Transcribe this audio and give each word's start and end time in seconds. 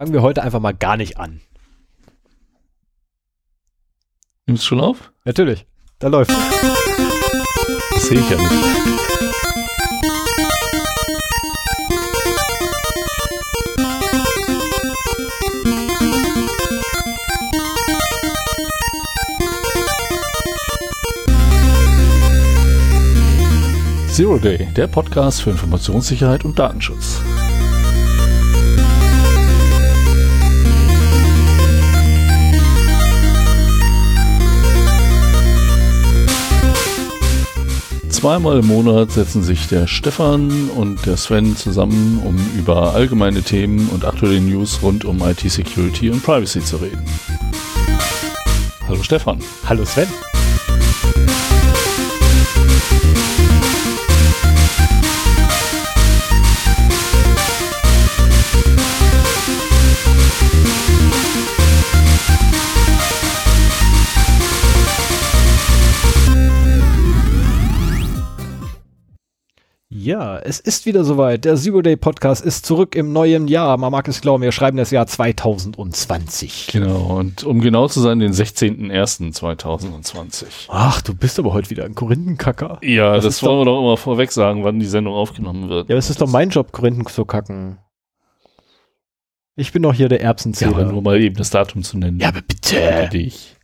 Fangen 0.00 0.14
wir 0.14 0.22
heute 0.22 0.42
einfach 0.42 0.60
mal 0.60 0.72
gar 0.72 0.96
nicht 0.96 1.18
an. 1.18 1.42
Nimmst 4.46 4.62
du 4.62 4.68
schon 4.68 4.80
auf? 4.80 5.12
Natürlich. 5.26 5.66
Da 5.98 6.08
läuft. 6.08 6.30
Das 6.30 8.06
sehe 8.06 8.18
ich 8.18 8.30
ja 8.30 8.38
nicht. 8.38 8.50
Zero 24.08 24.38
Day, 24.38 24.66
der 24.74 24.86
Podcast 24.86 25.42
für 25.42 25.50
Informationssicherheit 25.50 26.46
und 26.46 26.58
Datenschutz. 26.58 27.20
Zweimal 38.20 38.58
im 38.58 38.66
Monat 38.66 39.12
setzen 39.12 39.42
sich 39.42 39.66
der 39.68 39.86
Stefan 39.86 40.68
und 40.76 41.06
der 41.06 41.16
Sven 41.16 41.56
zusammen, 41.56 42.20
um 42.22 42.36
über 42.54 42.92
allgemeine 42.92 43.40
Themen 43.40 43.88
und 43.88 44.04
aktuelle 44.04 44.42
News 44.42 44.82
rund 44.82 45.06
um 45.06 45.22
IT-Security 45.22 46.10
und 46.10 46.22
Privacy 46.22 46.62
zu 46.62 46.76
reden. 46.76 47.02
Hallo 48.86 49.02
Stefan. 49.02 49.38
Hallo 49.66 49.86
Sven. 49.86 50.29
Ja, 70.02 70.38
es 70.38 70.60
ist 70.60 70.86
wieder 70.86 71.04
soweit. 71.04 71.44
Der 71.44 71.56
Zero 71.56 71.82
Day 71.82 71.94
Podcast 71.94 72.42
ist 72.42 72.64
zurück 72.64 72.94
im 72.94 73.12
neuen 73.12 73.48
Jahr. 73.48 73.76
Man 73.76 73.92
mag 73.92 74.08
es 74.08 74.22
glauben, 74.22 74.42
wir 74.42 74.50
schreiben 74.50 74.78
das 74.78 74.90
Jahr 74.90 75.06
2020. 75.06 76.68
Genau, 76.72 77.18
und 77.18 77.44
um 77.44 77.60
genau 77.60 77.86
zu 77.86 78.00
sein, 78.00 78.18
den 78.18 78.32
16.01.2020. 78.32 80.44
Ach, 80.68 81.02
du 81.02 81.14
bist 81.14 81.38
aber 81.38 81.52
heute 81.52 81.68
wieder 81.68 81.84
ein 81.84 81.94
Korinthenkacker. 81.94 82.78
Ja, 82.82 83.14
das, 83.14 83.24
das 83.24 83.42
wollen 83.42 83.58
wir 83.58 83.66
doch 83.66 83.78
immer 83.78 83.98
vorweg 83.98 84.32
sagen, 84.32 84.64
wann 84.64 84.80
die 84.80 84.86
Sendung 84.86 85.12
aufgenommen 85.12 85.68
wird. 85.68 85.90
Ja, 85.90 85.96
aber 85.96 85.98
es 85.98 86.08
ist 86.08 86.22
doch 86.22 86.30
mein 86.30 86.48
Job, 86.48 86.72
Korinthen 86.72 87.04
zu 87.04 87.26
kacken. 87.26 87.76
Ich 89.54 89.70
bin 89.72 89.82
doch 89.82 89.92
hier 89.92 90.08
der 90.08 90.22
Erbsenzähler. 90.22 90.78
Ja, 90.78 90.86
nur 90.86 91.02
mal 91.02 91.20
eben 91.20 91.36
das 91.36 91.50
Datum 91.50 91.82
zu 91.82 91.98
nennen. 91.98 92.20
Ja, 92.20 92.28
aber 92.28 92.40
bitte. 92.40 93.10
Dich. 93.12 93.59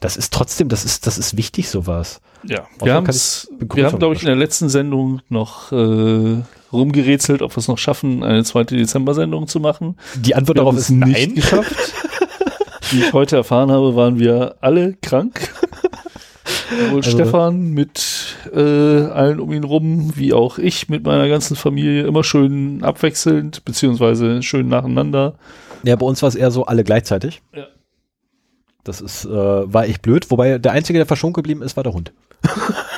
Das 0.00 0.16
ist 0.16 0.32
trotzdem, 0.32 0.68
das 0.68 0.84
ist, 0.84 1.06
das 1.06 1.18
ist 1.18 1.36
wichtig, 1.36 1.68
sowas. 1.68 2.20
Ja, 2.42 2.66
wir, 2.78 3.04
wir 3.04 3.86
haben, 3.86 3.98
glaube 3.98 4.14
ich, 4.14 4.22
in 4.22 4.26
der 4.26 4.36
letzten 4.36 4.70
Sendung 4.70 5.20
noch 5.28 5.72
äh, 5.72 6.42
rumgerätselt, 6.72 7.42
ob 7.42 7.52
wir 7.52 7.58
es 7.58 7.68
noch 7.68 7.76
schaffen, 7.76 8.22
eine 8.22 8.42
zweite 8.44 8.76
Dezember-Sendung 8.76 9.46
zu 9.46 9.60
machen. 9.60 9.96
Die 10.16 10.34
Antwort 10.34 10.58
darauf 10.58 10.76
ist 10.76 10.90
nicht 10.90 11.12
nein. 11.12 11.34
geschafft. 11.34 11.74
Wie 12.90 13.00
ich 13.00 13.12
heute 13.12 13.36
erfahren 13.36 13.70
habe, 13.70 13.94
waren 13.94 14.18
wir 14.18 14.56
alle 14.60 14.94
krank. 14.94 15.52
Sowohl 16.70 16.98
also, 16.98 17.10
Stefan 17.10 17.70
mit 17.70 18.36
äh, 18.54 18.58
allen 18.58 19.38
um 19.38 19.52
ihn 19.52 19.64
rum, 19.64 20.12
wie 20.16 20.32
auch 20.32 20.58
ich 20.58 20.88
mit 20.88 21.04
meiner 21.04 21.28
ganzen 21.28 21.56
Familie, 21.56 22.04
immer 22.04 22.24
schön 22.24 22.82
abwechselnd, 22.82 23.64
beziehungsweise 23.64 24.42
schön 24.42 24.68
nacheinander. 24.68 25.34
Ja, 25.82 25.96
bei 25.96 26.06
uns 26.06 26.22
war 26.22 26.28
es 26.28 26.34
eher 26.34 26.50
so 26.50 26.66
alle 26.66 26.84
gleichzeitig. 26.84 27.42
Ja. 27.54 27.66
Das 28.84 29.00
ist, 29.00 29.24
äh, 29.24 29.30
war 29.30 29.84
echt 29.84 30.02
blöd. 30.02 30.30
Wobei 30.30 30.58
der 30.58 30.72
Einzige, 30.72 30.98
der 30.98 31.06
verschont 31.06 31.34
geblieben 31.34 31.62
ist, 31.62 31.76
war 31.76 31.84
der 31.84 31.92
Hund. 31.92 32.12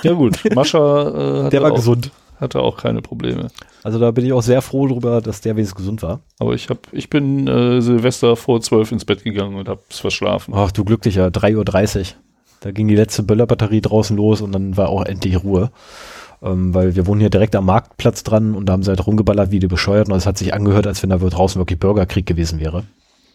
ja 0.02 0.12
gut, 0.12 0.39
Mascha 0.55 1.46
äh, 1.46 1.51
der 1.51 1.62
war 1.62 1.73
auch, 1.73 1.77
gesund. 1.77 2.11
Hatte 2.39 2.61
auch 2.61 2.77
keine 2.77 3.02
Probleme. 3.02 3.48
Also 3.83 3.98
da 3.98 4.11
bin 4.11 4.24
ich 4.24 4.33
auch 4.33 4.42
sehr 4.42 4.62
froh 4.62 4.86
drüber, 4.86 5.20
dass 5.20 5.40
der 5.40 5.56
wenigstens 5.56 5.77
gesund 5.77 6.02
war. 6.02 6.20
Aber 6.39 6.55
ich 6.55 6.68
hab, 6.68 6.79
ich 6.92 7.11
bin 7.11 7.46
äh, 7.46 7.80
Silvester 7.80 8.36
vor 8.36 8.61
zwölf 8.61 8.92
ins 8.92 9.05
Bett 9.05 9.24
gegangen 9.24 9.56
und 9.56 9.68
hab's 9.68 9.98
verschlafen. 9.98 10.52
Ach 10.56 10.70
du 10.73 10.84
glücklicher, 10.84 11.29
3.30 11.29 11.98
Uhr. 11.98 12.06
Da 12.61 12.70
ging 12.70 12.86
die 12.86 12.96
letzte 12.96 13.24
Böllerbatterie 13.24 13.80
draußen 13.80 14.17
los 14.17 14.40
und 14.40 14.52
dann 14.52 14.77
war 14.77 14.89
auch 14.89 15.05
endlich 15.05 15.42
Ruhe. 15.42 15.70
Ähm, 16.42 16.74
weil 16.74 16.96
wir 16.96 17.06
wohnen 17.06 17.20
hier 17.20 17.30
direkt 17.30 17.55
am 17.55 17.67
Marktplatz 17.67 18.24
dran 18.24 18.55
und 18.55 18.67
da 18.67 18.73
haben 18.73 18.83
sie 18.83 18.90
halt 18.90 19.06
rumgeballert 19.06 19.52
wie 19.52 19.61
die 19.61 19.68
bescheuert 19.68 20.08
und 20.08 20.17
es 20.17 20.27
hat 20.27 20.39
sich 20.39 20.55
angehört, 20.55 20.86
als 20.86 21.02
wenn 21.02 21.11
da 21.11 21.18
draußen 21.18 21.61
wirklich 21.61 21.79
Bürgerkrieg 21.79 22.27
gewesen 22.27 22.58
wäre. 22.58 22.85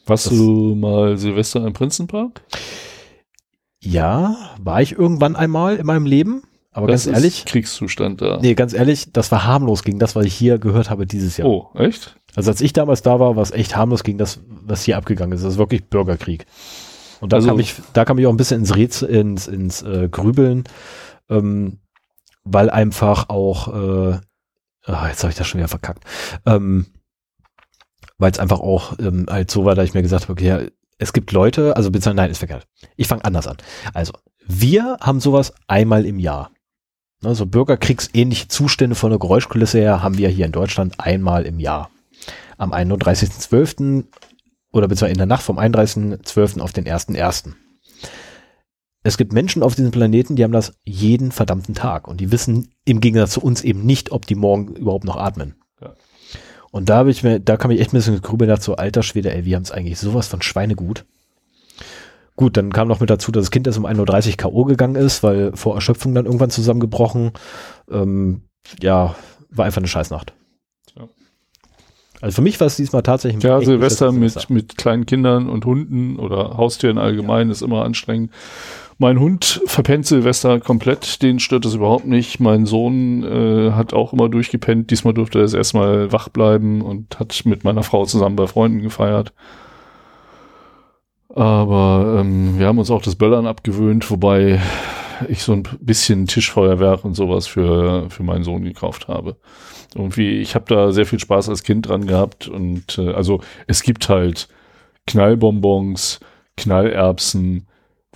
Warst 0.07 0.31
du 0.31 0.75
mal 0.75 1.17
Silvester 1.17 1.65
im 1.65 1.73
Prinzenpark? 1.73 2.41
Ja, 3.81 4.35
war 4.61 4.81
ich 4.81 4.93
irgendwann 4.93 5.35
einmal 5.35 5.75
in 5.75 5.85
meinem 5.85 6.05
Leben. 6.05 6.43
Aber 6.71 6.87
das 6.87 7.05
ganz 7.05 7.17
ehrlich. 7.17 7.45
Kriegszustand 7.45 8.21
da. 8.21 8.39
Nee, 8.39 8.53
ganz 8.53 8.73
ehrlich, 8.73 9.11
das 9.11 9.31
war 9.31 9.45
harmlos 9.45 9.83
gegen 9.83 9.99
das, 9.99 10.15
was 10.15 10.25
ich 10.25 10.33
hier 10.33 10.59
gehört 10.59 10.89
habe 10.89 11.05
dieses 11.05 11.35
Jahr. 11.37 11.47
Oh, 11.47 11.69
echt? 11.73 12.15
Also 12.35 12.51
als 12.51 12.61
ich 12.61 12.71
damals 12.71 13.01
da 13.01 13.19
war, 13.19 13.35
war 13.35 13.43
es 13.43 13.51
echt 13.51 13.75
harmlos 13.75 14.03
gegen 14.03 14.17
das, 14.17 14.39
was 14.47 14.83
hier 14.83 14.97
abgegangen 14.97 15.35
ist. 15.35 15.43
Das 15.43 15.53
ist 15.53 15.57
wirklich 15.57 15.85
Bürgerkrieg. 15.85 16.45
Und 17.19 17.33
da 17.33 17.37
also, 17.37 17.49
kam 17.49 17.59
ich, 17.59 17.73
da 17.93 18.05
kam 18.05 18.19
ich 18.19 18.27
auch 18.27 18.31
ein 18.31 18.37
bisschen 18.37 18.59
ins 18.59 18.75
Rätsel, 18.75 19.09
ins, 19.09 19.47
ins 19.47 19.81
äh, 19.81 20.07
Grübeln, 20.09 20.65
ähm, 21.29 21.79
weil 22.43 22.69
einfach 22.69 23.29
auch, 23.29 23.69
äh, 23.69 24.19
oh, 24.87 25.05
jetzt 25.07 25.23
habe 25.23 25.31
ich 25.31 25.37
das 25.37 25.47
schon 25.47 25.57
wieder 25.59 25.67
verkackt. 25.67 26.03
Ähm, 26.45 26.85
weil 28.17 28.31
es 28.31 28.39
einfach 28.39 28.59
auch 28.59 28.97
ähm, 28.99 29.25
halt 29.29 29.51
so 29.51 29.65
war, 29.65 29.75
da 29.75 29.83
ich 29.83 29.93
mir 29.93 30.01
gesagt 30.01 30.23
habe, 30.23 30.33
okay, 30.33 30.47
ja, 30.47 30.61
es 30.97 31.13
gibt 31.13 31.31
Leute, 31.31 31.75
also 31.75 31.91
beziehungsweise 31.91 32.15
nein, 32.15 32.31
ist 32.31 32.39
verkehrt. 32.39 32.67
Ich 32.95 33.07
fange 33.07 33.23
anders 33.23 33.47
an. 33.47 33.57
Also, 33.93 34.13
wir 34.47 34.97
haben 35.01 35.19
sowas 35.19 35.53
einmal 35.67 36.05
im 36.05 36.19
Jahr. 36.19 36.51
Also 37.23 37.45
bürgerkriegsähnliche 37.45 38.47
Zustände 38.47 38.95
von 38.95 39.09
der 39.09 39.19
Geräuschkulisse 39.19 39.79
her 39.79 40.03
haben 40.03 40.17
wir 40.17 40.29
hier 40.29 40.45
in 40.45 40.51
Deutschland 40.51 40.99
einmal 40.99 41.45
im 41.45 41.59
Jahr. 41.59 41.89
Am 42.57 42.73
31.12. 42.73 44.05
oder 44.71 44.87
beziehungsweise 44.87 45.11
in 45.11 45.17
der 45.17 45.25
Nacht 45.27 45.43
vom 45.43 45.59
31.12. 45.59 46.61
auf 46.61 46.73
den 46.73 46.85
1.1. 46.85 47.53
Es 49.03 49.17
gibt 49.17 49.33
Menschen 49.33 49.63
auf 49.63 49.75
diesem 49.75 49.91
Planeten, 49.91 50.35
die 50.35 50.43
haben 50.43 50.51
das 50.51 50.73
jeden 50.83 51.31
verdammten 51.31 51.75
Tag 51.75 52.07
und 52.07 52.19
die 52.19 52.31
wissen 52.31 52.69
im 52.83 52.99
Gegensatz 52.99 53.31
zu 53.31 53.41
uns 53.41 53.63
eben 53.63 53.85
nicht, 53.85 54.11
ob 54.11 54.25
die 54.25 54.35
morgen 54.35 54.75
überhaupt 54.75 55.05
noch 55.05 55.17
atmen. 55.17 55.55
Und 56.77 56.89
da 56.89 56.97
habe 56.97 57.09
ich 57.09 57.23
mir, 57.23 57.39
da 57.39 57.57
kam 57.57 57.71
ich 57.71 57.79
echt 57.81 57.91
ein 57.91 57.97
bisschen 57.97 58.13
gegrübelt, 58.13 58.51
dachte 58.51 58.63
so, 58.63 58.75
alter 58.75 59.01
Schwede, 59.01 59.33
ey, 59.33 59.45
wir 59.45 59.55
haben 59.55 59.63
es 59.63 59.71
eigentlich 59.71 59.97
sowas 59.97 60.27
von 60.27 60.43
Schweinegut. 60.43 61.05
Gut, 62.35 62.55
dann 62.55 62.71
kam 62.71 62.87
noch 62.87 62.99
mit 62.99 63.09
dazu, 63.09 63.31
dass 63.31 63.45
das 63.45 63.51
Kind 63.51 63.65
erst 63.65 63.79
um 63.79 63.87
1.30 63.87 64.29
Uhr 64.29 64.37
K.O. 64.37 64.63
gegangen 64.65 64.93
ist, 64.93 65.23
weil 65.23 65.55
vor 65.55 65.73
Erschöpfung 65.73 66.13
dann 66.13 66.27
irgendwann 66.27 66.51
zusammengebrochen. 66.51 67.31
Ähm, 67.89 68.41
ja, 68.79 69.15
war 69.49 69.65
einfach 69.65 69.79
eine 69.79 69.87
Scheißnacht. 69.87 70.33
Ja. 70.95 71.07
Also 72.21 72.35
für 72.35 72.41
mich 72.43 72.59
war 72.59 72.67
es 72.67 72.75
diesmal 72.75 73.01
tatsächlich 73.01 73.41
Ja, 73.43 73.59
Silvester 73.59 74.11
mit, 74.11 74.51
mit 74.51 74.77
kleinen 74.77 75.07
Kindern 75.07 75.49
und 75.49 75.65
Hunden 75.65 76.19
oder 76.19 76.57
Haustieren 76.57 76.99
allgemein 76.99 77.49
ist 77.49 77.63
immer 77.63 77.85
anstrengend. 77.85 78.29
Mein 78.99 79.19
Hund 79.19 79.61
verpennt 79.65 80.07
Silvester 80.07 80.59
komplett, 80.59 81.21
den 81.21 81.39
stört 81.39 81.65
das 81.65 81.75
überhaupt 81.75 82.07
nicht. 82.07 82.39
Mein 82.39 82.65
Sohn 82.65 83.23
äh, 83.23 83.71
hat 83.71 83.93
auch 83.93 84.11
immer 84.11 84.27
durchgepennt. 84.27 84.89
Diesmal 84.89 85.13
durfte 85.13 85.37
er 85.37 85.45
es 85.45 85.53
erstmal 85.53 86.11
wach 86.11 86.29
bleiben 86.29 86.81
und 86.81 87.19
hat 87.19 87.43
mit 87.45 87.63
meiner 87.63 87.83
Frau 87.83 88.05
zusammen 88.05 88.35
bei 88.35 88.47
Freunden 88.47 88.81
gefeiert. 88.81 89.33
Aber 91.29 92.17
ähm, 92.19 92.57
wir 92.57 92.65
haben 92.65 92.79
uns 92.79 92.89
auch 92.89 93.03
das 93.03 93.15
Böllern 93.15 93.45
abgewöhnt, 93.45 94.09
wobei 94.09 94.59
ich 95.27 95.43
so 95.43 95.53
ein 95.53 95.63
bisschen 95.79 96.25
Tischfeuerwerk 96.25 97.05
und 97.05 97.13
sowas 97.13 97.45
für, 97.45 98.09
für 98.09 98.23
meinen 98.23 98.43
Sohn 98.43 98.63
gekauft 98.63 99.07
habe. 99.07 99.37
Irgendwie, 99.93 100.39
ich 100.39 100.55
habe 100.55 100.65
da 100.67 100.91
sehr 100.91 101.05
viel 101.05 101.19
Spaß 101.19 101.49
als 101.49 101.61
Kind 101.61 101.87
dran 101.87 102.07
gehabt 102.07 102.47
und 102.47 102.97
äh, 102.97 103.11
also 103.11 103.41
es 103.67 103.83
gibt 103.83 104.09
halt 104.09 104.47
Knallbonbons, 105.05 106.19
Knallerbsen, 106.55 107.67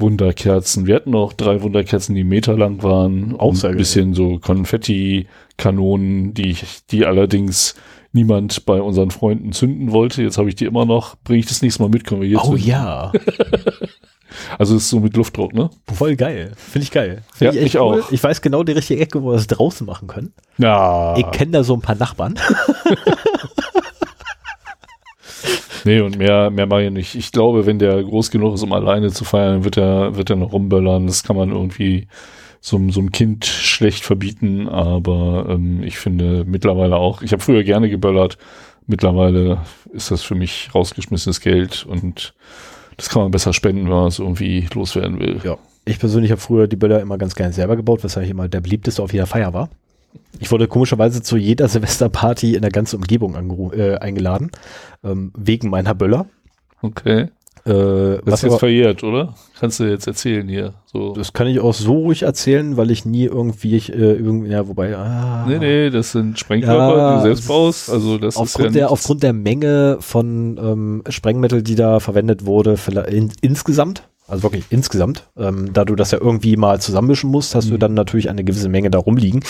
Wunderkerzen. 0.01 0.87
Wir 0.87 0.95
hatten 0.95 1.15
auch 1.15 1.33
drei 1.33 1.61
Wunderkerzen, 1.61 2.15
die 2.15 2.23
meterlang 2.23 2.83
waren. 2.83 3.35
Auch 3.37 3.53
ein 3.63 3.77
bisschen 3.77 4.13
so 4.13 4.39
Konfetti-Kanonen, 4.39 6.33
die, 6.33 6.57
die 6.89 7.05
allerdings 7.05 7.75
niemand 8.13 8.65
bei 8.65 8.81
unseren 8.81 9.11
Freunden 9.11 9.53
zünden 9.53 9.91
wollte. 9.91 10.21
Jetzt 10.23 10.37
habe 10.37 10.49
ich 10.49 10.55
die 10.55 10.65
immer 10.65 10.85
noch. 10.85 11.15
Bringe 11.23 11.39
ich 11.39 11.45
das 11.45 11.61
nächste 11.61 11.81
Mal 11.83 11.89
mit, 11.89 12.05
können 12.05 12.21
wir 12.21 12.27
hier 12.27 12.39
Oh 12.41 12.49
zünden. 12.49 12.67
ja. 12.67 13.11
also 14.57 14.75
es 14.75 14.83
ist 14.83 14.89
so 14.89 14.99
mit 14.99 15.15
Luftdruck, 15.15 15.53
ne? 15.53 15.69
Voll 15.93 16.15
geil. 16.15 16.51
Finde 16.57 16.83
ich 16.83 16.91
geil. 16.91 17.23
Find 17.33 17.53
ja, 17.53 17.61
ich, 17.61 17.67
ich 17.67 17.75
cool. 17.75 18.01
auch. 18.01 18.11
Ich 18.11 18.21
weiß 18.21 18.41
genau 18.41 18.63
die 18.63 18.73
richtige 18.73 18.99
Ecke, 19.01 19.23
wo 19.23 19.29
wir 19.31 19.35
es 19.35 19.47
draußen 19.47 19.85
machen 19.85 20.07
können. 20.07 20.33
Ja. 20.57 21.15
Ich 21.17 21.29
kenne 21.31 21.51
da 21.51 21.63
so 21.63 21.73
ein 21.75 21.81
paar 21.81 21.95
Nachbarn. 21.95 22.35
Nee, 25.85 26.01
und 26.01 26.17
mehr, 26.17 26.49
mehr 26.49 26.67
mache 26.67 26.83
ich 26.83 26.91
nicht. 26.91 27.15
Ich 27.15 27.31
glaube, 27.31 27.65
wenn 27.65 27.79
der 27.79 28.03
groß 28.03 28.31
genug 28.31 28.55
ist, 28.55 28.63
um 28.63 28.73
alleine 28.73 29.11
zu 29.11 29.23
feiern, 29.23 29.63
wird 29.63 29.77
er, 29.77 30.15
wird 30.15 30.29
er 30.29 30.35
noch 30.35 30.53
rumböllern. 30.53 31.07
Das 31.07 31.23
kann 31.23 31.35
man 31.35 31.51
irgendwie 31.51 32.07
so, 32.61 32.79
so 32.89 32.99
einem 32.99 33.11
Kind 33.11 33.45
schlecht 33.45 34.03
verbieten, 34.03 34.69
aber 34.69 35.47
ähm, 35.49 35.81
ich 35.83 35.97
finde 35.97 36.45
mittlerweile 36.45 36.95
auch, 36.95 37.23
ich 37.23 37.33
habe 37.33 37.41
früher 37.41 37.63
gerne 37.63 37.89
geböllert, 37.89 38.37
mittlerweile 38.85 39.59
ist 39.91 40.11
das 40.11 40.21
für 40.21 40.35
mich 40.35 40.69
rausgeschmissenes 40.73 41.41
Geld 41.41 41.85
und 41.87 42.33
das 42.97 43.09
kann 43.09 43.23
man 43.23 43.31
besser 43.31 43.51
spenden, 43.53 43.85
wenn 43.85 43.95
man 43.95 44.07
es 44.07 44.19
irgendwie 44.19 44.67
loswerden 44.73 45.19
will. 45.19 45.41
Ja. 45.43 45.57
Ich 45.83 45.97
persönlich 45.97 46.29
habe 46.29 46.39
früher 46.39 46.67
die 46.67 46.75
Böller 46.75 47.01
immer 47.01 47.17
ganz 47.17 47.33
gerne 47.33 47.53
selber 47.53 47.75
gebaut, 47.75 48.03
weshalb 48.03 48.25
ich 48.25 48.31
immer 48.31 48.47
der 48.47 48.61
beliebteste 48.61 49.01
auf 49.01 49.11
jeder 49.11 49.25
Feier 49.25 49.51
war. 49.53 49.69
Ich 50.39 50.51
wurde 50.51 50.67
komischerweise 50.67 51.21
zu 51.21 51.37
jeder 51.37 51.67
Silvesterparty 51.69 52.55
in 52.55 52.61
der 52.61 52.71
ganzen 52.71 52.97
Umgebung 52.97 53.35
äh, 53.73 53.97
eingeladen, 53.97 54.51
ähm, 55.03 55.31
wegen 55.35 55.69
meiner 55.69 55.93
Böller. 55.93 56.25
Okay. 56.81 57.29
Äh, 57.63 58.17
das 58.25 58.43
ist 58.43 58.49
jetzt 58.49 58.59
verjährt, 58.59 59.03
oder? 59.03 59.35
Kannst 59.59 59.79
du 59.79 59.83
jetzt 59.83 60.07
erzählen 60.07 60.47
hier? 60.47 60.73
So. 60.85 61.13
Das 61.13 61.31
kann 61.31 61.45
ich 61.45 61.59
auch 61.59 61.75
so 61.75 61.93
ruhig 61.93 62.23
erzählen, 62.23 62.75
weil 62.75 62.89
ich 62.89 63.05
nie 63.05 63.25
irgendwie, 63.25 63.75
ich, 63.75 63.93
äh, 63.93 64.13
irgendwie 64.13 64.49
ja, 64.49 64.67
wobei, 64.67 64.95
ah, 64.97 65.45
Nee, 65.47 65.59
nee, 65.59 65.89
das 65.91 66.11
sind 66.11 66.39
Sprengkörper, 66.39 66.97
ja, 66.97 67.11
die 67.11 67.17
du 67.17 67.21
selbst 67.21 67.47
baust. 67.47 67.91
Also 67.91 68.17
das 68.17 68.35
aufgrund, 68.35 68.69
ist 68.69 68.75
ja 68.75 68.79
der, 68.79 68.91
aufgrund 68.91 69.21
der 69.21 69.33
Menge 69.33 69.97
von 69.99 70.57
ähm, 70.57 71.03
Sprengmittel, 71.07 71.61
die 71.61 71.75
da 71.75 71.99
verwendet 71.99 72.45
wurde, 72.47 72.77
in, 73.07 73.31
insgesamt, 73.41 74.09
also 74.31 74.43
wirklich 74.43 74.65
insgesamt, 74.69 75.29
ähm, 75.37 75.73
da 75.73 75.85
du 75.85 75.95
das 75.95 76.11
ja 76.11 76.19
irgendwie 76.19 76.57
mal 76.57 76.81
zusammenmischen 76.81 77.29
musst, 77.29 77.53
hast 77.53 77.67
mhm. 77.67 77.71
du 77.71 77.77
dann 77.77 77.93
natürlich 77.93 78.29
eine 78.29 78.43
gewisse 78.43 78.69
Menge 78.69 78.89
da 78.89 78.97
rumliegen. 78.97 79.43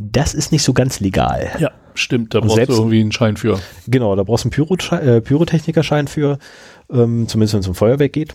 Das 0.00 0.34
ist 0.34 0.52
nicht 0.52 0.62
so 0.62 0.72
ganz 0.72 1.00
legal. 1.00 1.48
Ja, 1.58 1.70
stimmt, 1.94 2.34
da 2.34 2.40
brauchst 2.40 2.56
selbst, 2.56 2.76
du 2.76 2.82
irgendwie 2.82 3.00
einen 3.00 3.12
Schein 3.12 3.36
für. 3.36 3.58
Genau, 3.86 4.14
da 4.16 4.24
brauchst 4.24 4.44
du 4.44 4.48
einen 4.48 4.52
Pyro 4.52 4.76
äh, 4.96 5.20
Pyrotechnikerschein 5.20 6.08
für 6.08 6.38
ähm, 6.90 7.28
zumindest 7.28 7.54
wenn 7.54 7.60
es 7.60 7.68
um 7.68 7.74
Feuerwerk 7.74 8.12
geht. 8.12 8.34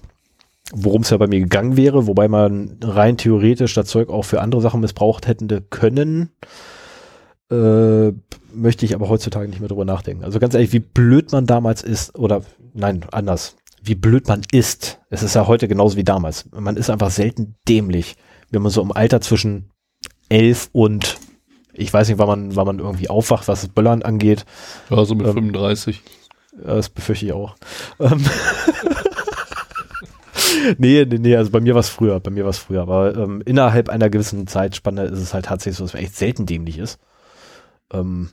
Worum 0.74 1.02
es 1.02 1.10
ja 1.10 1.18
bei 1.18 1.28
mir 1.28 1.40
gegangen 1.40 1.78
wäre, 1.78 2.08
wobei 2.08 2.28
man 2.28 2.78
rein 2.82 3.18
theoretisch 3.18 3.74
das 3.74 3.88
Zeug 3.88 4.10
auch 4.10 4.24
für 4.24 4.42
andere 4.42 4.62
Sachen 4.62 4.80
missbraucht 4.80 5.28
hätte 5.28 5.62
können, 5.62 6.30
äh, 7.52 8.12
möchte 8.54 8.86
ich 8.86 8.96
aber 8.96 9.10
heutzutage 9.10 9.50
nicht 9.50 9.60
mehr 9.60 9.68
drüber 9.68 9.86
nachdenken. 9.86 10.24
Also 10.24 10.40
ganz 10.40 10.54
ehrlich, 10.54 10.72
wie 10.72 10.80
blöd 10.80 11.32
man 11.32 11.46
damals 11.46 11.84
ist, 11.84 12.18
oder 12.18 12.44
nein, 12.74 13.06
anders, 13.12 13.56
wie 13.84 13.96
blöd 13.96 14.28
man 14.28 14.42
ist. 14.52 15.00
Es 15.10 15.24
ist 15.24 15.36
ja 15.36 15.48
heute 15.48 15.68
genauso 15.68 15.98
wie 15.98 16.04
damals. 16.04 16.50
Man 16.52 16.78
ist 16.78 16.90
einfach 16.90 17.12
selten 17.12 17.56
dämlich, 17.68 18.16
wenn 18.50 18.62
man 18.62 18.72
so 18.72 18.82
im 18.82 18.92
Alter 18.92 19.22
zwischen 19.22 19.70
elf 20.30 20.70
und 20.72 21.18
ich 21.74 21.92
weiß 21.92 22.08
nicht, 22.08 22.18
wann 22.18 22.28
man, 22.28 22.56
wann 22.56 22.68
man 22.68 22.80
irgendwie 22.80 23.10
aufwacht, 23.10 23.48
was 23.48 23.62
das 23.62 23.70
Böllern 23.70 24.04
angeht. 24.04 24.46
Ja, 24.90 25.04
so 25.06 25.16
mit 25.16 25.28
ähm, 25.28 25.34
35. 25.34 26.02
Das 26.64 26.90
befürchte 26.90 27.26
ich 27.26 27.34
auch. 27.34 27.56
Ähm. 28.00 28.24
nee, 30.78 31.06
nee, 31.06 31.18
nee, 31.18 31.36
also 31.36 31.52
bei 31.52 31.60
mir 31.60 31.74
war 31.74 31.82
es 31.82 31.90
früher, 31.90 32.20
bei 32.20 32.32
mir 32.32 32.44
war 32.44 32.52
es 32.52 32.60
früher, 32.60 32.84
aber 32.84 33.16
ähm, 33.16 33.42
innerhalb 33.46 33.90
einer 33.90 34.10
gewissen 34.10 34.48
Zeitspanne 34.48 35.06
ist 35.06 35.20
es 35.20 35.34
halt 35.34 35.46
tatsächlich 35.46 35.78
so, 35.78 35.84
dass 35.84 35.94
man 35.94 36.04
echt 36.04 36.16
selten 36.16 36.46
dämlich 36.46 36.78
ist. 36.78 37.00
Ähm, 37.92 38.30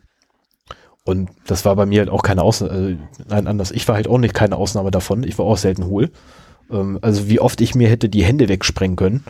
und 1.11 1.31
das 1.47 1.65
war 1.65 1.77
bei 1.77 1.87
mir 1.87 2.01
halt 2.01 2.11
auch 2.11 2.23
keine 2.23 2.43
Ausnahme, 2.43 2.73
also, 2.73 2.97
nein, 3.29 3.47
anders, 3.47 3.71
ich 3.71 3.87
war 3.89 3.97
halt 3.97 4.09
auch 4.09 4.19
nicht 4.19 4.35
keine 4.35 4.57
Ausnahme 4.57 4.91
davon, 4.91 5.25
ich 5.25 5.39
war 5.39 5.45
auch 5.45 5.59
selten 5.59 5.87
hohl. 5.87 6.11
Ähm, 6.71 6.99
also 7.03 7.29
wie 7.29 7.41
oft 7.41 7.61
ich 7.61 7.75
mir 7.75 7.89
hätte 7.89 8.09
die 8.09 8.25
Hände 8.25 8.49
wegsprengen 8.49 8.97
können. 8.97 9.25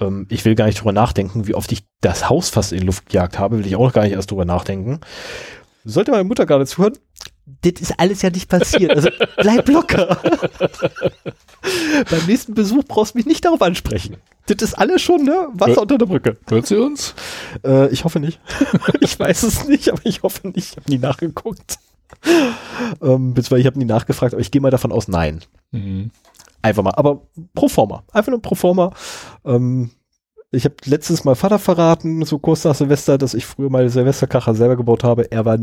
Ähm, 0.00 0.26
ich 0.30 0.44
will 0.44 0.54
gar 0.54 0.66
nicht 0.66 0.80
drüber 0.80 0.92
nachdenken, 0.92 1.46
wie 1.46 1.54
oft 1.54 1.70
ich 1.72 1.84
das 2.00 2.28
Haus 2.28 2.48
fast 2.48 2.72
in 2.72 2.80
die 2.80 2.86
Luft 2.86 3.10
gejagt 3.10 3.38
habe, 3.38 3.58
will 3.58 3.66
ich 3.66 3.76
auch 3.76 3.92
gar 3.92 4.04
nicht 4.04 4.12
erst 4.12 4.30
drüber 4.30 4.44
nachdenken. 4.44 5.00
Sollte 5.84 6.10
meine 6.10 6.24
Mutter 6.24 6.46
gerade 6.46 6.66
zuhören, 6.66 6.94
das 7.62 7.80
ist 7.80 7.98
alles 7.98 8.22
ja 8.22 8.30
nicht 8.30 8.48
passiert. 8.48 8.94
Also 8.94 9.10
bleib 9.36 9.68
locker. 9.68 10.20
Beim 12.10 12.26
nächsten 12.26 12.54
Besuch 12.54 12.84
brauchst 12.84 13.14
du 13.14 13.18
mich 13.18 13.26
nicht 13.26 13.44
darauf 13.44 13.62
ansprechen. 13.62 14.16
Das 14.46 14.56
ist 14.62 14.74
alles 14.74 15.02
schon, 15.02 15.24
ne? 15.24 15.48
Wasser 15.52 15.76
Hör, 15.76 15.82
unter 15.82 15.98
der 15.98 16.06
Brücke. 16.06 16.36
Hört 16.48 16.66
sie 16.66 16.76
uns? 16.76 17.14
Äh, 17.64 17.88
ich 17.90 18.04
hoffe 18.04 18.20
nicht. 18.20 18.40
ich 19.00 19.18
weiß 19.18 19.42
es 19.42 19.66
nicht, 19.66 19.90
aber 19.90 20.00
ich 20.04 20.22
hoffe 20.22 20.48
nicht. 20.48 20.72
Ich 20.72 20.76
habe 20.76 20.90
nie 20.90 20.98
nachgeguckt. 20.98 21.78
Ähm, 23.02 23.34
beziehungsweise 23.34 23.60
ich 23.60 23.66
habe 23.66 23.78
nie 23.78 23.84
nachgefragt, 23.84 24.34
aber 24.34 24.40
ich 24.40 24.50
gehe 24.50 24.62
mal 24.62 24.70
davon 24.70 24.92
aus, 24.92 25.08
nein. 25.08 25.44
Mhm. 25.72 26.10
Einfach 26.62 26.82
mal. 26.82 26.94
Aber 26.94 27.22
pro 27.54 27.68
forma. 27.68 28.04
Einfach 28.12 28.30
nur 28.30 28.42
pro 28.42 28.54
forma. 28.54 28.92
Ähm, 29.44 29.90
ich 30.50 30.64
habe 30.64 30.76
letztes 30.86 31.24
Mal 31.24 31.34
Vater 31.34 31.58
verraten, 31.58 32.24
so 32.24 32.38
kurz 32.38 32.64
nach 32.64 32.74
Silvester, 32.74 33.18
dass 33.18 33.34
ich 33.34 33.44
früher 33.44 33.68
mal 33.68 33.88
Silvesterkracher 33.88 34.54
selber 34.54 34.76
gebaut 34.76 35.04
habe. 35.04 35.30
Er 35.30 35.44
war 35.44 35.58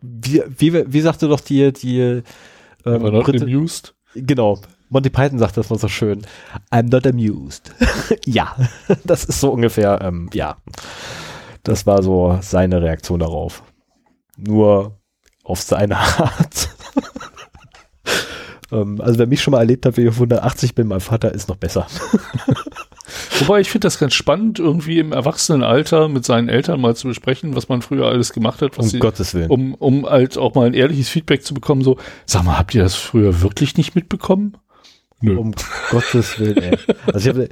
wie, 0.00 0.42
wie, 0.58 0.92
wie 0.92 1.00
sagte 1.00 1.28
doch 1.28 1.40
die, 1.40 1.72
die 1.72 2.00
ähm, 2.00 2.22
war 2.84 3.10
not 3.10 3.24
Brite, 3.24 3.44
amused? 3.44 3.94
Genau. 4.14 4.60
Monty 4.90 5.10
Python 5.10 5.38
sagt 5.38 5.56
das 5.56 5.70
mal 5.70 5.78
so 5.78 5.88
schön. 5.88 6.22
I'm 6.70 6.90
not 6.90 7.06
amused. 7.06 7.74
ja, 8.26 8.54
das 9.04 9.24
ist 9.24 9.40
so 9.40 9.50
ungefähr, 9.50 10.00
ähm, 10.02 10.30
ja. 10.32 10.56
Das 11.62 11.86
war 11.86 12.02
so 12.02 12.38
seine 12.42 12.82
Reaktion 12.82 13.20
darauf. 13.20 13.62
Nur 14.36 15.00
auf 15.42 15.62
seine 15.62 15.96
Art. 15.98 16.68
ähm, 18.70 19.00
also 19.00 19.18
wer 19.18 19.26
mich 19.26 19.42
schon 19.42 19.52
mal 19.52 19.60
erlebt 19.60 19.86
hat, 19.86 19.96
wie 19.96 20.02
ich 20.02 20.08
auf 20.08 20.16
180 20.16 20.74
bin, 20.74 20.88
mein 20.88 21.00
Vater 21.00 21.32
ist 21.32 21.48
noch 21.48 21.56
besser. 21.56 21.86
Wobei 23.40 23.60
ich 23.60 23.70
finde 23.70 23.86
das 23.86 23.98
ganz 23.98 24.14
spannend, 24.14 24.58
irgendwie 24.58 24.98
im 24.98 25.12
Erwachsenenalter 25.12 26.08
mit 26.08 26.24
seinen 26.24 26.48
Eltern 26.48 26.80
mal 26.80 26.96
zu 26.96 27.08
besprechen, 27.08 27.54
was 27.54 27.68
man 27.68 27.82
früher 27.82 28.06
alles 28.06 28.32
gemacht 28.32 28.62
hat. 28.62 28.78
um 28.78 28.86
sie, 28.86 28.98
Gottes 28.98 29.34
Willen. 29.34 29.50
Um, 29.50 29.74
um 29.74 30.06
halt 30.06 30.38
auch 30.38 30.54
mal 30.54 30.66
ein 30.66 30.74
ehrliches 30.74 31.08
Feedback 31.08 31.44
zu 31.44 31.52
bekommen, 31.52 31.82
so, 31.82 31.98
sag 32.24 32.44
mal, 32.44 32.58
habt 32.58 32.74
ihr 32.74 32.82
das 32.82 32.94
früher 32.94 33.42
wirklich 33.42 33.76
nicht 33.76 33.94
mitbekommen? 33.94 34.56
Nö. 35.20 35.36
Um 35.36 35.54
Gottes 35.90 36.38
Willen, 36.38 36.56
ey. 36.56 36.78
Also 37.06 37.30
ich 37.30 37.36
hab, 37.36 37.48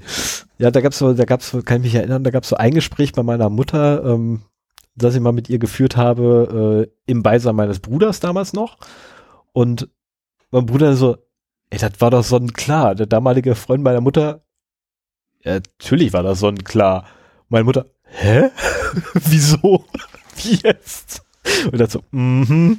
ja, 0.58 0.70
da 0.70 0.80
gab's 0.80 0.98
so, 0.98 1.12
da 1.12 1.24
gab's, 1.24 1.56
kann 1.64 1.78
ich 1.78 1.84
mich 1.84 1.94
erinnern, 1.94 2.24
da 2.24 2.30
gab's 2.30 2.48
so 2.48 2.56
ein 2.56 2.74
Gespräch 2.74 3.12
bei 3.12 3.22
meiner 3.22 3.50
Mutter, 3.50 4.04
ähm, 4.04 4.42
das 4.94 5.14
ich 5.14 5.20
mal 5.20 5.32
mit 5.32 5.48
ihr 5.48 5.58
geführt 5.58 5.96
habe, 5.96 6.86
äh, 6.86 7.10
im 7.10 7.22
Beisein 7.22 7.56
meines 7.56 7.80
Bruders 7.80 8.20
damals 8.20 8.52
noch. 8.52 8.78
Und 9.52 9.88
mein 10.50 10.66
Bruder 10.66 10.96
so, 10.96 11.16
ey, 11.70 11.78
das 11.78 11.92
war 11.98 12.10
doch 12.10 12.24
sonnenklar. 12.24 12.94
Der 12.94 13.06
damalige 13.06 13.54
Freund 13.54 13.82
meiner 13.82 14.00
Mutter 14.00 14.42
ja, 15.44 15.54
natürlich 15.54 16.12
war 16.12 16.22
das 16.22 16.40
sonnenklar. 16.40 17.06
Meine 17.48 17.64
Mutter, 17.64 17.86
hä? 18.04 18.50
Wieso? 19.14 19.84
Wie 20.36 20.58
jetzt? 20.62 21.22
Und 21.70 21.80
dazu, 21.80 22.02
mhm. 22.12 22.78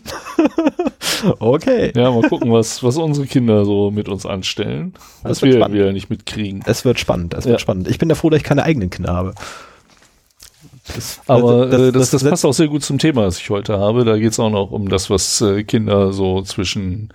okay. 1.40 1.92
Ja, 1.96 2.12
mal 2.12 2.28
gucken, 2.30 2.52
was, 2.52 2.82
was 2.82 2.98
unsere 2.98 3.28
Kinder 3.28 3.66
so 3.66 3.92
mit 3.92 4.08
uns 4.08 4.26
anstellen. 4.26 4.94
Das 5.24 5.42
wir 5.42 5.54
spannend. 5.54 5.76
wieder 5.76 5.92
nicht 5.92 6.10
mitkriegen. 6.10 6.64
Es 6.66 6.86
wird 6.86 7.00
spannend, 7.00 7.34
es 7.34 7.46
wird 7.46 7.60
spannend. 7.60 7.90
Ich 7.90 7.98
bin 7.98 8.10
ja 8.10 8.16
froh, 8.16 8.30
dass 8.30 8.38
ich 8.38 8.44
keine 8.44 8.64
eigenen 8.64 8.90
Kinder 8.90 9.14
habe. 9.14 9.34
Das, 10.96 11.22
Aber 11.28 11.66
das, 11.68 11.92
das, 11.92 12.12
das, 12.12 12.24
passt 12.24 12.46
auch 12.46 12.54
sehr 12.54 12.68
gut 12.68 12.84
zum 12.84 13.00
Thema, 13.00 13.24
das 13.24 13.40
ich 13.40 13.50
heute 13.50 13.80
habe. 13.80 14.06
Da 14.06 14.18
geht 14.18 14.32
es 14.32 14.40
auch 14.40 14.50
noch 14.50 14.72
um 14.72 14.90
das, 14.90 15.10
was 15.10 15.42
äh, 15.42 15.64
Kinder 15.64 16.12
so 16.14 16.42
zwischen 16.42 17.10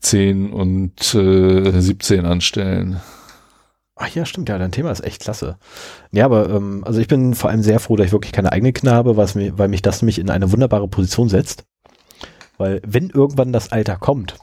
10 0.00 0.52
und 0.52 1.14
äh, 1.14 1.80
17 1.80 2.24
anstellen. 2.24 3.00
Ach 4.02 4.08
ja, 4.08 4.24
stimmt, 4.24 4.48
ja, 4.48 4.56
dein 4.56 4.72
Thema 4.72 4.90
ist 4.90 5.04
echt 5.04 5.20
klasse. 5.20 5.58
Ja, 6.10 6.24
aber 6.24 6.48
ähm, 6.48 6.84
also 6.86 7.00
ich 7.00 7.06
bin 7.06 7.34
vor 7.34 7.50
allem 7.50 7.62
sehr 7.62 7.80
froh, 7.80 7.96
dass 7.96 8.06
ich 8.06 8.12
wirklich 8.12 8.32
keine 8.32 8.50
eigenen 8.50 8.72
Kinder 8.72 8.94
habe, 8.94 9.18
was 9.18 9.34
mich, 9.34 9.52
weil 9.58 9.68
mich 9.68 9.82
das 9.82 10.00
nämlich 10.00 10.18
in 10.18 10.30
eine 10.30 10.50
wunderbare 10.52 10.88
Position 10.88 11.28
setzt. 11.28 11.64
Weil 12.56 12.80
wenn 12.86 13.10
irgendwann 13.10 13.52
das 13.52 13.72
Alter 13.72 13.96
kommt 13.96 14.38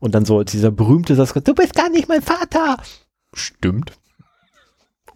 und 0.00 0.14
dann 0.14 0.24
so 0.24 0.42
dieser 0.42 0.70
berühmte 0.70 1.14
Satz, 1.16 1.34
du 1.34 1.54
bist 1.54 1.74
gar 1.74 1.90
nicht 1.90 2.08
mein 2.08 2.22
Vater. 2.22 2.78
Stimmt. 3.34 3.92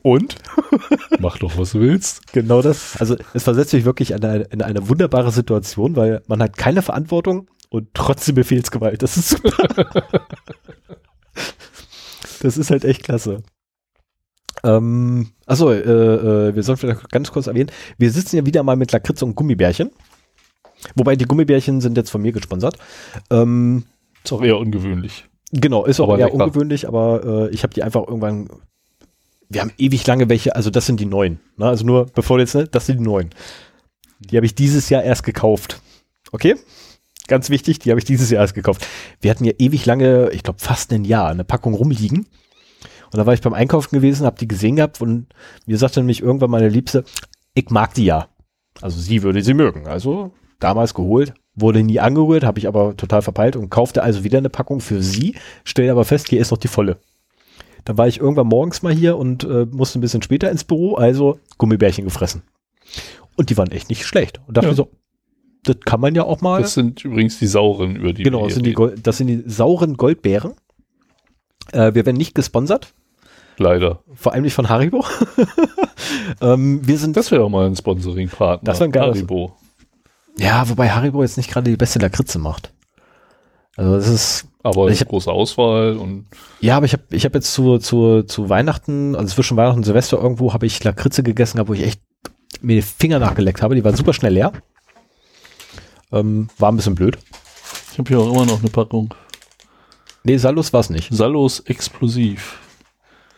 Und? 0.02 0.36
Mach 1.18 1.38
doch, 1.38 1.56
was 1.56 1.72
du 1.72 1.80
willst. 1.80 2.30
Genau 2.34 2.60
das. 2.60 2.98
Also 3.00 3.16
es 3.32 3.44
versetzt 3.44 3.72
mich 3.72 3.86
wirklich 3.86 4.10
in 4.10 4.22
eine, 4.22 4.42
in 4.50 4.60
eine 4.60 4.90
wunderbare 4.90 5.32
Situation, 5.32 5.96
weil 5.96 6.22
man 6.26 6.42
hat 6.42 6.58
keine 6.58 6.82
Verantwortung 6.82 7.48
und 7.70 7.88
trotzdem 7.94 8.34
Befehlsgewalt. 8.34 9.00
Das 9.00 9.16
ist 9.16 9.30
super. 9.30 9.86
das 12.42 12.58
ist 12.58 12.70
halt 12.70 12.84
echt 12.84 13.04
klasse. 13.04 13.42
Ähm, 14.64 15.28
achso, 15.46 15.72
äh, 15.72 15.80
äh, 15.80 16.54
wir 16.54 16.62
sollten 16.62 16.80
vielleicht 16.80 17.10
ganz 17.10 17.32
kurz 17.32 17.46
erwähnen, 17.46 17.70
wir 17.98 18.10
sitzen 18.10 18.36
ja 18.36 18.46
wieder 18.46 18.62
mal 18.62 18.76
mit 18.76 18.92
Lakritz 18.92 19.22
und 19.22 19.34
Gummibärchen. 19.34 19.90
Wobei 20.94 21.16
die 21.16 21.24
Gummibärchen 21.24 21.80
sind 21.80 21.96
jetzt 21.96 22.10
von 22.10 22.22
mir 22.22 22.32
gesponsert. 22.32 22.76
Ähm, 23.30 23.84
ist 24.24 24.32
auch 24.32 24.42
eher 24.42 24.58
ungewöhnlich. 24.58 25.26
Genau, 25.52 25.84
ist 25.84 26.00
auch 26.00 26.08
aber 26.08 26.18
eher 26.18 26.26
lecker. 26.26 26.44
ungewöhnlich, 26.44 26.88
aber 26.88 27.48
äh, 27.50 27.54
ich 27.54 27.62
habe 27.62 27.74
die 27.74 27.82
einfach 27.82 28.06
irgendwann. 28.06 28.48
Wir 29.48 29.60
haben 29.60 29.72
ewig 29.76 30.06
lange 30.06 30.28
welche, 30.30 30.56
also 30.56 30.70
das 30.70 30.86
sind 30.86 30.98
die 30.98 31.06
neuen. 31.06 31.40
Ne? 31.56 31.66
Also 31.66 31.84
nur, 31.84 32.06
bevor 32.06 32.38
jetzt, 32.38 32.54
ne, 32.54 32.66
das 32.66 32.86
sind 32.86 32.98
die 32.98 33.04
neuen. 33.04 33.30
Die 34.18 34.36
habe 34.36 34.46
ich 34.46 34.54
dieses 34.54 34.88
Jahr 34.88 35.02
erst 35.02 35.24
gekauft. 35.24 35.82
Okay? 36.30 36.56
Ganz 37.28 37.50
wichtig, 37.50 37.78
die 37.78 37.90
habe 37.90 37.98
ich 37.98 38.06
dieses 38.06 38.30
Jahr 38.30 38.40
erst 38.40 38.54
gekauft. 38.54 38.86
Wir 39.20 39.30
hatten 39.30 39.44
ja 39.44 39.52
ewig 39.58 39.84
lange, 39.84 40.30
ich 40.30 40.42
glaube 40.42 40.58
fast 40.58 40.92
ein 40.92 41.04
Jahr, 41.04 41.28
eine 41.28 41.44
Packung 41.44 41.74
rumliegen. 41.74 42.26
Und 43.12 43.18
da 43.18 43.26
war 43.26 43.34
ich 43.34 43.42
beim 43.42 43.52
Einkaufen 43.52 43.94
gewesen, 43.94 44.26
habe 44.26 44.38
die 44.38 44.48
gesehen 44.48 44.76
gehabt 44.76 45.00
und 45.00 45.26
mir 45.66 45.78
sagte 45.78 46.00
nämlich 46.00 46.22
irgendwann 46.22 46.50
meine 46.50 46.68
Liebste, 46.68 47.04
ich 47.54 47.68
mag 47.70 47.94
die 47.94 48.06
ja. 48.06 48.28
Also 48.80 49.00
sie 49.00 49.22
würde 49.22 49.42
sie 49.42 49.54
mögen. 49.54 49.86
Also 49.86 50.32
damals 50.58 50.94
geholt, 50.94 51.34
wurde 51.54 51.82
nie 51.82 52.00
angerührt, 52.00 52.44
habe 52.44 52.58
ich 52.58 52.66
aber 52.66 52.96
total 52.96 53.20
verpeilt 53.20 53.56
und 53.56 53.68
kaufte 53.68 54.02
also 54.02 54.24
wieder 54.24 54.38
eine 54.38 54.48
Packung 54.48 54.80
für 54.80 55.02
sie, 55.02 55.36
stellte 55.64 55.92
aber 55.92 56.04
fest, 56.04 56.28
hier 56.28 56.40
ist 56.40 56.50
noch 56.50 56.58
die 56.58 56.68
volle. 56.68 56.98
Dann 57.84 57.98
war 57.98 58.08
ich 58.08 58.20
irgendwann 58.20 58.46
morgens 58.46 58.82
mal 58.82 58.94
hier 58.94 59.18
und 59.18 59.44
äh, 59.44 59.66
musste 59.70 59.98
ein 59.98 60.02
bisschen 60.02 60.22
später 60.22 60.50
ins 60.50 60.64
Büro, 60.64 60.94
also 60.94 61.38
Gummibärchen 61.58 62.04
gefressen. 62.04 62.42
Und 63.36 63.50
die 63.50 63.56
waren 63.56 63.72
echt 63.72 63.88
nicht 63.88 64.06
schlecht. 64.06 64.40
Und 64.46 64.56
dachte 64.56 64.68
ja. 64.68 64.74
so, 64.74 64.88
Das 65.64 65.76
kann 65.84 66.00
man 66.00 66.14
ja 66.14 66.24
auch 66.24 66.40
mal. 66.40 66.62
Das 66.62 66.74
sind 66.74 67.04
übrigens 67.04 67.38
die 67.38 67.46
sauren, 67.46 67.96
über 67.96 68.12
die 68.12 68.22
genau, 68.22 68.44
das 68.44 68.54
sind, 68.54 68.66
die. 68.66 68.72
Gold, 68.72 69.06
das 69.06 69.18
sind 69.18 69.26
die 69.26 69.42
sauren 69.46 69.96
Goldbeeren. 69.96 70.54
Äh, 71.72 71.94
wir 71.94 72.06
werden 72.06 72.16
nicht 72.16 72.34
gesponsert, 72.34 72.94
Leider. 73.62 74.00
vor 74.14 74.32
allem 74.32 74.42
nicht 74.42 74.54
von 74.54 74.68
Haribo. 74.68 75.04
ähm, 76.40 76.80
wir 76.86 76.98
sind, 76.98 77.16
Das 77.16 77.30
wäre 77.30 77.44
auch 77.44 77.48
mal 77.48 77.66
ein 77.66 77.76
Sponsoring-Partner. 77.76 78.64
Das 78.70 78.80
wär 78.80 78.86
ein 78.88 78.92
geiles- 78.92 79.16
Haribo. 79.18 79.56
ja, 80.38 80.68
wobei 80.68 80.90
Haribo 80.90 81.22
jetzt 81.22 81.36
nicht 81.36 81.50
gerade 81.50 81.70
die 81.70 81.76
beste 81.76 81.98
Lakritze 81.98 82.38
macht. 82.38 82.72
Also 83.76 83.96
das 83.96 84.08
ist, 84.08 84.44
Aber 84.62 84.88
Ich 84.90 85.00
hab- 85.00 85.08
große 85.08 85.30
Auswahl 85.30 85.96
und 85.96 86.26
ja, 86.60 86.76
aber 86.76 86.86
ich 86.86 86.92
habe 86.92 87.02
ich 87.10 87.24
hab 87.24 87.34
jetzt 87.34 87.52
zu, 87.54 87.78
zu, 87.78 88.22
zu 88.22 88.48
Weihnachten, 88.50 89.16
also 89.16 89.34
zwischen 89.34 89.56
Weihnachten 89.56 89.78
und 89.78 89.84
Silvester 89.84 90.18
irgendwo, 90.20 90.52
habe 90.52 90.66
ich 90.66 90.82
Lakritze 90.84 91.22
gegessen, 91.22 91.60
wo 91.66 91.72
ich 91.72 91.82
echt 91.82 92.00
mir 92.60 92.76
die 92.76 92.82
Finger 92.82 93.18
nachgeleckt 93.18 93.62
habe. 93.62 93.74
Die 93.74 93.82
waren 93.84 93.96
super 93.96 94.12
schnell 94.12 94.34
leer. 94.34 94.52
Ähm, 96.12 96.48
war 96.58 96.70
ein 96.70 96.76
bisschen 96.76 96.94
blöd. 96.94 97.16
ich 97.92 97.98
habe 97.98 98.08
hier 98.08 98.18
auch 98.20 98.30
immer 98.32 98.44
noch 98.46 98.60
eine 98.60 98.68
Packung. 98.70 99.14
Nee, 100.24 100.36
Salus 100.36 100.72
war 100.72 100.80
es 100.80 100.90
nicht. 100.90 101.08
Salos 101.12 101.60
Explosiv. 101.60 102.58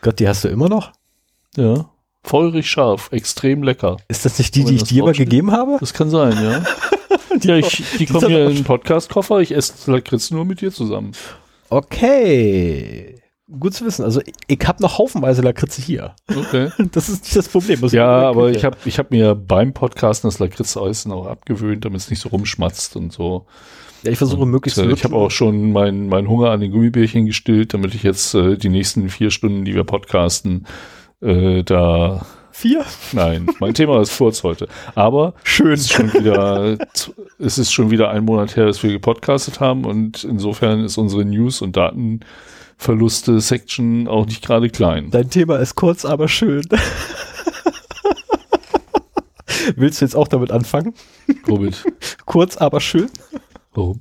Gott, 0.05 0.19
die 0.19 0.27
hast 0.27 0.43
du 0.43 0.49
immer 0.49 0.69
noch? 0.69 0.91
Ja. 1.55 1.89
Feurig 2.21 2.69
scharf, 2.69 3.09
extrem 3.11 3.63
lecker. 3.63 3.97
Ist 4.07 4.23
das 4.23 4.37
nicht 4.37 4.53
die, 4.53 4.59
Wenn 4.59 4.67
die 4.67 4.75
ich 4.75 4.81
das 4.81 4.89
dir 4.89 5.03
mal 5.03 5.13
gegeben 5.13 5.51
habe? 5.51 5.77
Das 5.79 5.95
kann 5.95 6.11
sein, 6.11 6.37
ja. 6.43 6.63
ja, 7.41 7.55
ich, 7.55 7.83
die 7.97 8.05
kommen 8.05 8.27
hier 8.27 8.45
in 8.45 8.57
den 8.57 8.63
Podcast-Koffer. 8.63 9.39
Ich 9.39 9.51
esse 9.51 9.91
Lakritz 9.91 10.29
nur 10.29 10.45
mit 10.45 10.61
dir 10.61 10.71
zusammen. 10.71 11.13
Okay. 11.69 13.19
Gut 13.59 13.73
zu 13.73 13.83
wissen. 13.83 14.05
Also 14.05 14.21
ich, 14.21 14.35
ich 14.45 14.67
habe 14.67 14.83
noch 14.83 14.99
haufenweise 14.99 15.41
Lakritze 15.41 15.81
hier. 15.81 16.15
Okay. 16.29 16.69
Das 16.91 17.09
ist 17.09 17.23
nicht 17.23 17.35
das 17.35 17.49
Problem. 17.49 17.79
Muss 17.79 17.91
ja, 17.91 18.29
aber 18.29 18.51
ich 18.51 18.63
habe 18.63 18.77
ich 18.85 18.99
hab 18.99 19.09
mir 19.09 19.33
beim 19.33 19.73
Podcasten 19.73 20.27
das 20.27 20.37
Lakritz-Essen 20.37 21.11
auch 21.11 21.25
abgewöhnt, 21.25 21.83
damit 21.83 22.01
es 22.01 22.11
nicht 22.11 22.19
so 22.19 22.29
rumschmatzt 22.29 22.95
und 22.95 23.11
so. 23.11 23.47
Ja, 24.03 24.11
ich 24.11 24.17
versuche 24.17 24.45
möglichst 24.45 24.77
Äh, 24.77 24.91
ich 24.91 25.03
habe 25.03 25.15
auch 25.15 25.31
schon 25.31 25.71
meinen 25.71 26.07
mein 26.07 26.27
Hunger 26.27 26.51
an 26.51 26.59
den 26.59 26.71
Gummibärchen 26.71 27.25
gestillt, 27.25 27.73
damit 27.73 27.95
ich 27.95 28.03
jetzt 28.03 28.35
äh, 28.35 28.57
die 28.57 28.69
nächsten 28.69 29.09
vier 29.09 29.31
Stunden, 29.31 29.65
die 29.65 29.73
wir 29.75 29.83
podcasten, 29.83 30.65
äh, 31.21 31.63
da 31.63 32.25
vier. 32.51 32.85
Nein, 33.11 33.47
mein 33.59 33.73
Thema 33.73 33.99
ist 34.01 34.17
kurz 34.17 34.43
heute. 34.43 34.69
Aber 34.95 35.33
Schön. 35.43 35.73
es 35.73 35.81
ist 35.81 35.91
schon 35.91 36.13
wieder, 36.13 36.77
es 37.37 37.57
ist 37.57 37.73
schon 37.73 37.91
wieder 37.91 38.11
ein 38.11 38.23
Monat 38.23 38.55
her, 38.55 38.65
dass 38.65 38.81
wir 38.81 38.91
gepodcastet 38.91 39.59
haben 39.59 39.83
und 39.85 40.23
insofern 40.23 40.85
ist 40.85 40.97
unsere 40.97 41.25
News- 41.25 41.61
und 41.61 41.75
Datenverluste-Section 41.75 44.07
auch 44.07 44.25
nicht 44.25 44.41
gerade 44.45 44.69
klein. 44.69 45.09
Dein 45.11 45.29
Thema 45.29 45.57
ist 45.57 45.75
kurz, 45.75 46.05
aber 46.05 46.29
schön. 46.29 46.63
Willst 49.75 49.99
du 49.99 50.05
jetzt 50.05 50.15
auch 50.15 50.27
damit 50.27 50.51
anfangen? 50.51 50.93
Womit? 51.45 51.83
Kurz, 52.25 52.57
aber 52.57 52.79
schön? 52.79 53.09
Warum? 53.75 53.99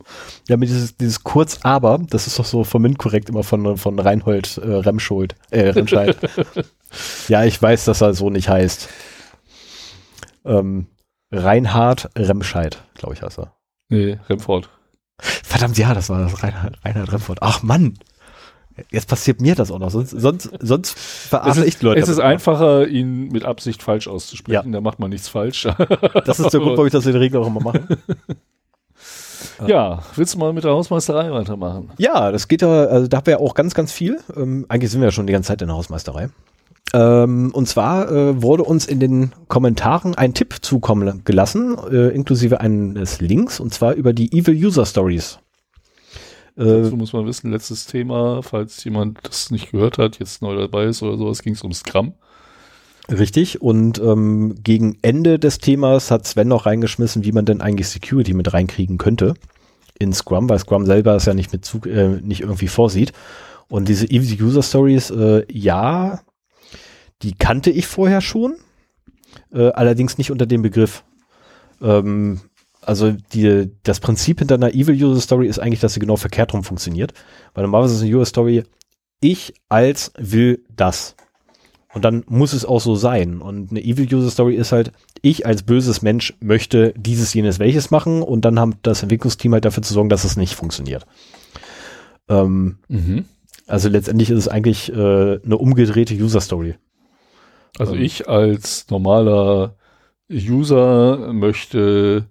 Ja, 0.48 0.56
mit 0.56 0.68
dieses, 0.68 0.96
dieses 0.96 1.24
kurz, 1.24 1.58
aber, 1.62 1.98
das 2.08 2.26
ist 2.26 2.38
doch 2.38 2.44
so 2.44 2.64
vom 2.64 2.96
korrekt 2.96 3.28
immer 3.28 3.42
von, 3.42 3.76
von 3.76 3.98
Reinhold 3.98 4.58
äh, 4.58 4.66
Remschuld, 4.66 5.34
äh, 5.50 5.68
Remscheid. 5.70 6.16
ja, 7.28 7.44
ich 7.44 7.60
weiß, 7.60 7.84
dass 7.84 8.00
er 8.00 8.14
so 8.14 8.30
nicht 8.30 8.48
heißt. 8.48 8.88
Ähm, 10.44 10.86
Reinhard 11.32 12.10
Remscheid, 12.16 12.82
glaube 12.94 13.14
ich, 13.14 13.22
heißt 13.22 13.38
er. 13.38 13.54
Nee, 13.88 14.18
Remford. 14.28 14.70
Verdammt, 15.18 15.76
ja, 15.78 15.94
das 15.94 16.08
war 16.08 16.20
das 16.20 16.42
Reinhard, 16.42 16.78
Reinhard 16.84 17.12
Remford. 17.12 17.38
Ach 17.40 17.62
Mann. 17.62 17.98
Jetzt 18.90 19.08
passiert 19.08 19.40
mir 19.40 19.54
das 19.54 19.70
auch 19.70 19.78
noch. 19.78 19.90
Sonst, 19.90 20.10
sonst, 20.10 20.50
sonst 20.60 20.98
verarsche 20.98 21.60
ich 21.64 21.76
ist, 21.76 21.82
Leute. 21.82 22.00
es 22.00 22.08
ist 22.08 22.18
einfacher, 22.18 22.88
ihn 22.88 23.28
mit 23.28 23.44
Absicht 23.44 23.84
falsch 23.84 24.08
auszusprechen. 24.08 24.72
Da 24.72 24.80
macht 24.80 24.98
man 24.98 25.10
nichts 25.10 25.28
falsch. 25.28 25.68
Das 26.24 26.40
ist 26.40 26.52
der 26.52 26.60
Grund, 26.60 26.72
warum 26.72 26.86
ich 26.86 26.92
das 26.92 27.06
in 27.06 27.12
der 27.12 27.20
Regel 27.20 27.40
auch 27.40 27.46
immer 27.46 27.60
mache. 27.60 27.86
ja, 29.66 30.02
willst 30.16 30.34
du 30.34 30.38
mal 30.38 30.52
mit 30.52 30.64
der 30.64 30.72
Hausmeisterei 30.72 31.30
weitermachen? 31.32 31.90
Ja, 31.98 32.32
das 32.32 32.48
geht 32.48 32.62
ja, 32.62 32.68
also 32.68 33.06
da 33.06 33.18
haben 33.18 33.26
wir 33.26 33.32
ja 33.34 33.40
auch 33.40 33.54
ganz, 33.54 33.74
ganz 33.74 33.92
viel. 33.92 34.18
Ähm, 34.36 34.66
eigentlich 34.68 34.90
sind 34.90 35.00
wir 35.00 35.06
ja 35.06 35.12
schon 35.12 35.26
die 35.26 35.32
ganze 35.32 35.48
Zeit 35.48 35.62
in 35.62 35.68
der 35.68 35.76
Hausmeisterei. 35.76 36.28
Ähm, 36.92 37.50
und 37.52 37.66
zwar 37.66 38.10
äh, 38.10 38.42
wurde 38.42 38.62
uns 38.62 38.86
in 38.86 39.00
den 39.00 39.32
Kommentaren 39.48 40.14
ein 40.14 40.34
Tipp 40.34 40.56
zukommen 40.62 41.22
gelassen, 41.24 41.76
äh, 41.90 42.08
inklusive 42.10 42.60
eines 42.60 43.20
Links, 43.20 43.58
und 43.58 43.74
zwar 43.74 43.94
über 43.94 44.12
die 44.12 44.32
Evil 44.32 44.54
User 44.54 44.86
Stories. 44.86 45.38
Äh, 46.56 46.64
Dazu 46.64 46.96
muss 46.96 47.12
man 47.12 47.26
wissen, 47.26 47.50
letztes 47.50 47.86
Thema, 47.86 48.42
falls 48.42 48.84
jemand 48.84 49.18
das 49.24 49.50
nicht 49.50 49.72
gehört 49.72 49.98
hat, 49.98 50.20
jetzt 50.20 50.40
neu 50.40 50.56
dabei 50.56 50.84
ist 50.84 51.02
oder 51.02 51.16
sowas, 51.16 51.42
ging 51.42 51.54
es 51.54 51.62
um 51.62 51.72
Scrum. 51.72 52.14
Richtig. 53.10 53.60
Und 53.60 53.98
ähm, 53.98 54.54
gegen 54.62 54.98
Ende 55.02 55.38
des 55.38 55.58
Themas 55.58 56.10
hat 56.10 56.26
Sven 56.26 56.48
noch 56.48 56.66
reingeschmissen, 56.66 57.24
wie 57.24 57.32
man 57.32 57.44
denn 57.44 57.60
eigentlich 57.60 57.88
Security 57.88 58.32
mit 58.32 58.52
reinkriegen 58.52 58.98
könnte 58.98 59.34
in 59.98 60.12
Scrum, 60.12 60.48
weil 60.48 60.58
Scrum 60.58 60.86
selber 60.86 61.14
es 61.14 61.26
ja 61.26 61.34
nicht 61.34 61.52
mit 61.52 61.64
Zug, 61.64 61.86
äh, 61.86 62.08
nicht 62.08 62.40
irgendwie 62.40 62.68
vorsieht. 62.68 63.12
Und 63.68 63.88
diese 63.88 64.06
Easy 64.06 64.42
User 64.42 64.62
Stories, 64.62 65.10
äh, 65.10 65.44
ja, 65.52 66.20
die 67.22 67.34
kannte 67.34 67.70
ich 67.70 67.86
vorher 67.86 68.20
schon, 68.20 68.56
äh, 69.52 69.70
allerdings 69.70 70.18
nicht 70.18 70.30
unter 70.30 70.46
dem 70.46 70.62
Begriff. 70.62 71.04
Ähm, 71.80 72.40
also 72.80 73.12
die, 73.32 73.70
das 73.82 74.00
Prinzip 74.00 74.40
hinter 74.40 74.56
einer 74.56 74.74
Evil 74.74 75.02
User 75.02 75.20
Story 75.20 75.46
ist 75.46 75.58
eigentlich, 75.58 75.80
dass 75.80 75.94
sie 75.94 76.00
genau 76.00 76.16
verkehrt 76.16 76.52
rum 76.52 76.64
funktioniert. 76.64 77.12
Weil 77.54 77.62
normalerweise 77.62 77.94
ist 77.94 78.02
eine 78.02 78.14
User 78.14 78.26
Story, 78.26 78.64
ich 79.20 79.54
als 79.68 80.12
will 80.18 80.64
das. 80.68 81.16
Und 81.94 82.04
dann 82.04 82.24
muss 82.26 82.52
es 82.52 82.64
auch 82.64 82.80
so 82.80 82.96
sein. 82.96 83.40
Und 83.40 83.70
eine 83.70 83.80
Evil 83.82 84.12
User 84.12 84.30
Story 84.30 84.56
ist 84.56 84.72
halt, 84.72 84.90
ich 85.22 85.46
als 85.46 85.62
böses 85.62 86.02
Mensch 86.02 86.34
möchte 86.40 86.92
dieses, 86.96 87.32
jenes, 87.34 87.58
welches 87.58 87.90
machen 87.90 88.22
und 88.22 88.44
dann 88.44 88.58
haben 88.58 88.74
das 88.82 89.02
Entwicklungsteam 89.02 89.52
halt 89.52 89.64
dafür 89.64 89.82
zu 89.82 89.94
sorgen, 89.94 90.08
dass 90.08 90.24
es 90.24 90.36
nicht 90.36 90.54
funktioniert. 90.54 91.06
Ähm, 92.28 92.78
Mhm. 92.88 93.26
also 93.66 93.88
letztendlich 93.88 94.30
ist 94.30 94.38
es 94.38 94.48
eigentlich 94.48 94.90
äh, 94.92 95.40
eine 95.44 95.56
umgedrehte 95.58 96.14
User 96.14 96.40
Story. 96.40 96.74
Also 97.78 97.94
Ähm. 97.94 98.02
ich 98.02 98.28
als 98.28 98.86
normaler 98.90 99.76
User 100.30 101.32
möchte 101.32 102.26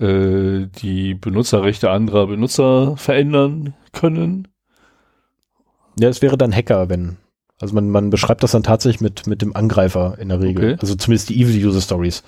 äh, 0.00 0.66
die 0.82 1.14
Benutzerrechte 1.14 1.90
anderer 1.90 2.26
Benutzer 2.26 2.96
verändern 2.96 3.74
können. 3.92 4.48
Ja, 5.98 6.08
es 6.08 6.20
wäre 6.22 6.36
dann 6.36 6.54
Hacker, 6.54 6.88
wenn. 6.88 7.16
Also 7.62 7.76
man, 7.76 7.90
man 7.90 8.10
beschreibt 8.10 8.42
das 8.42 8.50
dann 8.50 8.64
tatsächlich 8.64 9.00
mit, 9.00 9.28
mit 9.28 9.40
dem 9.40 9.54
Angreifer 9.54 10.18
in 10.18 10.30
der 10.30 10.40
Regel. 10.40 10.72
Okay. 10.72 10.78
Also 10.80 10.96
zumindest 10.96 11.28
die 11.28 11.40
Evil 11.40 11.64
User 11.64 11.80
Stories. 11.80 12.24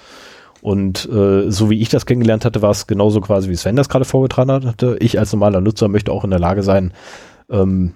Und 0.63 1.09
äh, 1.11 1.51
so 1.51 1.71
wie 1.71 1.81
ich 1.81 1.89
das 1.89 2.07
kennengelernt 2.07 2.45
hatte, 2.45 2.63
war 2.63 2.71
es 2.71 2.87
genauso 2.87 3.21
quasi, 3.21 3.51
wie 3.51 3.57
Sven 3.57 3.75
das 3.75 3.89
gerade 3.89 4.05
vorgetragen 4.05 4.65
hatte. 4.65 4.97
Ich 5.01 5.19
als 5.19 5.33
normaler 5.33 5.61
Nutzer 5.61 5.89
möchte 5.89 6.13
auch 6.13 6.23
in 6.23 6.31
der 6.31 6.39
Lage 6.39 6.63
sein, 6.63 6.93
ähm, 7.51 7.95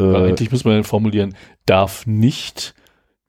äh, 0.00 0.14
eigentlich 0.14 0.52
muss 0.52 0.64
man 0.64 0.74
dann 0.74 0.84
formulieren, 0.84 1.34
darf 1.66 2.06
nicht 2.06 2.72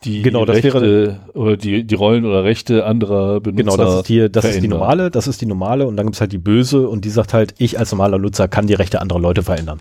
die 0.04 0.22
Genau, 0.22 0.44
Rechte 0.44 1.20
oder 1.34 1.58
die, 1.58 1.86
die 1.86 1.96
Rollen 1.96 2.26
oder 2.26 2.44
Rechte 2.44 2.86
anderer 2.86 3.40
Benutzer 3.40 3.64
Genau, 3.64 3.76
das 3.76 3.96
ist 3.96 4.10
die, 4.10 4.32
das 4.32 4.46
ist 4.46 4.62
die 4.62 4.68
normale, 4.68 5.10
das 5.10 5.28
ist 5.28 5.42
die 5.42 5.48
normale 5.48 5.88
und 5.88 5.98
dann 5.98 6.06
gibt's 6.06 6.22
halt 6.22 6.32
die 6.32 6.38
böse 6.38 6.88
und 6.88 7.06
die 7.06 7.10
sagt 7.10 7.34
halt, 7.34 7.56
ich 7.58 7.80
als 7.80 7.92
normaler 7.92 8.20
Nutzer 8.20 8.48
kann 8.48 8.68
die 8.68 8.76
Rechte 8.76 9.02
anderer 9.02 9.20
Leute 9.20 9.42
verändern. 9.42 9.80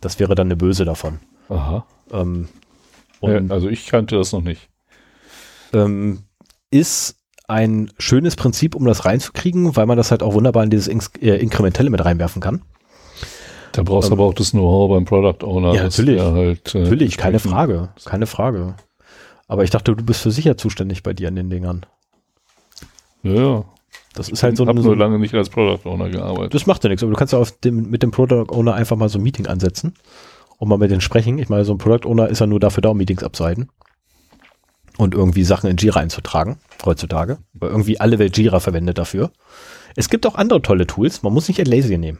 Das 0.00 0.20
wäre 0.20 0.36
dann 0.36 0.46
eine 0.46 0.56
böse 0.56 0.84
davon. 0.84 1.18
Aha. 1.50 1.84
Ähm, 2.12 2.48
Ja, 3.20 3.40
also 3.50 3.68
ich 3.68 3.86
kannte 3.86 4.16
das 4.16 4.32
noch 4.32 4.42
nicht. 4.42 4.68
ähm, 5.74 6.20
ist 6.70 7.16
ein 7.48 7.90
schönes 7.98 8.36
Prinzip, 8.36 8.74
um 8.76 8.84
das 8.86 9.04
reinzukriegen, 9.04 9.74
weil 9.76 9.86
man 9.86 9.96
das 9.96 10.10
halt 10.12 10.22
auch 10.22 10.34
wunderbar 10.34 10.62
in 10.64 10.70
dieses 10.70 10.86
Ins 10.88 11.10
äh, 11.20 11.34
Inkrementelle 11.36 11.90
mit 11.90 12.04
reinwerfen 12.04 12.40
kann. 12.40 12.62
Da 13.72 13.82
brauchst 13.82 14.08
du 14.08 14.14
Ähm, 14.14 14.18
aber 14.20 14.28
auch 14.28 14.34
das 14.34 14.52
Know-how 14.52 14.88
beim 14.90 15.04
Product 15.04 15.44
Owner. 15.44 15.74
Ja, 15.74 15.82
natürlich. 15.84 16.20
Halt, 16.20 16.74
äh, 16.74 16.82
Natürlich, 16.82 17.16
keine 17.16 17.38
Frage, 17.40 17.90
keine 18.04 18.26
Frage. 18.26 18.74
Aber 19.48 19.64
ich 19.64 19.70
dachte, 19.70 19.94
du 19.96 20.04
bist 20.04 20.20
für 20.22 20.30
sicher 20.30 20.56
zuständig 20.56 21.02
bei 21.02 21.12
dir 21.12 21.26
an 21.28 21.34
den 21.36 21.50
Dingern. 21.50 21.84
Ja, 23.24 23.32
ja. 23.34 23.64
Das 24.14 24.28
ist 24.28 24.38
Ich 24.38 24.42
halt 24.42 24.56
so, 24.56 24.62
habe 24.64 24.72
ein- 24.72 24.76
nur 24.76 24.84
so 24.84 24.94
lange 24.94 25.18
nicht 25.18 25.34
als 25.34 25.50
Product 25.50 25.88
Owner 25.88 26.08
gearbeitet. 26.08 26.54
Das 26.54 26.66
macht 26.66 26.82
ja 26.84 26.88
nichts, 26.90 27.02
aber 27.02 27.12
du 27.12 27.18
kannst 27.18 27.32
ja 27.32 27.38
auf 27.38 27.52
dem, 27.60 27.90
mit 27.90 28.02
dem 28.02 28.10
Product 28.12 28.46
Owner 28.52 28.74
einfach 28.74 28.96
mal 28.96 29.08
so 29.08 29.18
ein 29.18 29.22
Meeting 29.22 29.46
ansetzen 29.46 29.94
und 30.60 30.68
mal 30.68 30.78
mit 30.78 30.90
denen 30.90 31.00
sprechen. 31.00 31.38
Ich 31.38 31.48
meine, 31.48 31.64
so 31.64 31.72
ein 31.72 31.78
Product 31.78 32.06
Owner 32.06 32.28
ist 32.28 32.38
ja 32.38 32.46
nur 32.46 32.60
dafür 32.60 32.82
da, 32.82 32.90
um 32.90 32.98
Meetings 32.98 33.24
abzuhalten 33.24 33.70
und 34.98 35.14
irgendwie 35.14 35.42
Sachen 35.42 35.70
in 35.70 35.78
Jira 35.78 36.00
einzutragen, 36.00 36.58
heutzutage. 36.84 37.38
Weil 37.54 37.70
irgendwie 37.70 37.98
alle 37.98 38.18
Welt 38.18 38.36
Jira 38.36 38.60
verwendet 38.60 38.98
dafür. 38.98 39.32
Es 39.96 40.10
gibt 40.10 40.26
auch 40.26 40.34
andere 40.34 40.60
tolle 40.60 40.86
Tools, 40.86 41.22
man 41.22 41.32
muss 41.32 41.48
nicht 41.48 41.58
Atlassian 41.60 42.00
nehmen. 42.00 42.18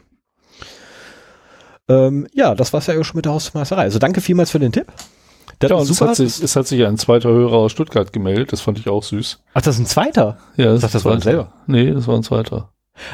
Ähm, 1.89 2.27
ja, 2.33 2.55
das 2.55 2.73
war's 2.73 2.87
ja 2.87 3.05
schon 3.05 3.19
mit 3.19 3.27
der 3.27 3.33
Hausmeisterei. 3.33 3.83
Also 3.83 3.99
danke 3.99 4.23
vielmals 4.23 4.51
für 4.51 4.59
den 4.59 4.73
Tipp. 4.73 4.87
Das 5.59 5.71
Ja, 5.71 5.77
und 5.77 5.91
es 5.91 6.01
hat, 6.01 6.17
sich, 6.17 6.43
es 6.43 6.57
hat 6.57 6.67
sich 6.67 6.83
ein 6.87 6.97
zweiter 6.97 7.29
Hörer 7.29 7.57
aus 7.57 7.73
Stuttgart 7.73 8.11
gemeldet. 8.15 8.53
Das 8.55 8.63
fand 8.63 8.79
ich 8.79 8.89
auch 8.89 9.03
süß. 9.03 9.43
Ach, 9.53 9.61
das 9.61 9.75
ist 9.75 9.81
ein 9.83 9.87
zweiter. 9.87 10.39
Ja, 10.57 10.75
Ich 10.75 10.81
dachte, 10.81 10.95
das 10.95 11.05
war 11.05 11.13
ein 11.13 11.21
selber. 11.21 11.53
Nee, 11.67 11.93
das 11.93 12.07
war 12.07 12.17
ein 12.17 12.23
zweiter. 12.23 12.73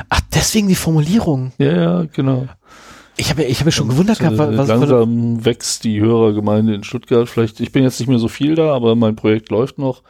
Ach, 0.09 0.21
deswegen 0.33 0.69
die 0.69 0.77
Formulierung. 0.77 1.53
Ja, 1.59 1.73
ja, 1.73 2.05
genau. 2.05 2.47
Ich 3.17 3.31
habe 3.31 3.45
ich 3.45 3.59
hab 3.59 3.67
mich 3.67 3.75
schon 3.75 3.89
gewundert 3.89 4.19
gehabt, 4.19 4.39
Äh, 4.39 4.59
was, 4.59 4.69
langsam 4.69 5.45
wächst 5.45 5.85
die 5.85 6.01
Hörergemeinde 6.01 6.75
in 6.75 6.85
Stuttgart. 6.85 7.29
Vielleicht, 7.29 7.61
ich 7.61 7.73
bin 7.73 7.83
jetzt 7.83 7.99
nicht 7.99 8.09
mehr 8.09 8.19
so 8.19 8.29
viel 8.29 8.55
da, 8.55 8.75
aber 8.75 8.95
mein 8.95 9.17
Projekt 9.17 9.51
läuft 9.51 9.79
noch. 9.79 10.03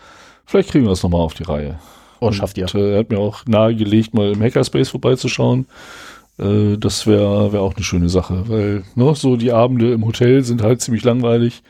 Vielleicht 0.44 0.70
kriegen 0.70 0.84
wir 0.84 0.92
es 0.92 1.02
nochmal 1.02 1.20
auf 1.20 1.34
die 1.34 1.44
Reihe. 1.44 1.78
Oh, 2.20 2.32
schafft 2.32 2.58
ihr. 2.58 2.72
Äh, 2.74 2.94
er 2.94 2.98
hat 3.00 3.10
mir 3.10 3.18
auch 3.18 3.44
nahegelegt, 3.46 4.14
mal 4.14 4.32
im 4.32 4.42
Hackerspace 4.42 4.88
vorbeizuschauen. 4.88 5.66
Äh, 6.38 6.76
das 6.78 7.06
wäre 7.06 7.52
wär 7.52 7.62
auch 7.62 7.74
eine 7.74 7.84
schöne 7.84 8.08
Sache, 8.08 8.44
weil 8.48 8.84
ne, 8.94 9.14
so 9.14 9.36
die 9.36 9.52
Abende 9.52 9.92
im 9.92 10.04
Hotel 10.04 10.42
sind 10.44 10.62
halt 10.62 10.80
ziemlich 10.80 11.04
langweilig. 11.04 11.62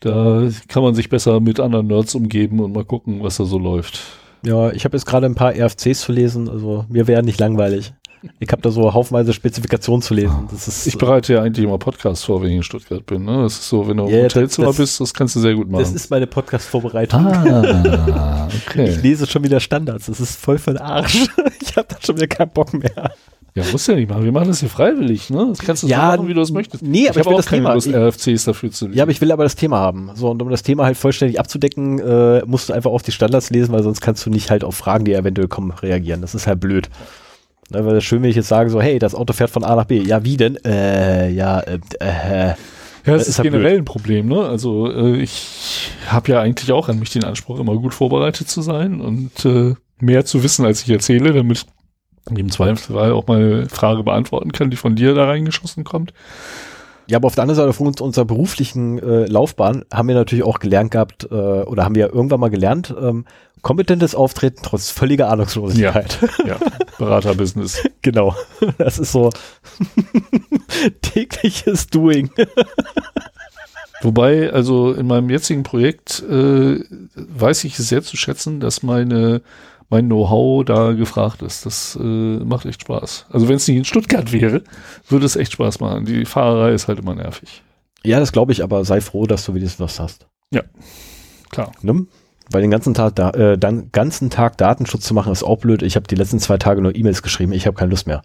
Da 0.00 0.48
kann 0.68 0.82
man 0.82 0.94
sich 0.94 1.10
besser 1.10 1.40
mit 1.40 1.60
anderen 1.60 1.88
Nerds 1.88 2.14
umgeben 2.14 2.60
und 2.60 2.72
mal 2.72 2.84
gucken, 2.84 3.22
was 3.22 3.36
da 3.36 3.44
so 3.44 3.58
läuft. 3.58 4.00
Ja, 4.42 4.70
ich 4.70 4.86
habe 4.86 4.96
jetzt 4.96 5.04
gerade 5.04 5.26
ein 5.26 5.34
paar 5.34 5.52
RFCs 5.54 6.00
zu 6.00 6.12
lesen, 6.12 6.48
also 6.48 6.86
mir 6.88 7.06
wäre 7.06 7.22
nicht 7.22 7.38
langweilig. 7.38 7.92
Ich 8.38 8.50
habe 8.52 8.60
da 8.62 8.70
so 8.70 8.92
haufenweise 8.92 9.32
Spezifikationen 9.32 10.02
zu 10.02 10.12
lesen. 10.14 10.48
Ist, 10.54 10.86
ich 10.86 10.98
bereite 10.98 11.32
ja 11.34 11.42
eigentlich 11.42 11.64
immer 11.64 11.78
Podcasts 11.78 12.24
vor, 12.24 12.42
wenn 12.42 12.50
ich 12.50 12.56
in 12.56 12.62
Stuttgart 12.62 13.04
bin. 13.06 13.24
Ne? 13.24 13.42
Das 13.42 13.54
ist 13.54 13.68
so, 13.68 13.88
wenn 13.88 13.96
du 13.96 14.04
im 14.06 14.14
Ja, 14.14 14.24
Hotelzimmer 14.24 14.68
das- 14.68 14.76
bist, 14.76 15.00
das 15.00 15.14
kannst 15.14 15.36
du 15.36 15.40
sehr 15.40 15.54
gut 15.54 15.70
machen. 15.70 15.82
das 15.82 15.92
ist 15.92 16.10
meine 16.10 16.26
Podcast-Vorbereitung. 16.26 17.26
ah, 17.26 18.48
okay. 18.66 18.90
Ich 18.90 19.02
lese 19.02 19.26
schon 19.26 19.42
wieder 19.44 19.60
Standards. 19.60 20.06
Das 20.06 20.20
ist 20.20 20.36
voll 20.38 20.58
für 20.58 20.72
den 20.72 20.78
Arsch. 20.82 21.26
Ich 21.62 21.76
habe 21.76 21.86
da 21.88 21.96
schon 22.04 22.16
wieder 22.16 22.26
keinen 22.26 22.50
Bock 22.50 22.74
mehr. 22.74 23.12
Ja, 23.54 23.62
muss 23.70 23.86
ja 23.86 23.94
nicht 23.94 24.08
machen. 24.10 24.24
Wir 24.24 24.32
machen 24.32 24.48
das 24.48 24.58
hier 24.60 24.68
freiwillig, 24.68 25.30
ne? 25.30 25.46
Das 25.50 25.60
kannst 25.60 25.82
du 25.84 25.86
Ja, 25.86 26.10
so 26.12 26.16
machen, 26.16 26.28
wie 26.28 26.34
du 26.34 26.40
es 26.40 26.50
möchtest. 26.50 26.82
nee, 26.82 27.08
aber 27.08 27.10
ich 27.10 27.10
ich 27.10 27.16
habe 27.18 27.26
will 27.26 27.32
auch 27.34 27.36
das 27.38 27.46
keine 27.46 27.62
Thema- 27.62 27.74
Lust, 27.74 27.86
ich- 27.86 27.94
RFCs 27.94 28.44
dafür 28.44 28.70
zu 28.72 28.88
Ja, 28.88 29.04
aber 29.04 29.12
ich 29.12 29.20
will 29.20 29.30
aber 29.30 29.44
das 29.44 29.54
Thema 29.56 29.78
haben. 29.78 30.10
So, 30.14 30.30
und 30.30 30.42
um 30.42 30.50
das 30.50 30.62
Thema 30.64 30.84
halt 30.84 30.96
vollständig 30.96 31.38
abzudecken, 31.38 31.98
äh, 32.00 32.42
musst 32.44 32.68
du 32.68 32.72
einfach 32.72 32.90
auf 32.90 33.02
die 33.02 33.12
Standards 33.12 33.50
lesen, 33.50 33.72
weil 33.72 33.82
sonst 33.84 34.00
kannst 34.00 34.26
du 34.26 34.30
nicht 34.30 34.50
halt 34.50 34.64
auf 34.64 34.74
Fragen, 34.74 35.04
die 35.04 35.12
eventuell 35.14 35.46
kommen, 35.48 35.70
reagieren. 35.70 36.20
Das 36.22 36.34
ist 36.34 36.46
halt 36.48 36.58
blöd. 36.60 36.88
Ne, 37.70 37.84
weil 37.84 37.94
das 37.94 38.04
schön, 38.04 38.22
wenn 38.22 38.30
ich 38.30 38.36
jetzt 38.36 38.48
sage, 38.48 38.68
so, 38.70 38.80
hey, 38.80 38.98
das 38.98 39.14
Auto 39.14 39.32
fährt 39.32 39.50
von 39.50 39.64
A 39.64 39.76
nach 39.76 39.84
B. 39.84 40.00
Ja, 40.02 40.24
wie 40.24 40.36
denn? 40.36 40.56
Äh, 40.64 41.30
ja, 41.30 41.60
äh, 41.60 41.78
äh. 42.00 42.54
Ja, 43.06 43.14
das 43.14 43.22
Das 43.26 43.28
ist, 43.28 43.38
ist 43.38 43.42
generell 43.42 43.78
ein 43.78 43.84
Problem, 43.84 44.28
ne? 44.28 44.44
Also 44.46 44.90
äh, 44.92 45.16
ich 45.16 45.90
habe 46.08 46.32
ja 46.32 46.40
eigentlich 46.40 46.70
auch 46.72 46.88
an 46.88 46.98
mich 46.98 47.10
den 47.10 47.24
Anspruch, 47.24 47.58
immer 47.58 47.74
gut 47.76 47.94
vorbereitet 47.94 48.48
zu 48.48 48.60
sein 48.60 49.00
und 49.00 49.44
äh, 49.46 49.74
mehr 50.00 50.24
zu 50.26 50.42
wissen, 50.42 50.66
als 50.66 50.82
ich 50.82 50.90
erzähle, 50.90 51.32
damit 51.32 51.64
ich 52.30 52.38
im 52.38 52.50
Zweifelsfall 52.50 53.12
auch 53.12 53.26
mal 53.26 53.38
eine 53.38 53.68
Frage 53.68 54.02
beantworten 54.02 54.52
kann, 54.52 54.70
die 54.70 54.76
von 54.76 54.96
dir 54.96 55.14
da 55.14 55.24
reingeschossen 55.24 55.84
kommt. 55.84 56.12
Ja, 57.10 57.16
aber 57.16 57.26
auf 57.26 57.34
der 57.34 57.42
anderen 57.42 57.56
Seite 57.56 57.72
von 57.72 57.88
uns, 57.88 58.00
unserer 58.00 58.24
beruflichen 58.24 59.00
äh, 59.00 59.26
Laufbahn 59.26 59.84
haben 59.92 60.06
wir 60.06 60.14
natürlich 60.14 60.44
auch 60.44 60.60
gelernt 60.60 60.92
gehabt, 60.92 61.24
äh, 61.24 61.34
oder 61.34 61.84
haben 61.84 61.96
wir 61.96 62.14
irgendwann 62.14 62.38
mal 62.38 62.50
gelernt, 62.50 62.94
ähm, 63.02 63.24
kompetentes 63.62 64.14
Auftreten 64.14 64.60
trotz 64.62 64.90
völliger 64.90 65.28
Ahnungslosigkeit. 65.28 66.18
Ja, 66.46 66.56
Beraterbusiness. 66.98 67.82
genau. 68.02 68.36
Das 68.78 69.00
ist 69.00 69.10
so 69.10 69.30
tägliches 71.02 71.88
Doing. 71.88 72.30
Wobei, 74.02 74.52
also 74.52 74.92
in 74.92 75.08
meinem 75.08 75.30
jetzigen 75.30 75.64
Projekt 75.64 76.22
äh, 76.22 76.78
weiß 77.16 77.64
ich 77.64 77.76
es 77.76 77.88
sehr 77.88 78.02
zu 78.02 78.16
schätzen, 78.16 78.60
dass 78.60 78.84
meine 78.84 79.42
mein 79.90 80.06
Know-how 80.06 80.64
da 80.64 80.92
gefragt 80.92 81.42
ist. 81.42 81.66
Das 81.66 81.98
äh, 82.00 82.04
macht 82.04 82.64
echt 82.64 82.82
Spaß. 82.82 83.26
Also 83.30 83.48
wenn 83.48 83.56
es 83.56 83.68
nicht 83.68 83.76
in 83.76 83.84
Stuttgart 83.84 84.32
wäre, 84.32 84.62
würde 85.08 85.26
es 85.26 85.36
echt 85.36 85.52
Spaß 85.52 85.80
machen. 85.80 86.04
Die 86.06 86.24
Fahrerei 86.24 86.72
ist 86.72 86.88
halt 86.88 87.00
immer 87.00 87.14
nervig. 87.14 87.62
Ja, 88.04 88.18
das 88.20 88.32
glaube 88.32 88.52
ich, 88.52 88.62
aber 88.62 88.84
sei 88.84 89.00
froh, 89.00 89.26
dass 89.26 89.44
du 89.44 89.54
wenigstens 89.54 89.80
was 89.80 90.00
hast. 90.00 90.26
Klar. 91.50 91.72
Ne? 91.82 92.06
Weil 92.52 92.62
den 92.62 92.70
ganzen 92.70 92.94
Tag, 92.94 93.16
da, 93.16 93.30
äh, 93.30 93.58
dann 93.58 93.90
ganzen 93.92 94.30
Tag 94.30 94.56
Datenschutz 94.58 95.02
zu 95.04 95.14
machen, 95.14 95.32
ist 95.32 95.42
auch 95.42 95.58
blöd. 95.58 95.82
Ich 95.82 95.96
habe 95.96 96.06
die 96.06 96.14
letzten 96.14 96.38
zwei 96.38 96.56
Tage 96.58 96.80
nur 96.80 96.94
E-Mails 96.94 97.22
geschrieben. 97.22 97.52
Ich 97.52 97.66
habe 97.66 97.76
keine 97.76 97.90
Lust 97.90 98.06
mehr. 98.06 98.22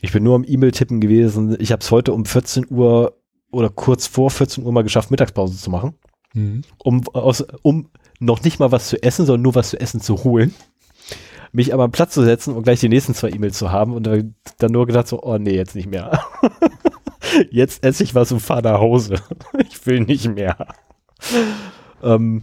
Ich 0.00 0.12
bin 0.12 0.22
nur 0.24 0.34
am 0.34 0.44
E-Mail-Tippen 0.46 1.00
gewesen. 1.00 1.56
Ich 1.60 1.72
habe 1.72 1.80
es 1.80 1.90
heute 1.90 2.12
um 2.12 2.24
14 2.24 2.66
Uhr 2.70 3.16
oder 3.50 3.70
kurz 3.70 4.06
vor 4.06 4.30
14 4.30 4.64
Uhr 4.64 4.72
mal 4.72 4.82
geschafft, 4.82 5.10
Mittagspause 5.10 5.56
zu 5.56 5.70
machen, 5.70 5.94
Mhm. 6.34 6.62
um, 6.78 7.02
aus, 7.14 7.44
um 7.62 7.88
noch 8.18 8.42
nicht 8.42 8.58
mal 8.58 8.72
was 8.72 8.88
zu 8.88 9.02
essen, 9.02 9.26
sondern 9.26 9.42
nur 9.42 9.54
was 9.54 9.70
zu 9.70 9.80
essen 9.80 10.00
zu 10.00 10.24
holen. 10.24 10.54
Mich 11.52 11.72
aber 11.72 11.84
am 11.84 11.92
Platz 11.92 12.12
zu 12.14 12.22
setzen 12.22 12.54
und 12.54 12.64
gleich 12.64 12.80
die 12.80 12.88
nächsten 12.88 13.14
zwei 13.14 13.30
E-Mails 13.30 13.56
zu 13.56 13.72
haben 13.72 13.94
und 13.94 14.06
dann 14.06 14.72
nur 14.72 14.86
gedacht 14.86 15.08
so, 15.08 15.22
oh 15.22 15.38
nee, 15.38 15.54
jetzt 15.54 15.74
nicht 15.74 15.88
mehr. 15.88 16.22
jetzt 17.50 17.84
esse 17.84 18.02
ich 18.02 18.14
was 18.14 18.32
und 18.32 18.40
fahre 18.40 18.62
nach 18.62 18.80
Hause. 18.80 19.16
ich 19.58 19.86
will 19.86 20.00
nicht 20.00 20.28
mehr. 20.28 20.66
Ähm, 22.02 22.42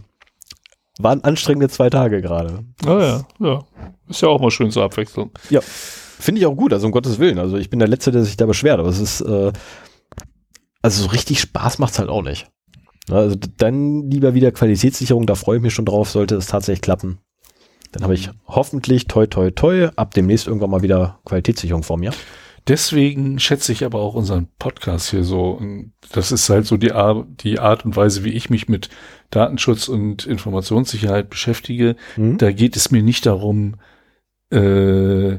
waren 0.98 1.22
anstrengende 1.22 1.68
zwei 1.68 1.90
Tage 1.90 2.20
gerade. 2.20 2.64
Ah 2.84 2.98
ja, 2.98 3.26
ja. 3.38 3.64
Ist 4.08 4.22
ja 4.22 4.28
auch 4.28 4.40
mal 4.40 4.50
schön 4.50 4.70
zur 4.70 4.84
Abwechslung. 4.84 5.30
Finde 6.18 6.40
ich 6.40 6.46
auch 6.46 6.56
gut, 6.56 6.72
also 6.72 6.86
um 6.86 6.92
Gottes 6.92 7.18
Willen. 7.18 7.38
Also 7.38 7.58
ich 7.58 7.70
bin 7.70 7.78
der 7.78 7.88
Letzte, 7.88 8.10
der 8.10 8.24
sich 8.24 8.36
da 8.36 8.46
beschwert, 8.46 8.80
aber 8.80 8.88
es 8.88 8.98
ist, 8.98 9.20
äh, 9.20 9.52
also 10.80 11.02
so 11.02 11.08
richtig 11.10 11.40
Spaß 11.40 11.78
macht's 11.78 11.98
halt 11.98 12.08
auch 12.08 12.22
nicht. 12.22 12.48
Also 13.10 13.36
dann 13.56 14.10
lieber 14.10 14.34
wieder 14.34 14.52
Qualitätssicherung, 14.52 15.26
da 15.26 15.34
freue 15.34 15.58
ich 15.58 15.62
mich 15.62 15.74
schon 15.74 15.84
drauf, 15.84 16.10
sollte 16.10 16.36
es 16.36 16.46
tatsächlich 16.46 16.82
klappen. 16.82 17.18
Dann 17.92 18.02
habe 18.02 18.14
ich 18.14 18.30
hoffentlich 18.46 19.06
toi 19.06 19.26
toi 19.26 19.50
toi 19.50 19.88
ab 19.96 20.12
demnächst 20.14 20.46
irgendwann 20.46 20.70
mal 20.70 20.82
wieder 20.82 21.20
Qualitätssicherung 21.24 21.82
vor 21.82 21.98
mir. 21.98 22.12
Deswegen 22.68 23.38
schätze 23.38 23.70
ich 23.70 23.84
aber 23.84 24.00
auch 24.00 24.14
unseren 24.14 24.48
Podcast 24.58 25.10
hier 25.10 25.22
so. 25.22 25.50
Und 25.50 25.92
Das 26.12 26.32
ist 26.32 26.50
halt 26.50 26.66
so 26.66 26.76
die, 26.76 26.92
Ar 26.92 27.24
die 27.28 27.60
Art 27.60 27.84
und 27.84 27.94
Weise, 27.94 28.24
wie 28.24 28.32
ich 28.32 28.50
mich 28.50 28.68
mit 28.68 28.88
Datenschutz 29.30 29.86
und 29.86 30.26
Informationssicherheit 30.26 31.30
beschäftige. 31.30 31.94
Hm? 32.16 32.38
Da 32.38 32.50
geht 32.50 32.74
es 32.74 32.90
mir 32.90 33.04
nicht 33.04 33.24
darum, 33.24 33.76
äh, 34.50 35.38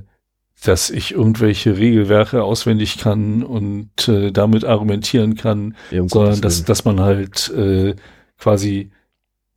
dass 0.63 0.89
ich 0.89 1.13
irgendwelche 1.13 1.77
Regelwerke 1.77 2.43
auswendig 2.43 2.97
kann 2.97 3.43
und 3.43 4.07
äh, 4.07 4.31
damit 4.31 4.65
argumentieren 4.65 5.35
kann, 5.35 5.75
Ja, 5.91 6.01
um 6.01 6.09
sondern 6.09 6.41
dass, 6.41 6.63
dass 6.63 6.83
man 6.83 6.99
halt 6.99 7.49
äh, 7.49 7.95
quasi 8.39 8.91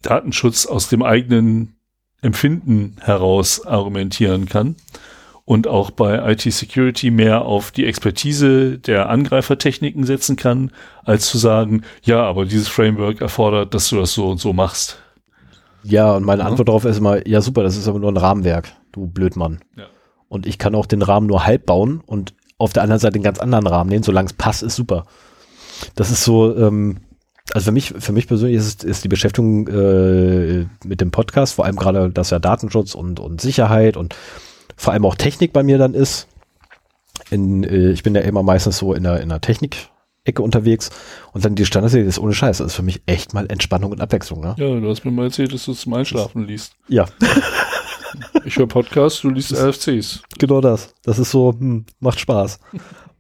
Datenschutz 0.03 0.67
aus 0.67 0.89
dem 0.89 1.03
eigenen 1.03 1.77
Empfinden 2.23 2.97
heraus 3.01 3.67
argumentieren 3.67 4.47
kann 4.47 4.77
und 5.47 5.67
auch 5.67 5.91
bei 5.91 6.33
IT-Security 6.33 7.11
mehr 7.11 7.43
auf 7.43 7.71
die 7.71 7.87
Expertise 7.87 8.79
der 8.79 9.09
Angreifertechniken 9.09 10.05
setzen 10.05 10.37
kann, 10.37 10.71
als 11.03 11.27
zu 11.29 11.39
sagen, 11.39 11.83
ja, 12.03 12.23
aber 12.23 12.45
dieses 12.45 12.69
Framework 12.69 13.21
erfordert, 13.21 13.75
dass 13.75 13.89
du 13.89 13.97
das 13.97 14.13
so 14.13 14.29
und 14.29 14.39
so 14.39 14.53
machst. 14.53 14.99
Ja, 15.83 16.13
und 16.13 16.25
meine 16.25 16.43
Ja. 16.43 16.49
Antwort 16.49 16.69
darauf 16.69 16.85
ist 16.85 16.99
immer, 16.99 17.27
ja 17.27 17.41
super, 17.41 17.63
das 17.63 17.77
ist 17.77 17.89
aber 17.89 17.99
nur 17.99 18.13
ein 18.13 18.19
Rahmenwerk, 18.19 18.71
du 18.93 19.07
Blödmann. 19.07 19.61
Ja. 19.77 19.87
Und 20.31 20.47
ich 20.47 20.59
kann 20.59 20.77
auch 20.77 20.87
den 20.87 21.03
Rahmen 21.03 21.27
nur 21.27 21.45
halb 21.45 21.67
bauen 21.67 22.01
und 22.07 22.35
auf 22.57 22.73
der 22.73 22.85
anderen 22.85 23.01
Seite 23.01 23.17
einen 23.17 23.25
ganz 23.25 23.41
anderen 23.41 23.67
Rahmen 23.67 23.91
nehmen, 23.91 24.05
solange 24.05 24.27
es 24.27 24.33
passt, 24.33 24.63
ist 24.63 24.77
super. 24.77 25.05
Das 25.97 26.13
ist 26.13 26.23
so, 26.23 26.57
ähm, 26.57 26.99
also 27.53 27.65
für 27.65 27.73
mich, 27.73 27.93
für 27.99 28.13
mich 28.13 28.29
persönlich 28.29 28.57
ist, 28.57 28.85
ist 28.85 29.03
die 29.03 29.09
Beschäftigung 29.09 29.67
äh, 29.67 30.67
mit 30.85 31.01
dem 31.01 31.11
Podcast, 31.11 31.55
vor 31.55 31.65
allem 31.65 31.75
gerade, 31.75 32.11
dass 32.11 32.31
ja 32.31 32.39
Datenschutz 32.39 32.95
und, 32.95 33.19
und 33.19 33.41
Sicherheit 33.41 33.97
und 33.97 34.15
vor 34.77 34.93
allem 34.93 35.05
auch 35.05 35.17
Technik 35.17 35.53
bei 35.53 35.65
mir 35.65 35.79
dann 35.79 35.95
ist. 35.95 36.29
In, 37.33 37.65
äh, 37.65 37.91
ich 37.91 38.05
bin 38.05 38.15
ja 38.15 38.21
immer 38.21 38.45
meistens 38.45 38.79
so 38.79 38.95
in 38.95 39.03
der, 39.03 39.21
in 39.23 39.31
der 39.31 39.41
Technik-Ecke 39.41 40.43
unterwegs 40.43 40.91
und 41.33 41.45
dann 41.45 41.57
die 41.57 41.67
Standardserie 41.67 42.07
ist 42.07 42.21
ohne 42.21 42.35
Scheiß. 42.35 42.59
Das 42.59 42.69
ist 42.69 42.75
für 42.75 42.85
mich 42.85 43.03
echt 43.07 43.35
mal 43.35 43.47
Entspannung 43.51 43.91
und 43.91 44.01
Abwechslung. 44.01 44.43
Ne? 44.43 44.55
Ja, 44.59 44.79
du 44.79 44.89
hast 44.89 45.05
mir 45.05 45.11
mal 45.11 45.25
erzählt, 45.25 45.53
dass 45.53 45.65
du 45.65 45.73
es 45.73 45.81
zum 45.81 45.95
Einschlafen 45.95 46.47
liest. 46.47 46.75
Ja, 46.87 47.07
Ich 48.45 48.57
höre 48.57 48.67
Podcasts, 48.67 49.21
du 49.21 49.31
liest 49.31 49.53
RFCs. 49.53 50.23
genau 50.39 50.61
das. 50.61 50.95
Das 51.03 51.19
ist 51.19 51.31
so, 51.31 51.55
hm, 51.59 51.87
macht 52.01 52.21
Spaß. 52.21 52.59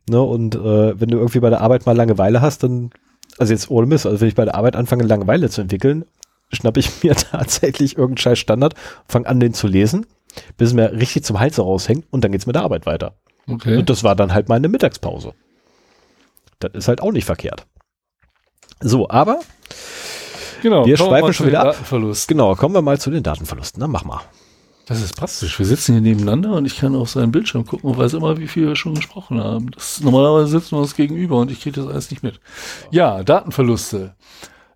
ne? 0.09 0.21
Und 0.21 0.55
äh, 0.55 1.01
wenn 1.01 1.09
du 1.09 1.19
irgendwie 1.19 1.41
bei 1.41 1.51
der 1.51 1.61
Arbeit 1.61 1.87
mal 1.87 1.97
Langeweile 1.97 2.41
hast, 2.41 2.63
dann, 2.63 2.91
also 3.39 3.53
jetzt 3.53 3.71
ohne 3.71 3.87
Mist, 3.87 4.07
also 4.07 4.21
wenn 4.21 4.29
ich 4.29 4.35
bei 4.35 4.45
der 4.45 4.55
Arbeit 4.55 4.77
anfange, 4.77 5.05
Langeweile 5.05 5.49
zu 5.51 5.61
entwickeln, 5.61 6.05
schnapp 6.53 6.77
ich 6.77 6.91
mir 7.03 7.15
tatsächlich 7.15 7.93
irgendeinen 7.97 8.19
scheiß 8.19 8.39
Standard, 8.39 8.75
fange 9.07 9.27
an, 9.27 9.41
den 9.41 9.55
zu 9.55 9.67
lesen, 9.67 10.07
bis 10.57 10.69
es 10.69 10.75
mir 10.75 10.93
richtig 10.93 11.25
zum 11.25 11.39
Hals 11.41 11.59
raushängt 11.59 12.07
und 12.11 12.25
dann 12.25 12.33
geht's 12.33 12.47
mit 12.47 12.57
der 12.57 12.63
Arbeit 12.63 12.87
weiter. 12.87 13.15
Okay. 13.47 13.77
Und 13.79 13.91
das 13.91 14.05
war 14.05 14.15
dann 14.15 14.33
halt 14.33 14.49
meine 14.49 14.69
Mittagspause. 14.69 15.33
Das 16.61 16.73
ist 16.75 16.89
halt 16.89 17.01
auch 17.01 17.13
nicht 17.13 17.25
verkehrt. 17.25 17.67
So, 18.81 19.09
aber 19.09 19.41
Genau. 20.63 20.85
Wir 20.85 20.97
schweifen 20.97 21.33
schon 21.33 21.47
wieder 21.47 21.61
ab. 21.61 21.77
Genau, 22.29 22.55
kommen 22.55 22.75
wir 22.75 22.83
mal 22.83 23.01
zu 23.01 23.11
den 23.11 23.23
Datenverlusten. 23.23 23.81
Dann 23.81 23.91
mach 23.91 24.05
mal. 24.05 24.21
Das 24.91 25.03
ist 25.03 25.15
praktisch. 25.15 25.57
Wir 25.57 25.67
sitzen 25.67 25.93
hier 25.93 26.01
nebeneinander 26.01 26.55
und 26.55 26.67
ich 26.67 26.77
kann 26.77 26.97
auf 26.97 27.11
seinen 27.11 27.31
Bildschirm 27.31 27.65
gucken 27.65 27.89
und 27.89 27.97
weiß 27.97 28.15
immer, 28.15 28.39
wie 28.39 28.49
viel 28.49 28.67
wir 28.67 28.75
schon 28.75 28.97
gesprochen 28.97 29.39
haben. 29.39 29.71
Das, 29.71 30.01
normalerweise 30.01 30.49
sitzen 30.49 30.73
wir 30.73 30.81
uns 30.81 30.97
gegenüber 30.97 31.37
und 31.37 31.53
ich 31.53 31.61
kriege 31.61 31.81
das 31.81 31.89
alles 31.89 32.11
nicht 32.11 32.25
mit. 32.25 32.41
Ja, 32.91 33.23
Datenverluste. 33.23 34.17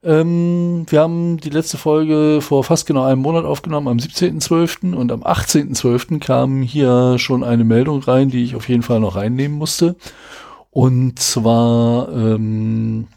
Ähm, 0.04 0.86
wir 0.88 1.00
haben 1.00 1.38
die 1.38 1.50
letzte 1.50 1.78
Folge 1.78 2.38
vor 2.42 2.62
fast 2.62 2.86
genau 2.86 3.02
einem 3.02 3.22
Monat 3.22 3.44
aufgenommen, 3.44 3.88
am 3.88 3.96
17.12. 3.96 4.94
und 4.94 5.10
am 5.10 5.24
18.12. 5.24 6.20
kam 6.20 6.62
hier 6.62 7.18
schon 7.18 7.42
eine 7.42 7.64
Meldung 7.64 8.00
rein, 8.00 8.30
die 8.30 8.44
ich 8.44 8.54
auf 8.54 8.68
jeden 8.68 8.84
Fall 8.84 9.00
noch 9.00 9.16
reinnehmen 9.16 9.58
musste. 9.58 9.96
Und 10.70 11.18
zwar 11.18 12.08
ähm, 12.12 13.08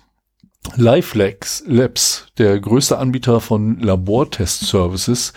LifeLabs, 0.75 1.63
Labs, 1.67 2.25
der 2.39 2.59
größte 2.59 2.97
Anbieter 2.97 3.39
von 3.39 3.79
Labortest-Services 3.81 5.33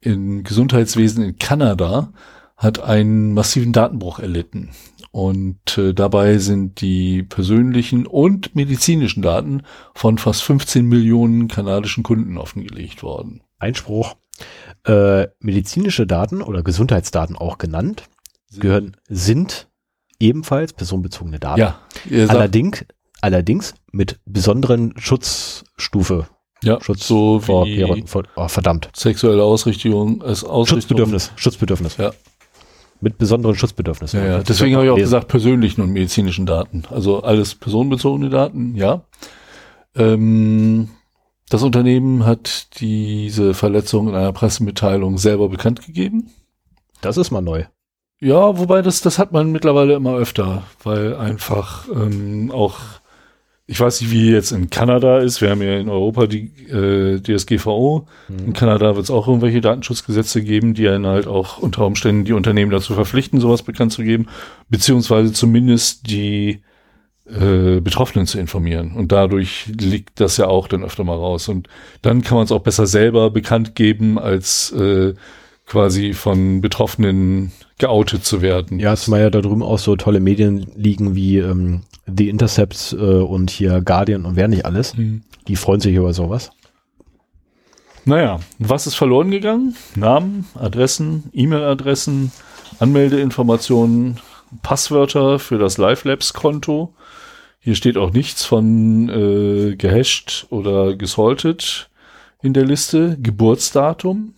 im 0.00 0.44
Gesundheitswesen 0.44 1.24
in 1.24 1.38
Kanada, 1.38 2.12
hat 2.56 2.80
einen 2.80 3.32
massiven 3.32 3.72
Datenbruch 3.72 4.18
erlitten. 4.18 4.70
Und 5.12 5.76
äh, 5.76 5.92
dabei 5.92 6.38
sind 6.38 6.80
die 6.80 7.22
persönlichen 7.22 8.06
und 8.06 8.54
medizinischen 8.54 9.22
Daten 9.22 9.62
von 9.94 10.18
fast 10.18 10.42
15 10.42 10.86
Millionen 10.86 11.48
kanadischen 11.48 12.02
Kunden 12.02 12.38
offengelegt 12.38 13.02
worden. 13.02 13.42
Einspruch. 13.58 14.16
Äh, 14.84 15.26
medizinische 15.40 16.06
Daten 16.06 16.42
oder 16.42 16.62
Gesundheitsdaten 16.62 17.36
auch 17.36 17.58
genannt, 17.58 18.04
gehören, 18.58 18.96
sind 19.08 19.68
ebenfalls 20.18 20.72
personenbezogene 20.72 21.38
Daten. 21.38 21.60
Ja, 21.60 21.80
allerdings, 22.28 22.84
allerdings 23.20 23.74
mit 23.92 24.20
besonderen 24.24 24.94
Schutzstufe. 24.96 26.28
Ja, 26.62 26.82
Schutz 26.82 27.06
so 27.06 27.40
vor, 27.40 27.64
wie 27.64 28.04
vor 28.06 28.24
oh, 28.36 28.48
verdammt. 28.48 28.90
sexuelle 28.94 29.42
Ausrichtung, 29.42 30.22
als 30.22 30.44
Ausrichtung. 30.44 30.80
Schutzbedürfnis, 30.80 31.32
Schutzbedürfnis. 31.36 31.96
Ja. 31.96 32.12
Mit 33.00 33.16
besonderen 33.16 33.56
Schutzbedürfnissen. 33.56 34.20
Ja, 34.20 34.26
ja. 34.26 34.42
Deswegen 34.42 34.74
habe 34.76 34.84
ich 34.84 34.90
auch 34.90 34.96
gesagt, 34.96 35.28
persönlichen 35.28 35.80
und 35.80 35.90
medizinischen 35.90 36.44
Daten. 36.44 36.82
Also 36.90 37.22
alles 37.22 37.54
personenbezogene 37.54 38.28
Daten, 38.28 38.74
ja. 38.76 39.02
Ähm, 39.96 40.90
das 41.48 41.62
Unternehmen 41.62 42.26
hat 42.26 42.78
diese 42.80 43.54
Verletzung 43.54 44.08
in 44.08 44.14
einer 44.14 44.32
Pressemitteilung 44.32 45.18
selber 45.18 45.48
bekannt 45.48 45.84
gegeben. 45.84 46.30
Das 47.00 47.16
ist 47.16 47.30
mal 47.30 47.40
neu. 47.40 47.64
Ja, 48.20 48.58
wobei 48.58 48.82
das, 48.82 49.00
das 49.00 49.18
hat 49.18 49.32
man 49.32 49.50
mittlerweile 49.50 49.94
immer 49.94 50.14
öfter, 50.14 50.64
weil 50.84 51.16
einfach 51.16 51.88
ähm, 51.88 52.52
auch, 52.52 52.78
ich 53.70 53.78
weiß 53.78 54.00
nicht, 54.00 54.10
wie 54.10 54.32
jetzt 54.32 54.50
in 54.50 54.68
Kanada 54.68 55.18
ist, 55.18 55.40
wir 55.40 55.50
haben 55.50 55.62
ja 55.62 55.78
in 55.78 55.88
Europa 55.88 56.26
die 56.26 56.50
äh, 56.68 57.20
DSGVO, 57.20 58.08
mhm. 58.26 58.46
in 58.46 58.52
Kanada 58.52 58.96
wird 58.96 59.04
es 59.04 59.12
auch 59.12 59.28
irgendwelche 59.28 59.60
Datenschutzgesetze 59.60 60.42
geben, 60.42 60.74
die 60.74 60.88
einen 60.88 61.06
halt 61.06 61.28
auch 61.28 61.58
unter 61.58 61.86
Umständen 61.86 62.24
die 62.24 62.32
Unternehmen 62.32 62.72
dazu 62.72 62.94
verpflichten, 62.94 63.38
sowas 63.38 63.62
bekannt 63.62 63.92
zu 63.92 64.02
geben, 64.02 64.26
beziehungsweise 64.70 65.32
zumindest 65.32 66.10
die 66.10 66.62
äh, 67.26 67.80
Betroffenen 67.80 68.26
zu 68.26 68.40
informieren. 68.40 68.90
Und 68.96 69.12
dadurch 69.12 69.66
liegt 69.68 70.18
das 70.18 70.36
ja 70.36 70.48
auch 70.48 70.66
dann 70.66 70.82
öfter 70.82 71.04
mal 71.04 71.16
raus. 71.16 71.48
Und 71.48 71.68
dann 72.02 72.22
kann 72.22 72.38
man 72.38 72.46
es 72.46 72.52
auch 72.52 72.62
besser 72.62 72.88
selber 72.88 73.30
bekannt 73.30 73.76
geben, 73.76 74.18
als 74.18 74.72
äh, 74.72 75.14
quasi 75.66 76.12
von 76.12 76.60
Betroffenen 76.60 77.52
geoutet 77.80 78.24
zu 78.24 78.42
werden. 78.42 78.78
Ja, 78.78 78.94
zumal 78.94 79.20
ja 79.20 79.30
da 79.30 79.40
drüben 79.40 79.62
auch 79.62 79.78
so 79.78 79.96
tolle 79.96 80.20
Medien 80.20 80.70
liegen 80.76 81.16
wie 81.16 81.38
ähm, 81.38 81.80
The 82.06 82.28
Intercepts 82.28 82.92
äh, 82.92 82.96
und 82.96 83.50
hier 83.50 83.80
Guardian 83.80 84.24
und 84.24 84.36
wer 84.36 84.46
nicht 84.46 84.64
alles. 84.64 84.96
Mhm. 84.96 85.22
Die 85.48 85.56
freuen 85.56 85.80
sich 85.80 85.94
über 85.94 86.12
sowas. 86.12 86.52
Naja, 88.04 88.40
was 88.58 88.86
ist 88.86 88.94
verloren 88.94 89.30
gegangen? 89.30 89.76
Namen, 89.94 90.46
Adressen, 90.54 91.24
E-Mail-Adressen, 91.32 92.32
Anmeldeinformationen, 92.78 94.18
Passwörter 94.62 95.38
für 95.38 95.58
das 95.58 95.76
Live 95.76 96.04
Labs 96.04 96.32
Konto. 96.32 96.94
Hier 97.60 97.74
steht 97.74 97.98
auch 97.98 98.12
nichts 98.12 98.44
von 98.44 99.08
äh, 99.08 99.76
gehasht 99.76 100.46
oder 100.50 100.96
gesaltet 100.96 101.90
in 102.42 102.54
der 102.54 102.64
Liste. 102.64 103.18
Geburtsdatum, 103.20 104.34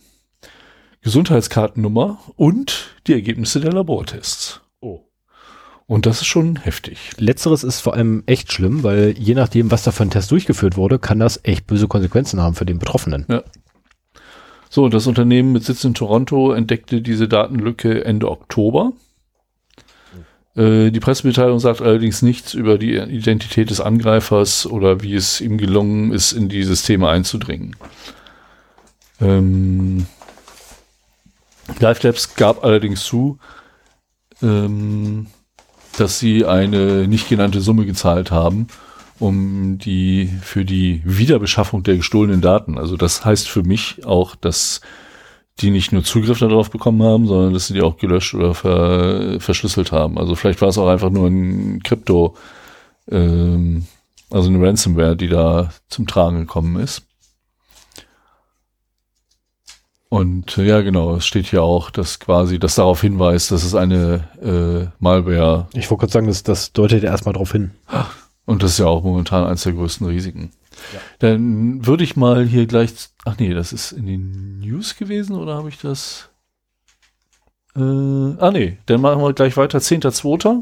Gesundheitskartennummer 1.03 2.19
und 2.35 2.95
die 3.07 3.13
Ergebnisse 3.13 3.59
der 3.59 3.73
Labortests. 3.73 4.61
Oh. 4.79 5.01
Und 5.85 6.05
das 6.05 6.21
ist 6.21 6.27
schon 6.27 6.55
heftig. 6.55 7.11
Letzteres 7.17 7.63
ist 7.63 7.81
vor 7.81 7.93
allem 7.93 8.23
echt 8.25 8.51
schlimm, 8.51 8.83
weil 8.83 9.13
je 9.17 9.35
nachdem, 9.35 9.69
was 9.69 9.83
da 9.83 9.91
für 9.91 10.03
ein 10.03 10.09
Test 10.09 10.31
durchgeführt 10.31 10.77
wurde, 10.77 10.99
kann 10.99 11.19
das 11.19 11.41
echt 11.43 11.67
böse 11.67 11.87
Konsequenzen 11.87 12.41
haben 12.41 12.55
für 12.55 12.65
den 12.65 12.79
Betroffenen. 12.79 13.25
Ja. 13.29 13.43
So, 14.69 14.89
das 14.89 15.05
Unternehmen 15.05 15.51
mit 15.51 15.63
Sitz 15.63 15.83
in 15.83 15.93
Toronto 15.93 16.51
entdeckte 16.51 17.01
diese 17.01 17.27
Datenlücke 17.27 18.05
Ende 18.05 18.31
Oktober. 18.31 18.93
Äh, 20.55 20.89
die 20.89 20.99
Pressemitteilung 20.99 21.59
sagt 21.59 21.81
allerdings 21.81 22.21
nichts 22.21 22.53
über 22.53 22.77
die 22.77 22.95
Identität 22.95 23.69
des 23.69 23.81
Angreifers 23.81 24.65
oder 24.65 25.03
wie 25.03 25.15
es 25.15 25.41
ihm 25.41 25.57
gelungen 25.57 26.11
ist, 26.11 26.31
in 26.31 26.49
die 26.49 26.63
Systeme 26.63 27.09
einzudringen. 27.09 27.75
Ähm, 29.21 30.07
Live 31.79 32.03
Labs 32.03 32.35
gab 32.35 32.63
allerdings 32.63 33.03
zu, 33.03 33.37
ähm, 34.41 35.27
dass 35.97 36.19
sie 36.19 36.45
eine 36.45 37.07
nicht 37.07 37.29
genannte 37.29 37.61
Summe 37.61 37.85
gezahlt 37.85 38.31
haben, 38.31 38.67
um 39.19 39.77
die 39.77 40.29
für 40.41 40.65
die 40.65 41.01
Wiederbeschaffung 41.05 41.83
der 41.83 41.97
gestohlenen 41.97 42.41
Daten. 42.41 42.77
Also 42.77 42.97
das 42.97 43.23
heißt 43.25 43.49
für 43.49 43.63
mich 43.63 44.05
auch, 44.05 44.35
dass 44.35 44.81
die 45.59 45.69
nicht 45.69 45.91
nur 45.91 46.03
Zugriff 46.03 46.39
darauf 46.39 46.71
bekommen 46.71 47.03
haben, 47.03 47.27
sondern 47.27 47.53
dass 47.53 47.67
sie 47.67 47.75
die 47.75 47.83
auch 47.83 47.97
gelöscht 47.97 48.33
oder 48.33 48.55
ver, 48.55 49.39
verschlüsselt 49.39 49.91
haben. 49.91 50.17
Also 50.17 50.35
vielleicht 50.35 50.61
war 50.61 50.69
es 50.69 50.77
auch 50.77 50.87
einfach 50.87 51.11
nur 51.11 51.27
ein 51.27 51.83
Krypto, 51.83 52.35
ähm, 53.09 53.85
also 54.31 54.49
eine 54.49 54.65
Ransomware, 54.65 55.15
die 55.15 55.27
da 55.27 55.69
zum 55.89 56.07
Tragen 56.07 56.39
gekommen 56.39 56.81
ist. 56.81 57.03
Und 60.13 60.59
äh, 60.59 60.65
ja, 60.65 60.81
genau, 60.81 61.15
es 61.15 61.25
steht 61.25 61.47
hier 61.47 61.63
auch, 61.63 61.89
dass 61.89 62.19
quasi 62.19 62.59
das 62.59 62.75
darauf 62.75 63.01
hinweist, 63.01 63.49
dass 63.49 63.63
es 63.63 63.73
eine 63.73 64.29
äh, 64.43 64.85
Malware. 64.99 65.67
Ich 65.73 65.89
wollte 65.89 66.01
gerade 66.01 66.13
sagen, 66.13 66.27
das, 66.27 66.43
das 66.43 66.71
deutet 66.71 67.03
erstmal 67.03 67.33
darauf 67.33 67.51
hin. 67.51 67.71
Und 68.45 68.61
das 68.61 68.73
ist 68.73 68.77
ja 68.77 68.85
auch 68.85 69.03
momentan 69.03 69.43
eines 69.43 69.63
der 69.63 69.73
größten 69.73 70.05
Risiken. 70.05 70.51
Ja. 70.93 70.99
Dann 71.17 71.87
würde 71.87 72.03
ich 72.03 72.15
mal 72.15 72.45
hier 72.45 72.67
gleich. 72.67 72.93
Ach 73.25 73.39
nee, 73.39 73.55
das 73.55 73.73
ist 73.73 73.91
in 73.91 74.05
den 74.05 74.59
News 74.59 74.97
gewesen 74.97 75.35
oder 75.35 75.55
habe 75.55 75.69
ich 75.69 75.79
das? 75.79 76.29
Äh, 77.75 77.79
ah 77.79 78.51
nee, 78.53 78.77
dann 78.85 79.01
machen 79.01 79.19
wir 79.19 79.33
gleich 79.33 79.57
weiter. 79.57 79.79
10.2. 79.79 80.61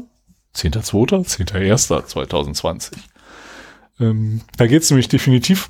10.2. 0.56 1.26
10.1.2020. 1.26 2.92
Ähm, 4.00 4.40
da 4.56 4.66
geht 4.66 4.82
es 4.82 4.90
nämlich 4.90 5.08
definitiv 5.08 5.68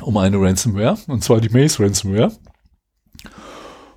um 0.00 0.16
eine 0.16 0.40
Ransomware, 0.40 0.96
und 1.08 1.24
zwar 1.24 1.40
die 1.40 1.48
Maze 1.48 1.82
Ransomware. 1.82 2.30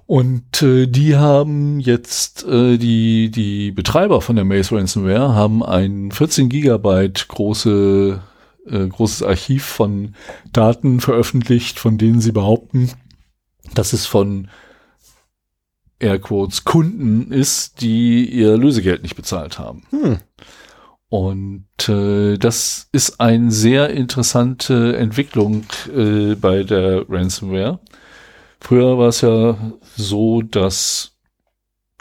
Und 0.07 0.61
äh, 0.63 0.87
die 0.87 1.17
haben 1.17 1.81
jetzt, 1.81 2.45
äh, 2.45 2.77
die, 2.77 3.29
die 3.29 3.71
Betreiber 3.71 4.21
von 4.21 4.37
der 4.37 4.45
Maze 4.45 4.73
Ransomware 4.73 5.35
haben 5.35 5.61
ein 5.61 6.11
14 6.11 6.47
Gigabyte 6.47 7.27
große, 7.27 8.21
äh, 8.67 8.87
großes 8.87 9.23
Archiv 9.23 9.65
von 9.65 10.15
Daten 10.53 11.01
veröffentlicht, 11.01 11.77
von 11.77 11.97
denen 11.97 12.21
sie 12.21 12.31
behaupten, 12.31 12.89
dass 13.73 13.91
es 13.91 14.05
von 14.05 14.47
Airquotes 15.99 16.63
Kunden 16.63 17.33
ist, 17.33 17.81
die 17.81 18.29
ihr 18.29 18.55
Lösegeld 18.55 19.03
nicht 19.03 19.15
bezahlt 19.15 19.59
haben. 19.59 19.83
Hm. 19.89 20.19
Und 21.09 21.89
äh, 21.89 22.37
das 22.37 22.87
ist 22.93 23.19
eine 23.19 23.51
sehr 23.51 23.89
interessante 23.89 24.95
Entwicklung 24.95 25.65
äh, 25.93 26.35
bei 26.35 26.63
der 26.63 27.09
Ransomware. 27.09 27.79
Früher 28.59 28.97
war 28.97 29.09
es 29.09 29.21
ja 29.21 29.57
so, 29.95 30.41
dass 30.41 31.17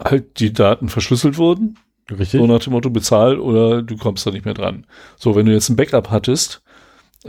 halt 0.02 0.40
die 0.40 0.52
Daten 0.52 0.88
verschlüsselt 0.88 1.38
wurden. 1.38 1.78
Richtig. 2.10 2.40
So 2.40 2.46
nach 2.46 2.60
dem 2.60 2.72
Motto 2.72 2.90
bezahl 2.90 3.38
oder 3.38 3.82
du 3.82 3.96
kommst 3.96 4.26
da 4.26 4.30
nicht 4.30 4.44
mehr 4.44 4.54
dran. 4.54 4.86
So, 5.16 5.34
wenn 5.34 5.46
du 5.46 5.52
jetzt 5.52 5.68
ein 5.68 5.76
Backup 5.76 6.10
hattest, 6.10 6.62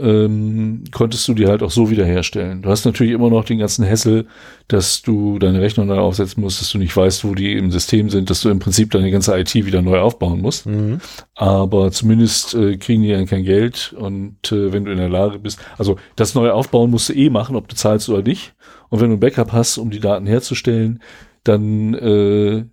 ähm, 0.00 0.84
konntest 0.92 1.26
du 1.26 1.34
die 1.34 1.46
halt 1.46 1.62
auch 1.62 1.70
so 1.70 1.90
wiederherstellen. 1.90 2.62
Du 2.62 2.70
hast 2.70 2.84
natürlich 2.84 3.12
immer 3.12 3.30
noch 3.30 3.44
den 3.44 3.58
ganzen 3.58 3.84
Hessel, 3.84 4.26
dass 4.68 5.02
du 5.02 5.38
deine 5.38 5.60
Rechnung 5.60 5.86
neu 5.86 5.98
aufsetzen 5.98 6.40
musst, 6.42 6.60
dass 6.60 6.70
du 6.70 6.78
nicht 6.78 6.96
weißt, 6.96 7.24
wo 7.24 7.34
die 7.34 7.54
im 7.54 7.70
System 7.70 8.10
sind, 8.10 8.30
dass 8.30 8.42
du 8.42 8.50
im 8.50 8.58
Prinzip 8.58 8.90
deine 8.90 9.10
ganze 9.10 9.36
IT 9.36 9.54
wieder 9.54 9.82
neu 9.82 9.98
aufbauen 9.98 10.40
musst. 10.40 10.66
Mhm. 10.66 11.00
Aber 11.34 11.90
zumindest 11.90 12.54
äh, 12.54 12.76
kriegen 12.76 13.02
die 13.02 13.10
dann 13.10 13.26
kein 13.26 13.44
Geld 13.44 13.94
und 13.98 14.52
äh, 14.52 14.72
wenn 14.72 14.84
du 14.84 14.92
in 14.92 14.98
der 14.98 15.08
Lage 15.08 15.38
bist, 15.38 15.58
also 15.78 15.96
das 16.16 16.34
neue 16.34 16.54
Aufbauen 16.54 16.90
musst 16.90 17.08
du 17.08 17.14
eh 17.14 17.30
machen, 17.30 17.56
ob 17.56 17.68
du 17.68 17.74
zahlst 17.74 18.08
oder 18.08 18.22
nicht. 18.22 18.54
Und 18.88 19.00
wenn 19.00 19.10
du 19.10 19.16
ein 19.16 19.20
Backup 19.20 19.52
hast, 19.52 19.78
um 19.78 19.90
die 19.90 20.00
Daten 20.00 20.26
herzustellen, 20.26 21.02
dann 21.44 21.94
äh, 21.94 22.64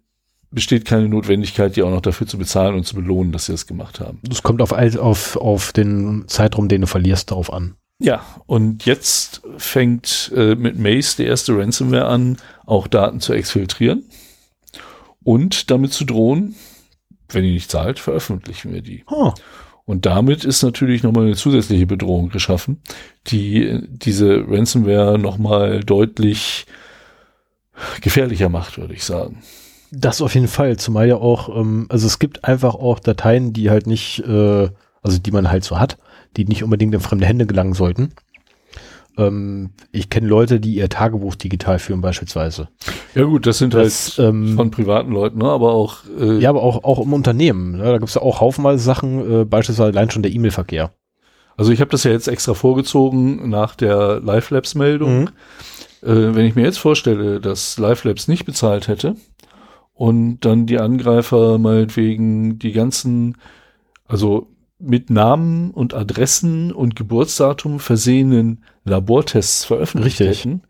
besteht 0.51 0.85
keine 0.85 1.09
Notwendigkeit, 1.09 1.75
die 1.75 1.83
auch 1.83 1.89
noch 1.89 2.01
dafür 2.01 2.27
zu 2.27 2.37
bezahlen 2.37 2.75
und 2.75 2.85
zu 2.85 2.95
belohnen, 2.95 3.31
dass 3.31 3.47
sie 3.47 3.51
das 3.51 3.67
gemacht 3.67 3.99
haben. 3.99 4.19
Das 4.23 4.41
kommt 4.41 4.61
auf, 4.61 4.71
auf, 4.71 5.35
auf 5.37 5.73
den 5.73 6.23
Zeitraum, 6.27 6.67
den 6.67 6.81
du 6.81 6.87
verlierst, 6.87 7.31
darauf 7.31 7.51
an. 7.51 7.75
Ja, 7.99 8.25
und 8.45 8.85
jetzt 8.85 9.41
fängt 9.57 10.31
äh, 10.35 10.55
mit 10.55 10.77
Mace 10.77 11.15
die 11.15 11.25
erste 11.25 11.57
Ransomware 11.57 12.05
an, 12.05 12.37
auch 12.65 12.87
Daten 12.87 13.21
zu 13.21 13.33
exfiltrieren 13.33 14.03
und 15.23 15.71
damit 15.71 15.93
zu 15.93 16.03
drohen, 16.03 16.55
wenn 17.29 17.45
ihr 17.45 17.53
nicht 17.53 17.71
zahlt, 17.71 17.99
veröffentlichen 17.99 18.73
wir 18.73 18.81
die. 18.81 19.03
Oh. 19.07 19.33
Und 19.85 20.05
damit 20.07 20.43
ist 20.43 20.63
natürlich 20.63 21.03
nochmal 21.03 21.25
eine 21.25 21.35
zusätzliche 21.35 21.85
Bedrohung 21.85 22.29
geschaffen, 22.29 22.81
die 23.27 23.81
diese 23.87 24.43
Ransomware 24.47 25.19
nochmal 25.19 25.81
deutlich 25.81 26.65
gefährlicher 28.01 28.49
macht, 28.49 28.77
würde 28.77 28.93
ich 28.93 29.03
sagen. 29.03 29.43
Das 29.91 30.21
auf 30.21 30.33
jeden 30.33 30.47
Fall, 30.47 30.77
zumal 30.77 31.07
ja 31.07 31.15
auch, 31.15 31.55
ähm, 31.55 31.85
also 31.89 32.07
es 32.07 32.19
gibt 32.19 32.43
einfach 32.43 32.73
auch 32.73 32.99
Dateien, 32.99 33.53
die 33.53 33.69
halt 33.69 33.85
nicht, 33.85 34.19
äh, 34.27 34.69
also 35.03 35.19
die 35.19 35.31
man 35.31 35.51
halt 35.51 35.63
so 35.63 35.79
hat, 35.79 35.97
die 36.35 36.45
nicht 36.45 36.63
unbedingt 36.63 36.93
in 36.95 36.99
fremde 36.99 37.27
Hände 37.27 37.45
gelangen 37.45 37.73
sollten. 37.73 38.09
Ähm, 39.17 39.71
ich 39.91 40.09
kenne 40.09 40.27
Leute, 40.27 40.59
die 40.59 40.75
ihr 40.75 40.89
Tagebuch 40.89 41.35
digital 41.35 41.79
führen 41.79 42.01
beispielsweise. 42.01 42.69
Ja 43.13 43.23
gut, 43.23 43.45
das 43.45 43.57
sind 43.57 43.73
das, 43.73 44.17
halt 44.17 44.29
ähm, 44.29 44.55
von 44.55 44.71
privaten 44.71 45.11
Leuten, 45.11 45.39
ne? 45.39 45.45
aber 45.45 45.73
auch. 45.73 45.99
Äh, 46.19 46.39
ja, 46.39 46.49
aber 46.49 46.63
auch, 46.63 46.83
auch 46.83 46.99
im 47.01 47.13
Unternehmen. 47.13 47.77
Ne? 47.77 47.83
Da 47.83 47.97
gibt 47.97 48.09
es 48.09 48.15
ja 48.15 48.21
auch 48.21 48.41
haufenweise 48.41 48.83
Sachen, 48.83 49.41
äh, 49.41 49.45
beispielsweise 49.45 49.97
allein 49.97 50.11
schon 50.11 50.23
der 50.23 50.33
E-Mail-Verkehr. 50.33 50.91
Also 51.57 51.71
ich 51.71 51.79
habe 51.79 51.91
das 51.91 52.03
ja 52.03 52.11
jetzt 52.11 52.27
extra 52.27 52.53
vorgezogen 52.53 53.49
nach 53.49 53.75
der 53.75 54.19
Live 54.19 54.49
Labs 54.49 54.75
Meldung. 54.75 55.21
Mhm 55.21 55.29
Äh, 56.05 56.35
wenn 56.35 56.45
ich 56.45 56.55
mir 56.55 56.63
jetzt 56.63 56.77
vorstelle, 56.77 57.39
dass 57.41 57.79
Live 57.79 58.03
Labs 58.03 58.27
nicht 58.27 58.45
bezahlt 58.45 58.87
hätte 58.87 59.15
und 59.93 60.41
dann 60.41 60.67
die 60.67 60.79
Angreifer 60.79 61.57
meinetwegen 61.57 62.59
die 62.59 62.73
ganzen, 62.73 63.37
also 64.07 64.47
mit 64.79 65.09
Namen 65.09 65.71
und 65.71 65.93
Adressen 65.93 66.71
und 66.71 66.95
Geburtsdatum 66.95 67.79
versehenen 67.79 68.63
Labortests 68.83 69.65
veröffentlicht 69.65 70.19
Richtig. 70.19 70.39
hätten, 70.39 70.61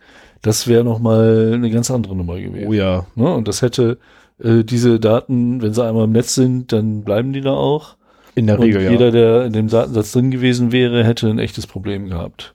das 0.42 0.68
wäre 0.68 0.84
nochmal 0.84 1.54
eine 1.54 1.72
ganz 1.72 1.90
andere 1.90 2.16
Nummer 2.16 2.40
gewesen. 2.40 2.68
Oh 2.68 2.74
ja. 2.74 3.08
Ne? 3.16 3.34
Und 3.34 3.48
das 3.48 3.62
hätte 3.62 3.98
äh, 4.40 4.64
diese 4.64 5.00
Daten, 5.00 5.62
wenn 5.62 5.74
sie 5.74 5.84
einmal 5.84 6.06
im 6.06 6.12
Netz 6.12 6.36
sind, 6.36 6.72
dann 6.72 7.04
bleiben 7.04 7.34
die 7.34 7.42
da 7.42 7.52
auch. 7.52 7.96
In 8.36 8.48
der 8.48 8.60
Und 8.60 8.66
Regel, 8.66 8.84
ja. 8.84 8.92
jeder, 8.92 9.12
der 9.12 9.46
in 9.46 9.54
dem 9.54 9.70
Datensatz 9.70 10.12
drin 10.12 10.30
gewesen 10.30 10.72
wäre, 10.72 11.04
hätte 11.04 11.30
ein 11.30 11.40
echtes 11.40 11.66
Problem 11.68 12.10
gehabt. 12.10 12.54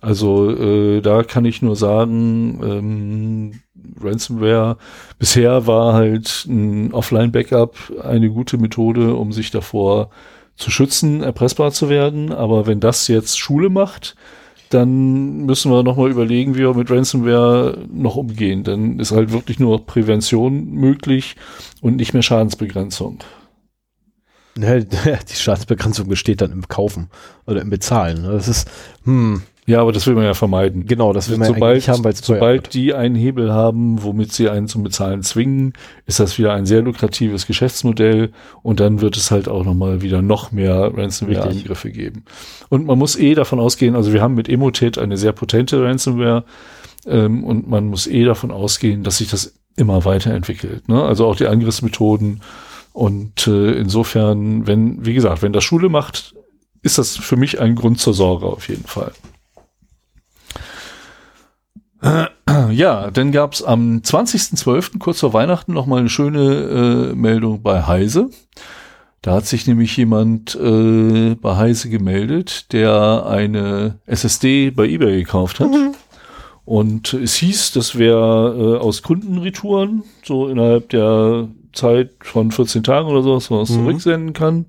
Also 0.00 0.50
äh, 0.50 1.00
da 1.00 1.22
kann 1.22 1.44
ich 1.44 1.62
nur 1.62 1.76
sagen, 1.76 2.60
ähm, 2.62 3.60
Ransomware 4.00 4.76
bisher 5.18 5.66
war 5.66 5.94
halt 5.94 6.44
ein 6.48 6.92
Offline-Backup 6.92 7.76
eine 8.02 8.30
gute 8.30 8.58
Methode, 8.58 9.14
um 9.14 9.32
sich 9.32 9.52
davor 9.52 10.10
zu 10.62 10.70
schützen, 10.70 11.22
erpressbar 11.22 11.72
zu 11.72 11.88
werden. 11.88 12.32
Aber 12.32 12.66
wenn 12.66 12.80
das 12.80 13.08
jetzt 13.08 13.38
Schule 13.38 13.68
macht, 13.68 14.16
dann 14.70 15.44
müssen 15.44 15.70
wir 15.70 15.82
nochmal 15.82 16.10
überlegen, 16.10 16.54
wie 16.54 16.60
wir 16.60 16.74
mit 16.74 16.90
Ransomware 16.90 17.78
noch 17.92 18.16
umgehen. 18.16 18.64
Dann 18.64 18.98
ist 18.98 19.12
halt 19.12 19.32
wirklich 19.32 19.58
nur 19.58 19.84
Prävention 19.84 20.70
möglich 20.70 21.36
und 21.82 21.96
nicht 21.96 22.14
mehr 22.14 22.22
Schadensbegrenzung. 22.22 23.18
Die 24.56 25.34
Staatsbegrenzung 25.34 26.08
besteht 26.08 26.40
dann 26.40 26.52
im 26.52 26.68
Kaufen 26.68 27.08
oder 27.46 27.60
im 27.60 27.70
Bezahlen. 27.70 28.24
Das 28.24 28.48
ist, 28.48 28.70
hm, 29.04 29.42
Ja, 29.64 29.80
aber 29.80 29.92
das 29.92 30.08
will 30.08 30.14
man 30.14 30.24
ja 30.24 30.34
vermeiden. 30.34 30.86
genau, 30.86 31.12
das 31.12 31.30
will 31.30 31.38
man 31.38 31.48
ja 31.48 31.54
sobald, 31.54 31.72
eigentlich 31.72 31.88
haben, 31.88 32.02
weil 32.02 32.12
es 32.12 32.18
sobald 32.18 32.64
wird. 32.64 32.74
die 32.74 32.94
einen 32.94 33.14
Hebel 33.14 33.52
haben, 33.52 34.02
womit 34.02 34.32
sie 34.32 34.48
einen 34.48 34.66
zum 34.66 34.82
Bezahlen 34.82 35.22
zwingen, 35.22 35.74
ist 36.04 36.18
das 36.18 36.36
wieder 36.36 36.52
ein 36.52 36.66
sehr 36.66 36.82
lukratives 36.82 37.46
Geschäftsmodell 37.46 38.32
und 38.62 38.80
dann 38.80 39.00
wird 39.00 39.16
es 39.16 39.30
halt 39.30 39.48
auch 39.48 39.64
nochmal 39.64 40.02
wieder 40.02 40.20
noch 40.20 40.50
mehr 40.50 40.90
Ransomware-Angriffe 40.92 41.92
geben. 41.92 42.24
Und 42.70 42.86
man 42.86 42.98
muss 42.98 43.14
eh 43.16 43.34
davon 43.34 43.60
ausgehen, 43.60 43.94
also 43.94 44.12
wir 44.12 44.20
haben 44.20 44.34
mit 44.34 44.48
Emotet 44.48 44.98
eine 44.98 45.16
sehr 45.16 45.32
potente 45.32 45.80
Ransomware 45.80 46.44
ähm, 47.06 47.44
und 47.44 47.68
man 47.68 47.86
muss 47.86 48.08
eh 48.08 48.24
davon 48.24 48.50
ausgehen, 48.50 49.04
dass 49.04 49.18
sich 49.18 49.30
das 49.30 49.54
immer 49.76 50.04
weiterentwickelt. 50.04 50.88
Ne? 50.88 51.00
Also 51.04 51.24
auch 51.26 51.36
die 51.36 51.46
Angriffsmethoden 51.46 52.40
und 52.92 53.46
äh, 53.46 53.72
insofern, 53.74 54.66
wenn, 54.66 55.06
wie 55.06 55.14
gesagt, 55.14 55.42
wenn 55.42 55.52
das 55.52 55.62
Schule 55.62 55.88
macht, 55.88 56.34
ist 56.82 56.98
das 56.98 57.16
für 57.16 57.36
mich 57.36 57.60
ein 57.60 57.76
Grund 57.76 58.00
zur 58.00 58.12
Sorge 58.12 58.46
auf 58.46 58.68
jeden 58.68 58.84
Fall. 58.84 59.12
Ja, 62.70 63.10
dann 63.10 63.32
gab's 63.32 63.62
am 63.62 63.98
20.12., 64.04 64.98
kurz 64.98 65.20
vor 65.20 65.32
Weihnachten, 65.32 65.72
noch 65.72 65.86
mal 65.86 66.00
eine 66.00 66.08
schöne 66.08 67.10
äh, 67.12 67.14
Meldung 67.14 67.62
bei 67.62 67.82
Heise. 67.86 68.30
Da 69.22 69.34
hat 69.34 69.46
sich 69.46 69.66
nämlich 69.66 69.96
jemand 69.96 70.54
äh, 70.56 71.34
bei 71.36 71.56
Heise 71.56 71.88
gemeldet, 71.88 72.72
der 72.72 73.26
eine 73.26 73.98
SSD 74.06 74.70
bei 74.70 74.86
eBay 74.88 75.20
gekauft 75.20 75.60
hat. 75.60 75.70
Und 76.64 77.12
es 77.14 77.34
hieß, 77.36 77.72
das 77.72 77.96
wäre 77.98 78.78
äh, 78.78 78.82
aus 78.82 79.02
Kundenretouren, 79.02 80.02
so 80.24 80.48
innerhalb 80.48 80.88
der 80.90 81.48
Zeit 81.72 82.10
von 82.20 82.50
14 82.50 82.82
Tagen 82.82 83.08
oder 83.08 83.22
so, 83.22 83.34
dass 83.34 83.48
man 83.50 83.60
es 83.62 83.70
Mhm. 83.70 83.74
zurücksenden 83.74 84.32
kann. 84.32 84.66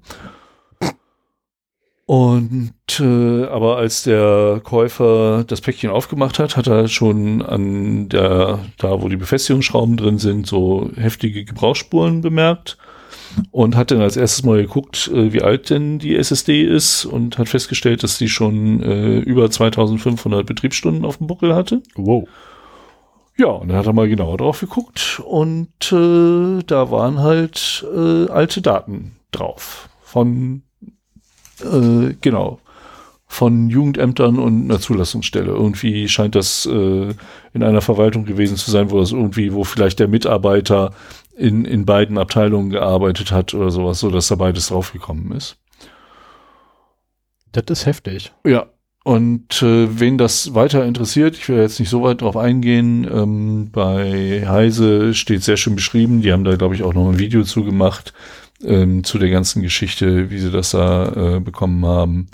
Und 2.05 2.73
äh, 2.99 3.45
aber 3.45 3.77
als 3.77 4.03
der 4.03 4.59
Käufer 4.63 5.45
das 5.47 5.61
Päckchen 5.61 5.89
aufgemacht 5.89 6.37
hat, 6.37 6.57
hat 6.57 6.67
er 6.67 6.89
schon 6.89 7.41
an 7.41 8.09
der, 8.09 8.59
da 8.77 9.01
wo 9.01 9.07
die 9.07 9.15
Befestigungsschrauben 9.15 9.95
drin 9.95 10.17
sind, 10.17 10.45
so 10.45 10.91
heftige 10.97 11.45
Gebrauchsspuren 11.45 12.19
bemerkt 12.19 12.77
und 13.51 13.77
hat 13.77 13.91
dann 13.91 14.01
als 14.01 14.17
erstes 14.17 14.43
mal 14.43 14.61
geguckt, 14.61 15.09
äh, 15.13 15.31
wie 15.31 15.41
alt 15.41 15.69
denn 15.69 15.97
die 15.97 16.15
SSD 16.15 16.63
ist 16.63 17.05
und 17.05 17.37
hat 17.37 17.47
festgestellt, 17.47 18.03
dass 18.03 18.17
die 18.17 18.29
schon 18.29 18.83
äh, 18.83 19.19
über 19.19 19.49
2500 19.49 20.45
Betriebsstunden 20.45 21.05
auf 21.05 21.17
dem 21.17 21.27
Buckel 21.27 21.55
hatte. 21.55 21.81
Wow. 21.95 22.27
Ja, 23.37 23.47
und 23.47 23.69
dann 23.69 23.77
hat 23.77 23.87
er 23.87 23.93
mal 23.93 24.09
genauer 24.09 24.37
drauf 24.37 24.59
geguckt 24.59 25.21
und 25.25 25.91
äh, 25.91 26.63
da 26.67 26.91
waren 26.91 27.19
halt 27.19 27.85
äh, 27.95 28.29
alte 28.29 28.61
Daten 28.61 29.15
drauf 29.31 29.89
von 30.03 30.63
äh, 31.65 32.15
genau 32.21 32.59
von 33.33 33.69
Jugendämtern 33.69 34.37
und 34.37 34.65
einer 34.65 34.79
Zulassungsstelle. 34.79 35.51
Irgendwie 35.51 36.07
scheint 36.07 36.35
das 36.35 36.67
äh, 36.67 37.13
in 37.53 37.63
einer 37.63 37.81
Verwaltung 37.81 38.25
gewesen 38.25 38.57
zu 38.57 38.69
sein, 38.69 38.91
wo 38.91 38.99
das 38.99 39.11
irgendwie, 39.11 39.53
wo 39.53 39.63
vielleicht 39.63 39.99
der 39.99 40.07
Mitarbeiter 40.07 40.93
in, 41.35 41.65
in 41.65 41.85
beiden 41.85 42.19
Abteilungen 42.19 42.69
gearbeitet 42.69 43.31
hat 43.31 43.55
oder 43.55 43.71
sowas, 43.71 43.99
so 43.99 44.11
dass 44.11 44.27
da 44.27 44.35
beides 44.35 44.67
draufgekommen 44.67 45.31
ist. 45.31 45.57
Das 47.53 47.65
ist 47.69 47.87
heftig. 47.87 48.31
Ja, 48.45 48.67
und 49.03 49.61
äh, 49.61 49.99
wen 49.99 50.17
das 50.17 50.53
weiter 50.53 50.85
interessiert, 50.85 51.35
ich 51.35 51.49
will 51.49 51.57
jetzt 51.57 51.79
nicht 51.79 51.89
so 51.89 52.03
weit 52.03 52.21
drauf 52.21 52.37
eingehen, 52.37 53.07
ähm, 53.11 53.69
bei 53.71 54.47
Heise 54.47 55.13
steht 55.13 55.43
sehr 55.43 55.57
schön 55.57 55.75
beschrieben, 55.75 56.21
die 56.21 56.31
haben 56.31 56.45
da, 56.45 56.55
glaube 56.55 56.75
ich, 56.75 56.83
auch 56.83 56.93
noch 56.93 57.09
ein 57.09 57.19
Video 57.19 57.43
zu 57.43 57.63
gemacht, 57.63 58.13
ähm, 58.63 59.03
zu 59.03 59.17
der 59.17 59.29
ganzen 59.29 59.61
Geschichte, 59.61 60.29
wie 60.29 60.39
sie 60.39 60.51
das 60.51 60.71
da 60.71 61.35
äh, 61.35 61.39
bekommen 61.39 61.85
haben. 61.85 62.27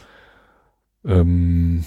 Ähm, 1.06 1.86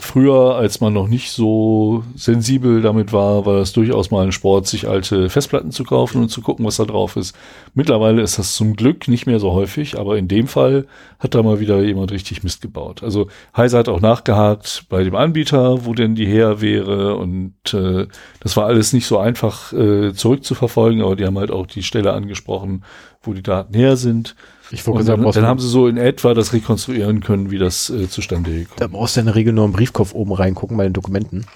früher, 0.00 0.56
als 0.56 0.80
man 0.80 0.92
noch 0.92 1.08
nicht 1.08 1.30
so 1.30 2.02
sensibel 2.14 2.82
damit 2.82 3.12
war, 3.12 3.46
war 3.46 3.56
das 3.56 3.72
durchaus 3.72 4.10
mal 4.10 4.24
ein 4.24 4.32
Sport, 4.32 4.66
sich 4.66 4.88
alte 4.88 5.30
Festplatten 5.30 5.70
zu 5.70 5.84
kaufen 5.84 6.22
und 6.22 6.28
zu 6.30 6.42
gucken, 6.42 6.64
was 6.66 6.76
da 6.76 6.84
drauf 6.84 7.16
ist. 7.16 7.36
Mittlerweile 7.74 8.22
ist 8.22 8.38
das 8.38 8.56
zum 8.56 8.74
Glück 8.74 9.06
nicht 9.08 9.26
mehr 9.26 9.38
so 9.38 9.52
häufig, 9.52 9.98
aber 9.98 10.18
in 10.18 10.26
dem 10.26 10.48
Fall 10.48 10.86
hat 11.18 11.34
da 11.34 11.42
mal 11.42 11.60
wieder 11.60 11.80
jemand 11.82 12.10
richtig 12.10 12.42
Mist 12.42 12.60
gebaut. 12.60 13.02
Also 13.02 13.28
Heise 13.56 13.78
hat 13.78 13.88
auch 13.88 14.00
nachgehakt 14.00 14.86
bei 14.88 15.04
dem 15.04 15.14
Anbieter, 15.14 15.84
wo 15.84 15.94
denn 15.94 16.14
die 16.14 16.26
her 16.26 16.60
wäre 16.60 17.16
und 17.16 17.54
äh, 17.72 18.06
das 18.40 18.56
war 18.56 18.66
alles 18.66 18.92
nicht 18.92 19.06
so 19.06 19.18
einfach 19.18 19.72
äh, 19.72 20.12
zurückzuverfolgen, 20.12 21.02
aber 21.02 21.14
die 21.14 21.24
haben 21.24 21.38
halt 21.38 21.52
auch 21.52 21.66
die 21.66 21.84
Stelle 21.84 22.12
angesprochen, 22.12 22.84
wo 23.22 23.32
die 23.32 23.42
Daten 23.42 23.74
her 23.74 23.96
sind. 23.96 24.34
Ich 24.70 24.86
wollte 24.86 25.04
sagen, 25.04 25.22
dann, 25.22 25.32
dann 25.32 25.46
haben 25.46 25.60
sie 25.60 25.68
so 25.68 25.86
in 25.88 25.96
etwa 25.96 26.34
das 26.34 26.52
rekonstruieren 26.52 27.20
können, 27.20 27.50
wie 27.50 27.58
das 27.58 27.90
äh, 27.90 28.08
zustande 28.08 28.50
gekommen 28.50 28.76
Da 28.78 28.86
brauchst 28.86 29.16
du 29.16 29.20
in 29.20 29.26
der 29.26 29.34
Regel 29.34 29.52
nur 29.52 29.64
im 29.64 29.72
Briefkopf 29.72 30.14
oben 30.14 30.32
reingucken 30.32 30.76
bei 30.76 30.84
den 30.84 30.92
Dokumenten. 30.92 31.46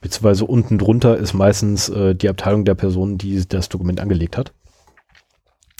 Beziehungsweise 0.00 0.44
unten 0.44 0.78
drunter 0.78 1.16
ist 1.16 1.34
meistens 1.34 1.88
äh, 1.88 2.14
die 2.14 2.28
Abteilung 2.28 2.64
der 2.64 2.74
Person, 2.74 3.16
die 3.18 3.46
das 3.46 3.68
Dokument 3.68 4.00
angelegt 4.00 4.36
hat. 4.36 4.52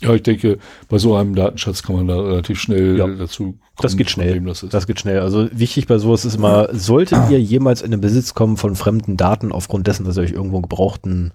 Ja, 0.02 0.12
ich 0.12 0.22
denke, 0.22 0.58
bei 0.88 0.98
so 0.98 1.14
einem 1.14 1.34
Datenschatz 1.34 1.82
kann 1.82 1.96
man 1.96 2.08
da 2.08 2.20
relativ 2.20 2.60
schnell 2.60 2.98
Ja. 2.98 3.06
dazu 3.06 3.44
kommen, 3.44 3.60
Das 3.80 3.96
geht 3.96 4.10
schnell. 4.10 4.40
Das 4.40 4.62
ist. 4.62 4.74
Das 4.74 4.86
geht 4.86 5.00
schnell. 5.00 5.20
Also 5.20 5.48
wichtig 5.52 5.86
bei 5.86 5.98
sowas 5.98 6.24
ist 6.24 6.36
immer, 6.36 6.68
solltet 6.74 7.30
ihr 7.30 7.40
jemals 7.40 7.80
in 7.80 7.90
den 7.90 8.00
Besitz 8.00 8.34
kommen 8.34 8.56
von 8.56 8.76
fremden 8.76 9.16
Daten 9.16 9.52
aufgrund 9.52 9.86
dessen, 9.86 10.04
dass 10.04 10.16
ihr 10.16 10.22
euch 10.22 10.32
irgendwo 10.32 10.56
einen 10.56 10.62
gebrauchten 10.62 11.32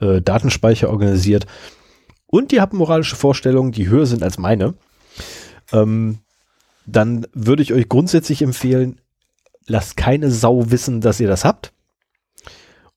äh, 0.00 0.20
Datenspeicher 0.20 0.90
organisiert 0.90 1.46
und 2.26 2.52
ihr 2.52 2.60
habt 2.60 2.72
moralische 2.74 3.16
Vorstellungen, 3.16 3.72
die 3.72 3.88
höher 3.88 4.06
sind 4.06 4.22
als 4.22 4.38
meine, 4.38 4.74
ähm, 5.72 6.18
dann 6.86 7.26
würde 7.32 7.62
ich 7.62 7.72
euch 7.72 7.88
grundsätzlich 7.88 8.42
empfehlen, 8.42 9.00
lasst 9.66 9.96
keine 9.96 10.30
Sau 10.30 10.70
wissen, 10.70 11.00
dass 11.00 11.20
ihr 11.20 11.28
das 11.28 11.44
habt 11.44 11.72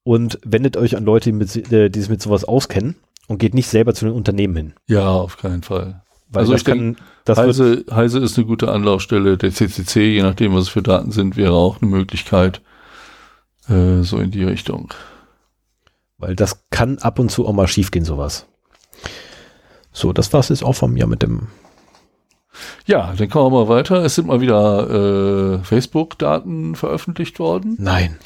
und 0.03 0.39
wendet 0.43 0.77
euch 0.77 0.97
an 0.97 1.05
Leute, 1.05 1.31
die, 1.31 1.33
mit, 1.33 1.71
äh, 1.71 1.89
die 1.89 1.99
sich 1.99 2.09
mit 2.09 2.21
sowas 2.21 2.43
auskennen 2.43 2.95
und 3.27 3.37
geht 3.37 3.53
nicht 3.53 3.67
selber 3.69 3.93
zu 3.93 4.05
den 4.05 4.13
Unternehmen 4.13 4.55
hin. 4.55 4.73
ja, 4.87 5.09
auf 5.09 5.37
keinen 5.37 5.63
Fall. 5.63 6.01
Weil 6.29 6.41
Also 6.41 6.55
ich 6.55 6.65
kann, 6.65 6.97
wird, 7.25 7.37
Heise, 7.37 7.85
Heise 7.91 8.19
ist 8.19 8.37
eine 8.37 8.47
gute 8.47 8.71
Anlaufstelle. 8.71 9.37
Der 9.37 9.51
CCC, 9.51 10.13
je 10.15 10.23
nachdem, 10.23 10.55
was 10.55 10.63
es 10.63 10.69
für 10.69 10.81
Daten 10.81 11.11
sind, 11.11 11.37
wäre 11.37 11.53
auch 11.53 11.79
eine 11.79 11.91
Möglichkeit, 11.91 12.61
äh, 13.69 14.01
so 14.01 14.17
in 14.17 14.31
die 14.31 14.43
Richtung. 14.43 14.91
Weil 16.17 16.35
das 16.35 16.63
kann 16.71 16.97
ab 16.97 17.19
und 17.19 17.29
zu 17.29 17.45
auch 17.45 17.53
mal 17.53 17.67
schief 17.67 17.91
gehen, 17.91 18.03
sowas. 18.03 18.47
So, 19.91 20.11
das 20.11 20.33
war's 20.33 20.49
jetzt 20.49 20.63
auch 20.63 20.73
von 20.73 20.91
mir 20.91 21.05
mit 21.05 21.21
dem. 21.21 21.49
Ja, 22.85 23.13
dann 23.17 23.29
kommen 23.29 23.53
wir 23.53 23.65
mal 23.65 23.69
weiter. 23.69 24.03
Es 24.03 24.15
sind 24.15 24.27
mal 24.27 24.41
wieder 24.41 25.59
äh, 25.59 25.63
Facebook-Daten 25.63 26.75
veröffentlicht 26.75 27.39
worden. 27.39 27.75
Nein. 27.79 28.17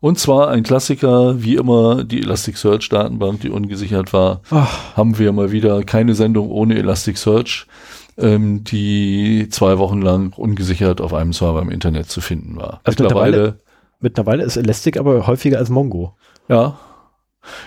Und 0.00 0.18
zwar 0.18 0.50
ein 0.50 0.62
Klassiker, 0.62 1.42
wie 1.42 1.56
immer 1.56 2.04
die 2.04 2.20
Elasticsearch-Datenbank, 2.20 3.40
die 3.40 3.50
ungesichert 3.50 4.12
war. 4.12 4.40
Ach, 4.50 4.96
haben 4.96 5.18
wir 5.18 5.32
mal 5.32 5.52
wieder 5.52 5.82
keine 5.82 6.14
Sendung 6.14 6.50
ohne 6.50 6.76
Elasticsearch, 6.76 7.66
ähm, 8.18 8.62
die 8.62 9.48
zwei 9.50 9.78
Wochen 9.78 10.02
lang 10.02 10.32
ungesichert 10.36 11.00
auf 11.00 11.14
einem 11.14 11.32
Server 11.32 11.62
im 11.62 11.70
Internet 11.70 12.10
zu 12.10 12.20
finden 12.20 12.56
war. 12.56 12.80
Also 12.84 13.02
mittlerweile, 13.02 13.58
mittlerweile 14.00 14.44
ist 14.44 14.56
Elastic 14.56 14.98
aber 14.98 15.26
häufiger 15.26 15.58
als 15.58 15.70
Mongo. 15.70 16.14
ja. 16.48 16.78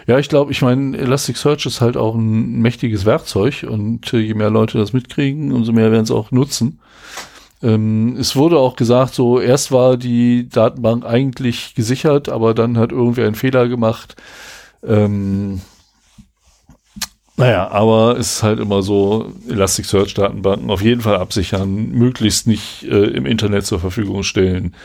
Ja, 0.08 0.20
ich 0.20 0.30
glaube, 0.30 0.52
ich 0.52 0.62
meine, 0.62 0.98
Elasticsearch 0.98 1.66
ist 1.66 1.82
halt 1.82 1.98
auch 1.98 2.16
ein 2.16 2.62
mächtiges 2.62 3.06
Werkzeug 3.06 3.66
und 3.68 4.14
äh, 4.14 4.20
je 4.20 4.34
mehr 4.34 4.50
Leute 4.50 4.78
das 4.78 4.94
mitkriegen, 4.94 5.52
umso 5.52 5.72
mehr 5.72 5.92
werden 5.92 6.04
es 6.04 6.12
auch 6.12 6.32
nutzen. 6.32 6.80
Ähm, 7.62 8.16
es 8.18 8.36
wurde 8.36 8.58
auch 8.58 8.76
gesagt, 8.76 9.14
so 9.14 9.40
erst 9.40 9.72
war 9.72 9.98
die 9.98 10.48
Datenbank 10.50 11.06
eigentlich 11.06 11.76
gesichert, 11.76 12.30
aber 12.30 12.54
dann 12.54 12.78
hat 12.78 12.92
irgendwie 12.92 13.24
einen 13.24 13.36
Fehler 13.36 13.68
gemacht. 13.68 14.16
Ähm, 14.86 15.62
naja, 17.40 17.70
aber 17.70 18.18
es 18.18 18.34
ist 18.34 18.44
halt 18.44 18.60
immer 18.60 18.82
so, 18.82 19.32
Elasticsearch-Datenbanken 19.48 20.70
auf 20.70 20.82
jeden 20.82 21.00
Fall 21.02 21.16
absichern, 21.16 21.92
möglichst 21.92 22.48
nicht 22.48 22.84
äh, 22.84 23.06
im 23.06 23.26
Internet 23.26 23.66
zur 23.66 23.80
Verfügung 23.80 24.24
stellen. 24.24 24.76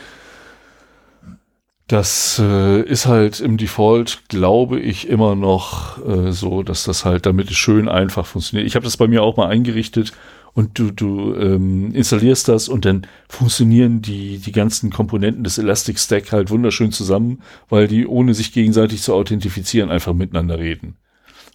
Das 1.87 2.39
äh, 2.39 2.81
ist 2.81 3.05
halt 3.05 3.39
im 3.39 3.57
Default, 3.57 4.23
glaube 4.27 4.79
ich, 4.79 5.07
immer 5.07 5.35
noch 5.35 6.03
äh, 6.03 6.31
so, 6.31 6.63
dass 6.63 6.83
das 6.83 7.05
halt, 7.05 7.27
damit 7.27 7.51
schön 7.51 7.87
einfach 7.87 8.25
funktioniert. 8.25 8.67
Ich 8.67 8.75
habe 8.75 8.85
das 8.85 8.97
bei 8.97 9.07
mir 9.07 9.21
auch 9.21 9.37
mal 9.37 9.49
eingerichtet 9.49 10.11
und 10.53 10.79
du, 10.79 10.89
du 10.89 11.35
ähm, 11.35 11.93
installierst 11.93 12.47
das 12.47 12.69
und 12.69 12.85
dann 12.85 13.05
funktionieren 13.29 14.01
die, 14.01 14.39
die 14.39 14.51
ganzen 14.51 14.89
Komponenten 14.89 15.43
des 15.43 15.59
Elastic 15.59 15.99
Stack 15.99 16.31
halt 16.31 16.49
wunderschön 16.49 16.91
zusammen, 16.91 17.43
weil 17.69 17.87
die 17.87 18.07
ohne 18.07 18.33
sich 18.33 18.51
gegenseitig 18.51 19.03
zu 19.03 19.13
authentifizieren 19.13 19.91
einfach 19.91 20.13
miteinander 20.13 20.57
reden. 20.57 20.95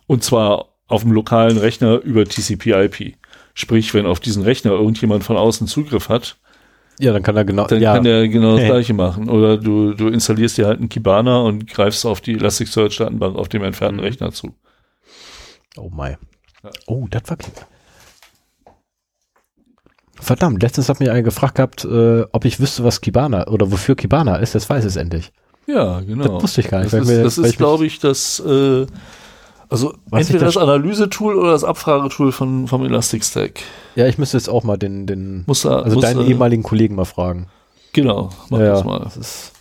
Und 0.06 0.22
zwar 0.22 0.68
auf 0.86 1.02
dem 1.02 1.12
lokalen 1.12 1.56
Rechner 1.56 1.98
über 2.02 2.24
TCP/IP. 2.24 3.16
Sprich, 3.54 3.94
wenn 3.94 4.06
auf 4.06 4.20
diesen 4.20 4.42
Rechner 4.42 4.72
irgendjemand 4.72 5.24
von 5.24 5.36
außen 5.36 5.66
Zugriff 5.66 6.08
hat, 6.08 6.36
ja, 7.00 7.12
dann 7.12 7.22
kann 7.22 7.36
er 7.36 7.44
genau, 7.44 7.66
dann 7.66 7.80
ja. 7.80 7.94
kann 7.94 8.06
er 8.06 8.28
genau 8.28 8.56
das 8.56 8.66
gleiche 8.66 8.94
machen. 8.94 9.28
Oder 9.28 9.56
du, 9.56 9.94
du 9.94 10.08
installierst 10.08 10.58
dir 10.58 10.66
halt 10.66 10.78
einen 10.78 10.88
Kibana 10.88 11.40
und 11.40 11.66
greifst 11.66 12.04
auf 12.04 12.20
die 12.20 12.34
Elasticsearch-Datenbank 12.34 13.36
auf 13.36 13.48
dem 13.48 13.64
entfernten 13.64 13.98
mhm. 13.98 14.04
Rechner 14.04 14.32
zu. 14.32 14.54
Oh 15.76 15.90
mein. 15.90 16.16
Ja. 16.62 16.70
Oh, 16.86 17.06
das 17.10 17.22
war 17.26 17.36
klar. 17.36 17.66
Verdammt, 20.20 20.62
letztens 20.62 20.90
hat 20.90 21.00
mich 21.00 21.10
einer 21.10 21.22
gefragt 21.22 21.54
gehabt, 21.54 21.84
äh, 21.84 22.24
ob 22.32 22.44
ich 22.44 22.60
wüsste, 22.60 22.84
was 22.84 23.00
Kibana 23.00 23.46
oder 23.48 23.72
wofür 23.72 23.96
Kibana 23.96 24.36
ist. 24.36 24.54
Das 24.54 24.68
weiß 24.68 24.84
es 24.84 24.96
endlich. 24.96 25.32
Ja, 25.66 26.00
genau. 26.00 26.34
Das 26.34 26.42
wusste 26.42 26.60
ich 26.60 26.68
gar 26.68 26.80
nicht. 26.80 26.92
Das 26.92 27.08
ist, 27.08 27.38
ist 27.38 27.56
glaube 27.56 27.86
ich, 27.86 28.00
das, 28.00 28.40
äh, 28.40 28.86
also 29.70 29.94
was 30.06 30.22
entweder 30.22 30.46
das, 30.46 30.54
das 30.54 30.62
Analyse-Tool 30.62 31.36
oder 31.36 31.52
das 31.52 31.64
Abfragetool 31.64 32.32
von, 32.32 32.66
vom 32.66 32.84
Elastic 32.84 33.24
Stack. 33.24 33.60
Ja, 33.94 34.06
ich 34.06 34.18
müsste 34.18 34.36
jetzt 34.36 34.48
auch 34.48 34.64
mal 34.64 34.76
den, 34.76 35.06
den 35.06 35.44
muss 35.46 35.62
da, 35.62 35.80
also 35.80 35.94
muss 35.94 36.04
deinen 36.04 36.18
da, 36.18 36.24
ehemaligen 36.24 36.62
Kollegen 36.62 36.96
mal 36.96 37.04
fragen. 37.04 37.46
Genau, 37.92 38.30
mach 38.50 38.58
ja, 38.58 38.72
das 38.72 38.84
mal. 38.84 39.10
Das 39.14 39.52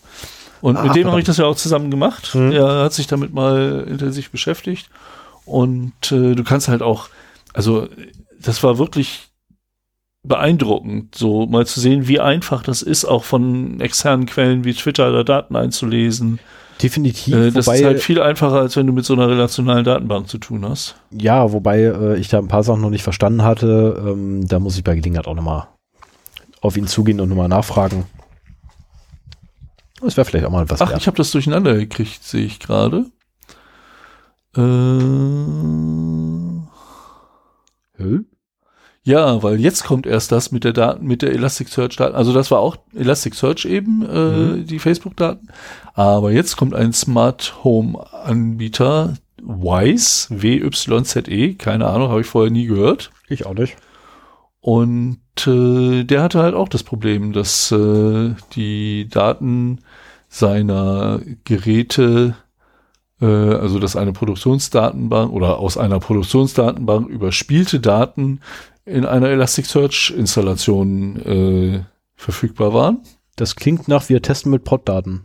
und 0.62 0.78
ah, 0.78 0.84
mit 0.84 0.95
dem 0.95 1.08
habe 1.08 1.19
ich 1.19 1.26
das 1.26 1.38
ja 1.38 1.45
auch 1.45 1.56
zusammen 1.56 1.89
gemacht. 1.89 2.36
Mhm. 2.36 2.52
Er 2.52 2.84
hat 2.84 2.93
sich 2.93 3.08
damit 3.08 3.34
mal 3.34 3.86
intensiv 3.88 4.32
beschäftigt. 4.32 4.89
Und 5.45 6.12
äh, 6.12 6.36
du 6.36 6.43
kannst 6.43 6.67
halt 6.67 6.82
auch, 6.82 7.10
also 7.54 7.88
das 8.39 8.62
war 8.62 8.78
wirklich 8.78 9.30
beeindruckend, 10.24 11.15
so 11.15 11.45
mal 11.45 11.65
zu 11.65 11.80
sehen, 11.80 12.08
wie 12.08 12.19
einfach 12.19 12.62
das 12.62 12.82
ist, 12.82 13.06
auch 13.06 13.24
von 13.24 13.80
externen 13.80 14.26
Quellen 14.26 14.65
wie 14.65 14.74
Twitter 14.74 15.12
da 15.12 15.24
Daten 15.24 15.56
einzulesen. 15.56 16.39
Definitiv. 16.82 17.36
Äh, 17.36 17.52
das 17.52 17.68
wobei, 17.68 17.78
ist 17.78 17.86
halt 17.86 18.02
viel 18.02 18.22
einfacher, 18.22 18.60
als 18.60 18.76
wenn 18.76 18.88
du 18.88 18.94
mit 18.94 19.06
so 19.06 19.13
einer 19.13 19.28
relationalen 19.28 19.84
Datenbank 19.84 20.28
zu 20.30 20.38
tun 20.38 20.68
hast. 20.68 20.96
Ja, 21.12 21.52
wobei 21.52 21.82
äh, 21.82 22.18
ich 22.18 22.30
da 22.30 22.39
ein 22.39 22.48
paar 22.48 22.63
Sachen 22.63 22.82
noch 22.82 22.89
nicht 22.89 23.04
verstanden 23.04 23.44
hatte. 23.44 24.02
Ähm, 24.06 24.48
da 24.48 24.60
muss 24.60 24.78
ich 24.78 24.84
bei 24.84 24.96
Gelegenheit 24.96 25.28
auch 25.28 25.36
nochmal 25.36 25.68
auf 26.62 26.78
ihn 26.78 26.88
zugehen 26.88 27.20
und 27.20 27.30
nochmal 27.30 27.50
nachfragen. 27.50 28.06
Das 30.02 30.15
wäre 30.15 30.26
vielleicht 30.26 30.46
auch 30.46 30.52
mal 30.52 30.70
was. 30.70 30.82
Ach, 30.82 30.92
wert. 30.92 31.02
ich 31.02 31.08
habe 31.08 31.18
das 31.18 31.32
durcheinander 31.32 31.76
gekriegt, 31.76 32.24
sehe 32.24 32.46
ich 32.46 32.60
gerade. 32.60 33.06
Äh, 34.56 34.62
Hä? 37.98 38.20
Ja, 39.10 39.41
weil 39.41 39.60
jetzt 39.60 39.86
kommt 39.86 40.06
erst 40.06 40.32
das 40.32 40.52
mit 40.52 40.63
der 40.63 40.72
Daten, 40.72 41.04
mit 41.04 41.24
der 41.24 41.32
Elasticsearch 41.32 41.95
Daten. 41.95 42.15
Also 42.15 42.32
das 42.32 42.52
war 42.52 42.60
auch 42.60 42.78
Elasticsearch 42.93 43.65
eben, 43.65 44.06
äh, 44.08 44.30
mhm. 44.30 44.67
die 44.67 44.78
Facebook-Daten. 44.78 45.48
Aber 45.95 46.30
jetzt 46.32 46.58
kommt 46.58 46.76
ein 46.76 46.93
Smart 46.93 47.56
Home 47.63 48.06
Anbieter, 48.13 49.15
Wise, 49.41 50.28
W-Y-Z-E, 50.30 51.56
keine 51.56 51.88
Ahnung, 51.88 52.10
habe 52.10 52.22
ich 52.22 52.28
vorher 52.28 52.52
nie 52.52 52.67
gehört. 52.67 53.10
Ich 53.30 53.48
auch 53.48 53.56
nicht. 53.56 53.78
Und 54.62 55.17
äh, 55.48 56.04
der 56.04 56.22
hatte 56.22 56.43
halt 56.43 56.54
auch 56.54 56.69
das 56.69 56.84
Problem, 56.84 57.34
dass 57.34 57.72
äh, 57.72 58.36
die 58.54 59.08
Daten 59.10 59.80
seiner 60.28 61.19
Geräte 61.45 62.36
äh, 63.22 63.26
also 63.26 63.80
dass 63.80 63.95
eine 63.95 64.13
Produktionsdatenbank 64.13 65.32
oder 65.32 65.60
aus 65.60 65.78
einer 65.78 66.00
Produktionsdatenbank 66.00 67.10
überspielte 67.10 67.80
Daten 67.80 68.41
in 68.89 69.06
einer 69.06 69.30
Elasticsearch-Installation 69.30 71.15
äh, 71.25 71.84
verfügbar 72.15 72.73
waren. 72.73 72.99
Das 73.36 73.56
klingt 73.56 73.88
nach, 73.88 74.10
wir 74.10 74.21
testen 74.21 74.52
mit 74.52 74.63
Pod-Daten. 74.63 75.23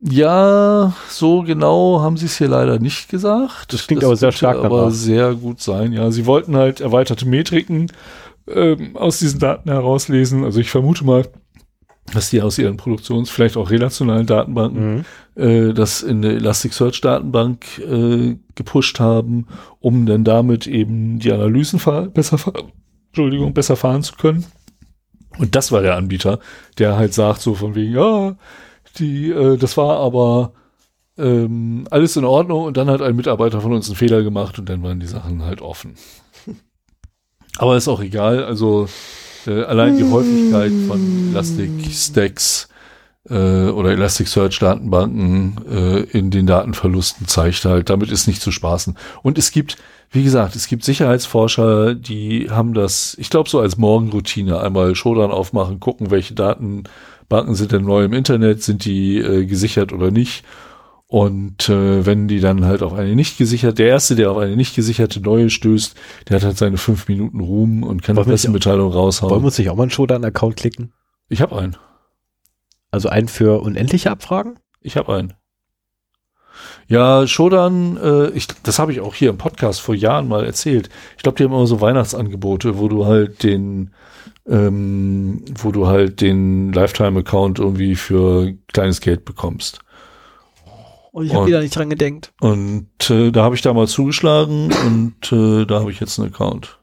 Ja, 0.00 0.92
so 1.08 1.42
genau 1.42 2.00
haben 2.02 2.16
sie 2.18 2.26
es 2.26 2.36
hier 2.36 2.48
leider 2.48 2.78
nicht 2.78 3.08
gesagt. 3.08 3.72
Das 3.72 3.86
klingt 3.86 4.02
das 4.02 4.08
aber 4.08 4.16
sehr 4.16 4.32
stark 4.32 4.58
aber 4.58 4.80
danach. 4.80 4.90
sehr 4.92 5.34
gut 5.34 5.60
sein. 5.62 5.92
Ja, 5.92 6.10
sie 6.10 6.26
wollten 6.26 6.56
halt 6.56 6.80
erweiterte 6.80 7.26
Metriken 7.26 7.90
ähm, 8.46 8.96
aus 8.96 9.18
diesen 9.18 9.40
Daten 9.40 9.70
herauslesen. 9.70 10.44
Also 10.44 10.60
ich 10.60 10.70
vermute 10.70 11.04
mal, 11.04 11.26
dass 12.12 12.30
die 12.30 12.42
aus 12.42 12.58
ihren 12.58 12.76
Produktions-, 12.76 13.30
vielleicht 13.30 13.56
auch 13.56 13.70
relationalen 13.70 14.26
Datenbanken 14.26 15.04
mhm. 15.36 15.42
äh, 15.42 15.72
das 15.72 16.02
in 16.02 16.24
eine 16.24 16.34
Elasticsearch-Datenbank 16.34 17.78
äh, 17.78 18.36
gepusht 18.54 19.00
haben, 19.00 19.46
um 19.80 20.06
dann 20.06 20.24
damit 20.24 20.66
eben 20.66 21.18
die 21.18 21.32
Analysen 21.32 21.80
besser, 22.12 22.38
Entschuldigung, 23.08 23.54
besser 23.54 23.76
fahren 23.76 24.02
zu 24.02 24.14
können. 24.16 24.44
Und 25.38 25.56
das 25.56 25.72
war 25.72 25.82
der 25.82 25.96
Anbieter, 25.96 26.38
der 26.78 26.96
halt 26.96 27.14
sagt 27.14 27.40
so 27.40 27.54
von 27.54 27.74
wegen, 27.74 27.94
ja, 27.94 28.36
die, 28.98 29.30
äh, 29.30 29.56
das 29.56 29.76
war 29.76 29.98
aber 29.98 30.52
ähm, 31.16 31.86
alles 31.90 32.16
in 32.16 32.24
Ordnung 32.24 32.64
und 32.64 32.76
dann 32.76 32.90
hat 32.90 33.02
ein 33.02 33.16
Mitarbeiter 33.16 33.60
von 33.60 33.72
uns 33.72 33.88
einen 33.88 33.96
Fehler 33.96 34.22
gemacht 34.22 34.58
und 34.58 34.68
dann 34.68 34.82
waren 34.82 35.00
die 35.00 35.06
Sachen 35.06 35.42
halt 35.42 35.60
offen. 35.60 35.94
Aber 37.56 37.76
ist 37.76 37.86
auch 37.86 38.00
egal, 38.00 38.42
also 38.42 38.88
äh, 39.46 39.62
allein 39.62 39.96
die 39.96 40.04
Häufigkeit 40.04 40.72
von 40.88 41.30
Elastic 41.30 41.70
Stacks 41.90 42.68
äh, 43.28 43.68
oder 43.68 43.92
Elasticsearch 43.92 44.58
Datenbanken 44.58 45.56
äh, 45.70 46.00
in 46.16 46.30
den 46.30 46.46
Datenverlusten 46.46 47.26
zeigt 47.26 47.64
halt, 47.64 47.90
damit 47.90 48.10
ist 48.10 48.26
nicht 48.26 48.42
zu 48.42 48.50
spaßen. 48.50 48.96
Und 49.22 49.38
es 49.38 49.50
gibt, 49.50 49.76
wie 50.10 50.22
gesagt, 50.22 50.56
es 50.56 50.66
gibt 50.66 50.84
Sicherheitsforscher, 50.84 51.94
die 51.94 52.50
haben 52.50 52.74
das, 52.74 53.16
ich 53.18 53.30
glaube 53.30 53.48
so 53.48 53.60
als 53.60 53.76
Morgenroutine. 53.76 54.60
Einmal 54.60 54.94
Shodan 54.94 55.30
aufmachen, 55.30 55.80
gucken, 55.80 56.10
welche 56.10 56.34
Datenbanken 56.34 57.54
sind 57.54 57.72
denn 57.72 57.84
neu 57.84 58.04
im 58.04 58.12
Internet, 58.12 58.62
sind 58.62 58.84
die 58.84 59.18
äh, 59.18 59.46
gesichert 59.46 59.92
oder 59.92 60.10
nicht 60.10 60.44
und 61.14 61.68
äh, 61.68 62.04
wenn 62.04 62.26
die 62.26 62.40
dann 62.40 62.64
halt 62.64 62.82
auf 62.82 62.92
eine 62.92 63.14
nicht 63.14 63.38
gesicherte, 63.38 63.76
der 63.76 63.86
erste, 63.86 64.16
der 64.16 64.32
auf 64.32 64.36
eine 64.36 64.56
nicht 64.56 64.74
gesicherte 64.74 65.20
neue 65.20 65.48
stößt, 65.48 65.94
der 66.28 66.34
hat 66.34 66.44
halt 66.44 66.58
seine 66.58 66.76
fünf 66.76 67.06
Minuten 67.06 67.38
Ruhm 67.38 67.84
und 67.84 68.02
kann 68.02 68.16
die 68.16 68.22
Pressemitteilung 68.24 68.90
raushauen. 68.90 69.30
Wollen 69.30 69.42
wir 69.42 69.46
uns 69.46 69.56
nicht 69.56 69.70
auch 69.70 69.76
mal 69.76 69.84
einen 69.84 69.92
Shodan-Account 69.92 70.56
klicken? 70.56 70.92
Ich 71.28 71.40
habe 71.40 71.56
einen. 71.56 71.76
Also 72.90 73.10
einen 73.10 73.28
für 73.28 73.62
unendliche 73.62 74.10
Abfragen? 74.10 74.58
Ich 74.80 74.96
habe 74.96 75.14
einen. 75.14 75.34
Ja, 76.88 77.28
Shodan, 77.28 77.96
äh, 77.96 78.30
ich, 78.30 78.48
das 78.64 78.80
habe 78.80 78.90
ich 78.90 79.00
auch 79.00 79.14
hier 79.14 79.30
im 79.30 79.38
Podcast 79.38 79.82
vor 79.82 79.94
Jahren 79.94 80.26
mal 80.26 80.44
erzählt. 80.44 80.90
Ich 81.16 81.22
glaube, 81.22 81.38
die 81.38 81.44
haben 81.44 81.52
immer 81.52 81.68
so 81.68 81.80
Weihnachtsangebote, 81.80 82.76
wo 82.76 82.88
du 82.88 83.06
halt 83.06 83.44
den, 83.44 83.94
ähm, 84.48 85.44
wo 85.62 85.70
du 85.70 85.86
halt 85.86 86.20
den 86.20 86.72
Lifetime-Account 86.72 87.60
irgendwie 87.60 87.94
für 87.94 88.52
kleines 88.72 89.00
Geld 89.00 89.24
bekommst. 89.24 89.78
Und 91.14 91.26
ich 91.26 91.32
habe 91.32 91.46
wieder 91.46 91.60
nicht 91.60 91.76
dran 91.76 91.90
gedenkt. 91.90 92.32
Und 92.40 92.88
äh, 93.08 93.30
da 93.30 93.44
habe 93.44 93.54
ich 93.54 93.62
da 93.62 93.72
mal 93.72 93.86
zugeschlagen 93.86 94.72
und 94.84 95.32
äh, 95.32 95.64
da 95.64 95.78
habe 95.78 95.92
ich 95.92 96.00
jetzt 96.00 96.18
einen 96.18 96.34
Account. 96.34 96.80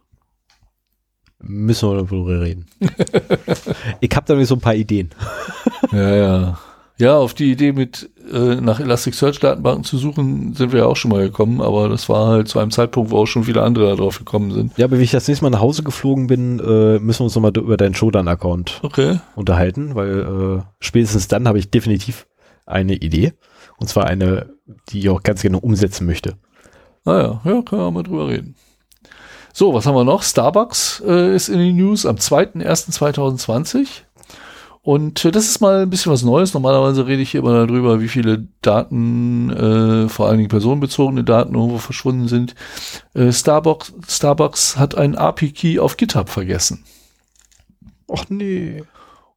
Müssen 1.41 1.89
wir 1.89 2.01
darüber 2.01 2.39
reden. 2.39 2.65
ich 3.99 4.09
habe 4.15 4.25
da 4.25 4.45
so 4.45 4.55
ein 4.55 4.61
paar 4.61 4.75
Ideen. 4.75 5.09
ja, 5.91 6.15
ja. 6.15 6.59
Ja, 6.97 7.17
auf 7.17 7.33
die 7.33 7.51
Idee 7.51 7.73
mit 7.73 8.09
äh, 8.31 8.55
nach 8.55 8.79
Elasticsearch-Datenbanken 8.79 9.83
zu 9.83 9.97
suchen, 9.97 10.53
sind 10.53 10.71
wir 10.71 10.79
ja 10.79 10.85
auch 10.85 10.95
schon 10.95 11.11
mal 11.11 11.23
gekommen, 11.23 11.59
aber 11.59 11.89
das 11.89 12.07
war 12.07 12.27
halt 12.27 12.47
zu 12.47 12.59
einem 12.59 12.71
Zeitpunkt, 12.71 13.11
wo 13.11 13.17
auch 13.17 13.25
schon 13.25 13.43
viele 13.43 13.63
andere 13.63 13.97
darauf 13.97 14.17
gekommen 14.17 14.51
sind. 14.51 14.77
Ja, 14.77 14.85
aber 14.85 14.97
wie 14.99 15.03
ich 15.03 15.11
das 15.11 15.27
nächste 15.27 15.43
Mal 15.43 15.49
nach 15.49 15.59
Hause 15.59 15.83
geflogen 15.83 16.27
bin, 16.27 16.59
äh, 16.59 16.99
müssen 16.99 17.19
wir 17.19 17.25
uns 17.25 17.35
nochmal 17.35 17.51
über 17.57 17.75
deinen 17.75 17.95
Shodan-Account 17.95 18.79
okay. 18.83 19.19
unterhalten, 19.35 19.93
weil 19.95 20.59
äh, 20.59 20.63
spätestens 20.79 21.27
dann 21.27 21.49
habe 21.49 21.59
ich 21.59 21.69
definitiv 21.69 22.27
eine 22.65 22.93
Idee. 22.95 23.33
Und 23.81 23.87
zwar 23.87 24.05
eine, 24.05 24.53
die 24.89 24.99
ich 24.99 25.09
auch 25.09 25.23
ganz 25.23 25.41
gerne 25.41 25.59
umsetzen 25.59 26.05
möchte. 26.05 26.37
Naja, 27.03 27.41
ah 27.43 27.49
ja, 27.49 27.61
können 27.63 27.81
wir 27.81 27.89
mal 27.89 28.03
drüber 28.03 28.27
reden. 28.27 28.55
So, 29.53 29.73
was 29.73 29.87
haben 29.87 29.95
wir 29.95 30.03
noch? 30.03 30.21
Starbucks 30.21 31.01
äh, 31.05 31.35
ist 31.35 31.49
in 31.49 31.57
den 31.57 31.75
News 31.75 32.05
am 32.05 32.17
2.1.2020. 32.17 33.87
Und 34.83 35.25
äh, 35.25 35.31
das 35.31 35.45
ist 35.45 35.61
mal 35.61 35.81
ein 35.81 35.89
bisschen 35.89 36.11
was 36.11 36.21
Neues. 36.21 36.53
Normalerweise 36.53 37.07
rede 37.07 37.23
ich 37.23 37.31
hier 37.31 37.39
immer 37.39 37.65
darüber, 37.65 38.01
wie 38.01 38.07
viele 38.07 38.47
Daten, 38.61 39.49
äh, 39.49 40.09
vor 40.09 40.27
allen 40.27 40.37
Dingen 40.37 40.49
personenbezogene 40.49 41.23
Daten 41.23 41.55
irgendwo 41.55 41.79
verschwunden 41.79 42.27
sind. 42.27 42.53
Äh, 43.15 43.31
Starbucks, 43.31 43.93
Starbucks 44.07 44.77
hat 44.77 44.93
einen 44.93 45.15
API-Key 45.15 45.79
auf 45.79 45.97
GitHub 45.97 46.29
vergessen. 46.29 46.83
Ach 48.13 48.25
nee. 48.29 48.83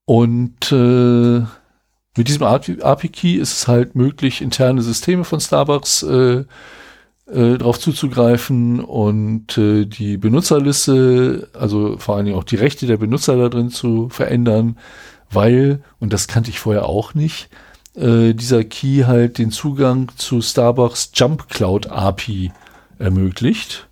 Und 0.04 0.70
äh, 0.70 1.44
mit 2.16 2.28
diesem 2.28 2.44
API-Key 2.44 3.34
ist 3.34 3.52
es 3.52 3.68
halt 3.68 3.94
möglich, 3.96 4.40
interne 4.40 4.82
Systeme 4.82 5.24
von 5.24 5.40
Starbucks 5.40 6.02
äh, 6.04 6.44
äh, 7.26 7.58
darauf 7.58 7.80
zuzugreifen 7.80 8.80
und 8.80 9.58
äh, 9.58 9.86
die 9.86 10.16
Benutzerliste, 10.16 11.48
also 11.54 11.96
vor 11.98 12.16
allen 12.16 12.26
Dingen 12.26 12.38
auch 12.38 12.44
die 12.44 12.56
Rechte 12.56 12.86
der 12.86 12.98
Benutzer 12.98 13.36
da 13.36 13.48
drin 13.48 13.70
zu 13.70 14.08
verändern, 14.10 14.78
weil, 15.30 15.82
und 15.98 16.12
das 16.12 16.28
kannte 16.28 16.50
ich 16.50 16.60
vorher 16.60 16.86
auch 16.86 17.14
nicht, 17.14 17.48
äh, 17.96 18.34
dieser 18.34 18.62
Key 18.64 19.04
halt 19.06 19.38
den 19.38 19.50
Zugang 19.50 20.10
zu 20.16 20.40
Starbucks 20.40 21.10
Jump 21.14 21.48
Cloud 21.48 21.86
API 21.86 22.52
ermöglicht. 22.98 23.88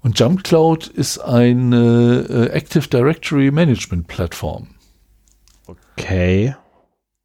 Und 0.00 0.18
Jump 0.18 0.44
Cloud 0.44 0.86
ist 0.86 1.18
eine 1.18 2.26
äh, 2.28 2.46
Active 2.50 2.88
Directory 2.88 3.50
Management 3.50 4.06
Plattform. 4.06 4.68
Okay. 5.66 6.54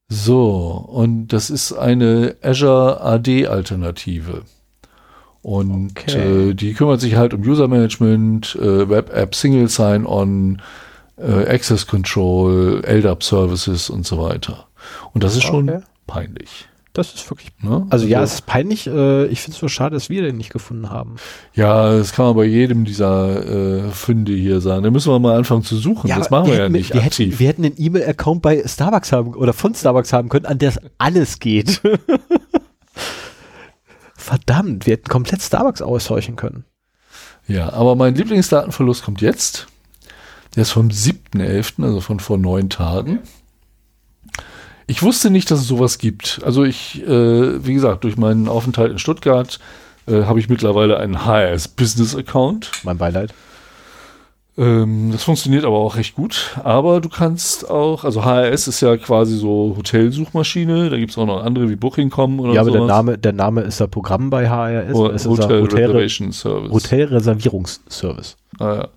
So, 0.09 0.85
und 0.87 1.27
das 1.27 1.51
ist 1.51 1.71
eine 1.71 2.35
Azure 2.41 2.99
AD 3.01 3.47
Alternative. 3.47 4.41
Und 5.41 5.91
okay. 5.91 6.49
äh, 6.49 6.53
die 6.53 6.73
kümmert 6.73 6.99
sich 6.99 7.15
halt 7.15 7.33
um 7.33 7.41
User 7.41 7.67
Management, 7.67 8.55
äh, 8.55 8.89
Web 8.89 9.13
App 9.13 9.35
Single 9.35 9.69
Sign-On, 9.69 10.61
äh, 11.17 11.47
Access 11.47 11.85
Control, 11.85 12.81
LDAP 12.85 13.23
Services 13.23 13.89
und 13.89 14.05
so 14.05 14.21
weiter. 14.21 14.67
Und 15.13 15.23
das 15.23 15.33
ist 15.33 15.45
okay. 15.45 15.51
schon 15.51 15.83
peinlich. 16.07 16.67
Das 16.93 17.13
ist 17.13 17.29
wirklich. 17.29 17.51
Ne? 17.61 17.69
Also, 17.69 17.85
also, 17.91 18.07
ja, 18.07 18.23
es 18.23 18.33
ist 18.35 18.45
peinlich. 18.47 18.87
Äh, 18.87 19.27
ich 19.27 19.41
finde 19.41 19.55
es 19.55 19.61
nur 19.61 19.69
schade, 19.69 19.95
dass 19.95 20.09
wir 20.09 20.23
den 20.23 20.37
nicht 20.37 20.51
gefunden 20.51 20.89
haben. 20.89 21.17
Ja, 21.53 21.95
das 21.95 22.13
kann 22.13 22.25
man 22.25 22.35
bei 22.35 22.45
jedem 22.45 22.83
dieser 22.83 23.85
äh, 23.85 23.91
Funde 23.91 24.33
hier 24.33 24.59
sagen. 24.59 24.83
Da 24.83 24.89
müssen 24.89 25.11
wir 25.11 25.19
mal 25.19 25.37
anfangen 25.37 25.63
zu 25.63 25.77
suchen. 25.77 26.07
Ja, 26.07 26.17
das 26.17 26.31
machen 26.31 26.47
wir, 26.47 26.53
wir 26.53 26.63
ja 26.63 26.69
nicht 26.69 26.93
wir 26.93 27.03
aktiv. 27.03 27.27
Hätten, 27.27 27.39
wir 27.39 27.47
hätten 27.47 27.65
einen 27.65 27.75
E-Mail-Account 27.77 28.41
bei 28.41 28.63
Starbucks 28.65 29.11
haben 29.11 29.35
oder 29.35 29.53
von 29.53 29.75
Starbucks 29.75 30.13
haben 30.13 30.29
können, 30.29 30.47
an 30.47 30.57
der 30.57 30.73
alles 30.97 31.39
geht. 31.39 31.81
Verdammt, 34.15 34.85
wir 34.85 34.93
hätten 34.93 35.09
komplett 35.09 35.41
Starbucks 35.41 35.81
ausheuchen 35.81 36.35
können. 36.35 36.65
Ja, 37.47 37.71
aber 37.73 37.95
mein 37.95 38.15
Lieblingsdatenverlust 38.15 39.03
kommt 39.03 39.21
jetzt. 39.21 39.67
Der 40.55 40.63
ist 40.63 40.71
vom 40.71 40.89
7.11., 40.89 41.83
also 41.83 42.01
von 42.01 42.19
vor 42.19 42.37
neun 42.37 42.69
Tagen. 42.69 43.19
Ich 44.89 45.03
wusste 45.03 45.29
nicht, 45.29 45.51
dass 45.51 45.59
es 45.59 45.67
sowas 45.67 45.99
gibt. 45.99 46.41
Also 46.43 46.63
ich, 46.63 47.05
äh, 47.05 47.63
wie 47.63 47.75
gesagt, 47.75 48.03
durch 48.03 48.17
meinen 48.17 48.47
Aufenthalt 48.47 48.91
in 48.91 48.97
Stuttgart 48.97 49.59
äh, 50.07 50.23
habe 50.23 50.39
ich 50.39 50.49
mittlerweile 50.49 50.97
einen 50.97 51.27
HRS 51.27 51.67
Business 51.67 52.15
Account. 52.15 52.71
Mein 52.81 52.97
Beileid. 52.97 53.31
Ähm, 54.57 55.11
das 55.11 55.23
funktioniert 55.23 55.63
aber 55.63 55.77
auch 55.77 55.95
recht 55.95 56.15
gut. 56.15 56.57
Aber 56.63 57.01
du 57.01 57.09
kannst 57.09 57.69
auch, 57.69 58.03
also 58.03 58.25
HRS 58.25 58.67
ist 58.67 58.81
ja 58.81 58.97
quasi 58.97 59.37
so 59.37 59.75
Hotelsuchmaschine, 59.77 60.89
da 60.89 60.97
gibt 60.97 61.11
es 61.11 61.19
auch 61.19 61.27
noch 61.27 61.43
andere 61.43 61.69
wie 61.69 61.75
Booking.com 61.75 62.39
oder 62.39 62.49
so. 62.49 62.55
Ja, 62.55 62.61
aber 62.61 62.71
der 62.71 62.85
Name, 62.85 63.17
der 63.19 63.33
Name 63.33 63.61
ist 63.61 63.79
ja 63.79 63.85
Programm 63.85 64.31
bei 64.31 64.49
HRS. 64.49 64.95
Oder 64.95 65.13
es 65.13 65.27
Hotel, 65.27 65.61
Hotel 65.61 65.85
Reservation 65.85 66.31
Service. 66.31 66.71
Hotelreservierungsservice. 66.71 68.37
Ah, 68.57 68.73
ja. 68.73 68.87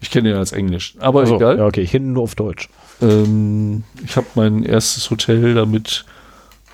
Ich 0.00 0.10
kenne 0.10 0.30
den 0.30 0.38
als 0.38 0.52
Englisch. 0.52 0.94
Aber 1.00 1.20
also, 1.20 1.36
egal. 1.36 1.58
Ja, 1.58 1.66
okay, 1.66 1.82
ich 1.82 1.90
kenne 1.90 2.06
ihn 2.06 2.14
nur 2.14 2.22
auf 2.22 2.34
Deutsch. 2.34 2.70
Ähm, 3.00 3.84
ich 4.04 4.16
habe 4.16 4.26
mein 4.34 4.62
erstes 4.62 5.10
Hotel 5.10 5.54
damit 5.54 6.04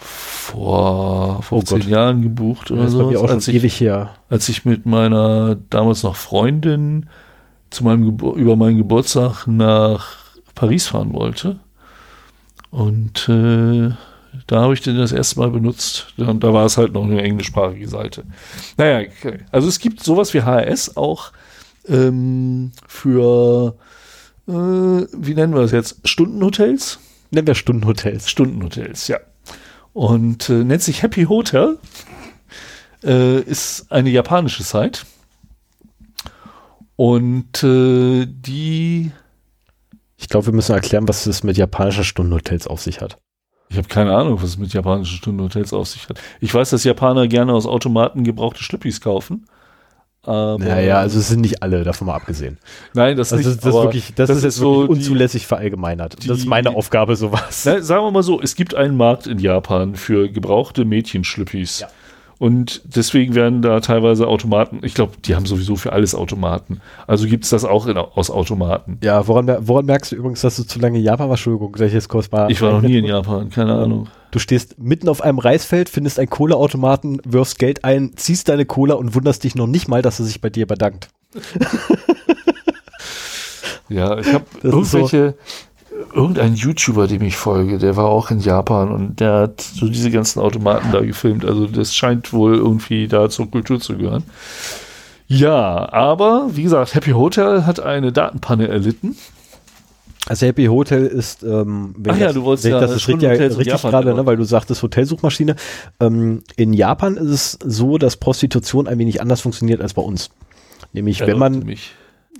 vor 0.00 1.42
15 1.42 1.82
oh 1.82 1.84
Jahren 1.84 2.22
gebucht 2.22 2.70
oder 2.70 2.88
so. 2.88 3.08
Als 3.08 3.48
ich, 3.48 3.90
als 4.28 4.48
ich 4.48 4.64
mit 4.64 4.86
meiner 4.86 5.56
damals 5.70 6.02
noch 6.02 6.16
Freundin 6.16 7.08
zu 7.70 7.84
meinem 7.84 8.04
Gebur 8.04 8.34
über 8.34 8.56
meinen 8.56 8.76
Geburtstag 8.76 9.46
nach 9.46 10.16
Paris 10.54 10.88
fahren 10.88 11.12
wollte. 11.12 11.60
Und 12.70 13.28
äh, 13.28 13.90
da 14.46 14.60
habe 14.60 14.74
ich 14.74 14.80
den 14.80 14.96
das 14.96 15.12
erste 15.12 15.38
Mal 15.38 15.50
benutzt. 15.50 16.12
Und 16.16 16.42
da 16.44 16.52
war 16.52 16.66
es 16.66 16.76
halt 16.76 16.92
noch 16.92 17.04
eine 17.04 17.22
englischsprachige 17.22 17.88
Seite. 17.88 18.24
Naja, 18.76 19.08
okay. 19.08 19.38
also 19.50 19.68
es 19.68 19.78
gibt 19.78 20.02
sowas 20.02 20.34
wie 20.34 20.42
HRS 20.42 20.96
auch 20.96 21.32
ähm, 21.88 22.72
für, 22.86 23.74
äh, 24.50 25.06
wie 25.12 25.34
nennen 25.34 25.54
wir 25.54 25.62
das 25.62 25.72
jetzt? 25.72 26.06
Stundenhotels? 26.08 26.98
Nennen 27.30 27.46
wir 27.46 27.54
Stundenhotels. 27.54 28.28
Stundenhotels, 28.28 29.08
ja. 29.08 29.18
Und 29.92 30.48
äh, 30.48 30.64
nennt 30.64 30.82
sich 30.82 31.02
Happy 31.02 31.24
Hotel. 31.24 31.78
Äh, 33.02 33.40
ist 33.40 33.90
eine 33.90 34.10
japanische 34.10 34.62
Site. 34.62 35.00
Und 36.96 37.62
äh, 37.62 38.26
die. 38.26 39.10
Ich 40.18 40.28
glaube, 40.28 40.46
wir 40.46 40.52
müssen 40.52 40.74
erklären, 40.74 41.08
was 41.08 41.26
es 41.26 41.42
mit 41.42 41.56
japanischen 41.56 42.04
Stundenhotels 42.04 42.66
auf 42.66 42.82
sich 42.82 43.00
hat. 43.00 43.18
Ich 43.70 43.78
habe 43.78 43.88
keine 43.88 44.14
Ahnung, 44.14 44.42
was 44.42 44.50
es 44.50 44.58
mit 44.58 44.72
japanischen 44.72 45.16
Stundenhotels 45.16 45.72
auf 45.72 45.88
sich 45.88 46.08
hat. 46.08 46.20
Ich 46.40 46.52
weiß, 46.52 46.70
dass 46.70 46.84
Japaner 46.84 47.28
gerne 47.28 47.54
aus 47.54 47.66
Automaten 47.66 48.24
gebrauchte 48.24 48.62
Schlippis 48.62 49.00
kaufen. 49.00 49.46
Aber 50.30 50.64
naja, 50.64 50.98
also 50.98 51.18
es 51.18 51.28
sind 51.28 51.40
nicht 51.40 51.60
alle, 51.62 51.82
davon 51.82 52.06
mal 52.06 52.14
abgesehen. 52.14 52.58
Nein, 52.94 53.16
das, 53.16 53.32
also 53.32 53.48
nicht, 53.48 53.64
das, 53.64 53.74
ist 53.74 53.82
wirklich, 53.82 54.14
das, 54.14 54.28
das 54.28 54.38
ist 54.38 54.44
jetzt 54.44 54.56
so 54.56 54.82
unzulässig 54.82 55.42
die, 55.42 55.48
verallgemeinert. 55.48 56.22
Die, 56.22 56.28
das 56.28 56.38
ist 56.38 56.46
meine 56.46 56.76
Aufgabe, 56.76 57.16
sowas. 57.16 57.64
Na, 57.64 57.82
sagen 57.82 58.04
wir 58.04 58.10
mal 58.12 58.22
so, 58.22 58.40
es 58.40 58.54
gibt 58.54 58.76
einen 58.76 58.96
Markt 58.96 59.26
in 59.26 59.40
Japan 59.40 59.96
für 59.96 60.28
gebrauchte 60.28 60.84
Mädchenschlippis. 60.84 61.80
Ja. 61.80 61.88
Und 62.38 62.80
deswegen 62.84 63.34
werden 63.34 63.60
da 63.60 63.80
teilweise 63.80 64.28
Automaten, 64.28 64.80
ich 64.82 64.94
glaube, 64.94 65.12
die 65.24 65.34
haben 65.34 65.46
sowieso 65.46 65.76
für 65.76 65.92
alles 65.92 66.14
Automaten. 66.14 66.80
Also 67.08 67.26
gibt 67.26 67.44
es 67.44 67.50
das 67.50 67.64
auch 67.64 67.86
in, 67.86 67.98
aus 67.98 68.30
Automaten. 68.30 68.98
Ja, 69.02 69.26
woran, 69.26 69.54
woran, 69.66 69.84
merkst 69.84 70.12
du 70.12 70.16
übrigens, 70.16 70.40
dass 70.42 70.56
du 70.56 70.62
zu 70.62 70.78
lange 70.78 70.98
in 70.98 71.04
Japan 71.04 71.28
warst? 71.28 71.40
Entschuldigung, 71.40 71.72
gleich 71.72 71.92
jetzt 71.92 72.08
kurz 72.08 72.30
mal. 72.30 72.50
Ich 72.50 72.62
war 72.62 72.72
noch 72.72 72.82
nie 72.82 72.96
in 72.96 73.04
Japan, 73.04 73.50
keine 73.50 73.74
Ahnung. 73.74 74.08
Du 74.30 74.38
stehst 74.38 74.78
mitten 74.78 75.08
auf 75.08 75.22
einem 75.22 75.38
Reisfeld, 75.38 75.88
findest 75.88 76.18
einen 76.18 76.30
Cola-Automaten, 76.30 77.20
wirfst 77.24 77.58
Geld 77.58 77.84
ein, 77.84 78.12
ziehst 78.16 78.48
deine 78.48 78.64
Cola 78.64 78.94
und 78.94 79.14
wunderst 79.14 79.44
dich 79.44 79.54
noch 79.54 79.66
nicht 79.66 79.88
mal, 79.88 80.02
dass 80.02 80.20
er 80.20 80.26
sich 80.26 80.40
bei 80.40 80.50
dir 80.50 80.66
bedankt. 80.66 81.08
ja, 83.88 84.18
ich 84.18 84.32
habe 84.32 84.44
irgendwelche, 84.62 85.34
irgendein 86.14 86.54
YouTuber, 86.54 87.06
dem 87.06 87.22
ich 87.22 87.36
folge, 87.36 87.78
der 87.78 87.96
war 87.96 88.06
auch 88.06 88.30
in 88.30 88.40
Japan 88.40 88.90
und 88.90 89.20
der 89.20 89.32
hat 89.34 89.60
so 89.60 89.88
diese 89.88 90.10
ganzen 90.10 90.40
Automaten 90.40 90.92
da 90.92 91.00
gefilmt. 91.00 91.44
Also 91.44 91.66
das 91.66 91.94
scheint 91.94 92.32
wohl 92.32 92.56
irgendwie 92.56 93.08
da 93.08 93.28
zur 93.28 93.50
Kultur 93.50 93.80
zu 93.80 93.96
gehören. 93.96 94.24
Ja, 95.26 95.92
aber 95.92 96.48
wie 96.52 96.64
gesagt, 96.64 96.94
Happy 96.94 97.12
Hotel 97.12 97.64
hat 97.64 97.80
eine 97.80 98.12
Datenpanne 98.12 98.68
erlitten. 98.68 99.16
Also 100.26 100.46
Happy 100.46 100.66
Hotel 100.66 101.06
ist, 101.06 101.42
ähm, 101.42 101.94
wenn 101.96 102.14
Ach 102.14 102.18
ja, 102.18 102.26
das, 102.26 102.34
du 102.34 102.42
wolltest 102.42 102.66
ja, 102.66 102.78
das 102.78 102.92
ist 102.92 103.08
richtig, 103.08 103.28
richtig 103.28 103.82
gerade, 103.82 104.14
ne, 104.14 104.26
weil 104.26 104.36
du 104.36 104.44
sagtest 104.44 104.82
Hotelsuchmaschine. 104.82 105.56
Ähm, 105.98 106.42
in 106.56 106.72
Japan 106.72 107.16
ist 107.16 107.30
es 107.30 107.58
so, 107.64 107.96
dass 107.96 108.16
Prostitution 108.16 108.86
ein 108.86 108.98
wenig 108.98 109.20
anders 109.22 109.40
funktioniert 109.40 109.80
als 109.80 109.94
bei 109.94 110.02
uns. 110.02 110.30
Nämlich, 110.92 111.20
wenn 111.26 111.38
man, 111.38 111.60
mich. 111.60 111.92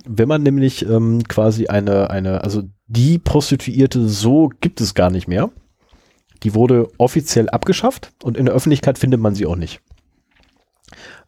wenn 0.05 0.27
man 0.27 0.43
nämlich 0.43 0.85
ähm, 0.87 1.23
quasi 1.27 1.67
eine, 1.67 2.09
eine, 2.11 2.43
also 2.43 2.63
die 2.87 3.17
Prostituierte 3.17 4.07
so 4.07 4.51
gibt 4.61 4.79
es 4.79 4.93
gar 4.93 5.09
nicht 5.09 5.27
mehr. 5.27 5.49
Die 6.43 6.53
wurde 6.53 6.87
offiziell 6.97 7.49
abgeschafft 7.49 8.11
und 8.23 8.37
in 8.37 8.45
der 8.45 8.55
Öffentlichkeit 8.55 8.97
findet 8.99 9.19
man 9.19 9.35
sie 9.35 9.45
auch 9.45 9.55
nicht. 9.55 9.81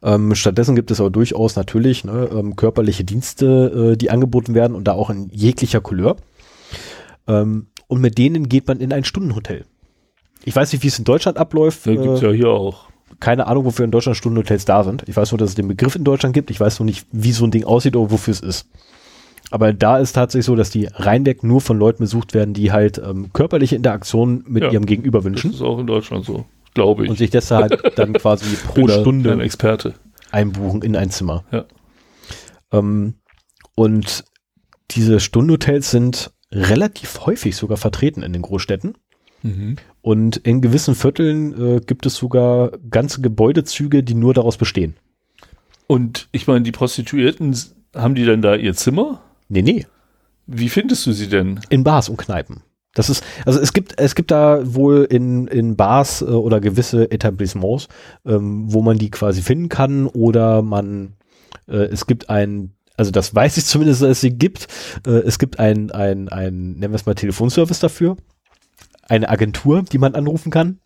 Ähm, 0.02 0.34
stattdessen 0.34 0.76
gibt 0.76 0.90
es 0.90 1.00
aber 1.00 1.10
durchaus 1.10 1.56
natürlich 1.56 2.04
ne, 2.04 2.28
ähm, 2.32 2.56
körperliche 2.56 3.04
Dienste, 3.04 3.92
äh, 3.92 3.96
die 3.96 4.10
angeboten 4.10 4.54
werden 4.54 4.76
und 4.76 4.84
da 4.84 4.92
auch 4.92 5.10
in 5.10 5.30
jeglicher 5.30 5.80
Couleur. 5.80 6.16
Ähm, 7.26 7.68
und 7.86 8.00
mit 8.00 8.18
denen 8.18 8.48
geht 8.48 8.66
man 8.66 8.80
in 8.80 8.92
ein 8.92 9.04
Stundenhotel. 9.04 9.64
Ich 10.44 10.54
weiß 10.54 10.72
nicht, 10.72 10.82
wie 10.82 10.88
es 10.88 10.98
in 10.98 11.04
Deutschland 11.04 11.38
abläuft. 11.38 11.86
Ja, 11.86 11.94
gibt's 11.94 12.22
äh, 12.22 12.26
ja 12.26 12.32
hier 12.32 12.50
auch. 12.50 12.88
Keine 13.20 13.46
Ahnung, 13.46 13.64
wofür 13.64 13.84
in 13.84 13.90
Deutschland 13.90 14.16
Stundenhotels 14.16 14.64
da 14.64 14.84
sind. 14.84 15.04
Ich 15.08 15.16
weiß 15.16 15.32
nur, 15.32 15.38
dass 15.38 15.50
es 15.50 15.54
den 15.54 15.68
Begriff 15.68 15.96
in 15.96 16.04
Deutschland 16.04 16.34
gibt. 16.34 16.50
Ich 16.50 16.60
weiß 16.60 16.78
nur 16.80 16.86
nicht, 16.86 17.06
wie 17.12 17.32
so 17.32 17.44
ein 17.44 17.50
Ding 17.50 17.64
aussieht 17.64 17.96
oder 17.96 18.10
wofür 18.10 18.32
es 18.32 18.40
ist. 18.40 18.68
Aber 19.50 19.72
da 19.72 19.98
ist 19.98 20.14
tatsächlich 20.14 20.46
so, 20.46 20.56
dass 20.56 20.70
die 20.70 20.86
reinweg 20.86 21.44
nur 21.44 21.60
von 21.60 21.78
Leuten 21.78 22.02
besucht 22.02 22.34
werden, 22.34 22.54
die 22.54 22.72
halt 22.72 22.98
ähm, 22.98 23.32
körperliche 23.32 23.76
Interaktion 23.76 24.44
mit 24.48 24.64
ja, 24.64 24.72
ihrem 24.72 24.86
Gegenüber 24.86 25.22
wünschen. 25.22 25.52
Das 25.52 25.60
ist 25.60 25.66
auch 25.66 25.78
in 25.78 25.86
Deutschland 25.86 26.24
so, 26.24 26.44
glaube 26.74 27.04
ich. 27.04 27.10
Und 27.10 27.18
sich 27.18 27.30
deshalb 27.30 27.94
dann 27.96 28.14
quasi 28.14 28.56
pro 28.56 28.88
Stunde 28.88 29.32
ein 29.32 29.40
Experte. 29.40 29.94
einbuchen 30.32 30.82
in 30.82 30.96
ein 30.96 31.10
Zimmer. 31.10 31.44
Ja. 31.52 31.66
Ähm, 32.72 33.14
und 33.76 34.24
diese 34.90 35.20
Stundenhotels 35.20 35.90
sind 35.90 36.33
relativ 36.54 37.26
häufig 37.26 37.56
sogar 37.56 37.76
vertreten 37.76 38.22
in 38.22 38.32
den 38.32 38.42
Großstädten. 38.42 38.94
Mhm. 39.42 39.76
Und 40.00 40.38
in 40.38 40.62
gewissen 40.62 40.94
Vierteln 40.94 41.76
äh, 41.76 41.80
gibt 41.80 42.06
es 42.06 42.14
sogar 42.14 42.72
ganze 42.88 43.20
Gebäudezüge, 43.20 44.02
die 44.02 44.14
nur 44.14 44.32
daraus 44.32 44.56
bestehen. 44.56 44.94
Und 45.86 46.28
ich 46.32 46.46
meine, 46.46 46.62
die 46.62 46.72
Prostituierten, 46.72 47.54
haben 47.94 48.14
die 48.14 48.24
denn 48.24 48.42
da 48.42 48.54
ihr 48.54 48.74
Zimmer? 48.74 49.20
Nee, 49.48 49.62
nee. 49.62 49.86
Wie 50.46 50.68
findest 50.68 51.06
du 51.06 51.12
sie 51.12 51.28
denn? 51.28 51.60
In 51.68 51.84
Bars 51.84 52.08
und 52.08 52.16
Kneipen. 52.16 52.62
Das 52.94 53.10
ist, 53.10 53.24
also 53.44 53.60
es 53.60 53.72
gibt, 53.72 53.98
es 53.98 54.14
gibt 54.14 54.30
da 54.30 54.60
wohl 54.74 55.06
in, 55.10 55.48
in 55.48 55.76
Bars 55.76 56.22
äh, 56.22 56.26
oder 56.26 56.60
gewisse 56.60 57.10
Etablissements, 57.10 57.88
ähm, 58.24 58.72
wo 58.72 58.82
man 58.82 58.98
die 58.98 59.10
quasi 59.10 59.42
finden 59.42 59.68
kann 59.68 60.06
oder 60.06 60.62
man, 60.62 61.14
äh, 61.66 61.76
es 61.76 62.06
gibt 62.06 62.30
ein, 62.30 62.73
also 62.96 63.10
das 63.10 63.34
weiß 63.34 63.56
ich 63.56 63.64
zumindest, 63.66 64.02
dass 64.02 64.10
es 64.10 64.20
sie 64.20 64.30
gibt. 64.36 64.68
Äh, 65.06 65.10
es 65.10 65.38
gibt 65.38 65.58
ein, 65.58 65.90
ein, 65.90 66.28
ein, 66.28 66.72
nennen 66.74 66.92
wir 66.92 66.96
es 66.96 67.06
mal 67.06 67.14
Telefonservice 67.14 67.80
dafür. 67.80 68.16
Eine 69.02 69.28
Agentur, 69.28 69.82
die 69.82 69.98
man 69.98 70.14
anrufen 70.14 70.50
kann. 70.50 70.78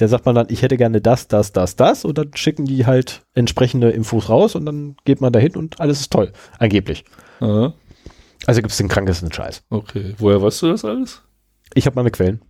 Der 0.00 0.08
sagt 0.08 0.26
man 0.26 0.34
dann, 0.34 0.46
ich 0.50 0.62
hätte 0.62 0.76
gerne 0.76 1.00
das, 1.00 1.28
das, 1.28 1.52
das, 1.52 1.76
das 1.76 2.04
und 2.04 2.18
dann 2.18 2.32
schicken 2.34 2.64
die 2.64 2.84
halt 2.84 3.22
entsprechende 3.34 3.90
Infos 3.90 4.28
raus 4.28 4.56
und 4.56 4.66
dann 4.66 4.96
geht 5.04 5.20
man 5.20 5.32
dahin 5.32 5.54
und 5.54 5.80
alles 5.80 6.00
ist 6.00 6.12
toll, 6.12 6.32
angeblich. 6.58 7.04
Aha. 7.38 7.74
Also 8.46 8.60
gibt 8.60 8.72
es 8.72 8.78
den 8.78 8.88
krankesten 8.88 9.32
Scheiß. 9.32 9.62
Okay. 9.70 10.14
Woher 10.18 10.42
weißt 10.42 10.62
du 10.62 10.66
das 10.68 10.84
alles? 10.84 11.22
Ich 11.74 11.86
habe 11.86 11.94
meine 11.94 12.10
Quellen. 12.10 12.40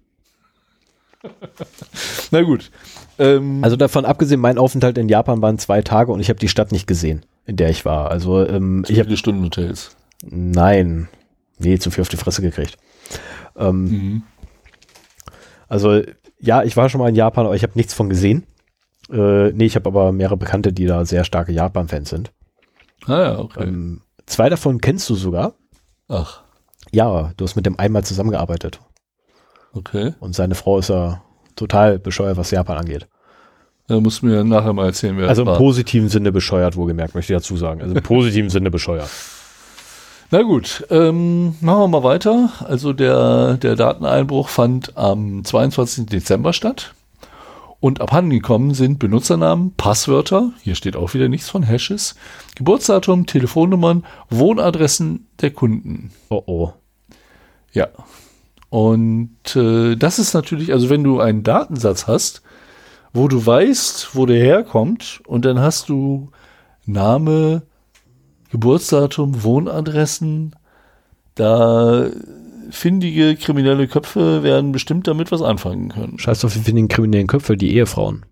Na 2.31 2.43
gut. 2.43 2.71
Ähm, 3.19 3.63
Also 3.63 3.77
davon 3.77 4.05
abgesehen, 4.05 4.41
mein 4.41 4.59
Aufenthalt 4.59 4.99
in 4.99 5.09
Japan 5.09 5.43
waren 5.43 5.59
zwei 5.59 5.83
Tage 5.83 6.13
und 6.13 6.21
ich 6.21 6.29
habe 6.31 6.39
die 6.41 6.49
Stadt 6.49 6.73
nicht 6.73 6.87
gesehen, 6.87 7.25
in 7.47 7.57
der 7.57 7.71
ich 7.71 7.85
war. 7.85 8.11
Also 8.11 8.47
ähm, 8.47 8.85
ich 8.89 8.99
habe 8.99 9.17
Stunden 9.17 9.45
Hotels. 9.45 9.97
nein, 10.23 11.09
nee, 11.59 11.79
zu 11.79 11.91
viel 11.91 12.03
auf 12.03 12.09
die 12.09 12.17
Fresse 12.17 12.43
gekriegt. 12.43 12.77
Ähm, 13.57 13.85
Mhm. 13.85 14.23
Also 15.69 16.03
ja, 16.41 16.63
ich 16.63 16.77
war 16.77 16.89
schon 16.89 17.01
mal 17.01 17.09
in 17.09 17.15
Japan, 17.15 17.47
aber 17.47 17.57
ich 17.57 17.63
habe 17.63 17.73
nichts 17.75 17.95
von 17.95 18.09
gesehen. 18.09 18.45
Äh, 19.11 19.51
nee, 19.53 19.65
ich 19.67 19.77
habe 19.77 19.89
aber 19.89 20.13
mehrere 20.13 20.37
Bekannte, 20.37 20.73
die 20.73 20.87
da 20.87 21.05
sehr 21.05 21.25
starke 21.25 21.53
Japan-Fans 21.53 22.09
sind. 22.11 22.33
Ah 23.07 23.21
ja, 23.23 23.39
okay. 23.39 23.65
Ähm, 23.65 24.03
zwei 24.27 24.49
davon 24.49 24.81
kennst 24.81 25.09
du 25.11 25.15
sogar. 25.15 25.55
Ach, 26.09 26.43
Ja, 26.93 27.33
du 27.37 27.45
hast 27.45 27.57
mit 27.57 27.67
dem 27.67 27.79
einmal 27.79 28.05
zusammengearbeitet. 28.05 28.81
okay. 29.73 30.15
Und 30.21 30.35
seine 30.35 30.55
Frau 30.55 30.79
ist 30.79 30.89
ja 30.89 31.23
total 31.57 31.99
bescheuert, 31.99 32.37
was 32.37 32.51
Japan 32.51 32.79
angeht. 32.79 33.09
Da 33.87 34.01
musst 34.01 34.23
du 34.23 34.27
mir 34.27 34.45
nachher 34.45 34.73
mal 34.73 34.87
erzählen, 34.87 35.17
wer 35.19 35.29
Also 35.29 35.43
im 35.43 35.49
war. 35.49 35.59
positiven 35.59 36.09
Sinne 36.09 36.33
bescheuert, 36.33 36.77
wohlgemerkt, 36.77 37.15
möchte 37.15 37.33
ich 37.33 37.37
dazu 37.39 37.57
sagen. 37.57 37.83
Also 37.83 37.95
im 37.95 38.03
positiven 38.03 38.51
Sinne 38.51 38.71
bescheuert. 38.71 39.11
Na 40.31 40.43
gut, 40.43 40.87
ähm, 40.91 41.55
machen 41.61 41.81
wir 41.81 41.89
mal 41.89 42.03
weiter. 42.03 42.51
Also 42.61 42.93
der, 42.93 43.55
der 43.59 43.77
Dateneinbruch 43.77 44.49
fand 44.49 44.97
am 44.97 45.45
22. 45.45 46.07
Dezember 46.07 46.53
statt. 46.53 46.95
Und 47.79 48.01
abhandengekommen 48.01 48.73
sind 48.73 48.99
Benutzernamen, 48.99 49.75
Passwörter, 49.77 50.53
hier 50.63 50.75
steht 50.75 50.97
auch 50.97 51.13
wieder 51.13 51.29
nichts 51.29 51.51
von 51.51 51.63
Hashes, 51.63 52.15
Geburtsdatum, 52.57 53.27
Telefonnummern, 53.27 54.07
Wohnadressen 54.31 55.27
der 55.43 55.51
Kunden. 55.51 56.11
Oh 56.31 56.43
oh. 56.47 56.73
Ja. 57.73 57.89
Und 58.71 59.55
äh, 59.55 59.97
das 59.97 60.19
ist 60.19 60.33
natürlich, 60.33 60.73
also 60.73 60.89
wenn 60.89 61.05
du 61.05 61.21
einen 61.21 61.43
Datensatz 61.43 62.07
hast, 62.07 62.41
wo 63.15 63.29
du 63.29 63.47
weißt, 63.47 64.15
wo 64.15 64.27
der 64.27 64.39
herkommt, 64.39 65.23
und 65.27 65.45
dann 65.45 65.61
hast 65.61 65.89
du 65.89 66.31
Name, 66.85 67.63
Geburtsdatum, 68.51 69.43
Wohnadressen, 69.43 70.55
da 71.35 72.11
findige 72.71 73.37
kriminelle 73.37 73.89
Köpfe 73.89 74.43
werden 74.43 74.73
bestimmt 74.73 75.07
damit 75.07 75.33
was 75.33 75.43
anfangen 75.43 75.91
können. 75.91 76.19
Scheiß 76.19 76.45
auf 76.45 76.53
die 76.53 76.61
findigen 76.61 76.89
kriminellen 76.89 77.27
Köpfe, 77.27 77.57
die 77.57 77.75
Ehefrauen. 77.75 78.27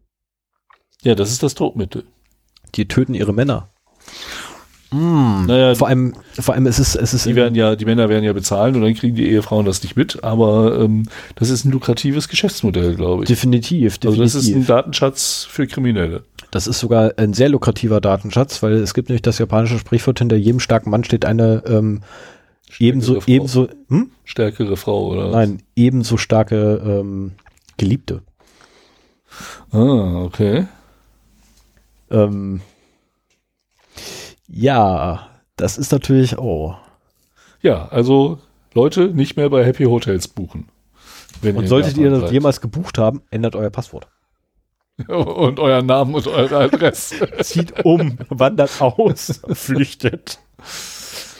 Ja, 1.02 1.14
das 1.14 1.30
ist 1.30 1.42
das 1.42 1.54
Todmittel. 1.54 2.04
Die 2.74 2.88
töten 2.88 3.14
ihre 3.14 3.32
Männer. 3.32 3.71
Mm. 4.92 5.46
Naja, 5.46 5.74
Vor 5.74 5.88
allem, 5.88 6.14
vor 6.38 6.54
allem 6.54 6.66
ist 6.66 6.78
es, 6.78 6.94
es 6.94 7.14
ist 7.14 7.26
die 7.26 7.34
werden 7.34 7.54
ja, 7.54 7.74
die 7.76 7.84
Männer 7.84 8.08
werden 8.08 8.24
ja 8.24 8.32
bezahlen 8.32 8.74
und 8.76 8.82
dann 8.82 8.94
kriegen 8.94 9.16
die 9.16 9.28
Ehefrauen 9.28 9.64
das 9.66 9.82
nicht 9.82 9.96
mit, 9.96 10.22
aber 10.22 10.78
ähm, 10.80 11.04
das 11.34 11.48
ist 11.50 11.64
ein 11.64 11.72
lukratives 11.72 12.28
Geschäftsmodell, 12.28 12.94
glaube 12.94 13.24
ich. 13.24 13.28
definitiv, 13.28 13.94
Also 14.04 14.10
definitiv. 14.10 14.22
das 14.34 14.34
ist 14.44 14.54
ein 14.54 14.66
Datenschatz 14.66 15.46
für 15.48 15.66
Kriminelle. 15.66 16.24
Das 16.50 16.66
ist 16.66 16.78
sogar 16.80 17.12
ein 17.16 17.32
sehr 17.32 17.48
lukrativer 17.48 18.00
Datenschatz, 18.02 18.62
weil 18.62 18.74
es 18.74 18.92
gibt 18.92 19.08
nämlich 19.08 19.22
das 19.22 19.38
japanische 19.38 19.78
Sprichwort, 19.78 20.18
hinter 20.18 20.36
jedem 20.36 20.60
starken 20.60 20.90
Mann 20.90 21.02
steht 21.04 21.24
eine 21.24 21.62
ähm, 21.66 22.02
ebenso, 22.78 23.20
Frau. 23.20 23.32
ebenso, 23.32 23.68
hm? 23.88 24.10
Stärkere 24.24 24.76
Frau, 24.76 25.08
oder? 25.12 25.26
was? 25.28 25.32
Nein, 25.32 25.62
ebenso 25.74 26.18
starke 26.18 26.82
ähm, 26.84 27.32
Geliebte. 27.78 28.20
Ah, 29.70 30.22
okay. 30.24 30.66
Ähm, 32.10 32.60
ja, 34.52 35.28
das 35.56 35.78
ist 35.78 35.90
natürlich, 35.92 36.38
oh. 36.38 36.76
Ja, 37.62 37.88
also 37.88 38.38
Leute, 38.74 39.08
nicht 39.08 39.36
mehr 39.36 39.48
bei 39.48 39.64
Happy 39.64 39.84
Hotels 39.84 40.28
buchen. 40.28 40.68
Wenn 41.40 41.56
Und 41.56 41.66
solltet 41.66 41.96
ihr 41.96 42.10
das 42.10 42.20
seid. 42.20 42.32
jemals 42.32 42.60
gebucht 42.60 42.98
haben, 42.98 43.22
ändert 43.30 43.56
euer 43.56 43.70
Passwort. 43.70 44.08
und 45.08 45.58
euren 45.58 45.86
Namen 45.86 46.14
und 46.14 46.26
eure 46.26 46.58
Adresse. 46.58 47.26
Zieht 47.40 47.84
um, 47.84 48.18
wandert 48.28 48.80
aus, 48.80 49.40
flüchtet. 49.52 50.38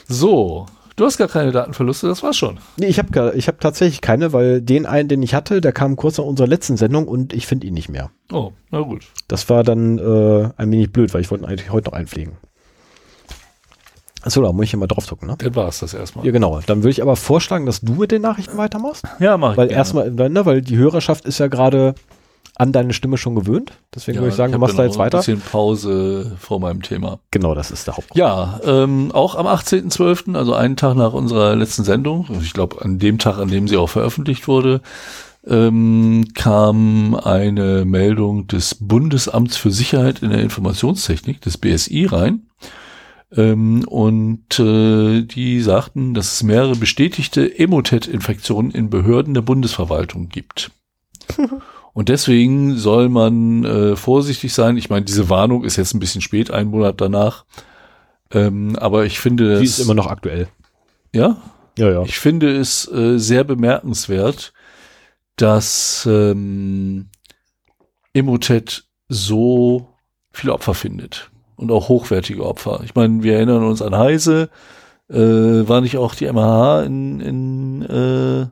so, 0.07 0.65
du 0.95 1.05
hast 1.05 1.17
gar 1.17 1.27
keine 1.27 1.51
Datenverluste, 1.51 2.07
das 2.07 2.23
war's 2.23 2.35
schon. 2.35 2.57
Nee, 2.77 2.87
ich 2.87 2.97
habe 2.97 3.33
ich 3.35 3.47
hab 3.47 3.59
tatsächlich 3.59 4.01
keine, 4.01 4.33
weil 4.33 4.61
den 4.61 4.87
einen, 4.87 5.07
den 5.07 5.21
ich 5.21 5.35
hatte, 5.35 5.61
der 5.61 5.71
kam 5.71 5.95
kurz 5.95 6.17
nach 6.17 6.25
unserer 6.25 6.47
letzten 6.47 6.77
Sendung 6.77 7.07
und 7.07 7.31
ich 7.31 7.45
finde 7.45 7.67
ihn 7.67 7.75
nicht 7.75 7.89
mehr. 7.89 8.09
Oh, 8.31 8.53
na 8.71 8.81
gut. 8.81 9.05
Das 9.27 9.49
war 9.49 9.63
dann 9.63 9.99
äh, 9.99 10.49
ein 10.57 10.71
wenig 10.71 10.91
blöd, 10.91 11.13
weil 11.13 11.21
ich 11.21 11.29
wollte 11.29 11.45
ihn 11.45 11.49
eigentlich 11.49 11.71
heute 11.71 11.91
noch 11.91 11.97
einpflegen. 11.97 12.37
Achso, 14.23 14.41
da 14.41 14.51
muss 14.51 14.63
ich 14.65 14.71
hier 14.71 14.79
mal 14.79 14.87
draufdrücken, 14.87 15.27
ne? 15.27 15.35
Dann 15.37 15.55
war's 15.55 15.79
das 15.79 15.93
erstmal. 15.93 16.25
Ja, 16.25 16.31
genau. 16.31 16.59
Dann 16.65 16.79
würde 16.79 16.91
ich 16.91 17.01
aber 17.01 17.15
vorschlagen, 17.15 17.65
dass 17.65 17.81
du 17.81 17.93
mit 17.93 18.11
den 18.11 18.21
Nachrichten 18.21 18.57
weitermachst. 18.57 19.03
Ja, 19.19 19.37
mach 19.37 19.51
ich 19.51 19.57
Weil 19.57 19.67
gerne. 19.67 19.77
erstmal, 19.77 20.11
ne, 20.11 20.45
weil 20.45 20.61
die 20.61 20.77
Hörerschaft 20.77 21.25
ist 21.25 21.39
ja 21.39 21.47
gerade 21.47 21.95
an 22.55 22.71
deine 22.71 22.93
Stimme 22.93 23.17
schon 23.17 23.35
gewöhnt. 23.35 23.71
Deswegen 23.93 24.19
würde 24.19 24.29
ich 24.29 24.35
sagen, 24.35 24.51
du 24.51 24.55
hab 24.55 24.61
machst 24.61 24.75
ja 24.75 24.83
da 24.83 24.85
jetzt 24.85 24.95
ein 24.95 24.99
weiter. 24.99 25.17
bisschen 25.19 25.41
Pause 25.41 26.35
vor 26.39 26.59
meinem 26.59 26.83
Thema. 26.83 27.19
Genau, 27.31 27.55
das 27.55 27.71
ist 27.71 27.87
der 27.87 27.97
Haupt. 27.97 28.15
Ja, 28.15 28.59
ähm, 28.63 29.11
auch 29.11 29.35
am 29.35 29.47
18.12., 29.47 30.35
also 30.35 30.53
einen 30.53 30.77
Tag 30.77 30.95
nach 30.95 31.13
unserer 31.13 31.55
letzten 31.55 31.83
Sendung, 31.83 32.27
also 32.29 32.41
ich 32.41 32.53
glaube 32.53 32.81
an 32.81 32.99
dem 32.99 33.17
Tag, 33.17 33.39
an 33.39 33.47
dem 33.47 33.67
sie 33.67 33.77
auch 33.77 33.89
veröffentlicht 33.89 34.47
wurde, 34.47 34.81
ähm, 35.45 36.27
kam 36.35 37.15
eine 37.15 37.85
Meldung 37.85 38.47
des 38.47 38.75
Bundesamts 38.75 39.57
für 39.57 39.71
Sicherheit 39.71 40.21
in 40.21 40.29
der 40.29 40.39
Informationstechnik, 40.41 41.41
des 41.41 41.57
BSI, 41.57 42.05
rein. 42.05 42.43
Ähm, 43.35 43.83
und 43.87 44.59
äh, 44.59 45.23
die 45.23 45.61
sagten, 45.61 46.13
dass 46.13 46.33
es 46.33 46.43
mehrere 46.43 46.75
bestätigte 46.75 47.57
Emotet-Infektionen 47.57 48.71
in 48.71 48.89
Behörden 48.89 49.33
der 49.33 49.41
Bundesverwaltung 49.41 50.29
gibt. 50.29 50.71
Und 51.93 52.09
deswegen 52.09 52.75
soll 52.75 53.07
man 53.07 53.63
äh, 53.63 53.95
vorsichtig 53.95 54.51
sein. 54.53 54.77
Ich 54.77 54.89
meine, 54.89 55.05
diese 55.05 55.29
Warnung 55.29 55.63
ist 55.63 55.75
jetzt 55.75 55.93
ein 55.93 55.99
bisschen 55.99 56.21
spät, 56.21 56.49
einen 56.49 56.71
Monat 56.71 56.99
danach. 56.99 57.45
Ähm, 58.31 58.75
aber 58.77 59.05
ich 59.05 59.19
finde, 59.19 59.53
das, 59.53 59.61
ist 59.61 59.79
immer 59.79 59.93
noch 59.93 60.07
aktuell. 60.07 60.47
ja, 61.13 61.37
Ja, 61.77 61.91
ja. 61.91 62.01
ich 62.01 62.17
finde 62.17 62.57
es 62.57 62.91
äh, 62.91 63.19
sehr 63.19 63.43
bemerkenswert, 63.43 64.53
dass 65.35 66.07
ähm, 66.09 67.09
Emotet 68.13 68.85
so 69.07 69.87
viele 70.31 70.53
Opfer 70.53 70.73
findet 70.73 71.29
und 71.63 71.71
auch 71.71 71.89
hochwertige 71.89 72.45
Opfer. 72.45 72.81
Ich 72.85 72.95
meine, 72.95 73.23
wir 73.23 73.35
erinnern 73.35 73.63
uns 73.65 73.81
an 73.81 73.95
Heise, 73.97 74.49
äh, 75.09 75.17
war 75.17 75.81
nicht 75.81 75.97
auch 75.97 76.15
die 76.15 76.27
MH 76.31 76.83
in, 76.83 77.19
in 77.21 77.81
äh, 77.83 78.47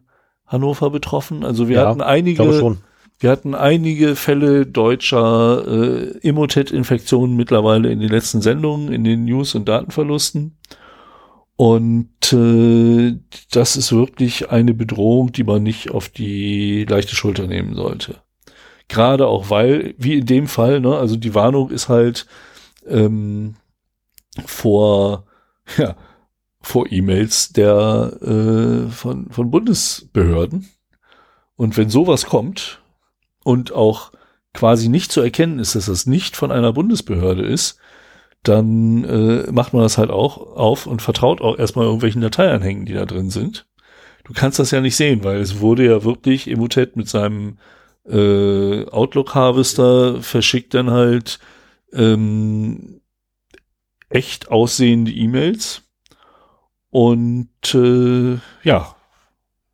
Hannover 0.47 0.89
betroffen? 0.89 1.43
Also 1.45 1.67
wir 1.69 1.79
Ja, 1.79 1.81
hatten 1.81 2.01
einige 2.01 2.69
wir 3.19 3.29
hatten 3.29 3.53
einige 3.55 4.15
Fälle 4.15 4.65
deutscher 4.65 5.63
äh, 5.67 6.27
Emotet-Infektionen 6.27 7.35
mittlerweile 7.35 7.91
in 7.91 7.99
den 7.99 8.09
letzten 8.09 8.41
Sendungen, 8.41 8.91
in 8.91 9.03
den 9.03 9.25
News- 9.25 9.53
und 9.55 9.69
Datenverlusten. 9.69 10.57
Und 11.55 12.33
äh, 12.33 13.17
das 13.51 13.75
ist 13.75 13.91
wirklich 13.91 14.49
eine 14.49 14.73
Bedrohung, 14.73 15.31
die 15.31 15.43
man 15.43 15.61
nicht 15.61 15.91
auf 15.91 16.09
die 16.09 16.85
leichte 16.85 17.15
Schulter 17.15 17.45
nehmen 17.47 17.75
sollte. 17.75 18.21
Gerade 18.87 19.27
auch 19.27 19.49
weil, 19.49 19.93
wie 19.97 20.15
in 20.15 20.25
dem 20.25 20.47
Fall, 20.47 20.79
ne, 20.81 20.97
also 20.97 21.15
die 21.15 21.35
Warnung 21.35 21.69
ist 21.69 21.87
halt 21.89 22.25
ähm, 22.87 23.55
vor, 24.45 25.25
ja, 25.77 25.95
vor 26.61 26.91
E-Mails 26.91 27.53
der 27.53 28.17
äh, 28.21 28.89
von, 28.89 29.29
von 29.31 29.51
Bundesbehörden. 29.51 30.69
Und 31.55 31.77
wenn 31.77 31.89
sowas 31.89 32.25
kommt 32.25 32.81
und 33.43 33.71
auch 33.71 34.11
quasi 34.53 34.89
nicht 34.89 35.11
zu 35.11 35.21
erkennen 35.21 35.59
ist, 35.59 35.75
dass 35.75 35.85
das 35.85 36.05
nicht 36.05 36.35
von 36.35 36.51
einer 36.51 36.73
Bundesbehörde 36.73 37.43
ist, 37.43 37.77
dann 38.43 39.03
äh, 39.03 39.51
macht 39.51 39.73
man 39.73 39.83
das 39.83 39.97
halt 39.97 40.09
auch 40.09 40.37
auf 40.37 40.87
und 40.87 41.01
vertraut 41.01 41.41
auch 41.41 41.57
erstmal 41.57 41.85
irgendwelchen 41.85 42.21
Dateianhängen, 42.21 42.85
die 42.85 42.93
da 42.93 43.05
drin 43.05 43.29
sind. 43.29 43.67
Du 44.23 44.33
kannst 44.33 44.59
das 44.59 44.71
ja 44.71 44.81
nicht 44.81 44.95
sehen, 44.95 45.23
weil 45.23 45.39
es 45.39 45.59
wurde 45.59 45.85
ja 45.85 46.03
wirklich 46.03 46.49
Emotet 46.49 46.95
mit 46.95 47.07
seinem 47.07 47.57
äh, 48.07 48.85
Outlook-Harvester 48.87 50.21
verschickt 50.21 50.73
dann 50.73 50.89
halt 50.89 51.39
ähm, 51.93 53.01
echt 54.09 54.49
aussehende 54.49 55.11
E-Mails. 55.11 55.83
Und 56.89 57.73
äh, 57.73 58.37
ja, 58.63 58.95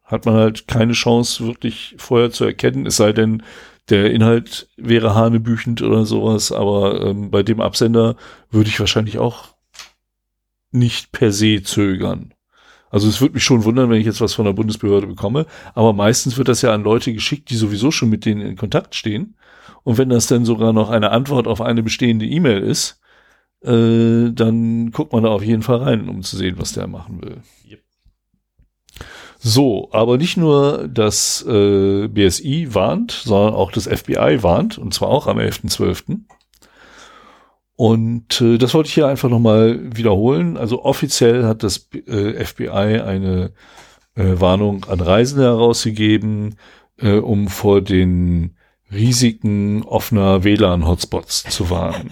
hat 0.03 0.26
man 0.26 0.36
halt 0.36 0.68
keine 0.68 0.93
Chance 0.93 1.45
wirklich 1.45 1.95
vorher 1.97 2.32
zu 2.32 2.45
erkennen, 2.45 2.86
es 2.86 2.97
sei 2.97 3.11
denn, 3.11 3.43
der 3.89 4.11
Inhalt 4.11 4.68
wäre 4.76 5.15
hanebüchend 5.15 5.82
oder 5.82 6.05
sowas, 6.05 6.51
aber 6.51 7.01
ähm, 7.05 7.32
bei 7.32 7.41
dem 7.41 7.61
Absender 7.61 8.18
würde 8.51 8.70
ich 8.70 8.80
wahrscheinlich 8.80 9.18
auch 9.18 9.55
nicht 10.72 11.13
per 11.13 11.32
se 11.32 11.63
zögern. 11.63 12.34
Also 12.89 13.07
es 13.07 13.22
würde 13.22 13.36
mich 13.36 13.43
schon 13.43 13.63
wundern, 13.63 13.89
wenn 13.89 13.99
ich 13.99 14.05
jetzt 14.05 14.22
was 14.22 14.34
von 14.34 14.45
der 14.45 14.53
Bundesbehörde 14.53 15.07
bekomme, 15.07 15.45
aber 15.74 15.93
meistens 15.93 16.38
wird 16.38 16.49
das 16.49 16.61
ja 16.61 16.74
an 16.74 16.84
Leute 16.84 17.13
geschickt, 17.13 17.49
die 17.49 17.55
sowieso 17.55 17.91
schon 17.91 18.09
mit 18.09 18.26
denen 18.26 18.41
in 18.41 18.57
Kontakt 18.57 18.95
stehen. 18.95 19.36
Und 19.88 19.97
wenn 19.97 20.09
das 20.09 20.27
dann 20.27 20.43
sogar 20.43 20.73
noch 20.73 20.89
eine 20.89 21.11
Antwort 21.11 21.47
auf 21.47 21.61
eine 21.61 21.81
bestehende 21.81 22.25
E-Mail 22.25 22.61
ist, 22.61 22.99
äh, 23.63 24.33
dann 24.33 24.91
guckt 24.91 25.13
man 25.13 25.23
da 25.23 25.29
auf 25.29 25.41
jeden 25.41 25.61
Fall 25.61 25.77
rein, 25.77 26.09
um 26.09 26.23
zu 26.23 26.35
sehen, 26.35 26.55
was 26.57 26.73
der 26.73 26.88
machen 26.88 27.21
will. 27.21 27.38
Yep. 27.71 27.79
So, 29.38 29.88
aber 29.93 30.17
nicht 30.17 30.35
nur 30.35 30.89
das 30.89 31.41
äh, 31.47 32.09
BSI 32.09 32.67
warnt, 32.75 33.13
sondern 33.13 33.53
auch 33.53 33.71
das 33.71 33.88
FBI 33.88 34.43
warnt, 34.43 34.77
und 34.77 34.93
zwar 34.93 35.07
auch 35.07 35.25
am 35.25 35.38
11.12. 35.38 36.19
Und 37.77 38.41
äh, 38.41 38.57
das 38.57 38.73
wollte 38.73 38.89
ich 38.89 38.93
hier 38.93 39.07
einfach 39.07 39.29
nochmal 39.29 39.79
wiederholen. 39.95 40.57
Also 40.57 40.83
offiziell 40.83 41.45
hat 41.45 41.63
das 41.63 41.88
äh, 41.93 42.43
FBI 42.43 42.99
eine 42.99 43.53
äh, 44.15 44.33
Warnung 44.38 44.83
an 44.83 44.99
Reisende 44.99 45.45
herausgegeben, 45.45 46.57
äh, 46.97 47.13
um 47.13 47.47
vor 47.47 47.79
den 47.79 48.57
Risiken 48.91 49.83
offener 49.83 50.43
WLAN-Hotspots 50.43 51.43
zu 51.43 51.69
warnen. 51.69 52.11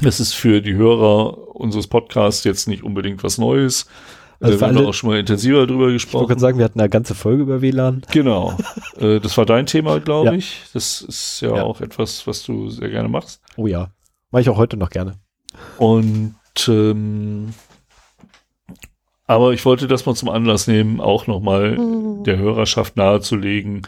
Das 0.00 0.20
ist 0.20 0.32
für 0.32 0.60
die 0.60 0.74
Hörer 0.74 1.54
unseres 1.56 1.86
Podcasts 1.86 2.44
jetzt 2.44 2.68
nicht 2.68 2.82
unbedingt 2.82 3.22
was 3.22 3.38
Neues. 3.38 3.86
Also 4.40 4.58
wir 4.58 4.66
haben 4.66 4.76
da 4.76 4.84
auch 4.84 4.94
schon 4.94 5.10
mal 5.10 5.20
intensiver 5.20 5.66
drüber 5.66 5.92
gesprochen. 5.92 6.24
Ich 6.24 6.28
wollte 6.30 6.40
sagen, 6.40 6.58
wir 6.58 6.64
hatten 6.64 6.80
eine 6.80 6.88
ganze 6.88 7.14
Folge 7.14 7.42
über 7.42 7.62
WLAN. 7.62 8.02
Genau. 8.10 8.56
äh, 8.98 9.20
das 9.20 9.38
war 9.38 9.46
dein 9.46 9.66
Thema, 9.66 10.00
glaube 10.00 10.30
ja. 10.30 10.34
ich. 10.34 10.62
Das 10.72 11.02
ist 11.02 11.40
ja, 11.40 11.56
ja, 11.56 11.62
auch 11.62 11.80
etwas, 11.80 12.26
was 12.26 12.42
du 12.42 12.68
sehr 12.68 12.90
gerne 12.90 13.08
machst. 13.08 13.40
Oh 13.56 13.68
ja. 13.68 13.92
Mache 14.32 14.42
ich 14.42 14.48
auch 14.48 14.56
heute 14.56 14.76
noch 14.76 14.90
gerne. 14.90 15.14
Und 15.78 16.34
ähm, 16.68 17.54
aber 19.26 19.52
ich 19.52 19.64
wollte 19.64 19.86
das 19.86 20.04
mal 20.04 20.14
zum 20.14 20.28
Anlass 20.28 20.66
nehmen, 20.66 21.00
auch 21.00 21.26
nochmal 21.26 21.78
mhm. 21.78 22.24
der 22.24 22.38
Hörerschaft 22.38 22.96
nahezulegen, 22.96 23.82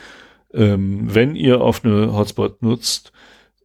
ähm, 0.55 1.14
wenn 1.14 1.36
ihr 1.36 1.61
auf 1.61 1.84
eine 1.84 2.14
Hotspot 2.14 2.62
nutzt, 2.62 3.12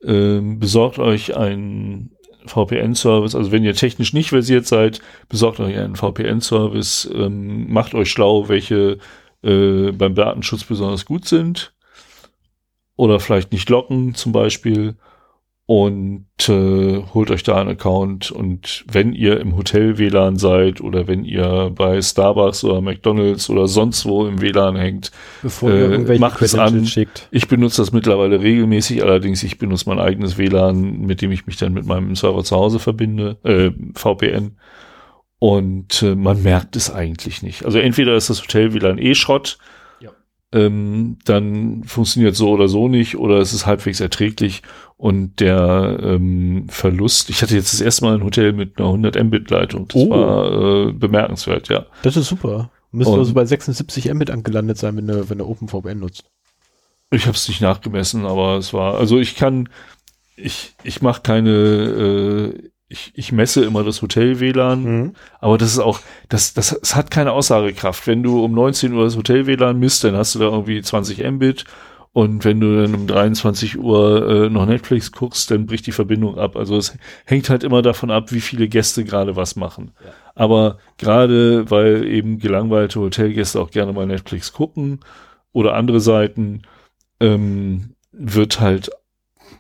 ähm, 0.04 0.60
besorgt 0.60 1.00
euch 1.00 1.36
einen 1.36 2.12
VPN-Service. 2.46 3.36
Also 3.36 3.52
wenn 3.52 3.64
ihr 3.64 3.76
technisch 3.76 4.14
nicht 4.14 4.30
versiert 4.30 4.66
seid, 4.66 5.02
besorgt 5.28 5.60
euch 5.60 5.78
einen 5.78 5.96
VPN-Service, 5.96 7.10
ähm, 7.14 7.72
macht 7.72 7.94
euch 7.94 8.10
schlau, 8.10 8.50
welche 8.50 8.98
äh, 9.44 9.92
beim 9.92 10.16
Datenschutz 10.16 10.64
besonders 10.64 11.06
gut 11.06 11.26
sind. 11.26 11.74
Oder 12.96 13.20
vielleicht 13.20 13.52
nicht 13.52 13.70
locken 13.70 14.14
zum 14.14 14.32
Beispiel 14.32 14.96
und 15.70 16.26
äh, 16.48 17.04
holt 17.14 17.30
euch 17.30 17.44
da 17.44 17.58
einen 17.58 17.70
Account 17.70 18.32
und 18.32 18.84
wenn 18.92 19.14
ihr 19.14 19.40
im 19.40 19.56
Hotel 19.56 20.00
WLAN 20.00 20.38
seid 20.38 20.82
oder 20.82 21.08
wenn 21.08 21.24
ihr 21.24 21.72
bei 21.76 22.02
Starbucks 22.02 22.64
oder 22.64 22.82
McDonald's 22.82 23.52
oder 23.52 23.68
sonst 23.68 24.08
wo 24.08 24.26
im 24.26 24.42
WLAN 24.42 24.76
hängt, 24.76 25.12
Bevor 25.44 25.70
äh, 25.70 26.18
macht 26.18 26.42
es 26.42 26.56
an. 26.56 26.88
Schickt. 26.88 27.28
Ich 27.30 27.48
benutze 27.48 27.84
das 27.84 27.92
mittlerweile 27.92 28.42
regelmäßig, 28.42 29.04
allerdings 29.04 29.44
ich 29.44 29.60
benutze 29.60 29.88
mein 29.88 30.00
eigenes 30.00 30.40
WLAN, 30.40 31.02
mit 31.02 31.22
dem 31.22 31.32
ich 31.32 31.46
mich 31.46 31.58
dann 31.58 31.74
mit 31.74 31.86
meinem 31.86 32.16
Server 32.16 32.44
zu 32.44 32.56
Hause 32.56 32.80
verbinde, 32.80 33.38
äh, 33.44 33.70
VPN. 33.94 34.58
Und 35.38 36.02
äh, 36.02 36.16
man 36.16 36.42
merkt 36.42 36.78
es 36.78 36.92
eigentlich 36.92 37.44
nicht. 37.44 37.66
Also 37.66 37.78
entweder 37.78 38.16
ist 38.16 38.32
das 38.32 38.42
Hotel 38.42 38.74
WLAN 38.74 38.98
eh 38.98 39.14
Schrott, 39.14 39.60
ähm, 40.52 41.18
dann 41.26 41.84
funktioniert 41.84 42.36
so 42.36 42.50
oder 42.50 42.68
so 42.68 42.88
nicht 42.88 43.18
oder 43.18 43.38
es 43.38 43.54
ist 43.54 43.66
halbwegs 43.66 44.00
erträglich 44.00 44.64
und 44.98 45.40
der 45.40 46.00
ähm, 46.02 46.66
Verlust, 46.70 47.30
ich 47.30 47.42
hatte 47.42 47.56
jetzt 47.56 47.74
das 47.74 47.82
erste 47.82 48.06
Mal 48.06 48.16
ein 48.16 48.24
Hotel 48.24 48.54
mit 48.54 48.78
einer 48.78 48.88
100 48.88 49.24
Mbit 49.24 49.50
Leitung, 49.50 49.88
das 49.88 50.02
oh. 50.02 50.10
war 50.10 50.88
äh, 50.88 50.92
bemerkenswert, 50.92 51.70
ja. 51.70 51.86
Das 52.02 52.18
ist 52.18 52.28
super. 52.28 52.72
Müsste 52.92 53.14
also 53.14 53.34
bei 53.34 53.46
76 53.46 54.12
Mbit 54.14 54.32
angelandet 54.32 54.78
sein, 54.78 54.98
wenn 54.98 55.08
du, 55.08 55.30
wenn 55.30 55.38
du 55.38 55.46
OpenVPN 55.46 56.00
nutzt. 56.00 56.26
Ich 57.12 57.28
habe 57.28 57.36
es 57.36 57.48
nicht 57.48 57.62
nachgemessen, 57.62 58.26
aber 58.26 58.58
es 58.58 58.74
war, 58.74 58.96
also 58.96 59.20
ich 59.20 59.36
kann, 59.36 59.70
ich, 60.36 60.76
ich 60.84 61.02
mache 61.02 61.22
keine, 61.22 61.50
äh, 61.50 62.70
ich, 62.90 63.12
ich 63.14 63.32
messe 63.32 63.64
immer 63.64 63.84
das 63.84 64.02
Hotel-WLAN, 64.02 64.84
mhm. 64.84 65.14
aber 65.40 65.58
das 65.58 65.72
ist 65.72 65.80
auch, 65.80 66.02
das, 66.28 66.54
das, 66.54 66.78
das 66.80 66.96
hat 66.96 67.12
keine 67.12 67.32
Aussagekraft. 67.32 68.08
Wenn 68.08 68.24
du 68.24 68.44
um 68.44 68.52
19 68.54 68.94
Uhr 68.94 69.04
das 69.04 69.16
Hotel-WLAN 69.16 69.80
misst, 69.80 70.04
dann 70.04 70.16
hast 70.16 70.36
du 70.36 70.40
da 70.40 70.46
irgendwie 70.46 70.82
20 70.82 71.20
Mbit 71.32 71.66
und 72.12 72.44
wenn 72.44 72.60
du 72.60 72.82
dann 72.82 72.96
um 72.96 73.08
23 73.08 73.78
Uhr 73.78 74.28
äh, 74.28 74.50
noch 74.50 74.66
Netflix 74.66 75.12
guckst, 75.12 75.52
dann 75.52 75.68
bricht 75.68 75.86
die 75.86 75.92
Verbindung 75.92 76.40
ab. 76.40 76.56
Also 76.56 76.76
es 76.76 76.98
hängt 77.26 77.50
halt 77.50 77.64
immer 77.64 77.84
davon 77.84 78.10
ab, 78.10 78.32
wie 78.32 78.42
viele 78.42 78.68
Gäste 78.68 79.04
gerade 79.04 79.36
was 79.36 79.56
machen. 79.56 79.92
Ja. 80.04 80.12
Aber 80.34 80.80
gerade 80.98 81.70
weil 81.70 82.06
eben 82.06 82.40
gelangweilte 82.40 83.00
Hotelgäste 83.00 83.62
auch 83.62 83.70
gerne 83.70 83.94
mal 83.94 84.08
Netflix 84.08 84.52
gucken 84.52 85.02
oder 85.54 85.76
andere 85.76 86.00
Seiten, 86.00 86.64
ähm, 87.20 87.94
wird 88.12 88.60
halt 88.60 88.90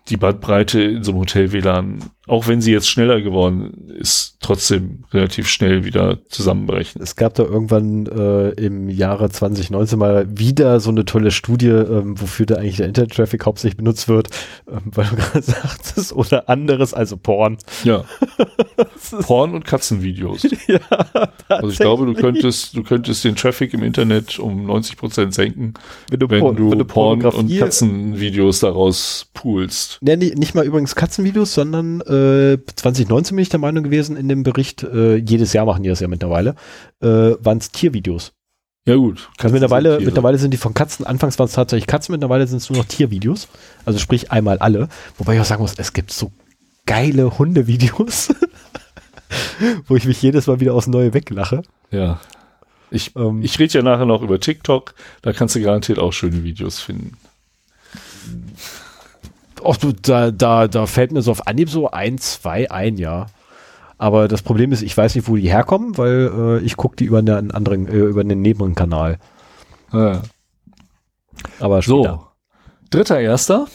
die 0.09 0.17
Bandbreite 0.17 0.81
in 0.81 1.03
so 1.03 1.11
einem 1.11 1.21
Hotel-WLAN, 1.21 1.99
auch 2.27 2.47
wenn 2.47 2.61
sie 2.61 2.71
jetzt 2.71 2.89
schneller 2.89 3.21
geworden 3.21 3.89
ist, 3.99 4.37
trotzdem 4.39 5.03
relativ 5.13 5.47
schnell 5.47 5.83
wieder 5.83 6.19
zusammenbrechen. 6.29 7.01
Es 7.01 7.15
gab 7.15 7.35
da 7.35 7.43
irgendwann 7.43 8.07
äh, 8.07 8.49
im 8.51 8.89
Jahre 8.89 9.29
2019 9.29 9.99
mal 9.99 10.25
wieder 10.29 10.79
so 10.79 10.89
eine 10.89 11.05
tolle 11.05 11.31
Studie, 11.31 11.67
ähm, 11.67 12.19
wofür 12.19 12.45
da 12.45 12.55
eigentlich 12.55 12.77
der 12.77 12.87
Internet-Traffic 12.87 13.45
hauptsächlich 13.45 13.77
benutzt 13.77 14.07
wird, 14.07 14.29
ähm, 14.67 14.81
weil 14.85 15.05
du 15.05 15.15
gerade 15.17 15.41
sagtest, 15.41 16.13
oder 16.13 16.49
anderes, 16.49 16.93
also 16.93 17.17
Porn. 17.17 17.57
Ja. 17.83 18.05
Porn 19.21 19.53
und 19.53 19.65
Katzenvideos. 19.65 20.43
ja, 20.67 20.79
also 21.47 21.69
ich 21.69 21.77
glaube, 21.77 22.05
du 22.05 22.13
könntest, 22.13 22.75
du 22.75 22.83
könntest 22.83 23.23
den 23.23 23.35
Traffic 23.35 23.73
im 23.73 23.83
Internet 23.83 24.39
um 24.39 24.65
90 24.65 24.97
Prozent 24.97 25.33
senken, 25.33 25.73
wenn 26.09 26.19
du, 26.19 26.29
wenn 26.29 26.55
du, 26.55 26.71
wenn 26.71 26.79
du 26.79 26.85
Porn 26.85 27.23
und 27.25 27.55
Katzenvideos 27.57 28.59
daraus 28.59 29.28
poolst. 29.39 29.99
Ja, 30.01 30.17
nicht, 30.17 30.53
mal 30.53 30.65
übrigens 30.65 30.95
Katzenvideos, 30.95 31.53
sondern 31.53 32.01
äh, 32.01 32.57
2019 32.75 33.35
bin 33.35 33.43
ich 33.43 33.49
der 33.49 33.59
Meinung 33.59 33.85
gewesen 33.85 34.17
in 34.17 34.27
dem 34.27 34.43
Bericht, 34.43 34.83
äh, 34.83 35.15
jedes 35.15 35.53
Jahr 35.53 35.65
machen 35.65 35.83
die 35.83 35.89
das 35.89 36.01
ja 36.01 36.09
mittlerweile, 36.09 36.55
äh, 37.01 37.07
waren 37.07 37.57
es 37.57 37.71
Tiervideos. 37.71 38.33
Ja 38.85 38.95
gut. 38.95 39.29
Also 39.37 39.53
mittlerweile, 39.53 39.95
sind 39.95 40.05
mittlerweile 40.05 40.37
sind 40.37 40.51
die 40.51 40.57
von 40.57 40.73
Katzen, 40.73 41.05
anfangs 41.05 41.39
waren 41.39 41.45
es 41.45 41.53
tatsächlich 41.53 41.87
Katzen, 41.87 42.11
mittlerweile 42.11 42.47
sind 42.47 42.57
es 42.57 42.69
nur 42.69 42.79
noch 42.79 42.85
Tiervideos. 42.85 43.47
Also 43.85 43.97
sprich 43.99 44.29
einmal 44.29 44.57
alle. 44.57 44.89
Wobei 45.17 45.35
ich 45.35 45.39
auch 45.39 45.45
sagen 45.45 45.61
muss, 45.61 45.73
es 45.77 45.93
gibt 45.93 46.11
so 46.11 46.33
geile 46.85 47.39
Hundevideos, 47.39 48.33
wo 49.87 49.95
ich 49.95 50.05
mich 50.05 50.21
jedes 50.21 50.47
Mal 50.47 50.59
wieder 50.59 50.73
aufs 50.73 50.87
Neue 50.87 51.13
weglache. 51.13 51.61
Ja. 51.91 52.19
Ich, 52.91 53.15
ähm, 53.15 53.41
ich 53.41 53.57
rede 53.57 53.73
ja 53.73 53.83
nachher 53.83 54.05
noch 54.05 54.21
über 54.21 54.39
TikTok, 54.39 54.95
da 55.21 55.31
kannst 55.31 55.55
du 55.55 55.61
garantiert 55.61 55.99
auch 55.99 56.11
schöne 56.11 56.43
Videos 56.43 56.79
finden. 56.79 57.15
Ach 59.65 59.77
du, 59.77 59.93
da, 59.93 60.31
da, 60.31 60.67
da 60.67 60.85
fällt 60.85 61.11
mir 61.11 61.21
so 61.21 61.31
auf 61.31 61.47
Anhieb 61.47 61.69
so 61.69 61.89
ein, 61.91 62.17
zwei 62.17 62.69
ein, 62.69 62.97
ja. 62.97 63.27
Aber 63.97 64.27
das 64.27 64.41
Problem 64.41 64.71
ist, 64.71 64.81
ich 64.81 64.95
weiß 64.95 65.15
nicht, 65.15 65.27
wo 65.27 65.35
die 65.35 65.49
herkommen, 65.49 65.97
weil 65.97 66.31
äh, 66.33 66.59
ich 66.59 66.77
gucke 66.77 66.95
die 66.95 67.05
über 67.05 67.19
einen 67.19 67.51
anderen, 67.51 67.87
äh, 67.87 67.97
über 67.97 68.21
einen 68.21 68.41
Nebenkanal. 68.41 69.19
Ja. 69.91 70.21
Aber 71.59 71.81
später. 71.81 72.19
So, 72.19 72.27
dritter 72.89 73.19
Erster 73.19 73.67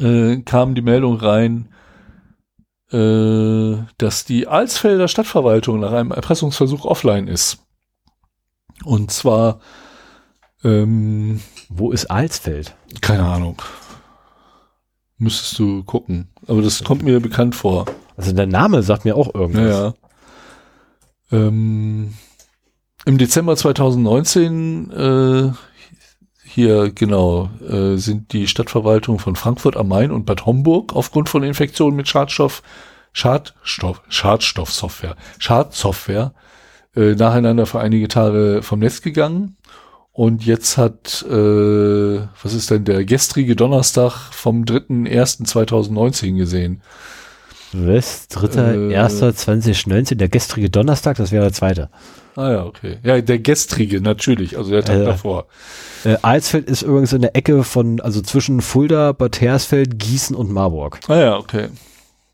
äh, 0.00 0.38
kam 0.38 0.74
die 0.74 0.82
Meldung 0.82 1.16
rein, 1.16 1.68
äh, 2.90 3.76
dass 3.98 4.24
die 4.24 4.48
Alsfelder 4.48 5.08
Stadtverwaltung 5.08 5.80
nach 5.80 5.92
einem 5.92 6.10
Erpressungsversuch 6.10 6.84
offline 6.84 7.28
ist. 7.28 7.58
Und 8.84 9.10
zwar 9.12 9.60
ähm, 10.64 11.40
wo 11.68 11.92
ist 11.92 12.06
Alsfeld? 12.06 12.74
Keine 13.00 13.24
Ahnung. 13.24 13.62
Müsstest 15.18 15.58
du 15.58 15.82
gucken. 15.82 16.28
Aber 16.46 16.62
das 16.62 16.84
kommt 16.84 17.02
mir 17.02 17.20
bekannt 17.20 17.54
vor. 17.54 17.86
Also 18.16 18.32
der 18.32 18.46
Name 18.46 18.82
sagt 18.82 19.04
mir 19.04 19.16
auch 19.16 19.34
irgendwas. 19.34 19.94
Ja. 21.30 21.38
Ähm, 21.38 22.14
Im 23.04 23.18
Dezember 23.18 23.56
2019 23.56 24.90
äh, 24.90 25.52
hier 26.44 26.90
genau 26.90 27.50
äh, 27.68 27.96
sind 27.96 28.32
die 28.32 28.48
Stadtverwaltung 28.48 29.18
von 29.18 29.36
Frankfurt 29.36 29.76
am 29.76 29.88
Main 29.88 30.10
und 30.10 30.24
Bad 30.24 30.46
Homburg 30.46 30.96
aufgrund 30.96 31.28
von 31.28 31.42
Infektionen 31.42 31.96
mit 31.96 32.08
Schadstoff, 32.08 32.62
Schadstoff, 33.12 34.02
Schadstoffsoftware, 34.08 35.16
Schadsoftware 35.38 36.32
äh, 36.96 37.14
nacheinander 37.14 37.66
für 37.66 37.80
einige 37.80 38.08
Tage 38.08 38.60
vom 38.62 38.78
Netz 38.78 39.02
gegangen. 39.02 39.57
Und 40.18 40.44
jetzt 40.44 40.76
hat, 40.78 41.24
äh, 41.30 42.18
was 42.42 42.52
ist 42.52 42.72
denn 42.72 42.84
der 42.84 43.04
gestrige 43.04 43.54
Donnerstag 43.54 44.32
vom 44.32 44.64
3.1.2019 44.64 46.36
gesehen? 46.36 46.82
Was? 47.72 48.28
3.1.2019, 48.28 50.14
äh, 50.14 50.16
der 50.16 50.28
gestrige 50.28 50.70
Donnerstag, 50.70 51.18
das 51.18 51.30
wäre 51.30 51.44
der 51.44 51.52
zweite. 51.52 51.88
Ah 52.34 52.50
ja, 52.50 52.64
okay. 52.64 52.98
Ja, 53.04 53.20
der 53.20 53.38
gestrige, 53.38 54.00
natürlich, 54.00 54.58
also 54.58 54.72
der 54.72 54.82
Tag 54.82 54.96
äh, 54.96 55.04
davor. 55.04 55.46
Äh, 56.02 56.16
Alsfeld 56.22 56.68
ist 56.68 56.82
übrigens 56.82 57.12
in 57.12 57.22
der 57.22 57.36
Ecke 57.36 57.62
von, 57.62 58.00
also 58.00 58.20
zwischen 58.20 58.60
Fulda, 58.60 59.12
Bad 59.12 59.40
Hersfeld, 59.40 60.00
Gießen 60.00 60.34
und 60.34 60.50
Marburg. 60.50 60.98
Ah 61.06 61.16
ja, 61.16 61.36
okay. 61.36 61.68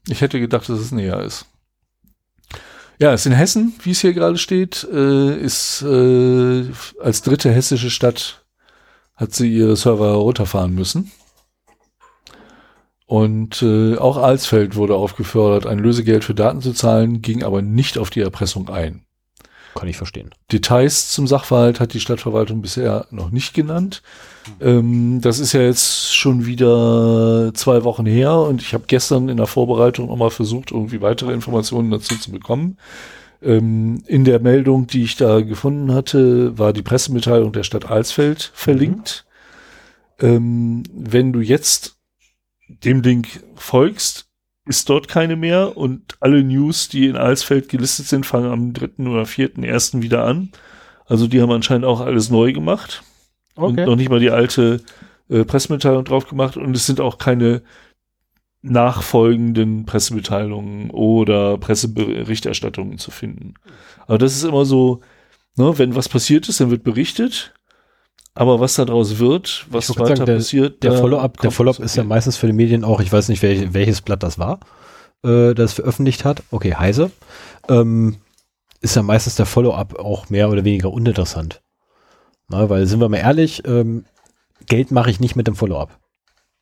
Ich 0.08 0.22
hätte 0.22 0.40
gedacht, 0.40 0.70
dass 0.70 0.78
es 0.78 0.90
näher 0.90 1.20
ist. 1.20 1.44
Ja, 3.00 3.12
es 3.12 3.22
ist 3.22 3.26
in 3.26 3.32
Hessen, 3.32 3.74
wie 3.82 3.90
es 3.90 4.00
hier 4.00 4.14
gerade 4.14 4.38
steht, 4.38 4.86
äh, 4.92 5.36
ist 5.36 5.82
äh, 5.82 6.64
als 7.00 7.22
dritte 7.22 7.50
hessische 7.50 7.90
Stadt 7.90 8.44
hat 9.16 9.32
sie 9.32 9.52
ihre 9.52 9.76
Server 9.76 10.12
runterfahren 10.14 10.74
müssen. 10.74 11.10
Und 13.06 13.62
äh, 13.62 13.96
auch 13.96 14.16
Alsfeld 14.16 14.76
wurde 14.76 14.94
aufgefordert, 14.94 15.66
ein 15.66 15.78
Lösegeld 15.78 16.24
für 16.24 16.34
Daten 16.34 16.62
zu 16.62 16.72
zahlen, 16.72 17.20
ging 17.20 17.42
aber 17.42 17.62
nicht 17.62 17.98
auf 17.98 18.10
die 18.10 18.20
Erpressung 18.20 18.68
ein. 18.70 19.04
Kann 19.74 19.88
ich 19.88 19.96
verstehen. 19.96 20.30
Details 20.52 21.10
zum 21.10 21.26
Sachverhalt 21.26 21.80
hat 21.80 21.94
die 21.94 22.00
Stadtverwaltung 22.00 22.62
bisher 22.62 23.06
noch 23.10 23.30
nicht 23.30 23.54
genannt. 23.54 24.02
Ähm, 24.60 25.20
das 25.20 25.38
ist 25.40 25.52
ja 25.52 25.62
jetzt 25.62 26.14
schon 26.14 26.46
wieder 26.46 27.50
zwei 27.54 27.82
Wochen 27.82 28.06
her 28.06 28.36
und 28.36 28.62
ich 28.62 28.72
habe 28.72 28.84
gestern 28.86 29.28
in 29.28 29.36
der 29.36 29.46
Vorbereitung 29.46 30.06
nochmal 30.06 30.30
versucht, 30.30 30.70
irgendwie 30.70 31.00
weitere 31.00 31.32
Informationen 31.32 31.90
dazu 31.90 32.16
zu 32.16 32.30
bekommen. 32.30 32.78
Ähm, 33.42 34.02
in 34.06 34.24
der 34.24 34.40
Meldung, 34.40 34.86
die 34.86 35.02
ich 35.02 35.16
da 35.16 35.40
gefunden 35.40 35.92
hatte, 35.92 36.56
war 36.56 36.72
die 36.72 36.82
Pressemitteilung 36.82 37.52
der 37.52 37.64
Stadt 37.64 37.90
Alsfeld 37.90 38.52
verlinkt. 38.54 39.26
Mhm. 40.20 40.26
Ähm, 40.26 40.82
wenn 40.92 41.32
du 41.32 41.40
jetzt 41.40 41.96
dem 42.68 43.02
Link 43.02 43.42
folgst, 43.56 44.23
ist 44.66 44.88
dort 44.88 45.08
keine 45.08 45.36
mehr 45.36 45.76
und 45.76 46.16
alle 46.20 46.42
News, 46.42 46.88
die 46.88 47.06
in 47.06 47.16
Alsfeld 47.16 47.68
gelistet 47.68 48.06
sind, 48.06 48.24
fangen 48.24 48.50
am 48.50 48.72
dritten 48.72 49.06
oder 49.06 49.26
vierten 49.26 49.62
ersten 49.62 50.02
wieder 50.02 50.24
an. 50.24 50.50
Also 51.06 51.26
die 51.26 51.42
haben 51.42 51.50
anscheinend 51.50 51.84
auch 51.84 52.00
alles 52.00 52.30
neu 52.30 52.52
gemacht 52.52 53.02
okay. 53.56 53.66
und 53.66 53.76
noch 53.76 53.96
nicht 53.96 54.08
mal 54.08 54.20
die 54.20 54.30
alte 54.30 54.80
äh, 55.28 55.44
Pressemitteilung 55.44 56.04
drauf 56.04 56.28
gemacht 56.28 56.56
und 56.56 56.74
es 56.74 56.86
sind 56.86 57.00
auch 57.00 57.18
keine 57.18 57.62
nachfolgenden 58.62 59.84
Pressemitteilungen 59.84 60.90
oder 60.90 61.58
Presseberichterstattungen 61.58 62.96
zu 62.96 63.10
finden. 63.10 63.54
Aber 64.06 64.16
das 64.16 64.34
ist 64.34 64.44
immer 64.44 64.64
so, 64.64 65.00
ne, 65.56 65.76
wenn 65.76 65.94
was 65.94 66.08
passiert 66.08 66.48
ist, 66.48 66.60
dann 66.60 66.70
wird 66.70 66.82
berichtet 66.82 67.53
aber 68.34 68.58
was 68.58 68.74
daraus 68.74 69.18
wird, 69.18 69.66
was 69.70 69.90
weiter 69.90 70.16
sagen, 70.16 70.26
der, 70.26 70.34
passiert, 70.36 70.82
der 70.82 70.92
Follow-up, 70.92 71.40
der 71.40 71.50
Follow-up 71.50 71.78
ist 71.78 71.96
ja 71.96 72.04
meistens 72.04 72.36
für 72.36 72.46
die 72.46 72.52
Medien 72.52 72.84
auch, 72.84 73.00
ich 73.00 73.12
weiß 73.12 73.28
nicht, 73.28 73.42
welch, 73.42 73.72
welches 73.72 74.00
Blatt 74.00 74.22
das 74.22 74.38
war, 74.38 74.60
äh, 75.24 75.54
das 75.54 75.74
veröffentlicht 75.74 76.24
hat. 76.24 76.42
Okay, 76.50 76.74
Heise. 76.74 77.10
Ähm, 77.68 78.16
ist 78.80 78.96
ja 78.96 79.02
meistens 79.02 79.36
der 79.36 79.46
Follow-up 79.46 79.98
auch 79.98 80.30
mehr 80.30 80.50
oder 80.50 80.64
weniger 80.64 80.92
uninteressant. 80.92 81.62
Na, 82.48 82.68
weil 82.68 82.86
sind 82.86 83.00
wir 83.00 83.08
mal 83.08 83.18
ehrlich, 83.18 83.62
ähm, 83.66 84.04
Geld 84.66 84.90
mache 84.90 85.10
ich 85.10 85.20
nicht 85.20 85.36
mit 85.36 85.46
dem 85.46 85.54
Follow-up. 85.54 85.98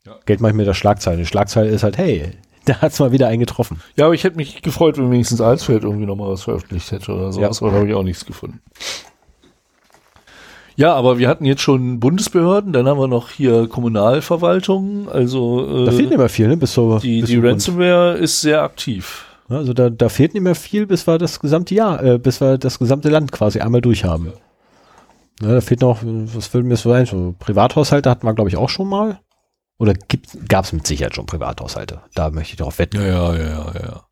Ja. 0.07 0.16
Geld 0.27 0.41
mache 0.41 0.51
ich 0.51 0.57
mit 0.57 0.66
der 0.66 0.75
Schlagzeile. 0.75 1.18
Die 1.18 1.27
Schlagzeile 1.27 1.70
ist 1.70 1.83
halt, 1.83 1.97
hey, 1.97 2.33
da 2.66 2.81
hat's 2.81 3.01
mal 3.01 3.12
wieder 3.12 3.29
eingetroffen. 3.29 3.81
Ja, 3.97 4.05
aber 4.05 4.14
ich 4.14 4.25
hätte 4.25 4.37
mich 4.37 4.62
gefreut, 4.62 4.99
wenn 4.99 5.11
wenigstens 5.11 5.41
Alsfeld 5.41 5.85
irgendwie 5.85 6.07
nochmal 6.07 6.29
was 6.29 6.43
veröffentlicht 6.43 6.93
hätte 6.93 7.12
oder 7.12 7.33
sowas, 7.33 7.61
ja. 7.61 7.66
aber 7.66 7.73
da 7.73 7.81
habe 7.81 7.89
ich 7.89 7.95
auch 7.95 8.05
nichts 8.05 8.25
gefunden. 8.25 8.61
Ja, 10.77 10.95
aber 10.95 11.18
wir 11.18 11.29
hatten 11.29 11.45
jetzt 11.45 11.61
schon 11.61 12.01
Bundesbehörden, 12.01 12.73
dann 12.73 12.87
haben 12.87 12.99
wir 12.99 13.09
noch 13.09 13.31
hier 13.31 13.68
Kommunalverwaltung, 13.68 15.09
also 15.09 15.83
äh, 15.83 15.85
da 15.85 15.93
fehlt 15.93 16.09
nicht 16.09 16.18
mehr 16.18 16.29
viel, 16.29 16.49
ne? 16.49 16.57
Bis 16.57 16.73
so, 16.73 16.99
die 16.99 17.20
bis 17.20 17.31
die 17.31 17.39
Ransomware 17.39 18.14
ist 18.14 18.41
sehr 18.41 18.62
aktiv. 18.62 19.27
Also 19.49 19.73
da, 19.75 19.91
da 19.91 20.09
fehlt 20.09 20.35
nicht 20.35 20.43
mehr 20.43 20.55
viel, 20.55 20.87
bis 20.87 21.07
wir 21.07 21.18
das 21.18 21.41
gesamte 21.41 21.75
Jahr, 21.75 22.03
äh, 22.03 22.18
bis 22.18 22.41
wir 22.41 22.59
das 22.59 22.79
gesamte 22.79 23.11
Land 23.11 23.33
quasi 23.33 23.61
einmal 23.61 23.81
durchhaben. 23.81 24.33
Ja. 25.41 25.49
ja 25.49 25.55
da 25.55 25.61
fehlt 25.61 25.83
noch, 25.83 25.99
was 26.03 26.53
würde 26.55 26.66
mir 26.66 26.77
so 26.77 26.91
sein? 26.91 27.07
So 27.07 27.35
Privathaushalte 27.39 28.09
hatten 28.09 28.27
wir, 28.27 28.35
glaube 28.35 28.49
ich, 28.49 28.57
auch 28.57 28.70
schon 28.70 28.89
mal. 28.89 29.20
Oder 29.79 29.95
gab 30.49 30.64
es 30.64 30.73
mit 30.73 30.87
Sicherheit 30.87 31.14
schon 31.14 31.27
Privathaushalte? 31.27 32.03
Da 32.14 32.31
möchte 32.31 32.53
ich 32.53 32.57
darauf 32.57 32.79
wetten. 32.79 32.97
Ja, 32.97 33.07
ja, 33.07 33.35
ja, 33.35 33.49
ja, 33.49 33.73
ja. 33.75 34.03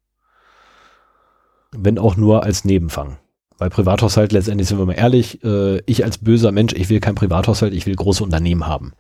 Wenn 1.72 1.98
auch 1.98 2.16
nur 2.16 2.42
als 2.42 2.64
Nebenfang. 2.64 3.18
Weil 3.60 3.68
Privathaushalt, 3.68 4.32
letztendlich 4.32 4.68
sind 4.68 4.78
wir 4.78 4.86
mal 4.86 4.94
ehrlich, 4.94 5.44
äh, 5.44 5.82
ich 5.84 6.02
als 6.02 6.16
böser 6.16 6.50
Mensch, 6.50 6.72
ich 6.72 6.88
will 6.88 6.98
kein 6.98 7.14
Privathaushalt, 7.14 7.74
ich 7.74 7.84
will 7.84 7.94
große 7.94 8.24
Unternehmen 8.24 8.66
haben. 8.66 8.94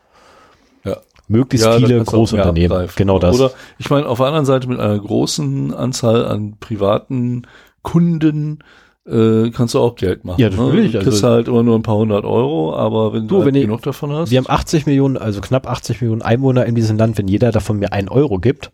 Ja. 0.84 0.98
Möglichst 1.28 1.66
ja, 1.66 1.78
viele 1.78 2.04
große 2.04 2.36
Unternehmen. 2.36 2.86
Genau 2.94 3.18
das. 3.18 3.40
Oder 3.40 3.52
ich 3.78 3.88
meine, 3.88 4.06
auf 4.06 4.18
der 4.18 4.26
anderen 4.26 4.44
Seite 4.44 4.68
mit 4.68 4.78
einer 4.78 4.98
großen 4.98 5.72
Anzahl 5.72 6.26
an 6.26 6.58
privaten 6.60 7.46
Kunden 7.80 8.58
äh, 9.06 9.48
kannst 9.48 9.72
du 9.72 9.78
auch 9.78 9.94
Geld 9.94 10.26
machen. 10.26 10.38
Ja, 10.38 10.50
natürlich. 10.50 10.92
Ne? 10.92 10.98
Du 10.98 11.04
kriegst 11.04 11.24
also, 11.24 11.36
halt 11.36 11.48
immer 11.48 11.62
nur 11.62 11.78
ein 11.78 11.82
paar 11.82 11.96
hundert 11.96 12.26
Euro, 12.26 12.76
aber 12.76 13.14
wenn 13.14 13.28
du, 13.28 13.36
du 13.36 13.44
halt 13.44 13.54
wenn 13.54 13.62
genug 13.62 13.80
davon 13.80 14.12
hast. 14.12 14.30
Wir 14.30 14.36
haben 14.36 14.50
80 14.50 14.84
Millionen, 14.84 15.16
also 15.16 15.40
knapp 15.40 15.66
80 15.66 16.02
Millionen 16.02 16.20
Einwohner 16.20 16.66
in 16.66 16.74
diesem 16.74 16.98
Land. 16.98 17.16
Wenn 17.16 17.28
jeder 17.28 17.50
davon 17.50 17.78
mir 17.78 17.94
einen 17.94 18.10
Euro 18.10 18.38
gibt, 18.38 18.72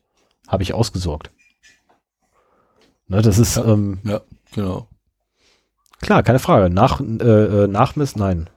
habe 0.48 0.64
ich 0.64 0.74
ausgesorgt. 0.74 1.30
Ne, 3.06 3.22
das 3.22 3.38
ist, 3.38 3.56
ja, 3.56 3.66
ähm, 3.66 4.00
ja, 4.02 4.20
genau. 4.52 4.88
Klar, 6.00 6.22
keine 6.22 6.38
Frage. 6.38 6.72
Nach, 6.72 7.00
äh, 7.00 7.04
äh 7.04 7.66
Nachmiss, 7.66 8.16
nein. 8.16 8.48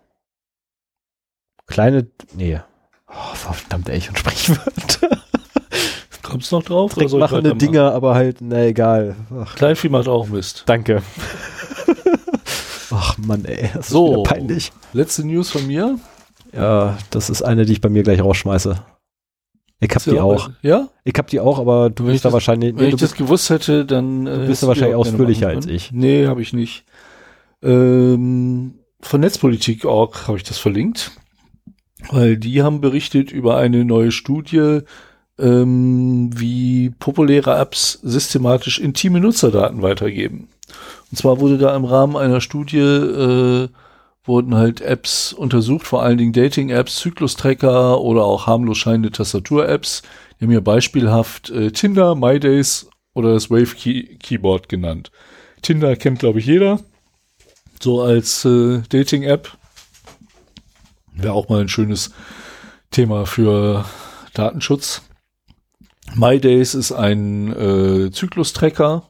Kleine, 1.68 2.08
nee. 2.34 2.60
Oh, 3.08 3.36
verdammt, 3.36 3.90
ey, 3.90 3.98
ich 3.98 4.10
und 4.10 4.20
Sprichwörter. 4.20 5.20
Kommst 6.24 6.52
du 6.52 6.58
noch 6.58 6.64
drauf? 6.64 6.94
Trickmachende 6.94 7.56
Dinger, 7.56 7.92
aber 7.94 8.14
halt, 8.14 8.38
na 8.42 8.66
egal. 8.66 9.16
Ach. 9.36 9.56
Kleinvieh 9.56 9.90
macht 9.90 10.08
auch 10.08 10.28
Mist. 10.28 10.64
Danke. 10.68 11.02
Ach 12.92 13.18
Mann, 13.18 13.46
ey, 13.46 13.70
das 13.74 13.90
so, 13.90 14.24
ist 14.24 14.30
peinlich. 14.30 14.72
Letzte 14.94 15.26
News 15.26 15.50
von 15.50 15.66
mir. 15.66 15.98
Ja, 16.54 16.98
das 17.10 17.30
ist 17.30 17.42
eine, 17.42 17.66
die 17.66 17.74
ich 17.74 17.82
bei 17.82 17.90
mir 17.90 18.04
gleich 18.04 18.22
rausschmeiße. 18.22 18.84
Ich 19.82 19.96
hab 19.96 20.04
die 20.04 20.20
auch. 20.20 20.50
Ja? 20.62 20.90
Ich 21.04 21.14
hab 21.18 21.28
die 21.28 21.40
auch, 21.40 21.58
aber 21.58 21.90
du 21.90 22.06
bist 22.06 22.26
da 22.26 22.34
wahrscheinlich. 22.34 22.76
Wenn 22.76 22.88
nee, 22.88 22.90
ich 22.90 22.96
das 22.96 23.14
gewusst 23.14 23.50
hätte, 23.50 23.86
dann. 23.86 24.28
Äh, 24.28 24.40
du 24.40 24.48
bist 24.48 24.64
da 24.64 24.68
wahrscheinlich 24.68 24.96
ausführlicher 24.96 25.48
als 25.48 25.68
ich. 25.68 25.92
Nee, 25.92 26.28
habe 26.28 26.42
ich 26.42 26.52
nicht. 26.52 26.84
Ähm, 27.62 28.76
von 29.02 29.22
Netzpolitik.org 29.22 30.28
habe 30.28 30.38
ich 30.38 30.44
das 30.44 30.58
verlinkt, 30.58 31.12
weil 32.10 32.38
die 32.38 32.62
haben 32.62 32.82
berichtet 32.82 33.32
über 33.32 33.58
eine 33.58 33.86
neue 33.86 34.12
Studie, 34.12 34.82
ähm, 35.38 36.32
wie 36.38 36.92
populäre 37.00 37.58
Apps 37.58 37.94
systematisch 38.04 38.80
intime 38.80 39.20
Nutzerdaten 39.20 39.82
weitergeben. 39.82 40.50
Und 41.12 41.18
zwar 41.18 41.40
wurde 41.40 41.58
da 41.58 41.76
im 41.76 41.86
Rahmen 41.86 42.16
einer 42.16 42.42
Studie 42.42 42.80
äh, 42.80 43.70
wurden 44.26 44.56
halt 44.56 44.82
Apps 44.82 45.34
untersucht, 45.34 45.88
vor 45.88 46.04
allen 46.04 46.18
Dingen 46.18 46.34
Dating-Apps, 46.34 46.98
Zyklus-Tracker 46.98 48.00
oder 48.00 48.24
auch 48.24 48.48
harmlos 48.48 48.78
scheinende 48.78 49.12
Tastatur-Apps. 49.12 50.04
Die 50.40 50.46
haben 50.46 50.52
hier 50.52 50.62
beispielhaft 50.62 51.50
äh, 51.50 51.72
Tinder, 51.72 52.16
MyDays 52.16 52.90
oder 53.14 53.34
das 53.34 53.50
Wave 53.50 53.76
Key 53.76 54.18
Keyboard 54.18 54.70
genannt. 54.70 55.12
Tinder 55.62 55.96
kennt, 55.96 56.20
glaube 56.20 56.40
ich, 56.40 56.46
jeder. 56.46 56.80
So 57.82 58.02
als 58.02 58.46
äh, 58.46 58.82
Dating-App. 58.90 59.58
Wäre 61.14 61.34
auch 61.34 61.50
mal 61.50 61.62
ein 61.62 61.70
schönes 61.70 62.12
Thema 62.92 63.26
für 63.26 63.86
Datenschutz. 64.34 65.04
MyDays 66.16 66.74
ist 66.74 66.92
ein 66.92 67.52
äh, 67.54 68.12
Zyklus-Tracker 68.12 69.10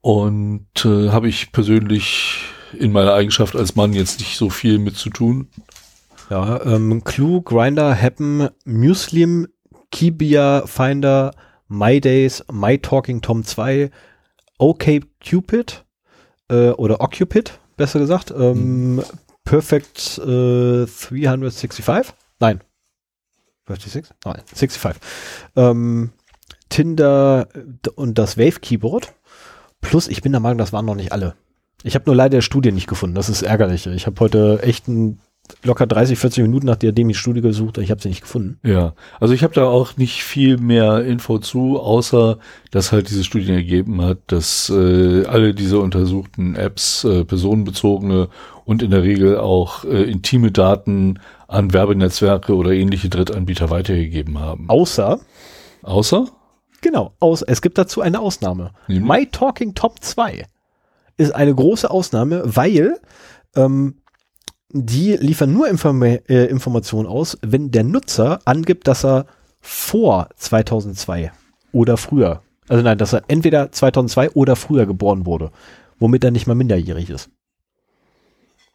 und 0.00 0.84
äh, 0.84 1.10
habe 1.10 1.28
ich 1.28 1.52
persönlich 1.52 2.44
in 2.78 2.92
meiner 2.92 3.14
Eigenschaft 3.14 3.56
als 3.56 3.76
Mann 3.76 3.92
jetzt 3.92 4.20
nicht 4.20 4.36
so 4.36 4.50
viel 4.50 4.78
mit 4.78 4.96
zu 4.96 5.10
tun. 5.10 5.48
Ja, 6.30 6.64
ähm, 6.64 7.02
Clue, 7.04 7.42
Grinder, 7.42 7.94
Happen, 7.94 8.48
Muslim, 8.64 9.48
Kibia, 9.90 10.66
Finder, 10.66 11.32
MyDays, 11.68 12.44
MyTalkingTom 12.50 13.44
2, 13.44 13.90
OkCupid, 14.58 15.84
äh, 16.52 16.70
oder 16.70 17.00
Occupid, 17.00 17.58
besser 17.76 17.98
gesagt. 17.98 18.30
Ähm, 18.30 18.96
mhm. 18.96 19.02
Perfect 19.44 20.18
äh, 20.18 20.86
365? 20.86 22.14
Nein. 22.38 22.60
56? 23.66 24.14
Nein, 24.24 24.42
65. 24.46 25.02
Ähm, 25.56 26.10
Tinder 26.68 27.48
und 27.96 28.18
das 28.18 28.38
Wave 28.38 28.60
Keyboard. 28.60 29.12
Plus, 29.80 30.08
ich 30.08 30.22
bin 30.22 30.32
der 30.32 30.40
Meinung, 30.40 30.58
das 30.58 30.72
waren 30.72 30.84
noch 30.84 30.94
nicht 30.94 31.12
alle. 31.12 31.34
Ich 31.82 31.94
habe 31.94 32.04
nur 32.06 32.14
leider 32.14 32.42
Studie 32.42 32.72
nicht 32.72 32.86
gefunden. 32.86 33.16
Das 33.16 33.28
ist 33.28 33.42
ärgerlich. 33.42 33.86
Ich 33.86 34.06
habe 34.06 34.20
heute 34.20 34.60
echt 34.62 34.88
ein 34.88 35.20
locker 35.62 35.86
30, 35.86 36.18
40 36.18 36.42
Minuten 36.42 36.66
nach 36.66 36.76
der 36.76 36.92
die 36.92 37.14
Studie 37.14 37.40
gesucht, 37.40 37.78
ich 37.78 37.90
habe 37.90 38.00
sie 38.00 38.08
nicht 38.08 38.22
gefunden. 38.22 38.58
Ja, 38.64 38.94
also 39.20 39.34
ich 39.34 39.42
habe 39.42 39.54
da 39.54 39.64
auch 39.66 39.96
nicht 39.96 40.22
viel 40.22 40.56
mehr 40.58 41.04
Info 41.04 41.38
zu, 41.38 41.78
außer 41.80 42.38
dass 42.70 42.92
halt 42.92 43.10
diese 43.10 43.24
Studie 43.24 43.52
ergeben 43.52 44.02
hat, 44.02 44.18
dass 44.28 44.70
äh, 44.70 45.24
alle 45.26 45.54
diese 45.54 45.78
untersuchten 45.78 46.54
Apps 46.54 47.04
äh, 47.04 47.24
personenbezogene 47.24 48.28
und 48.64 48.82
in 48.82 48.90
der 48.90 49.02
Regel 49.02 49.38
auch 49.38 49.84
äh, 49.84 50.02
intime 50.04 50.52
Daten 50.52 51.18
an 51.48 51.72
Werbenetzwerke 51.72 52.54
oder 52.54 52.70
ähnliche 52.70 53.08
Drittanbieter 53.08 53.70
weitergegeben 53.70 54.38
haben. 54.38 54.68
Außer? 54.68 55.20
Außer? 55.82 56.26
Genau, 56.80 57.12
aus, 57.20 57.42
es 57.42 57.62
gibt 57.62 57.78
dazu 57.78 58.00
eine 58.00 58.20
Ausnahme. 58.20 58.72
Nämlich? 58.88 59.08
My 59.08 59.26
Talking 59.26 59.74
Top 59.74 60.02
2 60.02 60.44
ist 61.16 61.34
eine 61.34 61.54
große 61.54 61.90
Ausnahme, 61.90 62.42
weil 62.44 62.98
ähm, 63.54 64.01
die 64.72 65.16
liefern 65.16 65.52
nur 65.52 65.68
Inform 65.68 66.02
äh, 66.02 66.18
Informationen 66.46 67.06
aus, 67.06 67.38
wenn 67.42 67.70
der 67.70 67.84
Nutzer 67.84 68.40
angibt, 68.44 68.88
dass 68.88 69.04
er 69.04 69.26
vor 69.60 70.28
2002 70.36 71.30
oder 71.72 71.96
früher 71.96 72.42
Also 72.68 72.82
nein, 72.82 72.98
dass 72.98 73.12
er 73.12 73.22
entweder 73.28 73.70
2002 73.70 74.30
oder 74.30 74.56
früher 74.56 74.86
geboren 74.86 75.26
wurde, 75.26 75.50
womit 75.98 76.24
er 76.24 76.30
nicht 76.30 76.46
mal 76.46 76.54
minderjährig 76.54 77.10
ist. 77.10 77.30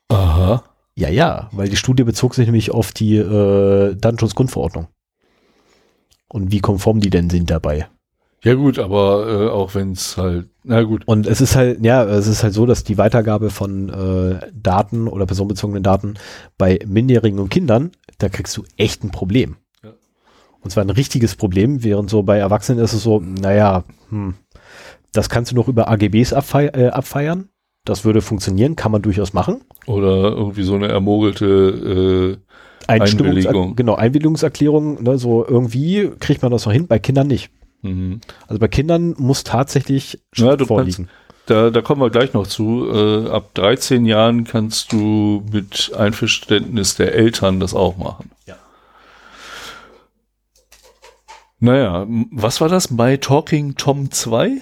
Aha. 0.09 0.63
Ja, 0.95 1.09
ja, 1.09 1.49
weil 1.51 1.69
die 1.69 1.75
Studie 1.75 2.03
bezog 2.03 2.33
sich 2.33 2.47
nämlich 2.47 2.71
auf 2.71 2.91
die 2.91 3.17
äh, 3.17 3.95
Datenschutzgrundverordnung. 3.95 4.87
Und 6.27 6.51
wie 6.51 6.59
konform 6.59 6.99
die 6.99 7.09
denn 7.09 7.29
sind 7.29 7.49
dabei. 7.49 7.87
Ja 8.43 8.53
gut, 8.53 8.77
aber 8.77 9.27
äh, 9.27 9.49
auch 9.49 9.73
wenn 9.73 9.93
es 9.93 10.15
halt, 10.15 10.47
na 10.63 10.83
gut. 10.83 11.07
Und 11.07 11.25
es 11.25 11.41
ist 11.41 11.55
halt, 11.55 11.83
ja, 11.83 12.03
es 12.03 12.27
ist 12.27 12.43
halt 12.43 12.53
so, 12.53 12.65
dass 12.65 12.83
die 12.83 12.97
Weitergabe 12.97 13.49
von 13.49 13.89
äh, 13.89 14.39
Daten 14.53 15.07
oder 15.07 15.25
personenbezogenen 15.25 15.81
Daten 15.81 16.15
bei 16.57 16.79
Minderjährigen 16.85 17.39
und 17.39 17.49
Kindern, 17.49 17.91
da 18.19 18.29
kriegst 18.29 18.55
du 18.55 18.63
echt 18.77 19.03
ein 19.03 19.11
Problem. 19.11 19.57
Ja. 19.83 19.93
Und 20.61 20.71
zwar 20.71 20.83
ein 20.83 20.91
richtiges 20.91 21.35
Problem, 21.35 21.83
während 21.83 22.09
so 22.09 22.21
bei 22.23 22.37
Erwachsenen 22.37 22.83
ist 22.83 22.93
es 22.93 23.01
so, 23.01 23.19
naja, 23.19 23.85
hm, 24.09 24.35
das 25.13 25.29
kannst 25.29 25.51
du 25.51 25.55
noch 25.55 25.67
über 25.67 25.89
AGBs 25.89 26.33
abfei 26.33 26.67
äh, 26.67 26.89
abfeiern. 26.89 27.49
Das 27.85 28.05
würde 28.05 28.21
funktionieren, 28.21 28.75
kann 28.75 28.91
man 28.91 29.01
durchaus 29.01 29.33
machen. 29.33 29.61
Oder 29.85 30.33
irgendwie 30.33 30.63
so 30.63 30.75
eine 30.75 30.89
ermogelte 30.89 32.37
äh, 32.87 32.91
Einwilligung. 32.91 33.75
Genau, 33.75 33.95
Einwilligungserklärung, 33.95 35.03
ne, 35.03 35.17
so 35.17 35.45
irgendwie 35.47 36.11
kriegt 36.19 36.41
man 36.41 36.51
das 36.51 36.65
noch 36.65 36.73
hin, 36.73 36.87
bei 36.87 36.99
Kindern 36.99 37.27
nicht. 37.27 37.49
Mhm. 37.87 38.21
Also 38.47 38.59
bei 38.59 38.67
Kindern 38.67 39.15
muss 39.17 39.43
tatsächlich 39.43 40.19
Ja, 40.35 40.47
Schrift 40.47 40.61
du 40.61 40.65
vorliegen. 40.65 41.09
Da, 41.47 41.69
da 41.69 41.81
kommen 41.81 42.01
wir 42.01 42.09
gleich 42.09 42.33
noch 42.33 42.45
zu. 42.45 42.89
Äh, 42.91 43.29
ab 43.29 43.53
13 43.53 44.05
Jahren 44.05 44.43
kannst 44.43 44.91
du 44.91 45.45
mit 45.51 45.93
Einverständnis 45.95 46.95
der 46.95 47.15
Eltern 47.15 47.61
das 47.61 47.73
auch 47.73 47.95
machen. 47.95 48.31
Ja. 48.45 48.57
Naja, 51.59 52.05
was 52.31 52.59
war 52.59 52.67
das? 52.67 52.91
My 52.91 53.17
Talking 53.17 53.75
Tom 53.75 54.11
2? 54.11 54.61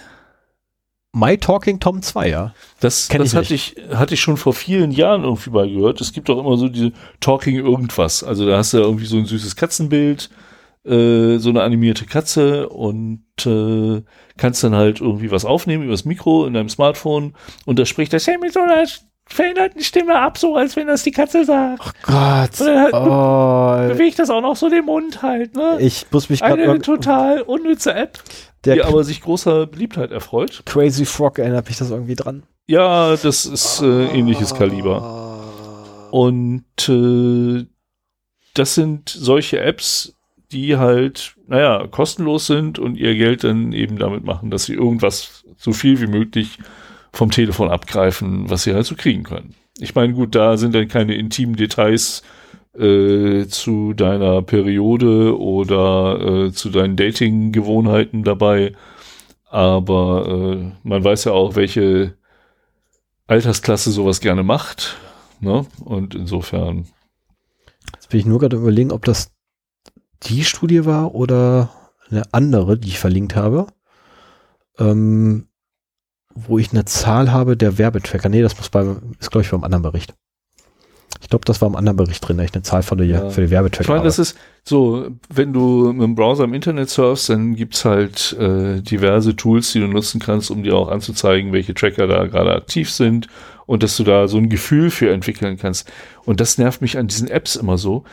My 1.12 1.38
Talking 1.38 1.80
Tom 1.80 2.02
2, 2.02 2.30
ja. 2.30 2.54
Das, 2.80 3.08
Kenn 3.08 3.22
das 3.22 3.32
ich 3.32 3.36
hatte, 3.36 3.54
ich, 3.54 3.76
hatte 3.92 4.14
ich 4.14 4.22
schon 4.22 4.38
vor 4.38 4.54
vielen 4.54 4.92
Jahren 4.92 5.24
irgendwie 5.24 5.50
mal 5.50 5.68
gehört. 5.68 6.02
Es 6.02 6.14
gibt 6.14 6.30
doch 6.30 6.38
immer 6.38 6.58
so 6.58 6.70
diese 6.70 6.92
Talking 7.20 7.56
irgendwas. 7.56 8.24
Also 8.24 8.46
da 8.46 8.58
hast 8.58 8.74
du 8.74 8.78
irgendwie 8.78 9.06
so 9.06 9.18
ein 9.18 9.26
süßes 9.26 9.56
Katzenbild, 9.56 10.30
äh, 10.86 11.38
so 11.38 11.50
eine 11.50 11.64
animierte 11.64 12.06
Katze 12.06 12.70
und 12.70 13.24
äh, 13.46 14.04
kannst 14.38 14.64
dann 14.64 14.76
halt 14.76 15.02
irgendwie 15.02 15.32
was 15.32 15.46
aufnehmen 15.46 15.84
übers 15.84 16.06
Mikro 16.06 16.46
in 16.46 16.54
deinem 16.54 16.70
Smartphone 16.70 17.34
und 17.66 17.80
da 17.80 17.86
spricht 17.86 18.14
das 18.14 18.28
hey, 18.28 18.38
mit 18.38 18.54
so 18.54 18.62
einer 18.62 18.86
veränderten 19.28 19.82
Stimme 19.82 20.20
ab, 20.20 20.38
so 20.38 20.56
als 20.56 20.76
wenn 20.76 20.88
das 20.88 21.04
die 21.04 21.12
Katze 21.12 21.46
sagt. 21.46 21.94
Gott. 22.04 22.60
Und 22.60 22.68
dann 22.68 22.80
halt 22.80 22.94
Oh, 22.94 23.94
bewegt 23.94 24.20
das 24.20 24.30
auch 24.30 24.42
noch 24.42 24.56
so 24.56 24.70
den 24.70 24.86
Mund 24.86 25.22
halt, 25.22 25.56
ne? 25.56 25.78
ich 25.80 26.06
muss 26.12 26.30
mich 26.30 26.42
gerade 26.42 26.64
Eine 26.64 26.80
total 26.80 27.42
unnütze 27.42 27.94
App, 27.94 28.20
der 28.64 28.76
die 28.76 28.84
aber 28.84 29.04
sich 29.04 29.22
großer 29.22 29.66
Beliebtheit 29.66 30.12
erfreut. 30.12 30.64
Crazy 30.66 31.06
Frog 31.06 31.40
erinnert 31.40 31.68
mich 31.68 31.78
das 31.78 31.90
irgendwie 31.90 32.16
dran. 32.16 32.44
Ja, 32.68 33.16
das 33.16 33.46
ist 33.46 33.82
äh, 33.82 34.06
ähnliches 34.08 34.54
Kaliber. 34.56 35.02
Ah. 35.02 36.10
Und 36.12 36.66
äh, 36.88 37.66
das 38.54 38.76
sind 38.76 39.10
solche 39.10 39.60
Apps, 39.60 40.15
die 40.56 40.78
halt, 40.78 41.36
naja, 41.48 41.86
kostenlos 41.88 42.48
sind 42.48 42.80
und 42.80 42.96
ihr 42.96 43.14
Geld 43.16 43.44
dann 43.44 43.74
eben 43.74 43.98
damit 43.98 44.24
machen, 44.24 44.50
dass 44.50 44.64
sie 44.64 44.74
irgendwas 44.74 45.44
so 45.58 45.74
viel 45.74 46.00
wie 46.00 46.08
möglich 46.08 46.60
vom 47.12 47.30
Telefon 47.30 47.70
abgreifen, 47.70 48.50
was 48.50 48.64
sie 48.64 48.74
halt 48.74 48.86
so 48.86 48.96
kriegen 48.96 49.24
können. 49.24 49.54
Ich 49.80 49.96
meine, 49.96 50.14
gut, 50.14 50.34
da 50.34 50.56
sind 50.56 50.74
dann 50.74 50.88
keine 50.88 51.16
intimen 51.16 51.58
Details 51.58 52.24
äh, 52.74 53.46
zu 53.48 53.94
deiner 53.94 54.42
Periode 54.44 55.38
oder 55.38 56.46
äh, 56.46 56.52
zu 56.54 56.70
deinen 56.70 56.96
Dating-Gewohnheiten 56.96 58.24
dabei, 58.24 58.72
aber 59.50 60.26
äh, 60.56 60.72
man 60.88 61.04
weiß 61.04 61.26
ja 61.26 61.34
auch, 61.34 61.56
welche 61.58 62.14
Altersklasse 63.28 63.92
sowas 63.92 64.22
gerne 64.22 64.44
macht. 64.44 64.96
Ne? 65.42 65.66
Und 65.84 66.16
insofern, 66.16 66.88
Jetzt 67.94 68.10
bin 68.10 68.22
ich 68.22 68.26
nur 68.26 68.40
gerade 68.40 68.56
überlegen, 68.56 68.94
ob 68.94 69.04
das 69.04 69.35
die 70.26 70.44
Studie 70.44 70.86
war 70.86 71.16
oder 71.16 71.70
eine 72.10 72.24
andere, 72.32 72.78
die 72.78 72.90
ich 72.90 73.00
verlinkt 73.00 73.36
habe. 73.36 73.68
Ähm, 74.78 75.48
wo 76.36 76.58
ich 76.60 76.72
eine 76.72 76.84
Zahl 76.86 77.32
habe 77.32 77.56
der 77.56 77.78
Werbetracker. 77.78 78.28
Nee, 78.28 78.42
das 78.42 78.58
muss 78.58 78.70
beim, 78.70 79.16
ist 79.20 79.32
glaube 79.32 79.46
ich 79.46 79.52
beim 79.52 79.64
anderen 79.64 79.84
Bericht. 79.84 80.14
Ich 81.22 81.30
glaube, 81.30 81.46
das 81.46 81.62
war 81.62 81.70
im 81.70 81.76
anderen 81.76 81.96
Bericht 81.96 82.28
drin, 82.28 82.40
ich 82.40 82.54
eine 82.54 82.62
Zahl 82.62 82.84
von 82.84 82.98
der, 82.98 83.08
Ja. 83.08 83.30
für 83.30 83.42
die 83.42 83.50
Werbetracker 83.50 83.84
ich 83.84 83.88
meine, 83.90 84.04
das 84.04 84.20
ist 84.20 84.38
so, 84.64 85.08
wenn 85.34 85.54
du 85.54 85.94
mit 85.94 86.04
dem 86.04 86.16
Browser 86.16 86.44
im 86.44 86.54
Internet 86.54 86.90
surfst, 86.90 87.30
dann 87.30 87.56
gibt's 87.56 87.86
halt 87.86 88.34
äh, 88.34 88.82
diverse 88.82 89.36
Tools, 89.36 89.72
die 89.72 89.80
du 89.80 89.88
nutzen 89.88 90.20
kannst, 90.20 90.52
um 90.52 90.62
dir 90.62 90.76
auch 90.76 90.90
anzuzeigen, 90.90 91.54
welche 91.54 91.74
Tracker 91.74 92.06
da 92.06 92.26
gerade 92.28 92.54
aktiv 92.54 92.92
sind 92.92 93.28
und 93.66 93.82
dass 93.82 93.96
du 93.96 94.04
da 94.04 94.28
so 94.28 94.38
ein 94.38 94.50
Gefühl 94.50 94.92
für 94.92 95.10
entwickeln 95.12 95.58
kannst. 95.58 95.90
Und 96.26 96.42
das 96.42 96.58
nervt 96.58 96.82
mich 96.82 96.98
an 96.98 97.08
diesen 97.08 97.30
Apps 97.30 97.56
immer 97.56 97.78
so. 97.78 98.04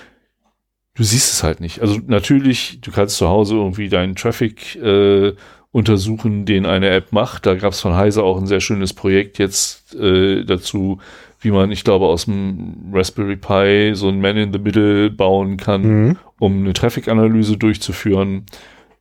Du 0.95 1.03
siehst 1.05 1.33
es 1.33 1.43
halt 1.43 1.61
nicht. 1.61 1.81
Also 1.81 1.99
natürlich, 2.07 2.81
du 2.83 2.91
kannst 2.91 3.17
zu 3.17 3.29
Hause 3.29 3.55
irgendwie 3.57 3.89
deinen 3.89 4.15
Traffic 4.15 4.77
äh, 4.77 5.33
untersuchen, 5.71 6.45
den 6.45 6.67
eine 6.67 6.91
App 6.91 7.13
macht. 7.13 7.47
Da 7.47 7.55
gab's 7.55 7.81
von 7.81 7.95
Heise 7.95 8.23
auch 8.23 8.37
ein 8.39 8.47
sehr 8.47 8.61
schönes 8.61 8.93
Projekt 8.93 9.39
jetzt 9.39 9.95
äh, 9.95 10.45
dazu, 10.45 10.99
wie 11.41 11.51
man, 11.51 11.73
ich 11.73 11.83
glaube, 11.85 12.07
aus 12.07 12.27
dem 12.27 12.91
Raspberry 12.93 13.37
Pi 13.37 13.93
so 13.95 14.09
ein 14.09 14.21
Man 14.21 14.37
in 14.37 14.53
the 14.53 14.59
Middle 14.59 15.11
bauen 15.11 15.57
kann, 15.57 15.83
Mhm. 15.83 16.19
um 16.39 16.59
eine 16.59 16.73
Traffic-Analyse 16.75 17.57
durchzuführen. 17.57 18.45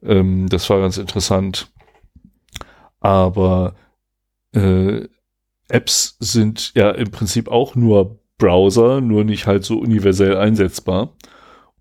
Ähm, 0.01 0.47
das 0.47 0.69
war 0.69 0.79
ganz 0.79 0.97
interessant. 0.97 1.67
Aber 3.01 3.75
äh, 4.55 5.01
Apps 5.67 6.15
sind 6.19 6.71
ja 6.75 6.91
im 6.91 7.11
Prinzip 7.11 7.49
auch 7.49 7.75
nur 7.75 8.19
Browser, 8.37 9.01
nur 9.01 9.23
nicht 9.23 9.45
halt 9.45 9.63
so 9.65 9.77
universell 9.79 10.37
einsetzbar. 10.37 11.13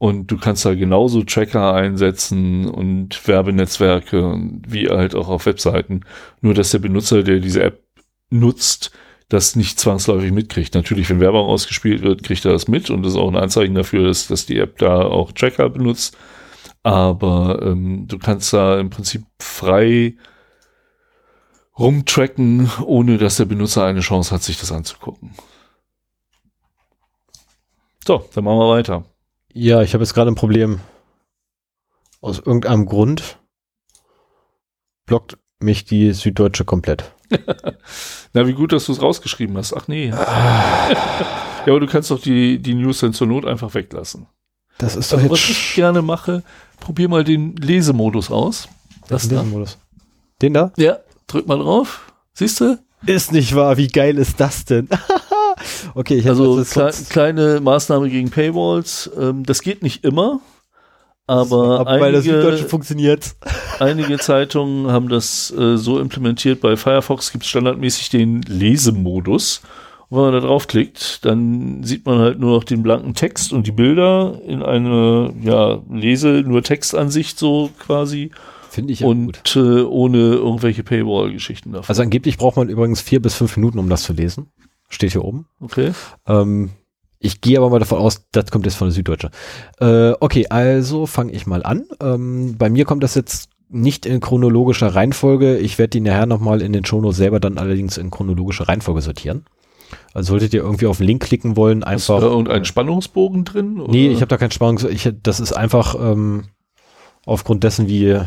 Und 0.01 0.29
du 0.29 0.39
kannst 0.39 0.65
da 0.65 0.75
genauso 0.75 1.25
Tracker 1.25 1.75
einsetzen 1.75 2.67
und 2.67 3.29
Werbenetzwerke 3.29 4.41
wie 4.67 4.89
halt 4.89 5.15
auch 5.15 5.29
auf 5.29 5.45
Webseiten. 5.45 6.07
Nur 6.41 6.55
dass 6.55 6.71
der 6.71 6.79
Benutzer, 6.79 7.23
der 7.23 7.39
diese 7.39 7.63
App 7.63 7.85
nutzt, 8.31 8.93
das 9.29 9.57
nicht 9.57 9.79
zwangsläufig 9.79 10.33
mitkriegt. 10.33 10.75
Natürlich, 10.75 11.11
wenn 11.11 11.21
Werbung 11.21 11.47
ausgespielt 11.47 12.01
wird, 12.01 12.23
kriegt 12.23 12.47
er 12.47 12.53
das 12.53 12.67
mit 12.67 12.89
und 12.89 13.03
das 13.03 13.13
ist 13.13 13.19
auch 13.19 13.29
ein 13.29 13.37
Anzeichen 13.37 13.75
dafür, 13.75 14.07
dass, 14.07 14.27
dass 14.27 14.47
die 14.47 14.59
App 14.59 14.79
da 14.79 15.03
auch 15.03 15.33
Tracker 15.33 15.69
benutzt. 15.69 16.17
Aber 16.83 17.61
ähm, 17.63 18.07
du 18.09 18.19
kannst 18.19 18.55
da 18.55 18.81
im 18.81 18.89
Prinzip 18.89 19.25
frei 19.39 20.17
rumtracken, 21.79 22.71
ohne 22.87 23.19
dass 23.19 23.37
der 23.37 23.45
Benutzer 23.45 23.85
eine 23.85 24.01
Chance 24.01 24.35
hat, 24.35 24.43
sich 24.43 24.59
das 24.59 24.73
anzugucken. 24.73 25.33
So, 28.07 28.27
dann 28.33 28.45
machen 28.45 28.61
wir 28.61 28.71
weiter. 28.71 29.05
Ja, 29.53 29.83
ich 29.83 29.95
habe 29.95 30.05
jetzt 30.05 30.15
gerade 30.15 30.31
ein 30.31 30.37
Problem. 30.37 30.81
Aus 32.21 32.39
irgendeinem 32.39 32.87
Grund 32.87 33.39
blockt 35.07 35.39
mich 35.59 35.85
die 35.85 36.13
Süddeutsche 36.13 36.65
komplett. 36.65 37.13
Na, 38.33 38.47
wie 38.47 38.53
gut, 38.53 38.73
dass 38.73 38.87
du 38.87 38.93
es 38.93 39.03
rausgeschrieben 39.03 39.57
hast. 39.57 39.75
Ach 39.75 39.89
nee. 39.89 40.09
ja, 40.09 40.97
aber 41.67 41.81
du 41.81 41.87
kannst 41.87 42.11
doch 42.11 42.21
die, 42.21 42.59
die 42.59 42.75
News 42.75 43.01
dann 43.01 43.13
zur 43.13 43.27
Not 43.27 43.47
einfach 43.47 43.75
weglassen. 43.75 44.27
Das 44.79 44.97
ist 44.97 45.13
doch 45.13 45.19
Also, 45.19 45.35
jetzt 45.35 45.49
was 45.49 45.51
ich 45.51 45.75
gerne 45.75 46.03
mache, 46.03 46.43
probier 46.79 47.09
mal 47.09 47.25
den 47.25 47.57
Lesemodus 47.57 48.31
aus. 48.31 48.69
Das 49.09 49.29
da. 49.29 49.43
Modus. 49.43 49.79
Den 50.41 50.55
da? 50.55 50.73
Ja, 50.77 50.99
drück 51.27 51.47
mal 51.47 51.59
drauf. 51.59 52.13
Siehst 52.33 52.61
du? 52.61 52.79
Ist 53.05 53.33
nicht 53.33 53.55
wahr, 53.55 53.77
wie 53.77 53.89
geil 53.89 54.17
ist 54.19 54.41
das 54.41 54.65
denn? 54.65 54.89
okay, 55.95 56.15
ich 56.15 56.29
Also 56.29 56.57
das 56.57 56.71
kle 56.71 56.93
kleine 57.09 57.61
Maßnahme 57.61 58.09
gegen 58.09 58.31
Paywalls. 58.31 59.11
Ähm, 59.19 59.45
das 59.45 59.63
geht 59.63 59.83
nicht 59.83 60.05
immer, 60.05 60.41
aber 61.27 61.87
Süddeutsche 62.23 62.51
einige, 62.51 62.69
funktioniert. 62.69 63.37
einige 63.79 64.19
Zeitungen 64.19 64.91
haben 64.91 65.09
das 65.09 65.55
äh, 65.57 65.77
so 65.77 66.01
implementiert. 66.01 66.61
Bei 66.61 66.77
Firefox 66.77 67.31
gibt 67.31 67.45
es 67.45 67.51
standardmäßig 67.51 68.09
den 68.09 68.43
Lesemodus. 68.43 69.63
Und 70.09 70.19
wenn 70.19 70.25
man 70.25 70.33
da 70.33 70.41
draufklickt, 70.41 71.25
dann 71.25 71.85
sieht 71.85 72.05
man 72.05 72.19
halt 72.19 72.41
nur 72.41 72.57
noch 72.57 72.65
den 72.65 72.83
blanken 72.83 73.15
Text 73.15 73.53
und 73.53 73.69
die 73.69 73.71
Bilder 73.71 74.41
in 74.45 74.61
eine 74.61 75.33
ja, 75.41 75.79
Lese, 75.89 76.43
nur 76.45 76.65
Textansicht 76.65 77.39
so 77.39 77.71
quasi 77.79 78.33
Finde 78.71 78.93
ich 78.93 79.01
ja 79.01 79.07
gut. 79.07 79.57
und 79.57 79.57
äh, 79.57 79.83
ohne 79.83 80.19
irgendwelche 80.19 80.83
Paywall-Geschichten 80.83 81.73
davon. 81.73 81.89
Also 81.89 82.03
angeblich 82.03 82.39
braucht 82.39 82.57
man 82.57 82.69
übrigens 82.69 83.01
vier 83.01 83.23
bis 83.23 83.35
fünf 83.35 83.57
Minuten, 83.57 83.79
um 83.79 83.89
das 83.89 84.03
zu 84.03 84.13
lesen. 84.13 84.49
Steht 84.91 85.12
hier 85.12 85.24
oben. 85.24 85.47
okay. 85.61 85.93
Ähm, 86.26 86.70
ich 87.22 87.41
gehe 87.41 87.59
aber 87.59 87.68
mal 87.68 87.78
davon 87.78 87.99
aus, 87.99 88.26
das 88.32 88.51
kommt 88.51 88.64
jetzt 88.64 88.76
von 88.76 88.88
der 88.88 88.95
Süddeutsche. 88.95 89.30
Äh, 89.78 90.12
okay, 90.20 90.47
also 90.49 91.07
fange 91.07 91.32
ich 91.32 91.47
mal 91.47 91.62
an. 91.62 91.84
Ähm, 92.03 92.57
bei 92.59 92.70
mir 92.70 92.84
kommt 92.86 93.03
das 93.03 93.14
jetzt 93.14 93.51
nicht 93.68 94.05
in 94.07 94.20
chronologischer 94.20 94.95
Reihenfolge. 94.95 95.59
Ich 95.59 95.78
werde 95.78 95.91
die 95.91 96.01
nachher 96.01 96.26
nochmal 96.26 96.62
in 96.62 96.72
den 96.72 96.84
Shownotes 96.84 97.18
selber 97.18 97.38
dann 97.38 97.59
allerdings 97.59 97.99
in 97.99 98.11
chronologischer 98.11 98.68
Reihenfolge 98.68 99.03
sortieren. 99.03 99.45
Also 100.14 100.32
solltet 100.32 100.55
ihr 100.55 100.62
irgendwie 100.62 100.86
auf 100.86 100.97
den 100.99 101.07
Link 101.07 101.22
klicken 101.22 101.57
wollen, 101.57 101.80
Ist 101.82 101.86
da 101.86 102.16
einfach. 102.16 102.22
irgendein 102.22 102.64
Spannungsbogen 102.64 103.45
drin? 103.45 103.74
Nee, 103.88 104.07
oder? 104.07 104.14
ich 104.14 104.20
habe 104.22 104.28
da 104.28 104.38
keinen 104.38 104.51
Spannung. 104.51 104.80
Ich, 104.91 105.09
das 105.22 105.41
ist 105.41 105.53
einfach 105.53 105.95
ähm, 105.95 106.45
aufgrund 107.26 107.64
dessen, 107.64 107.86
wie, 107.86 108.18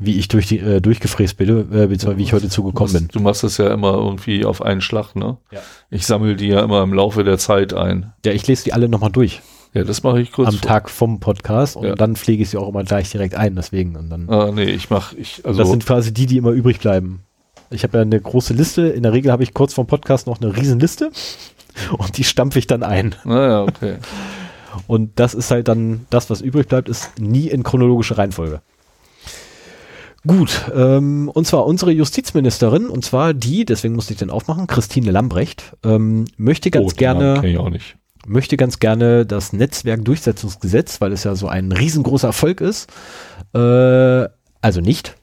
wie 0.00 0.18
ich 0.18 0.28
durch 0.28 0.46
die, 0.46 0.58
äh, 0.58 0.80
durchgefräst 0.80 1.36
bin, 1.36 1.48
äh, 1.48 1.62
beziehungsweise 1.86 2.16
wie 2.16 2.22
ich 2.22 2.32
heute 2.32 2.48
zugekommen 2.48 2.92
bin. 2.92 3.08
Du 3.12 3.20
machst 3.20 3.42
das 3.44 3.58
ja 3.58 3.72
immer 3.72 3.92
irgendwie 3.94 4.44
auf 4.44 4.62
einen 4.62 4.80
Schlag, 4.80 5.14
ne? 5.14 5.36
Ja. 5.52 5.60
Ich 5.90 6.06
sammle 6.06 6.34
die 6.36 6.48
ja 6.48 6.60
immer 6.64 6.82
im 6.82 6.92
Laufe 6.94 7.22
der 7.22 7.38
Zeit 7.38 7.74
ein. 7.74 8.12
Ja, 8.24 8.32
ich 8.32 8.46
lese 8.46 8.64
die 8.64 8.72
alle 8.72 8.88
nochmal 8.88 9.10
durch. 9.12 9.42
Ja, 9.74 9.84
das 9.84 10.02
mache 10.02 10.20
ich 10.20 10.32
kurz. 10.32 10.48
Am 10.48 10.60
Tag 10.60 10.90
vom 10.90 11.20
Podcast 11.20 11.76
und 11.76 11.86
Ja. 11.86 11.94
dann 11.94 12.16
pflege 12.16 12.42
ich 12.42 12.50
sie 12.50 12.56
auch 12.56 12.68
immer 12.68 12.82
gleich 12.82 13.10
direkt 13.10 13.34
ein, 13.36 13.54
deswegen. 13.54 13.94
Und 13.94 14.10
dann, 14.10 14.28
Ah, 14.28 14.50
nee, 14.52 14.64
ich 14.64 14.90
mache, 14.90 15.16
ich, 15.16 15.42
also, 15.44 15.58
das 15.60 15.70
sind 15.70 15.86
quasi 15.86 16.12
die, 16.12 16.26
die 16.26 16.38
immer 16.38 16.50
übrig 16.50 16.80
bleiben. 16.80 17.20
Ich 17.70 17.84
habe 17.84 17.98
ja 17.98 18.02
eine 18.02 18.20
große 18.20 18.52
Liste. 18.52 18.88
In 18.88 19.04
der 19.04 19.12
Regel 19.12 19.30
habe 19.30 19.44
ich 19.44 19.54
kurz 19.54 19.72
vom 19.74 19.86
Podcast 19.86 20.26
noch 20.26 20.40
eine 20.40 20.56
Riesenliste 20.56 21.12
und 21.98 22.16
die 22.16 22.24
stampfe 22.24 22.58
ich 22.58 22.66
dann 22.66 22.82
ein. 22.82 23.14
naja, 23.24 23.62
okay. 23.62 23.96
Und 24.86 25.18
das 25.20 25.34
ist 25.34 25.50
halt 25.50 25.68
dann, 25.68 26.06
das, 26.10 26.30
was 26.30 26.40
übrig 26.40 26.68
bleibt, 26.68 26.88
ist 26.88 27.18
nie 27.20 27.48
in 27.48 27.62
chronologischer 27.62 28.18
Reihenfolge. 28.18 28.62
Gut, 30.26 30.70
ähm, 30.74 31.30
und 31.32 31.46
zwar 31.46 31.64
unsere 31.66 31.92
Justizministerin, 31.92 32.86
und 32.88 33.04
zwar 33.04 33.32
die, 33.32 33.64
deswegen 33.64 33.94
musste 33.94 34.12
ich 34.12 34.18
den 34.18 34.28
aufmachen, 34.30 34.66
Christine 34.66 35.10
Lambrecht, 35.10 35.74
ähm, 35.82 36.26
möchte 36.36 36.70
ganz 36.70 36.92
Oh, 36.92 36.96
gerne, 36.96 37.40
ich 37.44 37.56
auch 37.56 37.70
nicht. 37.70 37.96
möchte 38.26 38.58
ganz 38.58 38.78
gerne 38.80 39.24
das 39.24 39.54
Netzwerkdurchsetzungsgesetz, 39.54 41.00
weil 41.00 41.12
es 41.12 41.24
ja 41.24 41.34
so 41.34 41.48
ein 41.48 41.72
riesengroßer 41.72 42.28
Erfolg 42.28 42.60
ist, 42.60 42.90
äh, 43.54 44.28
also 44.62 44.80
nicht, 44.82 45.16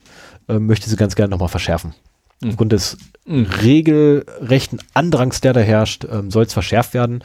äh, 0.49 0.57
möchte 0.57 0.89
sie 0.89 0.95
ganz 0.95 1.15
gerne 1.15 1.29
nochmal 1.29 1.49
verschärfen. 1.49 1.93
Mhm. 2.41 2.49
Aufgrund 2.49 2.71
des 2.71 2.97
Mhm. 3.27 3.45
regelrechten 3.61 4.79
Andrangs, 4.95 5.41
der 5.41 5.53
da 5.53 5.59
herrscht, 5.59 6.05
ähm, 6.11 6.31
soll 6.31 6.45
es 6.45 6.53
verschärft 6.53 6.93
werden. 6.95 7.23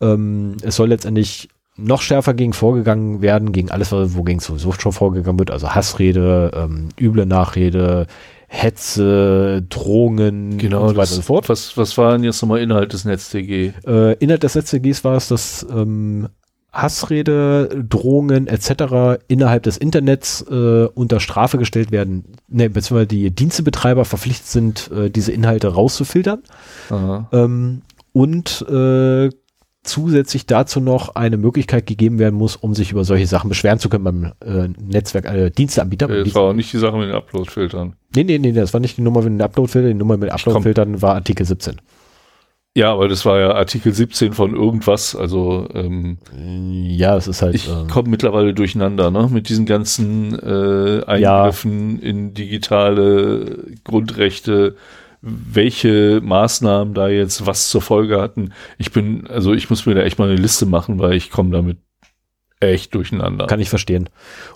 Ähm, 0.00 0.56
es 0.62 0.76
soll 0.76 0.88
letztendlich 0.88 1.48
noch 1.78 2.02
schärfer 2.02 2.34
gegen 2.34 2.52
vorgegangen 2.52 3.22
werden, 3.22 3.52
gegen 3.52 3.70
alles, 3.70 3.92
wogegen 3.92 4.40
sowieso 4.40 4.72
schon 4.72 4.92
vorgegangen 4.92 5.38
wird, 5.38 5.50
also 5.50 5.70
Hassrede, 5.70 6.50
ähm, 6.54 6.88
üble 7.00 7.24
Nachrede, 7.24 8.06
Hetze, 8.48 9.62
Drohungen 9.68 10.58
Genau, 10.58 10.82
und 10.82 10.88
so 10.90 10.96
weiter 10.96 11.10
und 11.10 11.16
so 11.16 11.22
fort. 11.22 11.48
Was, 11.48 11.76
was 11.76 11.96
war 11.98 12.12
denn 12.12 12.24
jetzt 12.24 12.42
nochmal 12.42 12.60
Inhalt 12.60 12.92
des 12.92 13.04
NetzDG? 13.04 13.72
Äh, 13.86 14.14
innerhalb 14.14 14.40
des 14.40 14.54
StGs 14.54 15.04
war 15.04 15.16
es, 15.16 15.28
dass 15.28 15.66
ähm, 15.70 16.28
Hassrede, 16.72 17.84
Drohungen 17.88 18.46
etc. 18.46 19.22
innerhalb 19.28 19.62
des 19.62 19.76
Internets 19.76 20.42
äh, 20.50 20.86
unter 20.86 21.20
Strafe 21.20 21.58
gestellt 21.58 21.92
werden, 21.92 22.24
ne, 22.48 22.70
beziehungsweise 22.70 23.06
die 23.06 23.30
Dienstebetreiber 23.30 24.04
verpflichtet 24.04 24.46
sind, 24.46 24.90
äh, 24.92 25.10
diese 25.10 25.32
Inhalte 25.32 25.68
rauszufiltern. 25.68 26.42
Ähm, 27.32 27.82
und 28.12 28.66
äh, 28.68 29.30
zusätzlich 29.88 30.46
dazu 30.46 30.80
noch 30.80 31.16
eine 31.16 31.36
Möglichkeit 31.36 31.86
gegeben 31.86 32.18
werden 32.18 32.36
muss, 32.36 32.56
um 32.56 32.74
sich 32.74 32.92
über 32.92 33.04
solche 33.04 33.26
Sachen 33.26 33.48
beschweren 33.48 33.78
zu 33.78 33.88
können 33.88 34.04
beim 34.04 34.24
äh, 34.44 34.68
Netzwerk, 34.80 35.24
äh, 35.24 35.50
Diensteanbieter. 35.50 36.06
Das 36.06 36.34
war 36.34 36.42
auch 36.42 36.52
nicht 36.52 36.72
die 36.72 36.78
Sache 36.78 36.96
mit 36.96 37.08
den 37.08 37.14
Upload-Filtern. 37.14 37.94
nee, 38.14 38.24
nee, 38.24 38.38
nee, 38.38 38.52
das 38.52 38.72
war 38.72 38.80
nicht 38.80 38.96
die 38.96 39.02
Nummer 39.02 39.22
mit 39.22 39.32
den 39.32 39.42
Uploadfiltern, 39.42 39.90
die 39.92 39.98
Nummer 39.98 40.16
mit 40.16 40.30
Uploadfiltern 40.30 41.02
war 41.02 41.14
Artikel 41.14 41.44
17. 41.44 41.76
Ja, 42.78 42.92
aber 42.92 43.08
das 43.08 43.24
war 43.24 43.40
ja 43.40 43.54
Artikel 43.54 43.92
17 43.92 44.34
von 44.34 44.54
irgendwas. 44.54 45.16
Also 45.16 45.66
ähm, 45.74 46.18
Ja, 46.32 47.16
es 47.16 47.26
ist 47.26 47.42
halt. 47.42 47.56
ich 47.56 47.68
ähm, 47.68 47.88
komme 47.88 48.08
mittlerweile 48.08 48.54
durcheinander, 48.54 49.10
ne? 49.10 49.28
Mit 49.32 49.48
diesen 49.48 49.66
ganzen 49.66 50.38
äh, 50.38 51.02
Eingriffen 51.04 52.00
in 52.00 52.34
digitale 52.34 53.64
Grundrechte, 53.82 54.76
welche 55.20 56.20
Maßnahmen 56.22 56.94
da 56.94 57.08
jetzt 57.08 57.46
was 57.46 57.70
zur 57.70 57.82
Folge 57.82 58.20
hatten. 58.20 58.52
Ich 58.78 58.92
bin, 58.92 59.26
also 59.26 59.52
ich 59.52 59.68
muss 59.70 59.86
mir 59.86 59.94
da 59.94 60.02
echt 60.02 60.18
mal 60.18 60.28
eine 60.28 60.40
Liste 60.40 60.66
machen, 60.66 60.98
weil 60.98 61.14
ich 61.14 61.30
komme 61.30 61.50
damit 61.50 61.78
echt 62.60 62.94
durcheinander. 62.94 63.46
Kann 63.46 63.60
ich 63.60 63.68
verstehen. 63.68 64.08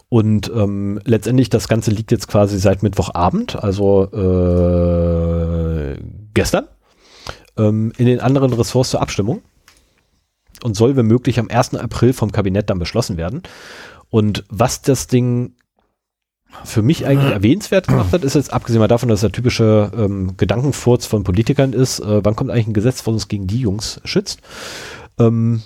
Und 0.09 0.51
ähm, 0.55 1.01
letztendlich, 1.05 1.51
das 1.51 1.69
Ganze 1.69 1.91
liegt 1.91 2.11
jetzt 2.11 2.29
quasi 2.29 2.59
seit 2.59 2.83
Mittwochabend, 2.83 3.63
also 3.63 4.05
äh, 4.13 5.97
gestern, 6.35 6.67
ähm, 7.57 7.93
in 7.97 8.07
den 8.07 8.21
anderen 8.21 8.53
Ressorts 8.53 8.91
zur 8.91 9.03
Abstimmung 9.03 9.43
und 10.63 10.77
soll 10.77 10.97
wenn 10.97 11.07
möglich 11.07 11.39
am 11.39 11.49
1. 11.49 11.75
April 11.75 12.13
vom 12.13 12.33
Kabinett 12.33 12.71
dann 12.71 12.79
beschlossen 12.79 13.17
werden. 13.17 13.43
Und 14.11 14.45
was 14.49 14.83
das 14.83 15.07
Ding 15.07 15.55
für 16.65 16.83
mich 16.83 17.07
eigentlich 17.07 17.33
erwähnenswert 17.33 17.89
gemacht 17.89 18.13
hat, 18.13 18.25
ist 18.25 18.35
jetzt 18.35 18.53
abgesehen 18.53 18.81
mal 18.81 18.89
davon, 18.89 19.09
dass 19.09 19.21
der 19.23 19.33
typische 19.33 19.91
ähm, 19.97 20.37
Gedankenfurz 20.37 21.07
von 21.07 21.25
Politikern 21.25 21.73
ist, 21.73 22.01
äh, 22.01 22.25
wann 22.25 22.37
kommt 22.37 22.51
eigentlich 22.51 22.69
ein 22.69 22.75
Gesetz, 22.75 23.01
was 23.07 23.13
uns 23.15 23.29
gegen 23.29 23.47
die 23.47 23.59
Jungs 23.61 24.01
schützt, 24.05 24.41
ähm, 25.19 25.63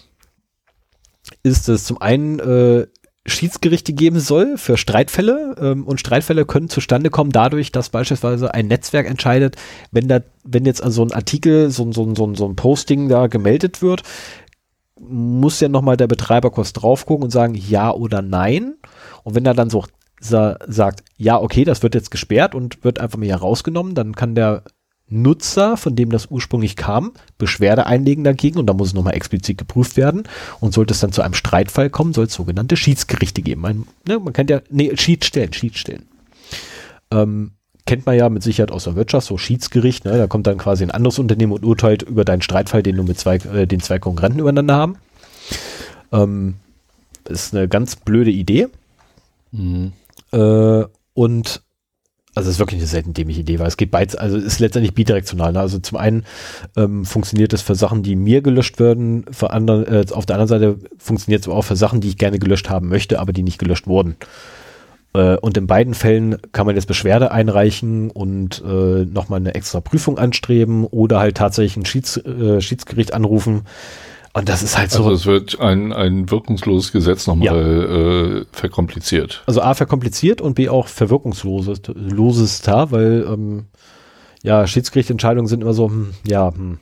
ist 1.42 1.68
es 1.68 1.84
zum 1.84 2.00
einen 2.00 2.38
äh, 2.38 2.86
Schiedsgerichte 3.28 3.92
geben 3.92 4.20
soll 4.20 4.56
für 4.56 4.76
Streitfälle 4.76 5.56
ähm, 5.60 5.84
und 5.84 5.98
Streitfälle 5.98 6.44
können 6.46 6.68
zustande 6.68 7.10
kommen 7.10 7.32
dadurch, 7.32 7.72
dass 7.72 7.88
beispielsweise 7.88 8.54
ein 8.54 8.68
Netzwerk 8.68 9.06
entscheidet, 9.08 9.56
wenn 9.90 10.06
da, 10.06 10.20
wenn 10.44 10.64
jetzt 10.64 10.82
also 10.82 11.02
ein 11.02 11.12
Artikel, 11.12 11.70
so, 11.70 11.84
ein- 11.84 11.92
so, 11.92 12.14
so, 12.14 12.32
so 12.36 12.46
ein 12.48 12.54
Posting 12.54 13.08
da 13.08 13.26
gemeldet 13.26 13.82
wird, 13.82 14.02
muss 15.00 15.58
ja 15.60 15.68
nochmal 15.68 15.96
der 15.96 16.06
Betreiber 16.06 16.50
kurz 16.52 16.72
drauf 16.72 17.04
gucken 17.04 17.24
und 17.24 17.30
sagen 17.30 17.54
ja 17.56 17.90
oder 17.92 18.22
nein. 18.22 18.76
Und 19.24 19.34
wenn 19.34 19.44
er 19.44 19.54
dann 19.54 19.70
so 19.70 19.84
sa 20.20 20.58
sagt, 20.66 21.04
ja, 21.16 21.40
okay, 21.40 21.64
das 21.64 21.82
wird 21.82 21.94
jetzt 21.94 22.10
gesperrt 22.10 22.54
und 22.54 22.82
wird 22.84 22.98
einfach 22.98 23.18
mal 23.18 23.26
hier 23.26 23.36
rausgenommen, 23.36 23.94
dann 23.94 24.14
kann 24.14 24.34
der 24.34 24.62
Nutzer, 25.08 25.76
von 25.76 25.94
dem 25.94 26.10
das 26.10 26.26
ursprünglich 26.30 26.74
kam, 26.74 27.12
Beschwerde 27.38 27.86
einlegen 27.86 28.24
dagegen 28.24 28.58
und 28.58 28.66
da 28.66 28.72
muss 28.72 28.88
es 28.88 28.94
nochmal 28.94 29.14
explizit 29.14 29.56
geprüft 29.56 29.96
werden. 29.96 30.24
Und 30.60 30.74
sollte 30.74 30.94
es 30.94 31.00
dann 31.00 31.12
zu 31.12 31.22
einem 31.22 31.34
Streitfall 31.34 31.90
kommen, 31.90 32.12
soll 32.12 32.26
es 32.26 32.34
sogenannte 32.34 32.76
Schiedsgerichte 32.76 33.42
geben. 33.42 33.60
Man, 33.60 33.84
ne, 34.06 34.18
man 34.18 34.32
kennt 34.32 34.50
ja, 34.50 34.60
nee, 34.68 34.96
Schiedsstellen, 34.96 35.52
Schiedsstellen. 35.52 36.06
Ähm, 37.12 37.52
kennt 37.86 38.04
man 38.04 38.16
ja 38.16 38.28
mit 38.28 38.42
Sicherheit 38.42 38.72
aus 38.72 38.84
der 38.84 38.96
Wirtschaft, 38.96 39.28
so 39.28 39.38
Schiedsgericht, 39.38 40.04
ne, 40.04 40.18
da 40.18 40.26
kommt 40.26 40.48
dann 40.48 40.58
quasi 40.58 40.82
ein 40.82 40.90
anderes 40.90 41.20
Unternehmen 41.20 41.52
und 41.52 41.64
urteilt 41.64 42.02
über 42.02 42.24
deinen 42.24 42.42
Streitfall, 42.42 42.82
den 42.82 42.96
du 42.96 43.04
mit 43.04 43.18
zwei, 43.18 43.36
äh, 43.36 43.66
den 43.66 43.80
zwei 43.80 44.00
Konkurrenten 44.00 44.40
übereinander 44.40 44.74
haben. 44.74 44.96
Ähm, 46.10 46.56
ist 47.28 47.54
eine 47.54 47.68
ganz 47.68 47.94
blöde 47.94 48.30
Idee. 48.32 48.66
Mhm. 49.52 49.92
Äh, 50.32 50.84
und 51.14 51.62
also 52.36 52.50
es 52.50 52.56
ist 52.56 52.58
wirklich 52.58 52.80
eine 52.80 52.86
selten 52.86 53.14
dämliche 53.14 53.40
Idee, 53.40 53.58
weil 53.58 53.66
es 53.66 53.78
geht 53.78 53.90
beides, 53.90 54.14
also 54.14 54.36
ist 54.36 54.60
letztendlich 54.60 54.94
bidirektional. 54.94 55.52
Ne? 55.52 55.60
Also 55.60 55.78
zum 55.78 55.96
einen 55.96 56.24
ähm, 56.76 57.06
funktioniert 57.06 57.54
es 57.54 57.62
für 57.62 57.74
Sachen, 57.74 58.02
die 58.02 58.14
mir 58.14 58.42
gelöscht 58.42 58.78
werden, 58.78 59.24
für 59.30 59.50
anderen, 59.52 59.86
äh, 59.86 60.04
auf 60.12 60.26
der 60.26 60.36
anderen 60.36 60.48
Seite 60.48 60.78
funktioniert 60.98 61.40
es 61.40 61.48
auch 61.48 61.62
für 61.62 61.76
Sachen, 61.76 62.02
die 62.02 62.08
ich 62.08 62.18
gerne 62.18 62.38
gelöscht 62.38 62.68
haben 62.68 62.88
möchte, 62.88 63.20
aber 63.20 63.32
die 63.32 63.42
nicht 63.42 63.58
gelöscht 63.58 63.86
wurden. 63.86 64.16
Äh, 65.14 65.38
und 65.38 65.56
in 65.56 65.66
beiden 65.66 65.94
Fällen 65.94 66.36
kann 66.52 66.66
man 66.66 66.74
jetzt 66.74 66.86
Beschwerde 66.86 67.30
einreichen 67.30 68.10
und 68.10 68.62
äh, 68.62 69.06
nochmal 69.06 69.40
eine 69.40 69.54
extra 69.54 69.80
Prüfung 69.80 70.18
anstreben 70.18 70.84
oder 70.84 71.18
halt 71.18 71.38
tatsächlich 71.38 71.78
ein 71.78 71.86
Schieds, 71.86 72.18
äh, 72.18 72.60
Schiedsgericht 72.60 73.14
anrufen. 73.14 73.62
Und 74.36 74.50
das 74.50 74.62
ist 74.62 74.76
halt 74.76 74.90
so. 74.90 74.98
Also 74.98 75.12
es 75.12 75.24
wird 75.24 75.60
ein, 75.60 75.94
ein 75.94 76.30
wirkungsloses 76.30 76.92
Gesetz 76.92 77.26
nochmal 77.26 78.44
äh, 78.44 78.54
verkompliziert. 78.54 79.42
Also 79.46 79.62
A, 79.62 79.72
verkompliziert 79.72 80.42
und 80.42 80.56
B, 80.56 80.68
auch 80.68 80.88
verwirkungsloses 80.88 81.80
loses 81.94 82.60
da, 82.60 82.90
weil 82.90 83.26
ähm, 83.26 83.64
ja, 84.42 84.66
Schiedsgerichtentscheidungen 84.66 85.48
sind 85.48 85.62
immer 85.62 85.72
so, 85.72 85.88
hm, 85.88 86.12
ja, 86.26 86.52
hm. 86.52 86.80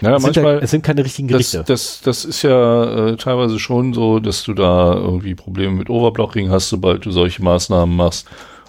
Naja, 0.00 0.16
es, 0.16 0.24
sind 0.24 0.34
ja, 0.36 0.42
manchmal, 0.42 0.64
es 0.64 0.70
sind 0.72 0.82
keine 0.82 1.04
richtigen 1.04 1.28
das, 1.28 1.52
Gerichte. 1.52 1.64
das, 1.64 2.00
das 2.02 2.24
ist 2.24 2.42
ja 2.42 3.10
äh, 3.10 3.16
teilweise 3.16 3.60
schon 3.60 3.94
so, 3.94 4.18
dass 4.18 4.42
du 4.42 4.52
da 4.52 4.94
irgendwie 4.94 5.36
Probleme 5.36 5.74
mit 5.76 5.88
Overblocking 5.88 6.50
hast, 6.50 6.70
sobald 6.70 7.06
du 7.06 7.12
solche 7.12 7.40
Maßnahmen 7.44 7.94
machst. 7.94 8.26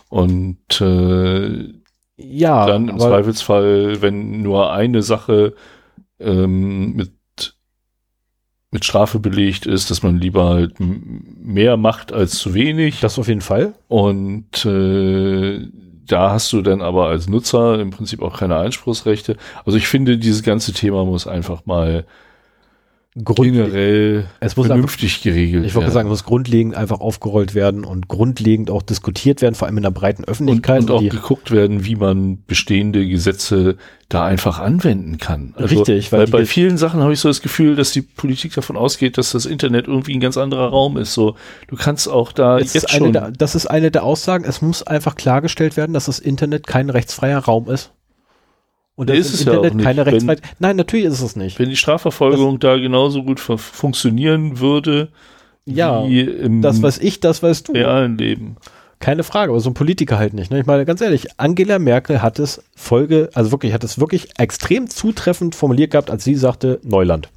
Und 0.09 0.79
äh, 0.79 1.73
ja, 2.17 2.67
dann 2.67 2.87
im 2.87 2.99
Zweifelsfall, 2.99 3.99
wenn 4.03 4.43
nur 4.43 4.71
eine 4.71 5.01
Sache 5.01 5.55
ähm, 6.19 6.93
mit 6.93 7.16
mit 8.71 8.83
Strafe 8.83 9.19
belegt 9.19 9.65
ist, 9.65 9.89
dass 9.89 10.03
man 10.03 10.19
lieber 10.19 10.49
halt 10.49 10.75
mehr 10.79 11.77
macht 11.77 12.11
als 12.11 12.37
zu 12.37 12.53
wenig. 12.53 12.99
das 12.99 13.17
auf 13.17 13.27
jeden 13.27 13.41
Fall. 13.41 13.73
Und 13.87 14.65
äh, 14.65 15.67
da 16.05 16.31
hast 16.31 16.51
du 16.53 16.61
dann 16.61 16.81
aber 16.81 17.07
als 17.07 17.27
Nutzer 17.27 17.79
im 17.79 17.91
Prinzip 17.91 18.21
auch 18.21 18.37
keine 18.37 18.57
Einspruchsrechte. 18.57 19.37
Also 19.65 19.77
ich 19.77 19.87
finde, 19.87 20.17
dieses 20.17 20.43
ganze 20.43 20.73
Thema 20.73 21.05
muss 21.05 21.27
einfach 21.27 21.65
mal 21.65 22.05
Grund, 23.23 23.51
generell 23.51 24.25
es 24.39 24.55
muss 24.55 24.65
einfach, 24.65 24.75
vernünftig 24.75 25.21
geregelt 25.21 25.65
ich 25.65 25.75
wollte 25.75 25.91
sagen, 25.91 26.07
es 26.07 26.11
muss 26.11 26.23
grundlegend 26.23 26.75
einfach 26.75 26.99
aufgerollt 26.99 27.55
werden 27.55 27.83
und 27.83 28.07
grundlegend 28.07 28.69
auch 28.69 28.81
diskutiert 28.81 29.41
werden, 29.41 29.55
vor 29.55 29.67
allem 29.67 29.77
in 29.77 29.83
der 29.83 29.91
breiten 29.91 30.23
und, 30.23 30.29
Öffentlichkeit. 30.29 30.81
und 30.81 30.91
auch 30.91 30.99
die, 30.99 31.09
geguckt 31.09 31.51
werden, 31.51 31.85
wie 31.85 31.95
man 31.95 32.43
bestehende 32.45 33.07
Gesetze 33.07 33.77
da 34.09 34.25
einfach 34.25 34.59
anwenden 34.59 35.17
kann. 35.17 35.53
Also, 35.57 35.75
Richtig, 35.75 36.11
weil 36.11 36.19
weil, 36.19 36.27
bei 36.27 36.45
vielen 36.45 36.77
Sachen 36.77 37.01
habe 37.01 37.13
ich 37.13 37.19
so 37.19 37.27
das 37.27 37.41
Gefühl, 37.41 37.75
dass 37.75 37.91
die 37.91 38.01
Politik 38.01 38.53
davon 38.53 38.77
ausgeht, 38.77 39.17
dass 39.17 39.31
das 39.31 39.45
Internet 39.45 39.87
irgendwie 39.87 40.13
ein 40.13 40.19
ganz 40.21 40.37
anderer 40.37 40.67
Raum 40.69 40.97
ist. 40.97 41.13
So, 41.13 41.35
du 41.67 41.75
kannst 41.75 42.07
auch 42.07 42.31
da 42.31 42.57
es 42.59 42.73
jetzt 42.73 42.91
schon. 42.91 43.13
der, 43.13 43.31
das 43.31 43.55
ist 43.55 43.65
eine 43.67 43.91
der 43.91 44.03
Aussagen, 44.03 44.45
es 44.45 44.61
muss 44.61 44.83
einfach 44.83 45.15
klargestellt 45.15 45.75
werden, 45.75 45.93
dass 45.93 46.05
das 46.05 46.19
Internet 46.19 46.67
kein 46.67 46.89
rechtsfreier 46.89 47.39
Raum 47.39 47.69
ist. 47.69 47.91
Und 48.97 49.09
dass 49.09 49.17
Ist 49.17 49.29
im 49.29 49.33
es 49.35 49.43
ja 49.45 49.51
Internet 49.53 49.71
auch 49.71 49.75
nicht. 49.75 49.83
keine 49.85 50.05
Wenn- 50.05 50.13
rechtsfrei. 50.13 50.35
Nein, 50.59 50.75
natürlich 50.75 51.05
ist 51.05 51.21
es 51.21 51.35
nicht. 51.37 51.57
Wenn 51.59 51.69
die 51.69 51.75
Strafverfolgung 51.77 52.59
da 52.59 52.75
genauso 52.77 53.23
gut 53.23 53.39
fu- 53.39 53.55
funktionieren 53.57 54.59
würde 54.59 55.07
Ja, 55.65 56.05
wie 56.07 56.21
im 56.21 56.61
Das 56.61 56.81
weiß 56.81 56.97
ich, 56.99 57.19
das 57.21 57.41
weißt 57.43 57.67
du. 57.69 57.73
realen 57.73 58.17
Leben. 58.17 58.57
keine 58.99 59.21
Frage, 59.23 59.51
aber 59.51 59.59
so 59.59 59.69
ein 59.69 59.75
Politiker 59.75 60.17
halt 60.17 60.33
nicht. 60.33 60.49
Ne? 60.49 60.59
Ich 60.59 60.65
meine, 60.65 60.83
ganz 60.83 61.01
ehrlich, 61.01 61.27
Angela 61.37 61.77
Merkel 61.77 62.23
hat 62.23 62.39
es 62.39 62.63
Folge, 62.75 63.29
also 63.35 63.51
wirklich, 63.51 63.71
hat 63.71 63.83
es 63.83 63.99
wirklich 63.99 64.29
extrem 64.39 64.89
zutreffend 64.89 65.53
formuliert 65.53 65.91
gehabt, 65.91 66.09
als 66.09 66.23
sie 66.23 66.33
sagte, 66.33 66.79
Neuland. 66.83 67.29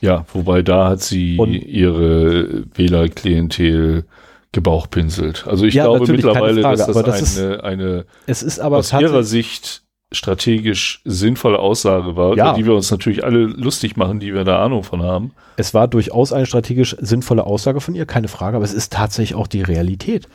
Ja, 0.00 0.24
wobei 0.32 0.62
da 0.62 0.88
hat 0.88 1.02
sie 1.02 1.36
Und 1.38 1.52
ihre 1.52 2.64
Wählerklientel 2.74 4.04
gebauchpinselt. 4.52 5.46
Also 5.46 5.66
ich 5.66 5.74
ja, 5.74 5.84
glaube 5.84 6.10
mittlerweile, 6.10 6.62
Frage, 6.62 6.78
dass 6.78 6.86
das, 6.86 7.02
das 7.04 7.38
eine, 7.38 7.54
ist, 7.54 7.60
eine 7.64 8.04
es 8.26 8.42
ist 8.42 8.58
aber 8.60 8.78
aus 8.78 8.92
ihrer 8.92 9.24
Sicht 9.24 9.82
strategisch 10.14 11.00
sinnvolle 11.04 11.58
Aussage 11.58 12.16
war, 12.16 12.36
ja. 12.36 12.54
die 12.54 12.64
wir 12.64 12.74
uns 12.74 12.90
natürlich 12.90 13.24
alle 13.24 13.44
lustig 13.44 13.96
machen, 13.96 14.20
die 14.20 14.34
wir 14.34 14.44
da 14.44 14.64
Ahnung 14.64 14.82
von 14.82 15.02
haben. 15.02 15.32
Es 15.56 15.74
war 15.74 15.88
durchaus 15.88 16.32
eine 16.32 16.46
strategisch 16.46 16.96
sinnvolle 17.00 17.44
Aussage 17.44 17.80
von 17.80 17.94
ihr, 17.94 18.06
keine 18.06 18.28
Frage, 18.28 18.56
aber 18.56 18.64
es 18.64 18.74
ist 18.74 18.92
tatsächlich 18.92 19.36
auch 19.36 19.46
die 19.46 19.62
Realität. 19.62 20.28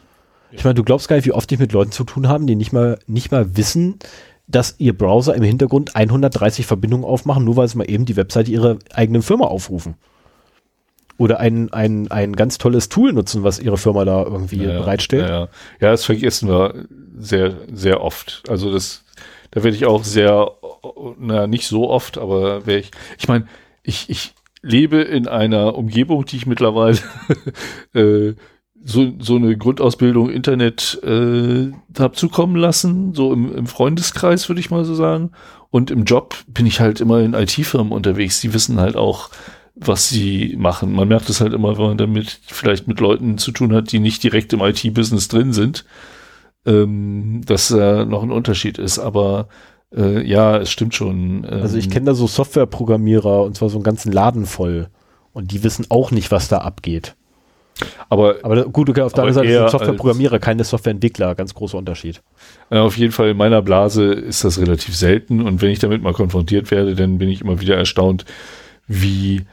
Ich 0.51 0.63
meine, 0.63 0.75
du 0.75 0.83
glaubst 0.83 1.07
gar 1.07 1.15
nicht, 1.15 1.25
wie 1.25 1.31
oft 1.31 1.51
ich 1.51 1.59
mit 1.59 1.71
Leuten 1.71 1.91
zu 1.91 2.03
tun 2.03 2.27
haben, 2.27 2.47
die 2.47 2.55
nicht 2.55 2.73
mal, 2.73 2.99
nicht 3.07 3.31
mal 3.31 3.55
wissen, 3.55 3.99
dass 4.47 4.75
ihr 4.79 4.97
Browser 4.97 5.35
im 5.35 5.43
Hintergrund 5.43 5.95
130 5.95 6.65
Verbindungen 6.65 7.05
aufmachen, 7.05 7.45
nur 7.45 7.55
weil 7.55 7.67
sie 7.67 7.77
mal 7.77 7.89
eben 7.89 8.05
die 8.05 8.15
Webseite 8.15 8.51
ihrer 8.51 8.77
eigenen 8.93 9.21
Firma 9.21 9.45
aufrufen. 9.45 9.95
Oder 11.17 11.39
ein, 11.39 11.71
ein, 11.73 12.09
ein 12.09 12.33
ganz 12.33 12.57
tolles 12.57 12.89
Tool 12.89 13.13
nutzen, 13.13 13.43
was 13.43 13.59
ihre 13.59 13.77
Firma 13.77 14.05
da 14.05 14.23
irgendwie 14.23 14.63
ja, 14.63 14.79
bereitstellt. 14.79 15.27
Ja, 15.27 15.39
ja. 15.41 15.47
ja, 15.81 15.91
das 15.91 16.05
vergessen 16.05 16.49
wir 16.49 16.85
sehr, 17.19 17.53
sehr 17.71 18.01
oft. 18.01 18.43
Also 18.47 18.71
das, 18.71 19.03
da 19.51 19.63
werde 19.63 19.75
ich 19.75 19.85
auch 19.85 20.03
sehr, 20.03 20.51
na, 21.17 21.47
nicht 21.47 21.67
so 21.67 21.89
oft, 21.89 22.17
aber 22.17 22.65
wäre 22.65 22.79
ich, 22.79 22.91
ich 23.17 23.27
meine, 23.27 23.47
ich, 23.83 24.09
ich 24.09 24.33
lebe 24.61 24.97
in 24.97 25.27
einer 25.27 25.75
Umgebung, 25.75 26.25
die 26.25 26.37
ich 26.37 26.45
mittlerweile 26.45 26.99
äh, 27.93 28.33
so, 28.83 29.13
so 29.19 29.35
eine 29.35 29.57
Grundausbildung 29.57 30.29
Internet 30.29 30.99
äh, 31.03 31.71
habe 31.97 32.15
zukommen 32.15 32.55
lassen, 32.55 33.13
so 33.13 33.33
im, 33.33 33.55
im 33.55 33.67
Freundeskreis, 33.67 34.49
würde 34.49 34.61
ich 34.61 34.71
mal 34.71 34.85
so 34.85 34.95
sagen. 34.95 35.31
Und 35.69 35.91
im 35.91 36.05
Job 36.05 36.35
bin 36.47 36.65
ich 36.65 36.79
halt 36.79 37.01
immer 37.01 37.19
in 37.19 37.33
IT-Firmen 37.33 37.91
unterwegs. 37.91 38.41
Die 38.41 38.53
wissen 38.53 38.79
halt 38.79 38.95
auch, 38.95 39.29
was 39.75 40.09
sie 40.09 40.55
machen. 40.57 40.93
Man 40.93 41.07
merkt 41.07 41.29
es 41.29 41.41
halt 41.41 41.53
immer, 41.53 41.77
wenn 41.77 41.85
man 41.85 41.97
damit 41.97 42.39
vielleicht 42.47 42.87
mit 42.87 42.99
Leuten 42.99 43.37
zu 43.37 43.51
tun 43.51 43.73
hat, 43.73 43.91
die 43.91 43.99
nicht 43.99 44.23
direkt 44.23 44.51
im 44.53 44.61
IT-Business 44.61 45.27
drin 45.27 45.53
sind, 45.53 45.85
ähm, 46.69 47.41
dass 47.45 47.71
äh, 47.71 48.05
noch 48.05 48.23
ein 48.23 48.31
Unterschied 48.31 48.77
ist. 48.77 48.99
Aber 48.99 49.47
äh, 49.95 50.21
ja, 50.25 50.57
es 50.57 50.69
stimmt 50.69 50.93
schon. 50.93 51.45
Ähm, 51.49 51.61
also 51.61 51.77
ich 51.77 51.89
kenne 51.89 52.05
da 52.05 52.13
so 52.13 52.27
Softwareprogrammierer 52.27 53.43
und 53.43 53.55
zwar 53.55 53.69
so 53.69 53.77
einen 53.77 53.83
ganzen 53.83 54.11
Laden 54.11 54.45
voll. 54.45 54.87
Und 55.33 55.51
die 55.51 55.63
wissen 55.63 55.85
auch 55.89 56.11
nicht, 56.11 56.31
was 56.31 56.47
da 56.47 56.59
abgeht. 56.59 57.15
Aber, 58.09 58.35
aber 58.43 58.65
gut, 58.65 58.89
okay, 58.89 59.01
auf 59.01 59.13
der 59.13 59.23
anderen 59.23 59.45
Seite 59.45 59.57
sind 59.57 59.69
Softwareprogrammierer, 59.69 60.39
keine 60.39 60.63
Softwareentwickler, 60.63 61.35
ganz 61.35 61.53
großer 61.53 61.77
Unterschied. 61.77 62.21
Ja, 62.69 62.81
auf 62.81 62.97
jeden 62.97 63.13
Fall 63.13 63.29
in 63.29 63.37
meiner 63.37 63.61
Blase 63.61 64.11
ist 64.11 64.43
das 64.43 64.59
relativ 64.59 64.95
selten 64.95 65.41
und 65.41 65.61
wenn 65.61 65.69
ich 65.69 65.79
damit 65.79 66.01
mal 66.01 66.13
konfrontiert 66.13 66.71
werde, 66.71 66.95
dann 66.95 67.19
bin 67.19 67.29
ich 67.29 67.41
immer 67.41 67.61
wieder 67.61 67.77
erstaunt, 67.77 68.25
wie, 68.87 69.43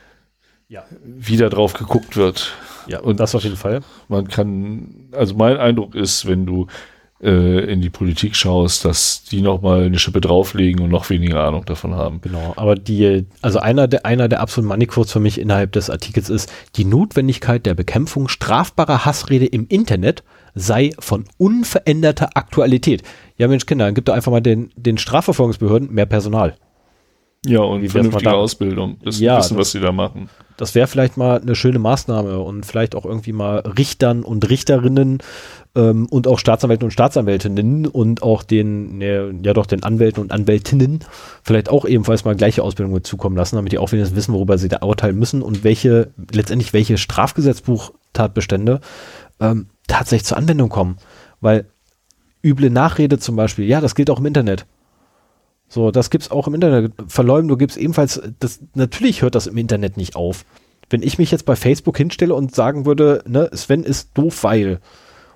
ja. 0.69 0.85
wie 1.05 1.37
da 1.37 1.49
drauf 1.49 1.75
geguckt 1.75 2.17
wird. 2.17 2.53
Ja, 2.89 3.01
und 3.01 3.21
das 3.21 3.35
auf 3.37 3.45
jeden 3.45 3.57
Fall. 3.57 3.81
Man 4.09 4.27
kann, 4.27 5.09
also 5.13 5.37
mein 5.37 5.57
Eindruck 5.57 5.95
ist, 5.95 6.27
wenn 6.27 6.47
du 6.47 6.65
äh, 6.65 6.96
in 7.19 7.81
die 7.81 7.89
Politik 7.89 8.37
schaust, 8.37 8.85
dass 8.85 9.25
die 9.25 9.41
noch 9.41 9.63
mal 9.63 9.85
eine 9.85 9.99
Schippe 9.99 10.21
drauflegen 10.21 10.83
und 10.83 10.91
noch 10.91 11.09
weniger 11.09 11.43
Ahnung 11.45 11.65
davon 11.65 11.95
haben. 11.95 12.21
Genau, 12.21 12.53
aber 12.57 12.75
die, 12.75 13.25
also 13.41 13.59
einer 13.59 13.89
der, 13.89 14.05
einer 14.05 14.29
der 14.29 14.41
absoluten 14.41 14.69
Moneyquotes 14.69 15.13
für 15.13 15.21
mich 15.21 15.41
innerhalb 15.41 15.73
des 15.73 15.89
Artikels 15.89 16.29
ist, 16.29 16.53
die 16.77 16.85
Notwendigkeit 16.85 17.65
der 17.65 17.75
Bekämpfung 17.75 18.29
strafbarer 18.29 19.07
Hassrede 19.07 19.47
im 19.47 19.67
Internet 19.69 20.25
sei 20.55 20.93
von 20.99 21.25
unveränderter 21.39 22.31
Aktualität. 22.35 23.03
Ja 23.39 23.49
Mensch 23.49 23.65
Kinder, 23.65 23.87
dann 23.87 23.95
gibt 23.95 24.09
doch 24.09 24.15
einfach 24.15 24.33
mal 24.33 24.41
den, 24.41 24.71
den 24.77 24.99
Strafverfolgungsbehörden 24.99 25.93
mehr 25.93 26.07
Personal. 26.07 26.57
Ja, 27.47 27.61
und 27.61 27.83
Wie 27.83 27.89
vernünftige 27.89 28.33
Ausbildung. 28.35 28.97
Das 29.05 29.21
ja, 29.21 29.39
wissen, 29.39 29.55
das, 29.55 29.59
was 29.59 29.73
sie 29.73 29.81
da 29.81 29.93
machen. 29.93 30.29
Das 30.57 30.75
wäre 30.75 30.87
vielleicht 30.87 31.17
mal 31.17 31.41
eine 31.41 31.55
schöne 31.55 31.79
Maßnahme 31.79 32.41
und 32.41 32.65
vielleicht 32.65 32.95
auch 32.95 33.05
irgendwie 33.05 33.33
mal 33.33 33.59
Richtern 33.59 34.23
und 34.23 34.49
Richterinnen 34.49 35.19
ähm, 35.75 36.07
und 36.07 36.27
auch 36.27 36.39
Staatsanwälten 36.39 36.87
und 36.87 36.91
Staatsanwältinnen 36.91 37.87
und 37.87 38.23
auch 38.23 38.43
den, 38.43 38.99
ne, 38.99 39.35
ja 39.43 39.53
doch, 39.53 39.67
den 39.67 39.83
Anwälten 39.83 40.23
und 40.23 40.33
Anwältinnen 40.33 41.01
vielleicht 41.43 41.69
auch 41.69 41.85
ebenfalls 41.85 42.25
mal 42.25 42.35
gleiche 42.35 42.63
Ausbildung 42.63 43.05
zukommen 43.05 43.37
lassen, 43.37 43.57
damit 43.57 43.73
die 43.73 43.79
auch 43.79 43.93
wenigstens 43.93 44.17
wissen, 44.17 44.33
worüber 44.33 44.59
sie 44.59 44.69
da 44.69 44.83
urteilen 44.83 45.19
müssen 45.19 45.43
und 45.43 45.63
welche, 45.63 46.09
letztendlich 46.33 46.73
welche 46.73 46.97
Strafgesetzbuchtatbestände 46.99 48.81
ähm, 49.41 49.67
tatsächlich 49.87 50.27
zur 50.27 50.39
Anwendung 50.39 50.71
kommen. 50.71 50.97
Weil 51.41 51.67
üble 52.43 52.71
Nachrede 52.71 53.19
zum 53.19 53.37
Beispiel, 53.37 53.67
ja, 53.67 53.81
das 53.81 53.95
gilt 53.95 54.09
auch 54.09 54.19
im 54.19 54.27
Internet. 54.27 54.65
So, 55.69 55.91
das 55.91 56.11
gibt's 56.11 56.31
auch 56.31 56.47
im 56.47 56.55
Internet. 56.55 56.93
Verleumdung 57.09 57.59
gibt's 57.59 57.77
ebenfalls, 57.77 58.21
das, 58.39 58.61
natürlich 58.75 59.23
hört 59.23 59.35
das 59.35 59.47
im 59.47 59.59
Internet 59.59 59.97
nicht 59.97 60.17
auf. 60.17 60.45
Wenn 60.89 61.03
ich 61.03 61.19
mich 61.19 61.31
jetzt 61.33 61.45
bei 61.45 61.57
Facebook 61.57 61.97
hinstelle 61.97 62.35
und 62.35 62.55
sagen 62.55 62.87
würde, 62.87 63.23
ne, 63.27 63.51
Sven 63.53 63.83
ist 63.83 64.11
doof, 64.15 64.45
weil, 64.45 64.81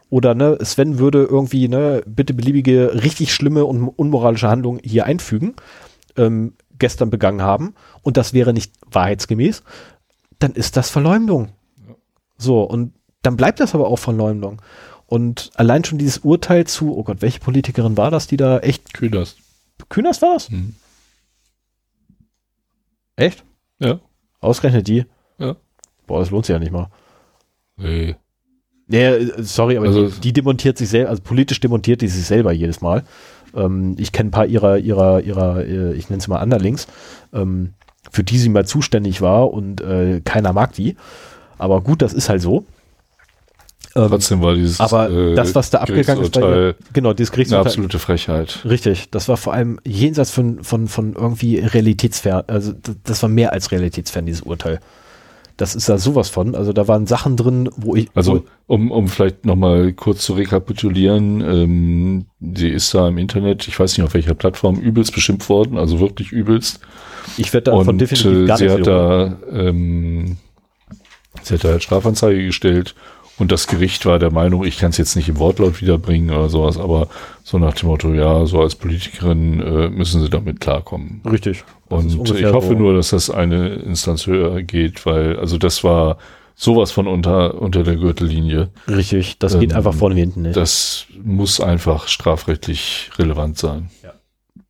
oder 0.08 0.34
ne, 0.34 0.58
Sven 0.62 0.98
würde 0.98 1.24
irgendwie, 1.24 1.66
ne, 1.66 2.02
bitte 2.06 2.34
beliebige, 2.34 3.02
richtig 3.02 3.34
schlimme 3.34 3.64
und 3.64 3.88
unmoralische 3.88 4.48
Handlungen 4.48 4.80
hier 4.84 5.06
einfügen, 5.06 5.54
ähm, 6.16 6.54
gestern 6.78 7.10
begangen 7.10 7.42
haben, 7.42 7.74
und 8.02 8.16
das 8.16 8.32
wäre 8.32 8.52
nicht 8.52 8.72
wahrheitsgemäß, 8.90 9.64
dann 10.38 10.52
ist 10.52 10.76
das 10.76 10.90
Verleumdung. 10.90 11.48
So, 12.38 12.62
und 12.62 12.92
dann 13.22 13.36
bleibt 13.36 13.60
das 13.60 13.74
aber 13.74 13.88
auch 13.88 13.98
Verleumdung. 13.98 14.62
Und 15.06 15.50
allein 15.56 15.84
schon 15.84 15.98
dieses 15.98 16.18
Urteil 16.18 16.66
zu, 16.66 16.96
oh 16.96 17.02
Gott, 17.02 17.20
welche 17.20 17.40
Politikerin 17.40 17.96
war 17.96 18.12
das, 18.12 18.28
die 18.28 18.36
da 18.36 18.60
echt. 18.60 18.94
Kühners. 18.94 19.36
Kühners 19.88 20.22
war 20.22 20.34
das? 20.34 20.50
Mhm. 20.50 20.74
Echt? 23.16 23.44
Ja. 23.78 24.00
Ausgerechnet 24.40 24.88
die? 24.88 25.04
Ja. 25.38 25.56
Boah, 26.06 26.20
das 26.20 26.30
lohnt 26.30 26.46
sich 26.46 26.52
ja 26.52 26.58
nicht 26.58 26.72
mal. 26.72 26.88
Nee. 27.76 28.16
Nee, 28.86 29.30
sorry, 29.38 29.76
aber 29.76 29.86
also, 29.86 30.08
die, 30.08 30.20
die, 30.20 30.32
demontiert 30.32 30.76
sich 30.76 30.88
selber, 30.88 31.10
also 31.10 31.22
politisch 31.22 31.60
demontiert 31.60 32.00
die 32.00 32.08
sich 32.08 32.26
selber 32.26 32.50
jedes 32.50 32.80
Mal. 32.80 33.04
Ähm, 33.54 33.94
ich 33.98 34.10
kenne 34.10 34.28
ein 34.28 34.32
paar 34.32 34.46
ihrer, 34.46 34.78
ihrer, 34.78 35.20
ihrer, 35.20 35.64
äh, 35.64 35.92
ich 35.94 36.10
nenne 36.10 36.18
es 36.20 36.28
mal 36.28 36.42
Underlings, 36.42 36.88
ähm, 37.32 37.74
für 38.10 38.24
die 38.24 38.38
sie 38.38 38.48
mal 38.48 38.66
zuständig 38.66 39.20
war 39.20 39.52
und 39.52 39.80
äh, 39.80 40.20
keiner 40.24 40.52
mag 40.52 40.72
die. 40.72 40.96
Aber 41.58 41.82
gut, 41.82 42.02
das 42.02 42.12
ist 42.12 42.28
halt 42.28 42.42
so. 42.42 42.64
Ähm, 43.96 44.08
Trotzdem 44.08 44.40
war 44.40 44.54
dieses 44.54 44.78
aber 44.78 45.10
äh, 45.10 45.34
das, 45.34 45.54
was 45.54 45.70
da 45.70 45.78
abgegangen 45.78 46.22
ist, 46.22 46.32
bei, 46.32 46.74
genau, 46.92 47.12
dieses 47.12 47.32
Gerichtsurteil, 47.32 47.60
eine 47.62 47.68
absolute 47.70 47.98
Frechheit. 47.98 48.60
Richtig, 48.64 49.10
das 49.10 49.28
war 49.28 49.36
vor 49.36 49.52
allem 49.52 49.80
jenseits 49.84 50.30
von, 50.30 50.62
von, 50.62 50.86
von 50.86 51.14
irgendwie 51.14 51.58
realitätsfern, 51.58 52.44
also 52.46 52.72
das 53.04 53.22
war 53.22 53.28
mehr 53.28 53.52
als 53.52 53.72
realitätsfern, 53.72 54.26
dieses 54.26 54.42
Urteil. 54.42 54.80
Das 55.56 55.74
ist 55.74 55.90
da 55.90 55.98
sowas 55.98 56.30
von. 56.30 56.54
Also 56.54 56.72
da 56.72 56.88
waren 56.88 57.06
Sachen 57.06 57.36
drin, 57.36 57.68
wo 57.76 57.94
ich. 57.94 58.08
Also 58.14 58.44
um, 58.66 58.90
um 58.90 59.08
vielleicht 59.08 59.44
nochmal 59.44 59.92
kurz 59.92 60.24
zu 60.24 60.32
rekapitulieren, 60.32 61.42
ähm, 61.42 62.24
sie 62.40 62.70
ist 62.70 62.94
da 62.94 63.08
im 63.08 63.18
Internet, 63.18 63.68
ich 63.68 63.78
weiß 63.78 63.98
nicht 63.98 64.06
auf 64.06 64.14
welcher 64.14 64.32
Plattform, 64.32 64.76
übelst 64.76 65.12
beschimpft 65.12 65.50
worden, 65.50 65.76
also 65.76 66.00
wirklich 66.00 66.32
übelst. 66.32 66.80
Ich 67.36 67.52
werde 67.52 67.72
davon 67.72 67.98
definitiv 67.98 68.44
äh, 68.44 68.46
gar 68.46 68.56
sie 68.56 68.64
nicht 68.64 68.78
hat 68.78 68.86
da, 68.86 69.36
ähm, 69.52 70.38
sie 71.42 71.54
hat 71.54 71.64
da 71.64 71.68
halt 71.68 71.82
Strafanzeige 71.82 72.46
gestellt 72.46 72.94
und 73.40 73.50
das 73.50 73.66
Gericht 73.66 74.04
war 74.04 74.18
der 74.18 74.30
Meinung, 74.30 74.64
ich 74.64 74.76
kann 74.76 74.90
es 74.90 74.98
jetzt 74.98 75.16
nicht 75.16 75.30
im 75.30 75.38
Wortlaut 75.38 75.80
wiederbringen 75.80 76.30
oder 76.30 76.50
sowas, 76.50 76.78
aber 76.78 77.08
so 77.42 77.58
nach 77.58 77.72
dem 77.72 77.88
Motto, 77.88 78.12
ja, 78.12 78.44
so 78.44 78.60
als 78.60 78.74
Politikerin 78.74 79.60
äh, 79.60 79.88
müssen 79.88 80.22
sie 80.22 80.28
damit 80.28 80.60
klarkommen. 80.60 81.22
Richtig. 81.24 81.64
Und 81.88 82.30
ich 82.30 82.44
hoffe 82.52 82.68
so. 82.68 82.74
nur, 82.74 82.94
dass 82.94 83.10
das 83.10 83.30
eine 83.30 83.70
Instanz 83.76 84.26
höher 84.26 84.62
geht, 84.62 85.06
weil, 85.06 85.38
also 85.38 85.56
das 85.56 85.82
war 85.82 86.18
sowas 86.54 86.92
von 86.92 87.08
unter, 87.08 87.60
unter 87.60 87.82
der 87.82 87.96
Gürtellinie. 87.96 88.68
Richtig, 88.86 89.38
das 89.38 89.54
ähm, 89.54 89.60
geht 89.60 89.72
einfach 89.72 89.94
vorne 89.94 90.16
und 90.16 90.20
hinten 90.20 90.42
nicht. 90.42 90.56
Das 90.56 91.06
muss 91.24 91.60
einfach 91.60 92.08
strafrechtlich 92.08 93.10
relevant 93.18 93.56
sein. 93.56 93.88
Ja. 94.02 94.12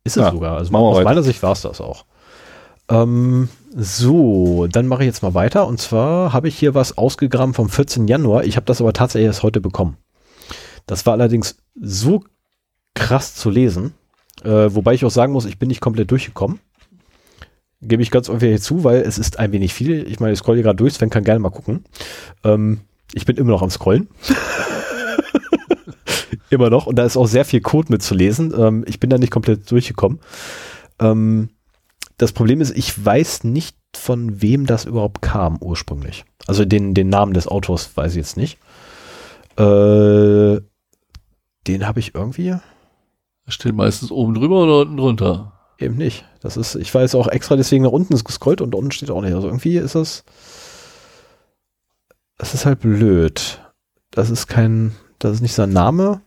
Ist 0.05 0.15
es 0.15 0.23
ja, 0.23 0.31
sogar. 0.31 0.57
Also 0.57 0.73
aus 0.73 0.95
weiter. 0.95 1.03
meiner 1.03 1.23
Sicht 1.23 1.43
war 1.43 1.51
es 1.51 1.61
das 1.61 1.81
auch. 1.81 2.05
Ähm, 2.89 3.49
so, 3.73 4.67
dann 4.67 4.87
mache 4.87 5.03
ich 5.03 5.07
jetzt 5.07 5.23
mal 5.23 5.33
weiter. 5.33 5.67
Und 5.67 5.79
zwar 5.79 6.33
habe 6.33 6.47
ich 6.47 6.57
hier 6.57 6.75
was 6.75 6.97
ausgegraben 6.97 7.53
vom 7.53 7.69
14. 7.69 8.07
Januar. 8.07 8.43
Ich 8.43 8.57
habe 8.57 8.65
das 8.65 8.81
aber 8.81 8.93
tatsächlich 8.93 9.27
erst 9.27 9.43
heute 9.43 9.61
bekommen. 9.61 9.97
Das 10.85 11.05
war 11.05 11.13
allerdings 11.13 11.57
so 11.79 12.23
krass 12.93 13.35
zu 13.35 13.49
lesen. 13.49 13.93
Äh, 14.43 14.75
wobei 14.75 14.93
ich 14.93 15.05
auch 15.05 15.11
sagen 15.11 15.33
muss, 15.33 15.45
ich 15.45 15.57
bin 15.57 15.69
nicht 15.69 15.81
komplett 15.81 16.11
durchgekommen. 16.11 16.59
Gebe 17.81 18.03
ich 18.03 18.11
ganz 18.11 18.29
unfair 18.29 18.59
zu, 18.59 18.83
weil 18.83 19.01
es 19.01 19.17
ist 19.17 19.39
ein 19.39 19.51
wenig 19.51 19.73
viel. 19.73 20.05
Ich 20.07 20.19
meine, 20.19 20.33
ich 20.33 20.39
scroll 20.39 20.55
hier 20.55 20.63
gerade 20.63 20.77
durch, 20.77 20.93
Sven 20.93 21.09
kann 21.09 21.23
gerne 21.23 21.39
mal 21.39 21.49
gucken. 21.49 21.85
Ähm, 22.43 22.81
ich 23.13 23.25
bin 23.25 23.37
immer 23.37 23.51
noch 23.51 23.61
am 23.61 23.69
Scrollen. 23.69 24.09
immer 26.49 26.69
noch. 26.69 26.87
Und 26.87 26.97
da 26.97 27.05
ist 27.05 27.17
auch 27.17 27.27
sehr 27.27 27.45
viel 27.45 27.61
Code 27.61 27.91
mitzulesen. 27.91 28.53
Ähm, 28.57 28.83
ich 28.87 28.99
bin 28.99 29.09
da 29.09 29.17
nicht 29.17 29.31
komplett 29.31 29.69
durchgekommen. 29.71 30.19
Ähm, 30.99 31.49
das 32.21 32.33
Problem 32.33 32.61
ist, 32.61 32.77
ich 32.77 33.03
weiß 33.03 33.45
nicht, 33.45 33.75
von 33.95 34.43
wem 34.43 34.67
das 34.67 34.85
überhaupt 34.85 35.23
kam 35.23 35.57
ursprünglich. 35.59 36.23
Also 36.45 36.65
den, 36.65 36.93
den 36.93 37.09
Namen 37.09 37.33
des 37.33 37.47
Autors 37.47 37.97
weiß 37.97 38.11
ich 38.11 38.17
jetzt 38.17 38.37
nicht. 38.37 38.59
Äh, 39.57 40.61
den 41.67 41.87
habe 41.87 41.99
ich 41.99 42.13
irgendwie 42.13 42.55
Steht 43.47 43.75
meistens 43.75 44.11
oben 44.11 44.35
drüber 44.35 44.63
oder 44.63 44.79
unten 44.81 44.97
drunter? 44.97 45.53
eben 45.79 45.97
nicht. 45.97 46.25
Das 46.41 46.57
ist, 46.57 46.75
ich 46.75 46.93
weiß 46.93 47.15
auch 47.15 47.27
extra 47.27 47.55
deswegen 47.55 47.85
nach 47.85 47.91
unten 47.91 48.15
gescrollt 48.15 48.61
und 48.61 48.75
unten 48.75 48.91
steht 48.91 49.09
auch 49.09 49.21
nicht. 49.21 49.33
Also 49.33 49.47
irgendwie 49.47 49.77
ist 49.77 49.95
das, 49.95 50.23
das 52.37 52.53
ist 52.53 52.67
halt 52.67 52.81
blöd. 52.81 53.59
Das 54.11 54.29
ist 54.29 54.45
kein, 54.45 54.91
das 55.17 55.33
ist 55.33 55.41
nicht 55.41 55.55
sein 55.55 55.73
Name. 55.73 56.21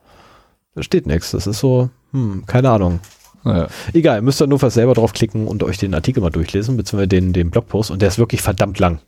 Da 0.75 0.83
steht 0.83 1.07
nichts. 1.07 1.31
Das 1.31 1.47
ist 1.47 1.61
so, 1.61 1.89
hm, 2.11 2.47
keine 2.47 2.71
Ahnung. 2.71 2.99
Naja. 3.45 3.69
Egal, 3.93 4.23
müsst 4.23 4.41
ihr 4.41 4.47
nur 4.47 4.63
was 4.63 4.75
selber 4.75 4.95
draufklicken 4.95 5.47
und 5.47 5.63
euch 5.63 5.79
den 5.79 5.95
Artikel 5.95 6.21
mal 6.21 6.31
durchlesen, 6.31 6.77
beziehungsweise 6.77 7.09
den, 7.09 7.33
den 7.33 7.51
Blogpost 7.51 7.91
und 7.91 8.01
der 8.01 8.09
ist 8.09 8.19
wirklich 8.19 8.43
verdammt 8.43 8.79
lang. 8.79 9.01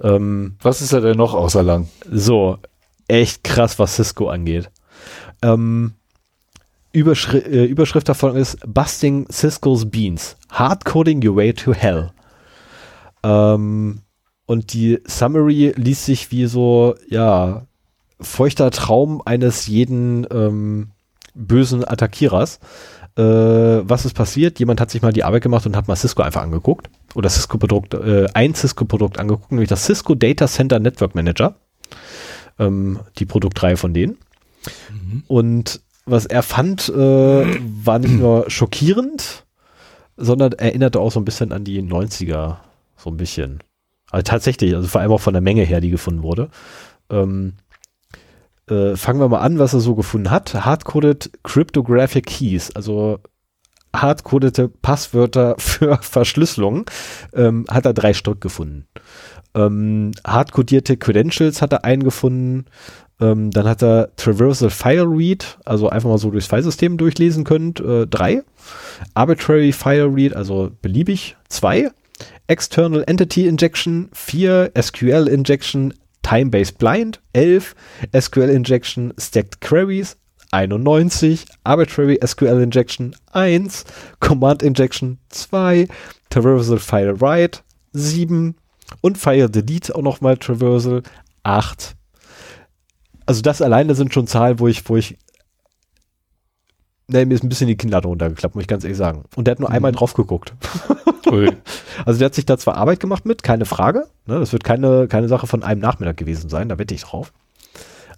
Ähm, 0.00 0.56
Was 0.62 0.82
ist 0.82 0.92
er 0.92 1.00
denn 1.00 1.16
noch 1.16 1.34
außer 1.34 1.62
lang? 1.62 1.88
so, 2.10 2.58
echt 3.06 3.44
krass, 3.44 3.78
was 3.78 3.96
Cisco 3.96 4.28
angeht. 4.28 4.70
Ähm, 5.42 5.92
Überschri 6.92 7.38
äh, 7.38 7.64
Überschrift 7.64 8.08
davon 8.08 8.36
ist 8.36 8.58
Busting 8.66 9.26
Cisco's 9.30 9.88
Beans. 9.90 10.36
Hardcoding 10.50 11.26
your 11.26 11.36
way 11.36 11.52
to 11.52 11.72
hell. 11.72 12.10
Ähm, 13.22 14.00
und 14.46 14.72
die 14.72 15.00
Summary 15.06 15.74
liest 15.76 16.06
sich 16.06 16.30
wie 16.30 16.46
so, 16.46 16.94
ja, 17.08 17.66
feuchter 18.20 18.70
Traum 18.70 19.22
eines 19.24 19.66
jeden 19.66 20.26
ähm, 20.30 20.90
bösen 21.34 21.86
Attackierers. 21.86 22.58
Äh, 23.18 23.88
was 23.88 24.04
ist 24.04 24.14
passiert? 24.14 24.60
Jemand 24.60 24.80
hat 24.80 24.90
sich 24.90 25.02
mal 25.02 25.12
die 25.12 25.24
Arbeit 25.24 25.42
gemacht 25.42 25.66
und 25.66 25.76
hat 25.76 25.88
mal 25.88 25.96
Cisco 25.96 26.22
einfach 26.22 26.42
angeguckt. 26.42 26.88
Oder 27.14 27.28
Cisco-Produkt, 27.28 27.94
äh, 27.94 28.26
ein 28.34 28.54
Cisco-Produkt 28.54 29.18
angeguckt, 29.18 29.50
nämlich 29.50 29.68
das 29.68 29.84
Cisco 29.84 30.14
Data 30.14 30.46
Center 30.46 30.78
Network 30.78 31.16
Manager. 31.16 31.56
Ähm, 32.60 33.00
die 33.18 33.26
Produktreihe 33.26 33.76
von 33.76 33.92
denen. 33.92 34.18
Und 35.26 35.80
was 36.04 36.26
er 36.26 36.42
fand, 36.42 36.88
äh, 36.88 36.94
war 36.94 37.98
nicht 37.98 38.14
nur 38.14 38.44
schockierend, 38.50 39.44
sondern 40.16 40.52
erinnerte 40.52 41.00
auch 41.00 41.10
so 41.10 41.20
ein 41.20 41.24
bisschen 41.24 41.52
an 41.52 41.64
die 41.64 41.82
90er. 41.82 42.56
So 42.96 43.10
ein 43.10 43.16
bisschen. 43.16 43.58
Also 44.10 44.22
tatsächlich, 44.22 44.74
also 44.74 44.86
vor 44.86 45.00
allem 45.00 45.12
auch 45.12 45.20
von 45.20 45.34
der 45.34 45.42
Menge 45.42 45.62
her, 45.62 45.80
die 45.80 45.90
gefunden 45.90 46.22
wurde. 46.22 46.50
Ähm, 47.10 47.54
äh, 48.70 48.96
fangen 48.96 49.20
wir 49.20 49.28
mal 49.28 49.40
an, 49.40 49.58
was 49.58 49.74
er 49.74 49.80
so 49.80 49.94
gefunden 49.94 50.30
hat. 50.30 50.54
Hardcoded 50.54 51.30
Cryptographic 51.42 52.26
Keys, 52.26 52.74
also 52.74 53.18
hardcodete 53.94 54.68
Passwörter 54.68 55.56
für 55.58 55.98
Verschlüsselung, 56.02 56.86
ähm, 57.34 57.64
hat 57.70 57.86
er 57.86 57.94
drei 57.94 58.14
Stück 58.14 58.40
gefunden. 58.40 58.86
Ähm, 59.54 60.12
hardcodierte 60.26 60.96
Credentials 60.96 61.62
hat 61.62 61.72
er 61.72 61.84
einen 61.84 62.04
gefunden. 62.04 62.66
Ähm, 63.20 63.50
dann 63.50 63.66
hat 63.66 63.82
er 63.82 64.14
Traversal 64.16 64.70
File 64.70 65.08
Read, 65.08 65.58
also 65.64 65.88
einfach 65.88 66.08
mal 66.08 66.18
so 66.18 66.30
durchs 66.30 66.46
Filesystem 66.46 66.98
durchlesen 66.98 67.44
könnt, 67.44 67.80
äh, 67.80 68.06
drei. 68.06 68.42
Arbitrary 69.14 69.72
File 69.72 70.14
Read, 70.14 70.36
also 70.36 70.70
beliebig, 70.82 71.36
zwei. 71.48 71.90
External 72.46 73.04
Entity 73.06 73.48
Injection, 73.48 74.08
vier. 74.12 74.70
SQL 74.80 75.26
Injection, 75.28 75.94
Time-Based 76.28 76.76
Blind, 76.76 77.20
11. 77.32 77.74
SQL 78.12 78.50
Injection, 78.50 79.14
Stacked 79.18 79.62
Queries, 79.62 80.14
91. 80.52 81.46
Arbitrary 81.64 82.18
SQL 82.18 82.62
Injection, 82.62 83.16
1. 83.32 83.84
Command 84.20 84.62
Injection, 84.62 85.18
2. 85.30 85.88
Traversal 86.30 86.78
File 86.78 87.18
Write, 87.22 87.62
7. 87.94 88.54
Und 89.00 89.16
File 89.16 89.48
Delete 89.48 89.94
auch 89.94 90.02
nochmal 90.02 90.36
Traversal, 90.36 91.02
8. 91.44 91.96
Also 93.24 93.40
das 93.40 93.62
alleine 93.62 93.94
sind 93.94 94.12
schon 94.12 94.26
Zahlen, 94.26 94.58
wo 94.58 94.68
ich, 94.68 94.86
wo 94.86 94.98
ich, 94.98 95.16
ne, 97.08 97.26
mir 97.26 97.34
ist 97.34 97.42
ein 97.42 97.48
bisschen 97.48 97.66
die 97.66 97.76
Kinnlade 97.76 98.08
runtergeklappt, 98.08 98.54
muss 98.54 98.62
ich 98.62 98.68
ganz 98.68 98.84
ehrlich 98.84 98.98
sagen. 98.98 99.24
Und 99.36 99.46
der 99.46 99.52
hat 99.52 99.60
nur 99.60 99.70
einmal 99.70 99.92
drauf 99.92 100.14
geguckt. 100.14 100.54
Also 102.06 102.20
der 102.20 102.26
hat 102.26 102.34
sich 102.34 102.46
da 102.46 102.56
zwar 102.56 102.76
Arbeit 102.76 103.00
gemacht 103.00 103.26
mit, 103.26 103.42
keine 103.42 103.66
Frage. 103.66 104.06
Ne, 104.26 104.38
das 104.38 104.52
wird 104.52 104.64
keine, 104.64 105.08
keine 105.08 105.28
Sache 105.28 105.46
von 105.46 105.62
einem 105.62 105.80
Nachmittag 105.80 106.16
gewesen 106.16 106.48
sein, 106.48 106.70
da 106.70 106.78
wette 106.78 106.94
ich 106.94 107.02
drauf. 107.02 107.34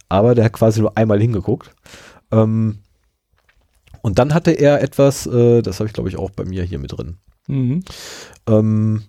Aber 0.09 0.37
der 0.37 0.45
hat 0.45 0.53
quasi 0.53 0.81
nur 0.81 0.97
einmal 0.97 1.19
hingeguckt. 1.21 1.73
Ähm, 2.31 2.79
und 4.03 4.19
dann 4.21 4.33
hatte 4.33 4.53
er 4.53 4.81
etwas, 4.83 5.27
äh, 5.27 5.61
das 5.63 5.81
habe 5.81 5.89
ich 5.89 5.93
glaube 5.93 6.09
ich 6.09 6.17
auch 6.17 6.31
bei 6.31 6.45
mir 6.45 6.63
hier 6.63 6.79
mit 6.79 6.97
drin. 6.97 7.17
Mhm. 7.49 7.83
Ähm, 8.47 9.03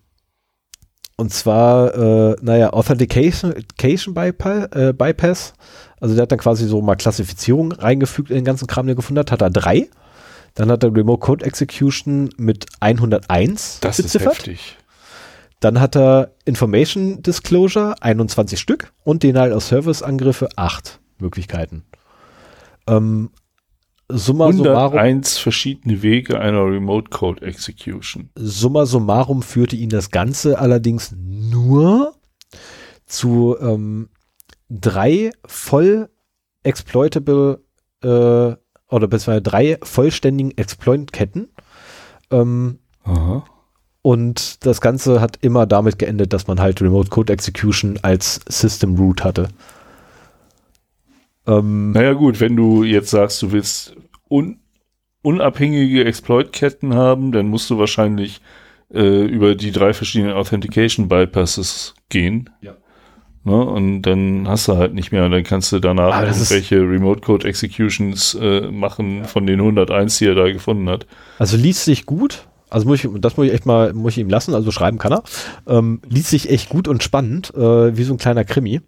und 1.16 1.32
zwar, 1.32 1.94
äh, 1.94 2.36
naja, 2.42 2.74
Authentication 2.74 3.52
Authentication 3.52 4.16
Bypass, 4.16 4.66
äh, 4.72 4.94
Bypass. 4.94 5.54
Also 6.02 6.16
der 6.16 6.24
hat 6.24 6.32
dann 6.32 6.40
quasi 6.40 6.68
so 6.68 6.82
mal 6.82 6.96
Klassifizierung 6.96 7.72
reingefügt 7.72 8.32
in 8.32 8.36
den 8.36 8.44
ganzen 8.44 8.68
Kram, 8.68 8.86
den 8.88 8.94
er 8.94 8.96
gefunden 8.96 9.20
hat. 9.20 9.32
Hat 9.32 9.42
er 9.42 9.52
drei. 9.52 9.88
Dann 10.56 10.70
hat 10.70 10.84
er 10.84 10.94
Remote 10.94 11.20
Code 11.20 11.46
Execution 11.46 12.30
mit 12.38 12.66
101 12.82 13.80
Das 13.80 14.00
ist 14.00 14.20
heftig. 14.20 14.78
Dann 15.62 15.80
hat 15.80 15.96
er 15.96 16.32
Information 16.44 17.22
Disclosure 17.22 17.96
21 18.02 18.60
Stück 18.60 18.92
und 19.04 19.22
Denial 19.24 19.54
of 19.54 19.64
Service 19.64 20.02
Angriffe 20.02 20.50
8 20.56 21.00
Möglichkeiten. 21.20 21.84
Ähm, 22.88 23.30
summa 24.10 24.52
summarum, 24.52 24.98
101 24.98 25.38
verschiedene 25.38 26.02
Wege 26.02 26.40
einer 26.40 26.66
Remote 26.66 27.12
Code 27.12 27.46
Execution. 27.46 28.32
summa 28.36 28.88
summarum 28.88 29.44
führte 29.44 29.76
ihn 29.76 29.90
das 29.90 30.10
Ganze 30.10 30.58
allerdings 30.58 31.14
nur 31.16 32.16
zu 33.06 33.56
ähm, 33.62 34.10
drei 34.72 35.32
voll 35.46 36.10
exploitable 36.64 37.62
äh, 38.04 38.08
oder 38.08 39.08
beziehungsweise 39.08 39.42
drei 39.42 39.78
vollständigen 39.84 40.58
Exploit-Ketten. 40.58 41.50
Ähm, 42.32 42.80
und 44.02 44.66
das 44.66 44.82
Ganze 44.82 45.22
hat 45.22 45.38
immer 45.42 45.66
damit 45.66 46.00
geendet, 46.00 46.34
dass 46.34 46.48
man 46.48 46.60
halt 46.60 46.82
Remote 46.82 47.10
Code 47.10 47.34
Execution 47.34 48.00
als 48.02 48.42
System 48.48 48.96
Root 48.96 49.24
hatte. 49.24 49.50
Ähm, 51.46 51.92
Naja 51.92 52.14
gut, 52.14 52.40
wenn 52.40 52.56
du 52.56 52.84
jetzt 52.84 53.10
sagst, 53.12 53.42
du 53.42 53.52
willst 53.52 53.96
un 54.30 54.60
unabhängige 55.24 56.04
Exploit-Ketten 56.06 56.96
haben, 56.96 57.32
dann 57.32 57.48
musst 57.48 57.70
du 57.70 57.78
wahrscheinlich 57.78 58.42
äh, 58.92 59.24
über 59.26 59.54
die 59.54 59.72
drei 59.72 59.94
verschiedenen 59.94 60.34
Authentication 60.34 61.08
Bypasses 61.08 61.94
gehen. 62.10 62.50
Ja. 62.62 62.76
Ne? 63.44 63.56
Und 63.56 64.04
dann 64.04 64.48
hast 64.48 64.68
du 64.68 64.78
halt 64.78 64.94
nicht 64.94 65.12
mehr, 65.12 65.28
dann 65.28 65.44
kannst 65.44 65.72
du 65.72 65.80
danach 65.80 66.22
ist- 66.30 66.38
irgendwelche 66.52 66.80
Remote 66.82 67.22
Code 67.22 67.48
Executions 67.48 68.36
äh, 68.40 68.70
machen 68.70 69.26
von 69.26 69.48
den 69.48 69.60
101, 69.60 70.20
die 70.20 70.28
er 70.28 70.36
da 70.36 70.52
gefunden 70.52 70.88
hat. 70.90 71.08
Also 71.40 71.58
liest 71.58 71.86
sich 71.86 72.06
gut. 72.06 72.48
Also 72.70 72.88
muss 72.88 73.04
ich, 73.04 73.10
das 73.20 73.36
muss 73.38 73.48
ich 73.48 73.54
echt 73.54 73.66
mal, 73.66 73.94
muss 73.94 74.14
ich 74.14 74.20
ihm 74.20 74.30
lassen. 74.30 74.54
Also 74.54 74.72
schreiben 74.72 74.98
kann 74.98 75.12
er. 75.12 75.24
Ähm, 75.68 76.02
liest 76.08 76.30
sich 76.30 76.50
echt 76.50 76.70
gut 76.70 76.88
und 76.88 77.04
spannend, 77.04 77.54
äh, 77.56 77.98
wie 77.98 78.04
so 78.04 78.14
ein 78.14 78.18
kleiner 78.18 78.46
Krimi. 78.46 78.82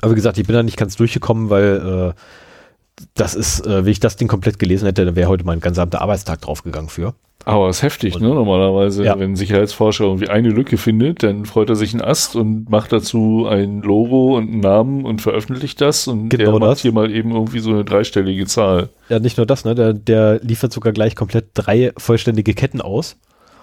Aber 0.00 0.12
wie 0.12 0.16
gesagt, 0.16 0.38
ich 0.38 0.46
bin 0.46 0.54
da 0.54 0.62
nicht 0.62 0.76
ganz 0.78 0.96
durchgekommen, 0.96 1.50
weil 1.50 2.14
äh, 2.16 3.04
das 3.14 3.34
ist, 3.34 3.66
äh, 3.66 3.84
wenn 3.84 3.90
ich 3.92 4.00
das 4.00 4.16
Ding 4.16 4.28
komplett 4.28 4.58
gelesen 4.58 4.86
hätte, 4.86 5.04
dann 5.04 5.16
wäre 5.16 5.28
heute 5.28 5.44
mein 5.44 5.60
gesamter 5.60 6.00
Arbeitstag 6.00 6.40
draufgegangen 6.42 6.88
für. 6.88 7.14
Aber 7.46 7.68
das 7.68 7.78
ist 7.78 7.82
heftig, 7.82 8.16
Und- 8.16 8.22
ne? 8.22 8.28
Normalerweise, 8.28 9.02
Ja. 9.04 9.18
wenn 9.18 9.32
ein 9.32 9.36
Sicherheitsforscher 9.36 10.04
irgendwie 10.04 10.28
eine 10.28 10.50
Lücke 10.50 10.76
findet, 10.76 11.22
dann 11.22 11.46
freut 11.46 11.70
er 11.70 11.74
sich 11.76 11.92
einen 11.94 12.02
Ast 12.02 12.36
und 12.36 12.68
macht 12.68 12.92
dazu 12.92 13.46
ein 13.48 13.80
Logo 13.82 14.36
und 14.36 14.50
einen 14.50 14.60
Namen 14.60 15.04
und 15.06 15.22
veröffentlicht 15.22 15.80
das 15.80 16.06
und 16.06 16.28
Genau 16.28 16.50
der 16.52 16.60
macht 16.60 16.70
das. 16.72 16.82
hier 16.82 16.92
mal 16.92 17.10
eben 17.10 17.32
irgendwie 17.32 17.60
so 17.60 17.70
eine 17.70 17.84
dreistellige 17.84 18.46
Zahl. 18.46 18.90
Ja, 19.08 19.18
nicht 19.20 19.36
nur 19.38 19.46
das, 19.46 19.64
ne? 19.64 19.74
Der, 19.74 19.94
der 19.94 20.40
liefert 20.42 20.72
sogar 20.72 20.92
gleich 20.92 21.16
komplett 21.16 21.46
drei 21.54 21.92
vollständige 21.96 22.52
Ketten 22.52 22.80
aus 22.82 23.16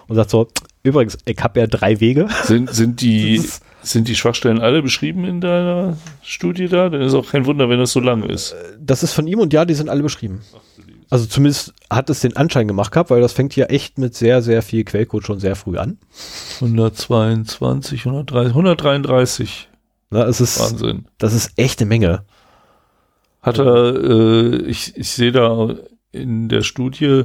und 0.08 0.16
sagt 0.16 0.30
so, 0.30 0.48
übrigens, 0.82 1.16
ich 1.24 1.38
habe 1.40 1.60
ja 1.60 1.66
drei 1.68 2.00
Wege. 2.00 2.26
Sind, 2.42 2.74
sind 2.74 3.00
die, 3.00 3.40
sind 3.82 4.08
die 4.08 4.16
Schwachstellen 4.16 4.58
alle 4.60 4.82
beschrieben 4.82 5.24
in 5.24 5.40
deiner 5.40 5.96
Studie 6.22 6.66
da? 6.66 6.88
Dann 6.88 7.00
ist 7.00 7.14
auch 7.14 7.30
kein 7.30 7.46
Wunder, 7.46 7.68
wenn 7.68 7.78
das 7.78 7.92
so 7.92 8.00
lang 8.00 8.24
ist. 8.24 8.56
Das 8.80 9.02
ist 9.04 9.12
von 9.12 9.26
ihm 9.28 9.38
und 9.38 9.52
ja, 9.52 9.64
die 9.64 9.74
sind 9.74 9.88
alle 9.88 10.02
beschrieben. 10.02 10.40
Also 11.10 11.26
zumindest 11.26 11.72
hat 11.90 12.10
es 12.10 12.20
den 12.20 12.36
Anschein 12.36 12.68
gemacht 12.68 12.92
gehabt, 12.92 13.10
weil 13.10 13.20
das 13.20 13.32
fängt 13.32 13.56
ja 13.56 13.66
echt 13.66 13.96
mit 13.98 14.14
sehr, 14.14 14.42
sehr 14.42 14.62
viel 14.62 14.84
Quellcode 14.84 15.24
schon 15.24 15.40
sehr 15.40 15.56
früh 15.56 15.78
an. 15.78 15.98
122, 16.60 18.04
130, 18.04 18.50
133. 18.50 19.68
Ne, 20.10 20.22
es 20.24 20.40
ist, 20.40 20.60
Wahnsinn. 20.60 21.06
das 21.18 21.32
ist 21.34 21.52
echt 21.56 21.80
eine 21.80 21.88
Menge. 21.88 22.24
Hat 23.42 23.58
er, 23.58 23.94
äh, 23.94 24.56
ich, 24.66 24.96
ich 24.96 25.10
sehe 25.10 25.32
da 25.32 25.74
in 26.12 26.48
der 26.48 26.62
Studie, 26.62 27.24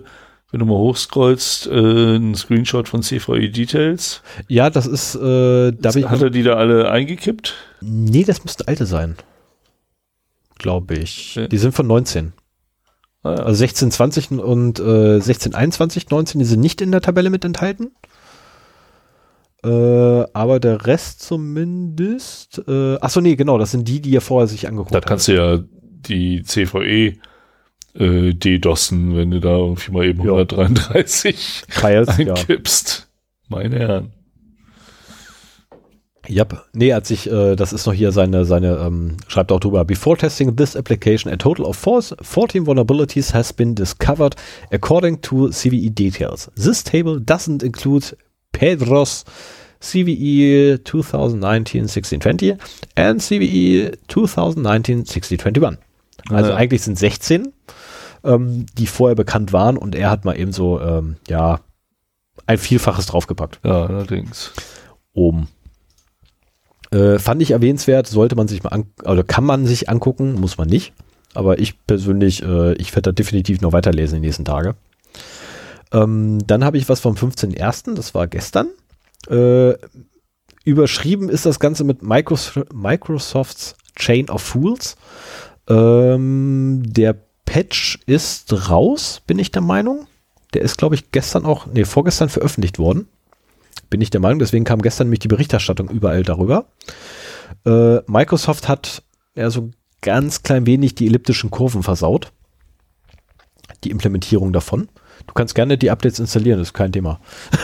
wenn 0.52 0.60
du 0.60 0.66
mal 0.66 0.78
hochscrollst, 0.78 1.68
äh, 1.68 1.72
einen 1.72 2.36
Screenshot 2.36 2.88
von 2.88 3.02
CVE 3.02 3.50
Details. 3.50 4.22
Ja, 4.48 4.70
das 4.70 4.86
ist, 4.86 5.16
äh, 5.16 5.72
da 5.72 5.92
bin 5.92 6.04
ich, 6.04 6.10
Hat 6.10 6.22
er 6.22 6.30
die 6.30 6.44
da 6.44 6.54
alle 6.56 6.90
eingekippt? 6.92 7.54
nee, 7.82 8.24
das 8.24 8.44
müsste 8.44 8.68
alte 8.68 8.86
sein. 8.86 9.16
Glaube 10.58 10.96
ich. 10.96 11.40
Die 11.52 11.58
sind 11.58 11.74
von 11.74 11.88
19. 11.88 12.32
Ah, 13.24 13.32
ja. 13.32 13.38
Also 13.44 13.56
16, 13.60 13.92
20 13.92 14.32
und 14.32 14.80
äh, 14.80 15.20
16, 15.20 15.56
21, 15.56 16.10
19, 16.10 16.40
die 16.40 16.46
sind 16.46 16.60
nicht 16.60 16.82
in 16.82 16.92
der 16.92 17.02
Tabelle 17.02 17.30
mit 17.30 17.46
enthalten. 17.46 17.92
Äh, 19.64 19.70
aber 20.34 20.60
der 20.60 20.86
Rest 20.86 21.22
zumindest. 21.22 22.62
Äh, 22.68 22.98
achso, 23.00 23.22
nee, 23.22 23.36
genau, 23.36 23.58
das 23.58 23.72
sind 23.72 23.88
die, 23.88 24.02
die 24.02 24.16
er 24.16 24.22
vorher 24.22 24.48
sich 24.48 24.68
angeguckt 24.68 24.94
Da 24.94 24.98
hat. 24.98 25.06
kannst 25.06 25.28
du 25.30 25.36
ja 25.36 25.60
die 25.72 26.44
CVE 26.44 27.14
äh, 27.96 28.34
DDoSen, 28.34 29.16
wenn 29.16 29.32
du 29.32 29.40
da 29.40 29.56
irgendwie 29.56 29.92
mal 29.92 30.06
eben 30.06 30.20
133 30.22 31.64
Files, 31.70 32.10
einkippst. 32.10 33.08
Ja. 33.50 33.56
Meine 33.58 33.80
Herren. 33.80 34.12
Yep. 36.30 36.64
Nee, 36.74 36.94
als 36.94 37.12
ich, 37.12 37.30
äh, 37.30 37.56
das 37.56 37.74
ist 37.74 37.86
noch 37.86 37.94
hier 37.94 38.12
seine, 38.12 38.46
seine, 38.46 38.78
ähm, 38.78 39.18
schreibt 39.28 39.52
auch 39.52 39.60
drüber, 39.60 39.84
before 39.84 40.18
testing 40.18 40.56
this 40.56 40.76
application, 40.76 41.32
a 41.32 41.36
total 41.36 41.66
of 41.66 41.76
four, 41.76 42.02
14 42.02 42.66
vulnerabilities 42.66 43.34
has 43.34 43.52
been 43.52 43.76
discovered 43.76 44.36
according 44.72 45.22
to 45.22 45.50
CVE 45.50 45.90
details. 45.90 46.50
This 46.56 46.84
table 46.84 47.20
doesn't 47.20 47.62
include 47.62 48.16
Pedro's 48.54 49.26
CVE 49.82 50.80
2019-1620 50.86 52.58
and 52.96 53.22
CVE 53.22 53.98
2019-1621. 54.08 55.78
Also 56.30 56.52
ja. 56.52 56.56
eigentlich 56.56 56.84
sind 56.84 56.98
16, 56.98 57.52
ähm, 58.24 58.66
die 58.78 58.88
vorher 58.88 59.16
bekannt 59.16 59.52
waren 59.52 59.78
und 59.78 59.94
er 59.94 60.10
hat 60.10 60.24
mal 60.24 60.40
eben 60.40 60.54
so, 60.54 60.80
ähm, 60.80 61.18
ja, 61.28 61.60
ein 62.46 62.58
Vielfaches 62.58 63.08
draufgepackt. 63.08 63.60
Ja, 63.64 63.86
allerdings. 63.86 64.54
Oben. 65.14 65.50
Äh, 66.94 67.18
fand 67.18 67.42
ich 67.42 67.52
erwähnenswert, 67.52 68.06
sollte 68.06 68.36
man 68.36 68.48
sich 68.48 68.62
mal 68.62 68.70
an, 68.70 68.86
oder 69.04 69.24
kann 69.24 69.44
man 69.44 69.66
sich 69.66 69.90
angucken, 69.90 70.34
muss 70.34 70.58
man 70.58 70.70
nicht. 70.70 70.94
Aber 71.34 71.58
ich 71.58 71.84
persönlich, 71.88 72.44
äh, 72.44 72.74
ich 72.74 72.92
werde 72.92 73.10
da 73.10 73.12
definitiv 73.12 73.62
noch 73.62 73.74
weiterlesen 73.74 74.18
in 74.18 74.22
den 74.22 74.28
nächsten 74.28 74.46
Tagen. 74.46 74.76
Ähm, 75.92 76.40
dann 76.46 76.64
habe 76.64 76.78
ich 76.78 76.88
was 76.90 77.00
vom 77.00 77.16
15.01., 77.16 77.96
das 77.96 78.14
war 78.14 78.28
gestern. 78.28 78.68
Äh, 79.28 79.74
überschrieben 80.66 81.30
ist 81.30 81.48
das 81.48 81.60
Ganze 81.60 81.84
mit 81.84 82.04
Micros 82.04 82.60
Microsofts 82.72 83.76
Chain 83.98 84.30
of 84.30 84.44
Fools. 84.44 84.96
Ähm, 85.68 86.84
der 86.86 87.16
Patch 87.46 88.00
ist 88.06 88.70
raus, 88.70 89.22
bin 89.26 89.40
ich 89.40 89.52
der 89.52 89.64
Meinung. 89.64 90.06
Der 90.54 90.62
ist, 90.62 90.78
glaube 90.78 90.94
ich, 90.94 91.12
gestern 91.12 91.46
auch, 91.46 91.66
nee, 91.66 91.86
vorgestern 91.86 92.30
veröffentlicht 92.30 92.78
worden 92.78 93.08
bin 93.94 94.02
ich 94.02 94.10
der 94.10 94.22
Meinung. 94.22 94.40
Deswegen 94.40 94.66
kam 94.66 94.82
gestern 94.82 95.06
nämlich 95.06 95.20
die 95.20 95.28
Berichterstattung 95.28 95.88
überall 95.88 96.24
darüber. 96.24 96.66
Äh, 97.64 98.00
Microsoft 98.08 98.68
hat 98.68 99.04
ja 99.36 99.52
so 99.52 99.70
ganz 100.02 100.42
klein 100.42 100.66
wenig 100.66 100.96
die 100.96 101.06
elliptischen 101.06 101.52
Kurven 101.52 101.84
versaut. 101.84 102.32
Die 103.84 103.92
Implementierung 103.92 104.52
davon. 104.52 104.90
Du 105.28 105.36
kannst 105.36 105.54
gerne 105.54 105.78
die 105.78 105.92
Updates 105.92 106.18
installieren, 106.18 106.58
das 106.58 106.70
ist 106.70 106.74
kein 106.74 106.92
Thema. 106.92 107.20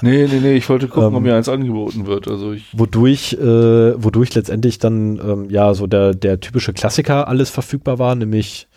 Nee, 0.00 0.28
nee, 0.28 0.38
nee, 0.38 0.54
ich 0.54 0.68
wollte 0.68 0.86
gucken, 0.86 1.08
ähm, 1.08 1.16
ob 1.16 1.22
mir 1.24 1.34
eins 1.34 1.48
angeboten 1.48 2.06
wird. 2.06 2.28
Also 2.28 2.52
ich 2.52 2.66
wodurch, 2.72 3.32
äh, 3.32 4.00
wodurch 4.00 4.32
letztendlich 4.32 4.78
dann 4.78 5.18
ähm, 5.18 5.50
ja 5.50 5.74
so 5.74 5.88
der, 5.88 6.14
der 6.14 6.38
typische 6.38 6.72
Klassiker 6.72 7.26
alles 7.26 7.50
verfügbar 7.50 7.98
war, 7.98 8.14
nämlich 8.14 8.68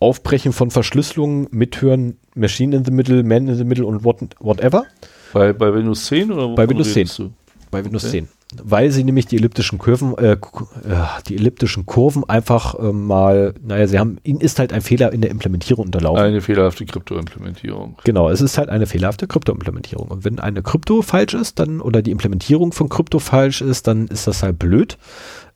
Aufbrechen 0.00 0.52
von 0.52 0.72
Verschlüsselungen, 0.72 1.46
Mithören, 1.52 2.16
Machine 2.34 2.74
in 2.74 2.84
the 2.84 2.90
Middle, 2.90 3.22
Man 3.22 3.46
in 3.46 3.54
the 3.54 3.62
Middle 3.62 3.86
und 3.86 4.02
what, 4.02 4.18
whatever. 4.40 4.86
Bei, 5.32 5.52
bei 5.52 5.74
Windows 5.74 6.06
10 6.06 6.32
oder 6.32 6.54
Bei 6.54 6.68
Windows 6.68 6.92
10. 6.92 7.08
Du? 7.16 7.32
Bei 7.70 7.84
Windows 7.84 8.04
okay. 8.04 8.22
10. 8.22 8.28
Weil 8.62 8.90
sie 8.90 9.04
nämlich 9.04 9.26
die 9.26 9.36
elliptischen 9.36 9.78
Kurven, 9.78 10.16
äh, 10.16 10.32
äh, 10.32 10.36
die 11.26 11.36
elliptischen 11.36 11.84
Kurven 11.84 12.24
einfach 12.24 12.78
äh, 12.78 12.92
mal, 12.92 13.52
naja, 13.62 13.86
sie 13.86 13.98
haben, 13.98 14.16
ihnen 14.22 14.40
ist 14.40 14.58
halt 14.58 14.72
ein 14.72 14.80
Fehler 14.80 15.12
in 15.12 15.20
der 15.20 15.30
Implementierung 15.30 15.84
unterlaufen. 15.84 16.24
Eine 16.24 16.40
fehlerhafte 16.40 16.86
Krypto-Implementierung. 16.86 17.98
Genau, 18.04 18.30
es 18.30 18.40
ist 18.40 18.56
halt 18.56 18.70
eine 18.70 18.86
fehlerhafte 18.86 19.26
Krypto-Implementierung. 19.26 20.08
Und 20.08 20.24
wenn 20.24 20.38
eine 20.38 20.62
Krypto 20.62 21.02
falsch 21.02 21.34
ist, 21.34 21.58
dann, 21.58 21.82
oder 21.82 22.00
die 22.00 22.10
Implementierung 22.10 22.72
von 22.72 22.88
Krypto 22.88 23.18
falsch 23.18 23.60
ist, 23.60 23.86
dann 23.86 24.06
ist 24.08 24.26
das 24.26 24.42
halt 24.42 24.58
blöd. 24.58 24.96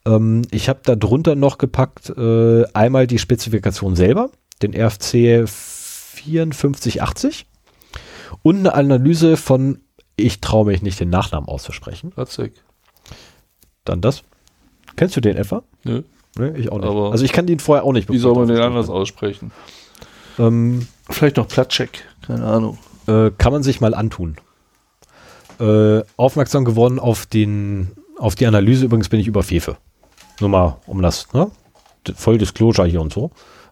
Ähm, 0.04 0.42
ich 0.50 0.68
habe 0.68 0.80
da 0.84 0.94
drunter 0.94 1.34
noch 1.34 1.56
gepackt, 1.56 2.10
äh, 2.10 2.64
einmal 2.74 3.06
die 3.06 3.18
Spezifikation 3.18 3.96
selber, 3.96 4.28
den 4.60 4.74
RFC 4.74 5.48
5480 5.48 7.46
und 8.42 8.58
eine 8.58 8.74
Analyse 8.74 9.36
von, 9.36 9.80
ich 10.16 10.40
traue 10.40 10.66
mich 10.66 10.82
nicht 10.82 11.00
den 11.00 11.10
Nachnamen 11.10 11.48
auszusprechen. 11.48 12.10
Platzig. 12.10 12.54
Dann 13.84 14.00
das. 14.00 14.22
Kennst 14.96 15.16
du 15.16 15.20
den 15.20 15.36
etwa? 15.36 15.62
Nö. 15.84 16.02
Nee, 16.38 16.50
ich 16.58 16.72
auch 16.72 16.78
nicht. 16.78 16.88
Aber 16.88 17.12
also 17.12 17.24
ich 17.24 17.32
kann 17.32 17.46
den 17.46 17.58
vorher 17.58 17.84
auch 17.84 17.92
nicht. 17.92 18.10
Wie 18.10 18.18
soll 18.18 18.34
man 18.34 18.48
den 18.48 18.58
anders 18.58 18.88
aussprechen? 18.88 19.52
Ähm, 20.38 20.86
Vielleicht 21.10 21.36
noch 21.36 21.48
Platzek. 21.48 22.04
Keine 22.26 22.46
Ahnung. 22.46 22.78
Äh, 23.06 23.30
kann 23.36 23.52
man 23.52 23.62
sich 23.62 23.80
mal 23.80 23.94
antun. 23.94 24.36
Äh, 25.60 26.02
aufmerksam 26.16 26.64
geworden 26.64 26.98
auf 26.98 27.26
den, 27.26 27.92
auf 28.18 28.34
die 28.34 28.46
Analyse 28.46 28.86
übrigens 28.86 29.08
bin 29.08 29.20
ich 29.20 29.26
über 29.26 29.42
Fefe. 29.42 29.76
Nur 30.40 30.48
mal 30.48 30.78
um 30.86 31.02
das, 31.02 31.32
ne? 31.32 31.50
Voll 32.16 32.38
Disclosure 32.38 32.88
hier 32.88 33.00
und 33.00 33.12
so. 33.12 33.30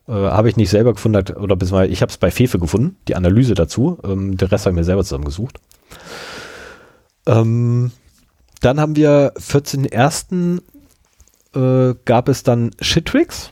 Äh, 0.08 0.12
habe 0.12 0.48
ich 0.48 0.56
nicht 0.56 0.70
selber 0.70 0.92
gefunden, 0.92 1.36
oder 1.36 1.56
beziehungsweise 1.56 1.92
ich 1.92 2.02
habe 2.02 2.10
es 2.10 2.18
bei 2.18 2.30
Fefe 2.30 2.58
gefunden, 2.58 2.96
die 3.08 3.16
Analyse 3.16 3.54
dazu. 3.54 3.98
Ähm, 4.04 4.36
den 4.36 4.48
Rest 4.48 4.66
habe 4.66 4.72
ich 4.72 4.78
mir 4.78 4.84
selber 4.84 5.04
zusammengesucht. 5.04 5.60
Ähm, 7.26 7.92
dann 8.60 8.80
haben 8.80 8.96
wir 8.96 9.32
14.01. 9.34 10.62
Äh, 11.54 11.94
gab 12.04 12.28
es 12.28 12.42
dann 12.42 12.70
Shitrix. 12.80 13.50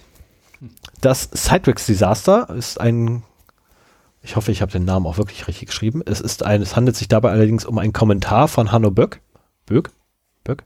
Das 1.01 1.31
Citrix 1.31 1.87
Desaster 1.87 2.49
ist 2.57 2.81
ein, 2.81 3.23
ich 4.23 4.37
hoffe, 4.37 4.51
ich 4.51 4.63
habe 4.63 4.73
den 4.73 4.85
Namen 4.85 5.07
auch 5.07 5.19
wirklich 5.19 5.47
richtig 5.47 5.69
geschrieben. 5.69 6.03
Es 6.05 6.21
ist 6.21 6.45
ein, 6.45 6.63
es 6.63 6.77
handelt 6.77 6.97
sich 6.97 7.09
dabei 7.09 7.31
allerdings 7.31 7.65
um 7.65 7.79
einen 7.79 7.93
Kommentar 7.93 8.49
von 8.49 8.73
Hanno 8.73 8.91
Böck. 8.91 9.21
Böck? 9.67 9.91
Böck? 10.45 10.65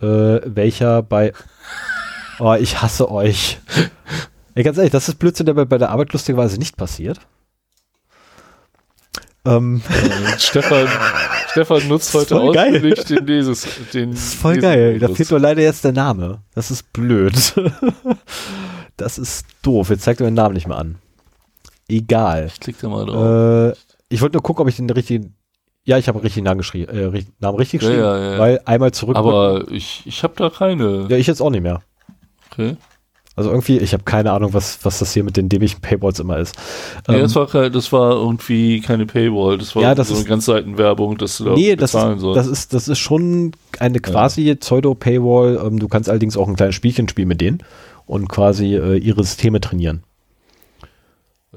Äh, 0.00 0.40
welcher 0.44 1.02
bei, 1.02 1.32
oh, 2.38 2.54
ich 2.54 2.80
hasse 2.80 3.10
euch. 3.10 3.58
Ey, 4.54 4.62
ganz 4.62 4.76
ehrlich, 4.76 4.92
das 4.92 5.08
ist 5.08 5.18
Blödsinn, 5.18 5.46
der 5.46 5.54
bei, 5.54 5.78
der 5.78 5.90
Arbeit 5.90 6.12
lustigerweise 6.12 6.58
nicht 6.58 6.76
passiert. 6.76 7.20
Ähm. 9.44 9.80
Stefan, 10.38 10.86
Stefan 11.50 11.88
nutzt 11.88 12.12
heute 12.12 12.38
ausführlich 12.38 13.04
den 13.04 13.26
dieses. 13.26 13.66
Den, 13.92 14.10
das 14.10 14.20
ist 14.20 14.34
voll 14.34 14.58
geil. 14.58 14.98
Da 14.98 15.08
fehlt 15.08 15.30
nur 15.30 15.40
leider 15.40 15.62
jetzt 15.62 15.84
der 15.84 15.92
Name. 15.92 16.42
Das 16.54 16.70
ist 16.70 16.92
blöd. 16.92 17.34
das 18.96 19.18
ist 19.18 19.46
doof. 19.62 19.90
Jetzt 19.90 20.02
zeigt 20.02 20.20
er 20.20 20.26
den 20.26 20.34
Namen 20.34 20.54
nicht 20.54 20.68
mehr 20.68 20.76
an. 20.76 20.96
Egal. 21.88 22.48
Ich 22.52 22.60
klick 22.60 22.78
da 22.80 22.88
mal 22.88 23.06
drauf. 23.06 23.74
Äh, 23.74 23.94
ich 24.10 24.20
wollte 24.20 24.36
nur 24.36 24.42
gucken, 24.42 24.62
ob 24.62 24.68
ich 24.68 24.76
den 24.76 24.90
richtigen. 24.90 25.36
Ja, 25.84 25.96
ich 25.96 26.08
habe 26.08 26.18
den 26.18 26.24
richtigen 26.24 26.44
Namen, 26.44 26.58
geschrie 26.58 26.82
äh, 26.82 27.24
Namen 27.38 27.56
richtig 27.56 27.80
geschrieben, 27.80 28.00
ja, 28.00 28.18
ja, 28.18 28.32
ja. 28.32 28.38
weil 28.38 28.60
einmal 28.66 28.92
zurück. 28.92 29.16
Aber 29.16 29.64
ich, 29.70 30.02
ich 30.04 30.22
habe 30.22 30.34
da 30.36 30.50
keine. 30.50 31.06
Ja, 31.08 31.16
ich 31.16 31.26
jetzt 31.26 31.40
auch 31.40 31.50
nicht 31.50 31.62
mehr. 31.62 31.80
Okay. 32.50 32.76
Also 33.40 33.52
irgendwie, 33.52 33.78
ich 33.78 33.94
habe 33.94 34.02
keine 34.02 34.32
Ahnung, 34.32 34.52
was, 34.52 34.80
was 34.82 34.98
das 34.98 35.14
hier 35.14 35.24
mit 35.24 35.38
den 35.38 35.48
dämlichen 35.48 35.80
Paywalls 35.80 36.20
immer 36.20 36.36
ist. 36.36 36.54
Nee, 37.08 37.14
ähm, 37.14 37.22
das, 37.22 37.34
war, 37.34 37.70
das 37.70 37.90
war 37.90 38.12
irgendwie 38.12 38.82
keine 38.82 39.06
Paywall, 39.06 39.56
das 39.56 39.74
war 39.74 39.82
ja, 39.82 39.94
das 39.94 40.08
so 40.08 40.14
eine 40.14 40.24
ist, 40.24 40.28
Ganzseitenwerbung, 40.28 41.16
dass 41.16 41.38
du 41.38 41.44
da 41.44 41.54
nee, 41.54 41.74
bezahlen 41.74 42.20
das 42.20 42.22
ist, 42.22 42.36
Das 42.36 42.46
ist, 42.46 42.74
das 42.74 42.88
ist 42.88 42.98
schon 42.98 43.52
eine 43.78 44.00
quasi 44.00 44.42
ja. 44.42 44.54
Pseudo-Paywall. 44.56 45.58
Ähm, 45.64 45.78
du 45.78 45.88
kannst 45.88 46.10
allerdings 46.10 46.36
auch 46.36 46.48
ein 46.48 46.54
kleines 46.54 46.74
Spielchen 46.74 47.08
spielen 47.08 47.28
mit 47.28 47.40
denen 47.40 47.62
und 48.04 48.28
quasi 48.28 48.76
äh, 48.76 48.98
ihre 48.98 49.24
Systeme 49.24 49.58
trainieren. 49.62 50.02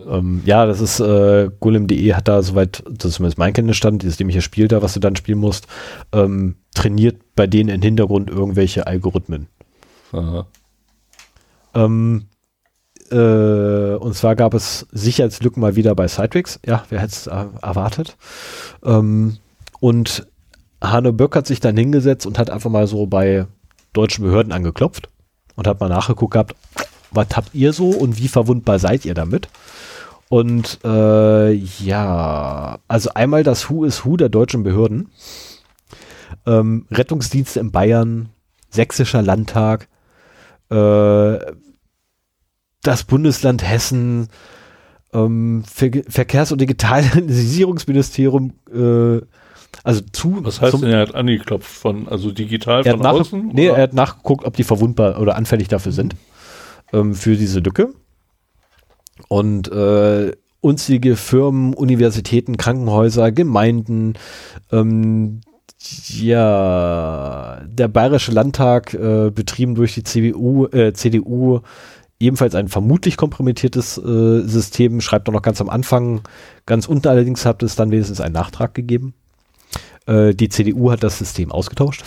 Ähm, 0.07 0.41
ja, 0.45 0.65
das 0.65 0.79
ist, 0.79 1.01
äh, 1.01 1.49
Golem.de 1.59 2.13
hat 2.13 2.29
da 2.29 2.41
soweit, 2.43 2.81
das 2.89 3.09
ist 3.09 3.15
zumindest 3.15 3.37
mein 3.37 3.51
Kenntnisstand, 3.51 4.03
dieses 4.03 4.15
dämliche 4.15 4.41
Spiel 4.41 4.69
da, 4.69 4.81
was 4.81 4.93
du 4.93 5.01
dann 5.01 5.17
spielen 5.17 5.39
musst, 5.39 5.67
ähm, 6.13 6.55
trainiert 6.73 7.17
bei 7.35 7.45
denen 7.45 7.67
im 7.67 7.81
Hintergrund 7.81 8.29
irgendwelche 8.29 8.87
Algorithmen. 8.87 9.47
Aha. 10.13 10.45
Ähm, 11.73 12.27
äh, 13.11 13.95
und 13.95 14.15
zwar 14.15 14.35
gab 14.35 14.53
es 14.53 14.87
Sicherheitslücken 14.91 15.61
mal 15.61 15.75
wieder 15.75 15.95
bei 15.95 16.07
Citrix. 16.07 16.59
Ja, 16.65 16.83
wer 16.89 16.99
hätte 16.99 17.13
es 17.13 17.27
erwartet? 17.27 18.17
Ähm, 18.83 19.37
und 19.79 20.27
Hanne 20.81 21.13
Böck 21.13 21.35
hat 21.35 21.47
sich 21.47 21.59
dann 21.59 21.77
hingesetzt 21.77 22.25
und 22.25 22.37
hat 22.39 22.49
einfach 22.49 22.69
mal 22.69 22.87
so 22.87 23.05
bei 23.05 23.47
deutschen 23.93 24.23
Behörden 24.25 24.51
angeklopft 24.51 25.09
und 25.55 25.67
hat 25.67 25.79
mal 25.79 25.89
nachgeguckt 25.89 26.33
gehabt, 26.33 26.55
was 27.11 27.27
habt 27.35 27.53
ihr 27.53 27.73
so 27.73 27.89
und 27.89 28.17
wie 28.17 28.27
verwundbar 28.27 28.79
seid 28.79 29.05
ihr 29.05 29.13
damit? 29.13 29.47
Und 30.29 30.79
äh, 30.83 31.51
ja, 31.51 32.79
also 32.87 33.11
einmal 33.13 33.43
das 33.43 33.69
Who 33.69 33.85
is 33.85 34.03
Who 34.03 34.17
der 34.17 34.29
deutschen 34.29 34.63
Behörden. 34.63 35.11
Ähm, 36.47 36.87
Rettungsdienste 36.89 37.59
in 37.59 37.71
Bayern, 37.71 38.29
Sächsischer 38.69 39.21
Landtag, 39.21 39.87
äh, 40.69 41.39
das 42.81 43.03
Bundesland 43.05 43.63
Hessen, 43.63 44.27
ähm, 45.13 45.63
Ver 45.65 45.91
Verkehrs- 46.07 46.51
und 46.51 46.59
Digitalisierungsministerium, 46.61 48.53
äh, 48.73 49.21
also 49.83 50.01
zu. 50.11 50.43
Was 50.43 50.61
heißt 50.61 50.81
denn, 50.81 50.89
er 50.89 51.01
hat 51.01 51.15
angeklopft 51.15 51.71
von, 51.71 52.07
also 52.07 52.31
digital 52.31 52.83
von 52.83 53.05
außen? 53.05 53.47
Nee, 53.53 53.69
oder? 53.69 53.77
er 53.77 53.83
hat 53.83 53.93
nachgeguckt, 53.93 54.45
ob 54.45 54.55
die 54.55 54.63
verwundbar 54.63 55.19
oder 55.19 55.35
anfällig 55.35 55.67
dafür 55.67 55.91
sind, 55.91 56.15
ähm, 56.91 57.15
für 57.15 57.35
diese 57.35 57.59
Lücke. 57.59 57.93
Und 59.27 59.71
äh, 59.71 60.31
unzählige 60.61 61.15
Firmen, 61.15 61.73
Universitäten, 61.73 62.57
Krankenhäuser, 62.57 63.31
Gemeinden, 63.31 64.13
ähm, 64.71 65.41
ja, 66.07 67.61
der 67.65 67.87
Bayerische 67.87 68.31
Landtag, 68.31 68.93
äh, 68.93 69.31
betrieben 69.31 69.75
durch 69.75 69.93
die 69.93 70.03
CDU, 70.03 70.67
äh, 70.67 70.93
CDU, 70.93 71.61
ebenfalls 72.19 72.55
ein 72.55 72.69
vermutlich 72.69 73.17
kompromittiertes 73.17 73.97
äh, 73.97 74.41
System, 74.41 75.01
schreibt 75.01 75.27
auch 75.27 75.33
noch 75.33 75.41
ganz 75.41 75.59
am 75.61 75.69
Anfang, 75.69 76.21
ganz 76.65 76.87
unten 76.87 77.07
allerdings 77.07 77.45
hat 77.45 77.63
es 77.63 77.75
dann 77.75 77.91
wenigstens 77.91 78.21
einen 78.21 78.33
Nachtrag 78.33 78.73
gegeben. 78.73 79.13
Äh, 80.05 80.33
die 80.33 80.49
CDU 80.49 80.91
hat 80.91 81.03
das 81.03 81.17
System 81.17 81.51
ausgetauscht. 81.51 82.03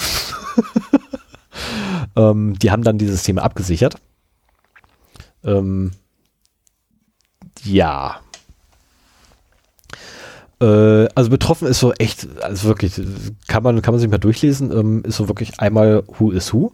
ähm, 2.16 2.58
die 2.58 2.70
haben 2.70 2.82
dann 2.82 2.98
die 2.98 3.06
Systeme 3.06 3.42
abgesichert. 3.42 3.96
Ähm, 5.44 5.92
ja, 7.64 8.20
also 10.64 11.30
betroffen 11.30 11.68
ist 11.68 11.80
so 11.80 11.92
echt, 11.92 12.28
also 12.40 12.68
wirklich, 12.68 13.00
kann 13.46 13.62
man, 13.62 13.82
kann 13.82 13.92
man 13.92 14.00
sich 14.00 14.10
mal 14.10 14.18
durchlesen, 14.18 14.72
ähm, 14.72 15.02
ist 15.04 15.16
so 15.16 15.28
wirklich 15.28 15.60
einmal 15.60 16.02
Who 16.18 16.30
is 16.30 16.52
Who. 16.52 16.72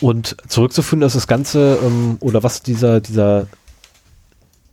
Und 0.00 0.36
zurückzuführen, 0.48 1.00
dass 1.00 1.14
das 1.14 1.26
Ganze, 1.26 1.78
ähm, 1.82 2.18
oder 2.20 2.42
was 2.42 2.62
dieser, 2.62 3.00
dieser, 3.00 3.46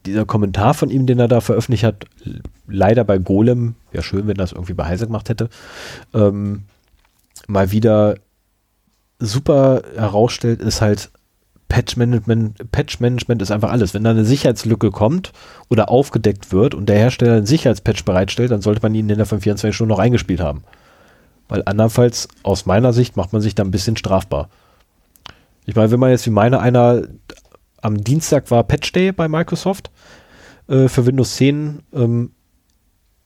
dieser 0.06 0.26
Kommentar 0.26 0.74
von 0.74 0.90
ihm, 0.90 1.06
den 1.06 1.20
er 1.20 1.28
da 1.28 1.42
veröffentlicht 1.42 1.84
hat, 1.84 2.06
leider 2.68 3.04
bei 3.04 3.18
Golem, 3.18 3.76
wäre 3.92 4.04
schön, 4.04 4.28
wenn 4.28 4.36
das 4.36 4.52
irgendwie 4.52 4.74
bei 4.74 4.86
Heise 4.86 5.08
gemacht 5.08 5.30
hätte, 5.30 5.50
ähm, 6.14 6.64
mal 7.48 7.72
wieder 7.72 8.16
super 9.20 9.84
herausstellt, 9.96 10.62
ist 10.62 10.82
halt, 10.82 11.12
Patch 11.72 11.96
Management, 11.96 12.70
Patch 12.74 13.00
Management 13.00 13.42
ist 13.42 13.50
einfach 13.50 13.72
alles. 13.72 13.94
Wenn 13.94 14.04
da 14.04 14.10
eine 14.10 14.26
Sicherheitslücke 14.26 14.92
kommt 14.92 15.32
oder 15.70 15.88
aufgedeckt 15.88 16.52
wird 16.52 16.76
und 16.76 16.90
der 16.90 16.98
Hersteller 16.98 17.38
einen 17.38 17.46
Sicherheitspatch 17.46 18.04
bereitstellt, 18.04 18.52
dann 18.52 18.62
sollte 18.62 18.82
man 18.82 18.94
ihn 18.94 19.08
in 19.08 19.16
der 19.16 19.26
von 19.26 19.40
24 19.40 19.74
Stunden 19.74 19.92
noch 19.92 20.00
eingespielt 20.00 20.42
haben. 20.42 20.66
Weil 21.48 21.64
andernfalls, 21.66 22.28
aus 22.44 22.66
meiner 22.66 22.92
Sicht, 22.92 23.16
macht 23.16 23.32
man 23.32 23.42
sich 23.42 23.56
da 23.56 23.64
ein 23.64 23.72
bisschen 23.72 23.96
strafbar. 23.96 24.50
Ich 25.66 25.74
meine, 25.74 25.90
wenn 25.92 26.00
man 26.02 26.10
jetzt 26.10 26.26
wie 26.26 26.32
meine 26.32 26.60
einer 26.60 27.04
am 27.82 28.04
Dienstag 28.04 28.52
war 28.52 28.66
Patch 28.66 28.92
Day 28.92 29.14
bei 29.14 29.30
Microsoft 29.30 29.92
äh, 30.68 30.90
für 30.90 31.06
Windows 31.06 31.38
10. 31.38 31.84
Ähm, 31.94 32.32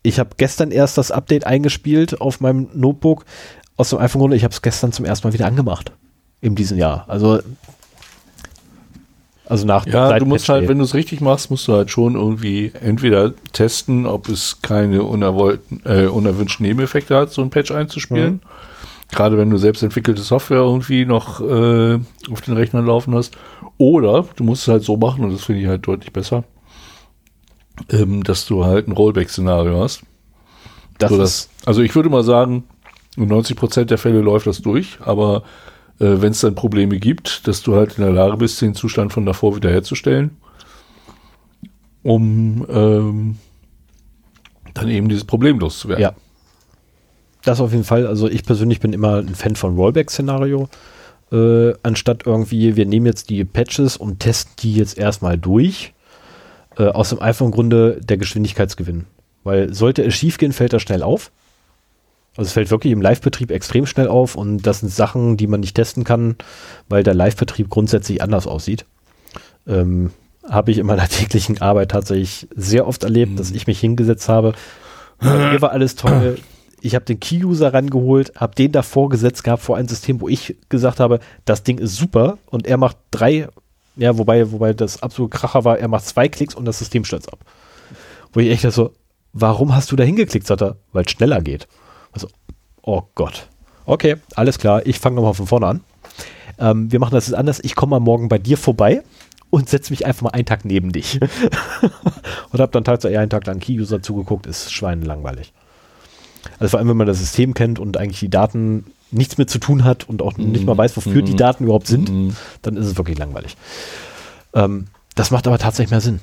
ich 0.04 0.20
habe 0.20 0.30
gestern 0.38 0.70
erst 0.70 1.00
das 1.00 1.10
Update 1.10 1.48
eingespielt 1.48 2.22
auf 2.22 2.42
meinem 2.42 2.70
Notebook. 2.76 3.26
Aus 3.76 3.90
dem 3.90 3.98
einfachen 3.98 4.20
Grund, 4.20 4.36
ich 4.36 4.44
habe 4.44 4.54
es 4.54 4.62
gestern 4.62 4.92
zum 4.92 5.04
ersten 5.04 5.28
Mal 5.28 5.34
wieder 5.34 5.48
angemacht. 5.48 5.92
In 6.42 6.54
diesem 6.54 6.78
Jahr. 6.78 7.06
Also 7.08 7.40
also 9.48 9.66
nach 9.66 9.86
Ja, 9.86 10.18
du 10.18 10.26
musst 10.26 10.50
halt, 10.50 10.68
wenn 10.68 10.80
du 10.80 10.84
es 10.84 10.94
richtig 10.94 11.22
machst, 11.22 11.52
musst 11.52 11.68
du 11.68 11.74
halt 11.74 11.92
schon 11.92 12.16
irgendwie 12.16 12.72
entweder 12.82 13.34
testen, 13.54 14.06
ob 14.06 14.28
es 14.28 14.62
keine 14.62 15.04
unerwollten, 15.04 15.82
äh, 15.86 16.08
unerwünschten 16.08 16.66
Nebeneffekte 16.66 17.16
hat, 17.16 17.32
so 17.32 17.42
ein 17.42 17.50
Patch 17.50 17.72
einzuspielen. 17.72 18.34
Mhm. 18.34 18.40
Gerade 19.12 19.38
wenn 19.38 19.52
du 19.52 19.58
selbst 19.58 19.84
entwickelte 19.84 20.24
Software 20.24 20.58
irgendwie 20.58 21.06
noch 21.06 21.40
äh, 21.42 22.00
auf 22.32 22.42
den 22.42 22.56
Rechnern 22.56 22.88
laufen 22.88 23.14
hast. 23.14 23.38
Oder 23.78 24.26
du 24.36 24.44
musst 24.44 24.64
es 24.64 24.68
halt 24.68 24.84
so 24.84 24.98
machen, 24.98 25.24
und 25.24 25.34
das 25.34 25.44
finde 25.44 25.62
ich 25.62 25.68
halt 25.68 25.86
deutlich 25.86 26.12
besser, 26.12 26.44
ähm, 27.92 28.24
dass 28.24 28.46
du 28.46 28.66
halt 28.66 28.88
ein 28.88 28.94
Rollback-Szenario 28.94 29.80
hast. 29.80 30.02
Das 30.98 31.12
so, 31.12 31.18
dass, 31.18 31.50
also 31.66 31.82
ich 31.82 31.94
würde 31.96 32.10
mal 32.10 32.24
sagen, 32.24 32.64
in 33.16 33.28
90 33.28 33.56
Prozent 33.56 33.92
der 33.92 33.98
Fälle 33.98 34.22
läuft 34.22 34.48
das 34.48 34.62
durch, 34.62 34.98
aber 35.02 35.44
äh, 36.00 36.22
wenn 36.22 36.32
es 36.32 36.42
dann 36.42 36.56
Probleme 36.56 36.98
gibt, 36.98 37.48
dass 37.48 37.62
du 37.62 37.76
halt 37.76 37.98
in 37.98 38.04
der 38.04 38.14
Lage 38.14 38.38
bist, 38.38 38.62
den 38.62 38.76
Zustand 38.76 39.14
von 39.14 39.26
davor 39.26 39.56
wiederherzustellen, 39.56 40.38
um 42.04 42.66
ähm, 42.70 43.38
dann 44.74 44.90
eben 44.90 45.10
dieses 45.10 45.24
Problem 45.24 45.60
loszuwerden. 45.60 46.02
Ja. 46.02 46.14
Das 47.44 47.62
auf 47.62 47.72
jeden 47.72 47.84
Fall. 47.84 48.08
Also 48.08 48.28
ich 48.28 48.44
persönlich 48.44 48.80
bin 48.80 48.92
immer 48.92 49.18
ein 49.18 49.36
Fan 49.36 49.56
von 49.56 49.76
Rollback-Szenario. 49.76 50.68
Äh, 51.32 51.74
anstatt 51.84 52.26
irgendwie, 52.26 52.76
wir 52.76 52.86
nehmen 52.86 53.06
jetzt 53.06 53.30
die 53.30 53.46
Patches 53.46 53.98
und 53.98 54.20
testen 54.20 54.54
die 54.60 54.74
jetzt 54.74 54.98
erstmal 54.98 55.38
durch. 55.38 55.94
Äh, 56.78 56.88
aus 56.88 57.10
dem 57.10 57.20
einfachen 57.20 57.52
Grunde 57.52 58.02
der 58.02 58.18
Geschwindigkeitsgewinn. 58.18 59.06
Weil 59.44 59.74
sollte 59.74 60.04
es 60.04 60.16
schief 60.16 60.38
gehen, 60.38 60.54
fällt 60.54 60.74
das 60.74 60.82
schnell 60.82 61.04
auf. 61.04 61.32
Also 62.38 62.48
es 62.50 62.54
fällt 62.54 62.70
wirklich 62.70 62.92
im 62.92 63.02
Live-Betrieb 63.02 63.52
extrem 63.52 63.86
schnell 63.86 64.10
auf 64.10 64.36
und 64.36 64.64
das 64.64 64.82
sind 64.82 64.92
Sachen, 64.92 65.38
die 65.38 65.48
man 65.48 65.62
nicht 65.62 65.76
testen 65.76 66.04
kann, 66.04 66.36
weil 66.90 67.04
der 67.04 67.14
Live-Betrieb 67.14 67.70
grundsätzlich 67.70 68.22
anders 68.22 68.46
aussieht. 68.46 68.86
Ähm, 69.68 70.12
habe 70.50 70.72
ich 70.72 70.78
in 70.78 70.86
meiner 70.86 71.08
täglichen 71.08 71.62
Arbeit 71.62 71.92
tatsächlich 71.92 72.48
sehr 72.56 72.88
oft 72.88 73.04
erlebt, 73.04 73.34
mhm. 73.34 73.38
dass 73.38 73.52
ich 73.52 73.68
mich 73.68 73.80
hingesetzt 73.80 74.28
habe. 74.30 74.54
Hier 75.22 75.62
war 75.62 75.72
alles 75.72 75.96
toll. 75.96 76.38
Ich 76.82 76.94
habe 76.94 77.06
den 77.06 77.20
Key-User 77.20 77.74
rangeholt, 77.74 78.34
habe 78.36 78.54
den 78.54 78.74
davor 78.74 79.10
gesetzt 79.10 79.44
gehabt 79.44 79.64
vor 79.64 79.78
ein 79.78 79.88
System, 79.88 80.20
wo 80.20 80.28
ich 80.28 80.58
gesagt 80.68 81.00
habe, 81.00 81.20
das 81.46 81.64
Ding 81.64 81.78
ist 81.78 81.96
super 81.96 82.38
und 82.48 82.68
er 82.68 82.78
macht 82.78 82.98
drei, 83.12 83.48
ja, 83.96 84.18
wobei, 84.18 84.52
wobei 84.52 84.74
das 84.74 85.02
absolute 85.02 85.36
Kracher 85.36 85.64
war, 85.64 85.80
er 85.80 85.88
macht 85.88 86.06
zwei 86.06 86.28
Klicks 86.28 86.54
und 86.54 86.66
das 86.66 86.78
System 86.78 87.06
stürzt 87.06 87.32
ab. 87.32 87.40
Wo 88.34 88.42
ich 88.42 88.50
echt 88.50 88.70
so, 88.74 88.92
warum 89.32 89.74
hast 89.74 89.92
du 89.92 89.96
da 89.96 90.04
hingeklickt, 90.04 90.46
sagt 90.46 90.62
er, 90.62 90.76
weil 90.92 91.06
es 91.06 91.12
schneller 91.12 91.42
geht. 91.42 91.68
Also, 92.16 92.30
oh 92.82 93.04
Gott. 93.14 93.50
Okay, 93.86 94.16
alles 94.36 94.58
klar. 94.58 94.86
Ich 94.86 95.00
fange 95.00 95.18
nochmal 95.18 95.34
von 95.34 95.48
vorne 95.48 95.68
an. 95.68 95.82
Ähm, 96.58 96.92
wir 96.92 97.00
machen 97.00 97.14
das 97.14 97.28
jetzt 97.28 97.36
anders. 97.36 97.60
Ich 97.62 97.76
komme 97.76 97.92
mal 97.92 98.00
morgen 98.00 98.30
bei 98.30 98.38
dir 98.38 98.58
vorbei 98.58 99.04
und 99.50 99.70
setze 99.70 99.92
mich 99.92 100.06
einfach 100.06 100.24
mal 100.24 100.30
einen 100.30 100.46
Tag 100.46 100.64
neben 100.64 100.94
dich. 100.94 101.20
und 102.52 102.60
habe 102.60 102.72
dann 102.72 102.86
tatsächlich 102.86 103.20
einen 103.20 103.30
Tag 103.30 103.46
lang 103.46 103.60
Key-User 103.60 104.02
zugeguckt. 104.02 104.48
Ist 104.48 104.72
schweinelangweilig. 104.74 105.52
Also 106.58 106.72
vor 106.72 106.80
allem, 106.80 106.88
wenn 106.88 106.98
man 106.98 107.08
das 107.08 107.20
System 107.20 107.54
kennt 107.54 107.80
und 107.80 107.98
eigentlich 107.98 108.22
die 108.22 108.30
Daten 108.30 108.86
nichts 109.12 109.38
mit 109.38 109.50
zu 109.50 109.60
tun 109.60 109.84
hat 109.84 110.08
und 110.08 110.22
auch 110.22 110.38
mm. 110.38 110.52
nicht 110.52 110.66
mal 110.66 110.78
weiß, 110.78 110.96
wofür 110.96 111.22
mm. 111.22 111.26
die 111.26 111.34
mhm. 111.34 111.38
Daten 111.38 111.64
überhaupt 111.66 111.88
sind, 111.88 112.10
mm. 112.10 112.36
dann 112.62 112.78
ist 112.78 112.88
es 112.88 112.98
wirklich 112.98 113.18
langweilig. 113.18 113.58
Ähm, 114.54 114.88
das 115.16 115.32
macht 115.32 115.48
aber 115.48 115.58
tatsächlich 115.58 115.92
mehr 115.92 116.02
Sinn 116.02 116.22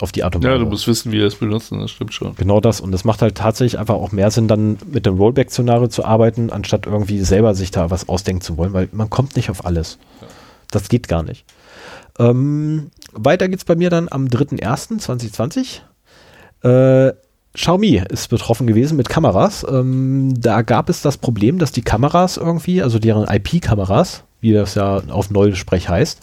auf 0.00 0.12
die 0.12 0.24
Art 0.24 0.36
und 0.36 0.42
Weise. 0.42 0.52
Ja, 0.52 0.58
du 0.58 0.66
musst 0.66 0.86
wissen, 0.86 1.12
wie 1.12 1.20
er 1.20 1.26
es 1.26 1.36
benutzt, 1.36 1.72
das 1.72 1.90
stimmt 1.90 2.12
schon. 2.12 2.34
Genau 2.36 2.60
das. 2.60 2.80
Und 2.80 2.92
das 2.92 3.04
macht 3.04 3.22
halt 3.22 3.34
tatsächlich 3.36 3.78
einfach 3.78 3.94
auch 3.94 4.12
mehr 4.12 4.30
Sinn, 4.30 4.48
dann 4.48 4.78
mit 4.90 5.06
dem 5.06 5.16
Rollback-Szenario 5.16 5.88
zu 5.88 6.04
arbeiten, 6.04 6.50
anstatt 6.50 6.86
irgendwie 6.86 7.20
selber 7.20 7.54
sich 7.54 7.70
da 7.70 7.90
was 7.90 8.08
ausdenken 8.08 8.42
zu 8.42 8.56
wollen, 8.56 8.72
weil 8.72 8.88
man 8.92 9.10
kommt 9.10 9.36
nicht 9.36 9.50
auf 9.50 9.64
alles. 9.64 9.98
Das 10.70 10.88
geht 10.88 11.08
gar 11.08 11.22
nicht. 11.22 11.44
Ähm, 12.18 12.90
weiter 13.12 13.48
geht's 13.48 13.64
bei 13.64 13.76
mir 13.76 13.90
dann 13.90 14.08
am 14.10 14.26
3.1.2020. 14.26 15.80
Äh, 16.62 17.12
Xiaomi 17.54 18.02
ist 18.10 18.28
betroffen 18.28 18.66
gewesen 18.66 18.96
mit 18.96 19.08
Kameras. 19.08 19.64
Ähm, 19.68 20.34
da 20.38 20.62
gab 20.62 20.90
es 20.90 21.00
das 21.00 21.16
Problem, 21.16 21.58
dass 21.58 21.72
die 21.72 21.82
Kameras 21.82 22.36
irgendwie, 22.36 22.82
also 22.82 22.98
deren 22.98 23.26
IP-Kameras, 23.26 24.24
wie 24.40 24.52
das 24.52 24.74
ja 24.74 25.02
auf 25.08 25.30
Neusprech 25.30 25.88
heißt, 25.88 26.20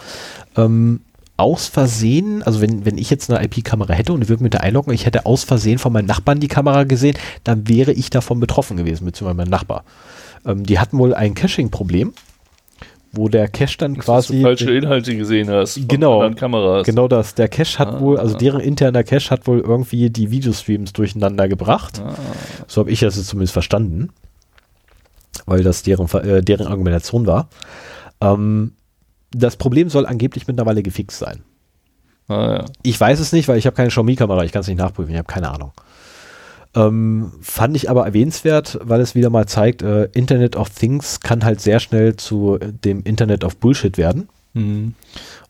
ähm, 0.57 1.01
aus 1.37 1.67
Versehen, 1.67 2.43
also 2.43 2.61
wenn, 2.61 2.85
wenn 2.85 2.97
ich 2.97 3.09
jetzt 3.09 3.31
eine 3.31 3.43
IP-Kamera 3.43 3.93
hätte 3.93 4.13
und 4.13 4.21
ich 4.21 4.29
würde 4.29 4.43
mit 4.43 4.53
der 4.53 4.61
einloggen, 4.61 4.93
ich 4.93 5.05
hätte 5.05 5.25
aus 5.25 5.43
Versehen 5.43 5.79
von 5.79 5.91
meinem 5.91 6.05
Nachbarn 6.05 6.39
die 6.39 6.47
Kamera 6.47 6.83
gesehen, 6.83 7.17
dann 7.43 7.67
wäre 7.67 7.91
ich 7.91 8.09
davon 8.09 8.39
betroffen 8.39 8.77
gewesen, 8.77 9.05
beziehungsweise 9.05 9.37
mein 9.37 9.49
Nachbar. 9.49 9.83
Ähm, 10.45 10.63
die 10.63 10.79
hatten 10.79 10.97
wohl 10.97 11.13
ein 11.13 11.33
Caching-Problem, 11.33 12.13
wo 13.13 13.29
der 13.29 13.47
Cache 13.47 13.77
dann 13.77 13.95
Dass 13.95 14.05
quasi. 14.05 14.37
Du 14.37 14.41
falsche 14.43 14.71
Inhalte 14.71 15.15
gesehen 15.15 15.49
hast. 15.49 15.79
Genau. 15.87 16.29
Kameras. 16.31 16.85
Genau 16.85 17.07
das. 17.07 17.35
Der 17.35 17.47
Cache 17.47 17.79
hat 17.79 17.89
ah, 17.89 17.99
wohl, 17.99 18.17
also 18.17 18.37
deren 18.37 18.59
interner 18.59 19.03
Cache 19.03 19.29
hat 19.29 19.47
wohl 19.47 19.59
irgendwie 19.59 20.09
die 20.09 20.31
Videostreams 20.31 20.93
durcheinander 20.93 21.47
gebracht. 21.47 22.01
Ah. 22.03 22.15
So 22.67 22.81
habe 22.81 22.91
ich 22.91 22.99
das 22.99 23.15
jetzt 23.15 23.27
zumindest 23.27 23.53
verstanden. 23.53 24.09
Weil 25.45 25.63
das 25.63 25.83
deren, 25.83 26.09
äh, 26.23 26.41
deren 26.41 26.67
Argumentation 26.67 27.27
war. 27.27 27.49
Ähm, 28.21 28.73
das 29.33 29.57
Problem 29.57 29.89
soll 29.89 30.05
angeblich 30.05 30.47
mittlerweile 30.47 30.83
gefixt 30.83 31.19
sein. 31.19 31.41
Ah, 32.27 32.53
ja. 32.53 32.65
Ich 32.83 32.99
weiß 32.99 33.19
es 33.19 33.33
nicht, 33.33 33.47
weil 33.47 33.57
ich 33.57 33.65
habe 33.65 33.75
keine 33.75 33.89
Xiaomi-Kamera, 33.89 34.43
ich 34.43 34.51
kann 34.51 34.61
es 34.61 34.67
nicht 34.67 34.77
nachprüfen, 34.77 35.11
ich 35.11 35.17
habe 35.17 35.31
keine 35.31 35.51
Ahnung. 35.51 35.71
Ähm, 36.75 37.31
fand 37.41 37.75
ich 37.75 37.89
aber 37.89 38.05
erwähnenswert, 38.05 38.79
weil 38.81 39.01
es 39.01 39.13
wieder 39.13 39.29
mal 39.29 39.47
zeigt, 39.47 39.83
äh, 39.83 40.05
Internet 40.13 40.55
of 40.55 40.69
Things 40.69 41.19
kann 41.19 41.43
halt 41.43 41.61
sehr 41.61 41.79
schnell 41.79 42.15
zu 42.15 42.57
dem 42.57 43.03
Internet 43.03 43.43
of 43.43 43.57
Bullshit 43.57 43.97
werden. 43.97 44.29
Mhm. 44.53 44.95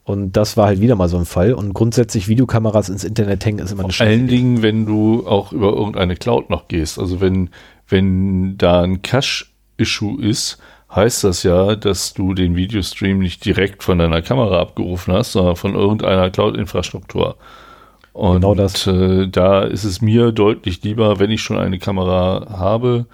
Und 0.02 0.32
das 0.36 0.58
war 0.58 0.66
halt 0.66 0.80
wieder 0.82 0.96
mal 0.96 1.08
so 1.08 1.16
ein 1.16 1.24
Fall. 1.24 1.54
Und 1.54 1.72
grundsätzlich 1.72 2.28
Videokameras 2.28 2.90
ins 2.90 3.04
Internet 3.04 3.44
hängen 3.44 3.60
ist 3.60 3.72
immer 3.72 3.84
eine 3.84 3.92
Vor 3.92 4.06
allen 4.06 4.26
Dingen, 4.28 4.60
wenn 4.60 4.84
du 4.84 5.26
auch 5.26 5.52
über 5.52 5.72
irgendeine 5.72 6.16
Cloud 6.16 6.50
noch 6.50 6.68
gehst. 6.68 6.98
Also 6.98 7.22
wenn, 7.22 7.48
wenn 7.88 8.58
da 8.58 8.82
ein 8.82 9.00
Cache-Issue 9.00 10.22
ist, 10.22 10.58
heißt 10.94 11.24
das 11.24 11.42
ja, 11.42 11.76
dass 11.76 12.14
du 12.14 12.34
den 12.34 12.56
Videostream 12.56 13.18
nicht 13.18 13.44
direkt 13.44 13.82
von 13.82 13.98
deiner 13.98 14.22
Kamera 14.22 14.60
abgerufen 14.60 15.14
hast, 15.14 15.32
sondern 15.32 15.56
von 15.56 15.74
irgendeiner 15.74 16.30
Cloud-Infrastruktur. 16.30 17.36
Und 18.12 18.42
genau 18.42 18.54
das. 18.54 18.86
Äh, 18.86 19.28
da 19.28 19.62
ist 19.62 19.84
es 19.84 20.00
mir 20.00 20.32
deutlich 20.32 20.82
lieber, 20.82 21.18
wenn 21.18 21.30
ich 21.30 21.42
schon 21.42 21.58
eine 21.58 21.78
Kamera 21.78 22.58
habe. 22.58 23.06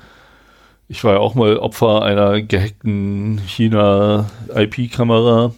Ich 0.88 1.04
war 1.04 1.14
ja 1.14 1.18
auch 1.20 1.34
mal 1.34 1.56
Opfer 1.56 2.02
einer 2.02 2.42
gehackten 2.42 3.40
China-IP-Kamera. 3.46 5.54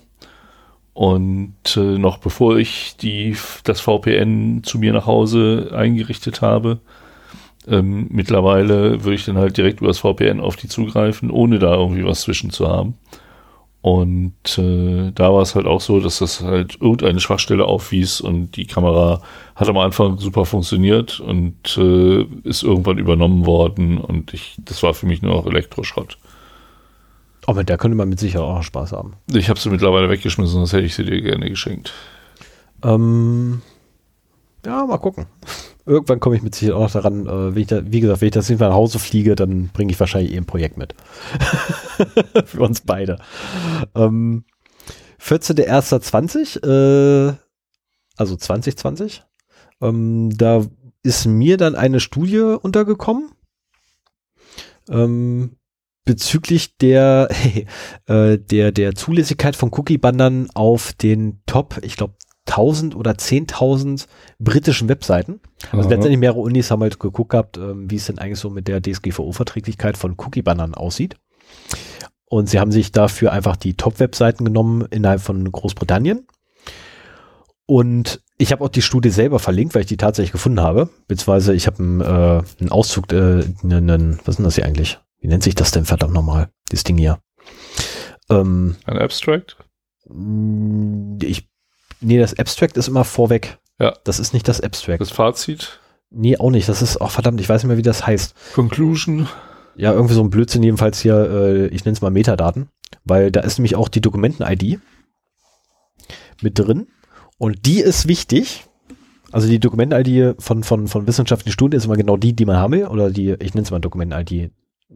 Und 0.94 1.76
äh, 1.76 1.80
noch 1.80 2.18
bevor 2.18 2.58
ich 2.58 2.96
die, 2.98 3.34
das 3.64 3.80
VPN 3.80 4.62
zu 4.62 4.78
mir 4.78 4.92
nach 4.92 5.06
Hause 5.06 5.72
eingerichtet 5.74 6.42
habe, 6.42 6.80
Ähm, 7.68 8.08
mittlerweile 8.10 9.04
würde 9.04 9.14
ich 9.14 9.24
dann 9.24 9.38
halt 9.38 9.56
direkt 9.56 9.80
über 9.80 9.88
das 9.88 9.98
VPN 9.98 10.40
auf 10.40 10.56
die 10.56 10.68
zugreifen, 10.68 11.30
ohne 11.30 11.58
da 11.58 11.74
irgendwie 11.74 12.04
was 12.04 12.22
zwischen 12.22 12.50
zu 12.50 12.68
haben. 12.68 12.94
Und 13.82 14.58
äh, 14.58 15.10
da 15.12 15.32
war 15.32 15.42
es 15.42 15.56
halt 15.56 15.66
auch 15.66 15.80
so, 15.80 15.98
dass 15.98 16.20
das 16.20 16.40
halt 16.40 16.80
irgendeine 16.80 17.18
Schwachstelle 17.18 17.64
aufwies 17.64 18.20
und 18.20 18.52
die 18.52 18.66
Kamera 18.66 19.20
hat 19.56 19.68
am 19.68 19.76
Anfang 19.76 20.18
super 20.18 20.44
funktioniert 20.44 21.18
und 21.18 21.76
äh, 21.76 22.22
ist 22.44 22.62
irgendwann 22.62 22.98
übernommen 22.98 23.44
worden 23.44 23.98
und 23.98 24.32
ich, 24.34 24.56
das 24.64 24.84
war 24.84 24.94
für 24.94 25.06
mich 25.06 25.20
nur 25.20 25.34
noch 25.34 25.46
Elektroschrott. 25.46 26.16
Aber 27.46 27.58
mit 27.58 27.68
der 27.68 27.76
könnte 27.76 27.96
man 27.96 28.08
mit 28.08 28.20
Sicherheit 28.20 28.46
auch 28.46 28.62
Spaß 28.62 28.92
haben. 28.92 29.14
Ich 29.32 29.48
habe 29.48 29.58
sie 29.58 29.68
mittlerweile 29.68 30.08
weggeschmissen, 30.08 30.54
sonst 30.54 30.72
hätte 30.72 30.84
ich 30.84 30.94
sie 30.94 31.04
dir 31.04 31.20
gerne 31.20 31.50
geschenkt. 31.50 31.92
Ähm, 32.84 33.62
ja, 34.64 34.86
mal 34.86 34.98
gucken. 34.98 35.26
Irgendwann 35.84 36.20
komme 36.20 36.36
ich 36.36 36.42
mit 36.42 36.54
Sicherheit 36.54 36.76
auch 36.76 36.82
noch 36.82 36.92
daran, 36.92 37.26
äh, 37.26 37.54
wie, 37.54 37.64
da, 37.64 37.82
wie 37.84 38.00
gesagt, 38.00 38.20
wenn 38.20 38.28
ich 38.28 38.34
das 38.34 38.48
nicht 38.48 38.60
nach 38.60 38.72
Hause 38.72 38.98
fliege, 38.98 39.34
dann 39.34 39.68
bringe 39.72 39.92
ich 39.92 40.00
wahrscheinlich 40.00 40.32
eh 40.32 40.36
ein 40.36 40.46
Projekt 40.46 40.76
mit. 40.76 40.94
Für 42.44 42.60
uns 42.60 42.82
beide. 42.82 43.18
Ähm, 43.94 44.44
14.01.20, 45.20 46.64
äh, 46.66 47.34
also 48.16 48.36
2020, 48.36 49.22
ähm, 49.80 50.30
da 50.36 50.64
ist 51.02 51.26
mir 51.26 51.56
dann 51.56 51.74
eine 51.74 52.00
Studie 52.00 52.38
untergekommen 52.38 53.30
ähm, 54.88 55.56
bezüglich 56.04 56.76
der, 56.78 57.28
äh, 58.06 58.38
der, 58.38 58.72
der 58.72 58.94
Zulässigkeit 58.94 59.56
von 59.56 59.70
Cookie-Bannern 59.72 60.50
auf 60.54 60.92
den 60.92 61.42
Top, 61.46 61.78
ich 61.82 61.96
glaube, 61.96 62.14
1000 62.48 62.96
oder 62.96 63.12
10.000 63.12 64.06
britischen 64.38 64.88
Webseiten. 64.88 65.40
Also 65.70 65.88
Aha. 65.88 65.90
letztendlich 65.90 66.18
mehrere 66.18 66.40
Unis 66.40 66.70
haben 66.70 66.82
halt 66.82 66.98
geguckt 66.98 67.30
gehabt, 67.30 67.56
ähm, 67.56 67.90
wie 67.90 67.96
es 67.96 68.06
denn 68.06 68.18
eigentlich 68.18 68.38
so 68.38 68.50
mit 68.50 68.68
der 68.68 68.82
DSGVO-Verträglichkeit 68.82 69.96
von 69.96 70.16
Cookie-Bannern 70.18 70.74
aussieht. 70.74 71.16
Und 72.26 72.48
sie 72.48 72.58
haben 72.58 72.72
sich 72.72 72.92
dafür 72.92 73.32
einfach 73.32 73.56
die 73.56 73.74
Top-Webseiten 73.74 74.44
genommen 74.44 74.86
innerhalb 74.90 75.20
von 75.20 75.50
Großbritannien. 75.50 76.26
Und 77.66 78.22
ich 78.38 78.52
habe 78.52 78.64
auch 78.64 78.68
die 78.68 78.82
Studie 78.82 79.10
selber 79.10 79.38
verlinkt, 79.38 79.74
weil 79.74 79.82
ich 79.82 79.88
die 79.88 79.96
tatsächlich 79.96 80.32
gefunden 80.32 80.60
habe. 80.60 80.88
Beziehungsweise 81.06 81.54
ich 81.54 81.66
habe 81.66 81.78
einen, 81.78 82.00
äh, 82.00 82.42
einen 82.60 82.70
Auszug, 82.70 83.12
äh, 83.12 83.44
einen, 83.62 84.18
was 84.24 84.32
ist 84.32 84.38
denn 84.38 84.44
das 84.44 84.54
hier 84.56 84.66
eigentlich? 84.66 84.98
Wie 85.20 85.28
nennt 85.28 85.44
sich 85.44 85.54
das 85.54 85.70
denn 85.70 85.84
verdammt 85.84 86.14
nochmal? 86.14 86.48
Dieses 86.70 86.84
Ding 86.84 86.98
hier. 86.98 87.20
Ähm, 88.28 88.76
Ein 88.84 88.98
Abstract? 88.98 89.56
ich, 91.22 91.48
nee, 92.02 92.18
das 92.18 92.38
Abstract 92.38 92.76
ist 92.76 92.88
immer 92.88 93.04
vorweg. 93.04 93.58
Ja. 93.78 93.94
Das 94.04 94.18
ist 94.18 94.32
nicht 94.32 94.46
das 94.48 94.60
Abstract. 94.60 95.00
Das 95.00 95.10
Fazit? 95.10 95.80
nee, 96.12 96.36
auch 96.36 96.50
nicht. 96.50 96.68
Das 96.68 96.82
ist, 96.82 97.00
auch 97.00 97.10
verdammt, 97.10 97.40
ich 97.40 97.48
weiß 97.48 97.62
nicht 97.62 97.68
mehr, 97.68 97.76
wie 97.76 97.82
das 97.82 98.06
heißt. 98.06 98.34
Conclusion? 98.54 99.28
Ja, 99.76 99.92
irgendwie 99.92 100.14
so 100.14 100.22
ein 100.22 100.30
Blödsinn, 100.30 100.62
jedenfalls 100.62 101.00
hier, 101.00 101.16
äh, 101.16 101.66
ich 101.68 101.84
nenne 101.84 101.94
es 101.94 102.02
mal 102.02 102.10
Metadaten, 102.10 102.68
weil 103.04 103.30
da 103.30 103.40
ist 103.40 103.58
nämlich 103.58 103.74
auch 103.76 103.88
die 103.88 104.02
Dokumenten-ID 104.02 104.80
mit 106.42 106.58
drin 106.58 106.88
und 107.38 107.64
die 107.66 107.80
ist 107.80 108.06
wichtig. 108.06 108.64
Also 109.30 109.48
die 109.48 109.58
Dokumenten-ID 109.58 110.36
von, 110.42 110.62
von, 110.62 110.88
von 110.88 111.06
wissenschaftlichen 111.06 111.54
Studien 111.54 111.78
ist 111.78 111.86
immer 111.86 111.96
genau 111.96 112.18
die, 112.18 112.34
die 112.34 112.44
man 112.44 112.56
haben 112.56 112.74
will, 112.74 112.86
oder 112.86 113.10
die, 113.10 113.30
ich 113.40 113.54
nenne 113.54 113.64
es 113.64 113.70
mal 113.70 113.80
Dokumenten-ID, 113.80 114.50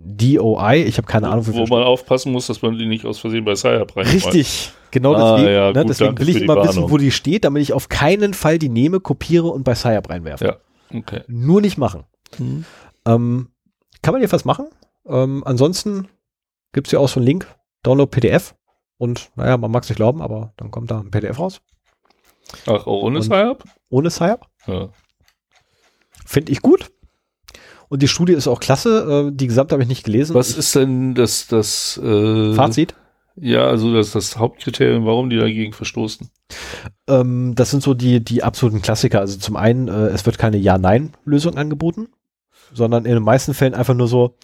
DOI, 0.04 0.84
ich 0.86 0.98
habe 0.98 1.06
keine 1.06 1.28
Ahnung, 1.28 1.46
Wo 1.46 1.52
wofür 1.52 1.76
man 1.78 1.82
aufpassen 1.86 2.32
muss, 2.32 2.46
dass 2.46 2.62
man 2.62 2.76
die 2.78 2.86
nicht 2.86 3.04
aus 3.04 3.18
Versehen 3.18 3.44
bei 3.44 3.54
Sciap 3.56 3.96
reinschmeißt. 3.96 4.26
Richtig, 4.26 4.72
genau 4.90 5.14
Ah, 5.14 5.36
deswegen. 5.36 5.52
ja, 5.54 5.72
ne, 5.72 5.80
gut, 5.80 5.88
deswegen 5.90 6.18
will 6.18 6.28
ich 6.28 6.42
immer 6.42 6.62
wissen, 6.64 6.90
wo 6.90 6.96
die 6.98 7.10
steht, 7.10 7.44
damit 7.44 7.62
ich 7.62 7.72
auf 7.72 7.88
keinen 7.88 8.34
Fall 8.34 8.58
die 8.58 8.68
nehme, 8.68 9.00
kopiere 9.00 9.48
und 9.48 9.64
bei 9.64 9.74
SciAp 9.74 10.08
reinwerfe. 10.10 10.44
Ja. 10.44 10.56
Okay. 10.98 11.22
Nur 11.26 11.60
nicht 11.60 11.78
machen. 11.78 12.04
Ähm, 13.04 13.48
kann 14.02 14.12
man 14.12 14.20
jedenfalls 14.20 14.44
machen. 14.44 14.68
Ähm, 15.06 15.42
ansonsten 15.44 16.08
gibt 16.72 16.88
es 16.88 16.92
ja 16.92 16.98
auch 16.98 17.08
so 17.08 17.18
einen 17.20 17.26
Link, 17.26 17.46
Download 17.82 18.10
PDF. 18.10 18.54
Und 18.98 19.30
naja, 19.36 19.56
man 19.56 19.70
mag 19.70 19.82
es 19.82 19.88
nicht 19.88 19.96
glauben, 19.96 20.22
aber 20.22 20.52
dann 20.56 20.70
kommt 20.70 20.90
da 20.90 21.00
ein 21.00 21.10
PDF 21.10 21.38
raus. 21.38 21.60
Ach, 22.66 22.86
ohne 22.86 23.22
Sciap? 23.22 23.64
Ohne 23.90 24.10
SciAp. 24.10 24.46
Ja. 24.66 24.88
Finde 26.24 26.52
ich 26.52 26.62
gut. 26.62 26.90
Und 27.88 28.02
die 28.02 28.08
Studie 28.08 28.32
ist 28.32 28.48
auch 28.48 28.60
klasse. 28.60 29.28
Äh, 29.28 29.36
die 29.36 29.46
gesamte 29.46 29.74
habe 29.74 29.82
ich 29.82 29.88
nicht 29.88 30.04
gelesen. 30.04 30.34
Was 30.34 30.50
Ich- 30.50 30.58
ist 30.58 30.74
denn 30.74 31.14
das, 31.14 31.46
das 31.46 31.98
äh, 32.02 32.54
Fazit? 32.54 32.94
Ja, 33.38 33.66
also 33.66 33.92
das 33.94 34.12
das 34.12 34.38
Hauptkriterium, 34.38 35.04
warum 35.04 35.28
die 35.28 35.36
dagegen 35.36 35.72
verstoßen. 35.74 36.30
Ähm, 37.06 37.54
das 37.54 37.70
sind 37.70 37.82
so 37.82 37.92
die, 37.92 38.24
die 38.24 38.42
absoluten 38.42 38.80
Klassiker. 38.80 39.20
Also 39.20 39.38
zum 39.38 39.56
einen, 39.56 39.88
äh, 39.88 40.06
es 40.08 40.24
wird 40.24 40.38
keine 40.38 40.56
Ja-Nein-Lösung 40.56 41.56
angeboten, 41.58 42.08
sondern 42.72 43.04
in 43.04 43.12
den 43.12 43.22
meisten 43.22 43.52
Fällen 43.52 43.74
einfach 43.74 43.92
nur 43.94 44.08
so, 44.08 44.36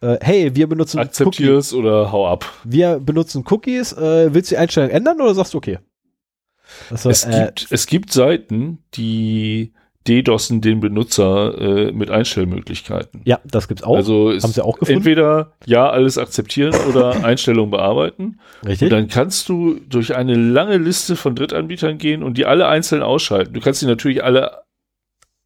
äh, 0.00 0.16
hey, 0.22 0.56
wir 0.56 0.66
benutzen 0.66 0.98
Akzeptier 0.98 1.58
es 1.58 1.74
oder 1.74 2.10
hau 2.10 2.26
ab. 2.26 2.46
Wir 2.64 2.98
benutzen 3.00 3.44
Cookies. 3.50 3.92
Äh, 3.92 4.32
willst 4.32 4.50
du 4.50 4.54
die 4.54 4.58
Einstellung 4.58 4.90
ändern 4.90 5.20
oder 5.20 5.34
sagst 5.34 5.52
du 5.52 5.58
okay? 5.58 5.78
Also, 6.90 7.10
es, 7.10 7.24
äh, 7.24 7.44
gibt, 7.46 7.66
es 7.70 7.86
gibt 7.86 8.12
Seiten, 8.12 8.78
die 8.94 9.74
DDoSen 10.08 10.60
den 10.60 10.80
Benutzer 10.80 11.58
äh, 11.60 11.92
mit 11.92 12.10
Einstellmöglichkeiten. 12.10 13.20
ja, 13.24 13.38
das 13.44 13.68
gibt's 13.68 13.82
auch. 13.84 13.96
Also 13.96 14.30
es 14.30 14.42
Haben 14.42 14.52
sie 14.52 14.64
auch 14.64 14.78
gefunden? 14.78 14.98
entweder 15.00 15.52
ja 15.66 15.88
alles 15.90 16.16
akzeptieren 16.18 16.74
oder 16.88 17.22
Einstellungen 17.24 17.70
bearbeiten. 17.70 18.40
Und 18.62 18.68
Richtig? 18.68 18.90
dann 18.90 19.08
kannst 19.08 19.48
du 19.48 19.78
durch 19.88 20.16
eine 20.16 20.34
lange 20.34 20.78
Liste 20.78 21.14
von 21.16 21.34
Drittanbietern 21.36 21.98
gehen 21.98 22.22
und 22.22 22.38
die 22.38 22.46
alle 22.46 22.66
einzeln 22.68 23.02
ausschalten. 23.02 23.52
Du 23.54 23.60
kannst 23.60 23.80
sie 23.80 23.86
natürlich 23.86 24.24
alle 24.24 24.62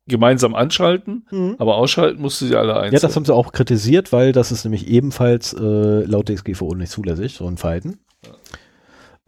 gemeinsam 0.09 0.55
anschalten, 0.55 1.27
Mhm. 1.31 1.55
aber 1.59 1.77
ausschalten 1.77 2.21
musst 2.21 2.41
du 2.41 2.47
sie 2.47 2.57
alle 2.57 2.71
Ja, 2.73 2.81
einzeln. 2.81 3.01
das 3.03 3.15
haben 3.17 3.25
sie 3.25 3.35
auch 3.35 3.53
kritisiert, 3.53 4.13
weil 4.13 4.33
das 4.33 4.51
ist 4.51 4.65
nämlich 4.65 4.89
ebenfalls 4.89 5.53
äh, 5.55 5.61
laut 6.05 6.29
DSGVO 6.29 6.75
nicht 6.75 6.91
zulässig, 6.91 7.35
so 7.35 7.47
ein 7.47 7.57
Verhalten. 7.57 7.99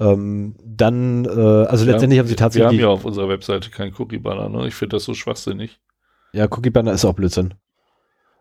Ähm, 0.01 0.57
dann, 0.65 1.25
äh, 1.25 1.29
also 1.31 1.85
letztendlich 1.85 2.19
haben 2.19 2.27
sie 2.27 2.33
Wir 2.33 2.37
tatsächlich, 2.37 2.67
haben 2.67 2.77
die- 2.77 2.83
ja 2.83 2.89
auf 2.89 3.05
unserer 3.05 3.29
Webseite 3.29 3.71
keinen 3.71 3.95
Cookie-Banner. 3.97 4.49
Ne? 4.49 4.67
Ich 4.67 4.75
finde 4.75 4.97
das 4.97 5.05
so 5.05 5.15
schwachsinnig. 5.15 5.79
ja, 6.33 6.47
Cookie 6.51 6.71
Banner 6.71 6.93
ist 6.93 7.05
auch 7.05 7.15
Blödsinn. 7.15 7.55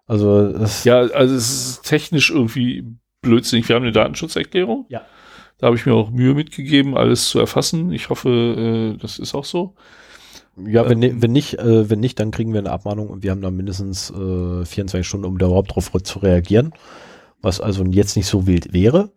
Also, 0.08 0.52
das, 0.52 0.84
Ja, 0.84 1.00
also 1.02 1.36
es 1.36 1.50
ist 1.54 1.84
technisch 1.84 2.30
irgendwie 2.32 2.84
blödsinnig. 3.22 3.70
Wir 3.70 3.76
haben 3.76 3.84
eine 3.84 3.92
Datenschutzerklärung. 3.92 4.86
Ja. 4.90 5.02
Da 5.60 5.68
habe 5.68 5.78
ich 5.78 5.86
mir 5.86 5.94
auch 5.94 6.10
Mühe 6.12 6.34
mitgegeben, 6.34 6.98
alles 6.98 7.30
zu 7.30 7.40
erfassen. 7.40 7.92
Ich 7.94 8.10
hoffe, 8.10 8.96
äh, 8.96 8.98
das 9.00 9.20
ist 9.20 9.34
auch 9.36 9.46
so. 9.46 9.76
ja, 10.58 10.90
wenn, 10.90 11.02
ähm, 11.04 11.22
wenn 11.22 11.32
nicht, 11.32 11.58
äh, 11.60 11.90
wenn 11.90 12.00
nicht, 12.00 12.20
dann 12.20 12.32
kriegen 12.32 12.52
wir 12.52 12.60
eine 12.60 12.72
Abmahnung 12.72 13.08
und 13.10 13.24
wir 13.24 13.32
haben 13.32 13.42
dann 13.42 13.56
mindestens 13.56 14.10
äh, 14.12 14.66
24 14.66 15.08
Stunden, 15.08 15.26
um 15.26 15.38
da 15.38 15.46
überhaupt 15.46 15.74
drauf 15.74 15.90
zu 16.04 16.20
reagieren. 16.20 16.74
Was 17.42 17.62
also 17.62 17.84
jetzt 17.86 18.18
nicht 18.18 18.28
so 18.28 18.46
wild 18.48 18.74
wäre. 18.74 19.12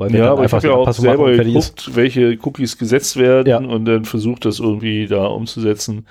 Weil 0.00 0.14
Ja, 0.14 0.32
aber 0.32 0.40
ich 0.44 0.52
einfach 0.52 0.58
habe 0.58 0.66
ja 0.68 0.72
auch 0.74 0.78
Anpassung 0.80 1.04
machen 1.06 1.18
selber 1.18 1.32
ist. 1.32 1.46
geguckt, 1.76 1.96
welche 1.96 2.38
Cookies 2.42 2.78
gesetzt 2.78 3.16
werden 3.16 3.46
Ja. 3.48 3.58
und 3.58 3.84
dann 3.84 4.04
versucht, 4.04 4.44
das 4.44 4.58
irgendwie 4.58 5.06
da 5.06 5.26
umzusetzen. 5.26 6.06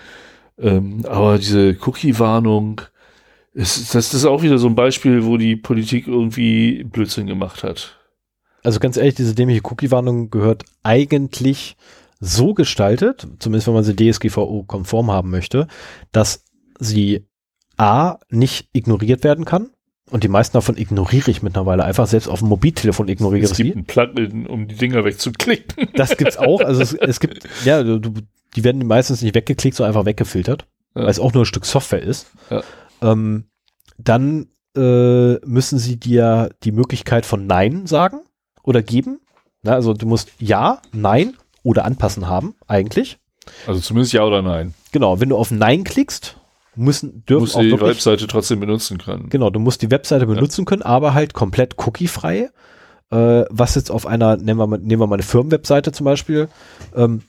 Ähm, 0.58 1.06
aber 1.08 1.38
diese 1.38 1.76
Cookie-Warnung, 1.86 2.82
ist, 3.54 3.96
das 3.96 4.14
ist 4.14 4.26
auch 4.26 4.42
wieder 4.44 4.58
so 4.58 4.68
ein 4.68 4.76
Beispiel, 4.76 5.26
wo 5.26 5.38
die 5.38 5.56
Politik 5.56 6.08
irgendwie 6.08 6.84
Blödsinn 6.84 7.28
gemacht 7.28 7.64
hat. 7.64 7.98
Also 8.64 8.80
ganz 8.80 8.96
ehrlich, 8.98 9.16
diese 9.16 9.36
dämliche 9.36 9.62
Cookie-Warnung 9.64 10.30
gehört 10.30 10.64
eigentlich 10.84 11.76
so 12.20 12.54
gestaltet, 12.54 13.28
zumindest 13.40 13.68
wenn 13.68 13.74
man 13.74 13.84
sie 13.84 13.96
DSGVO-konform 13.96 15.10
haben 15.12 15.30
möchte, 15.32 15.68
dass 16.12 16.44
sie 16.80 17.26
A, 17.78 18.18
nicht 18.30 18.68
ignoriert 18.74 19.24
werden 19.24 19.46
kann. 19.46 19.70
Und 20.12 20.24
die 20.24 20.28
meisten 20.28 20.54
davon 20.54 20.78
ignoriere 20.78 21.30
ich 21.30 21.44
mittlerweile 21.44 21.84
einfach. 21.84 22.08
Selbst 22.08 22.28
auf 22.28 22.40
dem 22.40 22.48
Mobiltelefon 22.50 23.08
ignoriere 23.08 23.46
ich 23.46 23.52
Es 23.52 23.58
sie. 23.58 23.64
gibt 23.72 23.78
ein 23.78 23.86
Plugin, 23.86 24.48
um 24.48 24.68
die 24.68 24.76
Dinger 24.76 25.06
wegzuklicken. 25.06 25.90
Das 25.96 26.18
gibt's 26.18 26.38
auch. 26.38 26.62
Also 26.62 26.82
es, 26.82 26.94
es 26.94 27.20
gibt, 27.20 27.48
ja, 27.66 27.84
du- 27.84 28.00
die 28.56 28.64
werden 28.64 28.86
meistens 28.88 29.22
nicht 29.22 29.36
weggeklickt, 29.36 29.78
sondern 29.78 29.92
einfach 29.96 30.06
weggefiltert, 30.06 30.66
Ja. 30.96 31.04
weil 31.04 31.10
es 31.12 31.20
auch 31.20 31.34
nur 31.34 31.44
ein 31.44 31.46
Stück 31.46 31.66
Software 31.66 32.02
ist. 32.02 32.28
Ja. 32.50 32.64
Ähm, 33.02 33.46
dann 34.00 34.48
äh, 34.76 35.36
müssen 35.46 35.78
sie 35.78 35.98
dir 36.00 36.50
die 36.64 36.72
Möglichkeit 36.72 37.26
von 37.26 37.46
Nein 37.46 37.86
sagen 37.86 38.22
oder 38.64 38.82
geben. 38.82 39.20
Na, 39.62 39.74
also 39.74 39.94
du 39.94 40.06
musst 40.08 40.30
Ja, 40.40 40.82
Nein 40.92 41.36
oder 41.64 41.86
anpassen 41.86 42.28
haben, 42.28 42.56
eigentlich. 42.68 43.20
Also 43.68 43.80
zumindest 43.82 44.14
ja 44.14 44.24
oder 44.24 44.42
nein. 44.42 44.74
Genau, 44.92 45.20
wenn 45.20 45.30
du 45.30 45.38
auf 45.38 45.52
Nein 45.52 45.84
klickst, 45.84 46.38
müssen, 46.80 47.26
dürfen 47.26 47.42
Musst 47.42 47.56
auch 47.56 47.62
die 47.62 47.72
wirklich, 47.72 47.90
Webseite 47.90 48.28
trotzdem 48.28 48.60
benutzen 48.60 48.98
können. 48.98 49.30
Genau, 49.30 49.50
du 49.50 49.60
musst 49.60 49.82
die 49.82 49.92
Webseite 49.92 50.26
benutzen 50.26 50.66
können, 50.66 50.82
aber 50.82 51.14
halt 51.14 51.34
komplett 51.34 51.76
cookiefrei. 51.78 52.50
Äh, 53.12 53.46
was 53.50 53.76
jetzt 53.76 53.92
auf 53.92 54.06
einer, 54.06 54.38
nehmen 54.38 54.60
wir 54.60 54.68
mal, 54.68 54.78
nehmen 54.78 55.02
wir 55.02 55.08
mal 55.08 55.16
eine 55.16 55.24
Firmenwebseite 55.24 55.92
zum 55.92 56.06
Beispiel, 56.06 56.48
ähm, 56.96 57.22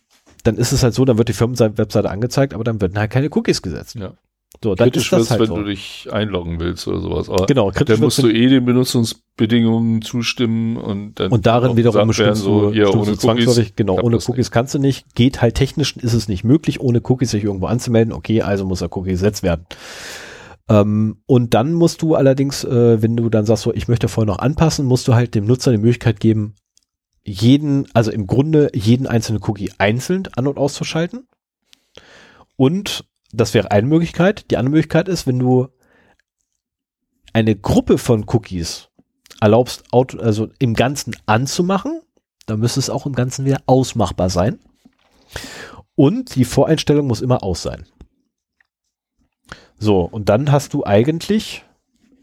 dann 0.44 0.56
ist 0.56 0.72
es 0.72 0.82
halt 0.82 0.94
so, 0.94 1.04
dann 1.04 1.18
wird 1.18 1.28
die 1.28 1.34
Firmenwebseite 1.34 2.10
angezeigt, 2.10 2.54
aber 2.54 2.64
dann 2.64 2.80
werden 2.80 2.98
halt 2.98 3.10
keine 3.10 3.28
Cookies 3.30 3.62
gesetzt. 3.62 3.94
Ja. 3.94 4.12
So, 4.62 4.74
dann 4.74 4.90
Kritisch 4.90 5.10
ist 5.10 5.12
das 5.12 5.30
halt 5.30 5.40
wenn 5.40 5.46
so. 5.48 5.56
du 5.56 5.64
dich 5.64 6.08
einloggen 6.12 6.60
willst 6.60 6.86
oder 6.86 7.00
sowas. 7.00 7.30
Aber 7.30 7.46
Genau, 7.46 7.70
kritisch 7.70 7.94
dann 7.94 8.04
musst 8.04 8.22
du 8.22 8.28
eh 8.28 8.48
den 8.48 8.66
Benutzungsbedingungen 8.66 10.02
zustimmen 10.02 10.76
und 10.76 11.18
dann 11.18 11.32
und 11.32 11.46
darin 11.46 11.78
wiederum 11.78 12.08
bestimmst 12.08 12.42
so, 12.42 12.68
bestimmst 12.68 12.94
ohne 12.94 13.16
zwangsläufig, 13.16 13.74
genau, 13.74 13.98
ohne 13.98 14.18
Cookies 14.18 14.50
kannst 14.50 14.74
du 14.74 14.78
nicht. 14.78 15.14
Geht 15.14 15.40
halt 15.40 15.54
technisch 15.54 15.96
ist 15.96 16.12
es 16.12 16.28
nicht 16.28 16.44
möglich, 16.44 16.80
ohne 16.80 17.00
Cookies 17.02 17.30
sich 17.30 17.44
irgendwo 17.44 17.66
anzumelden. 17.66 18.12
Okay, 18.12 18.42
also 18.42 18.66
muss 18.66 18.80
der 18.80 18.94
Cookie 18.94 19.12
gesetzt 19.12 19.42
werden. 19.42 19.64
Ähm, 20.68 21.22
und 21.24 21.54
dann 21.54 21.72
musst 21.72 22.02
du 22.02 22.14
allerdings, 22.14 22.62
äh, 22.62 23.00
wenn 23.00 23.16
du 23.16 23.30
dann 23.30 23.46
sagst, 23.46 23.62
so, 23.62 23.72
ich 23.72 23.88
möchte 23.88 24.08
vorher 24.08 24.32
noch 24.32 24.40
anpassen, 24.40 24.84
musst 24.84 25.08
du 25.08 25.14
halt 25.14 25.34
dem 25.34 25.46
Nutzer 25.46 25.72
die 25.72 25.78
Möglichkeit 25.78 26.20
geben, 26.20 26.54
jeden, 27.24 27.86
also 27.94 28.10
im 28.10 28.26
Grunde 28.26 28.70
jeden 28.74 29.06
einzelnen 29.06 29.42
Cookie 29.42 29.72
einzeln 29.78 30.28
an- 30.36 30.46
und 30.46 30.58
auszuschalten. 30.58 31.26
Und 32.56 33.04
das 33.32 33.54
wäre 33.54 33.70
eine 33.70 33.86
Möglichkeit. 33.86 34.50
Die 34.50 34.56
andere 34.56 34.72
Möglichkeit 34.72 35.08
ist, 35.08 35.26
wenn 35.26 35.38
du 35.38 35.68
eine 37.32 37.56
Gruppe 37.56 37.98
von 37.98 38.24
Cookies 38.28 38.88
erlaubst, 39.40 39.84
also 39.92 40.48
im 40.58 40.74
Ganzen 40.74 41.16
anzumachen, 41.26 42.00
dann 42.46 42.60
müsste 42.60 42.80
es 42.80 42.90
auch 42.90 43.06
im 43.06 43.14
Ganzen 43.14 43.44
wieder 43.44 43.62
ausmachbar 43.66 44.30
sein. 44.30 44.58
Und 45.94 46.34
die 46.34 46.44
Voreinstellung 46.44 47.06
muss 47.06 47.20
immer 47.20 47.42
aus 47.42 47.62
sein. 47.62 47.86
So, 49.78 50.00
und 50.02 50.28
dann 50.28 50.50
hast 50.50 50.74
du 50.74 50.84
eigentlich. 50.84 51.64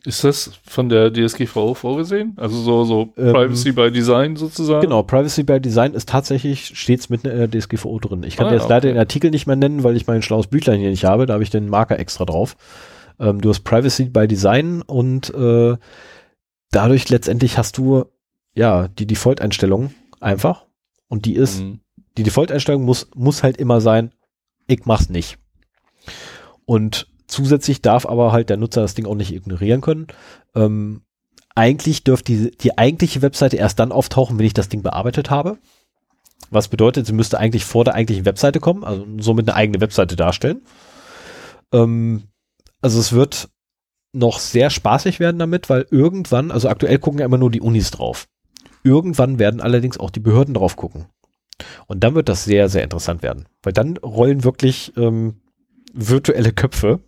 Ist 0.07 0.23
das 0.23 0.51
von 0.63 0.88
der 0.88 1.11
DSGVO 1.11 1.73
vorgesehen? 1.73 2.31
Also 2.38 2.61
so, 2.61 2.85
so 2.85 3.09
ähm, 3.17 3.34
Privacy 3.34 3.73
by 3.73 3.91
Design 3.91 4.38
sozusagen? 4.38 4.79
Genau, 4.79 5.03
Privacy 5.03 5.43
by 5.43 5.59
Design 5.59 5.93
ist 5.93 6.07
tatsächlich 6.07 6.79
stets 6.79 7.09
mit 7.09 7.25
in 7.25 7.38
der 7.38 7.51
DSGVO 7.51 7.99
drin. 7.99 8.23
Ich 8.23 8.38
kann 8.38 8.47
ah, 8.47 8.53
jetzt 8.53 8.63
okay. 8.63 8.73
leider 8.73 8.88
den 8.88 8.97
Artikel 8.97 9.31
nicht 9.31 9.47
mehr 9.47 9.57
nennen, 9.57 9.84
weil 9.84 9.97
ich 9.97 10.07
mein 10.07 10.21
schlaues 10.21 10.47
Büchlein 10.47 10.79
hier 10.79 10.91
nicht 10.91 11.03
habe. 11.03 11.25
Da 11.25 11.34
habe 11.34 11.43
ich 11.43 11.49
den 11.49 11.67
Marker 11.67 11.99
extra 11.99 12.23
drauf. 12.23 12.55
Ähm, 13.19 13.41
du 13.41 13.49
hast 13.49 13.65
Privacy 13.65 14.05
by 14.05 14.29
Design 14.29 14.81
und 14.81 15.34
äh, 15.34 15.75
dadurch 16.71 17.09
letztendlich 17.09 17.57
hast 17.57 17.77
du 17.77 18.05
ja 18.55 18.88
die 18.88 19.07
Default-Einstellung 19.07 19.93
einfach. 20.21 20.67
Und 21.09 21.25
die 21.25 21.35
ist, 21.35 21.59
mhm. 21.59 21.81
die 22.17 22.23
Default-Einstellung 22.23 22.85
muss, 22.85 23.09
muss 23.13 23.43
halt 23.43 23.57
immer 23.57 23.81
sein, 23.81 24.13
ich 24.67 24.85
mach's 24.85 25.09
nicht. 25.09 25.38
Und 26.63 27.09
zusätzlich 27.28 27.82
darf 27.82 28.06
aber 28.06 28.32
halt 28.32 28.49
der 28.49 28.58
Nutzer 28.58 28.82
das 28.82 28.95
Ding 28.95 29.06
auch 29.06 29.16
nicht 29.16 29.34
ignorieren 29.34 29.82
können. 29.82 30.08
Ähm, 30.56 31.02
eigentlich 31.56 32.04
dürfte 32.04 32.32
die, 32.34 32.52
die 32.52 32.78
eigentliche 32.78 33.22
Webseite 33.22 33.58
erst 33.58 33.80
dann 33.80 33.91
auftauchen, 33.91 34.38
wenn 34.38 34.45
ich 34.45 34.54
das 34.54 34.70
Ding 34.70 34.84
bearbeitet 34.84 35.30
habe. 35.30 35.58
Was 36.49 36.68
bedeutet, 36.68 37.08
sie 37.08 37.14
müsste 37.14 37.40
eigentlich 37.40 37.66
vor 37.66 37.84
der 37.84 37.95
eigentlichen 37.95 38.26
Webseite 38.26 38.60
kommen, 38.60 38.84
also 38.84 39.06
somit 39.20 39.49
eine 39.49 39.56
eigene 39.56 39.82
Webseite 39.82 40.16
darstellen. 40.16 40.62
Ähm, 41.74 42.24
also 42.82 42.99
es 42.99 43.12
wird 43.12 43.49
noch 44.14 44.40
sehr 44.40 44.70
spaßig 44.70 45.20
werden 45.20 45.40
damit, 45.40 45.70
weil 45.70 45.88
irgendwann, 45.91 46.52
also 46.52 46.70
aktuell 46.70 46.99
gucken 46.99 47.20
ja 47.20 47.26
immer 47.26 47.38
nur 47.38 47.52
die 47.52 47.62
Unis 47.62 47.91
drauf. 47.91 48.28
Irgendwann 48.84 49.40
werden 49.40 49.60
allerdings 49.60 49.99
auch 49.99 50.12
die 50.12 50.20
Behörden 50.20 50.54
drauf 50.54 50.76
gucken. 50.76 51.08
Und 51.88 52.04
dann 52.04 52.16
wird 52.16 52.30
das 52.30 52.44
sehr, 52.44 52.70
sehr 52.70 52.84
interessant 52.84 53.24
werden. 53.24 53.48
Weil 53.64 53.74
dann 53.74 53.98
rollen 53.98 54.44
wirklich 54.44 54.94
ähm, 54.95 55.41
virtuelle 55.98 56.52
Köpfe, 56.52 56.99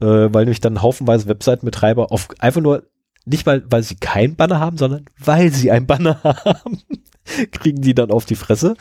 äh, 0.00 0.06
weil 0.06 0.44
nämlich 0.44 0.60
dann 0.60 0.82
haufenweise 0.82 1.28
Webseitenbetreiber 1.28 2.12
auf 2.12 2.28
einfach 2.38 2.60
nur, 2.60 2.84
nicht 3.24 3.46
mal, 3.46 3.62
weil 3.70 3.82
sie 3.82 3.96
kein 3.96 4.36
Banner 4.36 4.60
haben, 4.60 4.76
sondern 4.76 5.04
weil 5.18 5.50
sie 5.50 5.70
ein 5.70 5.86
Banner 5.86 6.20
haben, 6.24 6.82
kriegen 7.52 7.80
die 7.80 7.94
dann 7.94 8.10
auf 8.10 8.24
die 8.24 8.34
Fresse. 8.34 8.74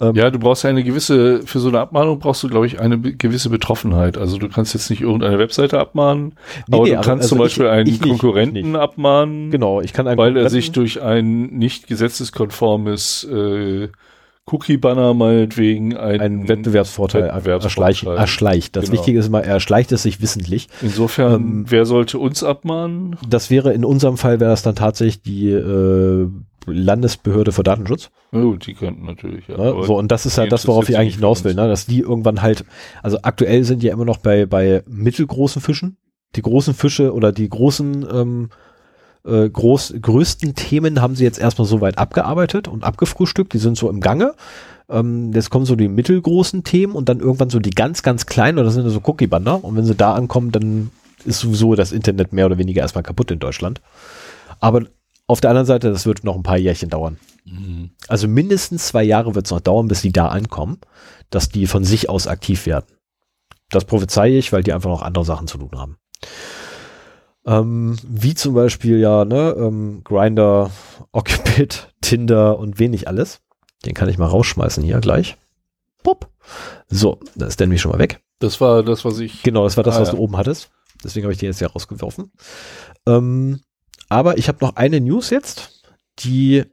Ähm, 0.00 0.14
ja, 0.14 0.30
du 0.30 0.38
brauchst 0.38 0.62
ja 0.64 0.70
eine 0.70 0.84
gewisse, 0.84 1.42
für 1.44 1.58
so 1.58 1.68
eine 1.68 1.80
Abmahnung 1.80 2.20
brauchst 2.20 2.42
du, 2.42 2.48
glaube 2.48 2.66
ich, 2.66 2.80
eine 2.80 3.00
gewisse 3.00 3.50
Betroffenheit. 3.50 4.16
Also 4.16 4.38
du 4.38 4.48
kannst 4.48 4.74
jetzt 4.74 4.90
nicht 4.90 5.02
irgendeine 5.02 5.38
Webseite 5.38 5.78
abmahnen, 5.78 6.34
nee, 6.68 6.76
aber 6.76 6.84
nee, 6.84 6.90
du 6.90 6.96
kannst 6.96 7.24
also 7.24 7.28
zum 7.30 7.38
Beispiel 7.38 7.66
ich, 7.66 7.72
einen 7.72 7.88
ich 7.88 8.00
Konkurrenten 8.00 8.54
nicht, 8.54 8.66
nicht. 8.66 8.76
abmahnen. 8.76 9.50
Genau, 9.50 9.80
ich 9.80 9.92
kann 9.92 10.06
einen 10.06 10.18
Weil 10.18 10.36
er 10.36 10.48
sich 10.50 10.70
durch 10.72 11.02
ein 11.02 11.46
nicht 11.46 11.88
gesetzeskonformes 11.88 13.24
äh, 13.24 13.88
Cookie-Banner 14.50 15.14
meinetwegen 15.14 15.96
einen, 15.96 16.20
einen 16.20 16.48
Wettbewerbsvorteil, 16.48 17.24
erschleicht, 17.24 18.04
erschleicht. 18.04 18.76
Das 18.76 18.86
genau. 18.86 18.94
Wichtige 18.94 19.18
ist 19.18 19.26
immer, 19.26 19.42
er 19.42 19.54
erschleicht 19.54 19.92
es 19.92 20.02
sich 20.02 20.20
wissentlich. 20.20 20.68
Insofern, 20.82 21.34
ähm, 21.34 21.64
wer 21.68 21.86
sollte 21.86 22.18
uns 22.18 22.42
abmahnen? 22.42 23.16
Das 23.28 23.50
wäre 23.50 23.72
in 23.72 23.84
unserem 23.84 24.16
Fall 24.16 24.40
wäre 24.40 24.50
das 24.50 24.62
dann 24.62 24.74
tatsächlich 24.74 25.22
die 25.22 25.50
äh, 25.50 26.28
Landesbehörde 26.66 27.52
für 27.52 27.62
Datenschutz. 27.62 28.10
Oh, 28.32 28.54
die 28.54 28.74
könnten 28.74 29.04
natürlich, 29.06 29.48
ja. 29.48 29.56
ja 29.56 29.82
so, 29.82 29.96
und 29.96 30.10
das 30.12 30.26
ist 30.26 30.36
ja 30.36 30.46
das, 30.46 30.66
worauf 30.66 30.88
ich 30.88 30.98
eigentlich 30.98 31.16
hinaus 31.16 31.44
will, 31.44 31.54
ne? 31.54 31.68
dass 31.68 31.86
die 31.86 32.00
irgendwann 32.00 32.42
halt, 32.42 32.64
also 33.02 33.18
aktuell 33.22 33.64
sind 33.64 33.82
die 33.82 33.88
ja 33.88 33.92
immer 33.92 34.04
noch 34.04 34.18
bei, 34.18 34.46
bei 34.46 34.82
mittelgroßen 34.86 35.60
Fischen. 35.62 35.96
Die 36.36 36.42
großen 36.42 36.74
Fische 36.74 37.12
oder 37.12 37.32
die 37.32 37.48
großen 37.48 38.06
ähm, 38.12 38.50
äh, 39.24 39.48
groß, 39.48 39.94
größten 40.00 40.54
Themen 40.54 41.00
haben 41.00 41.14
sie 41.14 41.24
jetzt 41.24 41.38
erstmal 41.38 41.66
soweit 41.66 41.98
abgearbeitet 41.98 42.68
und 42.68 42.84
abgefrühstückt. 42.84 43.52
Die 43.52 43.58
sind 43.58 43.76
so 43.76 43.90
im 43.90 44.00
Gange. 44.00 44.34
Ähm, 44.88 45.32
jetzt 45.32 45.50
kommen 45.50 45.66
so 45.66 45.76
die 45.76 45.88
mittelgroßen 45.88 46.64
Themen 46.64 46.94
und 46.94 47.08
dann 47.08 47.20
irgendwann 47.20 47.50
so 47.50 47.60
die 47.60 47.70
ganz, 47.70 48.02
ganz 48.02 48.26
kleinen, 48.26 48.58
oder 48.58 48.66
das 48.66 48.74
sind 48.74 48.88
so 48.88 49.00
Cookie-Banner. 49.04 49.64
Und 49.64 49.76
wenn 49.76 49.84
sie 49.84 49.94
da 49.94 50.14
ankommen, 50.14 50.52
dann 50.52 50.90
ist 51.24 51.40
sowieso 51.40 51.74
das 51.74 51.92
Internet 51.92 52.32
mehr 52.32 52.46
oder 52.46 52.58
weniger 52.58 52.82
erstmal 52.82 53.04
kaputt 53.04 53.30
in 53.30 53.38
Deutschland. 53.38 53.80
Aber 54.58 54.82
auf 55.26 55.40
der 55.40 55.50
anderen 55.50 55.66
Seite, 55.66 55.90
das 55.90 56.06
wird 56.06 56.24
noch 56.24 56.34
ein 56.34 56.42
paar 56.42 56.58
Jährchen 56.58 56.88
dauern. 56.88 57.18
Mhm. 57.44 57.90
Also 58.08 58.26
mindestens 58.26 58.88
zwei 58.88 59.04
Jahre 59.04 59.34
wird 59.34 59.46
es 59.46 59.52
noch 59.52 59.60
dauern, 59.60 59.86
bis 59.86 60.02
die 60.02 60.12
da 60.12 60.28
ankommen, 60.28 60.78
dass 61.30 61.48
die 61.48 61.66
von 61.66 61.84
sich 61.84 62.08
aus 62.08 62.26
aktiv 62.26 62.66
werden. 62.66 62.86
Das 63.70 63.84
prophezeie 63.84 64.36
ich, 64.36 64.52
weil 64.52 64.62
die 64.62 64.72
einfach 64.72 64.90
noch 64.90 65.02
andere 65.02 65.24
Sachen 65.24 65.46
zu 65.46 65.58
tun 65.58 65.70
haben. 65.76 65.96
Ähm, 67.46 67.96
wie 68.06 68.34
zum 68.34 68.54
Beispiel 68.54 68.98
ja, 68.98 69.24
ne, 69.24 69.54
ähm, 69.56 70.02
Grinder, 70.04 70.70
Occupit, 71.12 71.94
Tinder 72.00 72.58
und 72.58 72.78
wenig 72.78 73.08
alles. 73.08 73.40
Den 73.86 73.94
kann 73.94 74.08
ich 74.08 74.18
mal 74.18 74.26
rausschmeißen 74.26 74.82
hier 74.82 75.00
gleich. 75.00 75.36
Pup. 76.02 76.30
So, 76.88 77.20
da 77.34 77.46
ist 77.46 77.60
der 77.60 77.66
nämlich 77.66 77.80
schon 77.80 77.92
mal 77.92 77.98
weg. 77.98 78.20
Das 78.38 78.60
war 78.60 78.82
das, 78.82 79.04
was 79.04 79.18
ich. 79.18 79.42
Genau, 79.42 79.64
das 79.64 79.76
war 79.76 79.84
das, 79.84 79.96
ah, 79.96 80.00
was 80.00 80.08
ja. 80.08 80.14
du 80.14 80.20
oben 80.20 80.36
hattest. 80.36 80.70
Deswegen 81.02 81.24
habe 81.24 81.32
ich 81.32 81.38
den 81.38 81.48
jetzt 81.48 81.60
ja 81.60 81.68
rausgeworfen. 81.68 82.32
Ähm, 83.06 83.60
aber 84.08 84.38
ich 84.38 84.48
habe 84.48 84.58
noch 84.60 84.76
eine 84.76 85.00
News 85.00 85.30
jetzt, 85.30 85.82
die 86.18 86.64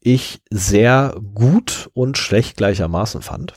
ich 0.00 0.40
sehr 0.50 1.16
gut 1.34 1.90
und 1.94 2.16
schlecht 2.16 2.56
gleichermaßen 2.56 3.22
fand. 3.22 3.54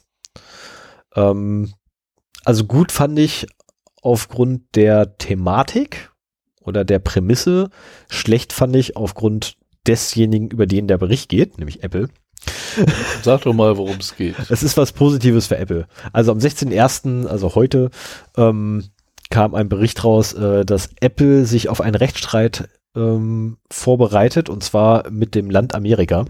Ähm, 1.15 1.73
also 2.44 2.65
gut 2.65 2.91
fand 2.91 3.19
ich 3.19 3.48
aufgrund 4.02 4.76
der 4.76 5.18
Thematik 5.18 6.09
oder 6.70 6.86
der 6.86 7.00
Prämisse. 7.00 7.70
Schlecht 8.10 8.54
fand 8.54 8.76
ich 8.76 8.96
aufgrund 8.96 9.58
desjenigen, 9.86 10.50
über 10.50 10.66
den 10.66 10.88
der 10.88 10.98
Bericht 10.98 11.30
geht, 11.30 11.58
nämlich 11.58 11.84
Apple. 11.84 12.08
Sag 13.24 13.41
doch 13.41 13.54
mal, 13.54 13.76
worum 13.76 13.98
es 13.98 14.16
geht. 14.16 14.36
Es 14.50 14.64
ist 14.64 14.78
was 14.78 14.94
Positives 14.94 15.48
für 15.48 15.58
Apple. 15.58 15.88
Also 16.14 16.32
am 16.32 16.38
16.01., 16.38 17.26
also 17.26 17.56
heute, 17.56 17.90
ähm, 18.38 18.86
kam 19.30 19.54
ein 19.54 19.70
Bericht 19.70 20.04
raus, 20.04 20.34
äh, 20.34 20.64
dass 20.64 20.90
Apple 21.02 21.46
sich 21.46 21.70
auf 21.70 21.82
einen 21.82 21.96
Rechtsstreit 21.96 22.70
ähm, 22.96 23.58
vorbereitet 23.70 24.50
und 24.50 24.64
zwar 24.64 25.10
mit 25.12 25.36
dem 25.36 25.50
Land 25.50 25.76
Amerika. 25.76 26.26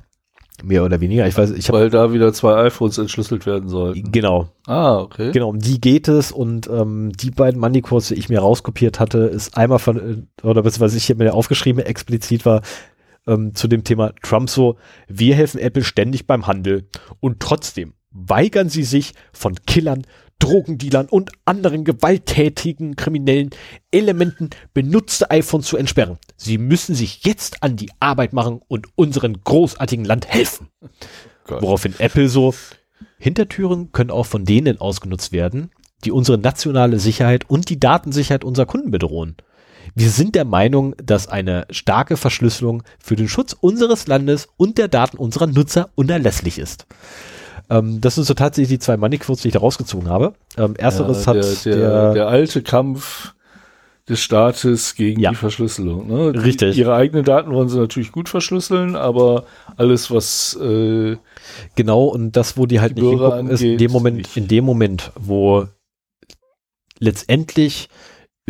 Mehr 0.64 0.84
oder 0.84 1.00
weniger. 1.02 1.28
Ich 1.28 1.38
weiß, 1.38 1.52
ich 1.52 1.72
Weil 1.72 1.90
da 1.90 2.14
wieder 2.14 2.34
zwei 2.34 2.56
iPhones 2.66 2.98
entschlüsselt 2.98 3.46
werden 3.46 3.70
sollen. 3.70 4.12
Genau. 4.12 4.50
Ah, 4.68 4.98
okay. 4.98 5.32
Genau, 5.32 5.50
um 5.50 5.60
die 5.60 5.80
geht 5.80 6.08
es 6.08 6.32
und 6.32 6.68
ähm, 6.68 7.12
die 7.14 7.32
beiden 7.32 7.60
Moneycodes, 7.60 8.10
die 8.10 8.16
ich 8.16 8.30
mir 8.30 8.40
rauskopiert 8.40 9.00
hatte, 9.00 9.20
ist 9.20 9.58
einmal 9.58 9.80
von, 9.80 9.98
äh, 9.98 10.46
oder 10.46 10.66
was 10.66 10.94
ich 10.94 11.06
hier 11.06 11.16
mir 11.16 11.34
aufgeschrieben 11.34 11.84
explizit 11.84 12.46
war, 12.46 12.62
ähm, 13.28 13.54
zu 13.56 13.68
dem 13.68 13.84
Thema 13.84 14.14
Trump 14.22 14.50
so, 14.50 14.78
wir 15.08 15.36
helfen 15.36 15.60
Apple 15.60 15.84
ständig 15.84 16.28
beim 16.28 16.48
Handel 16.48 16.88
und 17.20 17.40
trotzdem 17.40 17.94
weigern 18.12 18.70
sie 18.70 18.84
sich 18.84 19.14
von 19.32 19.56
Killern 19.68 20.06
Drogendealern 20.40 21.08
und 21.08 21.32
anderen 21.46 21.84
gewalttätigen 21.84 22.96
kriminellen 22.96 23.52
Elementen 23.92 24.50
benutzte 24.74 25.30
iPhones 25.30 25.68
zu 25.68 25.78
entsperren. 25.78 26.18
Sie 26.38 26.58
müssen 26.58 26.96
sich 26.96 27.26
jetzt 27.26 27.62
an 27.62 27.76
die 27.76 27.92
Arbeit 28.00 28.34
machen 28.34 28.62
und 28.68 28.88
unseren 28.96 29.44
großartigen 29.44 30.06
Land 30.06 30.28
helfen. 30.28 30.70
Gott. 31.46 31.62
Woraufhin 31.62 31.94
Apple 32.00 32.30
so, 32.30 32.54
Hintertüren 33.18 33.92
können 33.92 34.12
auch 34.12 34.26
von 34.26 34.46
denen 34.46 34.80
ausgenutzt 34.80 35.32
werden, 35.32 35.72
die 36.06 36.12
unsere 36.12 36.38
nationale 36.38 37.00
Sicherheit 37.00 37.50
und 37.50 37.70
die 37.70 37.80
Datensicherheit 37.80 38.46
unserer 38.46 38.66
Kunden 38.66 38.92
bedrohen. 38.92 39.36
Wir 39.96 40.10
sind 40.10 40.36
der 40.36 40.46
Meinung, 40.46 40.96
dass 41.04 41.28
eine 41.28 41.66
starke 41.72 42.16
Verschlüsselung 42.16 42.84
für 43.00 43.16
den 43.16 43.28
Schutz 43.28 43.56
unseres 43.60 44.08
Landes 44.08 44.48
und 44.56 44.78
der 44.78 44.88
Daten 44.88 45.18
unserer 45.18 45.48
Nutzer 45.48 45.90
unerlässlich 45.96 46.60
ist. 46.60 46.86
Ähm, 47.70 48.02
das 48.02 48.16
sind 48.16 48.24
so 48.26 48.34
tatsächlich 48.34 48.70
die 48.70 48.80
zwei 48.80 48.98
Moneyquotes, 48.98 49.42
die 49.42 49.50
ich 49.50 49.54
da 49.54 49.60
rausgezogen 49.60 50.10
habe. 50.10 50.34
Ähm, 50.58 50.76
ersteres 50.76 51.26
ja, 51.26 51.34
der, 51.34 51.44
hat 51.44 51.66
der, 51.66 51.76
der, 51.76 52.14
der 52.14 52.28
alte 52.28 52.62
Kampf 52.64 53.34
des 54.10 54.20
Staates 54.20 54.96
gegen 54.96 55.22
ja. 55.22 55.30
die 55.30 55.36
Verschlüsselung. 55.36 56.08
Ne? 56.08 56.34
Die, 56.34 56.40
Richtig. 56.40 56.78
Ihre 56.78 56.96
eigenen 56.96 57.24
Daten 57.24 57.52
wollen 57.52 57.70
sie 57.70 57.78
natürlich 57.78 58.12
gut 58.12 58.28
verschlüsseln, 58.28 58.96
aber 58.96 59.46
alles, 59.78 60.10
was 60.10 60.56
äh, 60.60 61.16
genau 61.76 62.06
und 62.06 62.32
das, 62.32 62.58
wo 62.58 62.66
die 62.66 62.80
halt 62.82 62.98
die 62.98 63.02
nicht 63.02 63.12
hingucken, 63.12 63.40
angeht, 63.40 63.54
ist 63.54 63.62
in 63.62 63.78
dem 63.78 63.92
Moment, 63.92 64.18
nicht. 64.18 64.36
in 64.38 64.48
dem 64.48 64.66
Moment, 64.66 65.12
wo 65.16 65.68
letztendlich 66.98 67.90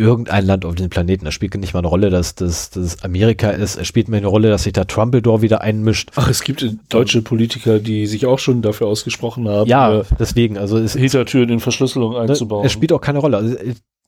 irgendein 0.00 0.46
Land 0.46 0.64
auf 0.64 0.74
diesem 0.74 0.90
Planeten. 0.90 1.24
Das 1.24 1.34
spielt 1.34 1.54
nicht 1.54 1.74
mal 1.74 1.80
eine 1.80 1.88
Rolle, 1.88 2.10
dass 2.10 2.34
das 2.34 2.70
dass 2.70 3.04
Amerika 3.04 3.50
ist. 3.50 3.76
Es 3.76 3.86
spielt 3.86 4.08
mir 4.08 4.16
eine 4.16 4.26
Rolle, 4.26 4.48
dass 4.48 4.64
sich 4.64 4.72
da 4.72 4.84
Trumpledore 4.84 5.42
wieder 5.42 5.60
einmischt. 5.60 6.10
Ach, 6.16 6.28
es 6.28 6.42
gibt 6.42 6.66
deutsche 6.88 7.22
Politiker, 7.22 7.78
die 7.78 8.06
sich 8.06 8.26
auch 8.26 8.38
schon 8.38 8.62
dafür 8.62 8.86
ausgesprochen 8.86 9.48
haben. 9.48 9.68
Ja, 9.68 10.00
äh, 10.00 10.04
deswegen. 10.18 10.58
Also 10.58 10.78
es, 10.78 10.94
Hintertüren 10.94 11.50
in 11.50 11.60
Verschlüsselung 11.60 12.12
ne, 12.12 12.20
einzubauen. 12.20 12.64
Es 12.64 12.72
spielt 12.72 12.92
auch 12.92 13.00
keine 13.00 13.18
Rolle. 13.18 13.36
Also, 13.36 13.56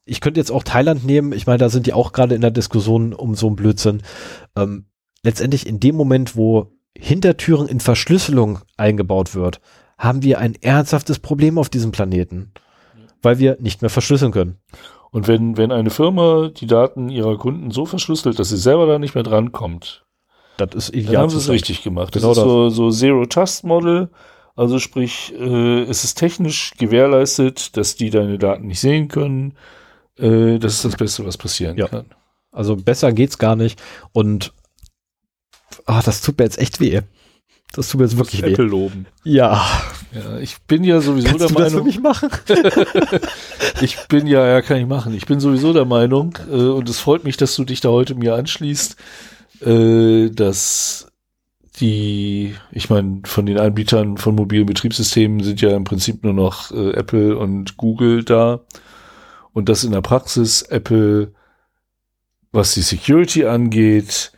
ich 0.04 0.20
könnte 0.20 0.40
jetzt 0.40 0.50
auch 0.50 0.64
Thailand 0.64 1.04
nehmen. 1.04 1.32
Ich 1.32 1.46
meine, 1.46 1.58
da 1.58 1.68
sind 1.68 1.86
die 1.86 1.92
auch 1.92 2.12
gerade 2.12 2.34
in 2.34 2.40
der 2.40 2.50
Diskussion 2.50 3.12
um 3.12 3.34
so 3.34 3.46
einen 3.46 3.56
Blödsinn. 3.56 4.02
Ähm, 4.56 4.86
letztendlich 5.22 5.66
in 5.66 5.78
dem 5.78 5.94
Moment, 5.94 6.36
wo 6.36 6.72
Hintertüren 6.96 7.68
in 7.68 7.80
Verschlüsselung 7.80 8.58
eingebaut 8.76 9.34
wird, 9.34 9.60
haben 9.98 10.22
wir 10.22 10.38
ein 10.38 10.56
ernsthaftes 10.60 11.20
Problem 11.20 11.58
auf 11.58 11.68
diesem 11.68 11.92
Planeten, 11.92 12.52
weil 13.22 13.38
wir 13.38 13.56
nicht 13.60 13.82
mehr 13.82 13.90
verschlüsseln 13.90 14.32
können. 14.32 14.58
Und 15.12 15.28
wenn, 15.28 15.56
wenn 15.58 15.70
eine 15.70 15.90
Firma 15.90 16.48
die 16.48 16.66
Daten 16.66 17.10
ihrer 17.10 17.36
Kunden 17.36 17.70
so 17.70 17.84
verschlüsselt, 17.84 18.38
dass 18.38 18.48
sie 18.48 18.56
selber 18.56 18.86
da 18.86 18.98
nicht 18.98 19.14
mehr 19.14 19.22
drankommt, 19.22 20.04
das 20.56 20.74
ist 20.74 20.94
ideal. 20.94 21.12
Dann 21.12 21.22
haben 21.22 21.30
sie 21.30 21.36
es 21.36 21.48
richtig 21.48 21.82
gemacht. 21.82 22.14
Das 22.14 22.22
genau 22.22 22.32
ist 22.32 22.38
das. 22.38 22.44
so, 22.44 22.68
so 22.70 22.90
Zero-Trust-Model. 22.90 24.10
Also 24.54 24.78
sprich, 24.78 25.32
äh, 25.38 25.82
es 25.82 26.04
ist 26.04 26.14
technisch 26.14 26.72
gewährleistet, 26.78 27.76
dass 27.76 27.96
die 27.96 28.10
deine 28.10 28.38
Daten 28.38 28.66
nicht 28.66 28.80
sehen 28.80 29.08
können. 29.08 29.54
Äh, 30.18 30.58
das 30.58 30.74
ist 30.74 30.84
das 30.84 30.96
Beste, 30.96 31.26
was 31.26 31.38
passieren 31.38 31.76
ja. 31.76 31.88
kann. 31.88 32.06
Also 32.50 32.76
besser 32.76 33.12
geht's 33.12 33.38
gar 33.38 33.56
nicht. 33.56 33.82
Und 34.12 34.52
ah, 35.86 36.02
das 36.02 36.20
tut 36.20 36.38
mir 36.38 36.44
jetzt 36.44 36.58
echt 36.58 36.80
weh. 36.80 37.00
Das 37.72 37.88
tut 37.88 38.00
mir 38.00 38.06
jetzt 38.06 38.18
wirklich 38.18 38.42
weh. 38.42 38.52
Apple 38.52 38.66
loben. 38.66 39.06
Ja. 39.24 39.66
Ja, 40.12 40.38
ich 40.38 40.60
bin 40.62 40.84
ja 40.84 41.00
sowieso 41.00 41.28
Kannst 41.28 41.40
der 41.40 41.48
du 41.48 41.54
Meinung. 41.54 41.70
Das 41.72 41.80
für 41.80 41.84
mich 41.84 42.00
machen? 42.00 42.28
ich 43.80 43.96
bin 44.08 44.26
ja, 44.26 44.46
ja, 44.46 44.60
kann 44.60 44.76
ich 44.76 44.86
machen. 44.86 45.14
Ich 45.14 45.24
bin 45.24 45.40
sowieso 45.40 45.72
der 45.72 45.86
Meinung, 45.86 46.36
äh, 46.50 46.54
und 46.54 46.88
es 46.88 47.00
freut 47.00 47.24
mich, 47.24 47.38
dass 47.38 47.56
du 47.56 47.64
dich 47.64 47.80
da 47.80 47.88
heute 47.88 48.14
mir 48.14 48.34
anschließt, 48.34 48.96
äh, 49.62 50.28
dass 50.28 51.10
die, 51.80 52.54
ich 52.70 52.90
meine, 52.90 53.22
von 53.24 53.46
den 53.46 53.58
Anbietern 53.58 54.18
von 54.18 54.34
mobilen 54.34 54.66
Betriebssystemen 54.66 55.42
sind 55.42 55.62
ja 55.62 55.74
im 55.74 55.84
Prinzip 55.84 56.22
nur 56.22 56.34
noch 56.34 56.70
äh, 56.72 56.90
Apple 56.92 57.38
und 57.38 57.78
Google 57.78 58.22
da. 58.22 58.60
Und 59.54 59.68
dass 59.70 59.84
in 59.84 59.92
der 59.92 60.02
Praxis 60.02 60.62
Apple, 60.62 61.32
was 62.52 62.74
die 62.74 62.82
Security 62.82 63.46
angeht, 63.46 64.32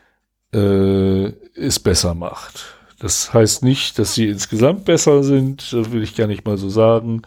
äh, 0.53 1.33
es 1.57 1.81
besser 1.81 2.15
macht. 2.15 2.74
Das 3.05 3.35
heißt 3.35 3.63
nicht, 3.63 3.99
dass 3.99 4.15
sie 4.15 4.29
insgesamt 4.29 4.87
besser 4.87 5.23
sind, 5.23 5.75
will 5.75 6.03
ich 6.03 6.17
gar 6.17 6.27
nicht 6.27 6.47
mal 6.47 6.57
so 6.57 6.71
sagen. 6.71 7.21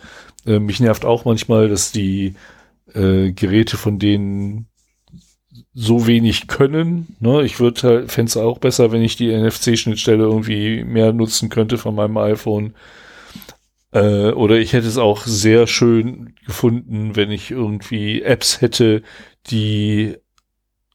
Äh, 0.43 0.57
mich 0.57 0.79
nervt 0.79 1.05
auch 1.05 1.23
manchmal, 1.23 1.69
dass 1.69 1.91
die 1.91 2.33
äh, 2.95 3.31
Geräte 3.31 3.77
von 3.77 3.99
denen 3.99 4.65
so 5.75 6.07
wenig 6.07 6.47
können. 6.47 7.15
Ne? 7.19 7.43
Ich 7.43 7.59
würde 7.59 7.83
halt, 7.83 8.11
fände 8.11 8.27
es 8.27 8.37
auch 8.37 8.57
besser, 8.57 8.91
wenn 8.91 9.03
ich 9.03 9.17
die 9.17 9.31
NFC-Schnittstelle 9.31 10.23
irgendwie 10.23 10.83
mehr 10.83 11.13
nutzen 11.13 11.49
könnte 11.49 11.77
von 11.77 11.93
meinem 11.93 12.17
iPhone. 12.17 12.73
Äh, 13.91 14.31
oder 14.31 14.57
ich 14.57 14.73
hätte 14.73 14.87
es 14.87 14.97
auch 14.97 15.27
sehr 15.27 15.67
schön 15.67 16.33
gefunden, 16.43 17.15
wenn 17.15 17.29
ich 17.29 17.51
irgendwie 17.51 18.23
Apps 18.23 18.61
hätte, 18.61 19.03
die 19.51 20.15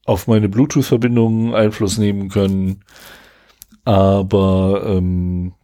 auf 0.07 0.27
meine 0.27 0.49
Bluetooth-Verbindungen 0.49 1.55
Einfluss 1.55 1.99
nehmen 1.99 2.31
können. 2.31 2.83
Aber 3.85 4.85
ähm, 4.87 5.55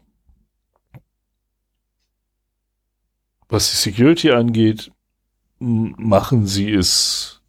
was 3.49 3.71
die 3.71 3.77
Security 3.77 4.31
angeht, 4.31 4.91
machen 5.59 6.47
sie 6.47 6.73
es 6.73 7.41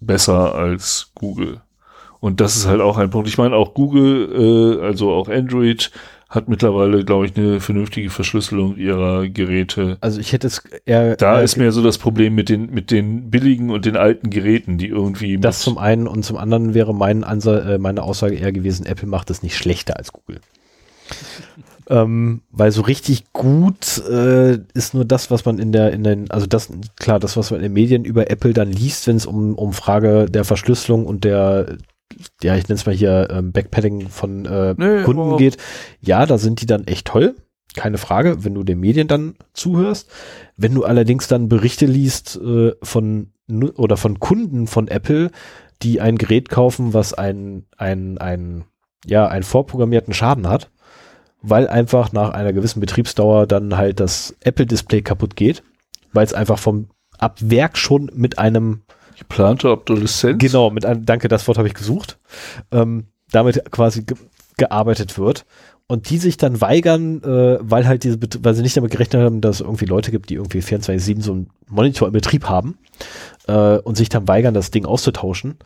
besser 0.00 0.54
als 0.54 1.12
Google. 1.14 1.62
Und 2.20 2.40
das 2.40 2.56
ist 2.56 2.66
halt 2.66 2.80
auch 2.80 2.98
ein 2.98 3.10
Punkt. 3.10 3.28
Ich 3.28 3.38
meine, 3.38 3.56
auch 3.56 3.74
Google, 3.74 4.78
äh, 4.80 4.84
also 4.84 5.12
auch 5.12 5.28
Android, 5.28 5.90
hat 6.32 6.48
mittlerweile, 6.48 7.04
glaube 7.04 7.26
ich, 7.26 7.36
eine 7.36 7.60
vernünftige 7.60 8.08
Verschlüsselung 8.08 8.78
ihrer 8.78 9.28
Geräte. 9.28 9.98
Also 10.00 10.18
ich 10.18 10.32
hätte 10.32 10.46
es 10.46 10.64
eher. 10.86 11.14
Da 11.16 11.36
eher 11.36 11.42
ist 11.42 11.58
mehr 11.58 11.72
so 11.72 11.82
das 11.82 11.98
Problem 11.98 12.34
mit 12.34 12.48
den, 12.48 12.72
mit 12.72 12.90
den 12.90 13.30
billigen 13.30 13.68
und 13.68 13.84
den 13.84 13.98
alten 13.98 14.30
Geräten, 14.30 14.78
die 14.78 14.88
irgendwie. 14.88 15.36
Das 15.36 15.60
zum 15.60 15.76
einen 15.76 16.08
und 16.08 16.24
zum 16.24 16.38
anderen 16.38 16.72
wäre 16.72 16.94
mein 16.94 17.22
Ansa 17.22 17.74
äh, 17.74 17.78
meine 17.78 18.02
Aussage 18.02 18.36
eher 18.36 18.50
gewesen, 18.50 18.86
Apple 18.86 19.08
macht 19.08 19.28
es 19.28 19.42
nicht 19.42 19.56
schlechter 19.56 19.98
als 19.98 20.12
Google. 20.12 20.40
ähm, 21.90 22.40
weil 22.50 22.72
so 22.72 22.80
richtig 22.80 23.34
gut 23.34 24.02
äh, 24.08 24.58
ist 24.72 24.94
nur 24.94 25.04
das, 25.04 25.30
was 25.30 25.44
man 25.44 25.58
in 25.58 25.70
der, 25.70 25.92
in 25.92 26.02
den, 26.02 26.30
also 26.30 26.46
das, 26.46 26.70
klar, 26.96 27.20
das, 27.20 27.36
was 27.36 27.50
man 27.50 27.60
in 27.60 27.64
den 27.64 27.74
Medien 27.74 28.06
über 28.06 28.30
Apple 28.30 28.54
dann 28.54 28.72
liest, 28.72 29.06
wenn 29.06 29.16
es 29.16 29.26
um, 29.26 29.54
um 29.54 29.74
Frage 29.74 30.24
der 30.30 30.44
Verschlüsselung 30.44 31.04
und 31.04 31.24
der 31.24 31.76
ja, 32.42 32.56
ich 32.56 32.68
nenne 32.68 32.76
es 32.76 32.86
mal 32.86 32.94
hier 32.94 33.28
ähm, 33.30 33.52
Backpadding 33.52 34.08
von 34.08 34.44
äh, 34.46 34.74
nee, 34.76 35.02
Kunden 35.04 35.36
geht, 35.36 35.56
ja, 36.00 36.26
da 36.26 36.38
sind 36.38 36.60
die 36.60 36.66
dann 36.66 36.86
echt 36.86 37.06
toll. 37.06 37.34
Keine 37.74 37.98
Frage, 37.98 38.44
wenn 38.44 38.54
du 38.54 38.64
den 38.64 38.80
Medien 38.80 39.08
dann 39.08 39.34
zuhörst. 39.54 40.10
Wenn 40.56 40.74
du 40.74 40.84
allerdings 40.84 41.26
dann 41.26 41.48
Berichte 41.48 41.86
liest 41.86 42.36
äh, 42.36 42.72
von 42.82 43.32
oder 43.76 43.96
von 43.96 44.20
Kunden 44.20 44.66
von 44.66 44.88
Apple, 44.88 45.30
die 45.82 46.00
ein 46.00 46.18
Gerät 46.18 46.48
kaufen, 46.48 46.94
was 46.94 47.14
ein, 47.14 47.64
ein, 47.76 48.18
ein, 48.18 48.64
ja, 49.06 49.26
einen 49.26 49.42
vorprogrammierten 49.42 50.14
Schaden 50.14 50.48
hat, 50.48 50.70
weil 51.42 51.68
einfach 51.68 52.12
nach 52.12 52.30
einer 52.30 52.52
gewissen 52.52 52.80
Betriebsdauer 52.80 53.46
dann 53.46 53.76
halt 53.76 54.00
das 54.00 54.36
Apple-Display 54.40 55.02
kaputt 55.02 55.34
geht, 55.34 55.62
weil 56.12 56.24
es 56.24 56.34
einfach 56.34 56.58
vom 56.58 56.88
ab 57.18 57.38
Werk 57.40 57.78
schon 57.78 58.10
mit 58.14 58.38
einem 58.38 58.82
Geplante 59.28 59.70
Obsoleszenz? 59.70 60.38
Genau, 60.38 60.70
mit 60.70 60.84
einem, 60.84 61.04
danke, 61.04 61.28
das 61.28 61.46
Wort 61.48 61.58
habe 61.58 61.68
ich 61.68 61.74
gesucht. 61.74 62.18
Ähm, 62.70 63.06
damit 63.30 63.70
quasi 63.70 64.02
ge 64.04 64.16
gearbeitet 64.58 65.18
wird. 65.18 65.46
Und 65.88 66.10
die 66.10 66.18
sich 66.18 66.36
dann 66.36 66.60
weigern, 66.60 67.22
äh, 67.22 67.58
weil 67.60 67.86
halt 67.86 68.04
diese, 68.04 68.18
weil 68.42 68.54
sie 68.54 68.62
nicht 68.62 68.76
damit 68.76 68.92
gerechnet 68.92 69.22
haben, 69.22 69.40
dass 69.40 69.56
es 69.56 69.60
irgendwie 69.62 69.86
Leute 69.86 70.10
gibt, 70.10 70.30
die 70.30 70.34
irgendwie 70.34 70.60
24-7 70.60 71.22
so 71.22 71.32
einen 71.32 71.50
Monitor 71.68 72.06
im 72.06 72.12
Betrieb 72.12 72.44
haben 72.48 72.78
äh, 73.46 73.78
und 73.78 73.96
sich 73.96 74.08
dann 74.08 74.28
weigern, 74.28 74.54
das 74.54 74.70
Ding 74.70 74.84
auszutauschen. 74.84 75.56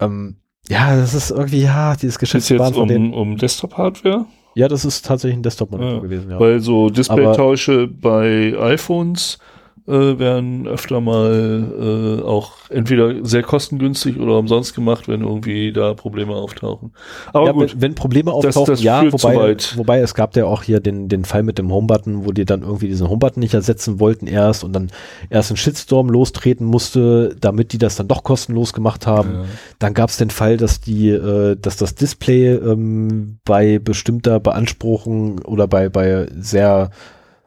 Ähm, 0.00 0.36
ja, 0.68 0.96
das 0.96 1.14
ist 1.14 1.30
irgendwie, 1.30 1.62
ja, 1.62 1.94
dieses 1.96 2.18
Geschäft 2.18 2.48
jetzt 2.50 2.76
um, 2.76 3.12
um 3.12 3.36
Desktop-Hardware? 3.36 4.26
Ja, 4.54 4.68
das 4.68 4.84
ist 4.84 5.06
tatsächlich 5.06 5.38
ein 5.38 5.42
Desktop-Monitor 5.42 5.94
ja, 5.94 6.00
gewesen, 6.00 6.30
ja. 6.30 6.40
Weil 6.40 6.60
so 6.60 6.90
Display-Tausche 6.90 7.86
bei 7.86 8.54
iPhones 8.58 9.38
äh, 9.86 10.18
werden 10.18 10.66
öfter 10.66 11.00
mal 11.00 12.20
äh, 12.20 12.22
auch 12.22 12.52
entweder 12.68 13.24
sehr 13.24 13.42
kostengünstig 13.42 14.18
oder 14.18 14.38
umsonst 14.38 14.74
gemacht, 14.74 15.08
wenn 15.08 15.22
irgendwie 15.22 15.72
da 15.72 15.94
Probleme 15.94 16.34
auftauchen. 16.34 16.92
Aber 17.32 17.46
ja, 17.46 17.52
gut, 17.52 17.72
wenn, 17.72 17.82
wenn, 17.82 17.94
Probleme 17.94 18.32
auftauchen, 18.32 18.66
das, 18.66 18.78
das 18.78 18.82
ja, 18.82 19.12
wobei, 19.12 19.56
wobei 19.76 20.00
es 20.00 20.14
gab 20.14 20.36
ja 20.36 20.46
auch 20.46 20.62
hier 20.62 20.80
den, 20.80 21.08
den 21.08 21.24
Fall 21.24 21.42
mit 21.42 21.58
dem 21.58 21.72
Homebutton, 21.72 22.26
wo 22.26 22.32
die 22.32 22.44
dann 22.44 22.62
irgendwie 22.62 22.88
diesen 22.88 23.08
Homebutton 23.08 23.40
nicht 23.40 23.54
ersetzen 23.54 24.00
wollten 24.00 24.26
erst 24.26 24.64
und 24.64 24.72
dann 24.72 24.90
erst 25.28 25.50
ein 25.50 25.56
Shitstorm 25.56 26.08
lostreten 26.08 26.66
musste, 26.66 27.36
damit 27.40 27.72
die 27.72 27.78
das 27.78 27.96
dann 27.96 28.08
doch 28.08 28.22
kostenlos 28.22 28.72
gemacht 28.72 29.06
haben. 29.06 29.32
Ja. 29.32 29.44
Dann 29.78 29.94
gab 29.94 30.10
es 30.10 30.16
den 30.16 30.30
Fall, 30.30 30.56
dass 30.56 30.80
die, 30.80 31.08
äh, 31.08 31.56
dass 31.56 31.76
das 31.76 31.94
Display 31.94 32.54
ähm, 32.54 33.38
bei 33.44 33.78
bestimmter 33.78 34.40
Beanspruchung 34.40 35.40
oder 35.40 35.66
bei, 35.66 35.88
bei 35.88 36.26
sehr 36.36 36.90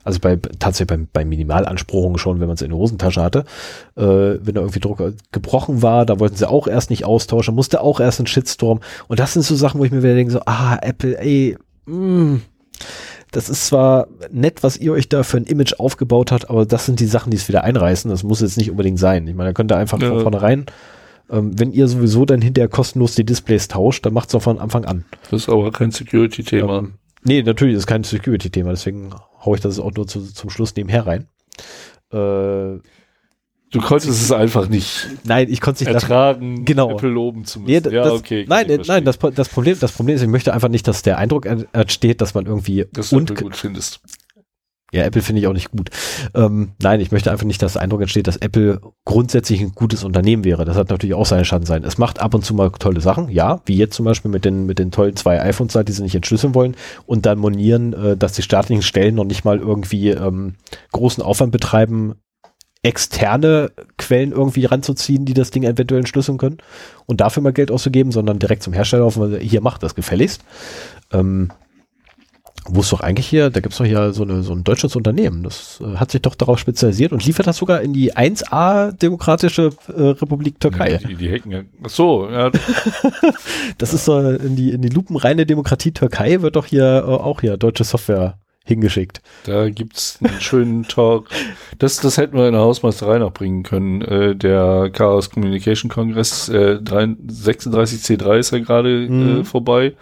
also 0.04 0.20
bei 0.20 0.38
tatsächlich 0.60 0.98
bei, 0.98 1.08
bei 1.12 1.26
Minimalanspruchungen 1.26 2.18
schon, 2.18 2.40
wenn 2.40 2.48
man 2.48 2.56
es 2.56 2.62
in 2.62 2.70
der 2.70 2.78
Hosentasche 2.78 3.22
hatte, 3.22 3.46
äh, 3.96 4.04
wenn 4.04 4.56
da 4.56 4.62
irgendwie 4.62 4.80
Druck 4.80 5.02
gebrochen 5.32 5.82
war, 5.82 6.06
da 6.06 6.20
wollten 6.20 6.36
sie 6.36 6.50
auch 6.50 6.68
erst 6.68 6.90
nicht 6.90 7.06
austauschen, 7.06 7.56
musste 7.56 7.82
auch 7.82 8.00
erst 8.00 8.20
ein 8.20 8.28
Shitstorm. 8.28 8.80
Und 9.08 9.20
das 9.20 9.34
sind 9.34 9.44
so 9.44 9.56
Sachen, 9.56 9.80
wo 9.80 9.86
ich 9.86 9.92
mir 9.92 10.04
wieder 10.04 10.16
denke, 10.16 10.34
so, 10.34 10.42
ah, 10.46 10.78
Apple, 10.82 11.18
ey, 11.20 11.58
mh, 11.86 11.96
mm, 11.96 12.42
das 13.32 13.50
ist 13.50 13.66
zwar 13.66 14.08
nett, 14.32 14.62
was 14.62 14.78
ihr 14.78 14.94
euch 14.94 15.10
da 15.10 15.24
für 15.24 15.38
ein 15.38 15.46
Image 15.46 15.74
aufgebaut 15.80 16.32
habt, 16.32 16.50
aber 16.50 16.68
das 16.68 16.86
sind 16.86 17.00
die 17.00 17.08
Sachen, 17.08 17.32
die 17.32 17.38
es 17.38 17.48
wieder 17.48 17.64
einreißen. 17.64 18.10
Das 18.12 18.22
muss 18.22 18.42
jetzt 18.42 18.58
nicht 18.58 18.70
unbedingt 18.70 19.00
sein. 19.00 19.28
Ich 19.28 19.34
meine, 19.34 19.50
da 19.50 19.54
könnt 19.54 19.72
ihr 19.72 19.78
einfach 19.78 20.00
ja. 20.00 20.10
von 20.10 20.22
vornherein, 20.22 20.68
ähm, 21.32 21.58
wenn 21.58 21.72
ihr 21.72 21.88
sowieso 21.88 22.26
dann 22.26 22.42
hinterher 22.42 22.70
kostenlos 22.70 23.16
die 23.16 23.26
Displays 23.26 23.68
tauscht, 23.68 24.06
dann 24.06 24.14
macht 24.14 24.30
es 24.30 24.36
auch 24.36 24.44
von 24.44 24.60
Anfang 24.60 24.86
an. 24.86 25.06
Das 25.32 25.44
ist 25.44 25.50
aber 25.50 25.72
kein 25.72 25.90
Security-Thema. 25.90 26.80
Ähm, 26.80 26.94
nee, 27.24 27.42
natürlich 27.44 27.76
ist 27.76 27.88
kein 27.88 28.04
Security-Thema, 28.04 28.72
deswegen 28.72 29.14
haue 29.44 29.56
ich 29.56 29.62
das 29.62 29.80
auch 29.80 29.92
nur 29.92 30.08
zu, 30.08 30.22
zum 30.22 30.50
Schluss 30.50 30.76
nebenher 30.76 31.06
rein. 31.06 31.28
Äh, 32.12 32.80
Du 33.74 33.82
konntest 33.82 34.22
es 34.22 34.32
einfach 34.32 34.70
nicht 34.70 35.08
nein, 35.24 35.48
ich 35.50 35.60
konnte 35.60 35.84
es 35.84 35.88
nicht 35.88 35.96
ertragen, 35.96 36.64
genau. 36.64 36.92
Apple 36.92 37.10
loben 37.10 37.44
zu 37.44 37.60
müssen. 37.60 37.90
Nee, 37.90 37.96
ja, 37.96 38.04
das, 38.04 38.14
okay. 38.14 38.46
Nein, 38.48 38.68
nein, 38.86 39.04
das, 39.04 39.18
das, 39.18 39.50
Problem, 39.50 39.76
das 39.80 39.92
Problem 39.92 40.16
ist, 40.16 40.22
ich 40.22 40.28
möchte 40.28 40.54
einfach 40.54 40.70
nicht, 40.70 40.88
dass 40.88 41.02
der 41.02 41.18
Eindruck 41.18 41.48
entsteht, 41.48 42.22
dass 42.22 42.36
man 42.36 42.46
irgendwie 42.46 42.86
dass 42.94 43.10
gut 43.10 43.56
findest. 43.56 44.00
Ja, 44.94 45.04
Apple 45.04 45.24
finde 45.24 45.42
ich 45.42 45.48
auch 45.48 45.54
nicht 45.54 45.72
gut. 45.72 45.90
Ähm, 46.36 46.74
nein, 46.80 47.02
ich 47.02 47.12
möchte 47.12 47.32
einfach 47.32 47.48
nicht, 47.48 47.64
dass 47.64 47.74
der 47.74 47.82
Eindruck 47.82 48.02
entsteht, 48.02 48.28
dass 48.28 48.38
Apple 48.38 48.80
grundsätzlich 49.06 49.60
ein 49.60 49.72
gutes 49.72 50.04
Unternehmen 50.04 50.44
wäre. 50.44 50.66
Das 50.66 50.78
hat 50.78 50.92
natürlich 50.92 51.16
auch 51.16 51.26
seine 51.26 51.46
Schatten 51.46 51.66
sein. 51.66 51.84
Es 51.84 51.98
macht 51.98 52.22
ab 52.22 52.36
und 52.36 52.46
zu 52.46 52.54
mal 52.54 52.70
tolle 52.70 53.02
Sachen, 53.02 53.28
ja, 53.30 53.62
wie 53.66 53.76
jetzt 53.76 53.96
zum 53.96 54.06
Beispiel 54.06 54.30
mit 54.30 54.46
den, 54.46 54.68
mit 54.68 54.78
den 54.78 54.92
tollen 54.92 55.16
zwei 55.16 55.42
iPhones, 55.42 55.74
die 55.74 55.92
sie 55.92 56.04
nicht 56.04 56.14
entschlüsseln 56.14 56.54
wollen 56.54 56.76
und 57.08 57.26
dann 57.26 57.40
monieren, 57.40 57.94
äh, 57.94 58.16
dass 58.16 58.34
die 58.34 58.44
staatlichen 58.44 58.84
Stellen 58.84 59.16
noch 59.16 59.26
nicht 59.26 59.44
mal 59.46 59.58
irgendwie 59.58 60.10
ähm, 60.10 60.54
großen 60.92 61.24
Aufwand 61.24 61.52
betreiben, 61.52 62.14
externe 62.84 63.72
Quellen 63.98 64.32
irgendwie 64.32 64.66
ranzuziehen, 64.66 65.26
die 65.26 65.34
das 65.34 65.50
Ding 65.50 65.64
eventuell 65.64 66.02
entschlüsseln 66.02 66.38
können 66.38 66.58
und 67.08 67.20
dafür 67.20 67.42
mal 67.42 67.54
Geld 67.54 67.72
auszugeben, 67.72 68.12
sondern 68.12 68.38
direkt 68.38 68.62
zum 68.62 68.74
Hersteller 68.74 69.06
auf, 69.06 69.20
hier 69.40 69.62
macht 69.62 69.82
das 69.82 69.96
gefälligst. 69.96 70.44
Ähm, 71.12 71.50
wo 72.66 72.80
es 72.80 72.90
doch 72.90 73.02
eigentlich 73.02 73.28
hier, 73.28 73.50
da 73.50 73.60
gibt 73.60 73.74
es 73.74 73.78
doch 73.80 73.86
hier 73.86 74.14
so, 74.14 74.24
eine, 74.24 74.42
so 74.42 74.54
ein 74.54 74.64
deutsches 74.64 74.96
Unternehmen, 74.96 75.44
das 75.44 75.82
äh, 75.82 75.98
hat 75.98 76.12
sich 76.12 76.22
doch 76.22 76.36
darauf 76.36 76.60
spezialisiert 76.60 77.12
und 77.12 77.26
liefert 77.26 77.46
das 77.48 77.58
sogar 77.58 77.82
in 77.82 77.92
die 77.92 78.14
1A 78.14 78.94
Demokratische 78.94 79.72
äh, 79.90 80.02
Republik 80.02 80.60
Türkei. 80.62 80.98
Die, 80.98 81.16
die 81.16 81.30
hacken 81.32 81.52
ja. 81.52 81.62
Ach 81.84 81.90
so, 81.90 82.30
ja. 82.30 82.52
das 83.78 83.94
ist 83.94 84.06
so 84.06 84.18
in 84.20 84.56
die, 84.56 84.72
in 84.72 84.82
die 84.82 84.90
lupenreine 84.90 85.46
Demokratie 85.46 85.92
Türkei 85.92 86.42
wird 86.42 86.56
doch 86.56 86.66
hier 86.66 87.04
äh, 87.06 87.12
auch 87.12 87.42
hier 87.42 87.58
deutsche 87.58 87.84
Software 87.84 88.38
hingeschickt. 88.66 89.22
Da 89.46 89.70
gibt's 89.70 90.20
einen 90.24 90.40
schönen 90.40 90.84
Talk. 90.84 91.28
Das, 91.80 91.98
das 91.98 92.18
hätten 92.18 92.38
wir 92.38 92.48
in 92.48 92.54
der 92.54 92.62
Hausmeisterei 92.62 93.20
noch 93.20 93.34
bringen 93.34 93.64
können. 93.64 94.02
Äh, 94.02 94.38
der 94.38 94.90
Chaos 94.94 95.30
Communication 95.30 95.92
Congress 95.92 96.48
äh, 96.48 96.78
36C3 96.82 98.38
ist 98.38 98.52
ja 98.52 98.60
gerade 98.60 99.08
Mhm. 99.10 99.42
äh, 99.42 99.44
vorbei. 99.44 99.94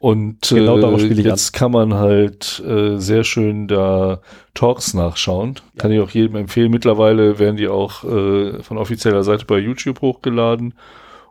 Und 0.00 0.48
Genau 0.48 0.78
äh, 0.78 0.80
darauf 0.80 1.00
spiele 1.00 1.20
ich 1.20 1.26
jetzt 1.26 1.52
kann 1.52 1.72
man 1.72 1.92
halt 1.92 2.62
äh, 2.66 2.96
sehr 2.96 3.22
schön 3.22 3.68
da 3.68 4.22
Talks 4.54 4.94
nachschauen. 4.94 5.56
Kann 5.76 5.92
ich 5.92 6.00
auch 6.00 6.08
jedem 6.08 6.36
empfehlen. 6.36 6.70
Mittlerweile 6.70 7.38
werden 7.38 7.58
die 7.58 7.68
auch 7.68 8.02
äh, 8.04 8.62
von 8.62 8.78
offizieller 8.78 9.22
Seite 9.22 9.44
bei 9.44 9.58
YouTube 9.58 10.00
hochgeladen. 10.00 10.72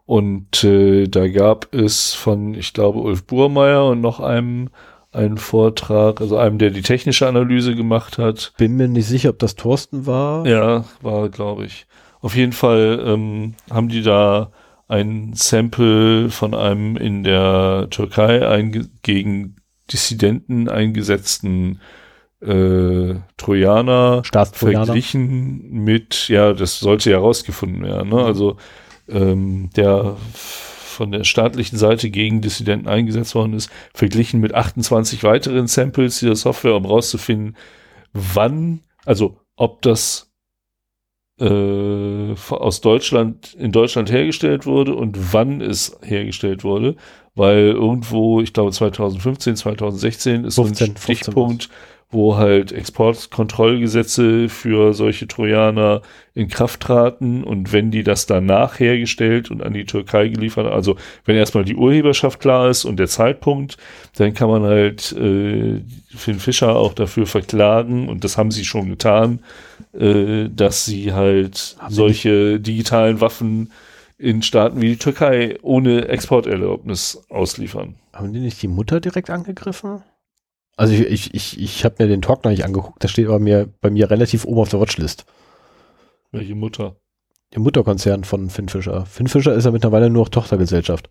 Und 0.05 0.63
äh, 0.63 1.07
da 1.07 1.27
gab 1.27 1.73
es 1.73 2.13
von, 2.13 2.53
ich 2.53 2.73
glaube, 2.73 2.99
Ulf 2.99 3.23
Burmeier 3.23 3.87
und 3.87 4.01
noch 4.01 4.19
einem 4.19 4.69
einen 5.11 5.39
Vortrag, 5.39 6.21
also 6.21 6.37
einem, 6.37 6.59
der 6.59 6.69
die 6.69 6.83
technische 6.83 7.27
Analyse 7.27 7.73
gemacht 7.73 8.19
hat. 8.19 8.53
Bin 8.57 8.77
mir 8.77 8.87
nicht 8.87 9.07
sicher, 9.07 9.31
ob 9.31 9.39
das 9.39 9.55
Thorsten 9.55 10.05
war. 10.05 10.45
Ja, 10.45 10.85
war, 11.01 11.29
glaube 11.29 11.65
ich. 11.65 11.87
Auf 12.21 12.35
jeden 12.35 12.53
Fall 12.53 13.03
ähm, 13.03 13.55
haben 13.71 13.89
die 13.89 14.03
da 14.03 14.51
ein 14.89 15.33
Sample 15.35 16.29
von 16.29 16.53
einem 16.53 16.97
in 16.97 17.23
der 17.23 17.87
Türkei 17.91 18.61
gegen 19.03 19.55
Dissidenten 19.91 20.67
eingesetzten 20.67 21.79
äh, 22.41 23.15
Trojaner 23.37 24.23
verglichen 24.55 25.71
mit, 25.71 26.27
ja, 26.27 26.53
das 26.53 26.79
sollte 26.79 27.11
ja 27.11 27.17
herausgefunden 27.17 27.83
werden, 27.83 28.09
ne? 28.09 28.23
Also 28.23 28.57
ähm, 29.07 29.69
der 29.75 30.17
von 30.99 31.11
der 31.11 31.23
staatlichen 31.23 31.77
Seite 31.77 32.09
gegen 32.09 32.41
Dissidenten 32.41 32.89
eingesetzt 32.89 33.35
worden 33.35 33.53
ist, 33.53 33.69
verglichen 33.93 34.41
mit 34.41 34.53
28 34.53 35.23
weiteren 35.23 35.67
Samples 35.67 36.19
dieser 36.19 36.35
Software, 36.35 36.75
um 36.75 36.85
rauszufinden, 36.85 37.55
wann, 38.11 38.81
also 39.05 39.39
ob 39.55 39.81
das 39.81 40.28
äh, 41.39 42.35
aus 42.49 42.81
Deutschland 42.81 43.53
in 43.53 43.71
Deutschland 43.71 44.11
hergestellt 44.11 44.65
wurde 44.65 44.95
und 44.95 45.33
wann 45.33 45.61
es 45.61 45.97
hergestellt 46.01 46.63
wurde, 46.63 46.95
weil 47.35 47.69
irgendwo, 47.69 48.41
ich 48.41 48.53
glaube 48.53 48.71
2015, 48.71 49.55
2016 49.55 50.45
ist 50.45 50.55
15, 50.55 50.55
so 50.55 50.61
ein 50.61 50.95
15 50.95 50.97
Stichpunkt, 50.97 51.69
wo 52.11 52.37
halt 52.37 52.71
Exportkontrollgesetze 52.71 54.49
für 54.49 54.93
solche 54.93 55.27
Trojaner 55.27 56.01
in 56.33 56.47
Kraft 56.47 56.79
traten 56.81 57.43
und 57.43 57.71
wenn 57.71 57.91
die 57.91 58.03
das 58.03 58.25
danach 58.25 58.79
hergestellt 58.79 59.51
und 59.51 59.61
an 59.61 59.73
die 59.73 59.85
Türkei 59.85 60.29
geliefert, 60.29 60.65
also 60.65 60.95
wenn 61.25 61.35
erstmal 61.35 61.65
die 61.65 61.75
Urheberschaft 61.75 62.39
klar 62.39 62.69
ist 62.69 62.85
und 62.85 62.97
der 62.97 63.07
Zeitpunkt, 63.07 63.77
dann 64.17 64.33
kann 64.33 64.49
man 64.49 64.63
halt 64.63 65.11
äh, 65.11 65.81
Finn 66.07 66.39
Fischer 66.39 66.75
auch 66.75 66.93
dafür 66.93 67.27
verklagen 67.27 68.09
und 68.09 68.23
das 68.23 68.37
haben 68.37 68.49
sie 68.49 68.65
schon 68.65 68.89
getan, 68.89 69.43
äh, 69.93 70.49
dass 70.49 70.85
sie 70.85 71.13
halt 71.13 71.75
Haben 71.79 71.93
solche 71.93 72.59
digitalen 72.59 73.21
Waffen 73.21 73.71
in 74.17 74.41
Staaten 74.41 74.81
wie 74.81 74.89
die 74.89 74.97
Türkei 74.97 75.57
ohne 75.61 76.07
Exporterlaubnis 76.07 77.23
ausliefern. 77.29 77.95
Haben 78.13 78.33
die 78.33 78.39
nicht 78.39 78.61
die 78.61 78.67
Mutter 78.67 78.99
direkt 78.99 79.29
angegriffen? 79.29 80.01
Also 80.79 80.93
ich, 80.93 81.01
ich, 81.09 81.33
ich, 81.33 81.59
ich 81.59 81.83
habe 81.83 81.95
mir 81.99 82.07
den 82.07 82.21
Talk 82.21 82.45
noch 82.45 82.51
nicht 82.51 82.63
angeguckt, 82.63 83.03
der 83.03 83.09
steht 83.09 83.27
aber 83.27 83.37
mir, 83.37 83.67
bei 83.81 83.89
mir 83.89 84.09
relativ 84.09 84.45
oben 84.45 84.61
auf 84.61 84.69
der 84.69 84.79
Watchlist. 84.79 85.25
Welche 86.31 86.55
Mutter? 86.55 86.95
Der 87.53 87.59
Mutterkonzern 87.59 88.23
von 88.23 88.49
Finn 88.49 88.69
Fischer. 88.69 89.05
Finn 89.05 89.27
Fischer 89.27 89.53
ist 89.53 89.65
ja 89.65 89.71
mittlerweile 89.71 90.09
nur 90.09 90.23
noch 90.23 90.29
Tochtergesellschaft. 90.29 91.09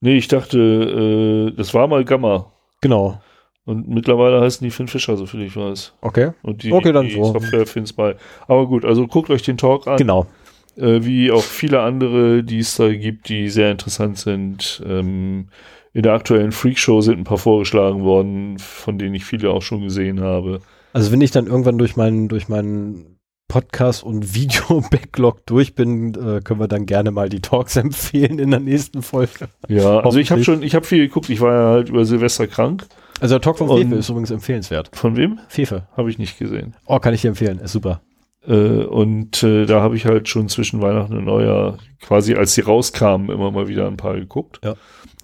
Nee, 0.00 0.16
ich 0.18 0.28
dachte, 0.28 1.50
äh, 1.50 1.56
das 1.56 1.74
war 1.74 1.88
mal 1.88 2.04
Gamma. 2.04 2.52
Genau. 2.80 3.20
Und 3.64 3.88
mittlerweile 3.88 4.40
heißen 4.40 4.64
die 4.64 4.70
Finn 4.70 4.86
Fischer, 4.86 5.16
so 5.16 5.26
viel 5.26 5.42
ich 5.42 5.56
weiß. 5.56 5.94
Okay. 6.00 6.30
Und 6.44 6.62
die, 6.62 6.72
Okay, 6.72 6.92
dann 6.92 7.06
die 7.06 7.14
so. 7.14 7.24
Software 7.24 7.66
Fins 7.66 7.92
bei. 7.92 8.14
Aber 8.46 8.68
gut, 8.68 8.84
also 8.84 9.08
guckt 9.08 9.30
euch 9.30 9.42
den 9.42 9.58
Talk 9.58 9.88
an. 9.88 9.96
Genau. 9.96 10.28
Äh, 10.76 11.02
wie 11.02 11.32
auch 11.32 11.42
viele 11.42 11.80
andere, 11.80 12.44
die 12.44 12.60
es 12.60 12.76
da 12.76 12.88
gibt, 12.92 13.30
die 13.30 13.48
sehr 13.48 13.72
interessant 13.72 14.18
sind. 14.18 14.80
Ähm, 14.86 15.48
in 15.92 16.02
der 16.02 16.12
aktuellen 16.12 16.52
Freakshow 16.52 17.00
sind 17.00 17.18
ein 17.18 17.24
paar 17.24 17.38
vorgeschlagen 17.38 18.02
worden, 18.02 18.58
von 18.58 18.98
denen 18.98 19.14
ich 19.14 19.24
viele 19.24 19.50
auch 19.50 19.62
schon 19.62 19.82
gesehen 19.82 20.20
habe. 20.20 20.60
Also 20.92 21.12
wenn 21.12 21.20
ich 21.20 21.30
dann 21.30 21.46
irgendwann 21.46 21.78
durch 21.78 21.96
meinen, 21.96 22.28
durch 22.28 22.48
meinen 22.48 23.18
Podcast 23.48 24.04
und 24.04 24.34
Video-Backlog 24.34 25.44
durch 25.46 25.74
bin, 25.74 26.14
äh, 26.14 26.40
können 26.40 26.60
wir 26.60 26.68
dann 26.68 26.86
gerne 26.86 27.10
mal 27.10 27.28
die 27.28 27.40
Talks 27.40 27.76
empfehlen 27.76 28.38
in 28.38 28.50
der 28.50 28.60
nächsten 28.60 29.02
Folge. 29.02 29.48
Ja, 29.68 30.00
also 30.00 30.18
ich 30.18 30.30
habe 30.30 30.44
schon, 30.44 30.62
ich 30.62 30.74
habe 30.74 30.86
viel 30.86 31.06
geguckt. 31.06 31.28
Ich 31.28 31.40
war 31.40 31.52
ja 31.52 31.68
halt 31.70 31.88
über 31.88 32.04
Silvester 32.04 32.46
krank. 32.46 32.86
Also 33.20 33.34
der 33.34 33.42
Talk 33.42 33.58
von 33.58 33.68
Fefe 33.68 33.96
ist 33.96 34.08
übrigens 34.08 34.30
empfehlenswert. 34.30 34.90
Von 34.92 35.16
wem? 35.16 35.40
Fefe. 35.48 35.86
Habe 35.96 36.10
ich 36.10 36.18
nicht 36.18 36.38
gesehen. 36.38 36.74
Oh, 36.86 36.98
kann 37.00 37.12
ich 37.12 37.22
dir 37.22 37.28
empfehlen. 37.28 37.58
Ist 37.58 37.72
super. 37.72 38.00
Äh, 38.46 38.84
und 38.84 39.42
äh, 39.42 39.66
da 39.66 39.82
habe 39.82 39.96
ich 39.96 40.06
halt 40.06 40.28
schon 40.28 40.48
zwischen 40.48 40.80
Weihnachten 40.80 41.16
und 41.16 41.24
Neujahr, 41.24 41.78
quasi 42.00 42.34
als 42.34 42.54
die 42.54 42.62
rauskamen, 42.62 43.30
immer 43.30 43.50
mal 43.50 43.68
wieder 43.68 43.86
ein 43.86 43.96
paar 43.96 44.14
geguckt. 44.14 44.60
Ja. 44.64 44.76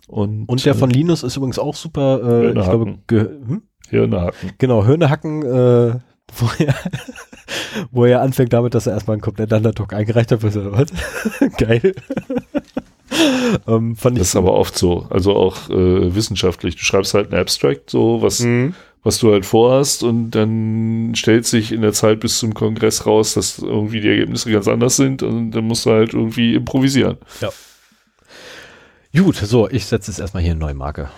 Und, 0.06 0.48
Und 0.48 0.64
der 0.64 0.74
äh, 0.74 0.76
von 0.76 0.90
Linus 0.90 1.22
ist 1.22 1.36
übrigens 1.36 1.58
auch 1.58 1.74
super. 1.74 2.42
Äh, 2.44 2.48
ich 2.48 2.54
glaube, 2.54 2.98
hm? 3.10 3.62
Hirnehacken. 3.88 4.50
genau, 4.58 4.84
Hirnehacken, 4.84 5.42
äh, 5.42 5.94
wo 6.38 6.48
er, 6.58 6.74
wo 7.92 8.04
er 8.04 8.20
anfängt 8.22 8.52
damit, 8.52 8.74
dass 8.74 8.86
er 8.86 8.94
erstmal 8.94 9.14
einen 9.14 9.20
kompletten 9.22 9.56
Undertalk 9.58 9.92
eingereicht 9.92 10.32
hat. 10.32 10.42
ich 10.42 10.54
Was? 10.54 10.88
Geil. 11.58 11.94
ähm, 13.66 13.96
fand 13.96 14.16
ich 14.16 14.20
Das 14.20 14.28
ist 14.28 14.36
aber 14.36 14.54
oft 14.54 14.76
so, 14.76 15.06
also 15.10 15.34
auch 15.34 15.70
äh, 15.70 16.14
wissenschaftlich. 16.14 16.76
Du 16.76 16.82
schreibst 16.82 17.14
halt 17.14 17.32
ein 17.32 17.38
Abstract, 17.38 17.90
so 17.90 18.20
was, 18.22 18.40
Mhm. 18.40 18.74
was 19.04 19.18
du 19.18 19.30
halt 19.32 19.46
vorhast 19.46 20.02
und 20.02 20.32
dann 20.32 21.12
stellt 21.14 21.46
sich 21.46 21.70
in 21.72 21.82
der 21.82 21.92
Zeit 21.92 22.20
bis 22.20 22.38
zum 22.38 22.54
Kongress 22.54 23.06
raus, 23.06 23.34
dass 23.34 23.58
irgendwie 23.60 24.00
die 24.00 24.08
Ergebnisse 24.08 24.50
ganz 24.50 24.66
anders 24.68 24.96
sind 24.96 25.22
und 25.22 25.52
dann 25.52 25.64
musst 25.64 25.86
du 25.86 25.90
halt 25.90 26.12
irgendwie 26.14 26.54
improvisieren. 26.54 27.18
Gut, 29.16 29.36
so, 29.36 29.68
ich 29.68 29.86
setze 29.86 30.10
jetzt 30.10 30.18
erstmal 30.18 30.43
hier 30.43 30.52
eine 30.52 30.60
neue 30.60 30.74
Marke. 30.74 31.09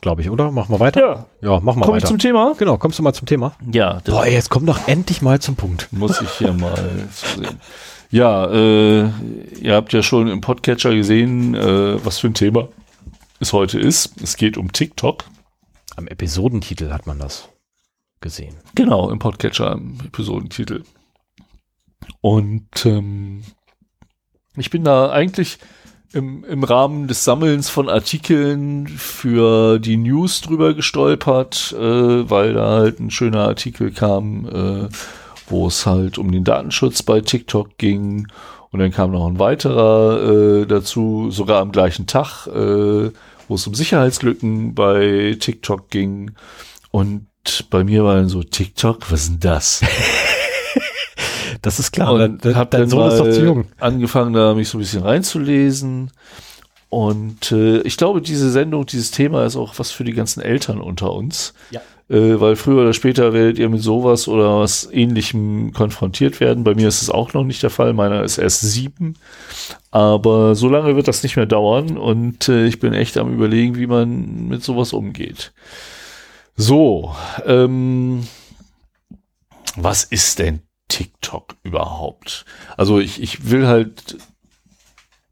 Glaube 0.00 0.22
ich, 0.22 0.30
oder? 0.30 0.50
Machen 0.50 0.74
wir 0.74 0.80
weiter? 0.80 1.26
Ja, 1.40 1.50
Ja, 1.54 1.60
machen 1.60 1.80
wir 1.80 1.84
komme 1.86 1.98
ich 1.98 2.02
weiter. 2.04 2.08
zum 2.08 2.18
Thema? 2.18 2.54
Genau, 2.58 2.76
kommst 2.78 2.98
du 2.98 3.02
mal 3.02 3.12
zum 3.12 3.26
Thema? 3.26 3.54
Ja, 3.72 4.00
Boah, 4.04 4.26
jetzt 4.26 4.50
komm 4.50 4.66
doch 4.66 4.86
endlich 4.88 5.22
mal 5.22 5.40
zum 5.40 5.56
Punkt. 5.56 5.88
muss 5.92 6.20
ich 6.20 6.30
hier 6.30 6.52
mal 6.52 6.74
zu 7.12 7.40
sehen. 7.40 7.60
Ja, 8.10 8.46
äh, 8.50 9.10
ihr 9.60 9.74
habt 9.74 9.92
ja 9.92 10.02
schon 10.02 10.28
im 10.28 10.40
Podcatcher 10.40 10.94
gesehen, 10.94 11.54
äh, 11.54 12.04
was 12.04 12.18
für 12.18 12.28
ein 12.28 12.34
Thema 12.34 12.68
es 13.40 13.52
heute 13.52 13.78
ist. 13.80 14.20
Es 14.22 14.36
geht 14.36 14.56
um 14.56 14.72
TikTok. 14.72 15.24
Am 15.96 16.06
Episodentitel 16.06 16.90
hat 16.92 17.06
man 17.06 17.18
das 17.18 17.48
gesehen. 18.20 18.54
Genau, 18.74 19.10
im 19.10 19.18
Podcatcher, 19.18 19.72
im 19.72 19.98
Episodentitel. 20.04 20.82
Und 22.20 22.86
ähm, 22.86 23.42
ich 24.56 24.70
bin 24.70 24.84
da 24.84 25.10
eigentlich 25.10 25.58
im, 26.14 26.44
im 26.44 26.62
Rahmen 26.62 27.08
des 27.08 27.24
Sammelns 27.24 27.68
von 27.68 27.88
Artikeln 27.88 28.86
für 28.86 29.78
die 29.78 29.96
News 29.96 30.40
drüber 30.40 30.74
gestolpert, 30.74 31.74
äh, 31.78 32.30
weil 32.30 32.54
da 32.54 32.70
halt 32.70 33.00
ein 33.00 33.10
schöner 33.10 33.48
Artikel 33.48 33.90
kam, 33.90 34.46
äh, 34.46 34.88
wo 35.48 35.66
es 35.66 35.86
halt 35.86 36.18
um 36.18 36.30
den 36.30 36.44
Datenschutz 36.44 37.02
bei 37.02 37.20
TikTok 37.20 37.76
ging. 37.78 38.28
Und 38.70 38.80
dann 38.80 38.92
kam 38.92 39.10
noch 39.10 39.26
ein 39.26 39.38
weiterer 39.38 40.62
äh, 40.62 40.66
dazu, 40.66 41.30
sogar 41.30 41.60
am 41.60 41.72
gleichen 41.72 42.06
Tag, 42.06 42.46
äh, 42.46 43.10
wo 43.48 43.54
es 43.54 43.66
um 43.66 43.74
Sicherheitslücken 43.74 44.74
bei 44.74 45.36
TikTok 45.38 45.90
ging. 45.90 46.32
Und 46.90 47.26
bei 47.70 47.84
mir 47.84 48.04
war 48.04 48.16
dann 48.16 48.28
so, 48.28 48.42
TikTok, 48.42 49.10
was 49.10 49.22
ist 49.22 49.30
denn 49.30 49.40
das? 49.40 49.80
Das 51.64 51.78
ist 51.80 51.92
klar. 51.92 52.12
Und 52.12 52.20
dein 52.20 52.38
dein- 52.38 52.56
hab 52.56 52.70
dein 52.70 52.82
dann 52.82 52.90
Sohn 52.90 53.08
ist 53.10 53.18
doch 53.18 53.30
zu 53.30 53.44
jung. 53.44 53.64
angefangen, 53.80 54.32
da 54.34 54.54
mich 54.54 54.68
so 54.68 54.78
ein 54.78 54.80
bisschen 54.82 55.02
reinzulesen. 55.02 56.10
Und 56.90 57.50
äh, 57.50 57.80
ich 57.80 57.96
glaube, 57.96 58.22
diese 58.22 58.50
Sendung, 58.52 58.86
dieses 58.86 59.10
Thema 59.10 59.44
ist 59.44 59.56
auch 59.56 59.78
was 59.78 59.90
für 59.90 60.04
die 60.04 60.12
ganzen 60.12 60.40
Eltern 60.40 60.80
unter 60.80 61.12
uns. 61.12 61.52
Ja. 61.72 61.80
Äh, 62.08 62.38
weil 62.40 62.54
früher 62.54 62.82
oder 62.82 62.92
später 62.92 63.32
werdet 63.32 63.58
ihr 63.58 63.68
mit 63.68 63.82
sowas 63.82 64.28
oder 64.28 64.60
was 64.60 64.88
ähnlichem 64.92 65.72
konfrontiert 65.72 66.38
werden. 66.38 66.62
Bei 66.62 66.74
mir 66.74 66.86
ist 66.86 67.02
es 67.02 67.10
auch 67.10 67.32
noch 67.32 67.42
nicht 67.44 67.62
der 67.64 67.70
Fall. 67.70 67.94
Meiner 67.94 68.22
ist 68.22 68.38
erst 68.38 68.60
sieben. 68.60 69.14
Aber 69.90 70.54
so 70.54 70.68
lange 70.68 70.94
wird 70.94 71.08
das 71.08 71.22
nicht 71.24 71.34
mehr 71.36 71.46
dauern. 71.46 71.96
Und 71.96 72.48
äh, 72.48 72.66
ich 72.66 72.78
bin 72.78 72.92
echt 72.92 73.16
am 73.16 73.32
überlegen, 73.34 73.76
wie 73.76 73.86
man 73.88 74.46
mit 74.46 74.62
sowas 74.62 74.92
umgeht. 74.92 75.52
So, 76.56 77.12
ähm, 77.46 78.24
was 79.76 80.04
ist 80.04 80.38
denn 80.38 80.60
TikTok 80.88 81.56
überhaupt? 81.62 82.44
Also 82.76 83.00
ich, 83.00 83.22
ich 83.22 83.50
will 83.50 83.66
halt 83.66 84.16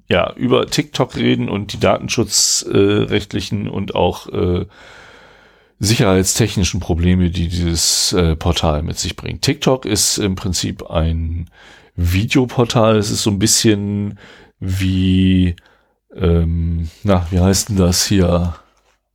ja 0.08 0.32
über 0.34 0.66
TikTok 0.66 1.16
reden 1.16 1.48
und 1.48 1.72
die 1.72 1.80
datenschutzrechtlichen 1.80 3.66
äh, 3.66 3.70
und 3.70 3.94
auch 3.94 4.28
äh, 4.28 4.66
sicherheitstechnischen 5.78 6.80
Probleme, 6.80 7.30
die 7.30 7.48
dieses 7.48 8.12
äh, 8.12 8.36
Portal 8.36 8.82
mit 8.82 8.98
sich 8.98 9.16
bringt. 9.16 9.42
TikTok 9.42 9.84
ist 9.84 10.18
im 10.18 10.36
Prinzip 10.36 10.88
ein 10.90 11.50
Videoportal. 11.96 12.96
Es 12.96 13.10
ist 13.10 13.22
so 13.22 13.30
ein 13.30 13.38
bisschen 13.38 14.18
wie, 14.60 15.56
ähm, 16.14 16.88
na, 17.02 17.26
wie 17.30 17.40
heißt 17.40 17.70
denn 17.70 17.76
das 17.76 18.06
hier? 18.06 18.54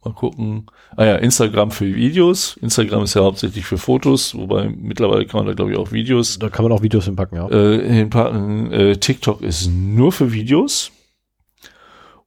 Mal 0.04 0.14
gucken. 0.14 0.68
Ah 0.96 1.06
ja, 1.06 1.16
Instagram 1.16 1.72
für 1.72 1.94
Videos. 1.94 2.58
Instagram 2.62 3.04
ist 3.04 3.14
ja 3.14 3.24
hauptsächlich 3.24 3.66
für 3.66 3.78
Fotos, 3.78 4.36
wobei 4.36 4.70
mittlerweile 4.70 5.26
kann 5.26 5.40
man 5.40 5.48
da 5.48 5.54
glaube 5.54 5.72
ich 5.72 5.78
auch 5.78 5.92
Videos. 5.92 6.40
Da 6.40 6.50
kann 6.50 6.64
man 6.64 6.72
auch 6.72 6.82
Videos 6.82 7.06
hinpacken, 7.06 7.38
ja. 7.38 7.50
Äh, 7.50 7.94
hinpacken. 7.94 8.72
Äh, 8.72 8.98
TikTok 8.98 9.42
ist 9.42 9.68
nur 9.68 10.12
für 10.12 10.32
Videos 10.32 10.92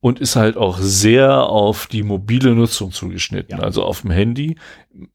und 0.01 0.21
ist 0.21 0.37
halt 0.37 0.57
auch 0.57 0.79
sehr 0.79 1.45
auf 1.45 1.87
die 1.87 2.03
mobile 2.03 2.55
Nutzung 2.55 2.93
zugeschnitten, 2.93 3.59
ja. 3.59 3.63
also 3.63 3.83
auf 3.83 4.03
dem 4.03 4.11
Handy. 4.11 4.57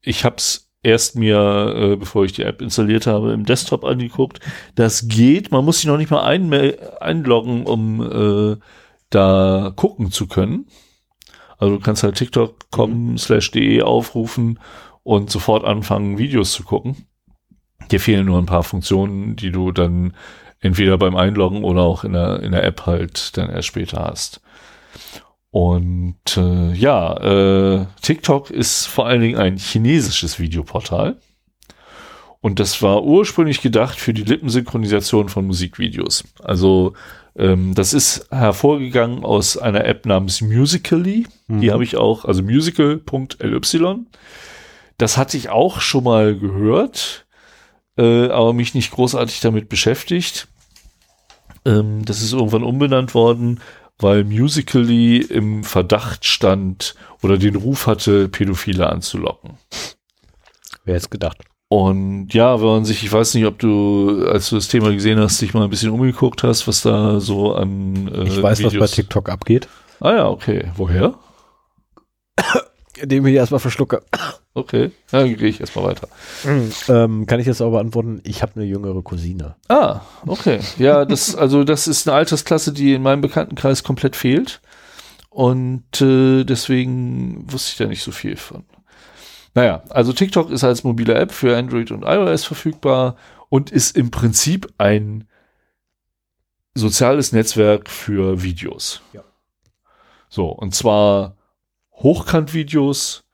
Ich 0.00 0.24
habe 0.24 0.36
es 0.36 0.70
erst 0.82 1.16
mir, 1.16 1.74
äh, 1.76 1.96
bevor 1.96 2.24
ich 2.24 2.32
die 2.32 2.42
App 2.42 2.62
installiert 2.62 3.06
habe, 3.06 3.32
im 3.32 3.44
Desktop 3.44 3.84
angeguckt. 3.84 4.40
Das 4.76 5.08
geht, 5.08 5.50
man 5.50 5.64
muss 5.64 5.78
sich 5.78 5.86
noch 5.86 5.98
nicht 5.98 6.10
mal 6.10 6.22
ein 6.22 6.52
einloggen, 7.00 7.66
um 7.66 8.02
äh, 8.02 8.56
da 9.10 9.72
gucken 9.74 10.12
zu 10.12 10.28
können. 10.28 10.66
Also 11.58 11.76
du 11.76 11.80
kannst 11.80 12.02
halt 12.02 12.16
tiktok.com 12.16 13.12
mhm. 13.12 13.18
slash 13.18 13.50
de 13.50 13.82
aufrufen 13.82 14.58
und 15.02 15.30
sofort 15.30 15.64
anfangen, 15.64 16.18
Videos 16.18 16.52
zu 16.52 16.64
gucken. 16.64 17.06
Dir 17.90 18.00
fehlen 18.00 18.26
nur 18.26 18.38
ein 18.38 18.46
paar 18.46 18.64
Funktionen, 18.64 19.36
die 19.36 19.50
du 19.50 19.70
dann 19.70 20.14
entweder 20.60 20.98
beim 20.98 21.16
Einloggen 21.16 21.64
oder 21.64 21.82
auch 21.82 22.04
in 22.04 22.12
der, 22.12 22.40
in 22.42 22.52
der 22.52 22.64
App 22.64 22.86
halt 22.86 23.36
dann 23.36 23.50
erst 23.50 23.68
später 23.68 24.04
hast. 24.04 24.40
Und 25.50 26.36
äh, 26.36 26.72
ja, 26.74 27.16
äh, 27.16 27.86
TikTok 28.02 28.50
ist 28.50 28.86
vor 28.86 29.06
allen 29.06 29.20
Dingen 29.20 29.38
ein 29.38 29.56
chinesisches 29.56 30.38
Videoportal. 30.38 31.16
Und 32.40 32.60
das 32.60 32.82
war 32.82 33.04
ursprünglich 33.04 33.60
gedacht 33.60 33.98
für 33.98 34.12
die 34.12 34.22
Lippensynchronisation 34.22 35.28
von 35.28 35.46
Musikvideos. 35.46 36.24
Also 36.42 36.92
ähm, 37.36 37.74
das 37.74 37.92
ist 37.92 38.26
hervorgegangen 38.30 39.24
aus 39.24 39.56
einer 39.56 39.84
App 39.84 40.06
namens 40.06 40.40
Musically. 40.40 41.26
Mhm. 41.48 41.60
Die 41.60 41.72
habe 41.72 41.84
ich 41.84 41.96
auch, 41.96 42.24
also 42.24 42.42
musical.ly. 42.42 43.96
Das 44.98 45.16
hatte 45.16 45.36
ich 45.36 45.50
auch 45.50 45.80
schon 45.80 46.04
mal 46.04 46.38
gehört, 46.38 47.26
äh, 47.98 48.28
aber 48.28 48.52
mich 48.52 48.74
nicht 48.74 48.90
großartig 48.90 49.40
damit 49.40 49.68
beschäftigt. 49.68 50.48
Ähm, 51.64 52.04
das 52.04 52.22
ist 52.22 52.32
irgendwann 52.32 52.62
umbenannt 52.64 53.14
worden 53.14 53.60
weil 53.98 54.24
Musically 54.24 55.18
im 55.18 55.64
Verdacht 55.64 56.24
stand 56.24 56.94
oder 57.22 57.38
den 57.38 57.56
Ruf 57.56 57.86
hatte, 57.86 58.28
Pädophile 58.28 58.90
anzulocken. 58.90 59.58
Wer 60.84 60.94
hätte 60.94 61.04
es 61.04 61.10
gedacht? 61.10 61.38
Und 61.68 62.32
ja, 62.32 62.60
wenn 62.60 62.66
man 62.66 62.84
sich, 62.84 63.02
ich 63.02 63.12
weiß 63.12 63.34
nicht, 63.34 63.44
ob 63.44 63.58
du, 63.58 64.24
als 64.28 64.50
du 64.50 64.54
das 64.54 64.68
Thema 64.68 64.92
gesehen 64.92 65.18
hast, 65.18 65.40
dich 65.40 65.52
mal 65.52 65.64
ein 65.64 65.70
bisschen 65.70 65.90
umgeguckt 65.90 66.44
hast, 66.44 66.68
was 66.68 66.82
da 66.82 67.18
so 67.18 67.54
an. 67.54 68.08
Äh, 68.14 68.24
ich 68.24 68.40
weiß, 68.40 68.60
Videos 68.60 68.74
was 68.74 68.90
bei 68.90 68.94
TikTok 68.94 69.28
abgeht. 69.28 69.68
Ah 69.98 70.12
ja, 70.12 70.28
okay. 70.28 70.70
Woher? 70.76 71.14
Indem 72.98 73.26
ich 73.26 73.34
erstmal 73.34 73.60
verschlucke. 73.60 74.02
Okay, 74.54 74.90
dann 75.10 75.36
gehe 75.36 75.48
ich 75.48 75.60
erstmal 75.60 75.84
weiter. 75.84 76.08
Mhm. 76.44 76.70
Ähm, 76.88 77.26
kann 77.26 77.40
ich 77.40 77.46
jetzt 77.46 77.60
aber 77.60 77.72
beantworten, 77.72 78.22
ich 78.24 78.40
habe 78.40 78.52
eine 78.56 78.64
jüngere 78.64 79.02
Cousine. 79.02 79.56
Ah, 79.68 80.00
okay. 80.26 80.60
Ja, 80.78 81.04
das, 81.04 81.34
also 81.34 81.62
das 81.62 81.86
ist 81.88 82.08
eine 82.08 82.16
Altersklasse, 82.16 82.72
die 82.72 82.94
in 82.94 83.02
meinem 83.02 83.20
Bekanntenkreis 83.20 83.82
komplett 83.82 84.16
fehlt. 84.16 84.62
Und 85.28 86.00
äh, 86.00 86.44
deswegen 86.44 87.44
wusste 87.52 87.72
ich 87.72 87.76
da 87.76 87.86
nicht 87.86 88.02
so 88.02 88.12
viel 88.12 88.36
von. 88.36 88.64
Naja, 89.56 89.82
also 89.88 90.12
TikTok 90.12 90.50
ist 90.50 90.64
als 90.64 90.84
mobile 90.84 91.14
App 91.14 91.32
für 91.32 91.56
Android 91.56 91.90
und 91.90 92.02
iOS 92.02 92.44
verfügbar 92.44 93.16
und 93.48 93.70
ist 93.70 93.96
im 93.96 94.10
Prinzip 94.10 94.70
ein 94.76 95.26
soziales 96.74 97.32
Netzwerk 97.32 97.88
für 97.88 98.42
Videos. 98.42 99.00
Ja. 99.14 99.24
So, 100.28 100.48
und 100.48 100.74
zwar 100.74 101.36
Hochkant-Videos, 101.94 103.24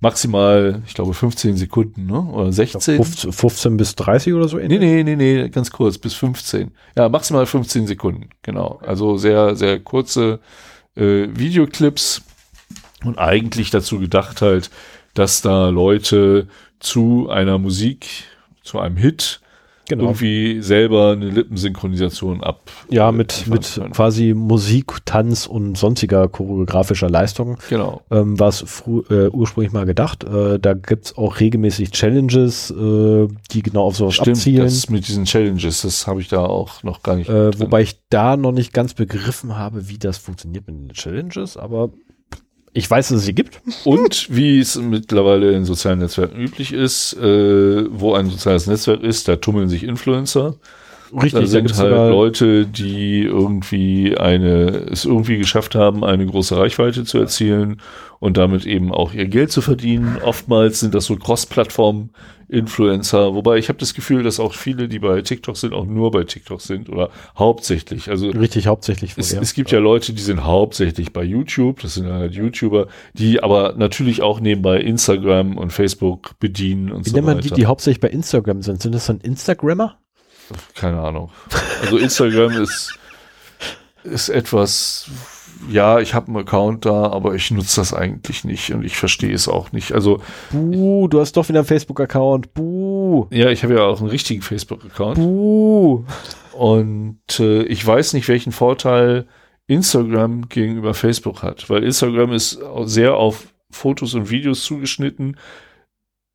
maximal, 0.00 0.82
ich 0.84 0.94
glaube, 0.94 1.14
15 1.14 1.56
Sekunden, 1.56 2.06
ne? 2.06 2.20
Oder 2.20 2.50
16. 2.50 2.96
15, 2.96 3.32
15 3.32 3.76
bis 3.76 3.94
30 3.94 4.34
oder 4.34 4.48
so? 4.48 4.56
Nee, 4.56 4.66
nee, 4.66 5.04
nee, 5.04 5.14
nee, 5.14 5.48
ganz 5.48 5.70
kurz, 5.70 5.96
bis 5.96 6.14
15. 6.14 6.72
Ja, 6.96 7.08
maximal 7.08 7.46
15 7.46 7.86
Sekunden, 7.86 8.30
genau. 8.42 8.80
Also 8.84 9.16
sehr, 9.16 9.54
sehr 9.54 9.78
kurze 9.78 10.40
äh, 10.96 11.28
Videoclips 11.28 12.22
und 13.04 13.18
eigentlich 13.18 13.70
dazu 13.70 14.00
gedacht 14.00 14.42
halt, 14.42 14.68
dass 15.14 15.42
da 15.42 15.68
Leute 15.68 16.48
zu 16.80 17.28
einer 17.30 17.58
Musik, 17.58 18.06
zu 18.62 18.78
einem 18.78 18.96
Hit 18.96 19.40
genau. 19.88 20.04
irgendwie 20.04 20.60
selber 20.60 21.12
eine 21.12 21.28
Lippensynchronisation 21.28 22.42
ab. 22.42 22.70
Ja, 22.88 23.12
mit, 23.12 23.46
mit 23.46 23.80
quasi 23.92 24.34
Musik, 24.34 25.04
Tanz 25.04 25.46
und 25.46 25.76
sonstiger 25.76 26.28
choreografischer 26.28 27.10
Leistung. 27.10 27.58
Genau. 27.68 28.02
Ähm, 28.10 28.38
war 28.38 28.48
es 28.48 28.62
äh, 29.10 29.28
ursprünglich 29.28 29.72
mal 29.72 29.86
gedacht. 29.86 30.24
Äh, 30.24 30.58
da 30.58 30.74
gibt's 30.74 31.16
auch 31.16 31.40
regelmäßig 31.40 31.90
Challenges, 31.90 32.70
äh, 32.70 33.28
die 33.50 33.62
genau 33.62 33.84
auf 33.84 33.96
sowas 33.96 34.14
Stimmt, 34.14 34.36
abzielen. 34.38 34.64
Das 34.64 34.88
mit 34.88 35.06
diesen 35.08 35.24
Challenges, 35.24 35.82
das 35.82 36.06
habe 36.06 36.20
ich 36.20 36.28
da 36.28 36.44
auch 36.44 36.82
noch 36.82 37.02
gar 37.02 37.16
nicht. 37.16 37.28
Äh, 37.28 37.58
wobei 37.58 37.82
ich 37.82 37.98
da 38.08 38.36
noch 38.36 38.52
nicht 38.52 38.72
ganz 38.72 38.94
begriffen 38.94 39.56
habe, 39.56 39.88
wie 39.88 39.98
das 39.98 40.18
funktioniert 40.18 40.66
mit 40.66 40.76
den 40.76 40.88
Challenges, 40.90 41.56
aber 41.56 41.90
ich 42.72 42.90
weiß, 42.90 43.08
dass 43.08 43.18
es 43.18 43.24
sie 43.24 43.34
gibt. 43.34 43.60
Und 43.84 44.28
wie 44.34 44.58
es 44.58 44.76
mittlerweile 44.76 45.52
in 45.52 45.64
sozialen 45.64 45.98
Netzwerken 45.98 46.40
üblich 46.40 46.72
ist, 46.72 47.14
äh, 47.14 47.84
wo 47.90 48.14
ein 48.14 48.30
soziales 48.30 48.66
Netzwerk 48.66 49.02
ist, 49.02 49.28
da 49.28 49.36
tummeln 49.36 49.68
sich 49.68 49.84
Influencer. 49.84 50.56
Richtig, 51.12 51.40
da 51.40 51.46
sind 51.46 51.76
halt 51.76 52.10
Leute, 52.10 52.66
die 52.66 53.22
irgendwie 53.22 54.16
eine, 54.16 54.86
es 54.90 55.04
irgendwie 55.04 55.36
geschafft 55.36 55.74
haben, 55.74 56.04
eine 56.04 56.24
große 56.24 56.56
Reichweite 56.56 57.04
zu 57.04 57.18
erzielen 57.18 57.82
und 58.18 58.36
damit 58.36 58.64
eben 58.64 58.92
auch 58.92 59.12
ihr 59.12 59.26
Geld 59.26 59.52
zu 59.52 59.60
verdienen. 59.60 60.16
Oftmals 60.24 60.80
sind 60.80 60.94
das 60.94 61.04
so 61.06 61.16
Cross-Plattform 61.16 62.10
Influencer, 62.48 63.34
wobei 63.34 63.56
ich 63.56 63.68
habe 63.68 63.78
das 63.78 63.94
Gefühl, 63.94 64.22
dass 64.22 64.38
auch 64.38 64.52
viele, 64.52 64.86
die 64.86 64.98
bei 64.98 65.22
TikTok 65.22 65.56
sind, 65.56 65.72
auch 65.72 65.86
nur 65.86 66.10
bei 66.10 66.24
TikTok 66.24 66.60
sind 66.60 66.90
oder 66.90 67.10
hauptsächlich. 67.38 68.10
Also 68.10 68.28
richtig 68.28 68.66
hauptsächlich. 68.66 69.14
Es, 69.16 69.32
es 69.32 69.54
gibt 69.54 69.70
ja 69.70 69.78
Leute, 69.78 70.12
die 70.12 70.20
sind 70.20 70.44
hauptsächlich 70.44 71.14
bei 71.14 71.24
YouTube, 71.24 71.80
das 71.80 71.94
sind 71.94 72.06
halt 72.08 72.34
YouTuber, 72.34 72.88
die 73.14 73.42
aber 73.42 73.74
natürlich 73.76 74.20
auch 74.20 74.38
nebenbei 74.38 74.80
Instagram 74.80 75.56
und 75.56 75.72
Facebook 75.72 76.38
bedienen 76.40 76.92
und 76.92 77.06
Wie 77.06 77.10
so 77.10 77.16
nennt 77.16 77.26
man 77.26 77.38
weiter. 77.38 77.48
die, 77.48 77.54
die 77.54 77.66
hauptsächlich 77.66 78.00
bei 78.00 78.08
Instagram 78.08 78.60
sind? 78.60 78.82
Sind 78.82 78.94
das 78.94 79.06
dann 79.06 79.20
Instagrammer? 79.20 79.96
Keine 80.74 81.00
Ahnung. 81.00 81.30
Also 81.82 81.98
Instagram 81.98 82.52
ist 82.52 82.98
ist 84.04 84.28
etwas 84.28 85.08
ja, 85.70 86.00
ich 86.00 86.14
habe 86.14 86.28
einen 86.28 86.38
Account 86.38 86.84
da, 86.84 87.10
aber 87.10 87.34
ich 87.34 87.50
nutze 87.50 87.80
das 87.80 87.94
eigentlich 87.94 88.44
nicht 88.44 88.72
und 88.72 88.84
ich 88.84 88.96
verstehe 88.96 89.32
es 89.32 89.48
auch 89.48 89.72
nicht. 89.72 89.92
Also 89.92 90.20
Buh, 90.50 91.08
du 91.08 91.20
hast 91.20 91.36
doch 91.36 91.48
wieder 91.48 91.60
einen 91.60 91.68
Facebook-Account. 91.68 92.54
Buh. 92.54 93.26
Ja, 93.30 93.50
ich 93.50 93.62
habe 93.62 93.74
ja 93.74 93.82
auch 93.82 94.00
einen 94.00 94.10
richtigen 94.10 94.42
Facebook-Account. 94.42 95.18
Buh. 95.18 96.04
Und 96.52 97.20
äh, 97.38 97.62
ich 97.62 97.86
weiß 97.86 98.14
nicht, 98.14 98.28
welchen 98.28 98.52
Vorteil 98.52 99.26
Instagram 99.66 100.48
gegenüber 100.48 100.94
Facebook 100.94 101.42
hat, 101.42 101.70
weil 101.70 101.84
Instagram 101.84 102.32
ist 102.32 102.58
sehr 102.84 103.14
auf 103.14 103.46
Fotos 103.70 104.14
und 104.14 104.30
Videos 104.30 104.64
zugeschnitten. 104.64 105.36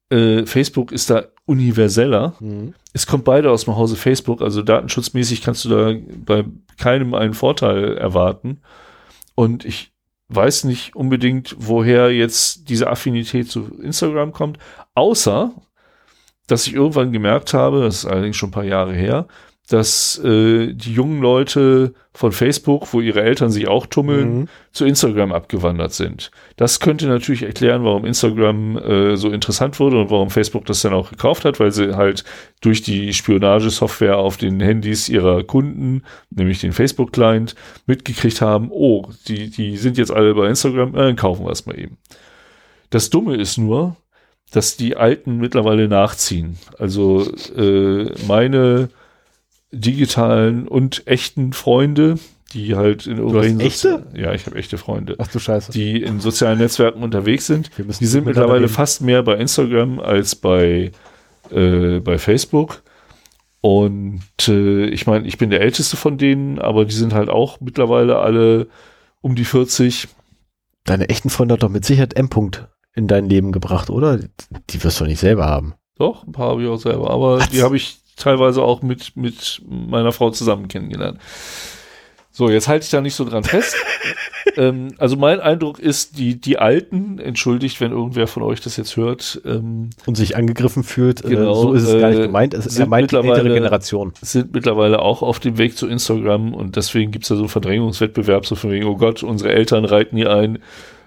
Äh, 0.10 0.46
Facebook 0.46 0.92
ist 0.92 1.10
da 1.10 1.26
universeller. 1.46 2.36
Mhm. 2.40 2.74
Es 2.94 3.08
kommt 3.08 3.26
beide 3.26 3.52
aus 3.52 3.66
dem 3.66 3.76
Hause 3.76 3.96
Facebook, 3.96 4.42
also 4.42 4.62
datenschutzmäßig 4.62 5.42
kannst 5.42 5.66
du 5.66 5.70
da 5.70 5.94
bei 6.26 6.46
keinem 6.78 7.14
einen 7.14 7.34
Vorteil 7.34 7.98
erwarten. 7.98 8.62
Und 9.36 9.66
ich 9.66 9.92
weiß 10.30 10.66
nicht 10.66 10.96
unbedingt, 10.96 11.56
woher 11.60 12.12
jetzt 12.12 12.70
diese 12.70 12.88
Affinität 12.88 13.50
zu 13.50 13.80
Instagram 13.82 14.34
kommt, 14.34 14.58
außer 14.94 15.54
dass 16.48 16.66
ich 16.66 16.74
irgendwann 16.74 17.12
gemerkt 17.12 17.54
habe, 17.54 17.82
das 17.82 18.00
ist 18.00 18.06
allerdings 18.06 18.38
schon 18.38 18.50
ein 18.50 18.54
paar 18.54 18.64
Jahre 18.64 18.94
her, 18.94 19.28
dass 19.70 20.18
äh, 20.24 20.74
die 20.74 20.94
jungen 20.94 21.22
Leute 21.22 21.94
von 22.14 22.32
Facebook, 22.32 22.94
wo 22.94 23.02
ihre 23.02 23.22
Eltern 23.22 23.52
sich 23.52 23.68
auch 23.68 23.86
tummeln, 23.86 24.40
mhm. 24.40 24.48
zu 24.72 24.86
Instagram 24.86 25.34
abgewandert 25.34 25.94
sind. 25.94 26.32
Das 26.56 26.80
könnte 26.80 27.08
natürlich 27.08 27.44
erklären, 27.44 27.84
warum 27.84 28.06
Instagram 28.06 28.78
äh, 28.78 29.18
so 29.18 29.30
interessant 29.30 29.80
wurde 29.80 30.00
und 30.00 30.10
warum 30.10 30.30
Facebook 30.30 30.66
das 30.66 30.82
dann 30.82 30.94
auch 30.94 31.10
gekauft 31.10 31.44
hat, 31.44 31.60
weil 31.60 31.72
sie 31.72 31.96
halt 31.96 32.24
durch 32.62 32.82
die 32.82 33.14
Spionagesoftware 33.14 34.18
auf 34.18 34.38
den 34.38 34.62
Handys 34.62 35.10
ihrer 35.10 35.44
Kunden, 35.44 36.04
nämlich 36.30 36.62
den 36.62 36.72
Facebook-Client, 36.72 37.56
mitgekriegt 37.86 38.42
haben, 38.42 38.70
oh, 38.72 39.10
die, 39.28 39.50
die 39.50 39.76
sind 39.78 39.98
jetzt 39.98 40.12
alle 40.12 40.34
bei 40.34 40.48
Instagram, 40.48 40.96
äh, 40.96 41.00
dann 41.00 41.16
kaufen 41.18 41.46
wir 41.46 41.52
es 41.52 41.66
mal 41.66 41.78
eben. 41.78 41.98
Das 42.90 43.10
Dumme 43.10 43.36
ist 43.36 43.58
nur, 43.58 43.98
dass 44.52 44.78
die 44.78 44.96
Alten 44.96 45.38
mittlerweile 45.38 45.90
nachziehen. 45.90 46.58
Also 46.80 47.30
äh, 47.56 48.12
meine 48.28 48.90
digitalen 49.72 50.68
und 50.68 51.06
echten 51.08 51.54
Freunde, 51.54 52.18
die 52.54 52.76
halt 52.76 53.08
in 53.08 53.18
irgendwelchen 53.18 53.60
echte? 53.60 54.08
ja, 54.14 54.34
ich 54.34 54.46
habe 54.46 54.56
echte 54.56 54.78
Freunde. 54.78 55.16
Ach 55.18 55.28
du 55.28 55.40
Scheiße. 55.40 55.72
Die 55.72 56.02
in 56.02 56.20
sozialen 56.20 56.60
Netzwerken 56.60 57.04
unterwegs 57.04 57.48
sind. 57.48 57.70
Die 57.78 58.06
sind 58.06 58.26
mittlerweile 58.26 58.70
fast 58.70 59.02
mehr 59.02 59.24
bei 59.24 59.36
Instagram 59.36 60.00
als 60.00 60.36
bei 60.36 60.92
äh, 61.52 62.00
bei 62.00 62.18
Facebook. 62.18 62.84
Und 63.62 64.22
äh, 64.48 64.86
ich 64.86 65.08
meine, 65.08 65.28
ich 65.28 65.38
bin 65.38 65.50
der 65.50 65.62
älteste 65.62 65.98
von 65.98 66.18
denen, 66.18 66.60
aber 66.60 66.86
die 66.86 66.96
sind 66.96 67.14
halt 67.14 67.30
auch 67.30 67.60
mittlerweile 67.60 68.20
alle 68.20 68.68
um 69.22 69.36
die 69.36 69.46
40. 69.46 70.08
Deine 70.86 71.10
echten 71.10 71.30
Freunde 71.30 71.54
hat 71.54 71.64
doch 71.64 71.70
mit 71.70 71.84
Sicherheit 71.84 72.16
M. 72.16 72.28
-Punkt 72.28 72.68
in 72.96 73.08
dein 73.08 73.30
Leben 73.30 73.52
gebracht, 73.52 73.90
oder? 73.90 74.20
Die 74.70 74.84
wirst 74.84 75.00
du 75.00 75.06
nicht 75.06 75.20
selber 75.20 75.46
haben. 75.46 75.74
Doch, 75.98 76.26
ein 76.26 76.32
paar 76.32 76.50
habe 76.50 76.64
ich 76.64 76.70
auch 76.70 76.78
selber, 76.78 77.10
aber 77.10 77.40
Was? 77.40 77.50
die 77.50 77.62
habe 77.62 77.76
ich 77.76 78.00
teilweise 78.18 78.64
auch 78.64 78.82
mit, 78.82 79.16
mit 79.16 79.62
meiner 79.68 80.12
Frau 80.12 80.32
zusammen 80.32 80.68
kennengelernt. 80.68 81.20
So, 82.38 82.52
jetzt 82.52 82.68
halte 82.68 82.84
ich 82.84 82.92
da 82.92 83.02
nicht 83.02 83.16
so 83.16 83.26
dran 83.26 83.44
fest. 83.44 83.76
ähm, 84.58 84.90
also 85.00 85.16
mein 85.16 85.40
Eindruck 85.40 85.80
ist, 85.80 86.20
die, 86.20 86.40
die 86.40 86.60
Alten, 86.60 87.18
entschuldigt, 87.18 87.82
wenn 87.82 87.92
irgendwer 87.92 88.28
von 88.28 88.44
euch 88.44 88.62
das 88.62 88.78
jetzt 88.78 88.96
hört. 88.96 89.42
Ähm, 89.44 89.90
und 90.06 90.18
sich 90.18 90.36
angegriffen 90.36 90.84
fühlt, 90.84 91.26
äh, 91.26 91.30
genau, 91.30 91.52
äh, 91.52 91.56
so 91.56 91.74
ist 91.74 91.84
es 91.88 92.00
gar 92.00 92.10
nicht 92.10 92.20
äh, 92.20 92.28
gemeint. 92.28 92.54
Es, 92.54 92.78
er 92.78 92.86
meint 92.86 93.12
die 93.12 93.16
ältere 93.16 93.52
Generation. 93.52 94.14
Sind 94.22 94.54
mittlerweile 94.54 95.00
auch 95.00 95.24
auf 95.24 95.40
dem 95.40 95.58
Weg 95.58 95.78
zu 95.78 95.88
Instagram 95.88 96.54
und 96.54 96.76
deswegen 96.76 97.10
gibt 97.10 97.26
es 97.26 97.30
da 97.30 97.36
so 97.36 97.42
einen 97.42 97.50
Verdrängungswettbewerb, 97.50 98.46
so 98.46 98.54
von 98.54 98.70
wegen, 98.70 98.86
oh 98.86 98.98
Gott, 98.98 99.24
unsere 99.24 99.52
Eltern 99.52 99.84
reiten 99.84 100.16
hier 100.16 100.32
ein, 100.32 100.58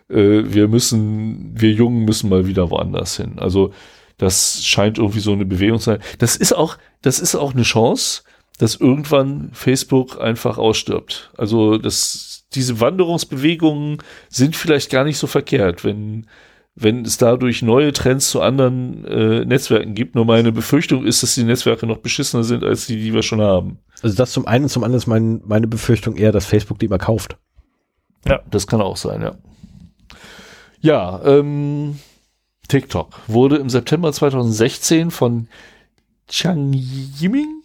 äh, 0.08 0.42
wir 0.46 0.66
müssen, 0.66 1.52
wir 1.54 1.70
Jungen 1.70 2.06
müssen 2.06 2.28
mal 2.28 2.48
wieder 2.48 2.70
woanders 2.70 3.16
hin. 3.16 3.34
Also 3.36 3.72
das 4.20 4.62
scheint 4.62 4.98
irgendwie 4.98 5.20
so 5.20 5.32
eine 5.32 5.46
Bewegung 5.46 5.78
zu 5.78 5.86
sein. 5.86 6.00
Das 6.18 6.36
ist 6.36 6.52
auch, 6.52 6.76
das 7.00 7.20
ist 7.20 7.34
auch 7.34 7.54
eine 7.54 7.62
Chance, 7.62 8.22
dass 8.58 8.76
irgendwann 8.76 9.48
Facebook 9.54 10.20
einfach 10.20 10.58
ausstirbt. 10.58 11.32
Also 11.38 11.78
das, 11.78 12.44
diese 12.52 12.80
Wanderungsbewegungen 12.80 13.98
sind 14.28 14.56
vielleicht 14.56 14.90
gar 14.90 15.04
nicht 15.04 15.16
so 15.16 15.26
verkehrt, 15.26 15.84
wenn, 15.84 16.26
wenn 16.74 17.06
es 17.06 17.16
dadurch 17.16 17.62
neue 17.62 17.94
Trends 17.94 18.28
zu 18.28 18.42
anderen 18.42 19.06
äh, 19.06 19.46
Netzwerken 19.46 19.94
gibt. 19.94 20.14
Nur 20.14 20.26
meine 20.26 20.52
Befürchtung 20.52 21.06
ist, 21.06 21.22
dass 21.22 21.34
die 21.34 21.44
Netzwerke 21.44 21.86
noch 21.86 21.98
beschissener 21.98 22.44
sind 22.44 22.62
als 22.62 22.86
die, 22.86 23.00
die 23.00 23.14
wir 23.14 23.22
schon 23.22 23.40
haben. 23.40 23.78
Also 24.02 24.14
das 24.14 24.32
zum 24.32 24.46
einen, 24.46 24.68
zum 24.68 24.84
anderen 24.84 24.98
ist 24.98 25.06
mein, 25.06 25.40
meine 25.46 25.66
Befürchtung 25.66 26.16
eher, 26.16 26.32
dass 26.32 26.44
Facebook 26.44 26.78
die 26.78 26.86
immer 26.86 26.98
kauft. 26.98 27.38
Ja, 28.26 28.42
das 28.50 28.66
kann 28.66 28.82
auch 28.82 28.98
sein, 28.98 29.22
ja. 29.22 29.38
Ja, 30.82 31.22
ähm, 31.24 31.98
TikTok 32.70 33.20
wurde 33.26 33.56
im 33.56 33.68
September 33.68 34.12
2016 34.12 35.10
von 35.10 35.48
Chang 36.28 36.72
Yiming 36.72 37.60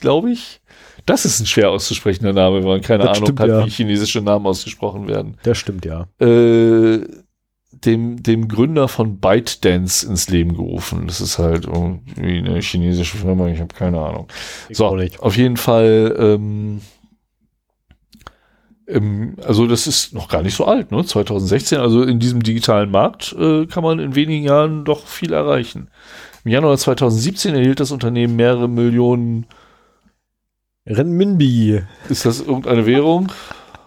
glaube 0.00 0.32
ich. 0.32 0.60
Das 1.06 1.24
ist 1.24 1.40
ein 1.40 1.46
schwer 1.46 1.70
auszusprechender 1.70 2.32
Name, 2.32 2.58
wenn 2.58 2.68
man 2.68 2.80
keine 2.80 3.04
das 3.04 3.18
Ahnung 3.18 3.26
stimmt, 3.26 3.40
hat, 3.40 3.48
ja. 3.48 3.64
wie 3.64 3.70
chinesische 3.70 4.20
Namen 4.20 4.46
ausgesprochen 4.46 5.06
werden. 5.08 5.36
Das 5.42 5.58
stimmt, 5.58 5.84
ja. 5.84 6.08
Äh, 6.18 7.06
dem, 7.72 8.22
dem 8.22 8.48
Gründer 8.48 8.88
von 8.88 9.18
ByteDance 9.18 10.06
ins 10.06 10.28
Leben 10.28 10.54
gerufen. 10.54 11.06
Das 11.06 11.20
ist 11.20 11.38
halt 11.38 11.66
irgendwie 11.66 12.38
eine 12.38 12.60
chinesische 12.60 13.16
Firma, 13.16 13.48
ich 13.48 13.60
habe 13.60 13.74
keine 13.74 14.00
Ahnung. 14.00 14.28
Ich 14.68 14.76
so, 14.76 14.86
auf 14.86 15.36
jeden 15.36 15.56
Fall, 15.56 16.14
ähm, 16.18 16.82
ähm, 18.90 19.36
also 19.44 19.66
das 19.66 19.86
ist 19.86 20.14
noch 20.14 20.28
gar 20.28 20.42
nicht 20.42 20.54
so 20.54 20.64
alt, 20.64 20.90
ne? 20.90 21.04
2016. 21.04 21.78
Also 21.78 22.02
in 22.02 22.18
diesem 22.18 22.42
digitalen 22.42 22.90
Markt 22.90 23.34
äh, 23.38 23.66
kann 23.66 23.82
man 23.82 23.98
in 23.98 24.14
wenigen 24.14 24.44
Jahren 24.44 24.84
doch 24.84 25.06
viel 25.06 25.32
erreichen. 25.32 25.88
Im 26.44 26.52
Januar 26.52 26.76
2017 26.76 27.54
erhielt 27.54 27.80
das 27.80 27.90
Unternehmen 27.90 28.36
mehrere 28.36 28.68
Millionen 28.68 29.46
Renminbi. 30.86 31.82
Ist 32.08 32.24
das 32.24 32.40
irgendeine 32.40 32.86
Währung? 32.86 33.30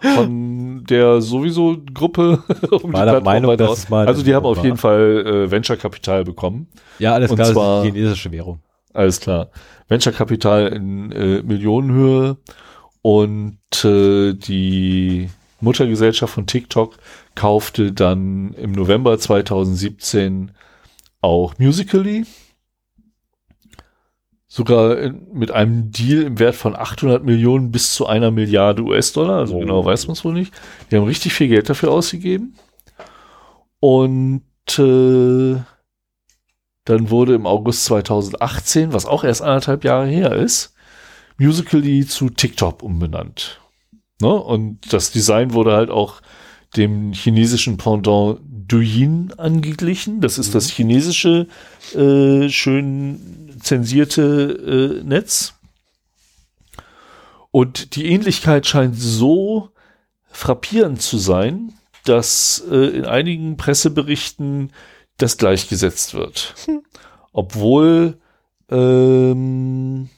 Von 0.00 0.84
der 0.84 1.22
sowieso 1.22 1.78
Gruppe 1.94 2.42
um 2.82 2.92
War 2.92 3.06
der 3.06 3.22
Meinung, 3.22 3.56
dass 3.56 3.88
mal 3.88 4.06
Also 4.06 4.22
die 4.22 4.34
haben 4.34 4.44
auf 4.44 4.62
jeden 4.62 4.76
Fall 4.76 5.24
äh, 5.26 5.50
Venture-Kapital 5.50 6.24
bekommen. 6.24 6.68
Ja, 6.98 7.14
alles 7.14 7.30
Und 7.30 7.36
klar, 7.36 7.52
zwar, 7.52 7.76
das 7.78 7.86
ist 7.86 7.94
die 7.94 7.98
chinesische 7.98 8.30
Währung. 8.32 8.60
Alles 8.92 9.18
klar. 9.18 9.48
Venture-Kapital 9.88 10.68
in 10.68 11.10
äh, 11.10 11.42
Millionenhöhe 11.42 12.36
und 13.04 13.58
äh, 13.84 14.32
die 14.32 15.28
Muttergesellschaft 15.60 16.32
von 16.32 16.46
TikTok 16.46 16.96
kaufte 17.34 17.92
dann 17.92 18.54
im 18.54 18.72
November 18.72 19.18
2017 19.18 20.52
auch 21.20 21.58
Musically 21.58 22.24
sogar 24.48 24.96
in, 24.96 25.26
mit 25.34 25.50
einem 25.50 25.90
Deal 25.90 26.22
im 26.22 26.38
Wert 26.38 26.54
von 26.54 26.74
800 26.74 27.22
Millionen 27.22 27.70
bis 27.70 27.92
zu 27.92 28.06
einer 28.06 28.30
Milliarde 28.30 28.82
US-Dollar. 28.82 29.36
Also 29.40 29.56
oh. 29.56 29.60
genau 29.60 29.84
weiß 29.84 30.06
man 30.06 30.14
es 30.14 30.24
wohl 30.24 30.32
nicht. 30.32 30.54
Die 30.90 30.96
haben 30.96 31.04
richtig 31.04 31.34
viel 31.34 31.48
Geld 31.48 31.68
dafür 31.68 31.90
ausgegeben. 31.90 32.56
Und 33.80 34.44
äh, 34.78 35.56
dann 36.86 37.10
wurde 37.10 37.34
im 37.34 37.46
August 37.46 37.84
2018, 37.84 38.94
was 38.94 39.04
auch 39.04 39.24
erst 39.24 39.42
anderthalb 39.42 39.84
Jahre 39.84 40.06
her 40.06 40.32
ist, 40.32 40.73
Musically 41.38 42.06
zu 42.06 42.30
TikTok 42.30 42.82
umbenannt. 42.82 43.60
Ne? 44.20 44.32
Und 44.32 44.92
das 44.92 45.10
Design 45.10 45.52
wurde 45.52 45.72
halt 45.72 45.90
auch 45.90 46.22
dem 46.76 47.12
chinesischen 47.12 47.76
Pendant 47.76 48.40
Douyin 48.66 49.32
angeglichen. 49.36 50.20
Das 50.20 50.38
ist 50.38 50.48
mhm. 50.48 50.52
das 50.52 50.70
chinesische 50.70 51.46
äh, 51.94 52.48
schön 52.48 53.58
zensierte 53.60 55.00
äh, 55.02 55.04
Netz. 55.04 55.54
Und 57.50 57.94
die 57.94 58.06
Ähnlichkeit 58.06 58.66
scheint 58.66 58.98
so 58.98 59.70
frappierend 60.30 61.00
zu 61.00 61.18
sein, 61.18 61.72
dass 62.04 62.64
äh, 62.68 62.88
in 62.88 63.04
einigen 63.04 63.56
Presseberichten 63.56 64.72
das 65.16 65.36
gleichgesetzt 65.38 66.14
wird. 66.14 66.54
Hm. 66.64 66.82
Obwohl 67.32 68.18
ähm, 68.68 70.08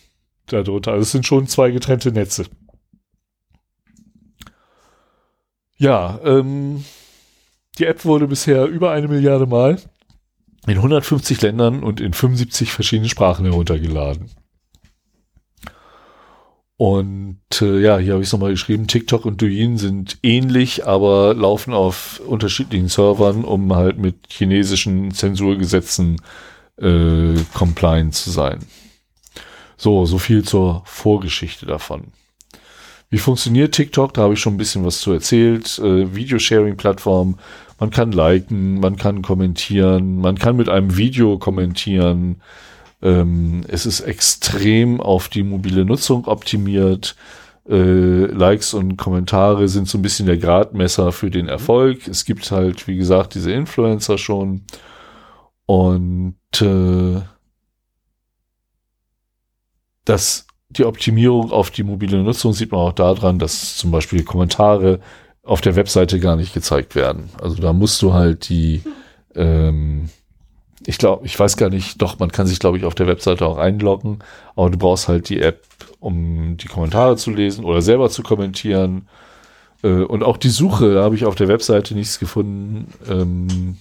darunter. 0.47 0.93
Also 0.93 1.03
es 1.03 1.13
sind 1.13 1.27
schon 1.27 1.49
zwei 1.49 1.73
getrennte 1.73 2.13
Netze. 2.13 2.45
Ja, 5.77 6.21
ähm, 6.23 6.85
die 7.79 7.87
App 7.87 8.05
wurde 8.05 8.29
bisher 8.29 8.67
über 8.67 8.93
eine 8.93 9.09
Milliarde 9.09 9.47
Mal 9.47 9.79
in 10.69 10.77
150 10.77 11.43
Ländern 11.43 11.83
und 11.83 12.01
in 12.01 12.13
75 12.13 12.71
verschiedenen 12.71 13.09
Sprachen 13.09 13.47
heruntergeladen. 13.47 14.31
Und 16.83 17.39
äh, 17.61 17.79
ja, 17.79 17.97
hier 17.99 18.15
habe 18.15 18.25
ich 18.25 18.27
es 18.27 18.33
nochmal 18.33 18.51
geschrieben, 18.51 18.89
TikTok 18.89 19.25
und 19.25 19.41
Douyin 19.41 19.79
sind 19.79 20.19
ähnlich, 20.25 20.85
aber 20.85 21.33
laufen 21.33 21.75
auf 21.75 22.21
unterschiedlichen 22.27 22.89
Servern, 22.89 23.45
um 23.45 23.73
halt 23.73 23.99
mit 23.99 24.17
chinesischen 24.29 25.13
Zensurgesetzen 25.13 26.21
äh, 26.79 27.35
compliant 27.55 28.17
zu 28.17 28.33
sein. 28.33 28.59
So, 29.77 30.07
so 30.07 30.19
viel 30.19 30.43
zur 30.43 30.83
Vorgeschichte 30.85 31.67
davon. 31.67 32.09
Wie 33.11 33.19
funktioniert 33.19 33.77
TikTok? 33.77 34.13
Da 34.15 34.23
habe 34.23 34.35
ich 34.35 34.41
schon 34.41 34.55
ein 34.55 34.59
bisschen 34.59 34.85
was 34.85 34.99
zu 34.99 35.13
erzählt. 35.13 35.79
Äh, 35.79 36.13
Videosharing-Plattform. 36.17 37.39
Man 37.79 37.91
kann 37.91 38.11
liken, 38.11 38.81
man 38.81 38.97
kann 38.97 39.23
kommentieren, 39.23 40.17
man 40.17 40.37
kann 40.37 40.57
mit 40.57 40.69
einem 40.69 40.97
Video 40.97 41.39
kommentieren. 41.39 42.43
Ähm, 43.03 43.65
es 43.69 43.87
ist 43.87 44.01
extrem 44.01 45.01
auf 45.01 45.29
die 45.29 45.43
mobile 45.43 45.85
Nutzung 45.85 46.27
optimiert. 46.27 47.17
Äh, 47.69 48.27
Likes 48.27 48.75
und 48.75 48.97
Kommentare 48.97 49.69
sind 49.69 49.89
so 49.89 49.99
ein 49.99 50.03
bisschen 50.03 50.27
der 50.27 50.39
Gradmesser 50.39 51.13
für 51.13 51.31
den 51.31 51.49
Erfolg. 51.49 52.09
Es 52.09 52.25
gibt 52.25 52.51
halt, 52.51 52.87
wie 52.89 52.97
gesagt, 52.97 53.35
diese 53.35 53.53
Influencer 53.53 54.19
schon. 54.19 54.63
Und 55.67 56.37
äh, 56.61 57.21
dass 60.05 60.47
die 60.69 60.85
Optimierung 60.85 61.53
auf 61.53 61.71
die 61.71 61.83
mobile 61.83 62.23
Nutzung 62.23 62.53
sieht 62.53 62.73
man 62.73 62.81
auch 62.81 62.93
daran, 62.93 63.39
dass 63.39 63.77
zum 63.77 63.91
Beispiel 63.91 64.25
Kommentare 64.25 65.01
auf 65.43 65.61
der 65.61 65.77
Webseite 65.77 66.19
gar 66.21 66.37
nicht 66.37 66.55
gezeigt 66.55 66.95
werden. 66.95 67.31
Also 67.41 67.57
da 67.57 67.73
musst 67.73 68.01
du 68.03 68.13
halt 68.13 68.49
die, 68.49 68.83
ähm, 69.35 70.09
ich 70.87 70.99
glaube, 70.99 71.27
ich 71.27 71.39
weiß 71.39 71.57
gar 71.57 71.69
nicht, 71.71 72.01
doch, 72.03 72.19
man 72.19 72.31
kann 72.33 72.47
sich, 72.47 72.59
glaube 72.59 72.79
ich, 72.79 72.85
auf 72.85 72.95
der 72.95 73.07
Webseite 73.07 73.47
auch 73.47 73.59
einloggen, 73.59 74.19
aber 74.57 74.71
du 74.71 74.79
brauchst 74.79 75.09
halt 75.09 75.29
die 75.29 75.41
App, 75.41 75.63
um 76.01 76.57
die 76.57 76.67
Kommentare 76.69 77.17
zu 77.17 77.31
lesen 77.31 77.65
oder 77.65 77.83
selber 77.83 78.11
zu 78.11 78.23
kommentieren. 78.23 79.09
Äh, 79.83 80.03
und 80.03 80.23
auch 80.23 80.37
die 80.37 80.49
Suche, 80.51 80.95
da 80.95 81.03
habe 81.05 81.15
ich 81.15 81.25
auf 81.25 81.35
der 81.35 81.49
Webseite 81.49 81.95
nichts 81.95 82.19
gefunden. 82.19 82.93
Ähm, 83.09 83.77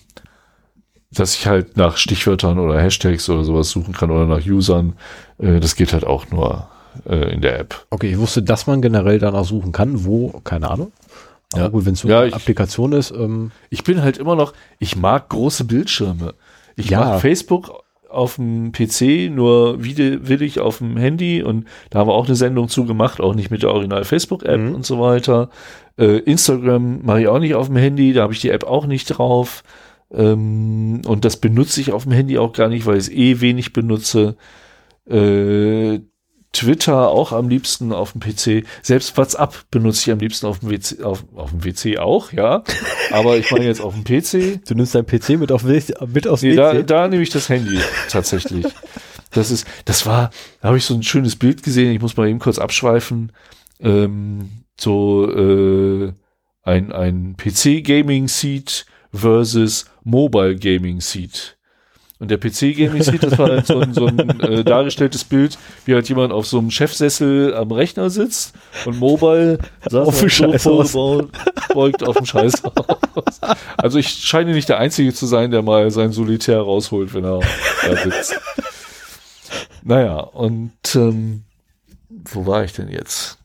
dass 1.13 1.35
ich 1.35 1.45
halt 1.45 1.75
nach 1.75 1.97
Stichwörtern 1.97 2.57
oder 2.57 2.79
Hashtags 2.81 3.29
oder 3.29 3.43
sowas 3.43 3.69
suchen 3.69 3.93
kann 3.93 4.11
oder 4.11 4.25
nach 4.25 4.45
Usern. 4.45 4.93
Äh, 5.39 5.59
das 5.59 5.75
geht 5.75 5.91
halt 5.91 6.05
auch 6.05 6.29
nur 6.31 6.67
äh, 7.05 7.33
in 7.33 7.41
der 7.41 7.59
App. 7.59 7.85
Okay, 7.89 8.11
ich 8.11 8.17
wusste, 8.17 8.41
dass 8.41 8.65
man 8.65 8.81
generell 8.81 9.19
danach 9.19 9.43
suchen 9.43 9.73
kann. 9.73 10.05
Wo? 10.05 10.29
Keine 10.45 10.69
Ahnung. 10.71 10.93
Aber 11.51 11.63
Ja. 11.63 11.67
gut, 11.67 11.85
wenn 11.85 11.93
es 11.95 11.99
so 11.99 12.07
Ja, 12.07 12.19
eine 12.19 12.29
ich- 12.29 12.33
Applikation 12.35 12.93
ist, 12.93 13.11
ähm, 13.11 13.51
Ich 13.69 13.83
bin 13.83 14.01
halt 14.01 14.17
immer 14.17 14.37
noch, 14.37 14.53
ich 14.79 14.95
mag 14.95 15.27
große 15.27 15.65
Bildschirme. 15.65 16.33
Ich 16.75 16.89
Ja. 16.89 16.99
mag 17.01 17.21
Facebook 17.21 17.71
auf 18.09 18.35
dem 18.35 18.71
PC, 18.73 19.29
nur 19.29 19.83
wie 19.83 19.97
will 20.27 20.41
ich 20.41 20.59
auf 20.59 20.79
dem 20.79 20.97
Handy 20.97 21.41
und 21.43 21.65
da 21.89 21.99
haben 21.99 22.09
wir 22.09 22.13
auch 22.13 22.25
eine 22.27 22.35
Sendung 22.35 22.67
zu 22.67 22.85
gemacht, 22.85 23.21
auch 23.21 23.33
nicht 23.35 23.51
mit 23.51 23.63
der 23.63 23.71
Original 23.71 24.03
Facebook-App 24.03 24.59
Mhm. 24.59 24.75
und 24.75 24.85
so 24.85 24.99
weiter. 24.99 25.49
Äh, 25.97 26.17
Instagram 26.19 27.05
mache 27.05 27.21
ich 27.21 27.27
auch 27.27 27.39
nicht 27.39 27.55
auf 27.55 27.67
dem 27.67 27.77
Handy, 27.77 28.11
da 28.13 28.23
habe 28.23 28.33
ich 28.33 28.41
die 28.41 28.49
App 28.49 28.65
auch 28.65 28.85
nicht 28.85 29.05
drauf. 29.05 29.63
Ähm, 30.13 31.01
und 31.07 31.23
das 31.23 31.37
benutze 31.37 31.79
ich 31.79 31.93
auf 31.93 32.03
dem 32.03 32.11
Handy 32.11 32.37
auch 32.37 32.51
gar 32.51 32.67
nicht, 32.67 32.85
weil 32.85 32.95
ich 32.97 33.03
es 33.03 33.09
eh 33.09 33.39
wenig 33.39 33.71
benutze. 33.71 34.35
Äh, 35.09 35.99
Twitter 36.53 37.09
auch 37.09 37.31
am 37.31 37.47
liebsten 37.47 37.93
auf 37.93 38.11
dem 38.11 38.21
PC. 38.21 38.65
Selbst 38.81 39.17
WhatsApp 39.17 39.69
benutze 39.71 40.01
ich 40.01 40.11
am 40.11 40.19
liebsten 40.19 40.45
auf 40.47 40.59
dem 40.59 40.69
WC, 40.69 41.01
auf, 41.03 41.23
auf 41.33 41.51
dem 41.51 41.63
WC 41.63 41.97
auch, 41.97 42.33
ja. 42.33 42.63
Aber 43.11 43.37
ich 43.37 43.51
meine 43.51 43.65
jetzt 43.65 43.79
auf 43.81 43.93
dem 43.93 44.03
PC. 44.03 44.59
du 44.67 44.75
nimmst 44.75 44.93
dein 44.93 45.05
PC 45.05 45.39
mit, 45.39 45.51
auf, 45.51 45.63
mit 45.63 46.27
aufs 46.27 46.41
Nee, 46.41 46.55
da, 46.55 46.73
WC. 46.73 46.83
da 46.83 47.07
nehme 47.07 47.23
ich 47.23 47.29
das 47.29 47.47
Handy 47.47 47.79
tatsächlich. 48.09 48.65
Das 49.31 49.49
ist, 49.49 49.65
das 49.85 50.05
war, 50.05 50.31
da 50.61 50.67
habe 50.67 50.77
ich 50.77 50.83
so 50.83 50.93
ein 50.93 51.03
schönes 51.03 51.37
Bild 51.37 51.63
gesehen. 51.63 51.93
Ich 51.93 52.01
muss 52.01 52.17
mal 52.17 52.27
eben 52.27 52.39
kurz 52.39 52.59
abschweifen. 52.59 53.31
Ähm, 53.79 54.49
so 54.79 55.29
äh, 55.31 56.11
ein 56.63 56.91
ein 56.91 57.37
PC 57.37 57.83
Gaming 57.83 58.27
Seat 58.27 58.85
versus 59.13 59.85
Mobile 60.03 60.55
Gaming 60.57 60.99
Seat. 60.99 61.57
Und 62.21 62.29
der 62.29 62.37
PC 62.37 62.77
Gaming 62.77 63.01
Seat, 63.01 63.23
das 63.23 63.39
war 63.39 63.49
halt 63.49 63.65
so 63.65 63.79
ein, 63.79 63.95
so 63.95 64.05
ein 64.05 64.39
äh, 64.41 64.63
dargestelltes 64.63 65.23
Bild, 65.23 65.57
wie 65.85 65.95
halt 65.95 66.07
jemand 66.07 66.31
auf 66.31 66.45
so 66.45 66.59
einem 66.59 66.69
Chefsessel 66.69 67.55
am 67.55 67.71
Rechner 67.71 68.11
sitzt 68.11 68.53
und 68.85 68.99
Mobile 68.99 69.57
saß 69.89 70.07
Auf 70.07 70.19
dem 70.19 70.29
so 70.29 70.29
Scheißhaus. 70.29 70.91
vorbeugt 70.91 72.03
auf 72.03 72.17
dem 72.17 72.27
Scheißhaus. 72.27 73.41
Also 73.75 73.97
ich 73.97 74.07
scheine 74.07 74.53
nicht 74.53 74.69
der 74.69 74.77
Einzige 74.77 75.15
zu 75.15 75.25
sein, 75.25 75.49
der 75.49 75.63
mal 75.63 75.89
sein 75.89 76.11
Solitär 76.11 76.59
rausholt, 76.59 77.11
wenn 77.15 77.25
er 77.25 77.39
da 77.87 77.95
sitzt. 77.97 78.39
Naja, 79.81 80.19
und 80.19 80.71
ähm, 80.93 81.41
wo 82.07 82.45
war 82.45 82.63
ich 82.63 82.73
denn 82.73 82.87
jetzt? 82.87 83.39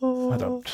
Verdammt. 0.00 0.70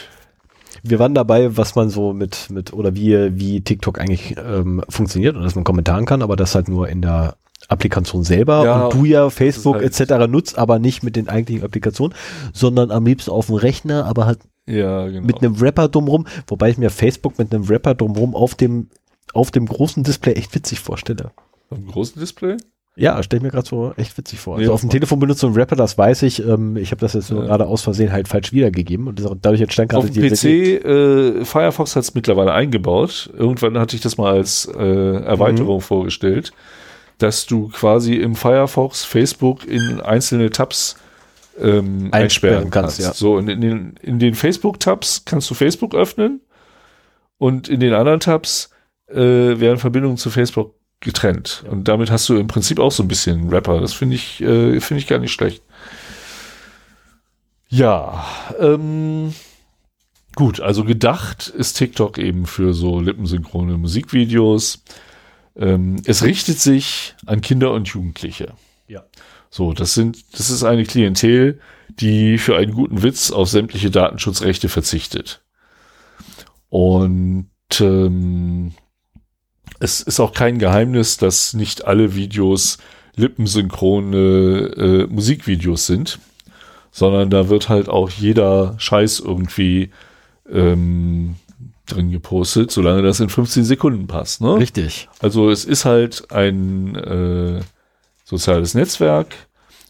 Wir 0.82 0.98
waren 0.98 1.14
dabei, 1.14 1.56
was 1.56 1.74
man 1.74 1.90
so 1.90 2.12
mit, 2.12 2.50
mit, 2.50 2.72
oder 2.72 2.94
wie, 2.94 3.38
wie 3.38 3.60
TikTok 3.60 3.98
eigentlich 4.00 4.36
ähm, 4.38 4.82
funktioniert 4.88 5.36
und 5.36 5.42
dass 5.42 5.54
man 5.54 5.64
kommentieren 5.64 6.04
kann, 6.06 6.22
aber 6.22 6.36
das 6.36 6.54
halt 6.54 6.68
nur 6.68 6.88
in 6.88 7.02
der 7.02 7.36
Applikation 7.68 8.22
selber 8.24 8.64
Ja, 8.64 8.84
und 8.86 8.94
du 8.94 9.04
ja 9.04 9.28
Facebook 9.30 9.76
halt- 9.76 10.00
etc. 10.00 10.30
nutzt, 10.30 10.56
aber 10.58 10.78
nicht 10.78 11.02
mit 11.02 11.16
den 11.16 11.28
eigentlichen 11.28 11.64
Applikationen, 11.64 12.16
sondern 12.52 12.90
am 12.90 13.04
liebsten 13.04 13.30
auf 13.30 13.46
dem 13.46 13.56
Rechner, 13.56 14.04
aber 14.06 14.26
halt 14.26 14.38
Ja, 14.66 15.06
genau. 15.08 15.26
mit 15.26 15.38
einem 15.42 15.60
Wrapper 15.60 15.88
drumrum, 15.88 16.26
wobei 16.46 16.70
ich 16.70 16.78
mir 16.78 16.90
Facebook 16.90 17.38
mit 17.38 17.52
einem 17.52 17.68
Wrapper 17.68 17.94
drumrum 17.94 18.34
auf 18.34 18.54
dem 18.54 18.88
auf 19.34 19.50
dem 19.50 19.66
großen 19.66 20.04
Display 20.04 20.32
echt 20.34 20.54
witzig 20.54 20.80
vorstelle. 20.80 21.32
Am 21.70 21.86
großen 21.86 22.18
Display? 22.18 22.56
Ja, 22.98 23.22
stelle 23.22 23.38
ich 23.38 23.42
mir 23.44 23.50
gerade 23.50 23.66
so 23.68 23.92
echt 23.96 24.18
witzig 24.18 24.40
vor. 24.40 24.56
Also 24.56 24.66
Ja, 24.70 24.74
auf 24.74 24.80
dem. 24.80 24.90
Telefon 24.90 25.18
benutzt 25.20 25.42
du 25.42 25.46
einen 25.46 25.56
Wrapper, 25.56 25.76
das 25.76 25.96
weiß 25.96 26.22
ich. 26.22 26.44
Ähm, 26.44 26.76
ich 26.76 26.90
habe 26.90 27.00
das 27.00 27.12
jetzt 27.14 27.30
nur 27.30 27.42
Ja. 27.42 27.46
gerade 27.46 27.66
aus 27.66 27.82
Versehen 27.82 28.10
halt 28.12 28.26
falsch 28.28 28.52
wiedergegeben 28.52 29.06
und 29.06 29.22
dadurch 29.40 29.60
entstand 29.60 29.94
Auf 29.94 30.04
gerade 30.10 30.20
dem 30.20 30.28
PC, 30.30 30.44
äh, 30.84 31.44
Firefox 31.44 31.94
hat 31.96 32.02
es 32.02 32.14
mittlerweile 32.14 32.52
eingebaut. 32.52 33.30
Irgendwann 33.36 33.78
hatte 33.78 33.94
ich 33.96 34.02
das 34.02 34.16
mal 34.18 34.32
als 34.34 34.66
äh, 34.66 34.82
Erweiterung 35.22 35.76
Mhm. 35.76 35.80
vorgestellt, 35.82 36.52
dass 37.18 37.46
du 37.46 37.68
quasi 37.68 38.14
im 38.16 38.34
Firefox 38.34 39.04
Facebook 39.04 39.64
in 39.66 40.00
einzelne 40.00 40.50
Tabs 40.50 40.96
ähm, 41.60 42.08
Einsperren 42.10 42.12
einsperren 42.12 42.70
kannst, 42.70 42.98
kannst. 42.98 43.00
ja. 43.00 43.12
So, 43.14 43.34
und 43.34 43.48
in 43.48 43.60
den, 43.60 43.94
in 44.02 44.18
den 44.20 44.34
Facebook-Tabs 44.34 45.24
kannst 45.24 45.50
du 45.50 45.54
Facebook 45.54 45.94
öffnen 45.94 46.40
und 47.38 47.68
in 47.68 47.80
den 47.80 47.94
anderen 47.94 48.20
Tabs 48.20 48.70
äh, 49.08 49.16
werden 49.16 49.78
Verbindungen 49.78 50.16
zu 50.16 50.30
Facebook 50.30 50.74
getrennt. 51.00 51.64
Und 51.70 51.88
damit 51.88 52.10
hast 52.10 52.28
du 52.28 52.36
im 52.36 52.48
Prinzip 52.48 52.78
auch 52.80 52.92
so 52.92 53.02
ein 53.02 53.08
bisschen 53.08 53.48
Rapper. 53.50 53.80
Das 53.80 53.92
finde 53.92 54.16
ich, 54.16 54.40
äh, 54.40 54.80
finde 54.80 55.00
ich 55.00 55.06
gar 55.06 55.18
nicht 55.18 55.32
schlecht. 55.32 55.62
Ja, 57.68 58.26
ähm, 58.58 59.34
gut, 60.34 60.60
also 60.60 60.84
gedacht 60.84 61.48
ist 61.48 61.74
TikTok 61.74 62.18
eben 62.18 62.46
für 62.46 62.72
so 62.72 63.00
lippensynchrone 63.00 63.76
Musikvideos. 63.76 64.82
Ähm, 65.54 65.96
es 66.04 66.22
richtet 66.22 66.58
sich 66.58 67.14
an 67.26 67.40
Kinder 67.42 67.72
und 67.72 67.88
Jugendliche. 67.88 68.54
Ja. 68.86 69.04
So, 69.50 69.72
das 69.72 69.94
sind, 69.94 70.24
das 70.32 70.50
ist 70.50 70.64
eine 70.64 70.84
Klientel, 70.84 71.60
die 71.88 72.38
für 72.38 72.56
einen 72.56 72.72
guten 72.72 73.02
Witz 73.02 73.30
auf 73.30 73.48
sämtliche 73.48 73.90
Datenschutzrechte 73.90 74.68
verzichtet. 74.68 75.42
Und 76.68 77.48
ähm, 77.80 78.72
es 79.80 80.00
ist 80.00 80.20
auch 80.20 80.32
kein 80.32 80.58
Geheimnis, 80.58 81.16
dass 81.16 81.54
nicht 81.54 81.84
alle 81.84 82.14
Videos 82.14 82.78
lippensynchrone 83.16 84.16
äh, 84.16 85.06
Musikvideos 85.06 85.86
sind, 85.86 86.18
sondern 86.90 87.30
da 87.30 87.48
wird 87.48 87.68
halt 87.68 87.88
auch 87.88 88.10
jeder 88.10 88.74
Scheiß 88.78 89.20
irgendwie 89.20 89.90
ähm, 90.50 91.36
drin 91.86 92.10
gepostet, 92.10 92.70
solange 92.70 93.02
das 93.02 93.20
in 93.20 93.28
15 93.28 93.64
Sekunden 93.64 94.06
passt. 94.06 94.40
Ne? 94.40 94.56
Richtig. 94.56 95.08
Also 95.20 95.50
es 95.50 95.64
ist 95.64 95.84
halt 95.84 96.30
ein 96.30 96.94
äh, 96.94 97.60
soziales 98.24 98.74
Netzwerk 98.74 99.34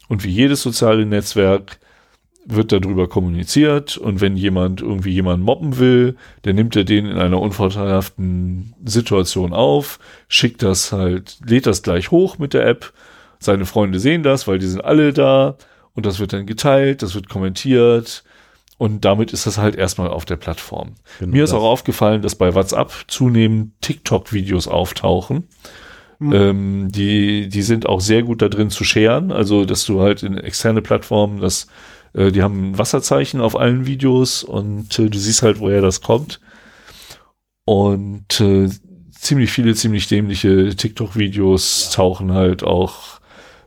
und 0.07 0.23
wie 0.23 0.29
jedes 0.29 0.61
soziale 0.61 1.05
Netzwerk 1.05 1.79
wird 2.51 2.71
darüber 2.71 3.07
kommuniziert 3.07 3.97
und 3.97 4.21
wenn 4.21 4.35
jemand 4.35 4.81
irgendwie 4.81 5.11
jemanden 5.11 5.45
mobben 5.45 5.77
will, 5.77 6.15
dann 6.41 6.55
nimmt 6.55 6.75
er 6.75 6.83
den 6.83 7.05
in 7.05 7.17
einer 7.17 7.39
unvorteilhaften 7.39 8.73
Situation 8.83 9.53
auf, 9.53 9.99
schickt 10.27 10.63
das 10.63 10.91
halt, 10.91 11.37
lädt 11.45 11.67
das 11.67 11.83
gleich 11.83 12.11
hoch 12.11 12.37
mit 12.39 12.53
der 12.53 12.65
App. 12.65 12.91
Seine 13.39 13.65
Freunde 13.65 13.99
sehen 13.99 14.23
das, 14.23 14.47
weil 14.47 14.59
die 14.59 14.67
sind 14.67 14.83
alle 14.83 15.13
da 15.13 15.57
und 15.93 16.05
das 16.05 16.19
wird 16.19 16.33
dann 16.33 16.45
geteilt, 16.45 17.01
das 17.03 17.15
wird 17.15 17.29
kommentiert 17.29 18.23
und 18.79 19.05
damit 19.05 19.33
ist 19.33 19.45
das 19.45 19.57
halt 19.57 19.75
erstmal 19.75 20.09
auf 20.09 20.25
der 20.25 20.37
Plattform. 20.37 20.95
Genau 21.19 21.31
Mir 21.31 21.43
ist 21.43 21.51
das. 21.51 21.59
auch 21.59 21.65
aufgefallen, 21.65 22.21
dass 22.21 22.35
bei 22.35 22.55
WhatsApp 22.55 22.91
zunehmend 23.07 23.73
TikTok-Videos 23.81 24.67
auftauchen. 24.67 25.47
Mhm. 26.19 26.33
Ähm, 26.33 26.91
die, 26.91 27.47
die 27.47 27.61
sind 27.61 27.87
auch 27.87 28.01
sehr 28.01 28.23
gut 28.23 28.41
da 28.41 28.49
drin 28.49 28.69
zu 28.69 28.83
scheren, 28.83 29.31
also 29.31 29.65
dass 29.65 29.85
du 29.85 30.01
halt 30.01 30.23
in 30.23 30.37
externe 30.37 30.81
Plattformen, 30.81 31.39
das, 31.39 31.67
äh, 32.13 32.31
die 32.31 32.43
haben 32.43 32.77
Wasserzeichen 32.77 33.41
auf 33.41 33.55
allen 33.55 33.85
Videos 33.85 34.43
und 34.43 34.97
äh, 34.99 35.09
du 35.09 35.17
siehst 35.17 35.41
halt, 35.41 35.59
woher 35.59 35.81
das 35.81 36.01
kommt. 36.01 36.39
Und 37.65 38.41
äh, 38.41 38.69
ziemlich 39.11 39.51
viele, 39.51 39.75
ziemlich 39.75 40.07
dämliche 40.07 40.75
TikTok-Videos 40.75 41.91
tauchen 41.91 42.33
halt 42.33 42.63
auch 42.63 43.19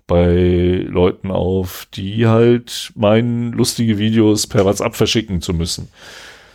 bei 0.07 0.85
Leuten 0.89 1.31
auf, 1.31 1.87
die 1.95 2.27
halt 2.27 2.93
meinen, 2.97 3.53
lustige 3.53 3.99
Videos 3.99 4.47
per 4.47 4.65
WhatsApp 4.65 4.97
verschicken 4.97 5.41
zu 5.41 5.55
müssen. 5.55 5.89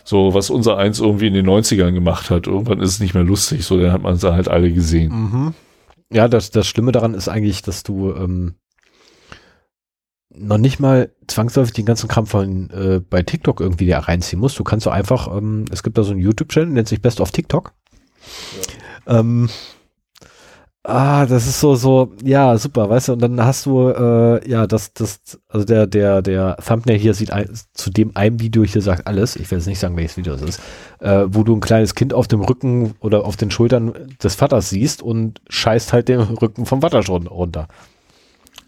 So, 0.04 0.32
was 0.34 0.50
unser 0.50 0.76
eins 0.78 1.00
irgendwie 1.00 1.26
in 1.26 1.34
den 1.34 1.48
90ern 1.48 1.92
gemacht 1.92 2.30
hat. 2.30 2.46
Irgendwann 2.46 2.80
ist 2.80 2.90
es 2.90 3.00
nicht 3.00 3.14
mehr 3.14 3.24
lustig, 3.24 3.64
so, 3.64 3.78
dann 3.78 3.92
hat 3.92 4.02
man 4.02 4.16
sie 4.16 4.32
halt 4.32 4.48
alle 4.48 4.72
gesehen. 4.72 5.12
Mhm. 5.12 5.54
Ja, 6.12 6.28
das, 6.28 6.50
das 6.50 6.66
Schlimme 6.66 6.92
daran 6.92 7.14
ist 7.14 7.28
eigentlich, 7.28 7.62
dass 7.62 7.82
du 7.82 8.14
ähm, 8.14 8.54
noch 10.34 10.58
nicht 10.58 10.78
mal 10.78 11.10
zwangsläufig 11.26 11.74
den 11.74 11.86
ganzen 11.86 12.08
Kram 12.08 12.26
von 12.26 12.70
äh, 12.70 13.00
bei 13.00 13.22
TikTok 13.22 13.60
irgendwie 13.60 13.86
dir 13.86 13.98
reinziehen 13.98 14.40
musst. 14.40 14.58
Du 14.58 14.64
kannst 14.64 14.84
so 14.84 14.90
einfach, 14.90 15.34
ähm, 15.34 15.64
es 15.70 15.82
gibt 15.82 15.98
da 15.98 16.02
so 16.02 16.12
einen 16.12 16.20
YouTube-Channel, 16.20 16.68
nennt 16.68 16.88
sich 16.88 17.00
Best 17.00 17.20
of 17.20 17.30
TikTok. 17.30 17.72
Ähm, 19.06 19.48
ah, 20.84 21.24
das 21.24 21.46
ist 21.46 21.60
so, 21.60 21.74
so, 21.76 22.12
ja, 22.22 22.58
super, 22.58 22.90
weißt 22.90 23.08
du, 23.08 23.12
und 23.14 23.22
dann 23.22 23.42
hast 23.42 23.64
du, 23.66 23.88
äh, 23.88 24.48
ja, 24.48 24.66
das, 24.66 24.92
das, 24.92 25.20
also 25.48 25.64
der, 25.64 25.86
der, 25.86 26.20
der 26.20 26.56
Thumbnail 26.56 26.98
hier 26.98 27.14
sieht 27.14 27.32
ein, 27.32 27.48
zu 27.72 27.90
dem 27.90 28.14
einem 28.14 28.38
Video 28.40 28.64
hier 28.64 28.82
sagt 28.82 29.06
alles, 29.06 29.34
ich 29.36 29.50
will 29.50 29.58
jetzt 29.58 29.66
nicht 29.66 29.78
sagen, 29.78 29.96
welches 29.96 30.18
Video 30.18 30.34
es 30.34 30.42
ist, 30.42 30.60
äh, 31.00 31.24
wo 31.28 31.42
du 31.42 31.56
ein 31.56 31.60
kleines 31.60 31.94
Kind 31.94 32.12
auf 32.12 32.28
dem 32.28 32.42
Rücken 32.42 32.94
oder 33.00 33.24
auf 33.24 33.36
den 33.36 33.50
Schultern 33.50 33.94
des 34.22 34.34
Vaters 34.34 34.68
siehst 34.68 35.02
und 35.02 35.40
scheißt 35.48 35.94
halt 35.94 36.08
den 36.08 36.20
Rücken 36.20 36.66
vom 36.66 36.82
Vater 36.82 37.02
schon 37.02 37.28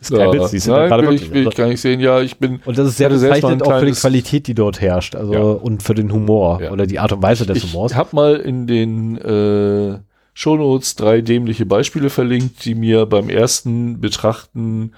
runter. 0.08 0.24
Ist 0.26 0.32
kein 0.32 0.40
Witz, 0.40 0.50
siehst 0.50 0.66
du 0.66 0.70
Nein, 0.72 0.88
gerade 0.88 1.02
will 1.02 1.10
wirklich. 1.10 1.28
ich, 1.28 1.34
will 1.34 1.48
ich 1.48 1.54
gar 1.56 1.66
nicht 1.68 1.80
sehen. 1.80 2.00
Ja, 2.00 2.20
ich 2.20 2.38
bin, 2.38 2.60
Und 2.64 2.78
das 2.78 2.88
ist 2.88 2.96
sehr 2.96 3.10
Ich 3.10 3.20
bezeichnend 3.20 3.62
auch 3.64 3.78
für 3.80 3.86
die 3.86 3.92
Qualität, 3.92 4.46
die 4.46 4.54
dort 4.54 4.80
herrscht, 4.80 5.14
also 5.16 5.32
Ja. 5.32 5.40
und 5.40 5.82
für 5.82 5.94
den 5.94 6.12
Humor 6.12 6.60
Ja. 6.62 6.70
oder 6.70 6.86
die 6.86 6.98
Art 6.98 7.12
und 7.12 7.22
Weise 7.22 7.44
des 7.46 7.58
ich 7.64 7.72
Humors. 7.72 7.94
habe 7.94 8.08
mal 8.14 8.36
in 8.36 8.66
den 8.66 9.18
äh, 9.18 9.98
Shownotes 10.32 10.94
drei 10.96 11.20
dämliche 11.20 11.66
Beispiele 11.66 12.08
verlinkt, 12.08 12.64
die 12.64 12.74
mir 12.74 13.04
beim 13.06 13.28
ersten 13.28 14.00
Betrachten 14.00 14.92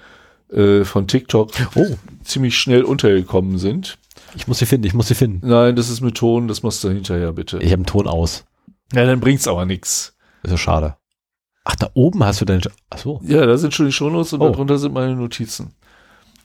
äh, 0.53 0.83
von 0.83 1.07
TikTok 1.07 1.49
Oh, 1.75 1.85
ziemlich 2.23 2.57
schnell 2.57 2.83
untergekommen 2.83 3.57
sind. 3.57 3.97
ich 4.35 4.47
muss 4.47 4.59
sie 4.59 4.65
finden, 4.67 4.85
ich 4.87 4.93
muss 4.93 5.07
sie 5.07 5.15
finden. 5.15 5.45
Nein, 5.47 5.75
das 5.75 5.89
ist 5.89 6.01
mit 6.01 6.15
Ton, 6.15 6.47
das 6.47 6.61
machst 6.63 6.83
du 6.83 6.89
hinterher 6.89 7.33
bitte. 7.33 7.57
Ich 7.57 7.65
habe 7.71 7.75
einen 7.79 7.85
Ton 7.87 8.07
aus. 8.07 8.45
Ja, 8.93 9.05
dann 9.05 9.19
bringt's 9.19 9.47
aber 9.47 9.65
nix. 9.65 10.15
Das 10.43 10.51
ist 10.51 10.59
ja 10.59 10.63
schade. 10.63 10.95
Ach, 11.65 11.75
da 11.75 11.89
oben 11.93 12.23
hast 12.23 12.41
du 12.41 12.45
deine. 12.45 12.61
Ach 12.89 12.97
so. 12.97 13.21
Ja, 13.23 13.45
da 13.45 13.57
sind 13.57 13.73
schon 13.73 13.85
die 13.85 13.91
Shownotes 13.93 14.33
und 14.33 14.41
Oh. 14.41 14.49
darunter 14.49 14.77
sind 14.77 14.93
meine 14.93 15.15
Notizen. 15.15 15.73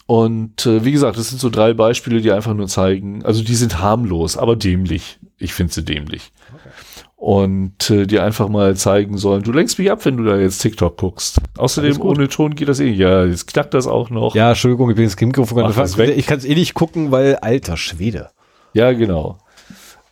Und 0.07 0.65
äh, 0.65 0.85
wie 0.85 0.93
gesagt, 0.93 1.19
das 1.19 1.29
sind 1.29 1.41
so 1.41 1.51
drei 1.51 1.75
Beispiele, 1.75 2.21
die 2.23 2.33
einfach 2.33 2.55
nur 2.55 2.67
zeigen, 2.69 3.25
also 3.25 3.43
die 3.45 3.55
sind 3.55 3.81
harmlos, 3.81 4.37
aber 4.39 4.57
dämlich. 4.57 5.19
ich 5.37 5.53
finde 5.53 5.73
sie 5.73 5.85
dämlich. 5.85 6.33
Okay. 6.55 6.69
Und 7.17 7.91
äh, 7.91 8.07
dir 8.07 8.23
einfach 8.23 8.49
mal 8.49 8.77
zeigen 8.77 9.19
sollen, 9.19 9.43
du 9.43 9.51
lenkst 9.53 9.79
mich 9.79 9.91
ab, 9.91 10.05
wenn 10.05 10.17
du 10.17 10.23
da 10.25 10.37
jetzt 10.39 10.59
TikTok 10.61 10.97
guckst. 10.97 11.41
Außerdem 11.59 12.01
ohne 12.01 12.29
Ton 12.29 12.55
geht 12.55 12.69
das 12.69 12.79
eh. 12.81 12.91
Ja, 12.91 13.25
jetzt 13.25 13.49
knackt 13.49 13.75
das 13.75 13.87
auch 13.89 14.09
noch. 14.09 14.35
Ja, 14.37 14.51
Entschuldigung, 14.51 14.89
ich 14.91 14.97
bin 14.97 15.05
jetzt 15.05 15.21
Mikrofon. 15.21 15.69
Ich 16.17 16.27
kann 16.27 16.39
es 16.39 16.45
eh 16.45 16.55
nicht 16.55 16.75
gucken, 16.75 17.11
weil 17.11 17.37
alter 17.37 17.77
Schwede. 17.77 18.31
Ja, 18.73 18.93
genau. 18.93 19.39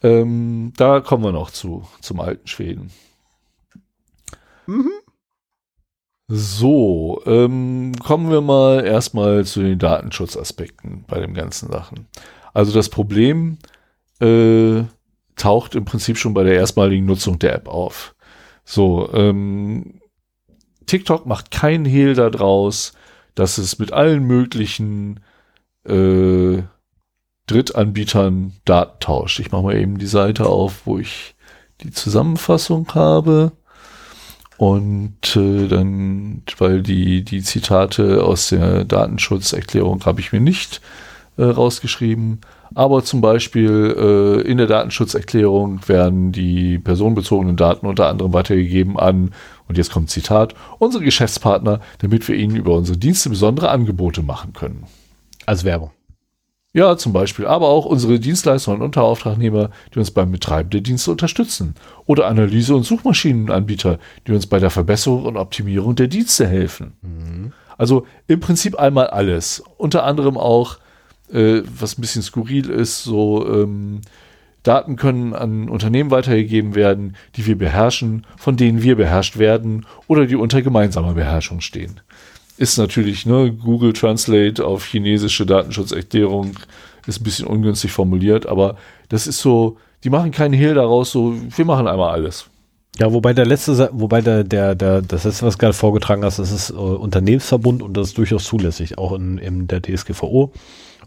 Ähm, 0.03 0.73
da 0.77 1.01
kommen 1.01 1.23
wir 1.25 1.33
noch 1.33 1.51
zu, 1.53 1.87
zum 2.01 2.21
alten 2.21 2.47
Schweden. 2.49 2.91
Mhm. 4.67 4.91
So, 6.29 7.23
ähm, 7.25 7.93
kommen 8.03 8.31
wir 8.31 8.41
mal 8.41 8.85
erstmal 8.85 9.45
zu 9.45 9.63
den 9.63 9.79
Datenschutzaspekten 9.79 11.05
bei 11.07 11.21
den 11.21 11.35
ganzen 11.35 11.71
Sachen. 11.71 12.09
Also 12.53 12.73
das 12.73 12.89
Problem 12.89 13.59
äh, 14.21 14.83
taucht 15.37 15.77
im 15.77 15.85
Prinzip 15.85 16.19
schon 16.19 16.35
bei 16.35 16.43
der 16.43 16.55
erstmaligen 16.55 17.07
Nutzung 17.07 17.39
der 17.39 17.55
App 17.55 17.69
auf. 17.69 18.17
So, 18.65 19.09
ähm, 19.13 20.01
TikTok 20.87 21.27
macht 21.27 21.53
keinen 21.53 21.85
Hehl 21.85 22.15
daraus, 22.15 22.93
dass 23.37 23.59
es 23.59 23.79
mit 23.79 23.93
allen 23.93 24.25
möglichen 24.25 25.21
äh, 25.85 26.63
Drittanbietern 27.47 28.55
Daten 28.65 28.99
tauscht. 28.99 29.39
Ich 29.39 29.53
mache 29.53 29.63
mal 29.63 29.77
eben 29.77 29.99
die 29.99 30.07
Seite 30.07 30.47
auf, 30.47 30.87
wo 30.87 30.99
ich 30.99 31.37
die 31.83 31.93
Zusammenfassung 31.93 32.93
habe. 32.95 33.53
Und 34.59 35.37
äh, 35.37 35.69
dann, 35.69 36.43
weil 36.59 36.83
die, 36.83 37.23
die 37.25 37.43
Zitate 37.43 38.25
aus 38.25 38.49
der 38.49 38.85
Datenschutzerklärung 38.85 40.05
habe 40.07 40.21
ich 40.21 40.33
mir 40.33 40.41
nicht 40.41 40.81
äh, 41.37 41.45
rausgeschrieben. 41.45 42.41
Aber 42.75 43.05
zum 43.05 43.21
Beispiel 43.21 43.95
äh, 43.97 44.49
in 44.49 44.59
der 44.59 44.67
Datenschutzerklärung 44.67 45.87
werden 45.89 46.33
die 46.33 46.79
personenbezogenen 46.79 47.57
Daten 47.57 47.87
unter 47.87 48.09
anderem 48.09 48.33
weitergegeben 48.33 48.99
an, 48.99 49.33
und 49.69 49.79
jetzt 49.79 49.93
kommt 49.93 50.11
Zitat, 50.11 50.55
unsere 50.79 51.05
Geschäftspartner, 51.05 51.81
damit 51.99 52.27
wir 52.29 52.37
ihnen 52.37 52.57
über 52.57 52.75
unsere 52.75 52.99
Dienste 52.99 53.29
besondere 53.31 53.69
Angebote 53.69 54.23
machen 54.23 54.53
können. 54.53 54.85
Als 55.45 55.65
Werbung. 55.65 55.91
Ja, 56.77 56.99
zum 56.99 57.15
Beispiel, 57.15 57.47
aber 57.47 57.69
auch 57.69 57.87
unsere 57.87 58.21
Dienstleister 58.21 58.71
und 58.71 58.83
Unterauftragnehmer, 58.83 59.71
die 59.95 59.99
uns 59.99 60.11
beim 60.11 60.31
Betreiben 60.31 60.69
der 60.69 60.83
Dienste 60.83 61.11
unterstützen. 61.11 61.75
Oder 62.05 62.27
Analyse- 62.27 62.75
und 62.75 62.83
Suchmaschinenanbieter, 62.83 63.99
die 64.27 64.33
uns 64.33 64.47
bei 64.47 64.59
der 64.59 64.69
Verbesserung 64.69 65.25
und 65.25 65.39
Optimierung 65.39 65.97
der 65.97 66.09
Dienste 66.09 66.47
helfen. 66.47 66.93
Mhm. 67.01 67.53
Also 67.79 68.07
im 68.27 68.41
Prinzip 68.41 68.79
einmal 68.79 69.07
alles. 69.07 69.65
Unter 69.79 70.05
anderem 70.05 70.37
auch, 70.37 70.77
äh, 71.33 71.63
was 71.65 71.97
ein 71.97 72.03
bisschen 72.03 72.21
skurril 72.21 72.69
ist, 72.69 73.05
so 73.05 73.49
ähm, 73.49 74.03
Daten 74.63 74.97
können 74.97 75.33
an 75.33 75.71
Unternehmen 75.71 76.11
weitergegeben 76.11 76.75
werden, 76.75 77.17
die 77.37 77.47
wir 77.47 77.57
beherrschen, 77.57 78.27
von 78.37 78.59
denen 78.59 78.83
wir 78.83 78.97
beherrscht 78.97 79.39
werden 79.39 79.87
oder 80.09 80.27
die 80.27 80.37
unter 80.37 80.61
gemeinsamer 80.61 81.15
Beherrschung 81.15 81.63
stehen 81.63 82.03
ist 82.59 82.79
natürlich, 82.79 83.27
ne, 83.27 83.53
Google 83.53 83.93
Translate 83.93 84.65
auf 84.65 84.85
chinesische 84.85 85.47
Datenschutzerklärung 85.47 86.53
ist 87.07 87.21
ein 87.21 87.25
bisschen 87.25 87.47
ungünstig 87.47 87.93
formuliert, 87.93 88.47
aber 88.47 88.77
das 89.09 89.27
ist 89.27 89.41
so, 89.41 89.77
die 90.05 90.11
machen 90.11 90.31
keinen 90.31 90.55
Hehl 90.55 90.75
daraus, 90.75 91.13
so, 91.13 91.35
wir 91.35 91.65
machen 91.65 91.87
einmal 91.87 92.11
alles. 92.11 92.47
Ja, 92.99 93.13
wobei 93.13 93.35
der 93.35 93.45
letzte, 93.45 93.91
wobei 93.93 94.23
der, 94.23 94.43
der, 94.43 94.75
der, 94.75 95.03
das 95.03 95.25
letzte, 95.25 95.47
was 95.47 95.55
du 95.55 95.59
gerade 95.59 95.75
vorgetragen 95.75 96.25
hast, 96.25 96.39
das 96.39 96.51
ist 96.51 96.71
äh, 96.71 96.75
Unternehmensverbund 96.75 97.83
und 97.83 97.95
das 97.95 98.09
ist 98.09 98.19
durchaus 98.19 98.45
zulässig, 98.45 98.97
auch 98.97 99.13
in, 99.13 99.37
in 99.39 99.67
der 99.67 99.83
DSGVO. 99.83 100.53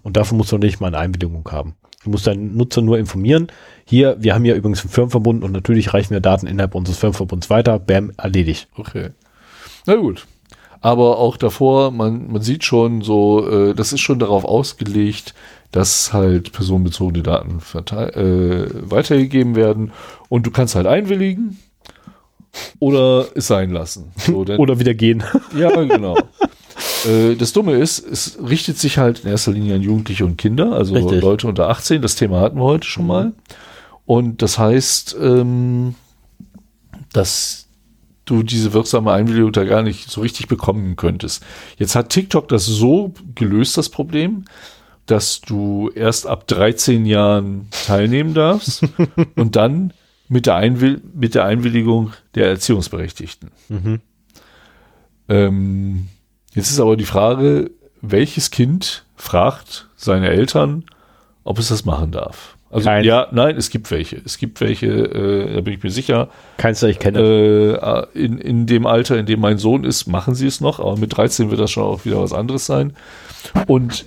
Und 0.03 0.15
dafür 0.15 0.37
musst 0.37 0.51
du 0.51 0.57
nicht 0.57 0.79
mal 0.79 0.87
eine 0.87 0.99
Einwilligung 0.99 1.49
haben. 1.51 1.75
Du 2.03 2.11
musst 2.11 2.27
deinen 2.27 2.55
Nutzer 2.55 2.81
nur 2.81 2.99
informieren. 2.99 3.47
Hier, 3.85 4.15
wir 4.19 4.33
haben 4.33 4.45
ja 4.45 4.55
übrigens 4.55 4.81
einen 4.81 4.91
Firmenverbund 4.91 5.43
und 5.43 5.51
natürlich 5.51 5.93
reichen 5.93 6.11
wir 6.11 6.21
Daten 6.21 6.47
innerhalb 6.47 6.75
unseres 6.75 6.99
Firmenverbunds 6.99 7.49
weiter. 7.49 7.79
Bam, 7.79 8.11
erledigt. 8.17 8.69
Okay. 8.77 9.09
Na 9.85 9.95
gut 9.95 10.25
aber 10.81 11.17
auch 11.17 11.37
davor, 11.37 11.91
man, 11.91 12.31
man 12.31 12.41
sieht 12.41 12.63
schon 12.63 13.01
so, 13.01 13.47
äh, 13.49 13.73
das 13.73 13.93
ist 13.93 14.01
schon 14.01 14.19
darauf 14.19 14.45
ausgelegt, 14.45 15.33
dass 15.71 16.13
halt 16.13 16.51
personenbezogene 16.51 17.21
Daten 17.21 17.59
äh, 17.59 18.89
weitergegeben 18.89 19.55
werden 19.55 19.91
und 20.29 20.45
du 20.45 20.51
kannst 20.51 20.75
halt 20.75 20.87
einwilligen 20.87 21.59
oder 22.79 23.27
es 23.35 23.47
sein 23.47 23.69
lassen. 23.69 24.11
So, 24.17 24.43
denn, 24.43 24.59
oder 24.59 24.79
wieder 24.79 24.93
gehen. 24.93 25.23
Ja, 25.55 25.69
genau. 25.69 26.17
äh, 27.07 27.35
das 27.35 27.53
Dumme 27.53 27.73
ist, 27.73 27.99
es 27.99 28.39
richtet 28.41 28.77
sich 28.77 28.97
halt 28.97 29.19
in 29.19 29.29
erster 29.29 29.51
Linie 29.51 29.75
an 29.75 29.81
Jugendliche 29.81 30.25
und 30.25 30.37
Kinder, 30.37 30.71
also 30.71 30.95
Richtig. 30.95 31.21
Leute 31.21 31.47
unter 31.47 31.69
18. 31.69 32.01
Das 32.01 32.15
Thema 32.15 32.39
hatten 32.39 32.57
wir 32.57 32.63
heute 32.63 32.87
schon 32.87 33.03
mhm. 33.03 33.07
mal. 33.07 33.33
Und 34.05 34.41
das 34.41 34.57
heißt, 34.57 35.17
ähm, 35.21 35.93
dass 37.13 37.68
du 38.29 38.43
diese 38.43 38.73
wirksame 38.73 39.11
Einwilligung 39.11 39.51
da 39.51 39.63
gar 39.63 39.81
nicht 39.81 40.09
so 40.09 40.21
richtig 40.21 40.47
bekommen 40.47 40.95
könntest. 40.95 41.43
Jetzt 41.77 41.95
hat 41.95 42.09
TikTok 42.09 42.47
das 42.47 42.65
so 42.65 43.13
gelöst, 43.35 43.77
das 43.77 43.89
Problem, 43.89 44.45
dass 45.05 45.41
du 45.41 45.89
erst 45.95 46.27
ab 46.27 46.47
13 46.47 47.05
Jahren 47.05 47.67
teilnehmen 47.85 48.33
darfst 48.33 48.83
und 49.35 49.55
dann 49.55 49.93
mit 50.27 50.45
der, 50.45 50.55
Einwill 50.55 51.01
mit 51.13 51.33
der 51.33 51.45
Einwilligung 51.45 52.13
der 52.35 52.47
Erziehungsberechtigten. 52.47 53.49
Mhm. 53.69 54.01
Ähm, 55.27 56.07
jetzt 56.53 56.69
ist 56.69 56.79
aber 56.79 56.95
die 56.95 57.05
Frage, 57.05 57.71
welches 58.01 58.51
Kind 58.51 59.03
fragt 59.15 59.87
seine 59.95 60.29
Eltern, 60.29 60.85
ob 61.43 61.57
es 61.57 61.69
das 61.69 61.85
machen 61.85 62.11
darf? 62.11 62.55
Also 62.71 62.85
Kein. 62.85 63.03
ja, 63.03 63.27
nein, 63.31 63.55
es 63.57 63.71
gibt 63.71 63.89
welche. 63.89 64.21
Es 64.23 64.37
gibt 64.37 64.61
welche, 64.61 64.87
äh, 64.87 65.55
da 65.55 65.61
bin 65.61 65.73
ich 65.73 65.81
mir 65.81 65.89
sicher. 65.89 66.29
Keins, 66.57 66.83
ich 66.83 66.99
kenne. 66.99 67.19
Äh, 68.13 68.19
in, 68.19 68.37
in 68.37 68.67
dem 68.67 68.85
Alter, 68.85 69.17
in 69.17 69.25
dem 69.25 69.39
mein 69.39 69.57
Sohn 69.57 69.83
ist, 69.83 70.07
machen 70.07 70.35
sie 70.35 70.45
es 70.45 70.61
noch, 70.61 70.79
aber 70.79 70.95
mit 70.97 71.17
13 71.17 71.49
wird 71.49 71.59
das 71.59 71.71
schon 71.71 71.83
auch 71.83 72.05
wieder 72.05 72.21
was 72.21 72.31
anderes 72.31 72.67
sein. 72.67 72.93
Und 73.65 74.05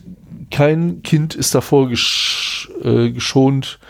kein 0.51 1.03
Kind 1.03 1.35
ist 1.35 1.55
davor 1.55 1.89
gesch 1.89 2.71
äh, 2.85 3.11
geschont, 3.11 3.81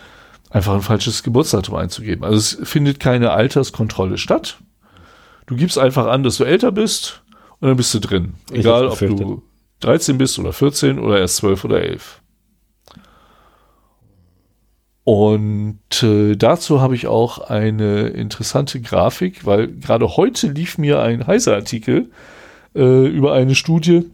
einfach 0.49 0.75
ein 0.75 0.81
falsches 0.81 1.23
Geburtsdatum 1.23 1.75
einzugeben. 1.75 2.25
Also 2.25 2.37
es 2.37 2.69
findet 2.69 2.99
keine 2.99 3.33
Alterskontrolle 3.33 4.17
statt. 4.17 4.59
Du 5.47 5.57
gibst 5.57 5.79
einfach 5.79 6.07
an, 6.07 6.23
dass 6.23 6.39
du 6.39 6.45
älter 6.45 6.73
bist 6.73 7.23
und 7.61 7.69
dann 7.69 7.77
bist 7.77 7.93
du 7.93 7.99
drin. 7.99 8.35
Egal, 8.53 8.87
ob 8.87 8.99
du 8.99 9.43
13 9.81 10.17
bist 10.17 10.39
oder 10.39 10.53
14 10.53 10.99
oder 10.99 11.19
erst 11.19 11.37
12 11.37 11.65
oder 11.65 11.83
11. 11.83 12.22
Und 15.05 16.03
äh, 16.03 16.37
dazu 16.37 16.81
habe 16.81 16.95
ich 16.95 17.09
auch 17.09 17.39
eine 17.39 18.09
interessante 18.09 18.81
Grafik, 18.81 19.45
weil 19.45 19.69
gerade 19.69 20.17
heute 20.17 20.49
lief 20.49 20.79
mir 20.79 21.01
ein 21.01 21.27
heißer 21.27 21.55
Artikel 21.55 22.11
äh, 22.75 23.07
über 23.07 23.33
eine 23.33 23.57
Studie, 23.57 24.11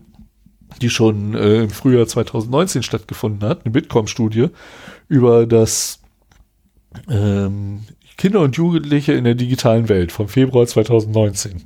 die 0.80 0.88
schon 0.88 1.34
äh, 1.34 1.64
im 1.64 1.70
Frühjahr 1.70 2.06
2019 2.06 2.82
stattgefunden 2.82 3.46
hat, 3.46 3.64
eine 3.64 3.72
Bitkom-Studie 3.72 4.48
über 5.08 5.46
das 5.46 6.00
ähm, 7.10 7.80
Kinder 8.16 8.40
und 8.40 8.56
Jugendliche 8.56 9.12
in 9.12 9.24
der 9.24 9.34
digitalen 9.34 9.88
Welt 9.90 10.10
vom 10.10 10.28
Februar 10.28 10.66
2019. 10.66 11.64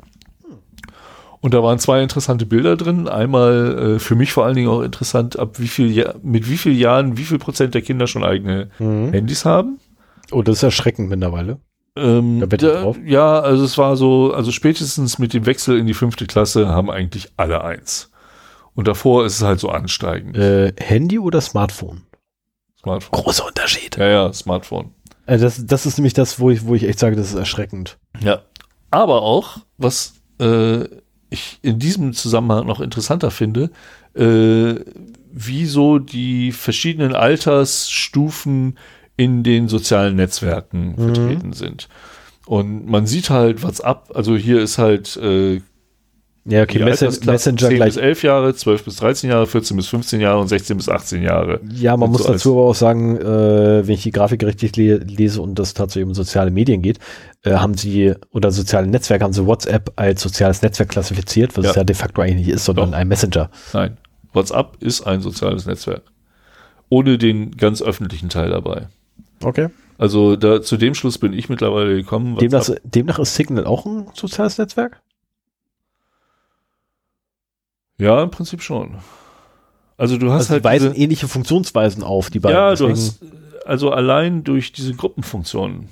Und 1.42 1.54
da 1.54 1.62
waren 1.62 1.80
zwei 1.80 2.02
interessante 2.02 2.46
Bilder 2.46 2.76
drin. 2.76 3.08
Einmal 3.08 3.96
äh, 3.96 3.98
für 3.98 4.14
mich 4.14 4.32
vor 4.32 4.44
allen 4.44 4.54
Dingen 4.54 4.68
auch 4.68 4.80
interessant, 4.80 5.38
ab 5.38 5.58
wie 5.58 5.66
viel 5.66 5.90
ja 5.90 6.14
mit 6.22 6.48
wie 6.48 6.56
vielen 6.56 6.78
Jahren, 6.78 7.18
wie 7.18 7.24
viel 7.24 7.38
Prozent 7.38 7.74
der 7.74 7.82
Kinder 7.82 8.06
schon 8.06 8.22
eigene 8.22 8.70
mhm. 8.78 9.12
Handys 9.12 9.44
haben. 9.44 9.80
Oh, 10.30 10.42
das 10.42 10.58
ist 10.58 10.62
erschreckend 10.62 11.10
mittlerweile. 11.10 11.58
Ähm, 11.96 12.48
da, 12.48 12.94
ja, 13.04 13.40
also 13.40 13.64
es 13.64 13.76
war 13.76 13.96
so, 13.96 14.32
also 14.32 14.52
spätestens 14.52 15.18
mit 15.18 15.34
dem 15.34 15.44
Wechsel 15.44 15.78
in 15.78 15.86
die 15.86 15.94
fünfte 15.94 16.26
Klasse 16.26 16.68
haben 16.68 16.90
eigentlich 16.90 17.32
alle 17.36 17.62
eins. 17.64 18.10
Und 18.74 18.86
davor 18.88 19.26
ist 19.26 19.34
es 19.34 19.42
halt 19.42 19.58
so 19.58 19.68
ansteigend. 19.68 20.36
Äh, 20.36 20.72
Handy 20.78 21.18
oder 21.18 21.40
Smartphone? 21.40 22.02
Smartphone. 22.80 23.20
Großer 23.20 23.46
Unterschied. 23.46 23.96
Ja, 23.96 24.06
ja, 24.06 24.32
Smartphone. 24.32 24.92
Also 25.26 25.44
das, 25.44 25.66
das 25.66 25.86
ist 25.86 25.98
nämlich 25.98 26.14
das, 26.14 26.38
wo 26.38 26.50
ich, 26.50 26.64
wo 26.66 26.74
ich 26.76 26.84
echt 26.84 27.00
sage, 27.00 27.16
das 27.16 27.30
ist 27.30 27.34
erschreckend. 27.34 27.98
Ja. 28.20 28.42
Aber 28.90 29.22
auch, 29.22 29.58
was 29.76 30.14
äh, 30.38 30.84
ich 31.32 31.58
in 31.62 31.78
diesem 31.78 32.12
Zusammenhang 32.12 32.66
noch 32.66 32.80
interessanter 32.80 33.30
finde, 33.30 33.70
äh, 34.14 34.74
wie 35.32 35.66
so 35.66 35.98
die 35.98 36.52
verschiedenen 36.52 37.14
Altersstufen 37.14 38.78
in 39.16 39.42
den 39.42 39.68
sozialen 39.68 40.16
Netzwerken 40.16 40.94
mhm. 40.96 40.96
vertreten 40.96 41.52
sind. 41.52 41.88
Und 42.46 42.86
man 42.86 43.06
sieht 43.06 43.30
halt 43.30 43.62
WhatsApp, 43.62 44.10
also 44.14 44.36
hier 44.36 44.60
ist 44.60 44.78
halt 44.78 45.16
äh, 45.16 45.60
ja, 46.44 46.62
okay, 46.62 46.82
Messen 46.82 47.08
Messenger 47.24 47.68
10 47.68 47.78
bis 47.78 47.96
11 47.96 48.22
Jahre, 48.24 48.54
12 48.54 48.84
bis 48.84 48.96
13 48.96 49.30
Jahre, 49.30 49.46
14 49.46 49.76
bis 49.76 49.86
15 49.86 50.20
Jahre 50.20 50.40
und 50.40 50.48
16 50.48 50.76
bis 50.76 50.88
18 50.88 51.22
Jahre. 51.22 51.60
Ja, 51.70 51.96
man 51.96 52.10
muss 52.10 52.24
so 52.24 52.32
dazu 52.32 52.52
aber 52.52 52.62
auch 52.62 52.74
sagen, 52.74 53.16
äh, 53.16 53.86
wenn 53.86 53.94
ich 53.94 54.02
die 54.02 54.10
Grafik 54.10 54.42
richtig 54.42 54.76
le 54.76 54.96
lese 54.96 55.40
und 55.40 55.56
das 55.60 55.74
tatsächlich 55.74 56.08
um 56.08 56.14
soziale 56.14 56.50
Medien 56.50 56.82
geht, 56.82 56.98
äh, 57.44 57.52
haben 57.52 57.74
sie, 57.74 58.14
oder 58.32 58.50
soziale 58.50 58.88
Netzwerke, 58.88 59.22
haben 59.22 59.32
sie 59.32 59.46
WhatsApp 59.46 59.92
als 59.94 60.20
soziales 60.20 60.62
Netzwerk 60.62 60.88
klassifiziert, 60.88 61.56
was 61.56 61.64
ja. 61.64 61.70
es 61.70 61.76
ja 61.76 61.84
de 61.84 61.94
facto 61.94 62.22
eigentlich 62.22 62.46
nicht 62.46 62.54
ist, 62.56 62.64
sondern 62.64 62.90
Doch. 62.90 62.98
ein 62.98 63.06
Messenger. 63.06 63.48
Nein, 63.72 63.96
WhatsApp 64.32 64.76
ist 64.80 65.02
ein 65.06 65.20
soziales 65.20 65.66
Netzwerk. 65.66 66.02
Ohne 66.88 67.18
den 67.18 67.56
ganz 67.56 67.82
öffentlichen 67.82 68.30
Teil 68.30 68.50
dabei. 68.50 68.88
Okay. 69.44 69.68
Also 69.96 70.34
da, 70.34 70.60
zu 70.60 70.76
dem 70.76 70.94
Schluss 70.94 71.18
bin 71.18 71.32
ich 71.32 71.48
mittlerweile 71.48 71.94
gekommen. 71.94 72.36
Demnach, 72.38 72.68
demnach 72.82 73.20
ist 73.20 73.36
Signal 73.36 73.64
auch 73.64 73.86
ein 73.86 74.08
soziales 74.14 74.58
Netzwerk? 74.58 75.00
Ja, 78.02 78.22
im 78.22 78.30
Prinzip 78.30 78.62
schon. 78.62 78.96
Also 79.96 80.18
du 80.18 80.32
hast 80.32 80.50
also 80.50 80.54
halt. 80.54 80.64
Die 80.64 80.64
weisen 80.64 80.94
ähnliche 80.94 81.28
Funktionsweisen 81.28 82.02
auf, 82.02 82.30
die 82.30 82.40
beiden. 82.40 82.56
Ja, 82.56 82.74
du 82.74 82.88
hast 82.88 83.20
also 83.64 83.92
allein 83.92 84.42
durch 84.42 84.72
diese 84.72 84.94
Gruppenfunktionen, 84.94 85.88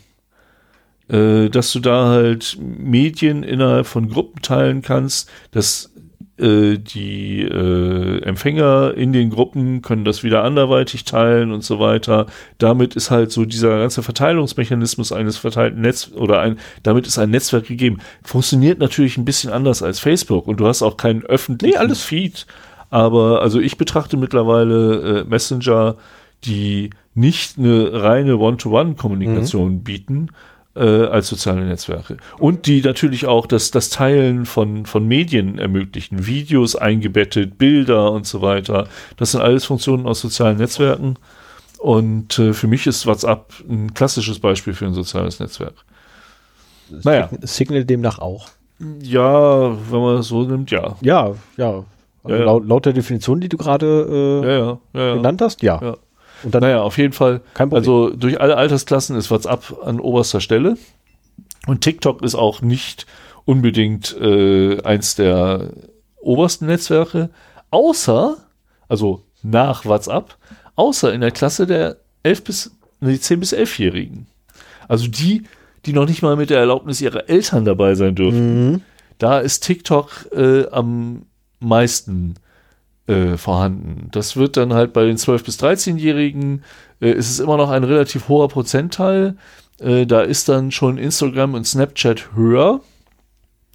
äh, 1.08 1.48
dass 1.48 1.72
du 1.72 1.78
da 1.78 2.08
halt 2.08 2.58
Medien 2.60 3.44
innerhalb 3.44 3.86
von 3.86 4.08
Gruppen 4.08 4.42
teilen 4.42 4.82
kannst, 4.82 5.30
dass 5.52 5.89
die 6.78 7.42
äh, 7.42 8.22
Empfänger 8.22 8.94
in 8.96 9.12
den 9.12 9.30
Gruppen 9.30 9.82
können 9.82 10.04
das 10.04 10.22
wieder 10.22 10.42
anderweitig 10.42 11.04
teilen 11.04 11.52
und 11.52 11.62
so 11.62 11.78
weiter. 11.78 12.26
Damit 12.58 12.96
ist 12.96 13.10
halt 13.10 13.30
so 13.30 13.44
dieser 13.44 13.78
ganze 13.78 14.02
Verteilungsmechanismus 14.02 15.12
eines 15.12 15.36
verteilten 15.36 15.82
Netz 15.82 16.10
oder 16.14 16.40
ein, 16.40 16.58
damit 16.82 17.06
ist 17.06 17.18
ein 17.18 17.30
Netzwerk 17.30 17.66
gegeben. 17.66 17.98
Funktioniert 18.22 18.78
natürlich 18.78 19.18
ein 19.18 19.24
bisschen 19.24 19.50
anders 19.50 19.82
als 19.82 20.00
Facebook 20.00 20.48
und 20.48 20.60
du 20.60 20.66
hast 20.66 20.82
auch 20.82 20.96
keinen 20.96 21.22
öffentlichen 21.24 21.74
nee, 21.74 21.78
alles. 21.78 22.02
Feed. 22.02 22.46
Aber 22.88 23.42
also 23.42 23.60
ich 23.60 23.76
betrachte 23.76 24.16
mittlerweile 24.16 25.20
äh, 25.20 25.24
Messenger, 25.24 25.96
die 26.44 26.90
nicht 27.14 27.58
eine 27.58 28.02
reine 28.02 28.38
One-to-One-Kommunikation 28.38 29.72
mhm. 29.72 29.82
bieten, 29.82 30.28
äh, 30.76 30.80
als 30.80 31.28
soziale 31.28 31.64
Netzwerke. 31.64 32.16
Und 32.38 32.66
die 32.66 32.82
natürlich 32.82 33.26
auch 33.26 33.46
das, 33.46 33.70
das 33.70 33.90
Teilen 33.90 34.46
von, 34.46 34.86
von 34.86 35.06
Medien 35.06 35.58
ermöglichen, 35.58 36.26
Videos 36.26 36.76
eingebettet, 36.76 37.58
Bilder 37.58 38.12
und 38.12 38.26
so 38.26 38.42
weiter. 38.42 38.88
Das 39.16 39.32
sind 39.32 39.40
alles 39.40 39.64
Funktionen 39.64 40.06
aus 40.06 40.20
sozialen 40.20 40.58
Netzwerken. 40.58 41.16
Und 41.78 42.38
äh, 42.38 42.52
für 42.52 42.66
mich 42.66 42.86
ist 42.86 43.06
WhatsApp 43.06 43.52
ein 43.68 43.94
klassisches 43.94 44.38
Beispiel 44.38 44.74
für 44.74 44.86
ein 44.86 44.94
soziales 44.94 45.40
Netzwerk. 45.40 45.74
Naja. 46.90 47.30
Signal 47.42 47.84
demnach 47.84 48.18
auch. 48.18 48.48
Ja, 49.02 49.76
wenn 49.90 50.00
man 50.00 50.18
es 50.18 50.28
so 50.28 50.42
nimmt, 50.42 50.70
ja. 50.70 50.96
Ja, 51.00 51.32
ja. 51.56 51.84
Also 52.22 52.36
ja, 52.36 52.44
laut, 52.44 52.66
laut, 52.66 52.86
der 52.86 52.92
Definition, 52.92 53.40
die 53.40 53.48
du 53.48 53.56
gerade 53.56 54.42
äh, 54.44 54.58
ja, 54.58 54.78
ja, 54.92 55.14
genannt 55.14 55.40
hast, 55.40 55.62
ja. 55.62 55.96
Und 56.42 56.54
dann, 56.54 56.62
naja, 56.62 56.82
auf 56.82 56.98
jeden 56.98 57.12
Fall. 57.12 57.42
Also 57.54 58.10
durch 58.10 58.40
alle 58.40 58.56
Altersklassen 58.56 59.16
ist 59.16 59.30
WhatsApp 59.30 59.76
an 59.84 60.00
oberster 60.00 60.40
Stelle. 60.40 60.76
Und 61.66 61.82
TikTok 61.82 62.22
ist 62.22 62.34
auch 62.34 62.62
nicht 62.62 63.06
unbedingt 63.44 64.16
äh, 64.18 64.82
eins 64.82 65.14
der 65.14 65.70
obersten 66.20 66.66
Netzwerke, 66.66 67.30
außer, 67.70 68.36
also 68.88 69.22
nach 69.42 69.84
WhatsApp, 69.84 70.36
außer 70.76 71.12
in 71.12 71.20
der 71.20 71.30
Klasse 71.30 71.66
der 71.66 71.96
11 72.22 72.44
bis, 72.44 72.70
nee, 73.00 73.18
10 73.18 73.40
bis 73.40 73.54
11-Jährigen. 73.54 74.26
Also 74.88 75.08
die, 75.08 75.44
die 75.86 75.92
noch 75.92 76.06
nicht 76.06 76.22
mal 76.22 76.36
mit 76.36 76.50
der 76.50 76.58
Erlaubnis 76.58 77.00
ihrer 77.00 77.28
Eltern 77.28 77.64
dabei 77.64 77.94
sein 77.94 78.14
dürfen. 78.14 78.70
Mhm. 78.70 78.82
Da 79.18 79.38
ist 79.38 79.60
TikTok 79.60 80.28
äh, 80.32 80.66
am 80.68 81.26
meisten 81.60 82.36
äh, 83.10 83.36
vorhanden. 83.36 84.08
Das 84.12 84.36
wird 84.36 84.56
dann 84.56 84.72
halt 84.72 84.92
bei 84.92 85.04
den 85.04 85.16
12- 85.16 85.44
bis 85.44 85.58
13-Jährigen, 85.58 86.62
äh, 87.00 87.10
ist 87.10 87.30
es 87.30 87.40
immer 87.40 87.56
noch 87.56 87.70
ein 87.70 87.84
relativ 87.84 88.28
hoher 88.28 88.48
Prozentteil. 88.48 89.36
Äh, 89.80 90.06
da 90.06 90.20
ist 90.20 90.48
dann 90.48 90.70
schon 90.70 90.98
Instagram 90.98 91.54
und 91.54 91.66
Snapchat 91.66 92.34
höher. 92.34 92.80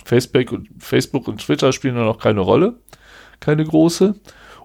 Facebook 0.04 0.52
und, 0.52 0.70
Facebook 0.80 1.28
und 1.28 1.42
Twitter 1.42 1.74
spielen 1.74 1.96
dann 1.96 2.08
auch 2.08 2.20
keine 2.20 2.42
Rolle, 2.42 2.76
keine 3.40 3.66
große. 3.66 4.16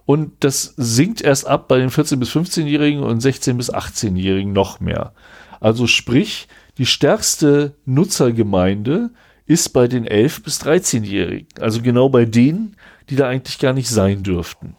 Und 0.05 0.43
das 0.43 0.73
sinkt 0.77 1.21
erst 1.21 1.47
ab 1.47 1.67
bei 1.67 1.77
den 1.79 1.89
14- 1.89 2.17
bis 2.17 2.31
15-Jährigen 2.31 3.03
und 3.03 3.21
16- 3.21 3.55
bis 3.55 3.73
18-Jährigen 3.73 4.53
noch 4.53 4.79
mehr. 4.79 5.13
Also 5.59 5.87
sprich, 5.87 6.47
die 6.77 6.85
stärkste 6.85 7.75
Nutzergemeinde 7.85 9.11
ist 9.45 9.69
bei 9.69 9.87
den 9.87 10.07
11- 10.07 10.43
bis 10.43 10.61
13-Jährigen. 10.61 11.47
Also 11.59 11.81
genau 11.81 12.09
bei 12.09 12.25
denen, 12.25 12.75
die 13.09 13.15
da 13.15 13.27
eigentlich 13.27 13.59
gar 13.59 13.73
nicht 13.73 13.89
sein 13.89 14.23
dürften. 14.23 14.75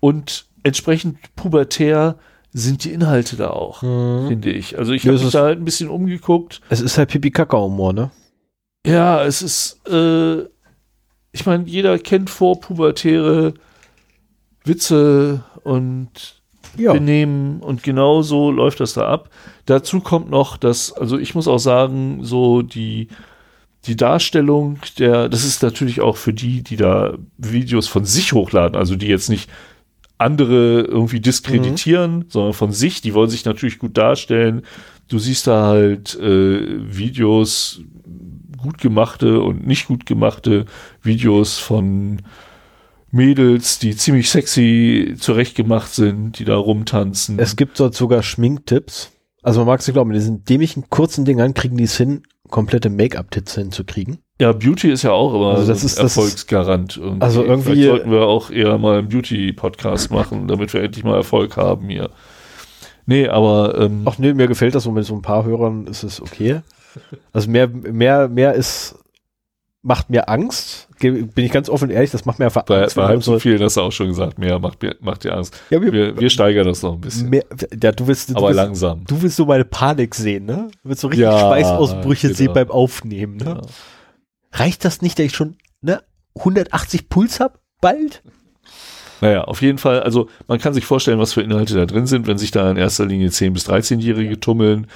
Und 0.00 0.46
entsprechend 0.62 1.18
pubertär 1.36 2.16
sind 2.52 2.84
die 2.84 2.92
Inhalte 2.92 3.36
da 3.36 3.50
auch, 3.50 3.82
mhm. 3.82 4.28
finde 4.28 4.50
ich. 4.50 4.78
Also 4.78 4.92
ich 4.92 5.06
habe 5.06 5.18
mich 5.18 5.30
da 5.30 5.42
halt 5.42 5.58
ein 5.58 5.64
bisschen 5.64 5.88
umgeguckt. 5.88 6.60
Es 6.68 6.80
ist 6.80 6.98
halt 6.98 7.10
Pipi-Kaka-Humor, 7.10 7.92
ne? 7.92 8.10
Ja, 8.86 9.24
es 9.24 9.42
ist, 9.42 9.80
äh, 9.88 10.40
ich 11.32 11.46
meine, 11.46 11.64
jeder 11.66 11.98
kennt 11.98 12.30
vorpubertäre 12.30 13.54
Witze 14.64 15.44
und 15.62 16.40
ja. 16.76 16.92
Benehmen 16.92 17.60
und 17.60 17.82
genau 17.82 18.22
so 18.22 18.50
läuft 18.50 18.80
das 18.80 18.94
da 18.94 19.08
ab. 19.08 19.30
Dazu 19.66 20.00
kommt 20.00 20.30
noch, 20.30 20.56
dass, 20.56 20.92
also 20.92 21.18
ich 21.18 21.34
muss 21.34 21.48
auch 21.48 21.58
sagen, 21.58 22.20
so 22.22 22.62
die 22.62 23.08
die 23.86 23.96
Darstellung 23.96 24.78
der, 24.98 25.28
das 25.28 25.44
ist 25.44 25.62
natürlich 25.62 26.00
auch 26.00 26.16
für 26.16 26.32
die, 26.32 26.62
die 26.62 26.76
da 26.76 27.16
Videos 27.38 27.88
von 27.88 28.04
sich 28.04 28.32
hochladen, 28.32 28.76
also 28.76 28.96
die 28.96 29.06
jetzt 29.06 29.30
nicht 29.30 29.48
andere 30.18 30.82
irgendwie 30.82 31.20
diskreditieren, 31.20 32.16
mhm. 32.16 32.24
sondern 32.28 32.52
von 32.52 32.72
sich, 32.72 33.00
die 33.00 33.14
wollen 33.14 33.30
sich 33.30 33.46
natürlich 33.46 33.78
gut 33.78 33.96
darstellen. 33.96 34.62
Du 35.08 35.18
siehst 35.18 35.46
da 35.46 35.66
halt 35.66 36.14
äh, 36.20 36.94
Videos, 36.94 37.80
gut 38.58 38.78
gemachte 38.78 39.40
und 39.40 39.66
nicht 39.66 39.86
gut 39.86 40.04
gemachte 40.04 40.66
Videos 41.02 41.58
von 41.58 42.20
Mädels, 43.10 43.78
die 43.78 43.96
ziemlich 43.96 44.28
sexy 44.28 45.14
zurechtgemacht 45.18 45.92
sind, 45.92 46.38
die 46.38 46.44
da 46.44 46.56
rumtanzen. 46.56 47.38
Es 47.38 47.56
gibt 47.56 47.80
dort 47.80 47.94
sogar 47.94 48.22
Schminktipps. 48.22 49.10
Also 49.42 49.60
man 49.60 49.68
mag 49.68 49.80
es 49.80 49.86
nicht 49.86 49.94
glauben, 49.94 50.10
in 50.10 50.18
diesen 50.18 50.44
dämlichen 50.44 50.90
kurzen 50.90 51.24
Dingern 51.24 51.54
kriegen 51.54 51.78
die 51.78 51.84
es 51.84 51.96
hin, 51.96 52.22
komplette 52.50 52.90
Make-up-Tits 52.90 53.54
hinzukriegen. 53.54 54.18
Ja, 54.40 54.52
Beauty 54.52 54.90
ist 54.90 55.02
ja 55.02 55.12
auch 55.12 55.34
immer 55.34 55.54
also 55.54 55.66
das 55.66 55.84
ist, 55.84 55.98
Erfolgsgarant. 55.98 56.96
Irgendwie. 56.96 57.22
Also 57.22 57.44
irgendwie 57.44 57.72
Vielleicht 57.72 57.88
sollten 57.88 58.10
wir 58.10 58.22
auch 58.22 58.50
eher 58.50 58.78
mal 58.78 58.98
einen 58.98 59.08
Beauty-Podcast 59.08 60.10
machen, 60.10 60.48
damit 60.48 60.72
wir 60.72 60.82
endlich 60.82 61.04
mal 61.04 61.16
Erfolg 61.16 61.56
haben 61.56 61.88
hier. 61.88 62.10
Nee, 63.06 63.28
aber 63.28 63.78
ähm, 63.78 64.02
Ach 64.06 64.18
nee, 64.18 64.32
mir 64.32 64.46
gefällt 64.46 64.74
das 64.74 64.84
so 64.84 64.92
mit 64.92 65.04
so 65.04 65.14
ein 65.14 65.22
paar 65.22 65.44
Hörern 65.44 65.86
ist 65.86 66.02
es 66.02 66.20
okay. 66.20 66.60
Also 67.32 67.50
mehr, 67.50 67.68
mehr, 67.68 68.28
mehr 68.28 68.54
ist 68.54 68.96
macht 69.82 70.10
mir 70.10 70.28
Angst. 70.28 70.88
Bin 71.00 71.30
ich 71.34 71.50
ganz 71.50 71.68
offen 71.68 71.88
und 71.88 71.90
ehrlich, 71.90 72.10
das 72.10 72.24
macht 72.26 72.38
mir 72.38 72.44
einfach 72.46 72.66
Angst. 72.68 72.94
Bei, 72.94 73.02
bei 73.02 73.08
halb 73.08 73.22
so 73.22 73.38
viel, 73.38 73.58
das 73.58 73.72
hast 73.72 73.76
du 73.76 73.80
auch 73.80 73.92
schon 73.92 74.08
gesagt, 74.08 74.38
mehr 74.38 74.58
macht, 74.58 74.82
mir, 74.82 74.94
macht 75.00 75.24
dir 75.24 75.34
Angst. 75.34 75.58
Ja, 75.70 75.80
wir, 75.80 75.92
wir, 75.92 76.18
wir, 76.18 76.30
steigern 76.30 76.66
das 76.66 76.82
noch 76.82 76.94
ein 76.94 77.00
bisschen. 77.00 77.30
Mehr, 77.30 77.44
ja, 77.82 77.92
du 77.92 78.06
willst, 78.06 78.30
du 78.30 78.36
Aber 78.36 78.48
willst, 78.48 78.56
langsam. 78.56 79.04
Du 79.06 79.20
willst 79.22 79.36
so 79.36 79.46
meine 79.46 79.64
Panik 79.64 80.14
sehen, 80.14 80.44
ne? 80.44 80.68
Du 80.82 80.88
willst 80.90 81.00
so 81.00 81.08
richtig 81.08 81.22
ja, 81.22 81.38
Schweißausbrüche 81.38 82.28
genau. 82.28 82.36
sehen 82.36 82.52
beim 82.52 82.70
Aufnehmen, 82.70 83.36
ne? 83.38 83.60
Ja. 83.60 83.60
Reicht 84.52 84.84
das 84.84 85.00
nicht, 85.00 85.18
dass 85.18 85.26
ich 85.26 85.34
schon 85.34 85.56
ne, 85.80 86.02
180 86.36 87.08
Puls 87.08 87.40
habe? 87.40 87.58
Bald? 87.80 88.22
Naja, 89.20 89.44
auf 89.44 89.62
jeden 89.62 89.78
Fall, 89.78 90.00
also 90.00 90.28
man 90.48 90.58
kann 90.58 90.74
sich 90.74 90.86
vorstellen, 90.86 91.18
was 91.18 91.32
für 91.32 91.42
Inhalte 91.42 91.74
da 91.74 91.86
drin 91.86 92.06
sind, 92.06 92.26
wenn 92.26 92.38
sich 92.38 92.50
da 92.50 92.70
in 92.70 92.76
erster 92.76 93.06
Linie 93.06 93.28
10- 93.28 93.52
bis 93.52 93.68
13-Jährige 93.68 94.40
tummeln, 94.40 94.86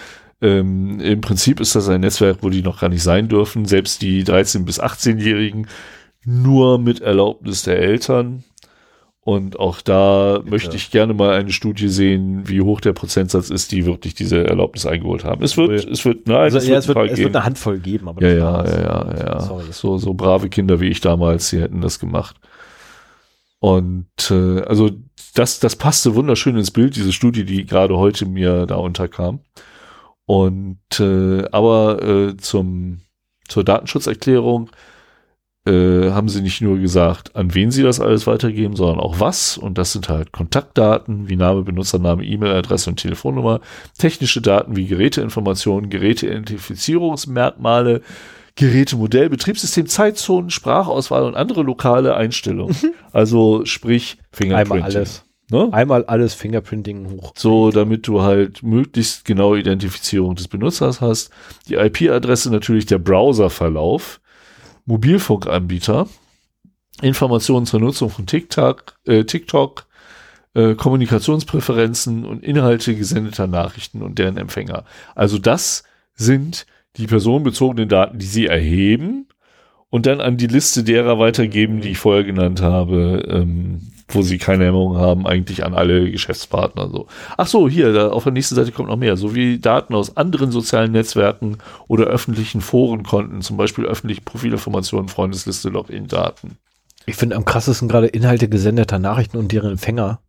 ähm, 0.41 1.01
Im 1.01 1.21
Prinzip 1.21 1.61
ist 1.61 1.75
das 1.75 1.89
ein 1.89 2.01
Netzwerk, 2.01 2.39
wo 2.43 2.51
die 2.51 2.63
noch 2.63 2.81
gar 2.81 2.89
nicht 2.89 3.03
sein 3.03 3.29
dürfen. 3.29 3.65
Selbst 3.65 4.03
die 4.03 4.25
13- 4.25 4.65
bis 4.65 4.81
18-Jährigen 4.81 5.67
nur 6.25 6.79
mit 6.79 7.01
Erlaubnis 7.01 7.63
der 7.63 7.79
Eltern. 7.79 8.45
Und 9.21 9.59
auch 9.59 9.81
da 9.81 10.37
Bitte. 10.37 10.51
möchte 10.51 10.77
ich 10.77 10.91
gerne 10.91 11.15
mal 11.15 11.35
eine 11.35 11.51
Studie 11.51 11.89
sehen, 11.89 12.47
wie 12.47 12.61
hoch 12.61 12.83
der 12.83 12.93
Prozentsatz 12.93 13.49
ist, 13.49 13.73
die 13.73 13.87
wirklich 13.87 14.15
diese 14.15 14.47
Erlaubnis 14.47 14.85
eingeholt 14.85 15.25
haben. 15.25 15.43
Es 15.43 15.57
wird, 15.57 15.89
es 15.89 16.05
wird, 16.05 16.27
nein, 16.29 16.37
also, 16.37 16.59
es, 16.59 16.67
ja, 16.67 16.75
wird, 16.75 16.83
es, 16.83 16.89
wird, 16.89 17.11
es 17.13 17.19
wird 17.19 17.35
eine 17.35 17.45
Handvoll 17.47 17.79
geben, 17.79 18.09
aber 18.09 18.23
ja, 18.23 18.35
ja, 18.35 18.65
ja, 18.67 18.81
ja, 18.83 19.17
ja. 19.17 19.41
Sorry. 19.41 19.65
So, 19.71 19.97
so 19.97 20.13
brave 20.13 20.51
Kinder 20.51 20.79
wie 20.81 20.89
ich 20.89 21.01
damals, 21.01 21.49
die 21.49 21.59
hätten 21.59 21.81
das 21.81 21.99
gemacht. 21.99 22.37
Und 23.61 24.31
äh, 24.31 24.61
also 24.61 24.91
das, 25.35 25.59
das 25.59 25.77
passte 25.77 26.15
wunderschön 26.15 26.57
ins 26.59 26.71
Bild, 26.71 26.95
diese 26.95 27.15
Studie, 27.15 27.47
die 27.47 27.65
gerade 27.65 27.97
heute 27.97 28.27
mir 28.27 28.67
da 28.67 28.75
unterkam. 28.75 29.41
Und 30.27 30.79
äh, 31.01 31.45
aber 31.51 32.03
äh, 32.03 32.37
zum 32.37 33.01
zur 33.47 33.65
Datenschutzerklärung 33.65 34.71
äh, 35.67 36.11
haben 36.11 36.29
sie 36.29 36.43
nicht 36.43 36.61
nur 36.61 36.79
gesagt, 36.79 37.35
an 37.37 37.55
wen 37.55 37.71
sie 37.71 37.83
das 37.83 37.99
alles 38.01 38.27
weitergeben, 38.27 38.77
sondern 38.77 39.01
auch 39.01 39.19
was. 39.21 39.57
Und 39.57 39.79
das 39.79 39.93
sind 39.93 40.11
halt 40.11 40.33
Kontaktdaten 40.33 41.29
wie 41.29 41.37
Name, 41.37 41.63
Benutzername, 41.63 42.25
E-Mail-Adresse 42.25 42.91
und 42.91 42.97
Telefonnummer, 42.97 43.61
technische 43.99 44.43
Daten 44.43 44.77
wie 44.77 44.87
Geräteinformationen, 44.87 45.91
Geräteidentifizierungsmerkmale, 45.91 48.03
Gerätemodell, 48.57 49.31
Betriebssystem, 49.31 49.87
Zeitzonen, 49.87 50.51
Sprachauswahl 50.51 51.25
und 51.25 51.35
andere 51.35 51.63
lokale 51.63 52.15
Einstellungen. 52.15 52.77
Mhm. 52.81 52.93
Also 53.13 53.65
sprich 53.65 54.19
Fingerprinting. 54.33 54.85
Einmal 54.85 54.97
alles. 54.97 55.25
Ne? 55.55 55.69
Einmal 55.73 56.05
alles 56.07 56.35
Fingerprinting 56.35 57.09
hoch. 57.13 57.33
So, 57.37 57.71
damit 57.71 58.09
du 58.09 58.23
halt 58.23 58.65
möglichst 58.65 59.25
genaue 59.25 59.61
Identifizierung 59.61 60.35
des 60.35 60.49
Benutzers 60.49 61.01
hast. 61.01 61.31
Die 61.69 61.75
IP-Adresse 61.75 62.51
natürlich 62.51 62.87
der 62.87 62.99
Browserverlauf, 62.99 64.21
Mobilfunkanbieter, 64.85 66.09
Informationen 67.03 67.67
zur 67.67 67.79
Nutzung 67.79 68.11
von 68.11 68.27
TikTok, 68.27 68.97
äh, 69.05 69.23
TikTok 69.23 69.87
äh, 70.55 70.75
Kommunikationspräferenzen 70.75 72.25
und 72.25 72.43
Inhalte 72.43 72.97
gesendeter 72.97 73.47
Nachrichten 73.47 74.03
und 74.03 74.19
deren 74.19 74.39
Empfänger. 74.39 74.85
Also 75.15 75.39
das 75.39 75.85
sind 76.15 76.67
die 76.97 77.07
personenbezogenen 77.07 77.89
Daten, 77.89 78.19
die 78.19 78.27
sie 78.27 78.47
erheben 78.47 79.29
und 79.89 80.07
dann 80.07 80.21
an 80.21 80.37
die 80.37 80.49
Liste 80.49 80.83
derer 80.83 81.21
weitergeben, 81.21 81.81
die 81.81 81.91
ich 81.91 81.99
vorher 81.99 82.25
genannt 82.25 82.61
habe, 82.61 83.25
ähm, 83.29 83.93
wo 84.09 84.23
sie 84.23 84.39
keine 84.39 84.67
Hemmungen 84.67 84.99
haben, 85.01 85.27
eigentlich 85.27 85.65
an 85.65 85.75
alle 85.75 86.11
Geschäftspartner 86.11 86.89
so. 86.91 87.07
Ach 87.37 87.47
so, 87.47 87.69
hier, 87.69 87.93
da 87.93 88.09
auf 88.11 88.25
der 88.25 88.33
nächsten 88.33 88.55
Seite 88.55 88.73
kommt 88.73 88.89
noch 88.89 88.97
mehr, 88.97 89.17
sowie 89.17 89.59
Daten 89.59 89.95
aus 89.95 90.17
anderen 90.17 90.51
sozialen 90.51 90.93
Netzwerken 90.93 91.59
oder 91.89 92.05
öffentlichen 92.05 92.61
Forenkonten, 92.61 93.41
zum 93.43 93.57
Beispiel 93.57 93.87
öffentliche 93.87 94.21
Profilinformationen, 94.21 95.09
Freundesliste, 95.09 95.71
Login-Daten. 95.71 96.59
Ich 97.07 97.17
finde 97.17 97.37
am 97.37 97.45
krassesten 97.45 97.89
gerade 97.89 98.07
Inhalte 98.07 98.49
gesendeter 98.49 98.99
Nachrichten 98.99 99.37
und 99.37 99.53
deren 99.53 99.73
Empfänger 99.73 100.21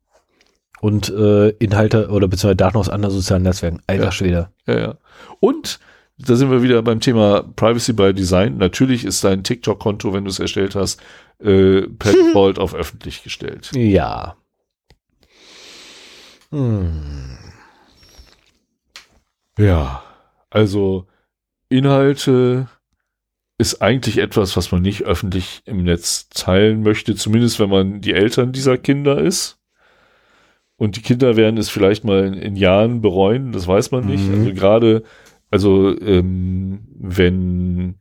und 0.81 1.09
äh, 1.09 1.49
Inhalte 1.49 2.09
oder 2.09 2.27
beziehungsweise 2.27 2.57
Daten 2.57 2.77
aus 2.77 2.89
anderen 2.89 3.15
sozialen 3.15 3.43
Netzwerken. 3.43 3.81
Alter 3.87 4.05
Ja. 4.05 4.11
Schwede. 4.11 4.49
Ja, 4.67 4.79
ja. 4.79 4.95
Und 5.39 5.79
da 6.17 6.35
sind 6.35 6.49
wir 6.49 6.63
wieder 6.63 6.81
beim 6.81 6.99
Thema 6.99 7.43
Privacy 7.55 7.93
by 7.93 8.13
Design. 8.13 8.57
Natürlich 8.57 9.03
ist 9.03 9.23
dein 9.23 9.43
TikTok-Konto, 9.43 10.13
wenn 10.13 10.23
du 10.23 10.29
es 10.29 10.39
erstellt 10.39 10.75
hast, 10.75 11.01
äh, 11.39 11.81
per 11.81 12.13
Default 12.13 12.59
auf 12.59 12.73
öffentlich 12.73 13.23
gestellt. 13.23 13.71
Ja. 13.73 14.37
Hm. 16.51 17.37
Ja, 19.57 20.03
also 20.49 21.07
Inhalte 21.69 22.67
ist 23.57 23.81
eigentlich 23.81 24.17
etwas, 24.17 24.57
was 24.57 24.71
man 24.71 24.81
nicht 24.81 25.03
öffentlich 25.03 25.61
im 25.65 25.83
Netz 25.83 26.29
teilen 26.29 26.83
möchte, 26.83 27.15
zumindest 27.15 27.59
wenn 27.59 27.69
man 27.69 28.01
die 28.01 28.13
Eltern 28.13 28.51
dieser 28.51 28.77
Kinder 28.77 29.17
ist. 29.17 29.57
Und 30.77 30.97
die 30.97 31.01
Kinder 31.01 31.37
werden 31.37 31.57
es 31.57 31.69
vielleicht 31.69 32.03
mal 32.03 32.25
in, 32.25 32.33
in 32.33 32.55
Jahren 32.57 33.01
bereuen, 33.01 33.53
das 33.53 33.65
weiß 33.65 33.91
man 33.91 34.05
nicht. 34.05 34.27
Mhm. 34.27 34.39
Also 34.39 34.53
gerade, 34.53 35.03
also 35.51 35.97
ähm, 35.99 36.87
wenn 36.97 37.95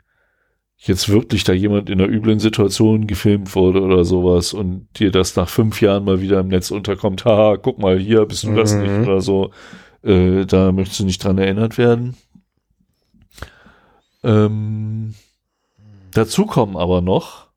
jetzt 0.76 1.08
wirklich 1.08 1.44
da 1.44 1.52
jemand 1.52 1.88
in 1.88 2.00
einer 2.00 2.10
üblen 2.10 2.40
Situation 2.40 3.06
gefilmt 3.06 3.54
wurde 3.54 3.80
oder 3.80 4.04
sowas 4.04 4.52
und 4.52 4.88
dir 4.98 5.10
das 5.10 5.34
nach 5.36 5.48
fünf 5.48 5.80
Jahren 5.80 6.04
mal 6.04 6.20
wieder 6.20 6.40
im 6.40 6.48
Netz 6.48 6.70
unterkommt, 6.70 7.24
haha, 7.24 7.56
guck 7.56 7.78
mal 7.78 7.98
hier, 7.98 8.26
bist 8.26 8.44
du 8.44 8.54
das 8.54 8.74
Mhm. 8.74 8.80
nicht 8.82 9.08
oder 9.08 9.20
so, 9.20 9.50
äh, 10.02 10.44
da 10.44 10.72
möchtest 10.72 11.00
du 11.00 11.04
nicht 11.04 11.22
dran 11.24 11.38
erinnert 11.38 11.78
werden. 11.78 12.16
Ähm, 14.22 15.14
dazu 16.12 16.46
kommen 16.46 16.76
aber 16.76 17.00
noch 17.00 17.48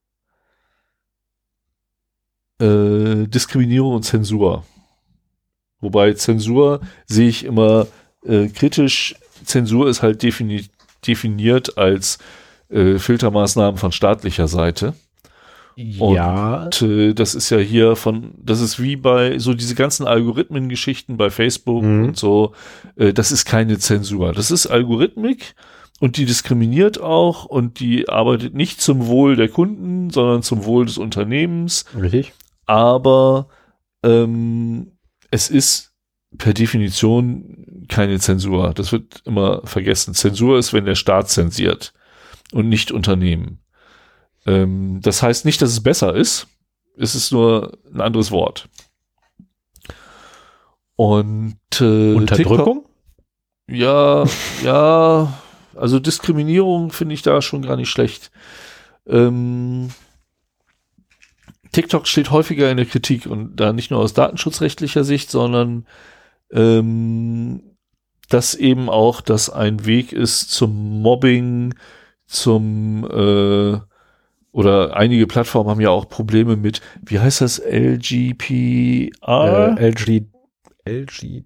äh, 2.59 3.27
Diskriminierung 3.27 3.95
und 3.95 4.03
Zensur. 4.03 4.63
Wobei 5.79 6.13
Zensur 6.13 6.81
sehe 7.05 7.29
ich 7.29 7.45
immer 7.45 7.87
äh, 8.25 8.47
kritisch. 8.47 9.15
Zensur 9.47 9.89
ist 9.89 10.01
halt 10.01 10.21
defini 10.23 10.65
definiert 11.05 11.77
als 11.77 12.17
äh, 12.69 12.97
Filtermaßnahmen 12.97 13.77
von 13.77 13.91
staatlicher 13.91 14.47
Seite. 14.47 14.93
Ja. 15.75 16.63
Und 16.63 16.81
äh, 16.81 17.13
das 17.13 17.35
ist 17.35 17.51
ja 17.51 17.59
hier 17.59 17.95
von, 17.95 18.33
das 18.41 18.61
ist 18.61 18.81
wie 18.81 18.95
bei 18.95 19.37
so 19.37 19.53
diese 19.53 19.75
ganzen 19.75 20.07
Algorithmen-Geschichten 20.07 21.17
bei 21.17 21.29
Facebook 21.29 21.83
Mhm. 21.83 22.05
und 22.05 22.17
so, 22.17 22.53
äh, 22.95 23.13
das 23.13 23.31
ist 23.31 23.45
keine 23.45 23.77
Zensur. 23.77 24.33
Das 24.33 24.49
ist 24.49 24.65
Algorithmik 24.65 25.53
und 25.99 26.17
die 26.17 26.25
diskriminiert 26.25 26.99
auch 26.99 27.45
und 27.45 27.79
die 27.79 28.09
arbeitet 28.09 28.55
nicht 28.55 28.81
zum 28.81 29.05
Wohl 29.05 29.35
der 29.35 29.49
Kunden, 29.49 30.09
sondern 30.09 30.41
zum 30.41 30.65
Wohl 30.65 30.85
des 30.87 30.97
Unternehmens. 30.97 31.85
Richtig. 31.95 32.33
Aber 32.65 33.47
ähm, 34.03 34.93
es 35.29 35.49
ist 35.49 35.93
per 36.39 36.53
Definition 36.53 37.76
keine 37.87 38.19
Zensur. 38.19 38.73
Das 38.73 38.91
wird 38.91 39.21
immer 39.25 39.61
vergessen. 39.65 40.13
Zensur 40.13 40.57
ist, 40.57 40.73
wenn 40.73 40.85
der 40.85 40.95
Staat 40.95 41.29
zensiert 41.29 41.93
und 42.51 42.69
nicht 42.69 42.91
Unternehmen. 42.91 43.59
Ähm, 44.45 44.99
das 45.01 45.21
heißt 45.21 45.45
nicht, 45.45 45.61
dass 45.61 45.71
es 45.71 45.81
besser 45.83 46.15
ist. 46.15 46.47
Es 46.97 47.15
ist 47.15 47.31
nur 47.31 47.77
ein 47.93 48.01
anderes 48.01 48.31
Wort. 48.31 48.69
Und 50.95 51.57
äh, 51.73 51.83
TikTok- 51.83 52.15
Unterdrückung? 52.15 52.85
ja, 53.69 54.25
ja, 54.63 55.33
also 55.75 55.99
Diskriminierung 55.99 56.91
finde 56.91 57.13
ich 57.13 57.21
da 57.21 57.41
schon 57.41 57.61
gar 57.61 57.75
nicht 57.75 57.89
schlecht. 57.89 58.31
Ähm, 59.05 59.89
TikTok 61.71 62.07
steht 62.07 62.31
häufiger 62.31 62.71
in 62.71 62.77
der 62.77 62.87
Kritik 62.87 63.27
und 63.27 63.57
da 63.57 63.73
nicht 63.73 63.91
nur 63.91 63.99
aus 63.99 64.13
datenschutzrechtlicher 64.13 65.03
Sicht, 65.03 65.29
sondern 65.29 65.85
ähm, 66.51 67.61
dass 68.29 68.53
eben 68.55 68.89
auch 68.89 69.21
das 69.21 69.49
ein 69.49 69.85
Weg 69.85 70.11
ist 70.13 70.51
zum 70.51 71.01
Mobbing, 71.01 71.73
zum 72.25 73.05
äh, 73.09 73.79
oder 74.51 74.95
einige 74.95 75.27
Plattformen 75.27 75.69
haben 75.69 75.81
ja 75.81 75.89
auch 75.91 76.09
Probleme 76.09 76.55
mit, 76.55 76.81
wie 77.05 77.19
heißt 77.19 77.41
das, 77.41 77.59
LGPR? 77.59 79.11
Äh, 79.77 79.89
LG. 79.89 80.25
LG. 80.85 81.43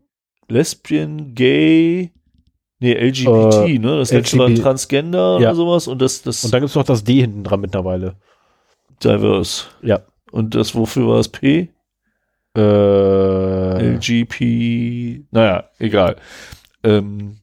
Lesbian, 0.47 1.33
Gay, 1.35 2.11
nee, 2.79 2.93
LGBT, 2.93 3.67
Äh, 3.67 3.79
ne? 3.79 3.97
Das 3.97 4.11
letzte 4.11 4.37
war. 4.37 4.53
Transgender 4.53 5.39
Ja. 5.39 5.49
oder 5.49 5.55
sowas 5.55 5.87
und 5.87 6.01
das, 6.01 6.21
das 6.21 6.43
Und 6.45 6.53
dann 6.53 6.61
gibt's 6.61 6.75
noch 6.75 6.83
das 6.83 7.03
D 7.03 7.21
hinten 7.21 7.43
dran 7.43 7.61
mittlerweile. 7.61 8.15
Diverse. 9.03 9.65
Ja. 9.81 10.01
Und 10.31 10.55
das, 10.55 10.73
wofür 10.75 11.07
war 11.07 11.19
es 11.19 11.27
P? 11.29 11.69
Äh, 12.55 13.93
LGP, 13.95 15.25
naja, 15.31 15.69
egal. 15.79 16.17
Ähm, 16.83 17.37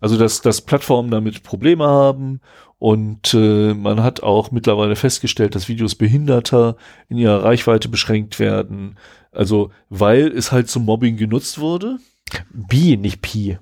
also, 0.00 0.18
dass, 0.18 0.40
dass 0.42 0.60
Plattformen 0.60 1.10
damit 1.10 1.42
Probleme 1.42 1.86
haben 1.86 2.40
und 2.78 3.32
äh, 3.32 3.72
man 3.72 4.02
hat 4.02 4.22
auch 4.22 4.50
mittlerweile 4.50 4.96
festgestellt, 4.96 5.54
dass 5.54 5.68
Videos 5.68 5.94
Behinderter 5.94 6.76
in 7.08 7.16
ihrer 7.16 7.42
Reichweite 7.42 7.88
beschränkt 7.88 8.38
werden. 8.38 8.98
Also, 9.32 9.70
weil 9.88 10.26
es 10.28 10.52
halt 10.52 10.68
zum 10.68 10.84
Mobbing 10.84 11.16
genutzt 11.16 11.58
wurde. 11.58 11.98
B, 12.52 12.96
nicht 12.96 13.22
P. 13.22 13.58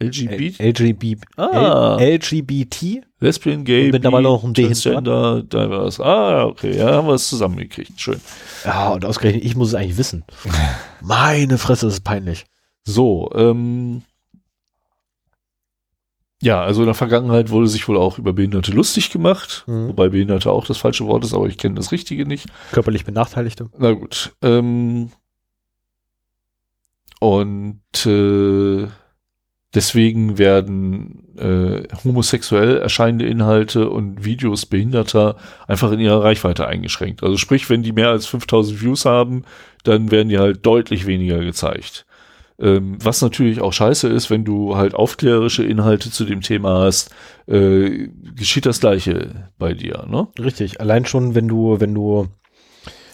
LGBT, 0.00 0.60
LGB, 0.60 1.16
Ah. 1.36 1.96
LGBT? 2.00 3.02
Lesbian, 3.20 3.64
Gay, 3.64 3.90
mittlerweile 3.90 4.22
noch 4.28 4.44
ein 4.44 4.54
D 4.54 4.66
Transgender, 4.66 5.42
Diverse. 5.42 6.04
Ah, 6.04 6.44
okay, 6.44 6.76
ja, 6.76 6.92
haben 6.92 7.08
wir 7.08 7.14
es 7.14 7.28
zusammengekriegt. 7.28 8.00
Schön. 8.00 8.20
Ja, 8.64 8.90
und 8.90 9.04
ausgerechnet, 9.04 9.44
ich 9.44 9.56
muss 9.56 9.68
es 9.68 9.74
eigentlich 9.74 9.98
wissen. 9.98 10.24
Meine 11.02 11.58
Fresse, 11.58 11.86
das 11.86 11.94
ist 11.94 12.04
peinlich. 12.04 12.46
So, 12.90 13.30
ähm, 13.34 14.00
ja, 16.40 16.62
also 16.62 16.80
in 16.80 16.86
der 16.86 16.94
Vergangenheit 16.94 17.50
wurde 17.50 17.66
sich 17.66 17.86
wohl 17.86 17.98
auch 17.98 18.16
über 18.18 18.32
Behinderte 18.32 18.72
lustig 18.72 19.10
gemacht, 19.10 19.64
Mhm. 19.66 19.88
wobei 19.88 20.08
Behinderte 20.08 20.50
auch 20.50 20.64
das 20.66 20.78
falsche 20.78 21.04
Wort 21.06 21.22
ist, 21.24 21.34
aber 21.34 21.46
ich 21.48 21.58
kenne 21.58 21.74
das 21.74 21.92
Richtige 21.92 22.24
nicht. 22.24 22.46
Körperlich 22.72 23.04
Benachteiligte. 23.04 23.68
Na 23.76 23.92
gut. 23.92 24.32
Ähm, 24.40 25.10
und 27.20 28.06
äh, 28.06 28.86
deswegen 29.74 30.38
werden 30.38 31.36
äh, 31.36 31.88
homosexuell 32.04 32.78
erscheinende 32.78 33.26
Inhalte 33.26 33.90
und 33.90 34.24
Videos 34.24 34.64
Behinderter 34.64 35.36
einfach 35.66 35.92
in 35.92 36.00
ihrer 36.00 36.22
Reichweite 36.22 36.66
eingeschränkt. 36.66 37.22
Also 37.22 37.36
sprich, 37.36 37.68
wenn 37.68 37.82
die 37.82 37.92
mehr 37.92 38.08
als 38.08 38.24
5000 38.26 38.80
Views 38.80 39.04
haben, 39.04 39.42
dann 39.84 40.10
werden 40.10 40.28
die 40.30 40.38
halt 40.38 40.64
deutlich 40.64 41.04
weniger 41.06 41.40
gezeigt. 41.40 42.06
Ähm, 42.60 42.98
was 43.02 43.22
natürlich 43.22 43.60
auch 43.60 43.72
scheiße 43.72 44.08
ist, 44.08 44.30
wenn 44.30 44.44
du 44.44 44.76
halt 44.76 44.94
aufklärerische 44.94 45.62
Inhalte 45.62 46.10
zu 46.10 46.24
dem 46.24 46.40
Thema 46.40 46.80
hast, 46.80 47.10
äh, 47.46 48.08
geschieht 48.34 48.66
das 48.66 48.80
Gleiche 48.80 49.48
bei 49.58 49.74
dir, 49.74 50.06
ne? 50.08 50.26
Richtig. 50.40 50.80
Allein 50.80 51.06
schon, 51.06 51.36
wenn 51.36 51.46
du, 51.46 51.78
wenn 51.78 51.94
du, 51.94 52.26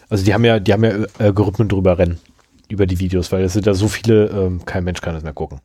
also 0.09 0.25
die 0.25 0.33
haben 0.33 0.45
ja, 0.47 0.61
die 0.61 0.73
haben 0.73 0.85
ja 0.85 0.93
Algorithmen 1.19 1.69
drüber 1.69 1.99
rennen, 1.99 2.19
über 2.69 2.87
die 2.87 2.99
Videos, 3.01 3.33
weil 3.33 3.45
es 3.45 3.53
sind 3.53 3.67
ja 3.67 3.75
so 3.75 3.89
viele, 3.89 4.29
ähm, 4.29 4.65
kein 4.65 4.85
Mensch 4.85 5.03
kann 5.03 5.15
das 5.15 5.23
mehr 5.23 5.35
gucken. 5.35 5.61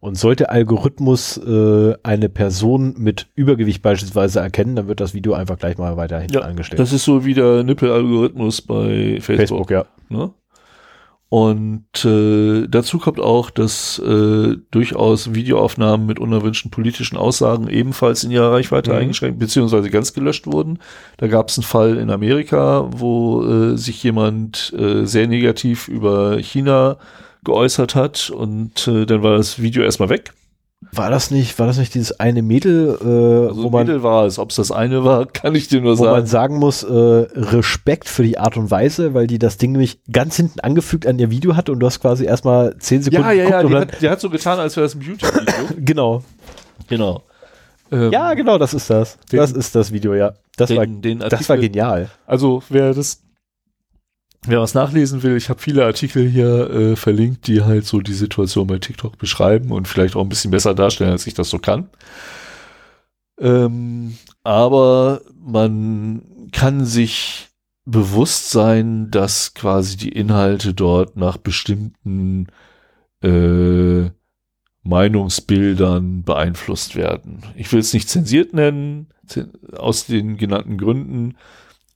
Und 0.00 0.18
sollte 0.18 0.50
Algorithmus 0.50 1.38
äh, 1.38 1.94
eine 2.02 2.28
Person 2.28 2.94
mit 2.98 3.28
Übergewicht 3.34 3.80
beispielsweise 3.80 4.40
erkennen, 4.40 4.76
dann 4.76 4.86
wird 4.86 5.00
das 5.00 5.14
Video 5.14 5.32
einfach 5.32 5.58
gleich 5.58 5.78
mal 5.78 5.96
weiter 5.96 6.20
hinten 6.20 6.34
Ja, 6.34 6.40
angestellt. 6.42 6.78
Das 6.78 6.92
ist 6.92 7.04
so 7.04 7.24
wie 7.24 7.32
der 7.32 7.62
Nippel-Algorithmus 7.62 8.60
bei 8.60 9.18
Facebook. 9.20 9.36
Facebook, 9.36 9.70
ja. 9.70 9.86
Ne? 10.10 10.30
Und 11.32 12.04
äh, 12.04 12.66
dazu 12.68 12.98
kommt 12.98 13.18
auch, 13.18 13.48
dass 13.48 13.98
äh, 14.00 14.54
durchaus 14.70 15.32
Videoaufnahmen 15.32 16.04
mit 16.04 16.20
unerwünschten 16.20 16.70
politischen 16.70 17.16
Aussagen 17.16 17.68
ebenfalls 17.68 18.22
in 18.22 18.30
ihrer 18.30 18.52
Reichweite 18.52 18.90
Mhm. 18.90 18.98
eingeschränkt 18.98 19.38
beziehungsweise 19.38 19.88
ganz 19.88 20.12
gelöscht 20.12 20.46
wurden. 20.46 20.78
Da 21.16 21.28
gab 21.28 21.48
es 21.48 21.56
einen 21.56 21.64
Fall 21.64 21.96
in 21.96 22.10
Amerika, 22.10 22.86
wo 22.90 23.42
äh, 23.46 23.78
sich 23.78 24.02
jemand 24.02 24.74
äh, 24.78 25.06
sehr 25.06 25.26
negativ 25.26 25.88
über 25.88 26.36
China 26.36 26.98
geäußert 27.44 27.94
hat 27.94 28.28
und 28.28 28.86
äh, 28.86 29.06
dann 29.06 29.22
war 29.22 29.38
das 29.38 29.58
Video 29.58 29.82
erstmal 29.82 30.10
weg. 30.10 30.34
War 30.94 31.10
das 31.10 31.30
nicht, 31.30 31.58
war 31.58 31.66
das 31.66 31.78
nicht 31.78 31.94
dieses 31.94 32.20
eine 32.20 32.42
Mädel, 32.42 32.98
äh, 33.00 33.48
also 33.48 33.62
wo 33.62 33.70
man, 33.70 33.86
Mädel 33.86 34.02
war 34.02 34.26
es. 34.26 34.38
Ob 34.38 34.50
es 34.50 34.56
das 34.56 34.70
eine 34.70 35.04
war, 35.04 35.24
kann 35.32 35.54
ich 35.54 35.68
dir 35.68 35.80
nur 35.80 35.92
wo 35.92 36.04
sagen. 36.04 36.10
Wo 36.10 36.16
man 36.16 36.26
sagen 36.26 36.58
muss, 36.58 36.82
äh, 36.82 36.92
Respekt 36.92 38.08
für 38.08 38.22
die 38.22 38.38
Art 38.38 38.58
und 38.58 38.70
Weise, 38.70 39.14
weil 39.14 39.26
die 39.26 39.38
das 39.38 39.56
Ding 39.56 39.72
nämlich 39.72 40.00
ganz 40.12 40.36
hinten 40.36 40.60
angefügt 40.60 41.06
an 41.06 41.18
ihr 41.18 41.30
Video 41.30 41.56
hat 41.56 41.70
und 41.70 41.80
du 41.80 41.86
hast 41.86 42.00
quasi 42.00 42.24
erstmal 42.24 42.76
zehn 42.78 43.02
Sekunden 43.02 43.26
Ja, 43.26 43.32
ja, 43.32 43.48
ja, 43.48 43.62
die 43.62 43.74
hat, 43.74 44.02
die 44.02 44.08
hat, 44.10 44.20
so 44.20 44.28
getan, 44.28 44.58
als 44.58 44.76
wäre 44.76 44.84
das 44.84 44.94
ein 44.94 45.00
YouTube-Video. 45.00 45.76
genau. 45.78 46.22
Genau. 46.88 47.22
Ähm, 47.90 48.12
ja, 48.12 48.34
genau, 48.34 48.58
das 48.58 48.74
ist 48.74 48.90
das. 48.90 49.18
Den, 49.30 49.38
das 49.38 49.52
ist 49.52 49.74
das 49.74 49.92
Video, 49.92 50.14
ja. 50.14 50.34
Das, 50.56 50.68
den, 50.68 50.76
war, 50.76 50.86
den 50.86 51.22
Artikel, 51.22 51.38
das 51.38 51.48
war 51.48 51.56
genial. 51.56 52.10
Also, 52.26 52.62
wer 52.68 52.92
das 52.92 53.22
Wer 54.44 54.60
was 54.60 54.74
nachlesen 54.74 55.22
will, 55.22 55.36
ich 55.36 55.48
habe 55.48 55.60
viele 55.60 55.84
Artikel 55.84 56.28
hier 56.28 56.70
äh, 56.70 56.96
verlinkt, 56.96 57.46
die 57.46 57.62
halt 57.62 57.86
so 57.86 58.00
die 58.00 58.12
Situation 58.12 58.66
bei 58.66 58.78
TikTok 58.78 59.16
beschreiben 59.16 59.70
und 59.70 59.86
vielleicht 59.86 60.16
auch 60.16 60.22
ein 60.22 60.28
bisschen 60.28 60.50
besser 60.50 60.74
darstellen, 60.74 61.12
als 61.12 61.26
ich 61.28 61.34
das 61.34 61.48
so 61.48 61.60
kann. 61.60 61.88
Ähm, 63.38 64.16
aber 64.42 65.20
man 65.40 66.22
kann 66.50 66.84
sich 66.84 67.48
bewusst 67.84 68.50
sein, 68.50 69.10
dass 69.10 69.54
quasi 69.54 69.96
die 69.96 70.10
Inhalte 70.12 70.74
dort 70.74 71.16
nach 71.16 71.36
bestimmten 71.36 72.48
äh, 73.22 74.10
Meinungsbildern 74.82 76.22
beeinflusst 76.24 76.96
werden. 76.96 77.42
Ich 77.54 77.72
will 77.72 77.80
es 77.80 77.92
nicht 77.92 78.08
zensiert 78.08 78.52
nennen, 78.52 79.08
aus 79.76 80.06
den 80.06 80.36
genannten 80.36 80.78
Gründen, 80.78 81.36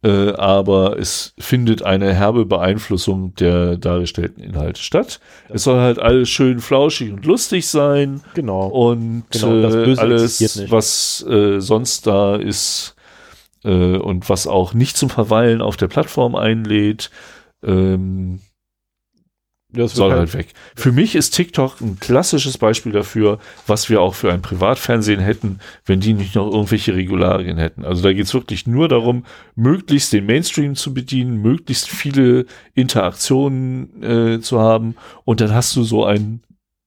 äh, 0.06 0.34
aber 0.34 0.98
es 1.00 1.34
findet 1.36 1.82
eine 1.82 2.14
herbe 2.14 2.46
Beeinflussung 2.46 3.34
der 3.34 3.76
dargestellten 3.76 4.40
Inhalte 4.40 4.80
statt. 4.80 5.18
Es 5.48 5.64
soll 5.64 5.80
halt 5.80 5.98
alles 5.98 6.28
schön 6.28 6.60
flauschig 6.60 7.12
und 7.12 7.26
lustig 7.26 7.66
sein. 7.66 8.22
Genau. 8.34 8.68
Und 8.68 9.24
genau, 9.32 9.68
äh, 9.68 9.96
alles, 9.96 10.70
was 10.70 11.26
äh, 11.28 11.60
sonst 11.60 12.06
da 12.06 12.36
ist 12.36 12.94
äh, 13.64 13.96
und 13.96 14.28
was 14.28 14.46
auch 14.46 14.74
nicht 14.74 14.96
zum 14.96 15.10
Verweilen 15.10 15.60
auf 15.60 15.76
der 15.76 15.88
Plattform 15.88 16.36
einlädt, 16.36 17.10
ähm, 17.64 18.38
das 19.68 19.94
soll 19.94 20.12
halt 20.12 20.32
weg. 20.34 20.54
Für 20.76 20.92
mich 20.92 21.14
ist 21.14 21.30
TikTok 21.30 21.80
ein 21.80 21.98
klassisches 21.98 22.56
Beispiel 22.56 22.92
dafür, 22.92 23.38
was 23.66 23.90
wir 23.90 24.00
auch 24.00 24.14
für 24.14 24.32
ein 24.32 24.40
Privatfernsehen 24.40 25.20
hätten, 25.20 25.58
wenn 25.84 26.00
die 26.00 26.14
nicht 26.14 26.34
noch 26.34 26.50
irgendwelche 26.50 26.94
Regularien 26.94 27.58
hätten. 27.58 27.84
Also 27.84 28.02
da 28.02 28.12
geht 28.12 28.26
es 28.26 28.34
wirklich 28.34 28.66
nur 28.66 28.88
darum, 28.88 29.24
möglichst 29.54 30.12
den 30.12 30.26
Mainstream 30.26 30.76
zu 30.76 30.94
bedienen, 30.94 31.42
möglichst 31.42 31.88
viele 31.88 32.46
Interaktionen 32.74 34.02
äh, 34.02 34.40
zu 34.40 34.60
haben 34.60 34.94
und 35.24 35.40
dann 35.40 35.52
hast 35.52 35.74
du 35.74 35.82
so 35.82 36.04
ein 36.04 36.40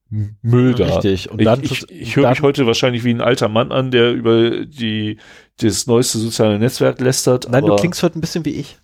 Müll 0.10 0.74
da. 0.74 0.86
Richtig. 0.86 1.30
Und 1.30 1.40
ich, 1.40 1.72
ich, 1.72 1.92
ich 1.92 2.16
höre 2.16 2.30
mich 2.30 2.42
heute 2.42 2.66
wahrscheinlich 2.66 3.04
wie 3.04 3.12
ein 3.12 3.22
alter 3.22 3.48
Mann 3.48 3.72
an, 3.72 3.92
der 3.92 4.12
über 4.12 4.66
die 4.66 5.18
das 5.62 5.88
neueste 5.88 6.18
soziale 6.18 6.58
Netzwerk 6.58 7.00
lästert. 7.00 7.48
Nein, 7.50 7.66
du 7.66 7.76
klingst 7.76 8.02
heute 8.02 8.18
ein 8.18 8.22
bisschen 8.22 8.46
wie 8.46 8.52
ich. 8.52 8.78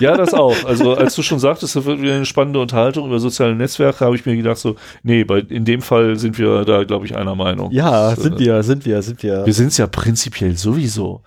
ja, 0.00 0.16
das 0.16 0.32
auch. 0.32 0.64
Also 0.64 0.94
als 0.94 1.14
du 1.16 1.22
schon 1.22 1.38
sagtest, 1.38 1.76
das 1.76 1.84
wird 1.84 2.00
wieder 2.00 2.14
eine 2.14 2.24
spannende 2.24 2.60
Unterhaltung 2.60 3.06
über 3.06 3.18
soziale 3.18 3.54
Netzwerke, 3.54 4.04
habe 4.04 4.16
ich 4.16 4.24
mir 4.24 4.36
gedacht 4.36 4.58
so, 4.58 4.76
nee, 5.02 5.24
bei, 5.24 5.40
in 5.40 5.64
dem 5.64 5.82
Fall 5.82 6.16
sind 6.18 6.38
wir 6.38 6.64
da, 6.64 6.84
glaube 6.84 7.06
ich, 7.06 7.16
einer 7.16 7.34
Meinung. 7.34 7.70
Ja, 7.72 8.14
das, 8.14 8.22
sind 8.22 8.36
äh, 8.36 8.38
wir, 8.38 8.62
sind 8.62 8.86
wir, 8.86 9.02
sind 9.02 9.22
wir. 9.22 9.44
Wir 9.44 9.54
sind 9.54 9.68
es 9.68 9.76
ja 9.76 9.86
prinzipiell 9.86 10.56
sowieso. 10.56 11.22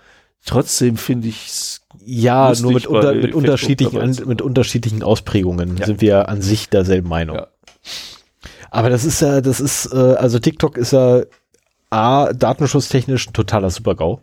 Trotzdem 0.45 0.97
finde 0.97 1.27
ich 1.27 1.47
es 1.47 1.81
ja, 2.05 2.53
nur 2.61 2.73
mit, 2.73 2.85
unter, 2.85 3.13
mit 3.13 3.33
unterschiedlichen, 3.33 3.99
an, 3.99 4.15
mit 4.25 4.41
unterschiedlichen 4.41 5.01
Ausprägungen 5.01 5.77
ja. 5.77 5.85
sind 5.87 6.01
wir 6.01 6.29
an 6.29 6.41
sich 6.41 6.69
derselben 6.69 7.09
Meinung. 7.09 7.37
Ja. 7.37 7.47
Aber 8.75 8.89
das 8.89 9.05
ist 9.05 9.21
ja, 9.21 9.39
das 9.39 9.61
ist, 9.61 9.93
äh, 9.93 9.95
also 9.95 10.37
TikTok 10.37 10.77
ist 10.77 10.91
ja 10.91 11.21
A, 11.91 12.33
datenschutztechnisch 12.33 13.29
ein 13.29 13.31
totaler 13.31 13.69
Super-GAU. 13.69 14.19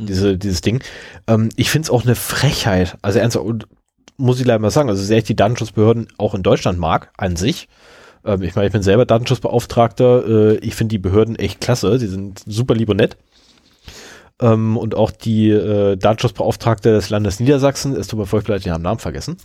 Mhm. 0.00 0.06
Diese, 0.06 0.36
dieses 0.36 0.60
Ding. 0.60 0.82
Ähm, 1.28 1.50
ich 1.54 1.70
finde 1.70 1.86
es 1.86 1.90
auch 1.90 2.02
eine 2.02 2.16
Frechheit. 2.16 2.98
Also 3.00 3.20
ernsthaft, 3.20 3.68
muss 4.16 4.40
ich 4.40 4.46
leider 4.46 4.58
mal 4.58 4.72
sagen, 4.72 4.88
also 4.88 5.00
sehr 5.00 5.18
ich 5.18 5.24
die 5.24 5.36
Datenschutzbehörden 5.36 6.08
auch 6.18 6.34
in 6.34 6.42
Deutschland 6.42 6.80
mag, 6.80 7.12
an 7.16 7.36
sich. 7.36 7.68
Ähm, 8.24 8.42
ich 8.42 8.56
meine, 8.56 8.66
ich 8.66 8.72
bin 8.72 8.82
selber 8.82 9.06
Datenschutzbeauftragter. 9.06 10.26
Äh, 10.26 10.56
ich 10.56 10.74
finde 10.74 10.94
die 10.94 10.98
Behörden 10.98 11.36
echt 11.36 11.60
klasse. 11.60 11.96
Sie 12.00 12.08
sind 12.08 12.42
super 12.44 12.74
lieb 12.74 12.88
und 12.88 12.96
nett. 12.96 13.16
Ähm, 14.40 14.78
und 14.78 14.96
auch 14.96 15.12
die 15.12 15.50
äh, 15.50 15.96
Datenschutzbeauftragte 15.96 16.90
des 16.90 17.08
Landes 17.08 17.38
Niedersachsen, 17.38 17.94
ist 17.94 18.10
tut 18.10 18.18
mir 18.18 18.26
voll 18.26 18.42
vielleicht, 18.42 18.66
den 18.66 18.82
Namen 18.82 18.98
vergessen, 18.98 19.36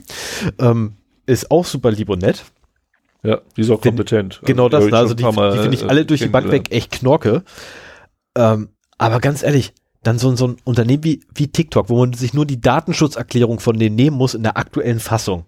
ähm, 0.57 0.93
ist 1.27 1.51
auch 1.51 1.65
super 1.65 1.91
lieb 1.91 2.09
und 2.09 2.23
nett. 2.23 2.43
Ja, 3.27 3.41
die 3.57 3.61
ist 3.61 3.69
auch 3.69 3.81
kompetent. 3.81 4.39
Genau 4.45 4.69
also, 4.69 4.89
das, 4.89 4.93
also 4.93 5.13
die, 5.13 5.23
die 5.23 5.59
finde 5.59 5.73
ich 5.73 5.89
alle 5.89 6.05
durch 6.05 6.21
die 6.21 6.29
Bank 6.29 6.49
weg 6.49 6.71
echt 6.71 6.93
Knorke. 6.93 7.43
Ähm, 8.35 8.69
aber 8.97 9.19
ganz 9.19 9.43
ehrlich, 9.43 9.73
dann 10.01 10.17
so, 10.17 10.33
so 10.37 10.47
ein 10.47 10.57
Unternehmen 10.63 11.03
wie, 11.03 11.25
wie 11.35 11.49
TikTok, 11.49 11.89
wo 11.89 11.97
man 11.97 12.13
sich 12.13 12.33
nur 12.33 12.45
die 12.45 12.61
Datenschutzerklärung 12.61 13.59
von 13.59 13.77
denen 13.77 13.97
nehmen 13.97 14.15
muss 14.15 14.33
in 14.33 14.43
der 14.43 14.55
aktuellen 14.55 15.01
Fassung. 15.01 15.43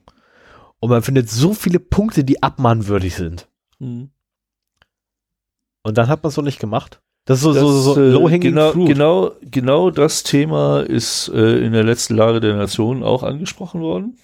Und 0.81 0.89
man 0.89 1.03
findet 1.03 1.29
so 1.29 1.53
viele 1.53 1.79
Punkte, 1.79 2.25
die 2.25 2.43
abmahnwürdig 2.43 3.15
sind. 3.15 3.47
Mhm. 3.79 4.09
Und 5.83 5.97
dann 5.97 6.09
hat 6.09 6.21
man 6.21 6.27
es 6.27 6.35
so 6.35 6.41
nicht 6.41 6.59
gemacht. 6.59 6.99
Das 7.23 7.37
ist 7.37 7.43
so, 7.43 7.53
das, 7.53 7.61
so, 7.61 7.93
so 7.93 8.01
äh, 8.01 8.09
low-hanging 8.09 8.41
genau, 8.41 8.71
fruit. 8.73 8.87
Genau, 8.89 9.31
genau 9.39 9.89
das 9.89 10.23
Thema 10.23 10.81
ist 10.81 11.29
äh, 11.29 11.65
in 11.65 11.71
der 11.71 11.85
letzten 11.85 12.15
Lage 12.15 12.41
der 12.41 12.57
Nation 12.57 13.03
auch 13.03 13.23
angesprochen 13.23 13.79
worden. 13.79 14.17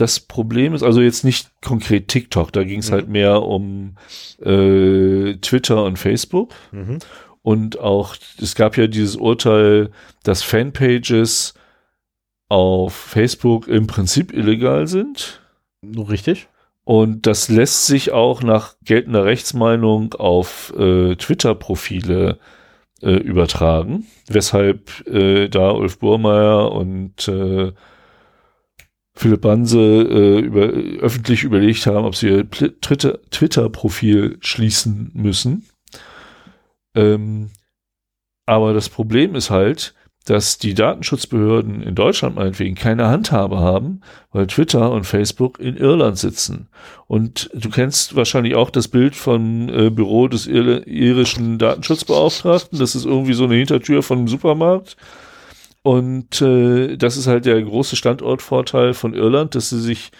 Das 0.00 0.18
Problem 0.18 0.72
ist 0.72 0.82
also 0.82 1.02
jetzt 1.02 1.24
nicht 1.24 1.50
konkret 1.60 2.08
TikTok, 2.08 2.54
da 2.54 2.64
ging 2.64 2.78
es 2.78 2.88
mhm. 2.88 2.94
halt 2.94 3.08
mehr 3.08 3.42
um 3.42 3.96
äh, 4.40 5.34
Twitter 5.42 5.84
und 5.84 5.98
Facebook. 5.98 6.54
Mhm. 6.72 7.00
Und 7.42 7.78
auch, 7.78 8.16
es 8.40 8.54
gab 8.54 8.78
ja 8.78 8.86
dieses 8.86 9.16
Urteil, 9.16 9.90
dass 10.22 10.42
Fanpages 10.42 11.52
auf 12.48 12.94
Facebook 12.94 13.68
im 13.68 13.86
Prinzip 13.86 14.32
illegal 14.32 14.86
sind. 14.86 15.42
Richtig. 15.84 16.48
Und 16.84 17.26
das 17.26 17.50
lässt 17.50 17.84
sich 17.84 18.10
auch 18.10 18.42
nach 18.42 18.76
geltender 18.82 19.26
Rechtsmeinung 19.26 20.14
auf 20.14 20.72
äh, 20.78 21.14
Twitter-Profile 21.14 22.38
äh, 23.02 23.16
übertragen, 23.16 24.06
weshalb 24.28 25.06
äh, 25.06 25.48
da 25.48 25.72
Ulf 25.72 25.98
Burmeier 25.98 26.72
und 26.72 27.28
äh, 27.28 27.72
Philipp 29.20 29.42
Banse 29.42 29.78
äh, 29.78 30.38
über, 30.40 30.62
öffentlich 31.02 31.44
überlegt 31.44 31.84
haben, 31.86 32.06
ob 32.06 32.16
sie 32.16 32.28
ihr 32.28 32.50
Twitter-Profil 32.50 34.38
schließen 34.40 35.10
müssen. 35.12 35.66
Ähm, 36.94 37.50
aber 38.46 38.72
das 38.72 38.88
Problem 38.88 39.34
ist 39.34 39.50
halt, 39.50 39.94
dass 40.24 40.56
die 40.56 40.72
Datenschutzbehörden 40.72 41.82
in 41.82 41.94
Deutschland 41.94 42.36
meinetwegen 42.36 42.76
keine 42.76 43.08
Handhabe 43.08 43.58
haben, 43.58 44.00
weil 44.32 44.46
Twitter 44.46 44.90
und 44.90 45.04
Facebook 45.04 45.60
in 45.60 45.76
Irland 45.76 46.16
sitzen. 46.16 46.68
Und 47.06 47.50
du 47.52 47.68
kennst 47.68 48.16
wahrscheinlich 48.16 48.54
auch 48.54 48.70
das 48.70 48.88
Bild 48.88 49.14
von 49.14 49.68
äh, 49.68 49.90
Büro 49.90 50.28
des 50.28 50.46
Ir 50.46 50.86
irischen 50.86 51.58
Datenschutzbeauftragten. 51.58 52.78
Das 52.78 52.94
ist 52.94 53.04
irgendwie 53.04 53.34
so 53.34 53.44
eine 53.44 53.56
Hintertür 53.56 54.02
von 54.02 54.16
einem 54.16 54.28
Supermarkt. 54.28 54.96
Und 55.82 56.42
äh, 56.42 56.96
das 56.96 57.16
ist 57.16 57.26
halt 57.26 57.46
der 57.46 57.60
große 57.62 57.96
Standortvorteil 57.96 58.94
von 58.94 59.14
Irland, 59.14 59.54
dass 59.54 59.70
sie 59.70 59.80
sich 59.80 60.12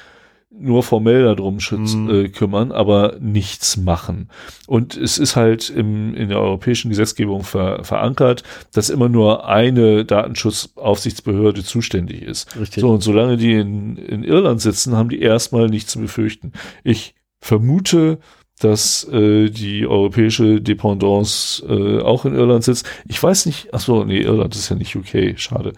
nur 0.53 0.83
formell 0.83 1.23
darum 1.23 1.61
schützen, 1.61 2.05
mhm. 2.05 2.11
äh, 2.11 2.29
kümmern, 2.29 2.73
aber 2.73 3.17
nichts 3.21 3.77
machen. 3.77 4.29
Und 4.67 4.97
es 4.97 5.17
ist 5.17 5.37
halt 5.37 5.71
im, 5.71 6.15
in 6.15 6.29
der 6.29 6.41
europäischen 6.41 6.89
Gesetzgebung 6.89 7.45
ver, 7.45 7.85
verankert, 7.85 8.43
dass 8.73 8.91
immer 8.91 9.09
nur 9.09 9.47
eine 9.47 10.05
Datenschutzaufsichtsbehörde 10.05 11.63
zuständig 11.63 12.23
ist. 12.23 12.57
Richtig. 12.59 12.81
So, 12.81 12.91
und 12.91 13.03
solange 13.03 13.37
die 13.37 13.53
in, 13.53 13.97
in 13.97 14.25
Irland 14.25 14.61
sitzen, 14.61 14.97
haben 14.97 15.09
die 15.09 15.21
erstmal 15.21 15.69
nichts 15.69 15.93
zu 15.93 16.01
befürchten. 16.01 16.53
Ich 16.83 17.15
vermute, 17.41 18.19
dass 18.61 19.05
äh, 19.05 19.49
die 19.49 19.87
europäische 19.87 20.61
Dependance 20.61 21.65
äh, 21.67 22.01
auch 22.01 22.25
in 22.25 22.35
Irland 22.35 22.63
sitzt. 22.63 22.87
Ich 23.09 23.21
weiß 23.21 23.47
nicht, 23.47 23.69
ach 23.73 23.81
so, 23.81 24.05
nee, 24.05 24.21
Irland 24.21 24.55
ist 24.55 24.69
ja 24.69 24.77
nicht 24.77 24.95
UK, 24.95 25.39
schade. 25.39 25.73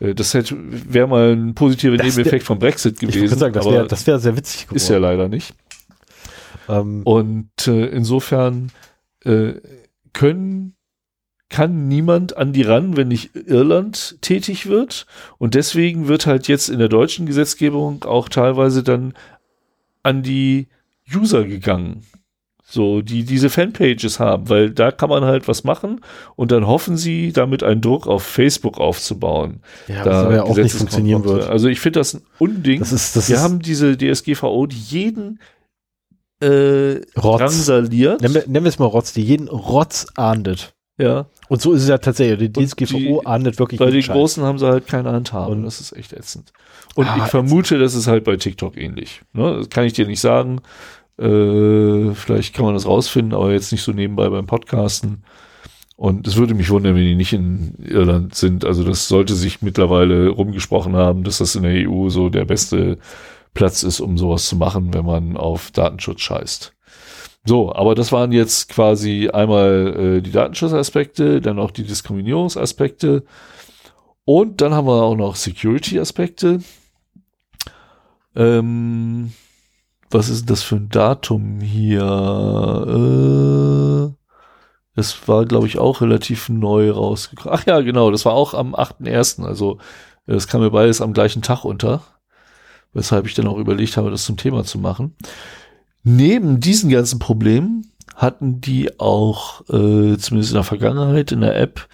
Äh, 0.00 0.14
das 0.14 0.34
hätte 0.34 0.56
wäre 0.58 1.06
mal 1.06 1.32
ein 1.32 1.54
positiver 1.54 1.96
das 1.96 2.06
Nebeneffekt 2.06 2.44
vom 2.44 2.58
Brexit 2.58 2.98
gewesen. 2.98 3.24
Ich 3.24 3.30
sagen, 3.30 3.54
das 3.54 3.64
wäre 3.64 3.88
wär 3.90 4.18
sehr 4.18 4.36
witzig 4.36 4.62
geworden. 4.62 4.76
Ist 4.76 4.88
ja 4.88 4.98
leider 4.98 5.28
nicht. 5.28 5.54
Ähm. 6.68 7.02
Und 7.04 7.66
äh, 7.66 7.86
insofern 7.86 8.72
äh, 9.24 9.54
können 10.12 10.74
kann 11.50 11.88
niemand 11.88 12.36
an 12.36 12.52
die 12.52 12.62
ran, 12.62 12.96
wenn 12.96 13.08
nicht 13.08 13.34
Irland 13.34 14.18
tätig 14.20 14.66
wird. 14.66 15.06
Und 15.38 15.54
deswegen 15.54 16.06
wird 16.08 16.26
halt 16.26 16.46
jetzt 16.46 16.68
in 16.68 16.78
der 16.78 16.88
deutschen 16.88 17.24
Gesetzgebung 17.24 18.04
auch 18.04 18.28
teilweise 18.28 18.82
dann 18.82 19.14
an 20.02 20.22
die 20.22 20.68
User 21.14 21.44
gegangen. 21.44 22.02
So, 22.70 23.00
die 23.00 23.24
diese 23.24 23.48
Fanpages 23.48 24.20
haben, 24.20 24.50
weil 24.50 24.68
da 24.70 24.90
kann 24.90 25.08
man 25.08 25.24
halt 25.24 25.48
was 25.48 25.64
machen 25.64 26.02
und 26.36 26.52
dann 26.52 26.66
hoffen 26.66 26.98
sie, 26.98 27.32
damit 27.32 27.62
einen 27.62 27.80
Druck 27.80 28.06
auf 28.06 28.22
Facebook 28.22 28.76
aufzubauen. 28.78 29.62
Ja, 29.88 30.04
da 30.04 30.22
aber 30.24 30.34
ja 30.34 30.42
auch 30.42 30.54
nicht 30.54 30.74
funktionieren 30.74 31.24
wird. 31.24 31.48
Also 31.48 31.68
ich 31.68 31.80
finde 31.80 32.00
das 32.00 32.12
ein 32.12 32.22
Unding. 32.38 32.80
Das 32.80 32.92
ist, 32.92 33.16
das 33.16 33.30
Wir 33.30 33.40
haben 33.40 33.60
diese 33.60 33.96
DSGVO, 33.96 34.66
die 34.66 34.76
jeden 34.76 35.38
äh, 36.40 37.00
Rotz. 37.16 37.38
drangsaliert. 37.38 38.20
Nennen 38.20 38.34
wir, 38.34 38.42
nennen 38.46 38.64
wir 38.64 38.68
es 38.68 38.78
mal 38.78 38.84
Rotz, 38.86 39.14
die 39.14 39.22
jeden 39.22 39.48
Rotz 39.48 40.06
ahndet. 40.16 40.74
Ja. 41.00 41.26
Und 41.48 41.62
so 41.62 41.72
ist 41.72 41.84
es 41.84 41.88
ja 41.88 41.98
tatsächlich. 41.98 42.52
Die 42.52 42.66
DSGVO 42.66 43.20
ahndet 43.24 43.58
wirklich 43.58 43.78
Bei 43.78 43.90
den 43.90 44.02
Scheiß. 44.02 44.14
Großen 44.14 44.42
haben 44.42 44.58
sie 44.58 44.66
halt 44.66 44.86
keine 44.86 45.10
Handhabe. 45.12 45.52
Und- 45.52 45.62
das 45.64 45.80
ist 45.80 45.92
echt 45.96 46.12
ätzend. 46.12 46.52
Und 46.96 47.06
Ah, 47.06 47.16
ich 47.18 47.30
vermute, 47.30 47.78
das 47.78 47.94
ist 47.94 48.08
halt 48.08 48.24
bei 48.24 48.36
TikTok 48.36 48.76
ähnlich. 48.76 49.22
Ne? 49.32 49.56
Das 49.58 49.70
kann 49.70 49.84
ich 49.84 49.92
dir 49.92 50.06
nicht 50.06 50.20
sagen. 50.20 50.60
Äh, 51.18 52.14
vielleicht 52.14 52.54
kann 52.54 52.64
man 52.64 52.74
das 52.74 52.86
rausfinden, 52.86 53.34
aber 53.34 53.52
jetzt 53.52 53.72
nicht 53.72 53.82
so 53.82 53.92
nebenbei 53.92 54.28
beim 54.28 54.46
Podcasten. 54.46 55.24
Und 55.96 56.28
es 56.28 56.36
würde 56.36 56.54
mich 56.54 56.70
wundern, 56.70 56.94
wenn 56.94 57.02
die 57.02 57.16
nicht 57.16 57.32
in 57.32 57.74
Irland 57.84 58.34
sind. 58.34 58.64
Also 58.64 58.84
das 58.84 59.08
sollte 59.08 59.34
sich 59.34 59.62
mittlerweile 59.62 60.28
rumgesprochen 60.28 60.94
haben, 60.94 61.24
dass 61.24 61.38
das 61.38 61.56
in 61.56 61.64
der 61.64 61.88
EU 61.88 62.08
so 62.08 62.28
der 62.28 62.44
beste 62.44 62.98
Platz 63.52 63.82
ist, 63.82 64.00
um 64.00 64.16
sowas 64.16 64.48
zu 64.48 64.56
machen, 64.56 64.94
wenn 64.94 65.04
man 65.04 65.36
auf 65.36 65.72
Datenschutz 65.72 66.20
scheißt. 66.20 66.74
So, 67.44 67.74
aber 67.74 67.94
das 67.94 68.12
waren 68.12 68.30
jetzt 68.30 68.68
quasi 68.68 69.28
einmal 69.28 70.18
äh, 70.18 70.22
die 70.22 70.30
Datenschutzaspekte, 70.30 71.40
dann 71.40 71.58
auch 71.58 71.72
die 71.72 71.84
Diskriminierungsaspekte 71.84 73.24
und 74.24 74.60
dann 74.60 74.74
haben 74.74 74.86
wir 74.86 75.02
auch 75.02 75.16
noch 75.16 75.36
Security-Aspekte. 75.36 76.60
Ähm, 78.36 79.32
was 80.10 80.28
ist 80.28 80.48
das 80.50 80.62
für 80.62 80.76
ein 80.76 80.88
Datum 80.88 81.60
hier? 81.60 82.02
Äh, 82.86 84.14
das 84.96 85.28
war, 85.28 85.44
glaube 85.46 85.66
ich, 85.68 85.78
auch 85.78 86.00
relativ 86.00 86.48
neu 86.48 86.90
rausgekommen. 86.90 87.56
Ach 87.56 87.66
ja, 87.66 87.80
genau, 87.80 88.10
das 88.10 88.24
war 88.24 88.32
auch 88.32 88.54
am 88.54 88.74
8.1., 88.74 89.44
also 89.44 89.78
äh, 90.26 90.32
das 90.34 90.48
kam 90.48 90.60
mir 90.60 90.70
beides 90.70 91.00
am 91.00 91.12
gleichen 91.12 91.42
Tag 91.42 91.64
unter, 91.64 92.02
weshalb 92.92 93.26
ich 93.26 93.34
dann 93.34 93.46
auch 93.46 93.58
überlegt 93.58 93.96
habe, 93.96 94.10
das 94.10 94.24
zum 94.24 94.36
Thema 94.36 94.64
zu 94.64 94.78
machen. 94.78 95.14
Neben 96.02 96.58
diesen 96.58 96.90
ganzen 96.90 97.18
Problemen 97.18 97.92
hatten 98.16 98.60
die 98.60 98.98
auch, 98.98 99.60
äh, 99.68 100.16
zumindest 100.16 100.50
in 100.50 100.54
der 100.54 100.64
Vergangenheit, 100.64 101.30
in 101.30 101.42
der 101.42 101.56
App, 101.56 101.88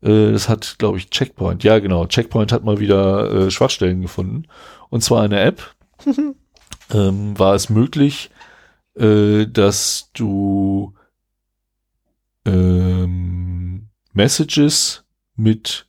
äh, 0.00 0.32
das 0.32 0.48
hat, 0.48 0.76
glaube 0.78 0.98
ich, 0.98 1.10
Checkpoint, 1.10 1.64
ja 1.64 1.78
genau, 1.78 2.06
Checkpoint 2.06 2.52
hat 2.52 2.64
mal 2.64 2.78
wieder 2.80 3.30
äh, 3.32 3.50
Schwachstellen 3.50 4.00
gefunden. 4.00 4.44
Und 4.88 5.02
zwar 5.02 5.24
in 5.24 5.32
der 5.32 5.44
App 5.44 5.74
ähm, 6.92 7.38
war 7.38 7.54
es 7.54 7.70
möglich, 7.70 8.30
äh, 8.94 9.46
dass 9.46 10.10
du 10.14 10.94
ähm, 12.44 13.88
Messages 14.12 15.04
mit 15.36 15.86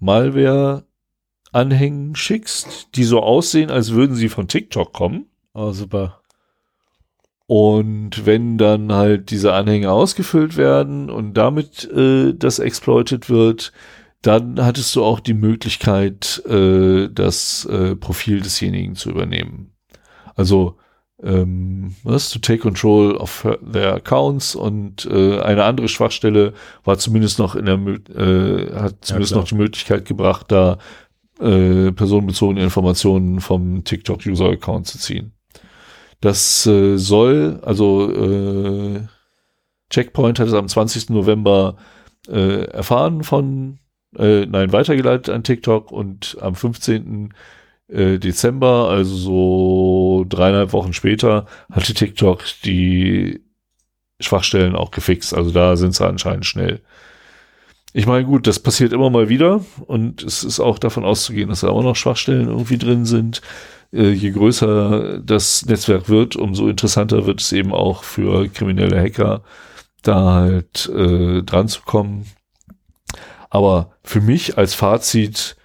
Malware-Anhängen 0.00 2.14
schickst, 2.16 2.88
die 2.94 3.04
so 3.04 3.22
aussehen, 3.22 3.70
als 3.70 3.92
würden 3.92 4.16
sie 4.16 4.28
von 4.28 4.48
TikTok 4.48 4.92
kommen. 4.92 5.30
Oh, 5.54 5.72
super. 5.72 6.20
Und 7.46 8.26
wenn 8.26 8.58
dann 8.58 8.92
halt 8.92 9.30
diese 9.30 9.54
Anhänge 9.54 9.92
ausgefüllt 9.92 10.56
werden 10.56 11.10
und 11.10 11.34
damit 11.34 11.88
äh, 11.92 12.34
das 12.34 12.58
exploited 12.58 13.30
wird, 13.30 13.72
dann 14.22 14.64
hattest 14.64 14.96
du 14.96 15.04
auch 15.04 15.20
die 15.20 15.34
Möglichkeit, 15.34 16.42
äh, 16.46 17.08
das 17.08 17.64
äh, 17.66 17.94
Profil 17.94 18.40
desjenigen 18.40 18.96
zu 18.96 19.10
übernehmen. 19.10 19.75
Also 20.36 20.76
ähm, 21.22 21.96
was, 22.04 22.30
to 22.30 22.38
take 22.38 22.58
control 22.58 23.16
of 23.16 23.42
her, 23.42 23.58
their 23.60 23.94
accounts 23.94 24.54
und 24.54 25.06
äh, 25.06 25.40
eine 25.40 25.64
andere 25.64 25.88
Schwachstelle 25.88 26.52
war 26.84 26.98
zumindest 26.98 27.38
noch 27.38 27.56
in 27.56 27.64
der 27.64 27.76
äh, 27.76 28.72
hat 28.74 28.96
zumindest 29.00 29.32
klar. 29.32 29.40
noch 29.40 29.48
die 29.48 29.54
Möglichkeit 29.54 30.04
gebracht, 30.04 30.46
da 30.48 30.78
äh, 31.40 31.90
personenbezogene 31.92 32.62
Informationen 32.62 33.40
vom 33.40 33.82
TikTok-User-Account 33.84 34.86
zu 34.86 34.98
ziehen. 34.98 35.32
Das 36.20 36.66
äh, 36.66 36.96
soll, 36.96 37.60
also 37.62 38.10
äh, 38.10 39.00
Checkpoint 39.90 40.38
hat 40.38 40.48
es 40.48 40.54
am 40.54 40.68
20. 40.68 41.10
November 41.10 41.76
äh, 42.28 42.64
erfahren 42.64 43.22
von, 43.22 43.78
äh, 44.18 44.46
nein, 44.46 44.72
weitergeleitet 44.72 45.28
an 45.28 45.44
TikTok 45.44 45.92
und 45.92 46.36
am 46.40 46.54
15. 46.54 47.32
äh, 47.88 48.18
Dezember, 48.18 48.88
also 48.88 49.14
so 49.14 50.26
dreieinhalb 50.28 50.72
Wochen 50.72 50.92
später, 50.92 51.46
hatte 51.70 51.94
TikTok 51.94 52.44
die 52.64 53.40
Schwachstellen 54.20 54.76
auch 54.76 54.90
gefixt. 54.90 55.34
Also 55.34 55.50
da 55.50 55.76
sind 55.76 55.94
sie 55.94 56.06
anscheinend 56.06 56.46
schnell. 56.46 56.80
Ich 57.92 58.06
meine, 58.06 58.26
gut, 58.26 58.46
das 58.46 58.60
passiert 58.60 58.92
immer 58.92 59.08
mal 59.08 59.28
wieder 59.28 59.64
und 59.86 60.22
es 60.22 60.44
ist 60.44 60.60
auch 60.60 60.78
davon 60.78 61.04
auszugehen, 61.04 61.48
dass 61.48 61.60
da 61.60 61.68
auch 61.68 61.82
noch 61.82 61.96
Schwachstellen 61.96 62.48
irgendwie 62.48 62.78
drin 62.78 63.06
sind. 63.06 63.40
Äh, 63.92 64.10
je 64.10 64.32
größer 64.32 65.20
das 65.20 65.64
Netzwerk 65.64 66.08
wird, 66.08 66.36
umso 66.36 66.68
interessanter 66.68 67.26
wird 67.26 67.40
es 67.40 67.52
eben 67.52 67.72
auch 67.72 68.04
für 68.04 68.48
kriminelle 68.48 69.00
Hacker, 69.00 69.42
da 70.02 70.34
halt 70.34 70.90
äh, 70.94 71.42
dran 71.42 71.68
zu 71.68 71.82
kommen. 71.82 72.26
Aber 73.48 73.92
für 74.02 74.20
mich 74.20 74.58
als 74.58 74.74
Fazit 74.74 75.56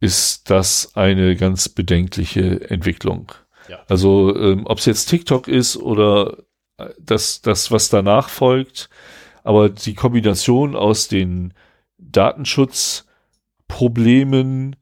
ist 0.00 0.50
das 0.50 0.94
eine 0.94 1.36
ganz 1.36 1.68
bedenkliche 1.68 2.70
Entwicklung. 2.70 3.32
Ja. 3.68 3.80
Also 3.88 4.34
ähm, 4.36 4.66
ob 4.66 4.78
es 4.78 4.86
jetzt 4.86 5.06
TikTok 5.06 5.48
ist 5.48 5.76
oder 5.76 6.38
äh, 6.78 6.88
das, 6.98 7.42
das, 7.42 7.70
was 7.70 7.88
danach 7.88 8.28
folgt, 8.28 8.88
aber 9.44 9.68
die 9.68 9.94
Kombination 9.94 10.76
aus 10.76 11.08
den 11.08 11.54
Datenschutzproblemen 11.98 14.76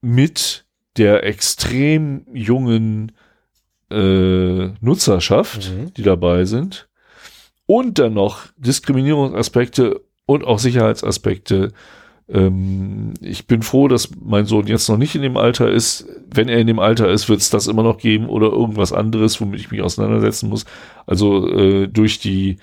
mit 0.00 0.64
der 0.96 1.24
extrem 1.24 2.26
jungen 2.34 3.12
äh, 3.90 4.68
Nutzerschaft, 4.80 5.70
Mhm. 5.70 5.94
die 5.94 6.02
dabei 6.02 6.44
sind, 6.44 6.88
und 7.66 7.98
dann 7.98 8.14
noch 8.14 8.46
Diskriminierungsaspekte 8.56 10.00
und 10.26 10.44
auch 10.44 10.58
Sicherheitsaspekte. 10.58 11.72
Ähm, 12.32 13.14
ich 13.20 13.46
bin 13.46 13.62
froh, 13.62 13.88
dass 13.88 14.10
mein 14.22 14.46
Sohn 14.46 14.66
jetzt 14.66 14.88
noch 14.88 14.96
nicht 14.96 15.14
in 15.14 15.22
dem 15.22 15.36
Alter 15.36 15.70
ist. 15.70 16.06
Wenn 16.32 16.48
er 16.48 16.58
in 16.58 16.66
dem 16.66 16.78
Alter 16.78 17.10
ist, 17.10 17.28
wird 17.28 17.40
es 17.40 17.50
das 17.50 17.66
immer 17.66 17.82
noch 17.82 17.98
geben 17.98 18.26
oder 18.28 18.48
irgendwas 18.48 18.92
anderes, 18.92 19.40
womit 19.40 19.60
ich 19.60 19.70
mich 19.70 19.82
auseinandersetzen 19.82 20.48
muss. 20.48 20.64
Also 21.06 21.48
äh, 21.48 21.88
durch 21.88 22.20
die 22.20 22.58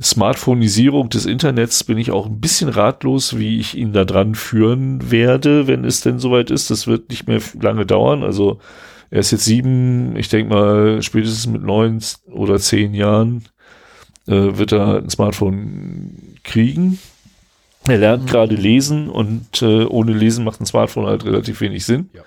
Smartphonisierung 0.00 1.08
des 1.08 1.26
Internets 1.26 1.82
bin 1.84 1.98
ich 1.98 2.10
auch 2.10 2.26
ein 2.26 2.40
bisschen 2.40 2.68
ratlos, 2.68 3.38
wie 3.38 3.58
ich 3.58 3.76
ihn 3.76 3.92
da 3.92 4.04
dran 4.04 4.34
führen 4.34 5.10
werde, 5.10 5.66
wenn 5.66 5.84
es 5.84 6.00
denn 6.00 6.18
soweit 6.18 6.50
ist. 6.50 6.70
Das 6.70 6.86
wird 6.86 7.10
nicht 7.10 7.26
mehr 7.26 7.40
lange 7.60 7.86
dauern. 7.86 8.22
Also 8.22 8.60
er 9.10 9.20
ist 9.20 9.32
jetzt 9.32 9.44
sieben, 9.44 10.16
ich 10.16 10.28
denke 10.28 10.54
mal 10.54 11.02
spätestens 11.02 11.48
mit 11.48 11.62
neun 11.62 12.00
oder 12.30 12.58
zehn 12.58 12.94
Jahren 12.94 13.44
äh, 14.26 14.58
wird 14.58 14.72
er 14.72 14.98
ein 14.98 15.10
Smartphone 15.10 16.36
kriegen. 16.44 16.98
Er 17.90 17.98
lernt 17.98 18.30
gerade 18.30 18.54
lesen 18.54 19.08
und 19.08 19.62
äh, 19.62 19.84
ohne 19.84 20.12
Lesen 20.12 20.44
macht 20.44 20.60
ein 20.60 20.66
Smartphone 20.66 21.06
halt 21.06 21.24
relativ 21.24 21.60
wenig 21.60 21.84
Sinn. 21.84 22.10
Ja. 22.12 22.22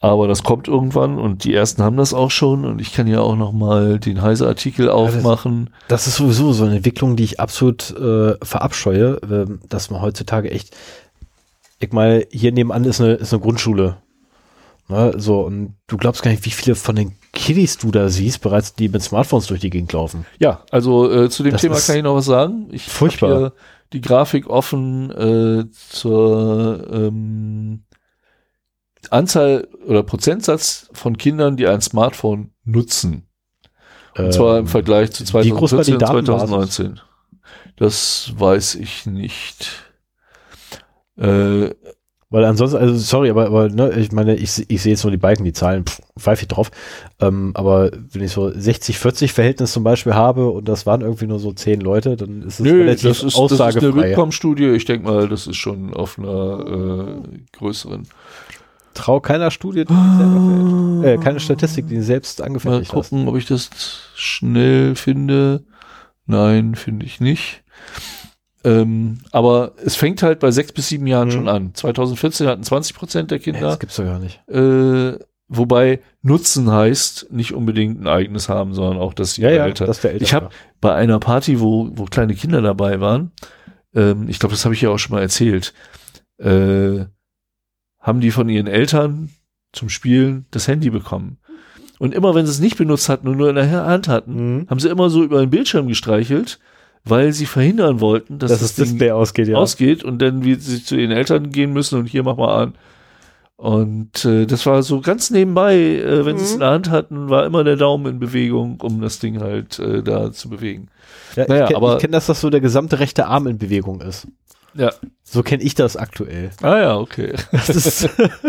Aber 0.00 0.28
das 0.28 0.44
kommt 0.44 0.68
irgendwann 0.68 1.18
und 1.18 1.42
die 1.42 1.52
ersten 1.52 1.82
haben 1.82 1.96
das 1.96 2.14
auch 2.14 2.30
schon 2.30 2.64
und 2.64 2.80
ich 2.80 2.92
kann 2.92 3.08
ja 3.08 3.20
auch 3.20 3.34
noch 3.34 3.52
mal 3.52 3.98
den 3.98 4.22
Heise-Artikel 4.22 4.88
aufmachen. 4.90 5.70
Das 5.88 6.06
ist 6.06 6.16
sowieso 6.16 6.52
so 6.52 6.64
eine 6.64 6.76
Entwicklung, 6.76 7.16
die 7.16 7.24
ich 7.24 7.40
absolut 7.40 7.90
äh, 7.98 8.34
verabscheue, 8.40 9.18
ähm, 9.28 9.58
dass 9.68 9.90
man 9.90 10.00
heutzutage 10.00 10.52
echt, 10.52 10.76
ich 11.80 11.92
mal, 11.92 12.26
hier 12.30 12.52
nebenan 12.52 12.84
ist 12.84 13.00
eine, 13.00 13.14
ist 13.14 13.32
eine 13.32 13.42
Grundschule. 13.42 13.96
Ne, 14.90 15.14
so, 15.16 15.40
und 15.40 15.74
du 15.86 15.96
glaubst 15.96 16.22
gar 16.22 16.30
nicht, 16.30 16.46
wie 16.46 16.50
viele 16.50 16.74
von 16.74 16.96
den 16.96 17.16
Kiddies 17.32 17.76
du 17.76 17.90
da 17.90 18.08
siehst, 18.08 18.40
bereits 18.40 18.74
die 18.74 18.88
mit 18.88 19.02
Smartphones 19.02 19.46
durch 19.48 19.60
die 19.60 19.68
Gegend 19.68 19.92
laufen. 19.92 20.24
Ja, 20.38 20.62
also 20.70 21.10
äh, 21.10 21.28
zu 21.28 21.42
dem 21.42 21.52
Das 21.52 21.60
Thema 21.60 21.78
kann 21.78 21.96
ich 21.96 22.02
noch 22.02 22.14
was 22.14 22.24
sagen. 22.24 22.68
Ich 22.70 22.84
furchtbar. 22.84 23.52
Die 23.92 24.00
Grafik 24.00 24.48
offen 24.48 25.10
äh, 25.10 25.70
zur 25.70 26.86
ähm, 26.92 27.84
Anzahl 29.10 29.68
oder 29.86 30.02
Prozentsatz 30.02 30.90
von 30.92 31.16
Kindern, 31.16 31.56
die 31.56 31.66
ein 31.66 31.80
Smartphone 31.80 32.52
nutzen. 32.64 33.28
Und 34.16 34.32
zwar 34.32 34.58
im 34.58 34.66
Vergleich 34.66 35.12
zu 35.12 35.24
Ähm, 35.24 35.44
wie 35.44 35.50
groß 35.50 35.72
war 35.72 35.84
die 35.84 35.92
2014 35.92 35.94
und 35.94 36.02
Datenbasis? 36.02 36.76
2019. 36.76 37.00
Das 37.76 38.32
weiß 38.36 38.74
ich 38.74 39.06
nicht. 39.06 39.70
Äh, 41.16 41.70
Weil 42.30 42.44
ansonsten, 42.44 42.76
also 42.76 42.94
sorry, 42.94 43.30
aber, 43.30 43.46
aber 43.46 43.70
ne, 43.70 43.90
ich 43.98 44.12
meine, 44.12 44.36
ich, 44.36 44.68
ich 44.68 44.82
sehe 44.82 44.92
jetzt 44.92 45.02
nur 45.02 45.10
die 45.10 45.16
Balken, 45.16 45.44
die 45.44 45.54
Zahlen, 45.54 45.86
pff, 45.86 46.02
pfeife 46.18 46.42
ich 46.42 46.48
drauf. 46.48 46.70
Ähm, 47.20 47.52
aber 47.54 47.90
wenn 48.12 48.22
ich 48.22 48.32
so 48.32 48.48
60-40 48.48 49.32
Verhältnis 49.32 49.72
zum 49.72 49.82
Beispiel 49.82 50.12
habe 50.14 50.50
und 50.50 50.68
das 50.68 50.84
waren 50.84 51.00
irgendwie 51.00 51.26
nur 51.26 51.38
so 51.38 51.52
zehn 51.52 51.80
Leute, 51.80 52.16
dann 52.16 52.42
ist 52.42 52.60
es 52.60 52.60
nö, 52.60 52.84
das 52.84 53.02
relativ 53.02 53.10
ist, 53.10 53.22
das 53.22 53.32
ist 53.32 53.36
eine 53.36 53.44
aussagefrei. 53.44 54.08
Rückkommenstudie. 54.08 54.68
Ich 54.68 54.84
denke 54.84 55.06
mal, 55.06 55.26
das 55.26 55.46
ist 55.46 55.56
schon 55.56 55.94
auf 55.94 56.18
einer 56.18 57.20
äh, 57.32 57.56
größeren. 57.56 58.06
Trau 58.92 59.20
keiner 59.20 59.50
Studie, 59.50 59.86
die 59.86 59.94
ich 59.94 60.18
selber 60.18 61.00
fällt. 61.00 61.20
Äh, 61.20 61.24
keine 61.24 61.40
Statistik, 61.40 61.88
die 61.88 62.02
selbst 62.02 62.40
Mal 62.40 62.46
angefertigt 62.46 62.92
hast. 62.92 63.10
gucken, 63.10 63.28
ob 63.28 63.36
ich 63.36 63.46
das 63.46 63.70
schnell 64.14 64.96
finde. 64.96 65.62
Nein, 66.26 66.74
finde 66.74 67.06
ich 67.06 67.20
nicht. 67.20 67.62
Ähm, 68.64 69.18
aber 69.30 69.72
es 69.84 69.94
fängt 69.96 70.22
halt 70.22 70.40
bei 70.40 70.50
sechs 70.50 70.72
bis 70.72 70.88
sieben 70.88 71.06
Jahren 71.06 71.28
Mhm. 71.28 71.32
schon 71.32 71.48
an. 71.48 71.74
2014 71.74 72.46
hatten 72.48 72.62
20 72.64 72.96
Prozent 72.96 73.30
der 73.30 73.38
Kinder 73.38 73.60
das 73.60 73.78
gibt's 73.78 73.96
doch 73.96 74.04
gar 74.04 74.18
nicht. 74.18 74.40
äh, 74.48 75.16
wobei 75.46 76.00
Nutzen 76.22 76.70
heißt 76.70 77.28
nicht 77.30 77.54
unbedingt 77.54 78.00
ein 78.00 78.08
eigenes 78.08 78.48
haben, 78.48 78.74
sondern 78.74 78.98
auch 78.98 79.14
das 79.14 79.36
Ja, 79.36 79.50
ja, 79.50 79.64
Eltern. 79.64 79.86
das 79.86 80.00
der 80.00 80.10
Eltern. 80.12 80.24
Ich 80.24 80.34
habe 80.34 80.50
bei 80.80 80.94
einer 80.94 81.20
Party, 81.20 81.60
wo, 81.60 81.88
wo 81.94 82.04
kleine 82.06 82.34
Kinder 82.34 82.60
dabei 82.60 83.00
waren, 83.00 83.30
ähm, 83.94 84.28
ich 84.28 84.38
glaube, 84.40 84.54
das 84.54 84.64
habe 84.64 84.74
ich 84.74 84.80
ja 84.82 84.90
auch 84.90 84.98
schon 84.98 85.14
mal 85.14 85.22
erzählt, 85.22 85.72
äh, 86.38 87.04
haben 88.00 88.20
die 88.20 88.30
von 88.30 88.48
ihren 88.48 88.66
Eltern 88.66 89.30
zum 89.72 89.88
Spielen 89.88 90.46
das 90.50 90.66
Handy 90.68 90.90
bekommen. 90.90 91.38
Und 91.98 92.14
immer 92.14 92.34
wenn 92.34 92.46
sie 92.46 92.52
es 92.52 92.60
nicht 92.60 92.76
benutzt 92.76 93.08
hatten 93.08 93.28
und 93.28 93.36
nur 93.36 93.48
in 93.50 93.56
der 93.56 93.70
Hand 93.86 94.08
hatten, 94.08 94.56
Mhm. 94.58 94.66
haben 94.68 94.80
sie 94.80 94.88
immer 94.88 95.10
so 95.10 95.22
über 95.24 95.40
den 95.40 95.50
Bildschirm 95.50 95.88
gestreichelt, 95.88 96.58
weil 97.08 97.32
sie 97.32 97.46
verhindern 97.46 98.00
wollten, 98.00 98.38
dass 98.38 98.50
dass 98.50 98.60
das, 98.60 98.74
das 98.74 98.76
Ding 98.76 98.98
Display 98.98 99.10
ausgeht, 99.12 99.48
ja. 99.48 99.56
ausgeht 99.56 100.04
und 100.04 100.20
dann 100.20 100.44
wie 100.44 100.54
sie 100.56 100.82
zu 100.82 100.96
ihren 100.96 101.10
Eltern 101.12 101.50
gehen 101.50 101.72
müssen 101.72 101.98
und 101.98 102.06
hier 102.06 102.22
mach 102.22 102.36
mal 102.36 102.62
an. 102.62 102.74
Und 103.56 104.24
äh, 104.24 104.46
das 104.46 104.66
war 104.66 104.84
so 104.84 105.00
ganz 105.00 105.30
nebenbei, 105.30 105.74
äh, 105.76 106.24
wenn 106.24 106.38
sie 106.38 106.44
es 106.44 106.52
in 106.52 106.60
der 106.60 106.70
Hand 106.70 106.90
hatten, 106.90 107.28
war 107.28 107.44
immer 107.44 107.64
der 107.64 107.74
Daumen 107.74 108.06
in 108.06 108.18
Bewegung, 108.20 108.80
um 108.80 109.00
das 109.00 109.18
Ding 109.18 109.40
halt 109.40 109.80
äh, 109.80 110.00
da 110.02 110.30
zu 110.30 110.48
bewegen. 110.48 110.86
ja 111.34 111.44
naja, 111.48 111.62
ich 111.64 111.68
kenne 111.70 111.76
aber- 111.78 111.98
kenn 111.98 112.12
das, 112.12 112.26
dass 112.26 112.40
so 112.40 112.50
der 112.50 112.60
gesamte 112.60 113.00
rechte 113.00 113.26
Arm 113.26 113.48
in 113.48 113.58
Bewegung 113.58 114.00
ist. 114.00 114.28
Ja. 114.78 114.92
So 115.24 115.42
kenne 115.42 115.62
ich 115.62 115.74
das 115.74 115.96
aktuell. 115.96 116.50
Ah 116.62 116.78
ja, 116.78 116.96
okay. 116.96 117.34
Das 117.50 117.68
ist, 117.68 118.08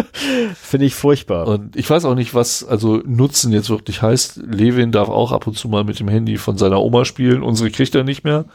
finde 0.61 0.85
ich 0.85 0.93
furchtbar. 0.93 1.47
Und 1.47 1.75
ich 1.75 1.89
weiß 1.89 2.05
auch 2.05 2.13
nicht, 2.13 2.35
was 2.35 2.63
also 2.63 3.01
Nutzen 3.05 3.51
jetzt 3.51 3.69
wirklich 3.69 4.01
heißt. 4.01 4.37
Levin 4.45 4.91
darf 4.91 5.09
auch 5.09 5.31
ab 5.31 5.47
und 5.47 5.57
zu 5.57 5.67
mal 5.67 5.83
mit 5.83 5.99
dem 5.99 6.07
Handy 6.07 6.37
von 6.37 6.57
seiner 6.57 6.81
Oma 6.81 7.03
spielen. 7.03 7.41
Unsere 7.41 7.71
kriegt 7.71 7.95
er 7.95 8.03
nicht 8.03 8.23
mehr, 8.23 8.45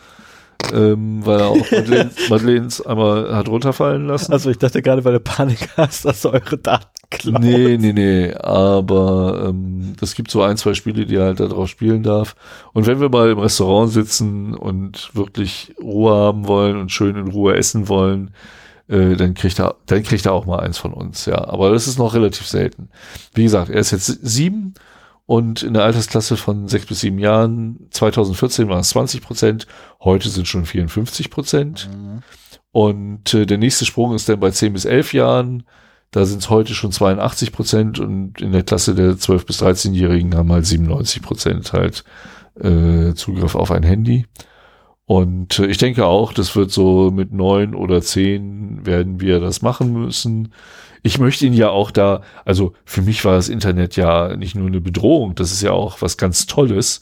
ähm, 0.72 1.26
weil 1.26 1.40
er 1.40 1.48
auch 1.48 1.70
Madeleine, 1.70 2.10
Madeleines 2.30 2.80
einmal 2.80 3.34
hat 3.34 3.48
runterfallen 3.48 4.06
lassen. 4.06 4.32
Also 4.32 4.50
ich 4.50 4.58
dachte 4.58 4.80
gerade, 4.80 5.04
weil 5.04 5.14
du 5.14 5.20
Panik 5.20 5.68
hast, 5.76 6.04
dass 6.04 6.22
du 6.22 6.30
eure 6.30 6.56
Daten 6.56 6.93
klaut. 7.18 7.40
Nee, 7.40 7.76
nee, 7.78 7.92
nee. 7.92 8.32
Aber 8.34 9.46
ähm, 9.48 9.94
das 9.98 10.14
gibt 10.14 10.30
so 10.30 10.42
ein, 10.42 10.56
zwei 10.56 10.74
Spiele, 10.74 11.06
die 11.06 11.16
er 11.16 11.24
halt 11.24 11.40
da 11.40 11.46
drauf 11.46 11.68
spielen 11.68 12.02
darf. 12.02 12.36
Und 12.72 12.86
wenn 12.86 13.00
wir 13.00 13.08
mal 13.08 13.30
im 13.30 13.38
Restaurant 13.38 13.92
sitzen 13.92 14.54
und 14.54 15.14
wirklich 15.14 15.74
Ruhe 15.80 16.14
haben 16.14 16.46
wollen 16.46 16.76
und 16.76 16.92
schön 16.92 17.16
in 17.16 17.28
Ruhe 17.28 17.56
essen 17.56 17.88
wollen, 17.88 18.30
äh, 18.88 19.16
dann 19.16 19.34
kriegt 19.34 19.58
er, 19.58 19.76
dann 19.86 20.02
kriegt 20.02 20.26
er 20.26 20.32
auch 20.32 20.46
mal 20.46 20.60
eins 20.60 20.78
von 20.78 20.92
uns, 20.92 21.26
ja. 21.26 21.46
Aber 21.48 21.70
das 21.70 21.86
ist 21.86 21.98
noch 21.98 22.14
relativ 22.14 22.46
selten. 22.46 22.88
Wie 23.32 23.44
gesagt, 23.44 23.70
er 23.70 23.80
ist 23.80 23.92
jetzt 23.92 24.06
sieben 24.06 24.74
und 25.26 25.62
in 25.62 25.72
der 25.74 25.84
Altersklasse 25.84 26.36
von 26.36 26.68
sechs 26.68 26.86
bis 26.86 27.00
sieben 27.00 27.18
Jahren, 27.18 27.86
2014 27.90 28.68
waren 28.68 28.80
es 28.80 28.90
20 28.90 29.22
Prozent, 29.22 29.66
heute 30.02 30.28
sind 30.28 30.46
schon 30.46 30.66
54 30.66 31.30
Prozent. 31.30 31.88
Und 32.72 33.32
äh, 33.32 33.46
der 33.46 33.58
nächste 33.58 33.84
Sprung 33.86 34.14
ist 34.14 34.28
dann 34.28 34.40
bei 34.40 34.50
10 34.50 34.72
bis 34.72 34.84
11 34.84 35.14
Jahren. 35.14 35.62
Da 36.14 36.24
sind 36.26 36.38
es 36.42 36.48
heute 36.48 36.74
schon 36.74 36.92
82 36.92 37.50
Prozent 37.50 37.98
und 37.98 38.40
in 38.40 38.52
der 38.52 38.62
Klasse 38.62 38.94
der 38.94 39.14
12- 39.14 39.46
bis 39.46 39.60
13-Jährigen 39.60 40.36
haben 40.36 40.52
halt 40.52 40.64
97 40.64 41.20
Prozent 41.22 41.72
halt 41.72 42.04
äh, 42.54 43.14
Zugriff 43.14 43.56
auf 43.56 43.72
ein 43.72 43.82
Handy. 43.82 44.24
Und 45.06 45.58
äh, 45.58 45.66
ich 45.66 45.78
denke 45.78 46.06
auch, 46.06 46.32
das 46.32 46.54
wird 46.54 46.70
so 46.70 47.10
mit 47.10 47.32
neun 47.32 47.74
oder 47.74 48.00
zehn 48.00 48.86
werden 48.86 49.20
wir 49.20 49.40
das 49.40 49.60
machen 49.60 49.92
müssen. 49.92 50.52
Ich 51.02 51.18
möchte 51.18 51.46
ihn 51.46 51.52
ja 51.52 51.70
auch 51.70 51.90
da, 51.90 52.22
also 52.44 52.74
für 52.84 53.02
mich 53.02 53.24
war 53.24 53.34
das 53.34 53.48
Internet 53.48 53.96
ja 53.96 54.36
nicht 54.36 54.54
nur 54.54 54.68
eine 54.68 54.80
Bedrohung, 54.80 55.34
das 55.34 55.50
ist 55.50 55.62
ja 55.62 55.72
auch 55.72 56.00
was 56.00 56.16
ganz 56.16 56.46
Tolles, 56.46 57.00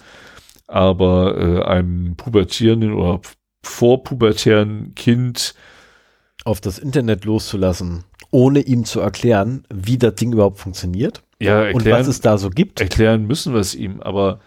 aber 0.68 1.36
äh, 1.36 1.62
einem 1.64 2.16
pubertierenden 2.16 2.94
oder 2.94 3.20
vorpubertären 3.62 4.94
Kind 4.94 5.54
Auf 6.46 6.62
das 6.62 6.78
Internet 6.78 7.26
loszulassen, 7.26 8.04
ohne 8.32 8.60
ihm 8.60 8.84
zu 8.84 8.98
erklären, 9.00 9.64
wie 9.72 9.96
das 9.98 10.16
Ding 10.16 10.32
überhaupt 10.32 10.58
funktioniert 10.58 11.22
ja, 11.40 11.70
und 11.70 11.84
was 11.86 12.08
es 12.08 12.20
da 12.20 12.36
so 12.38 12.50
gibt. 12.50 12.80
erklären 12.80 13.26
müssen 13.26 13.52
wir 13.52 13.60
es 13.60 13.74
ihm, 13.76 14.00
aber 14.00 14.40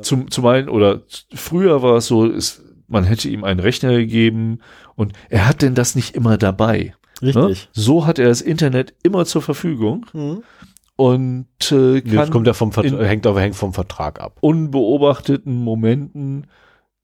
zum, 0.00 0.30
zum 0.30 0.46
einen 0.46 0.68
oder 0.70 1.02
früher 1.34 1.82
war 1.82 1.96
es 1.96 2.06
so, 2.06 2.24
es, 2.26 2.62
man 2.88 3.04
hätte 3.04 3.28
ihm 3.28 3.44
einen 3.44 3.60
Rechner 3.60 3.92
gegeben 3.92 4.60
und 4.94 5.12
er 5.28 5.46
hat 5.46 5.60
denn 5.60 5.74
das 5.74 5.94
nicht 5.94 6.14
immer 6.14 6.38
dabei. 6.38 6.94
Ne? 7.20 7.34
Richtig. 7.34 7.68
So 7.72 8.06
hat 8.06 8.18
er 8.18 8.28
das 8.28 8.40
Internet 8.40 8.94
immer 9.02 9.24
zur 9.26 9.42
Verfügung 9.42 10.06
Mhm. 10.14 10.42
und 10.96 11.46
äh, 11.72 12.00
Das 12.00 12.12
kann 12.14 12.30
kommt 12.30 12.46
ja 12.46 12.52
vom 12.54 12.72
Vert 12.72 12.86
in- 12.86 12.98
hängt 13.00 13.26
aber 13.26 13.40
hängt 13.40 13.54
vom 13.56 13.72
Vertrag 13.72 14.20
ab. 14.20 14.38
unbeobachteten 14.40 15.54
Momenten 15.62 16.46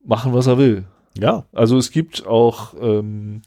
machen, 0.04 0.32
was 0.32 0.46
er 0.46 0.58
will. 0.58 0.84
Ja. 1.18 1.44
Also 1.52 1.76
es 1.78 1.90
gibt 1.90 2.26
auch, 2.26 2.74
ähm, 2.80 3.42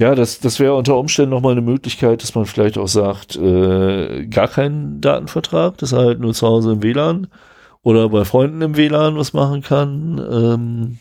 ja, 0.00 0.14
das, 0.14 0.40
das 0.40 0.58
wäre 0.58 0.76
unter 0.76 0.96
Umständen 0.96 1.30
nochmal 1.30 1.52
eine 1.52 1.60
Möglichkeit, 1.60 2.22
dass 2.22 2.34
man 2.34 2.46
vielleicht 2.46 2.78
auch 2.78 2.88
sagt, 2.88 3.36
äh, 3.36 4.26
gar 4.28 4.48
keinen 4.48 5.02
Datenvertrag, 5.02 5.76
dass 5.76 5.92
er 5.92 5.98
halt 5.98 6.20
nur 6.20 6.32
zu 6.32 6.46
Hause 6.46 6.72
im 6.72 6.82
WLAN 6.82 7.26
oder 7.82 8.08
bei 8.08 8.24
Freunden 8.24 8.62
im 8.62 8.78
WLAN 8.78 9.18
was 9.18 9.34
machen 9.34 9.60
kann. 9.60 10.18
Ähm, 10.18 10.98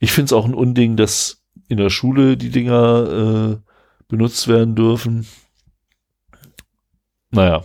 ich 0.00 0.12
finde 0.12 0.26
es 0.26 0.32
auch 0.34 0.44
ein 0.44 0.52
Unding, 0.52 0.96
dass 0.98 1.44
in 1.68 1.78
der 1.78 1.88
Schule 1.88 2.36
die 2.36 2.50
Dinger 2.50 3.56
äh, 3.56 3.56
benutzt 4.06 4.48
werden 4.48 4.74
dürfen. 4.74 5.26
Naja, 7.30 7.64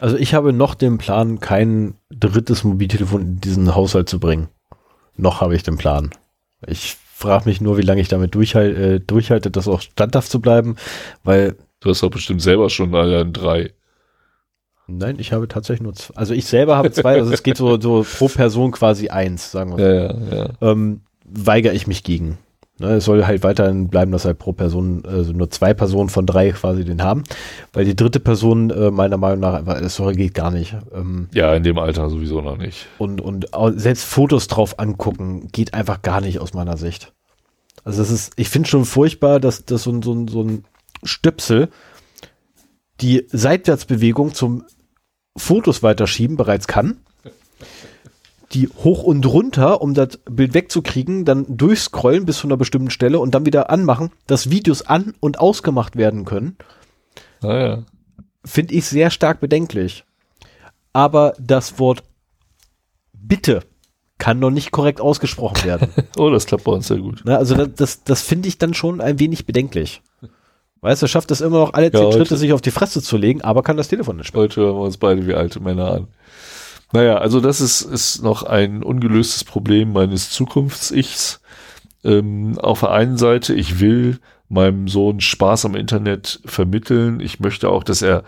Also 0.00 0.16
ich 0.16 0.34
habe 0.34 0.52
noch 0.52 0.76
den 0.76 0.98
Plan, 0.98 1.40
kein 1.40 1.94
drittes 2.10 2.62
Mobiltelefon 2.62 3.22
in 3.22 3.40
diesen 3.40 3.74
Haushalt 3.74 4.08
zu 4.08 4.20
bringen. 4.20 4.50
Noch 5.16 5.40
habe 5.40 5.56
ich 5.56 5.64
den 5.64 5.78
Plan. 5.78 6.10
Ich 6.64 6.96
frage 7.16 7.48
mich 7.48 7.62
nur, 7.62 7.78
wie 7.78 7.82
lange 7.82 8.02
ich 8.02 8.08
damit 8.08 8.34
durchhal 8.34 8.76
äh, 8.76 9.00
durchhalte, 9.00 9.50
das 9.50 9.68
auch 9.68 9.80
standhaft 9.80 10.30
zu 10.30 10.40
bleiben, 10.40 10.76
weil 11.24 11.56
du 11.80 11.88
hast 11.88 12.02
doch 12.02 12.10
bestimmt 12.10 12.42
selber 12.42 12.68
schon 12.68 12.94
alle 12.94 13.24
drei. 13.24 13.72
nein, 14.86 15.16
ich 15.18 15.32
habe 15.32 15.48
tatsächlich 15.48 15.82
nur 15.82 15.94
zwei. 15.94 16.14
Also 16.14 16.34
ich 16.34 16.44
selber 16.44 16.76
habe 16.76 16.92
zwei, 16.92 17.14
also 17.14 17.32
es 17.32 17.42
geht 17.42 17.56
so, 17.56 17.80
so 17.80 18.04
pro 18.04 18.28
Person 18.28 18.70
quasi 18.70 19.08
eins, 19.08 19.50
sagen 19.50 19.76
wir. 19.76 19.86
Ja, 19.86 20.04
ja, 20.04 20.36
ja. 20.36 20.48
Ähm, 20.60 21.00
weigere 21.24 21.72
ich 21.72 21.86
mich 21.86 22.04
gegen. 22.04 22.38
Ne, 22.78 22.88
es 22.96 23.06
soll 23.06 23.24
halt 23.24 23.42
weiterhin 23.42 23.88
bleiben, 23.88 24.12
dass 24.12 24.26
halt 24.26 24.38
pro 24.38 24.52
Person, 24.52 25.02
also 25.06 25.32
nur 25.32 25.48
zwei 25.50 25.72
Personen 25.72 26.10
von 26.10 26.26
drei 26.26 26.50
quasi 26.50 26.84
den 26.84 27.02
haben, 27.02 27.24
weil 27.72 27.86
die 27.86 27.96
dritte 27.96 28.20
Person 28.20 28.68
äh, 28.68 28.90
meiner 28.90 29.16
Meinung 29.16 29.40
nach 29.40 29.54
einfach, 29.54 29.80
das 29.80 29.96
geht 30.12 30.34
gar 30.34 30.50
nicht. 30.50 30.76
Ähm, 30.94 31.28
Ja, 31.32 31.54
in 31.54 31.62
dem 31.62 31.78
Alter 31.78 32.10
sowieso 32.10 32.42
noch 32.42 32.58
nicht. 32.58 32.86
und, 32.98 33.22
und 33.22 33.46
selbst 33.76 34.04
Fotos 34.04 34.46
drauf 34.48 34.78
angucken, 34.78 35.48
geht 35.52 35.72
einfach 35.72 36.02
gar 36.02 36.20
nicht 36.20 36.38
aus 36.38 36.52
meiner 36.52 36.76
Sicht. 36.76 37.14
Also 37.82 38.02
das 38.02 38.10
ist, 38.10 38.34
ich 38.36 38.50
finde 38.50 38.68
schon 38.68 38.84
furchtbar, 38.84 39.40
dass, 39.40 39.64
dass 39.64 39.84
so, 39.84 40.02
so, 40.02 40.26
so 40.28 40.42
ein 40.42 40.64
Stöpsel 41.02 41.68
die 43.00 43.26
Seitwärtsbewegung 43.30 44.34
zum 44.34 44.64
Fotos 45.36 45.82
weiterschieben 45.82 46.36
bereits 46.36 46.66
kann. 46.66 46.98
Die 48.52 48.68
hoch 48.68 49.02
und 49.02 49.26
runter, 49.26 49.80
um 49.82 49.92
das 49.94 50.18
Bild 50.30 50.54
wegzukriegen, 50.54 51.24
dann 51.24 51.44
durchscrollen 51.56 52.24
bis 52.26 52.38
zu 52.38 52.46
einer 52.46 52.56
bestimmten 52.56 52.90
Stelle 52.90 53.18
und 53.18 53.34
dann 53.34 53.44
wieder 53.44 53.70
anmachen, 53.70 54.10
dass 54.26 54.50
Videos 54.50 54.82
an- 54.82 55.14
und 55.20 55.40
ausgemacht 55.40 55.96
werden 55.96 56.24
können 56.24 56.56
Naja. 57.42 57.82
finde 58.44 58.74
ich 58.74 58.84
sehr 58.86 59.10
stark 59.10 59.40
bedenklich. 59.40 60.04
Aber 60.92 61.34
das 61.40 61.78
Wort 61.78 62.02
bitte 63.12 63.62
kann 64.18 64.38
noch 64.38 64.50
nicht 64.50 64.70
korrekt 64.70 65.00
ausgesprochen 65.00 65.64
werden. 65.64 65.88
Oh, 66.16 66.30
das 66.30 66.46
klappt 66.46 66.64
bei 66.64 66.72
uns 66.72 66.86
sehr 66.88 66.98
gut. 66.98 67.22
Na, 67.24 67.36
also 67.36 67.54
das, 67.54 67.68
das, 67.74 68.04
das 68.04 68.22
finde 68.22 68.48
ich 68.48 68.56
dann 68.58 68.72
schon 68.72 69.00
ein 69.02 69.18
wenig 69.18 69.44
bedenklich. 69.44 70.00
Weißt 70.80 71.02
du, 71.02 71.06
schafft 71.08 71.30
es 71.30 71.40
immer 71.40 71.58
noch 71.58 71.74
alle 71.74 71.90
Ja, 71.92 71.98
zehn 72.00 72.12
Schritte, 72.12 72.36
sich 72.36 72.52
auf 72.52 72.60
die 72.62 72.70
Fresse 72.70 73.02
zu 73.02 73.16
legen, 73.16 73.42
aber 73.42 73.62
kann 73.62 73.76
das 73.76 73.88
Telefon 73.88 74.16
nicht 74.16 74.28
sprechen. 74.28 74.42
Heute 74.44 74.60
hören 74.62 74.76
wir 74.76 74.82
uns 74.82 74.96
beide 74.96 75.26
wie 75.26 75.34
alte 75.34 75.60
Männer 75.60 75.90
an. 75.90 76.08
Naja, 76.92 77.18
also 77.18 77.40
das 77.40 77.60
ist, 77.60 77.82
ist 77.82 78.22
noch 78.22 78.42
ein 78.42 78.82
ungelöstes 78.82 79.44
Problem 79.44 79.92
meines 79.92 80.30
Zukunfts-Ichs. 80.30 81.40
Ähm, 82.04 82.58
auf 82.58 82.80
der 82.80 82.92
einen 82.92 83.18
Seite, 83.18 83.54
ich 83.54 83.80
will 83.80 84.18
meinem 84.48 84.86
Sohn 84.86 85.20
Spaß 85.20 85.64
am 85.64 85.74
Internet 85.74 86.40
vermitteln. 86.44 87.20
Ich 87.20 87.40
möchte 87.40 87.68
auch, 87.68 87.82
dass 87.82 88.02
er 88.02 88.22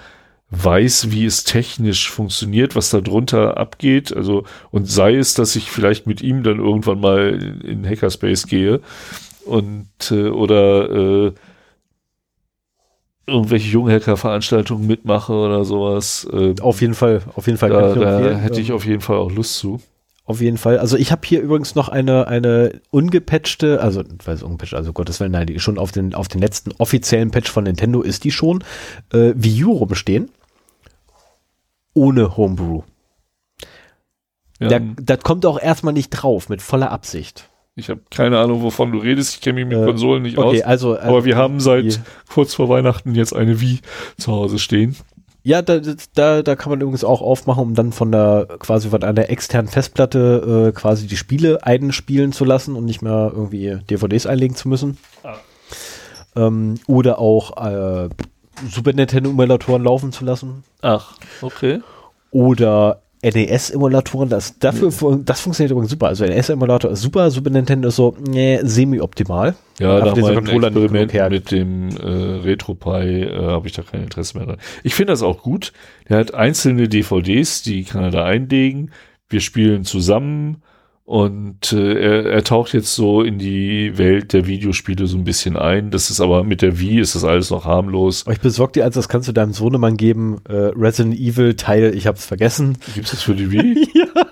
weiß, 0.51 1.11
wie 1.11 1.27
es 1.27 1.45
technisch 1.45 2.11
funktioniert, 2.11 2.75
was 2.75 2.91
da 2.91 3.01
drunter 3.01 3.59
abgeht. 3.59 4.17
Also, 4.17 4.45
und 4.71 4.89
sei 4.89 5.17
es, 5.17 5.35
dass 5.35 5.55
ich 5.57 5.71
vielleicht 5.71 6.07
mit 6.07 6.23
ihm 6.23 6.43
dann 6.43 6.59
irgendwann 6.59 7.01
mal 7.01 7.35
in, 7.35 7.61
in 7.61 7.87
Hackerspace 7.87 8.47
gehe 8.47 8.81
und 9.45 9.89
äh, 10.11 10.29
oder 10.29 11.27
äh, 11.27 11.33
irgendwelche 13.29 13.69
Junghacker-Veranstaltungen 13.71 14.87
mitmache 14.87 15.33
oder 15.33 15.65
sowas. 15.65 16.27
Äh, 16.33 16.55
Auf 16.61 16.81
jeden 16.81 16.95
Fall, 16.95 17.23
auf 17.35 17.47
jeden 17.47 17.59
Fall. 17.59 17.71
da, 17.71 17.93
ich 17.93 18.01
da 18.01 18.37
hätte 18.39 18.61
ich 18.61 18.69
Ähm, 18.71 18.75
auf 18.77 18.85
jeden 18.87 19.01
Fall 19.01 19.17
auch 19.17 19.31
Lust 19.31 19.55
zu. 19.57 19.81
auf 20.25 20.41
jeden 20.41 20.59
Fall. 20.59 20.79
Also 20.79 20.97
ich 20.97 21.11
habe 21.13 21.23
hier 21.27 21.41
übrigens 21.41 21.75
noch 21.75 21.89
eine, 21.89 22.27
eine 22.29 22.81
ungepatchte, 22.91 23.81
also, 23.81 24.03
weiß 24.25 24.43
ungepatcht, 24.43 24.75
also 24.75 24.93
Gottes 24.93 25.21
Willen, 25.21 25.33
nein, 25.33 25.47
die 25.47 25.55
ist 25.55 25.63
schon 25.63 25.79
auf 25.79 25.93
den, 25.93 26.15
auf 26.15 26.29
den 26.29 26.41
letzten 26.41 26.73
offiziellen 26.79 27.31
Patch 27.31 27.51
von 27.51 27.65
Nintendo 27.65 28.03
ist 28.03 28.25
die 28.25 28.31
schon, 28.33 28.63
äh, 29.13 29.33
Wii 29.35 29.65
U 29.65 29.73
rumstehen. 29.73 30.31
Ohne 31.95 32.37
Homebrew. 32.37 32.83
Ja, 34.61 34.69
Da, 34.69 34.81
das 35.01 35.21
kommt 35.21 35.47
auch 35.47 35.59
erstmal 35.61 35.95
nicht 35.95 36.11
drauf, 36.11 36.49
mit 36.49 36.63
voller 36.63 36.91
Absicht. 36.91 37.48
Ich 37.79 37.89
habe 37.91 38.01
keine 38.15 38.39
Ahnung, 38.39 38.63
wovon 38.63 38.93
du 38.93 38.99
redest. 38.99 39.35
Ich 39.37 39.41
kenne 39.41 39.65
mich 39.65 39.67
mit 39.75 39.79
Äh, 39.83 39.85
Konsolen 39.87 40.23
nicht 40.23 40.37
Okay, 40.39 40.63
aus. 40.63 40.67
also. 40.69 40.95
äh, 40.97 41.01
Aber 41.01 41.25
wir 41.25 41.37
haben 41.37 41.61
seit 41.61 41.85
die- 41.85 41.97
kurz 42.33 42.55
vor 42.55 42.69
Weihnachten 42.69 43.15
jetzt 43.15 43.35
eine 43.35 43.61
Wii 43.61 43.81
zu 44.19 44.33
Hause 44.33 44.59
stehen. 44.59 44.97
Ja, 45.45 45.63
da, 45.63 45.81
da, 46.15 46.43
da 46.43 46.57
kann 46.57 46.71
man 46.71 46.81
übrigens 46.81 47.05
auch 47.05 47.23
aufmachen, 47.23 47.63
um 47.63 47.75
dann 47.75 47.93
von 47.93 48.13
der 48.13 48.47
quasi 48.59 48.89
von 48.91 49.03
einer 49.03 49.31
externen 49.31 49.71
Festplatte 49.71 50.69
äh, 50.69 50.73
quasi 50.79 51.07
die 51.07 51.17
Spiele 51.17 51.65
einspielen 51.65 52.33
zu 52.33 52.45
lassen 52.45 52.75
und 52.77 52.85
nicht 52.85 53.01
mehr 53.01 53.33
irgendwie 53.35 53.79
DVDs 53.89 54.27
einlegen 54.27 54.57
zu 54.57 54.69
müssen. 54.69 54.99
Ah. 55.23 55.37
Ähm, 56.37 56.75
oder 56.87 57.19
auch 57.19 57.57
äh, 57.65 58.09
Super 58.69 58.93
Nintendo-Emulatoren 58.93 59.85
laufen 59.85 60.13
zu 60.13 60.25
lassen. 60.25 60.65
Ach, 60.83 61.15
okay. 61.41 61.81
Oder 62.31 63.01
NES-Emulatoren, 63.33 64.29
das, 64.29 64.59
dafür, 64.59 64.91
das 65.25 65.41
funktioniert 65.41 65.73
übrigens 65.73 65.91
super. 65.91 66.09
Also 66.09 66.25
NES-Emulator 66.25 66.91
ist 66.91 67.03
super, 67.03 67.31
Super 67.31 67.51
Nintendo 67.51 67.89
ist 67.89 67.97
so 67.97 68.17
nee, 68.29 68.61
semi-optimal. 68.63 69.55
Ja, 69.79 70.01
nach 70.05 70.17
meinem 70.17 70.47
Experiment 70.47 71.13
mit 71.31 71.51
dem 71.51 71.89
äh, 71.91 72.07
RetroPie 72.07 73.23
äh, 73.23 73.47
habe 73.47 73.67
ich 73.69 73.73
da 73.75 73.83
kein 73.83 74.03
Interesse 74.03 74.37
mehr 74.37 74.47
dran. 74.47 74.59
Ich 74.83 74.95
finde 74.95 75.13
das 75.13 75.23
auch 75.23 75.43
gut. 75.43 75.73
Der 76.09 76.19
hat 76.19 76.35
einzelne 76.35 76.89
DVDs, 76.89 77.63
die 77.63 77.85
kann 77.85 78.03
er 78.03 78.11
da 78.11 78.25
einlegen. 78.25 78.91
Wir 79.29 79.41
spielen 79.41 79.85
zusammen 79.85 80.63
und 81.09 81.73
äh, 81.73 81.95
er, 81.95 82.27
er 82.27 82.45
taucht 82.45 82.75
jetzt 82.75 82.95
so 82.95 83.23
in 83.23 83.39
die 83.39 83.97
Welt 83.97 84.35
der 84.35 84.47
Videospiele 84.47 85.07
so 85.07 85.17
ein 85.17 85.25
bisschen 85.25 85.57
ein. 85.57 85.91
Das 85.91 86.11
ist 86.11 86.21
aber 86.21 86.45
mit 86.45 86.61
der 86.61 86.81
Wii 86.81 87.01
ist 87.01 87.15
das 87.15 87.25
alles 87.25 87.49
noch 87.49 87.65
harmlos. 87.65 88.27
Ich 88.31 88.41
besorg 88.41 88.75
dir 88.75 88.85
als 88.85 88.95
das 88.95 89.09
kannst 89.09 89.27
du 89.27 89.33
deinem 89.33 89.55
Sohnemann 89.55 89.97
geben. 89.97 90.43
Äh, 90.47 90.53
Resident 90.77 91.19
Evil 91.19 91.55
Teil, 91.55 91.95
ich 91.95 92.07
hab's 92.07 92.27
vergessen. 92.27 92.77
Gibt's 92.95 93.13
das 93.13 93.23
für 93.23 93.35
die 93.35 93.51
Wii? 93.51 93.89
ja. 93.95 94.27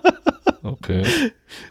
Okay. 0.65 1.03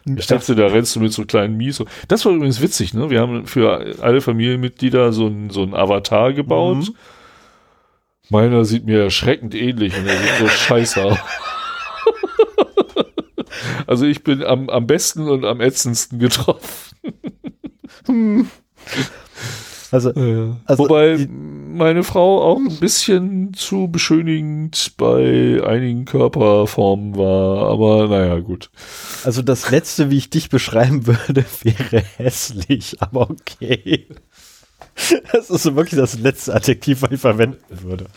Ich 0.05 0.25
dachte, 0.25 0.55
da 0.55 0.65
rennst 0.65 0.95
du 0.95 0.99
mit 1.01 1.13
so 1.13 1.23
kleinen 1.23 1.55
Mies. 1.55 1.83
Das 2.07 2.25
war 2.25 2.31
übrigens 2.31 2.59
witzig, 2.59 2.95
ne? 2.95 3.11
Wir 3.11 3.19
haben 3.19 3.45
für 3.45 4.01
alle 4.01 4.21
Familienmitglieder 4.21 5.13
so 5.13 5.27
ein, 5.27 5.51
so 5.51 5.61
ein 5.61 5.75
Avatar 5.75 6.33
gebaut. 6.33 6.77
Mhm. 6.77 6.95
Meiner 8.31 8.65
sieht 8.65 8.87
mir 8.87 9.03
erschreckend 9.03 9.53
ähnlich 9.53 9.95
und 9.95 10.07
er 10.07 10.17
sieht 10.17 10.37
so 10.39 10.47
scheiße 10.47 11.03
aus. 11.03 11.19
Also 13.87 14.05
ich 14.05 14.23
bin 14.23 14.43
am, 14.43 14.69
am 14.69 14.87
besten 14.87 15.27
und 15.27 15.45
am 15.45 15.61
ätzendsten 15.61 16.19
getroffen. 16.19 16.59
Also, 19.91 20.09
also, 20.65 20.83
Wobei 20.83 21.25
meine 21.29 22.03
Frau 22.03 22.41
auch 22.41 22.57
ein 22.57 22.79
bisschen 22.79 23.53
zu 23.53 23.87
beschönigend 23.87 24.93
bei 24.97 25.61
einigen 25.63 26.05
Körperformen 26.05 27.15
war, 27.15 27.69
aber 27.69 28.07
naja, 28.07 28.39
gut. 28.39 28.71
Also 29.23 29.41
das 29.41 29.71
letzte, 29.71 30.09
wie 30.09 30.17
ich 30.17 30.29
dich 30.29 30.49
beschreiben 30.49 31.07
würde, 31.07 31.45
wäre 31.63 32.03
hässlich, 32.17 33.01
aber 33.01 33.29
okay. 33.29 34.07
Das 35.31 35.49
ist 35.49 35.63
so 35.63 35.75
wirklich 35.75 35.99
das 35.99 36.17
letzte 36.19 36.53
Adjektiv, 36.53 37.01
was 37.01 37.11
ich 37.11 37.21
verwenden 37.21 37.63
würde. 37.69 38.07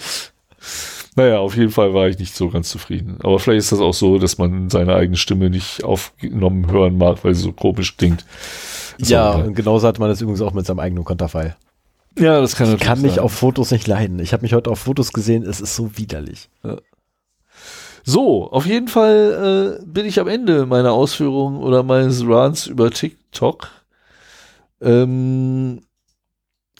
Naja, 1.18 1.38
auf 1.40 1.56
jeden 1.56 1.72
Fall 1.72 1.94
war 1.94 2.06
ich 2.06 2.16
nicht 2.20 2.36
so 2.36 2.48
ganz 2.48 2.68
zufrieden. 2.68 3.18
Aber 3.24 3.40
vielleicht 3.40 3.58
ist 3.58 3.72
das 3.72 3.80
auch 3.80 3.92
so, 3.92 4.20
dass 4.20 4.38
man 4.38 4.70
seine 4.70 4.94
eigene 4.94 5.16
Stimme 5.16 5.50
nicht 5.50 5.82
aufgenommen 5.82 6.70
hören 6.70 6.96
mag, 6.96 7.24
weil 7.24 7.34
sie 7.34 7.42
so 7.42 7.50
komisch 7.50 7.96
klingt. 7.96 8.24
Ja, 8.98 9.32
und 9.32 9.54
genauso 9.54 9.88
hatte 9.88 9.98
man 9.98 10.10
das 10.10 10.20
übrigens 10.20 10.40
auch 10.42 10.52
mit 10.52 10.64
seinem 10.64 10.78
eigenen 10.78 11.02
Konterfei. 11.02 11.56
Ja, 12.16 12.40
das 12.40 12.54
kann 12.54 12.72
Ich 12.72 12.80
kann 12.80 13.02
mich 13.02 13.14
sein. 13.14 13.24
auf 13.24 13.32
Fotos 13.32 13.72
nicht 13.72 13.88
leiden. 13.88 14.20
Ich 14.20 14.32
habe 14.32 14.42
mich 14.42 14.54
heute 14.54 14.70
auf 14.70 14.78
Fotos 14.78 15.12
gesehen, 15.12 15.42
es 15.42 15.60
ist 15.60 15.74
so 15.74 15.98
widerlich. 15.98 16.50
Ja. 16.62 16.76
So, 18.04 18.48
auf 18.52 18.64
jeden 18.64 18.86
Fall 18.86 19.78
äh, 19.80 19.84
bin 19.86 20.06
ich 20.06 20.20
am 20.20 20.28
Ende 20.28 20.66
meiner 20.66 20.92
Ausführungen 20.92 21.58
oder 21.58 21.82
meines 21.82 22.24
Runs 22.24 22.68
über 22.68 22.92
TikTok. 22.92 23.70
Ähm, 24.80 25.80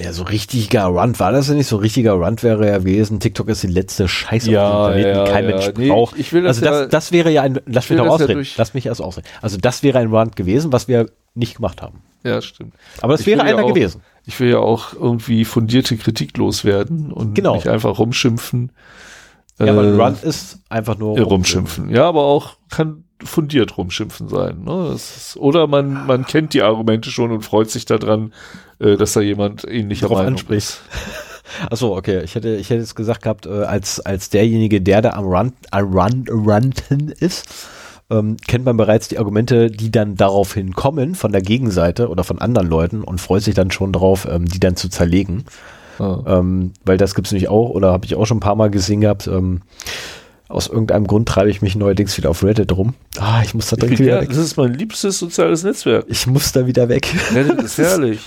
ja, 0.01 0.13
so 0.13 0.23
richtiger 0.23 0.85
Run 0.85 1.19
war 1.19 1.33
das 1.33 1.49
ja 1.49 1.55
nicht. 1.55 1.67
So 1.67 1.77
richtiger 1.77 2.13
Run 2.13 2.41
wäre 2.43 2.69
ja 2.69 2.79
gewesen. 2.79 3.19
TikTok 3.19 3.49
ist 3.49 3.65
die 3.65 3.69
letzte 3.69 4.07
Scheiße 4.07 4.51
ja, 4.51 4.71
auf 4.71 4.93
dem 4.93 5.03
Planeten, 5.03 5.19
ja, 5.19 5.25
kein 5.25 5.45
ja. 5.45 5.51
Mensch 5.51 5.73
nee, 5.77 5.89
braucht. 5.89 6.19
Ich 6.19 6.33
will 6.33 6.43
das 6.43 6.59
also 6.59 6.71
das, 6.71 6.81
ja, 6.81 6.87
das 6.87 7.13
wäre 7.13 7.31
ja 7.31 7.43
ein, 7.43 7.61
lass 7.67 7.91
mich 7.91 7.99
doch 7.99 8.07
ausreden. 8.07 8.47
Lass 8.57 8.75
mich 8.75 8.87
erst 8.87 9.03
ausreden. 9.03 9.27
Also 9.43 9.59
das 9.59 9.83
wäre 9.83 9.99
ein 9.99 10.15
Run 10.15 10.31
gewesen, 10.31 10.73
was 10.73 10.87
wir 10.87 11.11
nicht 11.35 11.57
gemacht 11.57 11.83
haben. 11.83 12.03
Ja, 12.23 12.41
stimmt. 12.41 12.75
Aber 13.01 13.15
das 13.15 13.23
ich 13.23 13.27
wäre 13.27 13.43
einer 13.43 13.65
auch, 13.65 13.69
gewesen. 13.69 14.03
Ich 14.25 14.39
will 14.39 14.51
ja 14.51 14.59
auch 14.59 14.93
irgendwie 14.93 15.45
fundierte 15.45 15.97
Kritik 15.97 16.37
loswerden 16.37 17.13
und 17.13 17.35
genau. 17.35 17.57
nicht 17.57 17.69
einfach 17.69 17.99
rumschimpfen. 17.99 18.71
Ja, 19.59 19.67
äh, 19.67 19.71
aber 19.71 19.83
ein 19.83 20.01
Run 20.01 20.17
ist 20.23 20.61
einfach 20.69 20.97
nur 20.97 21.19
rumschimpfen. 21.19 21.91
Ja, 21.91 22.09
aber 22.09 22.23
auch 22.23 22.57
kann 22.71 23.05
fundiert 23.25 23.77
rumschimpfen 23.77 24.29
sein. 24.29 24.63
Ne? 24.65 24.93
Ist, 24.95 25.37
oder 25.39 25.67
man, 25.67 26.07
man 26.07 26.25
kennt 26.25 26.55
die 26.55 26.63
Argumente 26.63 27.11
schon 27.11 27.33
und 27.33 27.43
freut 27.43 27.71
sich 27.71 27.85
daran, 27.85 28.33
äh, 28.79 28.97
dass 28.97 29.13
da 29.13 29.21
jemand 29.21 29.65
ähnlicher 29.65 30.09
Meinung 30.09 30.35
anspricht. 30.35 30.81
Achso, 31.71 31.97
okay. 31.97 32.23
Ich 32.25 32.35
hätte, 32.35 32.57
ich 32.57 32.71
hätte 32.71 32.81
jetzt 32.81 32.95
gesagt 32.95 33.23
gehabt, 33.23 33.47
äh, 33.47 33.65
als, 33.65 34.01
als 34.01 34.31
derjenige, 34.31 34.81
der 34.81 35.03
da 35.03 35.11
am 35.11 35.25
Run, 35.25 35.53
am 35.71 35.93
Run, 35.93 36.25
Runten 36.29 37.09
ist, 37.09 37.47
ähm, 38.11 38.37
kennt 38.47 38.65
man 38.65 38.77
bereits 38.77 39.09
die 39.09 39.19
Argumente, 39.19 39.71
die 39.71 39.91
dann 39.91 40.17
daraufhin 40.17 40.75
kommen 40.75 41.15
von 41.15 41.33
der 41.33 41.43
Gegenseite 41.43 42.09
oder 42.09 42.25
von 42.25 42.41
anderen 42.41 42.69
Leuten 42.69 43.03
und 43.03 43.21
freut 43.21 43.43
sich 43.43 43.55
dann 43.55 43.71
schon 43.71 43.93
darauf, 43.93 44.27
ähm, 44.31 44.47
die 44.47 44.61
dann 44.61 44.77
zu 44.77 44.89
zerlegen. 44.89 45.45
Oh. 45.99 46.23
Ähm, 46.27 46.73
weil 46.85 46.97
das 46.97 47.15
gibt's 47.15 47.33
nämlich 47.33 47.49
auch, 47.49 47.71
oder 47.71 47.93
habe 47.93 48.07
ich 48.07 48.15
auch 48.15 48.25
schon 48.25 48.39
ein 48.39 48.41
paar 48.41 48.55
Mal 48.55 48.71
gesehen 48.71 49.01
gehabt, 49.01 49.27
ähm, 49.27 49.63
aus 50.49 50.67
irgendeinem 50.67 51.07
Grund 51.07 51.29
treibe 51.29 51.51
ich 51.51 51.61
mich 51.61 51.77
neuerdings 51.77 52.17
wieder 52.17 52.31
auf 52.31 52.43
Reddit 52.43 52.75
rum. 52.75 52.95
Ah, 53.19 53.43
ich 53.45 53.53
muss 53.53 53.69
da 53.69 53.77
dringend 53.77 53.99
wieder 53.99 54.17
ja, 54.17 54.21
weg. 54.23 54.31
Das 54.31 54.39
ist 54.39 54.57
mein 54.57 54.73
liebstes 54.73 55.19
soziales 55.19 55.63
Netzwerk. 55.63 56.07
Ich 56.09 56.27
muss 56.27 56.53
da 56.53 56.67
wieder 56.67 56.89
weg. 56.89 57.07
Reddit 57.35 57.63
ist 57.63 57.77
herrlich. 57.77 58.21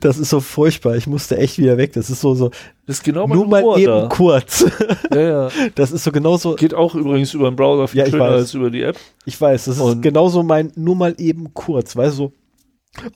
Das 0.00 0.18
ist 0.18 0.28
so 0.28 0.40
furchtbar. 0.40 0.96
Ich 0.96 1.06
musste 1.06 1.38
echt 1.38 1.58
wieder 1.58 1.78
weg. 1.78 1.94
Das 1.94 2.10
ist 2.10 2.20
so, 2.20 2.34
so. 2.34 2.50
Das 2.86 2.96
ist 2.96 3.02
genau 3.02 3.26
mein 3.26 3.38
Nur 3.38 3.48
mal 3.48 3.78
eben 3.78 3.86
da. 3.86 4.08
kurz. 4.08 4.66
Ja, 5.10 5.20
ja. 5.20 5.48
Das 5.74 5.90
ist 5.90 6.04
so 6.04 6.12
genauso. 6.12 6.54
Geht 6.54 6.74
auch 6.74 6.94
übrigens 6.94 7.32
über 7.32 7.50
den 7.50 7.56
Browser 7.56 7.88
viel 7.88 8.00
ja, 8.00 8.06
schöner 8.06 8.24
als 8.24 8.52
über 8.52 8.70
die 8.70 8.82
App. 8.82 8.98
Ich 9.24 9.40
weiß. 9.40 9.64
Das 9.64 9.78
ist 9.78 10.02
genauso 10.02 10.42
mein, 10.42 10.70
nur 10.76 10.96
mal 10.96 11.14
eben 11.16 11.54
kurz. 11.54 11.96
Weißt 11.96 12.18
du, 12.18 12.24
so, 12.24 12.32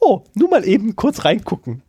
oh, 0.00 0.22
nur 0.34 0.48
mal 0.48 0.66
eben 0.66 0.96
kurz 0.96 1.24
reingucken. 1.24 1.82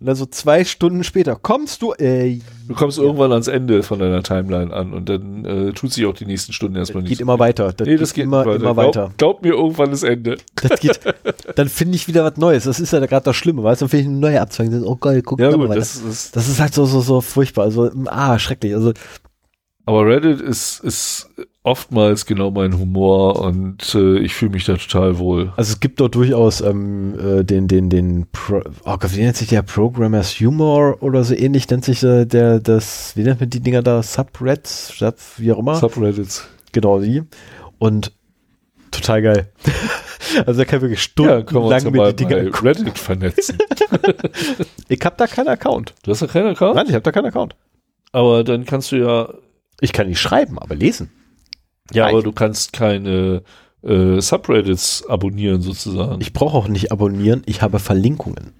Und 0.00 0.06
dann 0.06 0.16
so 0.16 0.24
zwei 0.24 0.64
Stunden 0.64 1.04
später 1.04 1.36
kommst 1.36 1.82
du. 1.82 1.92
Äh, 1.92 2.40
du 2.66 2.74
kommst 2.74 2.96
ja. 2.96 3.04
irgendwann 3.04 3.32
ans 3.32 3.48
Ende 3.48 3.82
von 3.82 3.98
deiner 3.98 4.22
Timeline 4.22 4.72
an 4.72 4.94
und 4.94 5.10
dann 5.10 5.44
äh, 5.44 5.72
tut 5.72 5.92
sich 5.92 6.06
auch 6.06 6.14
die 6.14 6.24
nächsten 6.24 6.54
Stunden 6.54 6.76
erstmal 6.76 7.02
nicht. 7.02 7.10
Geht 7.10 7.20
immer 7.20 7.38
weiter. 7.38 7.74
Das 7.74 7.86
nee, 7.86 7.98
das 7.98 8.14
geht, 8.14 8.24
immer, 8.24 8.46
weiter. 8.46 8.56
immer 8.56 8.76
weiter. 8.76 9.12
Glaub, 9.18 9.42
glaub, 9.42 9.42
mir 9.42 9.52
irgendwann 9.52 9.90
das 9.90 10.02
Ende. 10.02 10.38
Das 10.54 10.80
geht. 10.80 11.00
dann 11.54 11.68
finde 11.68 11.96
ich 11.96 12.08
wieder 12.08 12.24
was 12.24 12.38
Neues. 12.38 12.64
Das 12.64 12.80
ist 12.80 12.94
ja 12.94 13.04
gerade 13.04 13.24
das 13.24 13.36
Schlimme, 13.36 13.62
weißt 13.62 13.82
du? 13.82 13.84
Dann 13.84 13.90
finde 13.90 14.02
ich 14.02 14.08
eine 14.08 14.18
neue 14.18 14.40
Abzweigung. 14.40 14.84
Oh 14.84 14.96
geil, 14.96 15.20
guck 15.20 15.38
ja, 15.38 15.54
mal 15.54 15.68
weiter. 15.68 15.80
Das 15.80 15.96
ist, 15.96 16.34
das 16.34 16.48
ist 16.48 16.60
halt 16.60 16.72
so, 16.72 16.86
so, 16.86 17.02
so 17.02 17.20
furchtbar. 17.20 17.64
Also, 17.64 17.90
ah, 18.06 18.38
schrecklich. 18.38 18.74
Also, 18.74 18.94
aber 19.90 20.06
Reddit 20.06 20.40
ist, 20.40 20.84
ist 20.84 21.28
oftmals 21.64 22.24
genau 22.24 22.52
mein 22.52 22.78
Humor 22.78 23.40
und 23.40 23.92
äh, 23.96 24.18
ich 24.20 24.34
fühle 24.34 24.52
mich 24.52 24.64
da 24.64 24.76
total 24.76 25.18
wohl. 25.18 25.52
Also 25.56 25.72
es 25.72 25.80
gibt 25.80 25.98
dort 25.98 26.14
durchaus 26.14 26.60
ähm, 26.60 27.18
äh, 27.18 27.42
den, 27.42 27.66
den, 27.66 27.90
den, 27.90 28.28
Pro 28.30 28.62
oh 28.84 28.96
Gott, 28.98 29.16
wie 29.16 29.20
nennt 29.20 29.36
sich 29.36 29.48
der 29.48 29.62
Programmers 29.62 30.38
Humor 30.38 31.02
oder 31.02 31.24
so 31.24 31.34
ähnlich 31.34 31.68
nennt 31.68 31.84
sich 31.84 32.04
äh, 32.04 32.24
der, 32.24 32.60
das, 32.60 33.16
wie 33.16 33.24
nennt 33.24 33.40
man 33.40 33.50
die 33.50 33.58
Dinger 33.58 33.82
da? 33.82 34.00
Subreddits, 34.04 34.96
Sub, 34.96 35.16
wie 35.38 35.50
auch 35.50 35.58
immer. 35.58 35.74
Subreddits. 35.74 36.46
Genau, 36.70 37.00
die. 37.00 37.24
Und 37.80 38.12
total 38.92 39.22
geil. 39.22 39.52
also 40.46 40.60
er 40.60 40.66
kann 40.66 40.82
wirklich 40.82 41.02
stundenlang 41.02 41.82
ja, 41.82 41.90
mit 41.90 42.20
die 42.20 42.26
Dinger 42.26 42.62
Reddit 42.62 42.96
vernetzen. 42.96 43.58
ich 44.88 45.00
habe 45.04 45.16
da 45.18 45.26
keinen 45.26 45.48
Account. 45.48 45.94
Du 46.04 46.12
hast 46.12 46.22
da 46.22 46.28
keinen 46.28 46.50
Account? 46.50 46.76
Nein, 46.76 46.86
ich 46.86 46.94
habe 46.94 47.02
da 47.02 47.10
keinen 47.10 47.26
Account. 47.26 47.56
Aber 48.12 48.44
dann 48.44 48.64
kannst 48.64 48.92
du 48.92 48.96
ja 48.96 49.34
ich 49.80 49.92
kann 49.92 50.08
nicht 50.08 50.20
schreiben, 50.20 50.58
aber 50.58 50.74
lesen. 50.74 51.10
Ja, 51.92 52.04
Nein. 52.04 52.14
aber 52.14 52.22
du 52.22 52.32
kannst 52.32 52.72
keine 52.72 53.42
äh, 53.82 54.20
Subreddits 54.20 55.06
abonnieren 55.08 55.62
sozusagen. 55.62 56.20
Ich 56.20 56.32
brauche 56.32 56.56
auch 56.56 56.68
nicht 56.68 56.92
abonnieren, 56.92 57.42
ich 57.46 57.62
habe 57.62 57.78
Verlinkungen. 57.78 58.52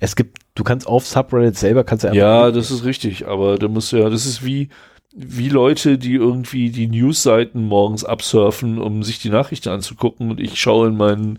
Es 0.00 0.16
gibt, 0.16 0.38
du 0.54 0.64
kannst 0.64 0.86
auf 0.86 1.06
Subreddit 1.06 1.56
selber 1.56 1.84
kannst 1.84 2.04
du 2.04 2.08
Ja, 2.08 2.50
das 2.50 2.70
ist 2.70 2.84
richtig, 2.84 3.26
aber 3.26 3.58
da 3.58 3.68
musst 3.68 3.92
du 3.92 3.96
ja, 3.96 4.10
das 4.10 4.26
ist 4.26 4.44
wie 4.44 4.68
wie 5.20 5.48
Leute, 5.48 5.98
die 5.98 6.14
irgendwie 6.14 6.70
die 6.70 6.86
Newsseiten 6.86 7.64
morgens 7.64 8.04
absurfen, 8.04 8.78
um 8.78 9.02
sich 9.02 9.18
die 9.18 9.30
Nachrichten 9.30 9.70
anzugucken 9.70 10.30
und 10.30 10.38
ich 10.38 10.60
schaue 10.60 10.88
in 10.88 10.96
meinen 10.96 11.38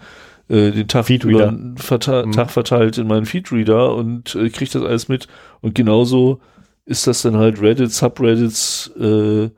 äh, 0.49 0.71
den 0.71 0.87
Tag, 0.87 1.09
über, 1.09 1.55
verta 1.75 2.25
mhm. 2.25 2.31
Tag 2.31 2.51
verteilt 2.51 2.97
in 2.97 3.07
meinen 3.07 3.25
Feedreader 3.25 3.95
und 3.95 4.35
äh, 4.35 4.49
kriege 4.49 4.71
das 4.71 4.83
alles 4.83 5.07
mit 5.07 5.27
und 5.61 5.75
genauso 5.75 6.41
ist 6.89 7.05
das 7.05 7.21
dann 7.21 7.37
halt 7.37 7.61
Reddit, 7.61 7.93
Subreddits 7.93 8.91
äh, 8.99 9.49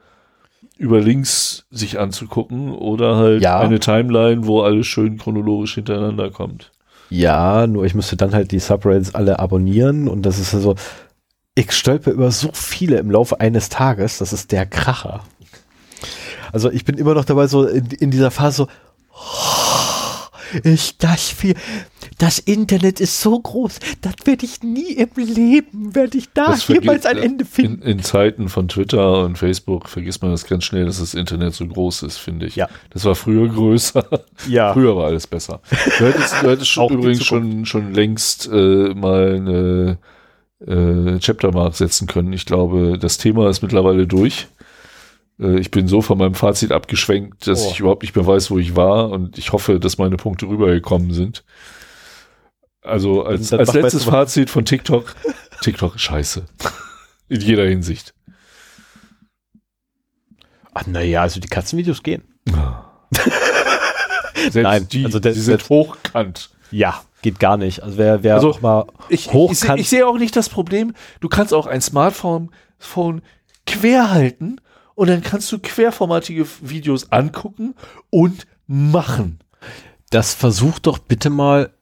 über 0.77 0.99
Links 0.99 1.65
sich 1.71 1.97
anzugucken 1.97 2.73
oder 2.73 3.15
halt 3.15 3.41
ja. 3.41 3.59
eine 3.59 3.79
Timeline, 3.79 4.45
wo 4.45 4.61
alles 4.61 4.85
schön 4.87 5.17
chronologisch 5.17 5.75
hintereinander 5.75 6.29
kommt. 6.29 6.71
Ja, 7.09 7.67
nur 7.67 7.85
ich 7.85 7.95
müsste 7.95 8.17
dann 8.17 8.33
halt 8.33 8.51
die 8.51 8.59
Subreddits 8.59 9.15
alle 9.15 9.39
abonnieren 9.39 10.09
und 10.09 10.23
das 10.23 10.39
ist 10.39 10.53
also, 10.53 10.75
ich 11.55 11.71
stolpe 11.71 12.11
über 12.11 12.31
so 12.31 12.49
viele 12.53 12.97
im 12.97 13.09
Laufe 13.09 13.39
eines 13.39 13.69
Tages, 13.69 14.17
das 14.17 14.33
ist 14.33 14.51
der 14.51 14.65
Kracher. 14.65 15.21
Also 16.51 16.69
ich 16.69 16.83
bin 16.83 16.97
immer 16.97 17.13
noch 17.13 17.25
dabei 17.25 17.47
so 17.47 17.65
in, 17.65 17.85
in 17.91 18.11
dieser 18.11 18.31
Phase 18.31 18.57
so, 18.57 18.67
oh, 19.13 20.59
ich 20.63 20.97
das 20.97 21.29
viel, 21.29 21.55
das 22.21 22.37
Internet 22.39 22.99
ist 22.99 23.19
so 23.21 23.39
groß, 23.39 23.79
das 24.01 24.13
werde 24.25 24.45
ich 24.45 24.61
nie 24.63 24.91
im 24.93 25.09
Leben, 25.15 25.95
werde 25.95 26.17
ich 26.17 26.29
da 26.33 26.47
Das 26.47 26.67
jemals 26.67 27.05
ein 27.05 27.17
vergisst- 27.17 27.25
Ende 27.25 27.45
finden. 27.45 27.81
In, 27.81 27.97
in 27.99 28.03
Zeiten 28.03 28.47
von 28.49 28.67
Twitter 28.67 29.23
und 29.25 29.37
Facebook 29.37 29.89
vergisst 29.89 30.21
man 30.21 30.31
das 30.31 30.45
ganz 30.45 30.63
schnell, 30.65 30.85
dass 30.85 30.99
das 30.99 31.13
Internet 31.13 31.53
so 31.53 31.65
groß 31.65 32.03
ist, 32.03 32.17
finde 32.17 32.45
ich. 32.45 32.55
Ja. 32.55 32.67
Das 32.91 33.05
war 33.05 33.15
früher 33.15 33.47
größer. 33.49 34.05
Ja. 34.47 34.73
Früher 34.73 34.95
war 34.95 35.05
alles 35.07 35.25
besser. 35.27 35.61
Du 35.97 36.05
hättest, 36.05 36.33
du 36.43 36.49
hättest 36.49 36.67
schon 36.69 36.93
übrigens 36.93 37.23
schon, 37.25 37.65
schon 37.65 37.93
längst 37.93 38.47
äh, 38.51 38.93
mal 38.93 39.35
eine 39.35 39.97
äh, 40.65 41.19
Chaptermark 41.19 41.75
setzen 41.75 42.07
können. 42.07 42.33
Ich 42.33 42.45
glaube, 42.45 42.97
das 42.99 43.17
Thema 43.17 43.49
ist 43.49 43.61
mittlerweile 43.61 44.05
durch. 44.05 44.47
Äh, 45.39 45.59
ich 45.59 45.71
bin 45.71 45.87
so 45.87 46.01
von 46.01 46.17
meinem 46.17 46.35
Fazit 46.35 46.71
abgeschwenkt, 46.71 47.47
dass 47.47 47.65
Oh. 47.65 47.69
ich 47.71 47.79
überhaupt 47.79 48.03
nicht 48.03 48.15
mehr 48.15 48.27
weiß, 48.27 48.51
wo 48.51 48.59
ich 48.59 48.75
war 48.75 49.09
und 49.09 49.37
ich 49.39 49.51
hoffe, 49.53 49.79
dass 49.79 49.97
meine 49.97 50.17
Punkte 50.17 50.47
rübergekommen 50.47 51.11
sind. 51.13 51.43
Also 52.81 53.23
als, 53.23 53.53
als 53.53 53.73
letztes 53.73 54.03
Fazit 54.05 54.49
von 54.49 54.65
TikTok. 54.65 55.15
TikTok 55.61 55.95
ist 55.95 56.01
scheiße. 56.01 56.45
In 57.29 57.41
jeder 57.41 57.65
Hinsicht. 57.67 58.13
Ach, 60.73 60.85
naja, 60.87 61.21
also 61.21 61.39
die 61.39 61.47
Katzenvideos 61.47 62.01
gehen. 62.03 62.23
Selbst 64.35 64.55
Nein, 64.55 64.87
die, 64.87 65.05
also 65.05 65.19
das- 65.19 65.35
die 65.35 65.41
sind 65.41 65.61
das- 65.61 65.69
hochkant. 65.69 66.49
Ja, 66.71 67.01
geht 67.21 67.39
gar 67.39 67.57
nicht. 67.57 67.83
Also 67.83 67.97
wer, 67.97 68.23
wer 68.23 68.35
Also, 68.35 68.51
auch 68.51 68.61
mal 68.61 68.85
Ich, 69.09 69.27
ich, 69.27 69.33
hochkant, 69.33 69.57
seh- 69.77 69.81
ich 69.81 69.89
sehe 69.89 70.07
auch 70.07 70.17
nicht 70.17 70.35
das 70.35 70.47
Problem, 70.49 70.93
du 71.19 71.27
kannst 71.29 71.53
auch 71.53 71.67
ein 71.67 71.81
Smartphone 71.81 72.49
Phone 72.79 73.21
quer 73.67 74.09
halten 74.11 74.59
und 74.95 75.09
dann 75.09 75.21
kannst 75.21 75.51
du 75.51 75.59
querformatige 75.59 76.45
Videos 76.61 77.11
angucken 77.11 77.75
und 78.09 78.47
machen. 78.67 79.39
das 80.09 80.33
versucht 80.33 80.87
doch 80.87 80.97
bitte 80.97 81.29
mal 81.29 81.73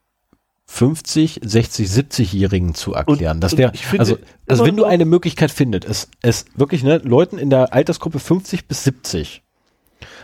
50, 0.71 1.39
60, 1.43 1.87
70-Jährigen 1.89 2.75
zu 2.75 2.93
erklären. 2.93 3.37
Und- 3.37 3.41
das 3.41 3.53
und 3.53 3.57
wäre, 3.59 3.71
ich 3.73 3.87
finde 3.87 4.01
also, 4.01 4.17
also 4.47 4.65
wenn 4.67 4.75
du 4.75 4.85
eine 4.85 5.05
Möglichkeit 5.05 5.49
findest, 5.49 5.83
es, 5.85 6.09
es 6.21 6.45
wirklich 6.55 6.83
ne, 6.83 6.99
Leuten 6.99 7.39
in 7.39 7.49
der 7.49 7.73
Altersgruppe 7.73 8.19
50 8.19 8.67
bis 8.67 8.83
70 8.83 9.41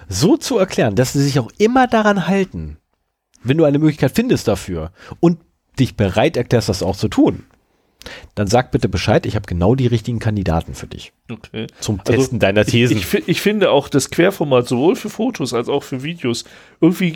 so 0.07 0.37
zu 0.37 0.59
erklären, 0.59 0.95
dass 0.95 1.13
sie 1.13 1.23
sich 1.23 1.39
auch 1.39 1.49
immer 1.57 1.87
daran 1.87 2.27
halten, 2.27 2.77
wenn 3.43 3.57
du 3.57 3.63
eine 3.65 3.79
Möglichkeit 3.79 4.11
findest 4.13 4.47
dafür 4.47 4.91
und 5.19 5.39
dich 5.79 5.97
bereit 5.97 6.37
erklärst, 6.37 6.69
das 6.69 6.83
auch 6.83 6.95
zu 6.95 7.07
tun, 7.07 7.43
dann 8.35 8.45
sag 8.45 8.69
bitte 8.69 8.87
Bescheid, 8.87 9.25
ich 9.25 9.35
habe 9.35 9.47
genau 9.47 9.73
die 9.73 9.87
richtigen 9.87 10.19
Kandidaten 10.19 10.75
für 10.75 10.85
dich 10.85 11.11
Okay. 11.31 11.65
zum 11.79 11.99
Also, 12.01 12.13
Testen 12.13 12.37
deiner 12.37 12.61
Ich, 12.61 12.67
Thesen. 12.67 12.97
ich, 12.97 13.07
fi- 13.07 13.23
ich 13.25 13.41
finde 13.41 13.71
auch 13.71 13.89
das 13.89 14.11
Querformat 14.11 14.67
sowohl 14.67 14.95
für 14.95 15.09
Fotos 15.09 15.55
als 15.55 15.69
auch 15.69 15.81
für 15.81 16.03
Videos 16.03 16.43
irgendwie 16.79 17.15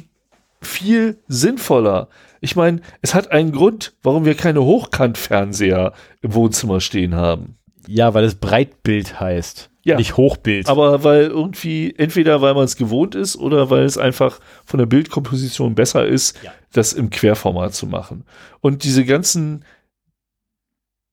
viel 0.64 1.19
sinnvoller. 1.27 2.09
Ich 2.42 2.56
meine, 2.56 2.82
es 3.01 3.14
hat 3.14 3.32
einen 3.32 3.51
Grund, 3.51 3.93
warum 4.03 4.26
wir 4.26 4.35
keine 4.35 4.64
Hochkant-Fernseher 4.64 5.93
im 6.22 6.34
Wohnzimmer 6.34 6.80
stehen 6.82 7.16
haben. 7.16 7.56
ja, 7.88 8.14
weil 8.14 8.24
es 8.24 8.35
Breitbild 8.35 9.19
heißt, 9.19 9.72
Ja. 9.84 9.98
nicht 9.98 10.16
Hochbild. 10.16 10.68
Aber 10.69 11.03
weil 11.03 11.24
irgendwie, 11.24 11.93
entweder 11.98 12.42
weil 12.42 12.53
man 12.53 12.66
es 12.66 12.76
gewohnt 12.76 13.16
ist 13.16 13.35
oder 13.35 13.69
weil 13.72 13.84
es 13.84 13.98
einfach 13.98 14.40
von 14.66 14.77
der 14.77 14.85
Bildkomposition 14.85 15.74
besser 15.76 16.06
ist, 16.06 16.38
Ja. 16.43 16.51
das 16.74 16.93
im 16.93 17.09
Querformat 17.09 17.74
zu 17.74 17.88
machen. 17.88 18.26
Und 18.61 18.84
diese 18.84 19.06
ganzen 19.06 19.66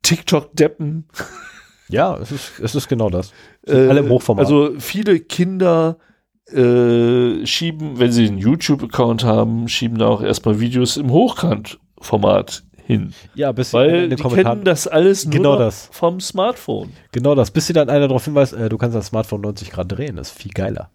TikTok-Deppen, 0.03 1.05
ja, 1.89 2.17
es 2.19 2.31
ist, 2.33 2.61
es 2.61 2.75
ist 2.75 2.89
genau 2.89 3.11
das. 3.11 3.33
äh, 3.67 3.89
alle 3.89 4.01
im 4.01 4.09
Hochformat. 4.11 4.45
Also 4.45 4.75
viele 4.79 5.19
Kinder 5.21 5.99
äh, 6.52 7.44
schieben, 7.47 7.99
wenn 7.99 8.12
sie 8.12 8.26
einen 8.28 8.39
YouTube-Account 8.39 9.25
haben, 9.25 9.68
schieben 9.68 9.99
da 9.99 10.07
auch 10.07 10.23
erstmal 10.23 10.60
Videos 10.60 10.97
im 10.97 11.10
Hochkant-Format 11.10 12.62
hin. 12.86 13.12
Ja, 13.34 13.50
bis 13.52 13.70
sie 13.70 13.76
Weil 13.76 14.08
die 14.08 14.16
kennen 14.16 14.65
das 14.65 14.86
alles 14.86 15.25
nur 15.25 15.33
Genau 15.34 15.57
das. 15.58 15.89
vom 15.92 16.20
Smartphone. 16.20 16.92
Genau 17.12 17.34
das. 17.34 17.50
Bis 17.50 17.66
sie 17.66 17.73
dann 17.73 17.89
einer 17.91 18.07
darauf 18.07 18.25
hinweist, 18.25 18.52
äh, 18.52 18.68
du 18.68 18.78
kannst 18.78 18.97
das 18.97 19.07
Smartphone 19.07 19.41
90 19.41 19.70
Grad 19.73 19.91
drehen. 19.91 20.16
Das 20.16 20.28
ist 20.31 20.39
viel 20.39 20.52
geiler. 20.52 20.91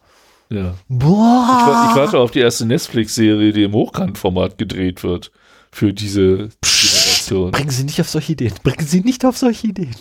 Ja. 0.49 0.75
Boah. 0.87 1.83
Ich, 1.85 1.91
ich 1.91 1.95
warte 1.97 2.17
auf 2.19 2.31
die 2.31 2.39
erste 2.39 2.65
Netflix-Serie, 2.65 3.51
die 3.53 3.63
im 3.63 3.73
Hochkantformat 3.73 4.57
gedreht 4.57 5.03
wird. 5.03 5.31
Für 5.73 5.93
diese 5.93 6.49
Generation. 6.61 7.51
Bringen 7.51 7.69
Sie 7.69 7.85
nicht 7.85 8.01
auf 8.01 8.09
solche 8.09 8.33
Ideen. 8.33 8.53
Bringen 8.61 8.85
Sie 8.85 8.99
nicht 9.01 9.23
auf 9.25 9.37
solche 9.37 9.67
Ideen. 9.67 9.95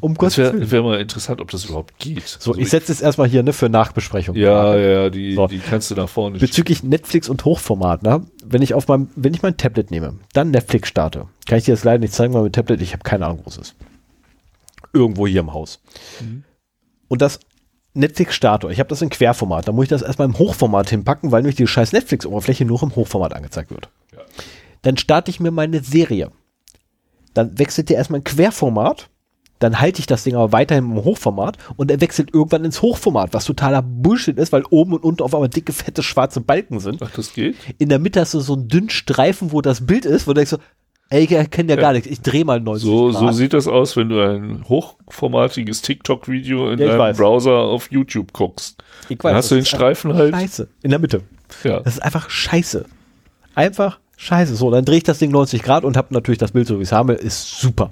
Um 0.00 0.14
Gottes 0.14 0.38
wäre 0.38 0.52
Willen. 0.54 0.70
wär 0.70 0.82
mal 0.82 1.00
interessant, 1.00 1.40
ob 1.40 1.50
das 1.50 1.64
überhaupt 1.64 1.98
geht. 1.98 2.26
So, 2.26 2.52
Also 2.52 2.60
ich 2.60 2.70
setze 2.70 2.92
jetzt 2.92 3.02
erstmal 3.02 3.28
hier 3.28 3.42
ne, 3.42 3.52
für 3.52 3.68
Nachbesprechung. 3.68 4.34
Ja, 4.36 4.76
ja, 4.76 5.10
die, 5.10 5.34
So. 5.34 5.46
die 5.46 5.58
kannst 5.58 5.90
du 5.90 5.94
nach 5.94 6.08
vorne 6.08 6.38
Bezüglich 6.38 6.82
Netflix 6.82 7.28
und 7.28 7.44
Hochformat, 7.44 8.02
ne? 8.02 8.26
Wenn 8.44 8.62
ich 8.62 8.74
auf 8.74 8.88
meinem, 8.88 9.08
wenn 9.16 9.34
ich 9.34 9.42
mein 9.42 9.56
Tablet 9.56 9.90
nehme, 9.90 10.18
dann 10.32 10.50
Netflix 10.50 10.88
starte, 10.88 11.26
kann 11.46 11.58
ich 11.58 11.64
dir 11.64 11.72
das 11.74 11.84
leider 11.84 11.98
nicht 11.98 12.12
zeigen, 12.14 12.34
weil 12.34 12.42
mit 12.42 12.54
Tablet, 12.54 12.80
ich 12.82 12.92
habe 12.92 13.02
keine 13.02 13.26
Ahnung, 13.26 13.40
wo 13.44 13.48
es 13.48 13.58
ist. 13.58 13.74
Irgendwo 14.92 15.26
hier 15.26 15.40
im 15.40 15.52
Haus. 15.52 15.80
Mhm. 16.20 16.44
Und 17.08 17.22
das 17.22 17.40
Netflix 17.94 18.34
starte, 18.34 18.70
ich 18.70 18.78
habe 18.78 18.88
das 18.88 19.00
in 19.02 19.08
Querformat, 19.10 19.66
da 19.68 19.72
muss 19.72 19.84
ich 19.84 19.88
das 19.88 20.02
erstmal 20.02 20.28
im 20.28 20.38
Hochformat 20.38 20.90
hinpacken, 20.90 21.32
weil 21.32 21.42
nämlich 21.42 21.56
die 21.56 21.66
scheiß 21.66 21.92
Netflix-Oberfläche 21.92 22.64
nur 22.64 22.82
im 22.82 22.94
Hochformat 22.94 23.32
angezeigt 23.34 23.70
wird. 23.70 23.88
Ja. 24.12 24.20
Dann 24.82 24.96
starte 24.98 25.30
ich 25.30 25.40
mir 25.40 25.50
meine 25.50 25.82
Serie. 25.82 26.30
Dann 27.34 27.58
wechselt 27.58 27.88
der 27.90 27.96
erstmal 27.96 28.20
in 28.20 28.24
Querformat, 28.24 29.08
dann 29.58 29.80
halte 29.80 30.00
ich 30.00 30.06
das 30.06 30.24
Ding 30.24 30.34
aber 30.34 30.52
weiterhin 30.52 30.84
im 30.84 30.96
Hochformat 31.04 31.56
und 31.76 31.90
er 31.90 32.00
wechselt 32.00 32.34
irgendwann 32.34 32.64
ins 32.64 32.82
Hochformat, 32.82 33.32
was 33.34 33.44
totaler 33.46 33.82
Bullshit 33.82 34.36
ist, 34.38 34.52
weil 34.52 34.64
oben 34.70 34.92
und 34.94 35.02
unten 35.04 35.22
auf 35.22 35.34
einmal 35.34 35.48
dicke, 35.48 35.72
fette, 35.72 36.02
schwarze 36.02 36.40
Balken 36.40 36.78
sind. 36.80 37.02
Ach, 37.02 37.10
das 37.10 37.32
geht? 37.32 37.56
In 37.78 37.88
der 37.88 37.98
Mitte 37.98 38.20
hast 38.20 38.34
du 38.34 38.40
so 38.40 38.54
einen 38.54 38.68
dünnen 38.68 38.90
Streifen, 38.90 39.52
wo 39.52 39.60
das 39.62 39.86
Bild 39.86 40.04
ist, 40.04 40.26
wo 40.26 40.32
du 40.32 40.34
denkst 40.36 40.50
so, 40.50 40.58
ey, 41.08 41.24
ich 41.24 41.32
erkenne 41.32 41.70
ja, 41.70 41.76
Ja. 41.76 41.80
gar 41.82 41.92
nichts, 41.92 42.08
ich 42.08 42.20
drehe 42.20 42.44
mal 42.44 42.60
90 42.60 42.84
So, 42.88 43.10
Grad. 43.10 43.20
so 43.20 43.30
sieht 43.32 43.52
das 43.52 43.66
aus, 43.68 43.96
wenn 43.96 44.08
du 44.08 44.20
ein 44.20 44.64
hochformatiges 44.68 45.80
TikTok-Video 45.82 46.70
in 46.70 46.78
Ja, 46.78 46.86
deinem 46.88 46.98
weiß. 46.98 47.16
Browser 47.16 47.52
auf 47.58 47.90
YouTube 47.90 48.32
guckst. 48.32 48.82
ich 49.08 49.18
Dann 49.18 49.34
hast 49.34 49.50
du 49.50 49.54
den 49.54 49.64
Streifen 49.64 50.14
halt. 50.14 50.34
Scheiße. 50.34 50.68
In 50.82 50.90
der 50.90 50.98
Mitte. 50.98 51.22
Ja. 51.64 51.80
Das 51.80 51.94
ist 51.94 52.00
einfach 52.02 52.28
scheiße. 52.28 52.84
Einfach 53.54 54.00
scheiße. 54.16 54.56
So, 54.56 54.70
dann 54.70 54.84
drehe 54.84 54.98
ich 54.98 55.04
das 55.04 55.18
Ding 55.18 55.30
90 55.30 55.62
Grad 55.62 55.84
und 55.84 55.96
habe 55.96 56.12
natürlich 56.12 56.38
das 56.38 56.52
Bild 56.52 56.66
so, 56.66 56.78
wie 56.78 56.82
ich 56.82 56.88
es 56.88 56.92
habe, 56.92 57.14
ist 57.14 57.60
super. 57.60 57.90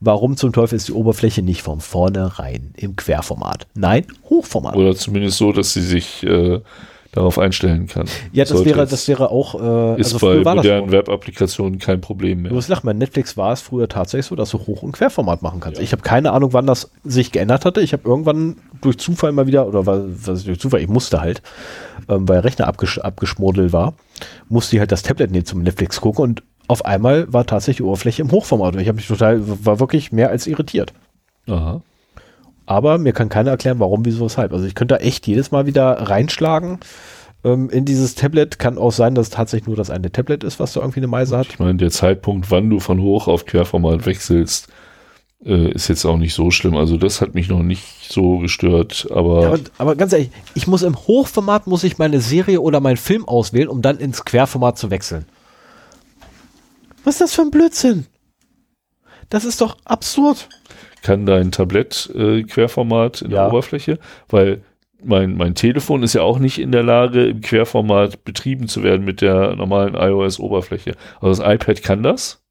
Warum 0.00 0.36
zum 0.36 0.52
Teufel 0.52 0.76
ist 0.76 0.88
die 0.88 0.92
Oberfläche 0.92 1.42
nicht 1.42 1.62
von 1.62 1.80
vornherein 1.80 2.72
im 2.76 2.96
Querformat? 2.96 3.66
Nein, 3.74 4.06
Hochformat. 4.30 4.76
Oder 4.76 4.94
zumindest 4.94 5.38
so, 5.38 5.52
dass 5.52 5.72
sie 5.72 5.82
sich 5.82 6.22
äh, 6.24 6.60
darauf 7.12 7.38
einstellen 7.38 7.86
kann. 7.86 8.06
ja, 8.32 8.44
das 8.44 8.50
Sollte 8.50 8.66
wäre, 8.66 8.86
das 8.86 9.08
wäre 9.08 9.30
auch, 9.30 9.54
äh, 9.96 10.00
ist 10.00 10.12
also 10.12 10.26
bei 10.44 10.54
modernen 10.54 10.92
Web-Applikationen 10.92 11.78
kein 11.78 12.00
Problem 12.00 12.38
Du 12.38 12.42
mehr. 12.44 12.52
musst 12.52 12.68
lachen, 12.68 12.84
bei 12.86 12.92
Netflix 12.92 13.36
war 13.36 13.52
es 13.52 13.62
früher 13.62 13.88
tatsächlich 13.88 14.26
so, 14.26 14.36
dass 14.36 14.50
du 14.50 14.58
Hoch- 14.58 14.82
und 14.82 14.92
Querformat 14.92 15.40
machen 15.42 15.60
kannst. 15.60 15.80
Ich 15.80 15.92
habe 15.92 16.02
keine 16.02 16.32
Ahnung, 16.32 16.52
wann 16.52 16.66
das 16.66 16.90
sich 17.04 17.32
geändert 17.32 17.64
hatte. 17.64 17.80
Ich 17.80 17.92
habe 17.94 18.02
irgendwann 18.06 18.56
durch 18.82 18.98
Zufall 18.98 19.32
mal 19.32 19.46
wieder, 19.46 19.66
oder 19.66 19.86
was, 19.86 20.44
durch 20.44 20.60
Zufall, 20.60 20.80
ich 20.80 20.88
musste 20.88 21.20
halt, 21.20 21.42
ähm, 22.08 22.28
weil 22.28 22.36
der 22.36 22.44
Rechner 22.44 22.66
abgesch 22.68 22.98
abgeschmodelt 22.98 23.72
war, 23.72 23.94
musste 24.48 24.76
ich 24.76 24.80
halt 24.80 24.92
das 24.92 25.02
Tablet 25.02 25.30
nehmen 25.30 25.46
zum 25.46 25.62
Netflix 25.62 26.00
gucken 26.00 26.22
und 26.24 26.42
auf 26.68 26.84
einmal 26.84 27.32
war 27.32 27.46
tatsächlich 27.46 27.78
die 27.78 27.82
Oberfläche 27.82 28.22
im 28.22 28.30
Hochformat. 28.30 28.74
Und 28.74 28.80
ich 28.80 28.88
habe 28.88 28.96
mich 28.96 29.08
total, 29.08 29.42
war 29.64 29.80
wirklich 29.80 30.12
mehr 30.12 30.30
als 30.30 30.46
irritiert. 30.46 30.92
Aha. 31.48 31.82
Aber 32.66 32.98
mir 32.98 33.14
kann 33.14 33.30
keiner 33.30 33.50
erklären, 33.50 33.80
warum, 33.80 34.04
wieso, 34.04 34.26
weshalb. 34.26 34.52
Also 34.52 34.66
ich 34.66 34.74
könnte 34.74 34.94
da 34.94 35.00
echt 35.00 35.26
jedes 35.26 35.50
Mal 35.50 35.66
wieder 35.66 35.90
reinschlagen 36.10 36.78
ähm, 37.42 37.70
in 37.70 37.86
dieses 37.86 38.14
Tablet. 38.14 38.58
Kann 38.58 38.76
auch 38.76 38.92
sein, 38.92 39.14
dass 39.14 39.30
tatsächlich 39.30 39.66
nur 39.66 39.76
das 39.76 39.88
eine 39.88 40.12
Tablet 40.12 40.44
ist, 40.44 40.60
was 40.60 40.74
da 40.74 40.80
irgendwie 40.80 41.00
eine 41.00 41.06
Meise 41.06 41.38
hat. 41.38 41.46
Ich 41.48 41.58
meine, 41.58 41.78
der 41.78 41.90
Zeitpunkt, 41.90 42.50
wann 42.50 42.68
du 42.68 42.78
von 42.78 43.00
Hoch 43.00 43.26
auf 43.26 43.46
Querformat 43.46 44.04
wechselst, 44.04 44.68
äh, 45.42 45.70
ist 45.70 45.88
jetzt 45.88 46.04
auch 46.04 46.18
nicht 46.18 46.34
so 46.34 46.50
schlimm. 46.50 46.76
Also 46.76 46.98
das 46.98 47.22
hat 47.22 47.34
mich 47.34 47.48
noch 47.48 47.62
nicht 47.62 48.12
so 48.12 48.38
gestört, 48.38 49.08
aber, 49.10 49.42
Ja, 49.42 49.48
aber, 49.48 49.58
aber 49.78 49.96
ganz 49.96 50.12
ehrlich, 50.12 50.30
ich 50.54 50.66
muss 50.66 50.82
im 50.82 50.96
Hochformat 50.96 51.66
muss 51.66 51.84
ich 51.84 51.96
meine 51.96 52.20
Serie 52.20 52.60
oder 52.60 52.80
meinen 52.80 52.98
Film 52.98 53.26
auswählen, 53.26 53.68
um 53.68 53.80
dann 53.80 53.96
ins 53.98 54.26
Querformat 54.26 54.76
zu 54.76 54.90
wechseln. 54.90 55.24
Was 57.08 57.14
ist 57.14 57.20
das 57.22 57.34
für 57.34 57.40
ein 57.42 57.50
Blödsinn? 57.50 58.04
Das 59.30 59.46
ist 59.46 59.62
doch 59.62 59.78
absurd. 59.86 60.46
kann 61.02 61.24
dein 61.24 61.52
Tablett 61.52 62.10
äh, 62.14 62.42
Querformat 62.42 63.22
in 63.22 63.30
Ja. 63.30 63.44
der 63.44 63.48
Oberfläche, 63.48 63.98
weil 64.28 64.60
mein, 65.02 65.34
mein 65.38 65.54
Telefon 65.54 66.02
ist 66.02 66.12
ja 66.12 66.20
auch 66.20 66.38
nicht 66.38 66.58
in 66.58 66.70
der 66.70 66.82
Lage, 66.82 67.28
im 67.28 67.40
Querformat 67.40 68.24
betrieben 68.24 68.68
zu 68.68 68.82
werden 68.82 69.06
mit 69.06 69.22
der 69.22 69.56
normalen 69.56 69.94
iOS-Oberfläche. 69.94 70.96
Also 71.20 71.42
das 71.42 71.54
iPad 71.54 71.82
kann 71.82 72.02
das, 72.02 72.42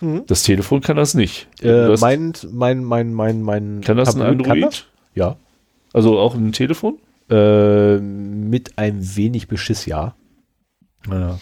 Mhm. 0.00 0.24
das 0.26 0.42
Telefon 0.42 0.80
kann 0.80 0.96
das 0.96 1.14
nicht. 1.14 1.46
Äh, 1.62 1.94
mein, 2.00 2.32
mein, 2.50 2.82
mein, 2.82 3.14
mein, 3.14 3.40
mein. 3.42 3.82
kann 3.84 3.98
das 3.98 4.16
ein 4.16 4.20
Tablet 4.20 4.46
Android? 4.48 4.64
das? 4.64 4.84
Ja. 5.14 5.36
Also 5.92 6.18
auch 6.18 6.34
ein 6.34 6.50
Telefon? 6.50 6.98
Äh, 7.30 7.98
mit 7.98 8.78
ein 8.78 8.98
wenig 9.16 9.46
Beschiss, 9.46 9.86
ja. 9.86 10.16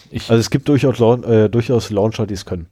Ich, 0.09 0.29
Also 0.29 0.39
es 0.39 0.49
gibt 0.49 0.67
durchaus, 0.67 0.99
äh, 1.23 1.49
durchaus 1.49 1.89
Launcher, 1.89 2.25
die 2.25 2.33
es 2.33 2.45
können. 2.45 2.67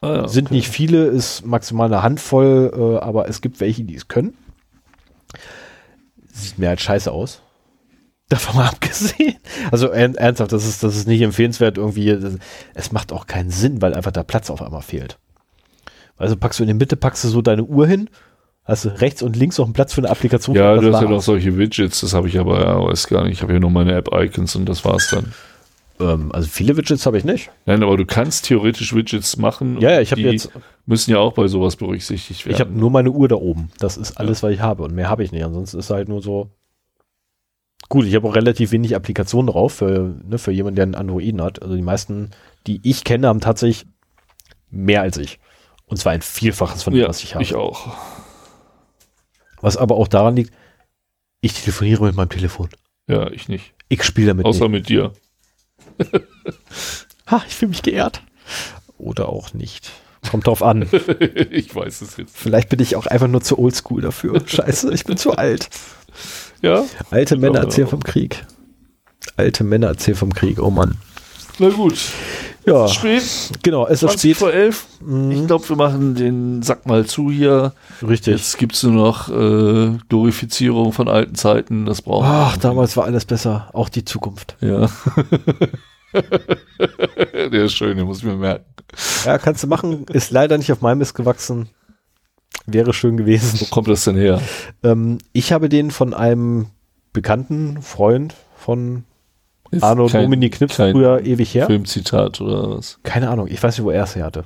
ah, 0.00 0.14
ja, 0.14 0.28
Sind 0.28 0.46
okay. 0.46 0.54
nicht 0.54 0.68
viele, 0.68 1.06
ist 1.06 1.44
maximal 1.44 1.86
eine 1.86 2.02
Handvoll, 2.02 2.72
äh, 2.74 3.04
aber 3.04 3.28
es 3.28 3.40
gibt 3.40 3.60
welche, 3.60 3.84
die 3.84 3.94
es 3.94 4.08
können. 4.08 4.34
Sieht 6.32 6.58
mir 6.58 6.68
halt 6.68 6.80
scheiße 6.80 7.10
aus. 7.12 7.40
Davon 8.28 8.56
mal 8.56 8.68
abgesehen. 8.68 9.36
Also 9.70 9.88
ernsthaft, 9.88 10.50
das 10.52 10.66
ist, 10.66 10.82
das 10.82 10.96
ist 10.96 11.06
nicht 11.06 11.20
empfehlenswert 11.20 11.76
irgendwie. 11.76 12.06
Das, 12.18 12.34
es 12.72 12.90
macht 12.90 13.12
auch 13.12 13.26
keinen 13.26 13.50
Sinn, 13.50 13.82
weil 13.82 13.94
einfach 13.94 14.12
der 14.12 14.24
Platz 14.24 14.48
auf 14.50 14.62
einmal 14.62 14.82
fehlt. 14.82 15.18
Also 16.16 16.36
packst 16.36 16.58
du 16.58 16.64
in 16.64 16.68
die 16.68 16.74
Mitte, 16.74 16.96
packst 16.96 17.24
du 17.24 17.28
so 17.28 17.42
deine 17.42 17.64
Uhr 17.64 17.86
hin, 17.86 18.08
hast 18.64 18.84
du 18.86 18.88
rechts 19.00 19.20
und 19.20 19.36
links 19.36 19.58
noch 19.58 19.66
einen 19.66 19.74
Platz 19.74 19.92
für 19.92 20.00
eine 20.00 20.10
Applikation. 20.10 20.56
Ja, 20.56 20.74
du 20.76 20.92
hast 20.92 21.02
ja 21.02 21.08
noch 21.08 21.20
solche 21.20 21.58
Widgets, 21.58 22.00
das 22.00 22.14
habe 22.14 22.28
ich 22.28 22.38
aber 22.38 22.60
ja, 22.60 22.82
weiß 22.82 23.08
gar 23.08 23.24
nicht. 23.24 23.34
Ich 23.34 23.42
habe 23.42 23.52
hier 23.52 23.60
nur 23.60 23.70
meine 23.70 23.94
App-Icons 23.94 24.56
und 24.56 24.66
das 24.66 24.84
war's 24.84 25.10
dann. 25.10 25.34
Ähm, 26.00 26.32
also 26.32 26.48
viele 26.48 26.76
Widgets 26.76 27.06
habe 27.06 27.18
ich 27.18 27.24
nicht. 27.24 27.50
Nein, 27.66 27.82
aber 27.82 27.96
du 27.96 28.04
kannst 28.04 28.46
theoretisch 28.46 28.94
Widgets 28.94 29.36
machen. 29.36 29.80
Ja, 29.80 29.92
ja 29.92 30.00
ich 30.00 30.10
habe 30.10 30.22
jetzt. 30.22 30.50
Müssen 30.86 31.12
ja 31.12 31.18
auch 31.18 31.32
bei 31.32 31.48
sowas 31.48 31.76
berücksichtigt 31.76 32.44
werden. 32.44 32.54
Ich 32.54 32.60
habe 32.60 32.72
nur 32.72 32.90
meine 32.90 33.10
Uhr 33.10 33.28
da 33.28 33.36
oben. 33.36 33.70
Das 33.78 33.96
ist 33.96 34.18
alles, 34.18 34.42
ja. 34.42 34.48
was 34.48 34.54
ich 34.54 34.60
habe. 34.60 34.82
Und 34.82 34.94
mehr 34.94 35.08
habe 35.08 35.24
ich 35.24 35.32
nicht. 35.32 35.44
Ansonsten 35.44 35.78
ist 35.78 35.90
halt 35.90 36.08
nur 36.08 36.20
so. 36.20 36.50
Gut, 37.88 38.06
ich 38.06 38.14
habe 38.14 38.28
auch 38.28 38.34
relativ 38.34 38.72
wenig 38.72 38.96
Applikationen 38.96 39.46
drauf 39.46 39.74
für, 39.74 40.14
ne, 40.26 40.38
für 40.38 40.52
jemanden, 40.52 40.76
der 40.76 40.82
einen 40.84 40.94
Androiden 40.94 41.42
hat. 41.42 41.62
Also 41.62 41.74
die 41.74 41.82
meisten, 41.82 42.30
die 42.66 42.80
ich 42.82 43.04
kenne, 43.04 43.28
haben 43.28 43.40
tatsächlich 43.40 43.86
mehr 44.70 45.02
als 45.02 45.16
ich. 45.16 45.38
Und 45.86 45.98
zwar 45.98 46.12
ein 46.12 46.22
Vielfaches 46.22 46.82
von 46.82 46.92
dem, 46.92 47.02
ja, 47.02 47.08
was 47.08 47.22
ich 47.22 47.34
habe. 47.34 47.44
Ich 47.44 47.54
auch. 47.54 47.96
Was 49.60 49.76
aber 49.76 49.96
auch 49.96 50.08
daran 50.08 50.36
liegt, 50.36 50.52
ich 51.40 51.52
telefoniere 51.52 52.04
mit 52.04 52.16
meinem 52.16 52.30
Telefon. 52.30 52.68
Ja, 53.06 53.30
ich 53.30 53.48
nicht. 53.48 53.74
Ich 53.88 54.02
spiele 54.02 54.28
damit. 54.28 54.46
Außer 54.46 54.68
nicht. 54.68 54.72
mit 54.72 54.88
dir. 54.88 55.12
ha, 57.30 57.42
ich 57.46 57.54
fühle 57.54 57.70
mich 57.70 57.82
geehrt. 57.82 58.22
Oder 58.98 59.28
auch 59.28 59.54
nicht. 59.54 59.90
Kommt 60.30 60.46
drauf 60.46 60.62
an. 60.62 60.88
ich 61.50 61.74
weiß 61.74 62.00
es 62.00 62.16
jetzt. 62.16 62.36
Vielleicht 62.36 62.68
bin 62.68 62.80
ich 62.80 62.96
auch 62.96 63.06
einfach 63.06 63.28
nur 63.28 63.42
zu 63.42 63.58
oldschool 63.58 64.00
dafür. 64.02 64.40
Scheiße, 64.44 64.92
ich 64.94 65.04
bin 65.04 65.16
zu 65.16 65.32
alt. 65.32 65.68
Ja. 66.62 66.84
Alte 67.10 67.36
Männer 67.36 67.60
erzählen 67.60 67.88
vom 67.88 68.02
Krieg. 68.02 68.44
Alte 69.36 69.64
Männer 69.64 69.88
erzählen 69.88 70.16
vom 70.16 70.32
Krieg, 70.32 70.58
oh 70.60 70.70
Mann. 70.70 70.96
Na 71.58 71.68
gut. 71.68 71.98
Ja. 72.66 72.84
Es 72.86 72.92
ist 72.92 72.96
spät. 72.96 73.22
Genau, 73.62 73.86
es 73.86 74.02
ist 74.02 74.18
spät. 74.18 74.36
vor 74.36 74.52
elf. 74.52 74.86
Mhm. 75.00 75.30
Ich 75.30 75.46
glaube, 75.46 75.68
wir 75.68 75.76
machen 75.76 76.14
den 76.14 76.62
Sack 76.62 76.86
mal 76.86 77.04
zu 77.04 77.30
hier. 77.30 77.72
Richtig. 78.06 78.34
Jetzt 78.34 78.58
gibt 78.58 78.74
es 78.74 78.82
nur 78.82 78.92
noch 78.92 79.28
äh, 79.28 79.98
Glorifizierung 80.08 80.92
von 80.92 81.08
alten 81.08 81.34
Zeiten. 81.34 81.84
Das 81.84 82.02
braucht 82.02 82.26
Ach, 82.26 82.56
damals 82.56 82.96
war 82.96 83.04
alles 83.04 83.24
besser. 83.26 83.68
Auch 83.72 83.88
die 83.88 84.04
Zukunft. 84.04 84.56
Ja. 84.60 84.88
Der 87.34 87.64
ist 87.64 87.74
schön, 87.74 87.96
den 87.96 88.06
muss 88.06 88.18
ich 88.18 88.24
mir 88.24 88.36
merken. 88.36 88.64
Ja, 89.24 89.38
kannst 89.38 89.62
du 89.62 89.66
machen. 89.66 90.06
Ist 90.12 90.30
leider 90.30 90.56
nicht 90.56 90.70
auf 90.72 90.80
meinem 90.80 90.98
Mist 90.98 91.14
gewachsen. 91.14 91.68
Wäre 92.66 92.94
schön 92.94 93.16
gewesen. 93.16 93.60
Wo 93.60 93.66
kommt 93.66 93.88
das 93.88 94.04
denn 94.04 94.16
her? 94.16 94.40
Ähm, 94.82 95.18
ich 95.32 95.52
habe 95.52 95.68
den 95.68 95.90
von 95.90 96.14
einem 96.14 96.68
bekannten 97.12 97.82
Freund 97.82 98.34
von 98.56 99.04
ist 99.70 99.82
Arno 99.82 100.08
Domini 100.08 100.50
Knips 100.50 100.76
früher 100.76 101.24
ewig 101.24 101.54
her. 101.54 101.66
Filmzitat 101.66 102.40
oder 102.40 102.76
was? 102.76 102.98
Keine 103.02 103.30
Ahnung, 103.30 103.48
ich 103.48 103.62
weiß 103.62 103.76
nicht, 103.78 103.84
wo 103.84 103.90
er 103.90 104.04
es 104.04 104.16
her 104.16 104.24
hatte. 104.24 104.44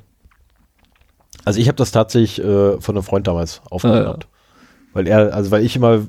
Also 1.45 1.59
ich 1.59 1.67
habe 1.67 1.77
das 1.77 1.91
tatsächlich 1.91 2.43
äh, 2.43 2.79
von 2.79 2.95
einem 2.95 3.03
Freund 3.03 3.27
damals 3.27 3.61
aufgehört. 3.69 4.27
Ah, 4.29 4.33
ja. 4.33 4.39
Weil 4.93 5.07
er, 5.07 5.33
also 5.33 5.51
weil 5.51 5.63
ich 5.63 5.75
immer, 5.75 6.01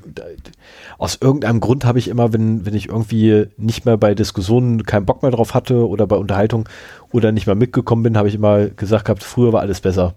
aus 0.99 1.19
irgendeinem 1.21 1.61
Grund 1.61 1.85
habe 1.85 1.99
ich 1.99 2.09
immer, 2.09 2.33
wenn, 2.33 2.65
wenn 2.65 2.75
ich 2.75 2.89
irgendwie 2.89 3.47
nicht 3.57 3.85
mehr 3.85 3.99
bei 3.99 4.15
Diskussionen 4.15 4.85
keinen 4.85 5.05
Bock 5.05 5.23
mehr 5.23 5.31
drauf 5.31 5.55
hatte 5.55 5.87
oder 5.87 6.07
bei 6.07 6.17
Unterhaltung 6.17 6.69
oder 7.13 7.31
nicht 7.31 7.47
mehr 7.47 7.55
mitgekommen 7.55 8.03
bin, 8.03 8.17
habe 8.17 8.29
ich 8.29 8.35
immer 8.35 8.69
gesagt 8.69 9.05
gehabt, 9.05 9.23
früher 9.23 9.53
war 9.53 9.61
alles 9.61 9.81
besser. 9.81 10.15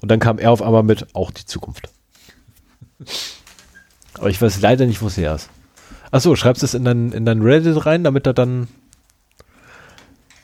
Und 0.00 0.10
dann 0.10 0.18
kam 0.18 0.38
er 0.38 0.50
auf 0.50 0.62
einmal 0.62 0.82
mit, 0.82 1.14
auch 1.14 1.30
die 1.30 1.44
Zukunft. 1.44 1.88
Aber 4.14 4.30
ich 4.30 4.40
weiß 4.42 4.60
leider 4.60 4.86
nicht, 4.86 5.00
wo 5.00 5.06
es 5.06 5.16
her 5.16 5.34
ist. 5.36 5.48
Achso, 6.10 6.34
schreibst 6.34 6.62
du 6.62 6.66
es 6.66 6.74
in 6.74 6.84
dein, 6.84 7.12
in 7.12 7.24
dein 7.24 7.42
Reddit 7.42 7.86
rein, 7.86 8.04
damit 8.04 8.26
er 8.26 8.34
dann, 8.34 8.68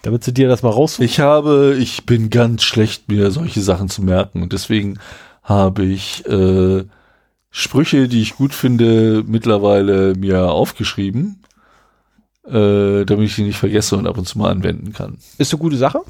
damit 0.02 0.22
sie 0.22 0.32
dir 0.32 0.48
das 0.48 0.62
mal 0.62 0.70
raus. 0.70 0.98
Ich 1.00 1.20
habe, 1.20 1.76
ich 1.78 2.06
bin 2.06 2.30
ganz 2.30 2.62
schlecht, 2.62 3.08
mir 3.08 3.30
solche 3.30 3.60
Sachen 3.60 3.88
zu 3.88 4.02
merken 4.02 4.42
und 4.42 4.52
deswegen 4.52 4.98
habe 5.42 5.84
ich 5.84 6.26
äh, 6.26 6.84
Sprüche, 7.50 8.08
die 8.08 8.20
ich 8.20 8.36
gut 8.36 8.52
finde, 8.54 9.24
mittlerweile 9.26 10.14
mir 10.14 10.50
aufgeschrieben, 10.50 11.42
äh, 12.46 13.04
damit 13.04 13.26
ich 13.26 13.34
die 13.36 13.42
nicht 13.42 13.58
vergesse 13.58 13.96
und 13.96 14.06
ab 14.06 14.18
und 14.18 14.28
zu 14.28 14.38
mal 14.38 14.50
anwenden 14.50 14.92
kann. 14.92 15.18
Ist 15.38 15.52
eine 15.52 15.60
gute 15.60 15.76
Sache? 15.76 16.00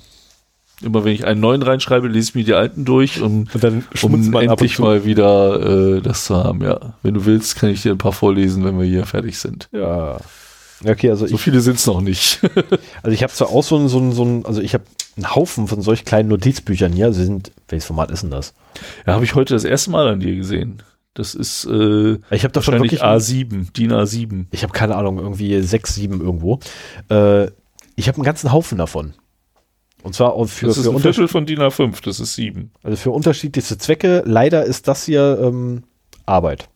Immer 0.83 1.05
wenn 1.05 1.13
ich 1.13 1.25
einen 1.25 1.41
neuen 1.41 1.63
reinschreibe, 1.63 2.07
lese 2.07 2.31
ich 2.31 2.35
mir 2.35 2.45
die 2.45 2.53
alten 2.53 2.85
durch, 2.85 3.23
um, 3.23 3.49
und 3.53 3.65
dann 3.65 3.85
um 4.03 4.35
endlich 4.35 4.79
mal 4.79 5.07
wieder 5.07 5.97
äh, 5.97 6.01
das 6.03 6.27
zu 6.27 6.37
haben. 6.37 6.63
Ja, 6.63 6.95
wenn 7.03 7.15
du 7.15 7.25
willst, 7.25 7.57
kann 7.57 7.71
ich 7.71 7.81
dir 7.81 7.93
ein 7.93 7.99
paar 7.99 8.13
vorlesen, 8.13 8.63
wenn 8.65 8.79
wir 8.79 8.85
hier 8.85 9.07
fertig 9.07 9.39
sind. 9.39 9.69
Ja. 9.73 10.19
Okay, 10.85 11.09
also 11.09 11.27
so 11.27 11.35
ich, 11.35 11.41
viele 11.41 11.61
sind 11.61 11.79
es 11.79 11.87
noch 11.87 12.03
nicht. 12.03 12.41
also 13.03 13.15
ich 13.15 13.23
habe 13.23 13.33
zwar 13.33 13.49
auch 13.49 13.63
so 13.63 13.79
ein, 13.79 13.89
so 13.89 13.99
ein, 13.99 14.13
so 14.13 14.25
ein 14.25 14.45
also 14.45 14.61
ich 14.61 14.75
habe 14.75 14.85
einen 15.17 15.35
Haufen 15.35 15.67
von 15.67 15.81
solch 15.81 16.05
kleinen 16.05 16.29
Notizbüchern 16.29 16.93
hier. 16.93 17.07
Also 17.07 17.23
sind, 17.23 17.53
welches 17.69 17.87
Format 17.87 18.11
ist 18.11 18.23
denn 18.23 18.31
das? 18.31 18.53
Ja, 19.07 19.15
habe 19.15 19.25
ich 19.25 19.35
heute 19.35 19.55
das 19.55 19.65
erste 19.65 19.91
Mal 19.91 20.07
an 20.09 20.21
dir 20.21 20.37
gesehen. 20.37 20.83
Das 21.15 21.35
ist 21.35 21.65
äh, 21.65 22.19
ich 22.31 22.45
habe 22.45 22.53
davon 22.53 22.75
wirklich 22.75 23.03
A7, 23.03 23.73
DIN 23.73 23.93
A7. 23.93 24.47
Ich 24.51 24.63
habe 24.63 24.75
keine 24.75 24.97
Ahnung, 24.97 25.19
irgendwie 25.19 25.63
6, 25.63 25.95
7 25.95 26.21
irgendwo. 26.21 26.61
Äh, 27.09 27.47
ich 27.95 28.09
habe 28.09 28.17
einen 28.17 28.25
ganzen 28.25 28.53
Haufen 28.53 28.77
davon. 28.77 29.15
Und 30.07 30.15
zwar 30.15 30.35
auch 30.35 30.47
für, 30.47 30.67
das 30.67 30.79
ist 30.79 30.85
für 30.85 30.93
ein 30.93 31.01
Viertel 31.01 31.27
von 31.27 31.47
DIN 31.47 31.59
A5, 31.59 32.01
das 32.05 32.21
ist 32.21 32.37
7. 32.37 32.71
Also 32.85 32.97
für 32.97 33.11
unterschiedlichste 33.11 33.77
Zwecke. 33.77 34.23
Leider 34.25 34.65
ist 34.65 34.87
das 34.87 35.05
hier 35.05 35.37
ähm, 35.43 35.83
Arbeit. 36.27 36.69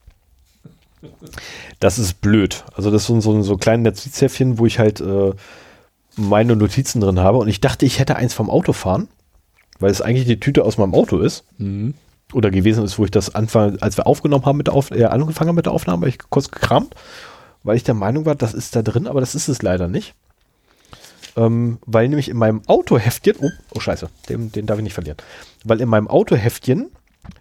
Das 1.78 2.00
ist 2.00 2.20
blöd. 2.20 2.64
Also 2.74 2.90
das 2.90 3.06
sind 3.06 3.20
so, 3.20 3.32
so, 3.34 3.42
so 3.42 3.56
kleine 3.56 3.84
Notizhäffchen, 3.84 4.58
wo 4.58 4.66
ich 4.66 4.80
halt 4.80 5.00
äh, 5.00 5.30
meine 6.16 6.56
Notizen 6.56 7.00
drin 7.00 7.20
habe. 7.20 7.38
Und 7.38 7.46
ich 7.46 7.60
dachte, 7.60 7.86
ich 7.86 8.00
hätte 8.00 8.16
eins 8.16 8.34
vom 8.34 8.50
Autofahren, 8.50 9.06
weil 9.78 9.92
es 9.92 10.02
eigentlich 10.02 10.26
die 10.26 10.40
Tüte 10.40 10.64
aus 10.64 10.76
meinem 10.76 10.94
Auto 10.94 11.20
ist. 11.20 11.44
Mhm. 11.58 11.94
Oder 12.32 12.50
gewesen 12.50 12.82
ist, 12.82 12.98
wo 12.98 13.04
ich 13.04 13.12
das 13.12 13.32
anfange, 13.32 13.80
als 13.80 13.96
wir 13.96 14.08
aufgenommen 14.08 14.44
haben 14.44 14.56
mit 14.56 14.66
der 14.66 14.74
Auf 14.74 14.90
äh, 14.90 15.04
angefangen 15.04 15.50
haben 15.50 15.54
mit 15.54 15.66
der 15.66 15.72
Aufnahme, 15.72 16.00
habe 16.00 16.08
ich 16.08 16.18
kurz 16.30 16.50
gekramt, 16.50 16.96
weil 17.62 17.76
ich 17.76 17.84
der 17.84 17.94
Meinung 17.94 18.26
war, 18.26 18.34
das 18.34 18.54
ist 18.54 18.74
da 18.74 18.82
drin, 18.82 19.06
aber 19.06 19.20
das 19.20 19.36
ist 19.36 19.46
es 19.46 19.62
leider 19.62 19.86
nicht. 19.86 20.16
Ähm, 21.36 21.78
weil 21.86 22.08
nämlich 22.08 22.28
in 22.28 22.36
meinem 22.36 22.62
Autoheftchen, 22.66 23.36
oh, 23.40 23.50
oh 23.74 23.80
scheiße, 23.80 24.08
den, 24.28 24.50
den 24.50 24.66
darf 24.66 24.78
ich 24.78 24.84
nicht 24.84 24.94
verlieren, 24.94 25.18
weil 25.64 25.80
in 25.80 25.88
meinem 25.88 26.08
Autoheftchen 26.08 26.90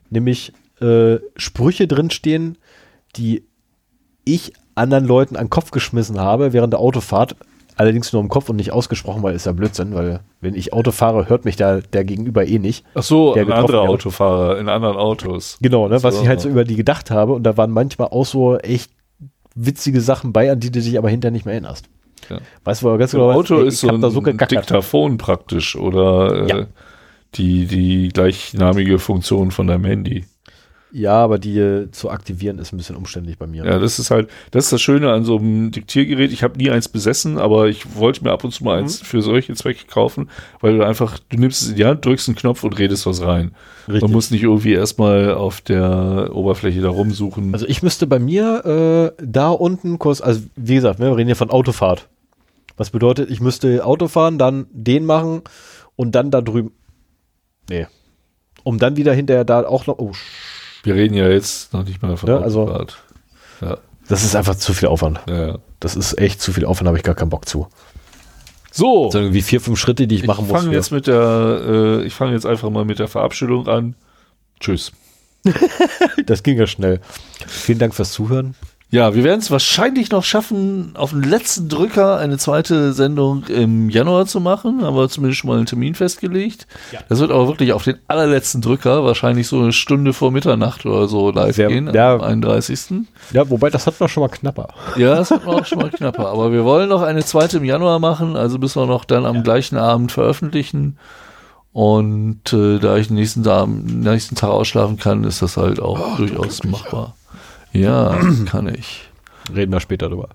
nämlich 0.10 0.54
äh, 0.80 1.18
Sprüche 1.36 1.88
drinstehen, 1.88 2.58
die 3.16 3.46
ich 4.26 4.54
anderen 4.76 5.06
Leuten 5.06 5.36
an 5.36 5.46
den 5.46 5.50
Kopf 5.50 5.72
geschmissen 5.72 6.20
habe 6.20 6.54
während 6.54 6.74
der 6.74 6.80
Autofahrt, 6.80 7.36
allerdings 7.76 8.14
nur 8.14 8.22
im 8.22 8.30
Kopf 8.30 8.50
und 8.50 8.58
nicht 8.58 8.72
ausgesprochen, 8.72 9.24
weil 9.24 9.36
ist 9.36 9.46
ja 9.46 9.52
Blödsinn, 9.54 9.94
weil 9.96 10.20
wenn 10.42 10.54
ich 10.54 10.74
Auto 10.74 10.92
fahre, 10.92 11.30
hört 11.30 11.46
mich 11.46 11.56
da 11.56 11.80
der 11.80 12.04
Gegenüber 12.04 12.46
eh 12.46 12.60
nicht. 12.60 12.86
Ach 12.94 13.04
so, 13.04 13.34
der 13.34 13.48
andere 13.50 13.82
Autofahrer 13.82 14.60
in 14.60 14.70
anderen 14.70 14.98
Autos. 14.98 15.58
Genau, 15.62 15.88
ne, 15.88 16.02
was 16.04 16.16
so. 16.16 16.22
ich 16.22 16.28
halt 16.28 16.42
so 16.42 16.50
über 16.50 16.64
die 16.64 16.76
gedacht 16.76 17.10
habe 17.10 17.34
und 17.34 17.44
da 17.44 17.58
waren 17.58 17.72
manchmal 17.72 18.10
auch 18.10 18.26
so 18.26 18.58
echt 18.58 18.92
witzige 19.56 20.02
Sachen 20.02 20.34
bei, 20.34 20.52
an 20.52 20.60
die 20.60 20.72
du 20.72 20.80
dich 20.80 20.98
aber 20.98 21.10
hinterher 21.10 21.32
nicht 21.32 21.46
mehr 21.46 21.54
erinnerst. 21.54 21.86
Ja. 22.30 22.40
Weißt 22.64 22.84
du, 22.84 22.98
ganz 22.98 23.12
genau, 23.12 23.32
Auto 23.32 23.60
ist 23.62 23.80
so 23.80 23.90
ein 23.90 24.02
so 24.02 24.22
Diktaphon 24.22 25.18
praktisch 25.18 25.76
oder 25.76 26.44
äh, 26.44 26.48
ja. 26.48 26.66
die, 27.36 27.66
die 27.66 28.10
gleichnamige 28.10 29.00
Funktion 29.00 29.52
von 29.52 29.68
deinem 29.68 29.86
Handy. 29.86 30.26
Ja, 30.92 31.14
aber 31.14 31.38
die 31.38 31.60
äh, 31.60 31.92
zu 31.92 32.10
aktivieren 32.10 32.58
ist 32.58 32.74
ein 32.74 32.78
bisschen 32.78 32.96
umständlich 32.96 33.38
bei 33.38 33.46
mir. 33.46 33.64
Ja, 33.64 33.78
das 33.78 34.00
ist 34.00 34.10
halt, 34.10 34.30
das 34.52 34.66
ist 34.66 34.74
das 34.74 34.82
Schöne 34.82 35.12
an 35.12 35.24
so 35.24 35.38
einem 35.38 35.70
Diktiergerät. 35.70 36.32
Ich 36.32 36.42
habe 36.42 36.58
nie 36.58 36.72
eins 36.72 36.90
besessen, 36.90 37.38
aber 37.38 37.68
ich 37.68 37.96
wollte 37.96 38.24
mir 38.24 38.32
ab 38.32 38.44
und 38.44 38.52
zu 38.52 38.64
mal 38.64 38.78
mhm. 38.78 38.84
eins 38.84 39.00
für 39.00 39.22
solche 39.22 39.54
Zwecke 39.54 39.86
kaufen, 39.86 40.30
weil 40.62 40.78
du 40.78 40.86
einfach, 40.86 41.20
du 41.30 41.38
nimmst 41.38 41.62
es 41.62 41.70
in 41.70 41.76
die 41.76 41.86
Hand, 41.86 42.04
drückst 42.06 42.30
einen 42.30 42.36
Knopf 42.36 42.64
und 42.64 42.80
redest 42.80 43.06
was 43.06 43.22
rein. 43.22 43.52
Richtig. 43.88 44.02
Man 44.02 44.12
muss 44.12 44.32
nicht 44.32 44.44
irgendwie 44.44 44.74
erstmal 44.74 45.34
auf 45.34 45.62
der 45.62 46.32
Oberfläche 46.34 46.82
da 46.82 46.90
rumsuchen. 46.90 47.54
Also 47.54 47.68
ich 47.68 47.84
müsste 47.84 48.08
bei 48.08 48.18
mir 48.18 49.16
äh, 49.20 49.24
da 49.24 49.50
unten 49.50 50.00
kurz, 50.00 50.22
also 50.22 50.42
wie 50.56 50.76
gesagt, 50.76 51.00
ne, 51.00 51.08
wir 51.08 51.18
reden 51.18 51.28
hier 51.28 51.36
von 51.36 51.52
Autofahrt. 51.52 52.08
Was 52.78 52.90
bedeutet, 52.90 53.30
ich 53.30 53.42
müsste 53.42 53.86
Auto 53.86 54.08
fahren, 54.08 54.40
dann 54.40 54.66
den 54.72 55.06
machen 55.06 55.42
und 55.96 56.16
dann 56.16 56.32
da 56.32 56.42
drüben. 56.42 56.72
Nee. 57.70 57.88
Um 58.64 58.80
dann 58.80 58.96
wieder 58.96 59.14
hinterher 59.14 59.46
da 59.46 59.66
auch 59.68 59.86
noch. 59.86 60.00
Oh, 60.00 60.14
wir 60.84 60.96
reden 60.96 61.14
ja 61.14 61.28
jetzt 61.28 61.74
noch 61.74 61.84
nicht 61.84 62.02
mal 62.02 62.16
von 62.18 62.30
ja, 62.30 62.40
also, 62.40 62.86
ja. 63.62 63.78
Das 64.08 64.24
ist 64.24 64.36
einfach 64.36 64.56
zu 64.56 64.74
viel 64.74 64.88
Aufwand. 64.88 65.20
Ja. 65.30 65.60
Das 65.80 65.96
ist 65.96 66.18
echt 66.18 66.42
zu 66.42 66.52
viel 66.52 66.66
Aufwand, 66.66 66.88
habe 66.88 66.98
ich 66.98 67.04
gar 67.04 67.16
keinen 67.16 67.30
Bock 67.30 67.48
zu. 67.48 67.68
So. 68.72 69.06
Das 69.06 69.14
sind 69.14 69.24
irgendwie 69.24 69.42
vier, 69.42 69.62
fünf 69.62 69.80
Schritte, 69.80 70.08
die 70.08 70.16
ich, 70.16 70.22
ich 70.22 70.28
machen 70.28 70.48
muss. 70.48 70.62
Fang 70.62 70.72
jetzt 70.72 70.92
mit 70.92 71.08
der, 71.08 71.62
äh, 71.66 72.04
ich 72.04 72.14
fange 72.14 72.34
jetzt 72.34 72.46
einfach 72.46 72.70
mal 72.70 72.86
mit 72.86 73.00
der 73.00 73.08
Verabschiedung 73.08 73.68
an. 73.68 73.96
Tschüss. 74.60 74.92
das 76.26 76.44
ging 76.44 76.58
ja 76.58 76.68
schnell. 76.68 77.02
Vielen 77.48 77.80
Dank 77.80 77.96
fürs 77.96 78.12
Zuhören. 78.12 78.56
Ja, 78.92 79.14
wir 79.14 79.24
werden 79.24 79.40
es 79.40 79.52
wahrscheinlich 79.52 80.10
noch 80.10 80.24
schaffen, 80.24 80.94
auf 80.96 81.12
den 81.12 81.22
letzten 81.22 81.70
Drücker 81.70 82.18
eine 82.18 82.40
zweite 82.40 82.92
Sendung 82.94 83.44
im 83.46 83.88
Januar 83.92 84.26
zu 84.26 84.40
machen, 84.40 84.84
haben 84.84 84.96
wir 84.96 85.08
zumindest 85.10 85.42
schon 85.42 85.50
mal 85.52 85.58
einen 85.58 85.68
Termin 85.68 85.94
festgelegt. 85.94 86.66
Ja. 86.92 87.00
Das 87.08 87.20
wird 87.20 87.30
aber 87.30 87.48
wirklich 87.48 87.72
auf 87.74 87.84
den 87.84 87.98
allerletzten 88.08 88.62
Drücker, 88.62 89.04
wahrscheinlich 89.04 89.48
so 89.48 89.60
eine 89.60 89.74
Stunde 89.74 90.12
vor 90.12 90.32
Mitternacht 90.32 90.88
oder 90.88 91.08
so 91.08 91.30
live 91.30 91.56
Sehr, 91.56 91.68
gehen, 91.68 91.92
ja, 91.94 92.16
am 92.16 92.22
31. 92.22 93.06
Ja, 93.32 93.48
wobei 93.48 93.70
das 93.70 93.86
hat 93.86 94.00
man 94.00 94.10
schon 94.10 94.22
mal 94.22 94.30
knapper. 94.30 94.70
Ja, 94.96 95.14
das 95.16 95.30
hat 95.30 95.46
man 95.46 95.62
auch 95.62 95.66
schon 95.68 95.78
mal 95.78 95.92
knapper. 95.92 96.28
Aber 96.28 96.52
wir 96.52 96.66
wollen 96.66 96.90
noch 96.90 97.04
eine 97.04 97.24
zweite 97.24 97.58
im 97.58 97.66
Januar 97.66 98.00
machen, 98.00 98.36
also 98.36 98.58
müssen 98.58 98.82
wir 98.82 98.88
noch 98.88 99.06
dann 99.06 99.28
am 99.28 99.38
ja. 99.38 99.42
gleichen 99.44 99.78
Abend 99.78 100.12
veröffentlichen. 100.12 100.98
Und 101.74 102.52
äh, 102.54 102.80
da 102.80 102.98
ich 102.98 103.10
den 103.10 103.18
nächsten, 103.18 103.44
Tag, 103.44 103.68
nächsten 103.68 104.34
Tag 104.34 104.50
ausschlafen 104.50 104.98
kann, 104.98 105.24
ist 105.26 105.44
das 105.44 105.58
halt 105.58 105.80
auch 105.80 106.00
oh, 106.00 106.18
durchaus 106.18 106.64
machbar. 106.64 107.14
Ja, 107.74 108.20
kann 108.46 108.74
ich. 108.74 109.10
Reden 109.54 109.72
wir 109.72 109.80
später 109.80 110.10
drüber. 110.10 110.30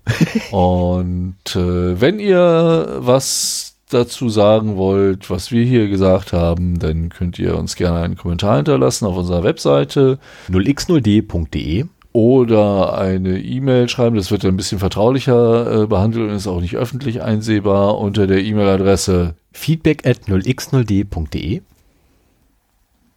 Und 0.50 1.36
äh, 1.54 2.00
wenn 2.00 2.18
ihr 2.18 2.96
was 2.98 3.76
dazu 3.90 4.28
sagen 4.28 4.76
wollt, 4.76 5.30
was 5.30 5.52
wir 5.52 5.64
hier 5.64 5.88
gesagt 5.88 6.32
haben, 6.32 6.78
dann 6.78 7.10
könnt 7.10 7.38
ihr 7.38 7.56
uns 7.56 7.76
gerne 7.76 8.00
einen 8.00 8.16
Kommentar 8.16 8.56
hinterlassen 8.56 9.06
auf 9.06 9.16
unserer 9.16 9.44
Webseite 9.44 10.18
0x0d.de 10.50 11.86
oder 12.12 12.96
eine 12.96 13.40
E-Mail 13.40 13.88
schreiben. 13.88 14.16
Das 14.16 14.30
wird 14.30 14.44
dann 14.44 14.54
ein 14.54 14.56
bisschen 14.56 14.78
vertraulicher 14.78 15.82
äh, 15.82 15.86
behandelt 15.86 16.30
und 16.30 16.36
ist 16.36 16.46
auch 16.46 16.60
nicht 16.60 16.76
öffentlich 16.76 17.22
einsehbar 17.22 17.98
unter 17.98 18.26
der 18.26 18.42
E-Mail-Adresse 18.42 19.34
feedback 19.52 20.06
at 20.06 20.28
0x0d.de. 20.28 21.62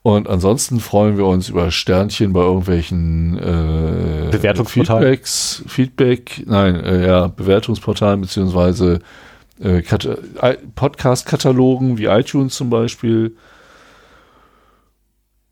Und 0.08 0.30
ansonsten 0.30 0.80
freuen 0.80 1.18
wir 1.18 1.26
uns 1.26 1.50
über 1.50 1.70
Sternchen 1.70 2.32
bei 2.32 2.40
irgendwelchen 2.40 3.38
äh, 3.40 4.30
Bewertungsportalen. 4.32 5.04
Feedbacks, 5.04 5.64
Feedback, 5.68 6.44
nein, 6.46 6.80
äh, 6.80 7.06
ja, 7.06 7.28
Bewertungsportalen 7.28 8.22
beziehungsweise 8.22 9.00
äh, 9.60 9.84
Podcast-Katalogen 10.76 11.98
wie 11.98 12.06
iTunes 12.06 12.56
zum 12.56 12.70
Beispiel. 12.70 13.36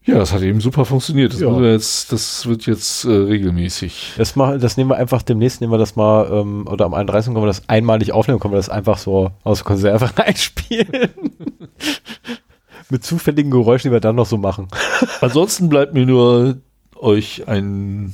Ja, 0.06 0.20
das 0.20 0.32
hat 0.32 0.42
eben 0.42 0.62
super 0.62 0.86
funktioniert. 0.86 1.34
Das, 1.34 1.42
ja. 1.42 1.60
jetzt, 1.60 2.14
das 2.14 2.48
wird 2.48 2.66
jetzt 2.66 3.04
äh, 3.04 3.10
regelmäßig. 3.12 4.14
Das, 4.16 4.38
mal, 4.38 4.58
das 4.58 4.78
nehmen 4.78 4.90
wir 4.90 4.96
einfach 4.96 5.22
demnächst, 5.22 5.60
nehmen 5.60 5.74
wir 5.74 5.80
das 5.80 5.98
mal, 5.98 6.32
ähm, 6.32 6.66
oder 6.66 6.86
am 6.86 6.94
31. 6.94 7.34
können 7.34 7.44
wir 7.44 7.48
das 7.48 7.68
einmalig 7.68 8.14
aufnehmen, 8.14 8.40
können 8.40 8.54
wir 8.54 8.60
das 8.60 8.70
einfach 8.70 9.00
so 9.00 9.32
aus 9.44 9.66
Konserve 9.66 10.18
reinspielen 10.18 11.10
mit 12.90 13.04
zufälligen 13.04 13.52
Geräuschen, 13.52 13.90
die 13.90 13.96
wir 13.96 14.00
dann 14.00 14.16
noch 14.16 14.26
so 14.26 14.38
machen. 14.38 14.68
Ansonsten 15.22 15.70
bleibt 15.70 15.94
mir 15.94 16.06
nur 16.06 16.58
euch 16.96 17.48
ein 17.48 18.14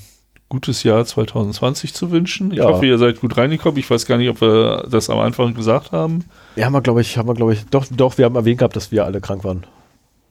gutes 0.49 0.83
Jahr 0.83 1.05
2020 1.05 1.93
zu 1.93 2.11
wünschen. 2.11 2.51
Ich 2.51 2.57
ja. 2.57 2.65
hoffe, 2.65 2.85
ihr 2.85 2.97
seid 2.97 3.21
gut 3.21 3.37
reingekommen. 3.37 3.79
Ich 3.79 3.89
weiß 3.89 4.05
gar 4.05 4.17
nicht, 4.17 4.29
ob 4.29 4.41
wir 4.41 4.85
das 4.89 5.09
am 5.09 5.17
Anfang 5.19 5.53
gesagt 5.53 5.93
haben. 5.93 6.25
Ja, 6.57 6.65
haben 6.65 6.73
wir, 6.73 6.81
glaube 6.81 7.01
ich, 7.01 7.17
haben 7.17 7.27
wir, 7.29 7.35
glaube 7.35 7.53
ich, 7.53 7.65
doch, 7.67 7.85
doch, 7.89 8.17
wir 8.17 8.25
haben 8.25 8.35
erwähnt 8.35 8.59
gehabt, 8.59 8.75
dass 8.75 8.91
wir 8.91 9.05
alle 9.05 9.21
krank 9.21 9.45
waren. 9.45 9.65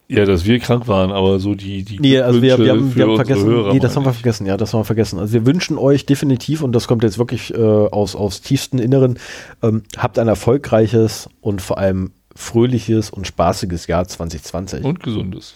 Ja, 0.08 0.24
dass 0.24 0.44
wir 0.44 0.58
krank 0.58 0.88
waren, 0.88 1.12
aber 1.12 1.38
so 1.38 1.54
die, 1.54 1.84
die 1.84 2.00
Nee, 2.00 2.18
also 2.18 2.42
wir, 2.42 2.58
wir 2.58 2.72
haben, 2.72 2.96
wir 2.96 3.06
haben 3.06 3.14
vergessen, 3.14 3.46
Hörer, 3.46 3.72
nee, 3.72 3.78
das 3.78 3.94
haben 3.94 4.04
wir 4.04 4.12
vergessen, 4.12 4.44
ja, 4.44 4.56
das 4.56 4.74
haben 4.74 4.80
wir 4.80 4.84
vergessen. 4.84 5.20
Also 5.20 5.32
wir 5.32 5.46
wünschen 5.46 5.78
euch 5.78 6.04
definitiv, 6.04 6.62
und 6.62 6.72
das 6.72 6.88
kommt 6.88 7.04
jetzt 7.04 7.18
wirklich 7.18 7.54
äh, 7.54 7.56
aus, 7.56 8.16
aus 8.16 8.40
tiefsten 8.40 8.80
Inneren, 8.80 9.20
ähm, 9.62 9.84
habt 9.96 10.18
ein 10.18 10.26
erfolgreiches 10.26 11.28
und 11.40 11.62
vor 11.62 11.78
allem 11.78 12.10
fröhliches 12.34 13.10
und 13.10 13.26
spaßiges 13.26 13.86
Jahr 13.86 14.06
2020. 14.06 14.84
Und 14.84 15.02
gesundes. 15.02 15.54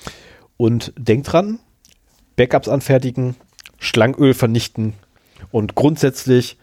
Und 0.57 0.93
denkt 0.97 1.33
dran, 1.33 1.59
Backups 2.37 2.69
anfertigen, 2.69 3.37
Schlangenöl 3.79 4.35
vernichten 4.35 4.95
und 5.51 5.75
grundsätzlich 5.75 6.57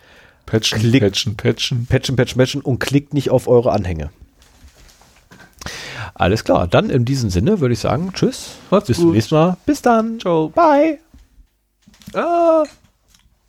patchen, 0.46 0.80
klick, 0.80 1.02
patchen, 1.02 1.36
patchen. 1.36 1.86
Patchen, 1.86 2.16
patchen, 2.16 2.38
patchen 2.38 2.62
und 2.62 2.80
klickt 2.80 3.14
nicht 3.14 3.30
auf 3.30 3.48
eure 3.48 3.72
Anhänge. 3.72 4.10
Alles 6.14 6.44
klar, 6.44 6.68
dann 6.68 6.90
in 6.90 7.06
diesem 7.06 7.30
Sinne 7.30 7.60
würde 7.62 7.74
ich 7.74 7.80
sagen, 7.80 8.12
tschüss, 8.14 8.56
Macht's 8.70 8.88
bis 8.88 8.98
zum 8.98 9.12
nächsten 9.12 9.36
Mal. 9.36 9.58
Bis 9.66 9.82
dann. 9.82 10.20
Ciao. 10.20 10.50
Bye. 10.50 11.00
Ah. 12.14 12.64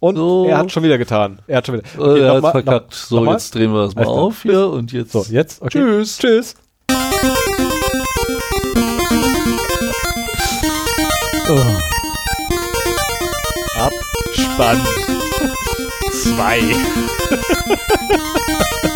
Und 0.03 0.17
so. 0.17 0.47
er 0.49 0.59
hat 0.59 0.73
schon 0.73 0.83
wieder 0.83 0.99
getan. 0.99 1.39
Er 1.47 1.59
hat 1.59 1.67
schon 1.69 1.77
wieder. 1.77 1.87
Okay, 1.97 2.23
er 2.23 2.43
hat 2.43 2.51
verkackt. 2.51 2.91
Noch, 2.91 2.93
so, 2.93 3.21
noch 3.21 3.31
jetzt 3.35 3.55
drehen 3.55 3.73
wir 3.73 3.85
das 3.85 3.95
mal 3.95 4.05
auf 4.07 4.43
hier 4.43 4.69
und 4.69 4.91
jetzt. 4.91 5.13
So, 5.13 5.25
jetzt. 5.31 5.63
Okay. 5.63 5.79
Tschüss. 5.79 6.19
Tschüss. 6.19 6.57
Oh. 11.49 11.61
Abspann 13.79 14.81
2. 16.11 16.61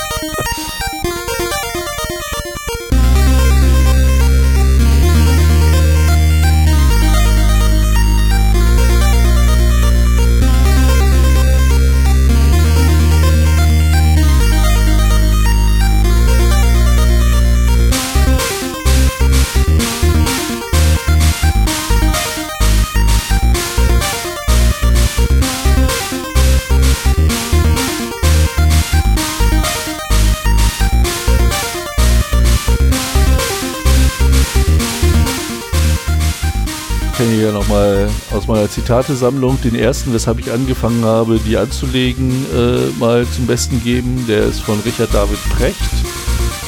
kann 37.17 37.33
ich 37.33 37.41
ja 37.41 37.51
nochmal 37.51 38.09
aus 38.33 38.47
meiner 38.47 38.69
Zitatesammlung 38.69 39.59
den 39.62 39.75
ersten, 39.75 40.12
weshalb 40.12 40.39
ich 40.39 40.53
angefangen 40.53 41.03
habe, 41.03 41.39
die 41.39 41.57
anzulegen, 41.57 42.31
äh, 42.55 42.99
mal 42.99 43.27
zum 43.28 43.47
Besten 43.47 43.83
geben. 43.83 44.27
Der 44.28 44.45
ist 44.45 44.61
von 44.61 44.78
Richard 44.81 45.15
David 45.15 45.39
Precht 45.49 45.78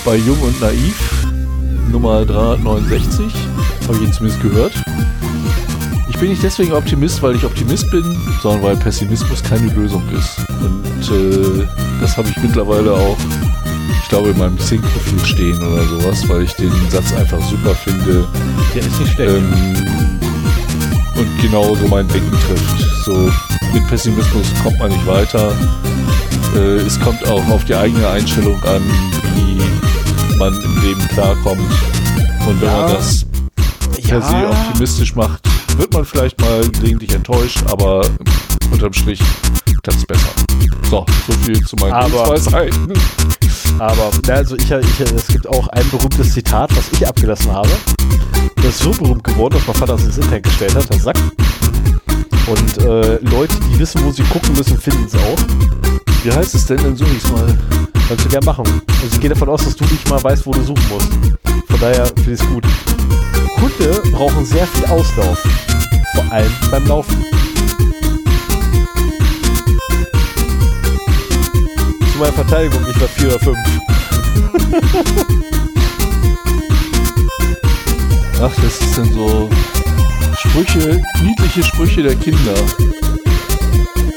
bei 0.07 0.17
Jung 0.17 0.41
und 0.41 0.59
Naiv, 0.60 1.27
Nummer 1.91 2.25
369. 2.25 3.31
Habe 3.86 3.99
ich 3.99 4.05
ihn 4.05 4.12
zumindest 4.12 4.43
gehört. 4.43 4.73
Ich 6.09 6.17
bin 6.18 6.31
nicht 6.31 6.43
deswegen 6.43 6.73
Optimist, 6.73 7.23
weil 7.23 7.36
ich 7.36 7.44
Optimist 7.44 7.91
bin, 7.91 8.05
sondern 8.43 8.62
weil 8.62 8.77
Pessimismus 8.77 9.43
keine 9.43 9.70
Lösung 9.73 10.02
ist. 10.17 10.39
Und 10.62 11.15
äh, 11.15 11.67
das 12.01 12.17
habe 12.17 12.28
ich 12.31 12.36
mittlerweile 12.39 12.94
auch, 12.94 13.18
ich 14.02 14.09
glaube, 14.09 14.31
in 14.31 14.39
meinem 14.39 14.57
Xing-Profil 14.57 15.25
stehen 15.27 15.59
oder 15.59 15.85
sowas, 15.85 16.27
weil 16.27 16.44
ich 16.44 16.55
den 16.55 16.73
Satz 16.89 17.12
einfach 17.12 17.41
super 17.51 17.75
finde. 17.75 18.27
Der 18.75 18.83
ist 18.83 18.99
nicht 18.99 19.12
schlecht. 19.12 19.31
Ähm, 19.31 20.08
und 21.19 21.43
genau 21.43 21.75
so 21.75 21.87
mein 21.89 22.07
Denken 22.09 22.31
trifft. 22.31 23.05
So 23.05 23.31
mit 23.73 23.87
Pessimismus 23.89 24.47
kommt 24.63 24.79
man 24.79 24.91
nicht 24.91 25.07
weiter. 25.07 25.53
Äh, 26.55 26.77
es 26.87 26.99
kommt 27.01 27.27
auch 27.29 27.47
auf 27.49 27.65
die 27.65 27.75
eigene 27.75 28.09
Einstellung 28.09 28.63
an, 28.65 28.83
wie 29.35 30.37
man 30.39 30.55
im 30.55 30.83
Leben 30.83 31.09
klarkommt. 31.09 31.61
Und 32.47 32.61
wenn 32.61 32.69
ja. 32.69 32.81
man 32.81 32.93
das 32.95 33.27
per 34.07 34.23
se 34.23 34.49
optimistisch 34.49 35.15
macht, 35.15 35.43
wird 35.77 35.93
man 35.93 36.05
vielleicht 36.05 36.41
mal 36.41 36.67
gelegentlich 36.71 37.13
enttäuscht, 37.13 37.63
aber 37.71 38.03
unterm 38.71 38.93
Strich 38.93 39.21
es 39.86 40.07
besser. 40.07 40.28
So, 40.90 41.07
so 41.26 41.32
viel 41.44 41.65
zu 41.65 41.76
meinen 41.76 42.10
Lebensweisheiten. 42.10 42.92
Aber 43.78 44.10
also 44.28 44.57
ich, 44.57 44.70
ich, 44.70 45.00
es 45.00 45.26
gibt 45.28 45.47
auch 45.48 45.68
ein 45.68 45.89
berühmtes 45.90 46.32
Zitat, 46.32 46.74
was 46.76 46.90
ich 46.92 47.07
abgelassen 47.07 47.52
habe. 47.52 47.68
Das 48.57 48.66
ist 48.66 48.78
so 48.81 48.90
berühmt 48.90 49.23
geworden, 49.23 49.55
dass 49.55 49.66
mein 49.66 49.76
Vater 49.76 49.94
es 49.94 50.05
ins 50.05 50.18
Internet 50.18 50.44
gestellt 50.44 50.74
hat, 50.74 50.90
der 50.90 51.00
Sack. 51.00 51.16
Und 52.47 52.78
äh, 52.78 53.18
Leute, 53.31 53.55
die 53.70 53.78
wissen, 53.78 54.02
wo 54.05 54.10
sie 54.10 54.23
gucken 54.24 54.55
müssen, 54.55 54.78
finden 54.78 55.05
es 55.05 55.15
auch. 55.15 55.39
Wie 56.24 56.32
heißt 56.32 56.55
es 56.55 56.66
denn? 56.66 56.78
Dann 56.78 56.97
suche 56.97 57.10
ich 57.10 57.23
es 57.23 57.31
mal. 57.31 57.58
Kannst 58.08 58.24
du 58.24 58.28
gerne 58.31 58.47
machen. 58.47 58.65
Also 58.89 59.15
ich 59.15 59.20
gehe 59.20 59.31
davon 59.31 59.48
aus, 59.48 59.65
dass 59.65 59.76
du 59.76 59.84
nicht 59.84 60.08
mal 60.08 60.23
weißt, 60.23 60.47
wo 60.47 60.52
du 60.52 60.62
suchen 60.62 60.84
musst. 60.89 61.08
Von 61.68 61.81
daher 61.81 62.07
finde 62.07 62.32
ich 62.32 62.40
es 62.40 62.48
gut. 62.48 62.65
Hunde 63.60 64.02
brauchen 64.12 64.44
sehr 64.44 64.66
viel 64.66 64.86
Auslauf. 64.86 65.39
Vor 66.15 66.32
allem 66.32 66.52
beim 66.70 66.86
Laufen. 66.86 67.24
Zu 72.19 72.25
meiner 72.25 72.35
Verteidigung, 72.35 72.85
ich 72.91 73.01
war 73.01 73.07
4 73.07 73.29
oder 73.29 73.39
5. 73.39 73.57
Ach, 78.43 78.51
das 78.57 78.81
ist 78.81 78.99
dann 78.99 79.13
so 79.13 79.49
Sprüche, 80.37 81.01
niedliche 81.23 81.63
Sprüche 81.63 82.03
der 82.03 82.17
Kinder. 82.17 82.57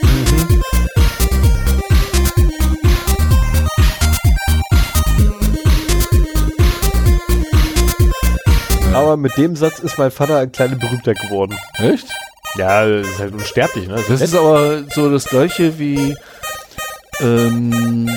Mhm. 0.02 0.64
Aber 8.96 9.16
mit 9.16 9.38
dem 9.38 9.56
Satz 9.56 9.78
ist 9.78 10.00
mein 10.00 10.10
Vater 10.10 10.38
ein 10.38 10.52
kleiner 10.52 10.78
Berühmter 10.78 11.14
geworden. 11.14 11.56
Echt? 11.78 12.08
Ja, 12.58 12.84
das 12.84 13.08
ist 13.08 13.20
halt 13.20 13.34
unsterblich, 13.36 13.88
ne? 13.88 14.04
Das 14.10 14.22
ist 14.22 14.36
aber 14.36 14.86
so 14.90 15.12
das 15.12 15.26
gleiche 15.26 15.78
wie 15.78 16.18
ähm, 17.22 18.10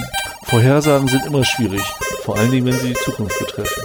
Vorhersagen 0.45 1.09
sind 1.09 1.27
immer 1.27 1.45
schwierig. 1.45 1.83
Vor 2.23 2.37
allen 2.37 2.51
Dingen, 2.51 2.67
wenn 2.67 2.79
sie 2.79 2.89
die 2.89 3.01
Zukunft 3.05 3.39
betreffen. 3.39 3.83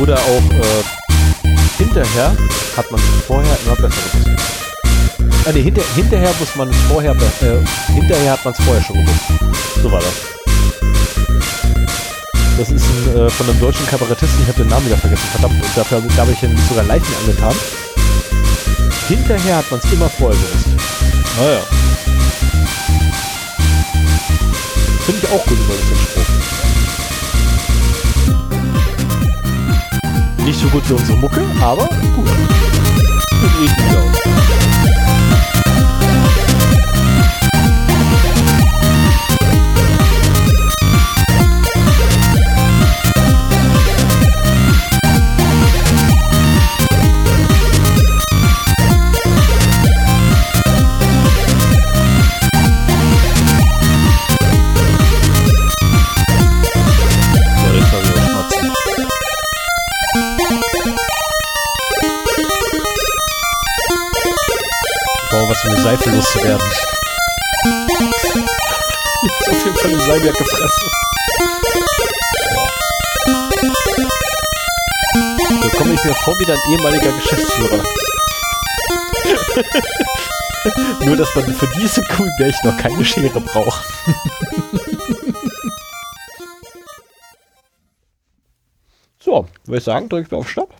Oder 0.00 0.16
auch 0.16 0.52
äh, 0.52 0.84
hinterher 1.78 2.36
hat 2.76 2.90
man 2.90 3.00
vorher 3.26 3.56
immer 3.64 3.76
besser 3.76 4.02
gewusst. 4.12 4.40
Ah, 5.46 5.52
nee, 5.54 5.62
hinter, 5.62 5.82
hinterher 5.94 6.32
muss 6.38 6.54
man 6.56 6.68
es 6.68 6.76
vorher, 6.88 7.12
äh, 7.12 7.92
hinterher 7.92 8.32
hat 8.32 8.44
man 8.44 8.52
es 8.52 8.64
vorher 8.64 8.82
schon 8.82 8.96
gewusst. 8.96 9.24
So 9.82 9.90
war 9.90 10.00
das. 10.00 10.36
Das 12.58 12.70
ist 12.70 12.84
ein, 12.84 13.16
äh, 13.16 13.30
von 13.30 13.48
einem 13.48 13.60
deutschen 13.60 13.86
Kabarettisten, 13.86 14.42
ich 14.42 14.48
habe 14.48 14.62
den 14.62 14.68
Namen 14.68 14.86
wieder 14.86 14.96
vergessen, 14.96 15.28
verdammt, 15.30 15.62
und 15.62 15.76
dafür 15.76 16.00
da 16.00 16.22
habe 16.22 16.32
ich 16.32 16.42
ihn 16.42 16.58
sogar 16.68 16.84
mir 16.84 16.94
angetan. 16.94 17.54
Hinterher 19.08 19.56
hat 19.58 19.70
man 19.70 19.80
es 19.82 19.92
immer 19.92 20.08
vorher 20.08 20.38
gewusst. 20.40 20.95
Naja. 21.38 21.60
Finde 25.04 25.20
ich 25.22 25.28
auch 25.30 25.44
gut 25.44 25.58
über 25.58 25.74
den 25.74 25.96
Spruch. 25.98 26.24
Nicht 30.46 30.60
so 30.60 30.68
gut 30.68 30.88
wie 30.88 30.94
unsere 30.94 31.18
Mucke, 31.18 31.44
aber 31.60 31.88
gut. 32.14 32.28
Sieht 33.42 33.60
richtig 33.60 33.86
aus. 33.96 34.55
Seife 65.86 66.10
loszuwerden. 66.10 66.68
Jetzt 69.22 69.48
auf 69.48 69.64
jeden 69.64 69.76
Fall 69.76 69.90
eine 69.92 70.00
Seife 70.00 70.32
gefressen. 70.32 70.90
Da 75.62 75.68
komme 75.78 75.94
ich 75.94 76.02
mir 76.02 76.14
vor 76.16 76.36
wie 76.40 76.44
dein 76.44 76.58
ehemaliger 76.70 77.12
Geschäftsführer. 77.12 77.84
Nur, 81.04 81.16
dass 81.16 81.32
man 81.36 81.54
für 81.54 81.68
diese 81.78 82.02
Gummibärchen 82.02 82.68
noch 82.68 82.76
keine 82.78 83.04
Schere 83.04 83.40
braucht. 83.40 83.86
so, 89.20 89.46
würde 89.66 89.78
ich 89.78 89.84
sagen, 89.84 90.08
drücke 90.08 90.24
ich 90.24 90.32
mal 90.32 90.38
auf 90.38 90.50
Stopp. 90.50 90.74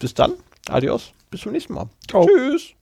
Bis 0.00 0.12
dann. 0.12 0.34
Adios. 0.68 1.14
Bis 1.30 1.40
zum 1.40 1.52
nächsten 1.52 1.72
Mal. 1.72 1.88
Ciao. 2.06 2.26
Tschüss. 2.26 2.74